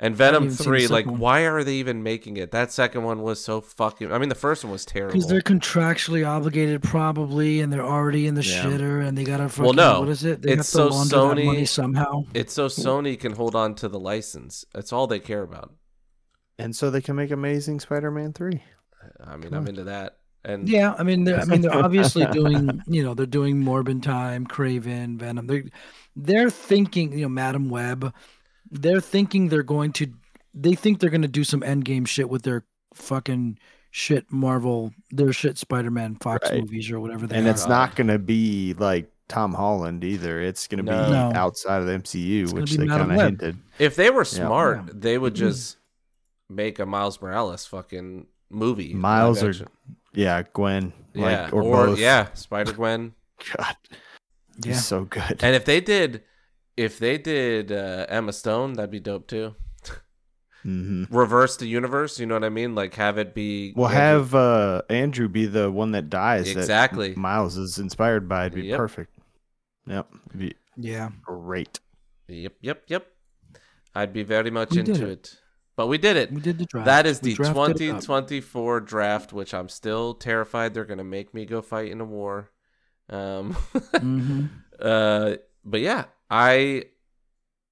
And 0.00 0.16
Venom 0.16 0.44
even 0.44 0.56
seen 0.56 0.58
the 0.58 0.64
three, 0.64 0.86
like, 0.88 1.06
one. 1.06 1.18
why 1.20 1.42
are 1.42 1.62
they 1.62 1.74
even 1.74 2.02
making 2.02 2.36
it? 2.36 2.50
That 2.50 2.72
second 2.72 3.04
one 3.04 3.22
was 3.22 3.42
so 3.42 3.60
fucking. 3.60 4.10
I 4.12 4.18
mean, 4.18 4.28
the 4.28 4.34
first 4.34 4.64
one 4.64 4.72
was 4.72 4.84
terrible. 4.84 5.12
Because 5.12 5.28
they're 5.28 5.40
contractually 5.40 6.26
obligated, 6.26 6.82
probably, 6.82 7.60
and 7.60 7.72
they're 7.72 7.86
already 7.86 8.26
in 8.26 8.34
the 8.34 8.42
Yeah. 8.42 8.64
shitter, 8.64 9.06
and 9.06 9.16
they 9.16 9.22
gotta 9.22 9.48
fucking. 9.48 9.64
well, 9.64 9.72
no, 9.72 10.00
what 10.00 10.08
is 10.08 10.24
it? 10.24 10.42
They 10.42 10.50
it's 10.54 10.72
have 10.72 10.88
to 10.88 10.92
so 10.92 10.96
launder 10.96 11.34
that 11.36 11.40
Sony- 11.42 11.46
money 11.46 11.64
somehow. 11.64 12.24
It's 12.34 12.52
so 12.52 12.66
Sony 12.66 13.18
can 13.18 13.32
hold 13.34 13.54
on 13.54 13.76
to 13.76 13.88
the 13.88 14.00
license. 14.00 14.64
That's 14.74 14.92
all 14.92 15.06
they 15.06 15.20
care 15.20 15.42
about. 15.42 15.72
And 16.58 16.74
so 16.74 16.90
they 16.90 17.00
can 17.00 17.14
make 17.14 17.30
Amazing 17.30 17.78
Spider-Man 17.80 18.32
three. 18.32 18.62
I 19.24 19.36
mean, 19.36 19.54
I'm 19.54 19.66
into 19.68 19.84
that. 19.84 20.18
And 20.44 20.68
Yeah, 20.68 20.94
I 20.98 21.02
mean, 21.02 21.24
they're, 21.24 21.40
I 21.40 21.44
mean, 21.44 21.62
they're 21.62 21.74
obviously 21.74 22.26
doing, 22.32 22.82
you 22.86 23.02
know, 23.02 23.14
they're 23.14 23.26
doing 23.26 23.56
Morbin 23.62 24.02
Time, 24.02 24.46
Kraven, 24.46 25.16
Venom. 25.18 25.46
They're, 25.46 25.64
they're 26.16 26.50
thinking, 26.50 27.12
you 27.12 27.22
know, 27.22 27.28
Madame 27.28 27.70
Web. 27.70 28.12
They're 28.70 29.00
thinking 29.00 29.48
they're 29.48 29.62
going 29.62 29.92
to, 29.94 30.12
they 30.52 30.74
think 30.74 31.00
they're 31.00 31.10
going 31.10 31.22
to 31.22 31.28
do 31.28 31.44
some 31.44 31.60
Endgame 31.60 32.06
shit 32.06 32.28
with 32.28 32.42
their 32.42 32.64
fucking 32.94 33.58
shit 33.90 34.30
Marvel, 34.30 34.92
their 35.10 35.32
shit 35.32 35.56
Spider-Man 35.56 36.16
Fox 36.16 36.50
Right. 36.50 36.60
movies 36.60 36.90
or 36.90 37.00
whatever 37.00 37.26
they 37.26 37.36
and 37.36 37.46
are. 37.46 37.50
it's 37.50 37.66
not 37.66 37.94
going 37.96 38.08
to 38.08 38.18
be 38.18 38.74
like 38.74 39.10
Tom 39.28 39.54
Holland 39.54 40.04
either. 40.04 40.40
It's 40.40 40.66
going 40.66 40.84
to 40.84 40.92
No. 40.92 41.04
be 41.06 41.10
No. 41.12 41.32
outside 41.34 41.78
of 41.80 41.86
the 41.86 41.92
MCU, 41.94 42.52
which 42.52 42.72
they 42.72 42.86
kind 42.86 43.10
of 43.10 43.18
hinted. 43.18 43.56
if 43.78 43.96
they 43.96 44.10
were 44.10 44.24
smart, 44.24 44.82
Yeah. 44.86 44.92
they 44.94 45.16
would 45.18 45.34
just 45.34 45.78
make 46.50 46.78
a 46.78 46.86
Miles 46.86 47.22
Morales 47.22 47.64
fucking 47.66 48.26
movie. 48.50 48.92
Miles 48.94 49.42
live 49.42 49.46
or 49.46 49.50
action. 49.50 49.68
Yeah, 50.14 50.42
Gwen, 50.52 50.92
yeah, 51.12 51.42
like 51.44 51.52
or, 51.52 51.62
both. 51.62 51.98
yeah, 51.98 52.32
Spider 52.34 52.72
Gwen. 52.72 53.14
God, 53.56 53.76
Yeah. 54.64 54.72
he's 54.72 54.84
so 54.86 55.04
good. 55.04 55.42
And 55.42 55.54
if 55.56 55.64
they 55.64 55.80
did, 55.80 56.22
if 56.76 56.98
they 56.98 57.18
did 57.18 57.72
uh, 57.72 58.06
Emma 58.08 58.32
Stone, 58.32 58.74
that'd 58.74 58.90
be 58.90 59.00
dope 59.00 59.26
too. 59.26 59.54
hmm 60.62 61.04
Reverse 61.10 61.56
the 61.58 61.66
universe, 61.66 62.18
you 62.18 62.26
know 62.26 62.34
what 62.34 62.44
I 62.44 62.48
mean? 62.48 62.74
Like 62.74 62.94
have 62.94 63.18
it 63.18 63.34
be. 63.34 63.72
We'll 63.76 63.88
Andrew- 63.88 64.00
have 64.00 64.34
uh, 64.34 64.82
Andrew 64.88 65.28
be 65.28 65.46
the 65.46 65.70
one 65.70 65.92
that 65.92 66.08
dies. 66.10 66.46
that 66.46 66.58
Exactly. 66.60 67.14
Miles 67.16 67.56
is 67.56 67.78
inspired 67.78 68.28
by. 68.28 68.46
It'd 68.46 68.54
be 68.54 68.62
Yep. 68.68 68.78
perfect. 68.78 69.18
Yep, 69.86 70.08
it'd 70.28 70.38
be 70.38 70.54
Yeah. 70.76 71.10
great. 71.22 71.80
Yep, 72.28 72.54
yep, 72.62 72.82
yep. 72.86 73.06
I'd 73.94 74.12
be 74.14 74.22
very 74.22 74.50
much 74.50 74.70
We 74.70 74.78
into 74.80 75.04
it. 75.06 75.10
it. 75.10 75.36
But 75.76 75.88
we 75.88 75.98
did 75.98 76.16
it. 76.16 76.30
We 76.32 76.40
did 76.40 76.58
the 76.58 76.66
draft. 76.66 76.86
That 76.86 77.04
is 77.06 77.20
We 77.20 77.30
the 77.30 77.34
drafted 77.36 77.80
it 77.80 77.90
up. 77.90 78.00
2024 78.00 78.80
draft, 78.80 79.32
which 79.32 79.52
I'm 79.52 79.68
still 79.68 80.14
terrified 80.14 80.72
they're 80.72 80.84
going 80.84 80.98
to 80.98 81.04
make 81.04 81.34
me 81.34 81.46
go 81.46 81.62
fight 81.62 81.90
in 81.90 82.00
a 82.00 82.04
war. 82.04 82.50
Um, 83.10 83.54
Mhm. 83.94 84.50
uh, 84.80 85.36
but 85.64 85.80
yeah, 85.80 86.04
I 86.30 86.84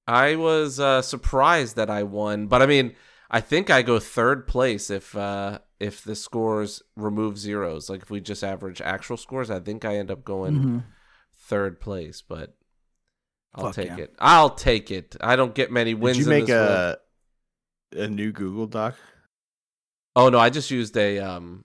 I 0.07 0.35
was 0.35 0.79
uh, 0.79 1.01
surprised 1.01 1.77
that 1.77 1.89
I 1.89 2.03
won. 2.03 2.47
But 2.47 2.61
I 2.61 2.65
mean, 2.65 2.93
I 3.31 3.39
think 3.39 3.69
I 3.69 3.81
go 3.83 3.99
third 3.99 4.47
place 4.47 4.89
if 4.89 5.15
uh, 5.15 5.59
if 5.79 6.03
the 6.03 6.15
scores 6.15 6.83
remove 6.97 7.37
zeros. 7.37 7.89
Like 7.89 8.01
if 8.01 8.09
we 8.11 8.19
just 8.19 8.43
average 8.43 8.81
actual 8.81 9.15
scores, 9.17 9.49
I 9.49 9.59
think 9.61 9.85
I 9.85 9.95
end 9.95 10.11
up 10.11 10.23
going 10.25 10.53
Mhm. 10.59 10.83
third 11.37 11.79
place. 11.79 12.21
But 12.21 12.55
I'll 13.55 13.65
Fuck 13.67 13.75
take 13.75 13.87
yeah. 13.87 13.97
it. 13.97 14.15
I'll 14.19 14.49
take 14.49 14.91
it. 14.91 15.15
I 15.21 15.35
don't 15.35 15.55
get 15.55 15.71
many 15.71 15.93
wins. 15.93 16.17
Did 16.17 16.25
you 16.25 16.31
in 16.33 16.37
make 16.39 16.47
this 16.47 16.53
world. 16.55 16.97
A 17.95 18.03
a 18.03 18.07
new 18.07 18.31
Google 18.31 18.67
Doc? 18.67 18.95
Oh 20.15 20.29
no, 20.29 20.39
I 20.39 20.49
just 20.49 20.69
used 20.71 20.95
a 20.97 21.19
um 21.19 21.63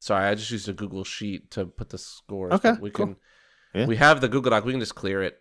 sorry, 0.00 0.26
I 0.26 0.34
just 0.34 0.50
used 0.50 0.68
a 0.68 0.72
Google 0.72 1.04
sheet 1.04 1.50
to 1.52 1.66
put 1.66 1.90
the 1.90 1.98
scores. 1.98 2.52
Okay, 2.54 2.72
but 2.72 2.80
we 2.80 2.90
cool. 2.90 3.06
can 3.06 3.16
Yeah. 3.74 3.86
we 3.86 3.96
have 3.96 4.20
the 4.20 4.28
Google 4.28 4.50
Doc, 4.50 4.64
we 4.64 4.72
can 4.72 4.80
just 4.80 4.94
clear 4.94 5.22
it. 5.22 5.38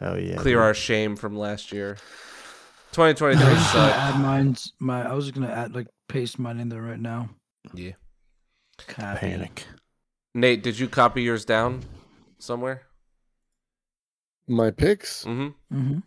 Oh 0.00 0.14
yeah! 0.14 0.36
clear 0.36 0.56
dude. 0.56 0.62
our 0.64 0.74
shame 0.74 1.16
from 1.16 1.36
last 1.36 1.72
year. 1.72 1.96
2023 2.92 3.44
I 3.46 3.52
was 3.52 3.66
sucked. 3.66 3.96
add 3.96 4.20
mine's 4.20 4.72
my. 4.78 5.08
I 5.08 5.12
was 5.14 5.30
gonna 5.30 5.48
add 5.48 5.74
like 5.74 5.86
paste 6.08 6.38
mine 6.38 6.60
in 6.60 6.68
there 6.68 6.82
right 6.82 7.00
now. 7.00 7.30
Yeah. 7.74 7.92
Copy. 8.78 9.18
panic. 9.20 9.64
Nate, 10.34 10.62
did 10.62 10.78
you 10.78 10.86
copy 10.88 11.22
yours 11.22 11.44
down 11.46 11.82
somewhere? 12.38 12.82
My 14.46 14.70
picks, 14.70 15.24
hmm 15.24 15.48
Mm-hmm. 15.72 15.98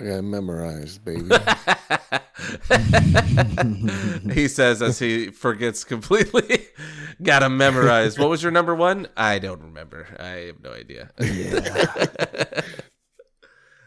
I 0.00 0.04
got 0.04 0.24
memorized, 0.24 1.04
baby. 1.04 1.28
he 4.32 4.48
says 4.48 4.82
as 4.82 4.98
he 4.98 5.30
forgets 5.30 5.84
completely. 5.84 6.66
Got 7.22 7.40
to 7.40 7.48
memorize. 7.48 8.18
What 8.18 8.30
was 8.30 8.42
your 8.42 8.52
number 8.52 8.74
one? 8.74 9.08
I 9.16 9.38
don't 9.38 9.62
remember. 9.62 10.08
I 10.18 10.46
have 10.46 10.62
no 10.62 10.72
idea. 10.72 11.10
Yeah. 11.20 12.62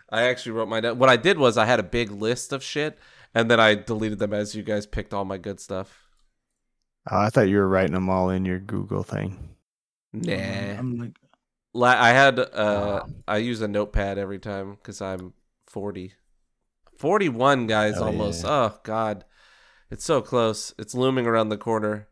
I 0.09 0.23
actually 0.23 0.51
wrote 0.53 0.69
my 0.69 0.81
down. 0.81 0.99
What 0.99 1.09
I 1.09 1.17
did 1.17 1.37
was 1.39 1.57
I 1.57 1.65
had 1.65 1.79
a 1.79 1.83
big 1.83 2.11
list 2.11 2.53
of 2.53 2.63
shit, 2.63 2.99
and 3.33 3.49
then 3.49 3.59
I 3.59 3.73
deleted 3.75 4.19
them 4.19 4.33
as 4.33 4.53
you 4.53 4.61
guys 4.61 4.85
picked 4.85 5.13
all 5.13 5.25
my 5.25 5.39
good 5.39 5.59
stuff. 5.59 6.07
Oh, 7.09 7.17
I 7.17 7.29
thought 7.29 7.49
you 7.49 7.57
were 7.57 7.67
writing 7.67 7.93
them 7.93 8.09
all 8.09 8.29
in 8.29 8.45
your 8.45 8.59
Google 8.59 9.03
thing. 9.03 9.55
Nah. 10.13 10.33
I'm 10.33 11.13
like, 11.73 11.97
I 11.97 12.09
had 12.09 12.39
uh 12.39 13.05
I 13.27 13.37
use 13.37 13.61
a 13.61 13.67
notepad 13.67 14.19
every 14.19 14.37
time 14.37 14.75
because 14.75 15.01
I'm 15.01 15.33
40. 15.73 16.13
41 16.99 17.65
guys 17.65 17.95
Hell 17.95 18.03
almost. 18.05 18.43
yeah. 18.43 18.49
Oh 18.51 18.79
god. 18.83 19.25
It's 19.89 20.05
so 20.05 20.21
close. 20.21 20.71
It's 20.77 20.93
looming 20.93 21.25
around 21.25 21.49
the 21.49 21.57
corner. 21.57 22.07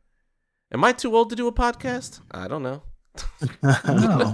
Am 0.74 0.84
I 0.84 0.94
too 0.94 1.16
old 1.16 1.30
to 1.30 1.36
do 1.36 1.48
a 1.48 1.52
podcast? 1.54 2.22
I 2.32 2.48
don't 2.48 2.64
know. 2.64 2.82
no, 3.64 4.34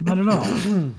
not 0.00 0.18
at 0.18 0.28
all. 0.28 0.44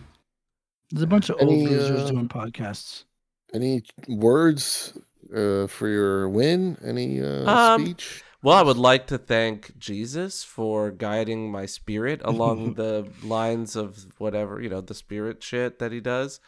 There's 0.92 1.04
a 1.04 1.08
bunch 1.08 1.30
of 1.30 1.38
old 1.42 1.52
Any, 1.52 1.66
losers 1.68 2.02
uh, 2.02 2.12
doing 2.12 2.28
podcasts. 2.30 3.06
Any 3.54 3.82
words 4.08 4.96
uh, 5.36 5.66
for 5.66 5.88
your 5.88 6.30
win? 6.30 6.78
Any 6.86 7.20
uh, 7.22 7.50
Um, 7.50 7.84
speech? 7.86 8.24
Well, 8.44 8.56
I 8.58 8.62
would 8.62 8.78
like 8.78 9.08
to 9.08 9.18
thank 9.18 9.78
Jesus 9.80 10.44
for 10.44 10.92
guiding 10.92 11.52
my 11.52 11.66
spirit 11.66 12.22
along 12.24 12.74
the 12.76 13.08
lines 13.24 13.76
of 13.76 14.06
whatever, 14.20 14.62
you 14.62 14.70
know, 14.70 14.82
the 14.82 14.94
spirit 14.94 15.44
shit 15.44 15.80
that 15.80 15.92
he 15.92 16.00
does. 16.00 16.40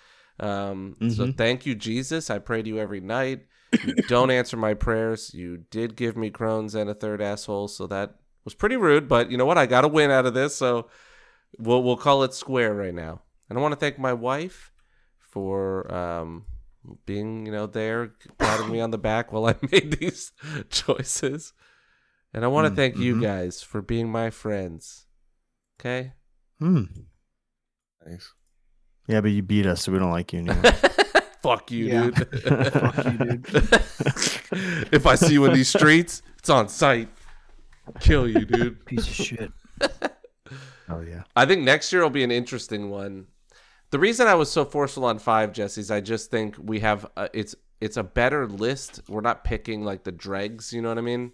Um, 0.41 0.97
So 1.07 1.27
Mhm. 1.27 1.37
thank 1.37 1.65
you, 1.65 1.75
Jesus. 1.75 2.29
I 2.29 2.39
pray 2.39 2.61
to 2.63 2.67
you 2.67 2.79
every 2.79 2.99
night. 2.99 3.45
You 3.83 3.95
don't 4.07 4.31
answer 4.39 4.57
my 4.57 4.73
prayers. 4.73 5.33
You 5.33 5.57
did 5.69 5.95
give 5.95 6.17
me 6.17 6.31
Crohn's 6.31 6.75
and 6.75 6.89
a 6.89 6.93
third 6.95 7.21
asshole, 7.21 7.67
so 7.69 7.87
that 7.87 8.15
was 8.43 8.53
pretty 8.55 8.75
rude. 8.75 9.07
But 9.07 9.29
you 9.31 9.37
know 9.37 9.45
what? 9.45 9.57
I 9.57 9.65
got 9.67 9.85
a 9.85 9.87
win 9.87 10.11
out 10.11 10.25
of 10.25 10.33
this, 10.33 10.55
so 10.55 10.89
we'll 11.57 11.83
we'll 11.83 11.97
call 11.97 12.23
it 12.23 12.33
square 12.33 12.73
right 12.73 12.93
now. 12.93 13.21
And 13.49 13.57
I 13.57 13.61
want 13.61 13.73
to 13.73 13.79
thank 13.79 13.99
my 13.99 14.13
wife 14.13 14.71
for 15.19 15.91
um, 15.93 16.45
being, 17.05 17.45
you 17.45 17.51
know, 17.51 17.67
there, 17.67 18.13
patting 18.39 18.71
me 18.71 18.81
on 18.81 18.91
the 18.91 18.97
back 18.97 19.31
while 19.31 19.45
I 19.45 19.55
made 19.71 19.99
these 19.99 20.31
choices. 20.69 21.53
And 22.33 22.43
I 22.45 22.47
want 22.47 22.65
to 22.67 22.71
Mm, 22.71 22.75
thank 22.75 22.95
you 22.97 23.15
mhm. 23.15 23.21
guys 23.21 23.61
for 23.61 23.81
being 23.81 24.09
my 24.11 24.29
friends. 24.29 25.05
Okay? 25.79 26.13
Hmm. 26.59 26.83
Nice. 28.05 28.33
Yeah, 29.07 29.21
but 29.21 29.31
you 29.31 29.41
beat 29.41 29.65
us, 29.65 29.83
so 29.83 29.91
we 29.91 29.99
don't 29.99 30.11
like 30.11 30.31
you 30.33 30.39
anymore. 30.39 30.63
Fuck 31.41 31.71
you, 31.71 31.85
Yeah. 31.85 32.09
dude. 32.11 32.27
Fuck 32.73 33.05
you, 33.05 33.17
dude. 33.17 33.45
if 34.93 35.05
I 35.07 35.15
see 35.15 35.33
you 35.33 35.45
in 35.45 35.53
these 35.53 35.69
streets, 35.69 36.21
it's 36.37 36.49
on 36.49 36.69
sight. 36.69 37.09
Kill 37.99 38.27
you, 38.27 38.45
dude. 38.45 38.85
Piece 38.85 39.07
of 39.07 39.13
shit. 39.13 39.51
oh 40.89 41.01
yeah. 41.01 41.23
I 41.35 41.45
think 41.45 41.63
next 41.63 41.91
year 41.91 42.03
will 42.03 42.09
be 42.11 42.23
an 42.23 42.31
interesting 42.31 42.89
one. 42.89 43.25
The 43.89 43.99
reason 43.99 44.27
I 44.27 44.35
was 44.35 44.51
so 44.51 44.63
forceful 44.63 45.03
on 45.05 45.19
five, 45.19 45.51
Jesse, 45.51 45.81
is 45.81 45.91
I 45.91 45.99
just 45.99 46.31
think 46.31 46.55
we 46.61 46.79
have 46.81 47.05
a, 47.17 47.29
it's 47.33 47.55
it's 47.81 47.97
a 47.97 48.03
better 48.03 48.47
list. 48.47 49.01
We're 49.09 49.21
not 49.21 49.43
picking 49.43 49.83
like 49.83 50.03
the 50.03 50.11
dregs. 50.11 50.71
You 50.71 50.81
know 50.83 50.89
what 50.89 50.99
I 50.99 51.01
mean? 51.01 51.31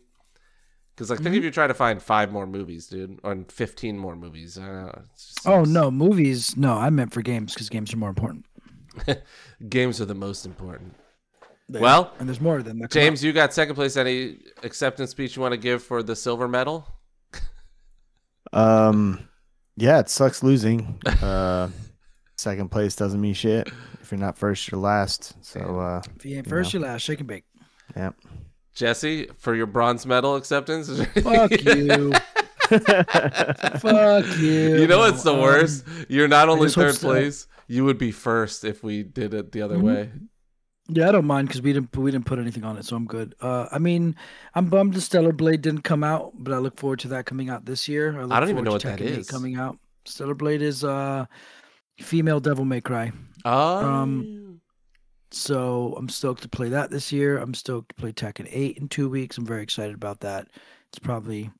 Because 0.97 1.11
like 1.11 1.19
think 1.19 1.27
Mm-hmm. 1.29 1.37
if 1.37 1.43
you 1.43 1.51
try 1.51 1.67
to 1.67 1.75
find 1.75 2.01
five 2.01 2.31
more 2.31 2.47
movies, 2.47 2.87
dude, 2.87 3.19
or 3.23 3.37
fifteen 3.49 3.99
more 3.99 4.15
movies. 4.15 4.57
I 4.57 4.61
know, 4.65 4.99
it's 5.13 5.27
just- 5.35 5.47
Oh 5.47 5.63
no, 5.63 5.91
movies. 5.91 6.57
No, 6.57 6.73
I 6.73 6.89
meant 6.89 7.13
for 7.13 7.21
games 7.21 7.53
because 7.53 7.69
games 7.69 7.93
are 7.93 7.97
more 7.97 8.09
important. 8.09 8.45
games 9.69 10.01
are 10.01 10.05
the 10.05 10.15
most 10.15 10.45
important. 10.45 10.95
Well, 11.69 12.13
And 12.17 12.27
there's 12.27 12.41
more 12.41 12.57
of 12.57 12.65
them. 12.65 12.81
James, 12.89 13.23
you 13.23 13.31
got 13.33 13.53
second 13.53 13.75
place. 13.75 13.95
Any 13.97 14.39
acceptance 14.63 15.11
speech 15.11 15.35
you 15.35 15.41
want 15.43 15.51
to 15.51 15.57
give 15.57 15.83
for 15.83 16.01
the 16.01 16.15
silver 16.15 16.47
medal? 16.47 16.87
Um, 18.53 19.27
yeah, 19.75 19.99
it 19.99 20.09
sucks 20.09 20.41
losing. 20.43 20.99
Uh, 21.05 21.69
second 22.37 22.69
place 22.71 22.95
doesn't 22.95 23.19
mean 23.19 23.33
shit. 23.33 23.67
If 24.01 24.11
you're 24.11 24.19
not 24.19 24.37
first, 24.37 24.71
you're 24.71 24.79
last. 24.79 25.35
So, 25.45 25.59
uh. 25.79 26.01
If 26.15 26.25
you 26.25 26.37
ain't 26.37 26.47
You 26.47 26.49
first, 26.49 26.73
know. 26.73 26.79
you 26.79 26.85
last. 26.85 27.01
Shake 27.01 27.19
and 27.19 27.27
bake. 27.27 27.43
yeah. 27.95 28.11
Jesse, 28.77 29.27
for 29.37 29.55
your 29.55 29.65
bronze 29.65 30.05
medal 30.05 30.35
acceptance. 30.35 30.87
Fuck 31.23 31.51
you. 31.63 32.13
Fuck 32.69 34.25
you. 34.37 34.77
You 34.77 34.87
know 34.87 34.99
what's 34.99 35.23
the 35.23 35.33
Um, 35.33 35.41
worst? 35.41 35.83
You're 36.09 36.27
not 36.27 36.47
only 36.49 36.69
third 36.69 36.95
so. 36.95 37.07
place. 37.07 37.47
You 37.67 37.85
would 37.85 37.97
be 37.97 38.11
first 38.11 38.63
if 38.63 38.83
we 38.83 39.03
did 39.03 39.33
it 39.33 39.51
the 39.51 39.61
other 39.63 39.77
Mhm. 39.77 39.81
way. 39.81 40.09
Yeah, 40.89 41.09
I 41.09 41.11
don't 41.11 41.25
mind 41.25 41.47
because 41.49 41.61
we 41.61 41.73
didn't 41.73 41.95
we 41.97 42.11
didn't 42.11 42.25
put 42.27 42.39
anything 42.39 42.63
on 42.63 42.77
it, 42.77 42.85
so 42.85 42.95
I'm 42.95 43.05
good. 43.05 43.35
Uh, 43.41 43.65
I 43.71 43.79
mean, 43.79 44.15
I'm 44.55 44.67
bummed 44.67 44.93
the 44.93 45.01
Stellar 45.01 45.33
Blade 45.33 45.61
didn't 45.61 45.81
come 45.81 46.03
out, 46.03 46.31
but 46.37 46.53
I 46.53 46.59
look 46.59 46.79
forward 46.79 46.99
to 46.99 47.07
that 47.09 47.25
coming 47.25 47.49
out 47.49 47.65
this 47.65 47.87
year. 47.89 48.13
look 48.13 48.31
I 48.31 48.39
don't 48.39 48.49
even 48.49 48.63
know 48.63 48.71
what 48.73 48.83
that 48.83 49.01
8 49.01 49.27
coming 49.27 49.57
out. 49.57 49.77
Stellar 50.05 50.35
Blade 50.35 50.61
is 50.61 50.83
uh, 50.85 51.25
female 51.99 52.39
Devil 52.39 52.63
May 52.63 52.79
Cry. 52.79 53.11
Oh, 53.43 53.85
Um, 53.85 54.46
So 55.31 55.93
I'm 55.97 56.09
stoked 56.09 56.41
to 56.43 56.49
play 56.49 56.69
that 56.69 56.89
this 56.89 57.11
year. 57.11 57.37
I'm 57.37 57.53
stoked 57.53 57.89
to 57.89 57.95
play 57.95 58.11
Tekken 58.13 58.47
8 58.49 58.77
in 58.77 58.87
two 58.87 59.09
weeks. 59.09 59.37
I'm 59.37 59.45
very 59.45 59.63
excited 59.63 59.93
about 59.95 60.21
that. 60.21 60.47
It's 60.89 60.99
probably 60.99 61.51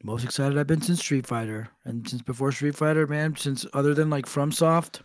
the 0.00 0.06
most 0.06 0.24
excited 0.24 0.56
I've 0.58 0.66
been 0.66 0.80
since 0.80 1.00
Street 1.00 1.26
Fighter. 1.26 1.68
And 1.84 2.08
since 2.08 2.22
before 2.22 2.52
Street 2.52 2.74
Fighter, 2.74 3.06
man, 3.06 3.36
since 3.36 3.66
other 3.74 3.92
than 3.94 4.08
like 4.10 4.26
FromSoft. 4.26 5.00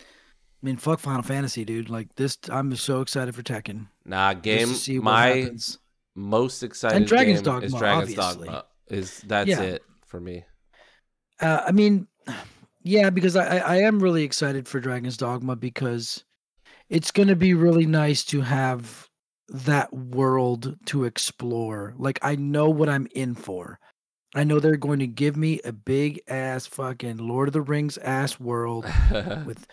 I 0.00 0.66
mean, 0.66 0.76
fuck 0.76 1.00
Final 1.00 1.22
Fantasy, 1.22 1.64
dude. 1.64 1.88
Like 1.88 2.14
this, 2.16 2.36
I'm 2.50 2.74
so 2.76 3.00
excited 3.00 3.34
for 3.34 3.42
Tekken. 3.42 3.86
Nah, 4.04 4.34
game. 4.34 4.68
to 4.68 4.74
see 4.74 4.98
what 4.98 5.04
My 5.04 5.26
happens. 5.28 5.78
most 6.14 6.62
excited 6.62 6.96
and 6.96 7.06
Dragon's 7.06 7.40
game 7.40 7.62
is 7.62 7.72
Dogma, 7.72 7.78
Dragon's 7.78 8.18
obviously. 8.18 8.46
Dogma. 8.48 8.64
Is 8.88 9.20
that's 9.26 9.48
Yeah. 9.48 9.60
it 9.62 9.82
for 10.06 10.20
me? 10.20 10.44
Uh, 11.40 11.62
I 11.66 11.72
mean, 11.72 12.06
yeah, 12.82 13.10
because 13.10 13.36
I, 13.36 13.58
I 13.58 13.76
am 13.78 14.02
really 14.02 14.24
excited 14.24 14.66
for 14.66 14.80
Dragon's 14.80 15.16
Dogma 15.16 15.56
because 15.56 16.24
it's 16.88 17.10
going 17.10 17.28
to 17.28 17.36
be 17.36 17.54
really 17.54 17.86
nice 17.86 18.24
to 18.26 18.40
have 18.40 19.08
that 19.48 19.92
world 19.92 20.76
to 20.86 21.04
explore. 21.04 21.94
Like 21.98 22.18
I 22.22 22.36
know 22.36 22.70
what 22.70 22.88
I'm 22.88 23.08
in 23.14 23.34
for. 23.34 23.78
I 24.34 24.44
know 24.44 24.60
they're 24.60 24.76
going 24.76 25.00
to 25.00 25.08
give 25.08 25.36
me 25.36 25.60
a 25.64 25.72
big 25.72 26.20
ass 26.28 26.66
fucking 26.66 27.16
Lord 27.16 27.48
of 27.48 27.52
the 27.52 27.60
Rings 27.60 27.98
ass 27.98 28.38
world 28.38 28.86
with 29.44 29.66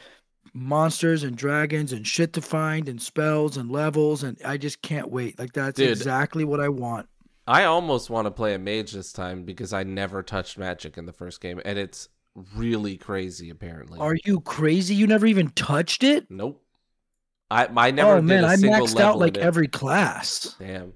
monsters 0.54 1.24
and 1.24 1.38
dragons 1.38 1.94
and 1.94 2.08
shit 2.08 2.34
to 2.34 2.42
find 2.42 2.90
and 2.90 3.00
spells 3.00 3.58
and 3.58 3.70
levels 3.70 4.24
and 4.24 4.38
I 4.44 4.58
just 4.58 4.82
can't 4.82 5.12
wait. 5.12 5.38
Like 5.38 5.54
that's 5.54 5.78
Dude. 5.78 5.90
exactly 5.90 6.44
what 6.44 6.60
I 6.60 6.70
want. 6.70 7.08
I 7.48 7.64
almost 7.64 8.10
want 8.10 8.26
to 8.26 8.32
play 8.32 8.54
a 8.54 8.60
mage 8.60 8.92
this 8.92 9.14
time 9.14 9.44
because 9.44 9.72
I 9.72 9.84
never 9.84 10.22
touched 10.22 10.58
magic 10.58 10.98
in 10.98 11.06
the 11.06 11.14
first 11.14 11.40
game, 11.40 11.62
and 11.64 11.80
it's 11.80 12.10
really 12.56 12.98
crazy. 12.98 13.50
Apparently, 13.50 14.00
Are 14.00 14.18
you 14.26 14.42
crazy? 14.42 14.96
You 14.96 15.08
never 15.08 15.26
even 15.26 15.50
touched 15.50 16.04
it? 16.04 16.30
nope. 16.30 16.64
I 17.50 17.68
I 17.78 17.92
never 17.92 18.16
oh 18.16 18.22
man, 18.22 18.44
a 18.44 18.48
I 18.48 18.56
maxed 18.58 19.00
out 19.00 19.20
like 19.20 19.38
every 19.38 19.68
class. 19.68 20.56
Damn. 20.60 20.94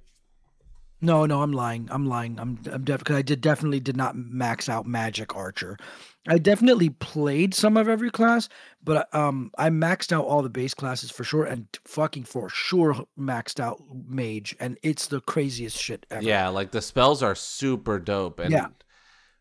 No, 1.03 1.26
no, 1.26 1.42
I'm 1.42 1.52
lying. 1.52 1.88
I'm 1.92 2.06
lying. 2.06 2.40
I'm 2.40 2.60
I'm 2.72 2.84
def 2.84 3.10
I 3.10 3.24
did 3.24 3.42
definitely 3.42 3.80
did 3.80 3.98
not 3.98 4.16
max 4.16 4.70
out 4.70 4.86
Magic 4.86 5.36
Archer. 5.36 5.78
I 6.28 6.38
definitely 6.38 6.90
played 6.90 7.56
some 7.56 7.76
of 7.76 7.90
every 7.90 8.11
class, 8.11 8.48
but 8.84 9.14
um, 9.16 9.50
I 9.58 9.70
maxed 9.70 10.11
out 10.11 10.26
all 10.26 10.44
the 10.44 10.50
base 10.50 10.76
classes 10.76 11.10
for 11.10 11.24
sure, 11.24 11.45
and 11.45 11.66
fucking 11.86 12.26
for 12.26 12.50
sure 12.50 13.08
maxed 13.18 13.60
out 13.60 13.82
Mage, 14.08 14.56
and 14.60 14.78
it's 14.84 15.08
the 15.08 15.22
craziest 15.22 15.76
shit 15.78 16.06
ever. 16.11 16.22
Yeah, 16.22 16.50
like 16.50 16.70
the 16.70 16.82
spells 16.82 17.24
are 17.24 17.34
super 17.34 17.98
dope 17.98 18.40
and 18.40 18.52
Yeah. 18.52 18.68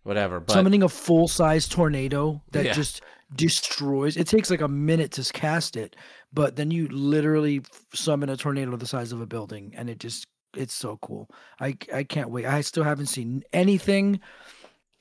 Whatever. 0.02 0.40
But 0.40 0.52
Summoning 0.52 0.82
a 0.82 0.88
full 0.88 1.28
size 1.28 1.68
tornado 1.68 2.42
that 2.52 2.64
Yeah. 2.64 2.72
just 2.72 3.02
destroys. 3.34 4.16
It 4.16 4.26
takes 4.26 4.50
like 4.50 4.60
a 4.60 4.68
minute 4.68 5.12
to 5.12 5.32
cast 5.32 5.76
it, 5.76 5.96
but 6.32 6.56
then 6.56 6.70
you 6.70 6.88
literally 6.88 7.62
summon 7.94 8.28
a 8.28 8.36
tornado 8.36 8.76
the 8.76 8.86
size 8.86 9.12
of 9.12 9.20
a 9.20 9.26
building, 9.26 9.72
and 9.76 9.88
it 9.90 9.98
just 9.98 10.26
it's 10.56 10.74
so 10.74 10.96
cool. 11.00 11.30
I 11.60 11.76
I 11.94 12.02
can't 12.04 12.30
wait. 12.30 12.44
I 12.46 12.60
still 12.62 12.84
haven't 12.84 13.06
seen 13.06 13.42
anything. 13.52 14.20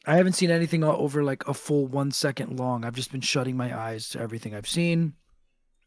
I 0.05 0.15
haven't 0.15 0.33
seen 0.33 0.49
anything 0.51 0.83
over 0.83 1.23
like 1.23 1.47
a 1.47 1.53
full 1.53 1.87
one 1.87 2.11
second 2.11 2.57
long. 2.59 2.85
I've 2.85 2.95
just 2.95 3.11
been 3.11 3.21
shutting 3.21 3.57
my 3.57 3.77
eyes 3.77 4.09
to 4.09 4.19
everything 4.19 4.53
I've 4.55 4.67
seen, 4.67 5.13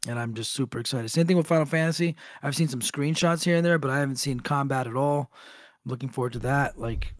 and 0.06 0.18
I'm 0.18 0.34
just 0.34 0.52
super 0.52 0.78
excited. 0.78 1.08
Same 1.10 1.26
thing 1.26 1.36
with 1.36 1.46
Final 1.46 1.64
Fantasy. 1.64 2.16
I've 2.42 2.56
seen 2.56 2.68
some 2.68 2.80
screenshots 2.80 3.44
here 3.44 3.56
and 3.56 3.64
there, 3.64 3.78
but 3.78 3.90
I 3.90 3.98
haven't 4.00 4.16
seen 4.16 4.40
combat 4.40 4.86
at 4.86 4.96
all. 4.96 5.30
I'm 5.84 5.90
looking 5.90 6.08
forward 6.08 6.32
to 6.34 6.38
that. 6.40 6.78
Like, 6.78 7.14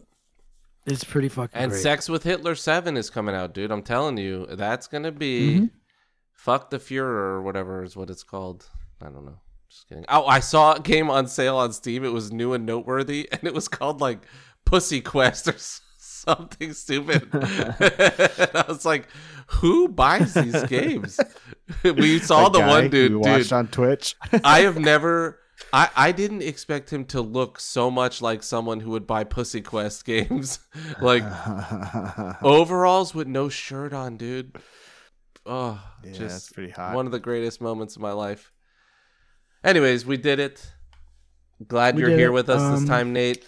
it's 0.85 1.03
pretty 1.03 1.29
fucking 1.29 1.55
and 1.59 1.71
great. 1.71 1.81
Sex 1.81 2.09
with 2.09 2.23
Hitler 2.23 2.55
Seven 2.55 2.97
is 2.97 3.09
coming 3.09 3.35
out, 3.35 3.53
dude. 3.53 3.71
I'm 3.71 3.83
telling 3.83 4.17
you, 4.17 4.45
that's 4.49 4.87
gonna 4.87 5.11
be 5.11 5.59
Mhm. 5.59 5.69
fuck 6.33 6.69
the 6.69 6.79
Fuhrer 6.79 7.01
or 7.03 7.41
whatever 7.41 7.83
is 7.83 7.95
what 7.95 8.09
it's 8.09 8.23
called. 8.23 8.65
I 9.01 9.05
don't 9.05 9.25
know. 9.25 9.39
Just 9.69 9.87
kidding. 9.89 10.05
Oh, 10.09 10.25
I 10.25 10.39
saw 10.39 10.73
a 10.75 10.79
game 10.79 11.09
on 11.09 11.27
sale 11.27 11.57
on 11.57 11.73
Steam. 11.73 12.03
It 12.05 12.13
was 12.13 12.31
new 12.31 12.53
and 12.53 12.65
noteworthy, 12.65 13.27
and 13.31 13.43
it 13.43 13.53
was 13.53 13.67
called 13.67 14.01
like 14.01 14.19
Pussy 14.65 15.01
Quest 15.01 15.47
or 15.47 15.55
something 15.97 16.73
stupid. 16.73 17.27
I 17.33 18.65
was 18.67 18.85
like, 18.85 19.07
who 19.47 19.87
buys 19.89 20.33
these 20.35 20.63
games? 20.65 21.19
we 21.83 22.19
saw 22.19 22.49
the 22.49 22.59
guy 22.59 22.67
one 22.67 22.83
dude, 22.89 23.11
dude. 23.13 23.21
watched 23.21 23.51
on 23.53 23.67
Twitch. 23.67 24.15
I 24.43 24.61
have 24.61 24.77
never. 24.77 25.39
I, 25.73 25.89
I 25.95 26.11
didn't 26.11 26.43
expect 26.43 26.93
him 26.93 27.03
to 27.05 27.21
look 27.21 27.59
so 27.59 27.89
much 27.89 28.21
like 28.21 28.43
someone 28.43 28.79
who 28.79 28.91
would 28.91 29.07
buy 29.07 29.23
Pussy 29.23 29.59
Quest 29.61 30.05
games. 30.13 30.59
like 31.01 31.23
overalls 32.43 33.13
with 33.15 33.27
no 33.27 33.49
shirt 33.49 33.91
on, 33.93 34.17
dude. 34.17 34.55
Oh, 35.45 35.83
yeah, 36.03 36.13
that's 36.19 36.51
pretty 36.51 36.71
hot. 36.71 36.95
one 36.95 37.05
of 37.05 37.11
the 37.11 37.19
greatest 37.19 37.59
moments 37.59 37.95
of 37.95 38.01
my 38.01 38.11
life. 38.11 38.51
Anyways, 39.63 40.05
we 40.05 40.15
did 40.17 40.39
it. 40.39 40.73
Glad 41.67 41.95
We 41.95 42.01
you're 42.01 42.11
here 42.11 42.27
it. 42.27 42.33
with 42.33 42.49
us 42.49 42.61
this 42.71 42.81
Um, 42.81 42.87
time, 42.87 43.13
Nate. 43.13 43.43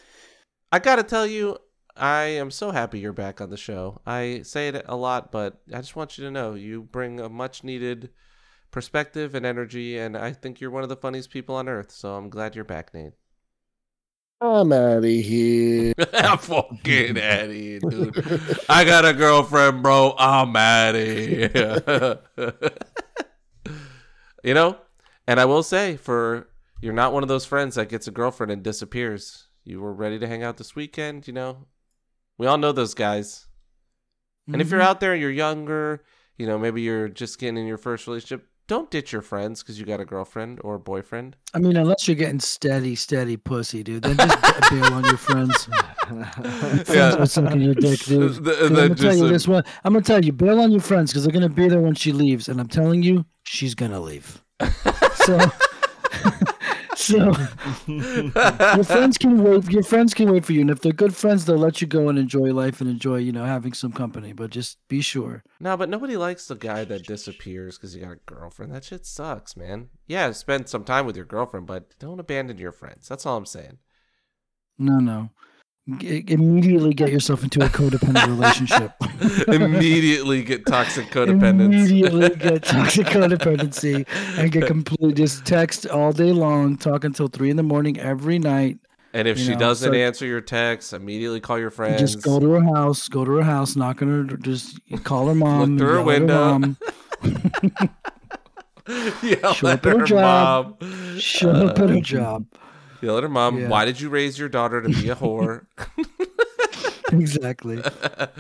I 0.72 0.80
gotta 0.80 1.04
tell 1.04 1.28
you, 1.28 1.58
I 1.96 2.24
am 2.24 2.52
so 2.52 2.72
happy 2.72 3.00
you're 3.00 3.14
back 3.14 3.40
on 3.40 3.50
the 3.50 3.58
show. 3.58 4.02
I 4.06 4.42
say 4.44 4.68
it 4.70 4.84
a 4.88 4.96
lot, 4.96 5.32
but 5.32 5.62
I 5.74 5.78
just 5.78 5.96
want 5.96 6.18
you 6.18 6.26
to 6.26 6.32
know 6.32 6.54
you 6.54 6.84
bring 6.84 7.20
a 7.20 7.30
much 7.30 7.64
needed 7.64 8.10
perspective 8.76 9.34
and 9.34 9.46
energy, 9.46 9.98
and 9.98 10.18
I 10.18 10.34
think 10.34 10.60
you're 10.60 10.70
one 10.70 10.84
of 10.84 10.90
the 10.90 10.98
funniest 10.98 11.30
people 11.30 11.56
on 11.56 11.70
earth. 11.70 11.92
So 11.92 12.16
I'm 12.16 12.30
glad 12.30 12.56
you're 12.56 12.66
back, 12.66 12.94
Nate. 12.94 13.14
I'm 14.42 14.74
out 14.74 14.98
of 14.98 15.04
here. 15.06 15.94
I'm 16.14 16.38
fucking 16.38 17.18
out 17.18 17.46
of 17.46 17.52
here, 17.54 17.80
dude. 17.80 18.22
I 18.68 18.84
got 18.84 19.06
a 19.06 19.14
girlfriend, 19.14 19.82
bro. 19.82 20.14
I'm 20.18 20.54
out 20.58 20.94
of 20.94 21.08
here. 21.08 22.20
you 24.44 24.54
know, 24.54 24.78
and 25.26 25.40
I 25.40 25.46
will 25.46 25.64
say, 25.64 25.96
for 25.96 26.50
you're 26.82 26.92
not 26.92 27.14
one 27.14 27.24
of 27.24 27.30
those 27.30 27.46
friends 27.46 27.76
that 27.76 27.88
gets 27.88 28.10
a 28.10 28.12
girlfriend 28.12 28.52
and 28.52 28.62
disappears. 28.62 29.48
You 29.64 29.80
were 29.80 29.94
ready 29.94 30.20
to 30.20 30.28
hang 30.28 30.44
out 30.44 30.58
this 30.58 30.76
weekend. 30.76 31.28
You 31.28 31.34
know, 31.34 31.68
we 32.38 32.46
all 32.46 32.58
know 32.58 32.74
those 32.74 32.94
guys. 32.94 33.48
And 34.52 34.62
if 34.62 34.70
you're 34.70 34.82
Mhm. 34.82 34.86
out 34.86 35.00
there, 35.00 35.16
you're 35.16 35.32
younger. 35.32 36.04
You 36.38 36.46
know, 36.46 36.60
maybe 36.60 36.82
you're 36.82 37.08
just 37.08 37.40
getting 37.40 37.56
in 37.58 37.68
your 37.68 37.78
first 37.78 38.06
relationship. 38.06 38.46
Don't 38.68 38.90
ditch 38.90 39.12
your 39.14 39.22
friends 39.22 39.62
because 39.62 39.80
you 39.80 39.86
got 39.86 40.00
a 40.00 40.06
girlfriend 40.06 40.60
or 40.64 40.74
a 40.76 40.80
boyfriend. 40.80 41.36
I 41.54 41.60
mean, 41.60 41.78
unless 41.78 42.08
you're 42.08 42.16
getting 42.16 42.40
steady, 42.40 42.96
steady 42.96 43.38
pussy, 43.38 43.84
dude, 43.84 44.02
then 44.02 44.18
just 44.18 44.72
bail 44.72 44.86
on 44.86 45.04
your 45.04 45.18
friends. 45.18 45.66
Friends 46.08 46.90
Yeah. 46.90 47.16
are 47.16 47.26
sucking 47.28 47.62
your 47.62 47.76
dick, 47.76 48.00
dude. 48.00 48.44
The- 48.44 48.52
'Cause 48.56 48.70
I'm 48.72 48.76
gonna 48.76 48.96
tell 48.96 49.16
you 49.16 49.26
uh, 49.26 49.30
this 49.30 49.48
one. 49.48 49.64
I'm 49.84 49.94
gonna 49.94 50.04
tell 50.04 50.24
you, 50.26 50.32
bail 50.32 50.60
on 50.62 50.72
your 50.72 50.82
friends 50.82 51.12
because 51.12 51.24
they're 51.24 51.34
gonna 51.34 51.48
be 51.50 51.68
there 51.68 51.80
when 51.80 51.94
she 51.94 52.12
leaves, 52.12 52.48
and 52.50 52.60
I'm 52.60 52.68
telling 52.68 53.04
you, 53.04 53.26
she's 53.44 53.76
gonna 53.76 54.00
leave. 54.00 54.42
So, 55.26 55.40
so 56.96 57.18
your 57.88 58.84
friends 58.84 59.18
can 59.18 59.44
wait. 59.44 59.70
Your 59.70 59.84
friends 59.84 60.14
can 60.14 60.32
wait 60.32 60.46
for 60.46 60.54
you, 60.54 60.62
and 60.62 60.70
if 60.70 60.80
they're 60.82 60.92
good 60.92 61.16
friends, 61.16 61.46
they'll 61.46 61.58
let 61.58 61.82
you 61.82 61.88
go 61.88 62.10
and 62.10 62.18
enjoy 62.18 62.54
life 62.54 62.82
and 62.82 62.90
enjoy, 62.90 63.18
you 63.18 63.32
know, 63.32 63.46
having 63.46 63.74
some 63.74 63.92
company. 63.92 64.34
But 64.34 64.52
just 64.52 64.78
be 64.88 65.02
sure. 65.02 65.44
No, 65.60 65.78
but 65.78 65.90
nobody 65.90 66.18
likes 66.18 66.48
the 66.48 66.56
guy 66.56 66.84
that 66.86 67.06
disappears 67.06 67.78
because 67.78 67.96
you 67.96 68.04
got 68.04 68.12
a 68.12 68.20
girlfriend. 68.26 68.74
That 68.74 68.84
shit 68.84 69.06
sucks, 69.06 69.56
man. 69.56 69.90
Yeah, 70.08 70.32
spend 70.32 70.70
some 70.70 70.84
time 70.84 71.06
with 71.06 71.16
your 71.16 71.26
girlfriend, 71.26 71.68
but 71.68 71.98
don't 72.00 72.20
abandon 72.20 72.58
your 72.58 72.72
friends. 72.72 73.08
That's 73.08 73.26
all 73.26 73.38
I'm 73.38 73.46
saying. 73.46 73.80
No, 74.78 75.00
no. 75.00 75.30
Immediately 75.88 76.96
get 76.96 77.12
yourself 77.12 77.44
into 77.44 77.64
a 77.64 77.70
codependent 77.70 78.26
relationship. 78.28 78.92
Immediately 79.48 80.42
get 80.44 80.66
toxic 80.66 81.06
codependence. 81.12 81.66
Immediately 81.66 82.30
get 82.38 82.64
toxic 82.64 83.06
codependency 83.08 84.08
and 84.40 84.52
get 84.52 84.66
completely 84.66 85.14
just 85.14 85.46
text 85.46 85.86
all 85.86 86.12
day 86.12 86.32
long, 86.32 86.76
talk 86.78 87.04
until 87.04 87.28
three 87.28 87.52
in 87.52 87.58
the 87.58 87.62
morning 87.64 88.00
every 88.00 88.40
night. 88.40 88.80
and 89.14 89.28
if 89.28 89.38
she 89.38 89.52
know, 89.52 89.60
doesn't 89.60 89.92
so- 89.94 89.98
answer 89.98 90.26
your 90.26 90.42
text, 90.42 90.92
immediately 90.92 91.40
call 91.40 91.60
your 91.60 91.70
friends. 91.70 92.02
Just 92.02 92.24
go 92.24 92.40
to 92.40 92.50
her 92.54 92.64
house, 92.64 93.08
go 93.08 93.24
to 93.24 93.32
her 93.34 93.44
house, 93.44 93.76
knock 93.76 94.02
on 94.02 94.08
her, 94.08 94.38
just 94.38 94.80
call 95.04 95.28
her 95.28 95.36
mom, 95.46 95.78
through 95.78 95.88
her 95.88 96.02
window. 96.04 96.58
mom, 96.60 96.78
Yell 99.22 99.54
Show 99.54 99.68
up 99.68 99.86
at 99.86 99.94
her 99.94 100.00
her 100.00 100.06
job. 100.06 100.78
mom. 100.82 101.20
show 101.20 101.52
up 101.52 101.78
at 101.78 101.86
Uh, 101.86 101.88
her 101.90 102.02
job. 102.02 102.46
Yell 103.02 103.18
at 103.18 103.24
her 103.24 103.30
mom. 103.30 103.60
Yeah. 103.60 103.68
Why 103.68 103.86
did 103.86 104.00
you 104.00 104.10
raise 104.10 104.38
your 104.40 104.50
daughter 104.50 104.82
to 104.82 104.90
be 104.90 105.10
a 105.10 105.16
whore? 105.16 105.66
Exactly, 107.12 107.82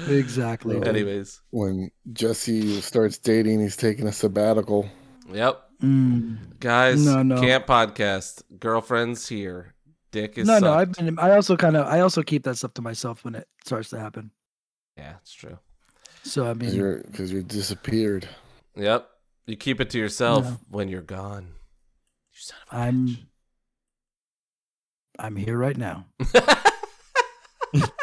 exactly. 0.09 0.83
Anyways, 0.85 1.39
when 1.51 1.91
Jesse 2.11 2.81
starts 2.81 3.17
dating, 3.17 3.59
he's 3.61 3.77
taking 3.77 4.07
a 4.07 4.11
sabbatical. 4.11 4.89
yep. 5.31 5.61
Mm. 5.83 6.59
Guys, 6.59 7.05
No, 7.05 7.21
no. 7.21 7.39
camp 7.39 7.67
podcast. 7.67 8.41
Girlfriends 8.59 9.27
here. 9.29 9.75
Dick 10.11 10.37
is 10.37 10.47
No, 10.47 10.57
no. 10.59 10.73
I've 10.73 10.91
been. 10.93 11.17
I 11.19 11.35
also 11.35 11.55
kind 11.55 11.77
of. 11.77 11.85
I 11.85 11.99
also 11.99 12.23
keep 12.23 12.43
that 12.43 12.57
stuff 12.57 12.73
to 12.73 12.81
myself 12.81 13.23
when 13.23 13.35
it 13.35 13.47
starts 13.63 13.89
to 13.91 13.99
happen. 13.99 14.31
Yeah, 14.97 15.13
it's 15.21 15.33
true. 15.33 15.59
So 16.23 16.49
I 16.49 16.53
Because 16.53 16.73
mean, 16.73 16.81
you're, 16.81 17.03
'cause 17.13 17.31
you're 17.31 17.43
disappeared. 17.43 18.27
Yep. 18.75 19.07
You 19.45 19.57
keep 19.57 19.79
it 19.79 19.91
to 19.91 19.99
yourself 19.99 20.45
Yeah. 20.45 20.55
when 20.69 20.87
you're 20.89 21.01
gone. 21.01 21.49
You 22.31 22.39
son 22.39 22.57
of 22.71 22.77
a 22.77 22.81
I'm. 22.81 23.07
bitch. 23.09 23.25
I'm 25.19 25.35
here 25.35 25.57
right 25.57 25.77
now. 25.77 26.05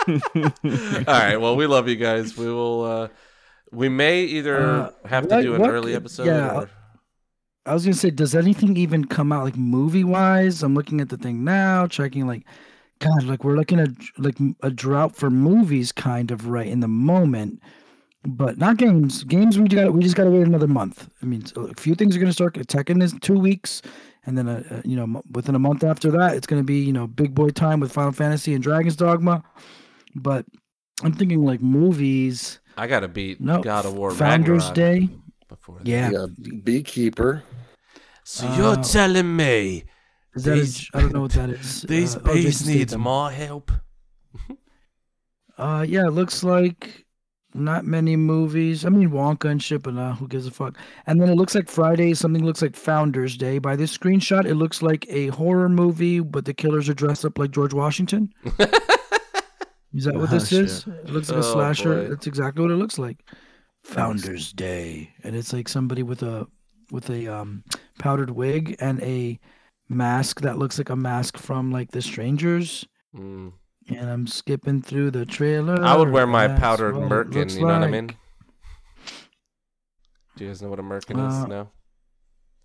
All 0.06 0.48
right. 1.06 1.36
Well, 1.36 1.56
we 1.56 1.66
love 1.66 1.88
you 1.88 1.96
guys. 1.96 2.36
We 2.36 2.46
will. 2.46 2.84
uh 2.84 3.08
We 3.70 3.88
may 3.88 4.22
either 4.24 4.60
Uh, 4.60 4.90
have 5.06 5.28
to 5.28 5.34
what- 5.36 5.42
do 5.42 5.54
an 5.54 5.60
what 5.60 5.70
early 5.70 5.94
episode. 5.94 6.26
yeah, 6.26 6.54
or... 6.54 6.70
I 7.64 7.72
was 7.74 7.84
gonna 7.84 7.94
say, 7.94 8.10
does 8.10 8.34
anything 8.34 8.76
even 8.76 9.04
come 9.06 9.32
out 9.32 9.44
like 9.44 9.56
movie 9.56 10.04
wise? 10.04 10.62
I'm 10.62 10.74
looking 10.74 11.00
at 11.00 11.08
the 11.08 11.16
thing 11.16 11.44
now, 11.44 11.86
checking 11.86 12.26
like, 12.26 12.44
God, 12.98 13.22
like 13.24 13.44
we're 13.44 13.56
looking 13.56 13.78
at 13.80 13.90
like 14.18 14.36
a 14.62 14.70
drought 14.70 15.14
for 15.16 15.30
movies, 15.30 15.92
kind 15.92 16.30
of 16.30 16.48
right 16.48 16.66
in 16.66 16.80
the 16.80 16.88
moment, 16.88 17.62
but 18.24 18.58
not 18.58 18.76
games. 18.78 19.24
Games 19.24 19.58
we 19.58 19.68
got 19.68 19.92
we 19.94 20.02
just 20.02 20.16
got 20.16 20.24
to 20.24 20.30
wait 20.30 20.46
another 20.46 20.66
month. 20.68 21.08
I 21.22 21.26
mean, 21.26 21.44
a 21.56 21.72
few 21.80 21.94
things 21.94 22.16
are 22.16 22.20
gonna 22.20 22.32
start. 22.32 22.54
Tekken 22.54 23.00
is 23.02 23.14
two 23.20 23.38
weeks, 23.38 23.80
and 24.24 24.36
then 24.38 24.48
uh, 24.48 24.62
uh, 24.70 24.82
you 24.84 24.96
know 24.96 25.02
m- 25.04 25.22
within 25.32 25.54
a 25.54 25.58
month 25.58 25.84
after 25.84 26.10
that, 26.12 26.36
it's 26.36 26.46
gonna 26.46 26.62
be 26.62 26.80
you 26.80 26.92
know 26.92 27.06
big 27.06 27.34
boy 27.34 27.48
time 27.50 27.80
with 27.80 27.92
Final 27.92 28.12
Fantasy 28.12 28.54
and 28.54 28.62
Dragon's 28.62 28.96
Dogma. 28.96 29.42
But 30.14 30.44
I'm 31.02 31.12
thinking 31.12 31.44
like 31.44 31.60
movies. 31.62 32.60
I 32.76 32.86
gotta 32.86 33.08
beat 33.08 33.40
No, 33.40 33.62
God 33.62 33.84
of 33.86 33.94
War 33.94 34.10
Founders 34.12 34.68
Ragnarok 34.68 34.74
Day. 34.74 35.08
before 35.48 35.78
that. 35.78 35.86
Yeah, 35.86 36.10
Yeah, 36.10 36.26
Beekeeper. 36.64 37.42
So 38.24 38.46
Uh, 38.46 38.56
you're 38.56 38.76
telling 38.84 39.34
me 39.36 39.84
is 40.34 40.44
that 40.44 40.52
a 40.52 40.54
these- 40.60 40.78
j- 40.78 40.88
I 40.94 41.00
don't 41.00 41.12
know 41.12 41.22
what 41.22 41.32
that 41.32 41.50
is. 41.50 41.82
these 41.88 42.16
Uh, 42.16 42.20
oh, 42.24 42.32
bees 42.34 42.66
need 42.66 42.88
Statham. 42.90 43.00
more 43.02 43.30
help? 43.30 43.72
Uh, 45.58 45.84
yeah, 45.86 46.06
it 46.06 46.10
looks 46.12 46.42
like 46.42 47.01
not 47.54 47.84
many 47.84 48.16
movies. 48.16 48.84
I 48.84 48.88
mean, 48.88 49.10
Wonka 49.10 49.50
and 49.50 49.62
shit, 49.62 49.82
but 49.82 49.94
nah, 49.94 50.14
who 50.14 50.26
gives 50.28 50.46
a 50.46 50.50
fuck? 50.50 50.76
And 51.06 51.20
then 51.20 51.28
it 51.28 51.34
looks 51.36 51.54
like 51.54 51.68
Friday. 51.68 52.14
Something 52.14 52.44
looks 52.44 52.62
like 52.62 52.76
Founders 52.76 53.36
Day. 53.36 53.58
By 53.58 53.76
this 53.76 53.96
screenshot, 53.96 54.44
it 54.46 54.54
looks 54.54 54.82
like 54.82 55.06
a 55.08 55.28
horror 55.28 55.68
movie, 55.68 56.20
but 56.20 56.44
the 56.44 56.54
killers 56.54 56.88
are 56.88 56.94
dressed 56.94 57.24
up 57.24 57.38
like 57.38 57.50
George 57.50 57.74
Washington. 57.74 58.32
Is 59.94 60.04
that 60.04 60.14
what 60.14 60.22
Oh, 60.32 60.34
this 60.38 60.48
shit. 60.48 60.64
is? 60.64 60.86
It 60.86 61.10
looks 61.10 61.28
like 61.28 61.36
a 61.36 61.46
Oh, 61.46 61.52
slasher. 61.52 62.02
boy. 62.04 62.08
That's 62.08 62.26
exactly 62.26 62.62
what 62.62 62.70
it 62.70 62.76
looks 62.76 62.98
like. 62.98 63.18
Founders 63.84 64.52
Day, 64.52 65.10
and 65.24 65.34
it's 65.36 65.52
like 65.52 65.68
somebody 65.68 66.02
with 66.02 66.22
a 66.22 66.46
with 66.90 67.10
a 67.10 67.26
um 67.26 67.64
powdered 67.98 68.30
wig 68.30 68.76
and 68.80 69.02
a 69.02 69.38
mask 69.88 70.40
that 70.42 70.56
looks 70.58 70.78
like 70.78 70.88
a 70.88 70.96
mask 70.96 71.36
from 71.36 71.70
like 71.72 71.90
The 71.90 72.00
Strangers. 72.00 72.86
Mm. 73.14 73.52
And 73.88 74.08
I'm 74.10 74.26
skipping 74.26 74.80
through 74.82 75.10
the 75.10 75.26
trailer. 75.26 75.82
I 75.84 75.96
would 75.96 76.10
wear 76.10 76.26
my 76.26 76.48
powdered 76.48 76.94
merkin. 76.94 77.52
You 77.54 77.66
know 77.66 77.74
what 77.78 77.82
I 77.82 77.90
mean? 77.90 78.06
Do 80.36 80.44
you 80.44 80.50
guys 80.50 80.62
know 80.62 80.68
what 80.68 80.78
a 80.78 80.82
merkin 80.82 81.18
Uh, 81.18 81.42
is? 81.42 81.48
No. 81.48 81.68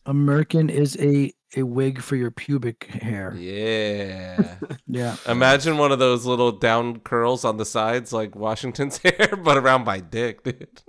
A 0.05 0.13
merkin 0.13 0.69
is 0.69 0.97
a 0.99 1.33
a 1.55 1.63
wig 1.63 2.01
for 2.01 2.15
your 2.15 2.31
pubic 2.31 2.85
hair. 2.85 3.33
Yeah. 3.37 4.55
Yeah. 4.89 5.17
Imagine 5.27 5.77
one 5.77 5.91
of 5.91 5.99
those 5.99 6.25
little 6.25 6.51
down 6.53 6.99
curls 7.01 7.43
on 7.43 7.57
the 7.57 7.65
sides, 7.65 8.13
like 8.13 8.35
Washington's 8.35 8.97
hair, 9.03 9.35
but 9.43 9.57
around 9.57 9.83
my 9.85 9.99
dick, 9.99 10.43
dude. 10.43 10.81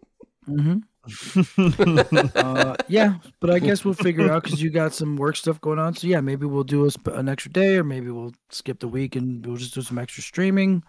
hmm 0.47 0.79
uh, 2.37 2.77
yeah, 2.89 3.15
but 3.41 3.51
I 3.51 3.59
guess 3.59 3.85
we'll 3.85 3.95
figure 3.95 4.31
out 4.31 4.45
because 4.45 4.63
you 4.63 4.71
got 4.71 4.95
some 4.95 5.17
work 5.17 5.37
stuff 5.37 5.61
going 5.61 5.79
on. 5.79 5.95
So 5.95 6.07
yeah, 6.07 6.21
maybe 6.21 6.47
we'll 6.47 6.65
do 6.65 6.87
a, 6.87 7.11
an 7.11 7.29
extra 7.29 7.53
day, 7.53 7.77
or 7.77 7.85
maybe 7.85 8.11
we'll 8.11 8.33
skip 8.51 8.81
the 8.81 8.89
week 8.89 9.17
and 9.17 9.45
we'll 9.45 9.57
just 9.57 9.75
do 9.75 9.83
some 9.83 9.99
extra 9.99 10.23
streaming. 10.23 10.83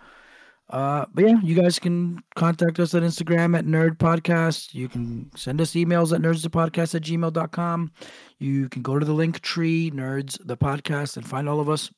Uh, 0.70 1.06
but 1.14 1.26
yeah, 1.26 1.40
you 1.42 1.56
guys 1.56 1.80
can 1.80 2.20
contact 2.36 2.80
us 2.80 2.94
at 2.94 3.02
Instagram 3.02 3.58
at 3.58 3.66
Nerd 3.66 3.98
Podcast. 3.98 4.74
You 4.74 4.88
can 4.88 5.32
send 5.36 5.60
us 5.62 5.72
emails 5.72 6.14
at 6.14 6.22
nerdsthepodcast 6.22 6.94
at 6.94 7.02
gmail.com. 7.02 7.92
You 8.38 8.70
can 8.70 8.84
go 8.84 9.00
to 9.00 9.06
the 9.06 9.14
link 9.14 9.40
tree, 9.40 9.90
Nerds 9.90 10.38
the 10.46 10.56
Podcast, 10.56 11.18
and 11.18 11.28
find 11.28 11.50
all 11.50 11.60
of 11.60 11.70
us. 11.70 11.90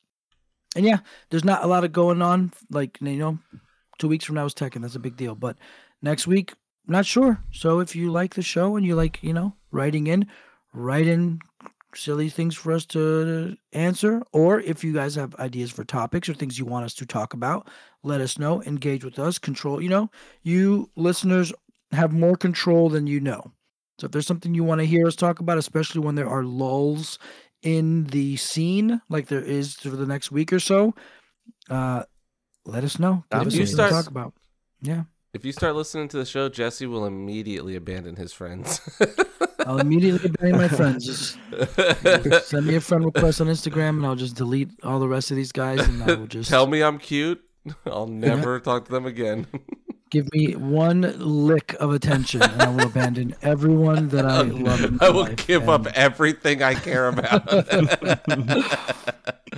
And 0.76 0.86
yeah, 0.86 1.00
there's 1.30 1.44
not 1.44 1.66
a 1.66 1.68
lot 1.68 1.84
of 1.84 1.92
going 1.92 2.22
on. 2.22 2.54
Like, 2.70 2.98
you 3.02 3.18
know, 3.18 3.40
two 4.00 4.08
weeks 4.08 4.24
from 4.24 4.36
now 4.36 4.46
is 4.46 4.54
Tekken. 4.54 4.82
That's 4.82 4.96
a 4.96 5.00
big 5.00 5.18
deal. 5.18 5.36
But 5.36 5.58
next 6.02 6.26
week, 6.26 6.54
not 6.88 7.06
sure. 7.06 7.44
So 7.52 7.80
if 7.80 7.96
you 7.96 8.12
like 8.12 8.34
the 8.36 8.42
show 8.42 8.76
and 8.76 8.86
you 8.86 8.96
like, 8.96 9.20
you 9.22 9.34
know, 9.34 9.54
writing 9.72 10.08
in, 10.08 10.28
write 10.74 11.08
in 11.08 11.40
silly 11.94 12.30
things 12.30 12.56
for 12.56 12.72
us 12.72 12.86
to 12.88 13.58
answer. 13.74 14.22
Or 14.34 14.60
if 14.62 14.84
you 14.84 14.94
guys 14.94 15.16
have 15.16 15.36
ideas 15.36 15.72
for 15.72 15.84
topics 15.84 16.28
or 16.30 16.34
things 16.34 16.58
you 16.58 16.66
want 16.66 16.86
us 16.86 16.94
to 16.96 17.06
talk 17.06 17.34
about, 17.34 17.68
let 18.04 18.22
us 18.22 18.38
know. 18.40 18.62
Engage 18.64 19.04
with 19.04 19.20
us. 19.20 19.38
Control, 19.38 19.82
you 19.82 19.90
know, 19.90 20.10
you 20.44 20.90
listeners 20.96 21.52
have 21.92 22.14
more 22.14 22.36
control 22.38 22.90
than 22.90 23.08
you 23.08 23.20
know. 23.20 23.52
So 24.00 24.06
if 24.06 24.12
there's 24.12 24.26
something 24.28 24.56
you 24.56 24.64
want 24.64 24.80
to 24.80 24.86
hear 24.88 25.06
us 25.06 25.16
talk 25.16 25.40
about, 25.40 25.58
especially 25.58 26.02
when 26.02 26.16
there 26.16 26.30
are 26.30 26.44
lulls 26.44 27.20
in 27.62 28.06
the 28.06 28.38
scene, 28.38 29.02
like 29.10 29.28
there 29.28 29.44
is 29.44 29.76
for 29.76 29.90
the 29.90 30.08
next 30.08 30.32
week 30.32 30.52
or 30.52 30.60
so, 30.60 30.96
uh, 31.70 32.04
let 32.66 32.84
us 32.84 32.98
know. 32.98 33.24
Give 33.32 33.42
If 33.42 33.48
us 33.48 33.56
you 33.56 33.66
start- 33.68 33.90
to 33.92 33.96
talk 33.96 34.08
about. 34.08 34.34
Yeah. 34.82 35.04
If 35.34 35.46
you 35.46 35.54
start 35.54 35.76
listening 35.76 36.10
to 36.10 36.18
the 36.18 36.26
show, 36.26 36.50
Jesse 36.50 36.86
will 36.86 37.06
immediately 37.06 37.78
abandon 37.78 38.18
his 38.18 38.34
friends. 38.34 38.82
I'll 39.66 39.80
immediately 39.80 40.30
abandon 40.30 40.60
my 40.60 40.68
friends. 40.68 41.06
Just 41.06 42.48
send 42.50 42.68
me 42.68 42.76
a 42.76 42.82
friend 42.82 43.06
request 43.06 43.40
on 43.40 43.48
Instagram, 43.48 43.90
and 43.90 44.06
I'll 44.06 44.16
just 44.16 44.36
delete 44.36 44.70
all 44.84 45.00
the 45.00 45.08
rest 45.08 45.32
of 45.32 45.38
these 45.38 45.54
guys, 45.54 45.88
and 45.88 46.04
I 46.04 46.16
will 46.16 46.28
just 46.28 46.50
Tell 46.50 46.68
me 46.68 46.84
I'm 46.84 46.98
cute. 47.00 47.42
I'll 47.86 48.08
never 48.08 48.60
talk 48.60 48.86
to 48.86 48.92
them 48.92 49.06
again. 49.06 49.48
Give 50.12 50.32
me 50.34 50.56
one 50.56 51.02
lick 51.20 51.76
of 51.80 51.92
attention, 51.92 52.48
and 52.48 52.64
I 52.64 52.70
will 52.70 52.88
abandon 52.88 53.36
everyone 53.42 54.10
that 54.10 54.26
I 54.26 54.42
love. 54.44 54.84
In 54.84 54.98
my 54.98 55.08
I 55.08 55.10
will 55.10 55.22
life, 55.24 55.36
give 55.38 55.68
up 55.70 55.88
everything 55.88 56.62
I 56.64 56.76
care 56.76 57.08
about. 57.10 57.48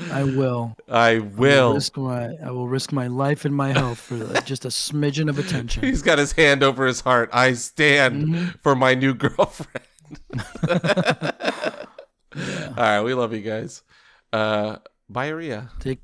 I 0.09 0.23
will. 0.23 0.75
I 0.89 1.17
I 1.17 1.19
will 1.19 1.19
will. 1.19 1.73
risk 1.73 1.97
my. 1.97 2.35
I 2.45 2.51
will 2.51 2.67
risk 2.67 2.91
my 2.93 3.07
life 3.07 3.45
and 3.45 3.55
my 3.55 3.71
health 3.73 3.99
for 3.99 4.15
uh, 4.23 4.41
just 4.41 4.65
a 4.65 4.69
smidgen 4.69 5.29
of 5.29 5.37
attention. 5.39 5.83
He's 5.83 6.01
got 6.01 6.17
his 6.19 6.31
hand 6.33 6.63
over 6.63 6.85
his 6.85 7.01
heart. 7.01 7.29
I 7.33 7.53
stand 7.53 8.23
Mhm. 8.23 8.59
for 8.61 8.75
my 8.75 8.93
new 8.95 9.13
girlfriend. 9.13 9.85
All 12.35 12.73
right, 12.77 13.01
we 13.01 13.13
love 13.13 13.33
you 13.33 13.41
guys. 13.41 13.83
Uh, 14.31 14.77
bye, 15.09 15.29
Ria. 15.29 15.69
Take. 15.79 15.99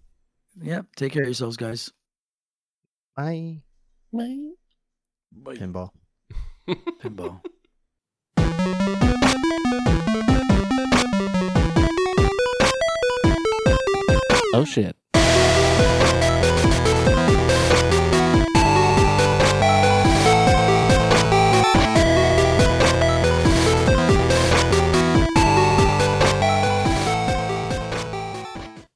Yep. 0.61 0.87
Take 0.95 1.13
care 1.13 1.23
of 1.23 1.27
yourselves, 1.27 1.57
guys. 1.57 1.91
Bye. 4.11 4.51
Bye. 5.31 5.55
Pinball. 5.55 5.91
Pinball. 7.01 7.41
Oh 14.53 14.65
shit. 14.65 14.95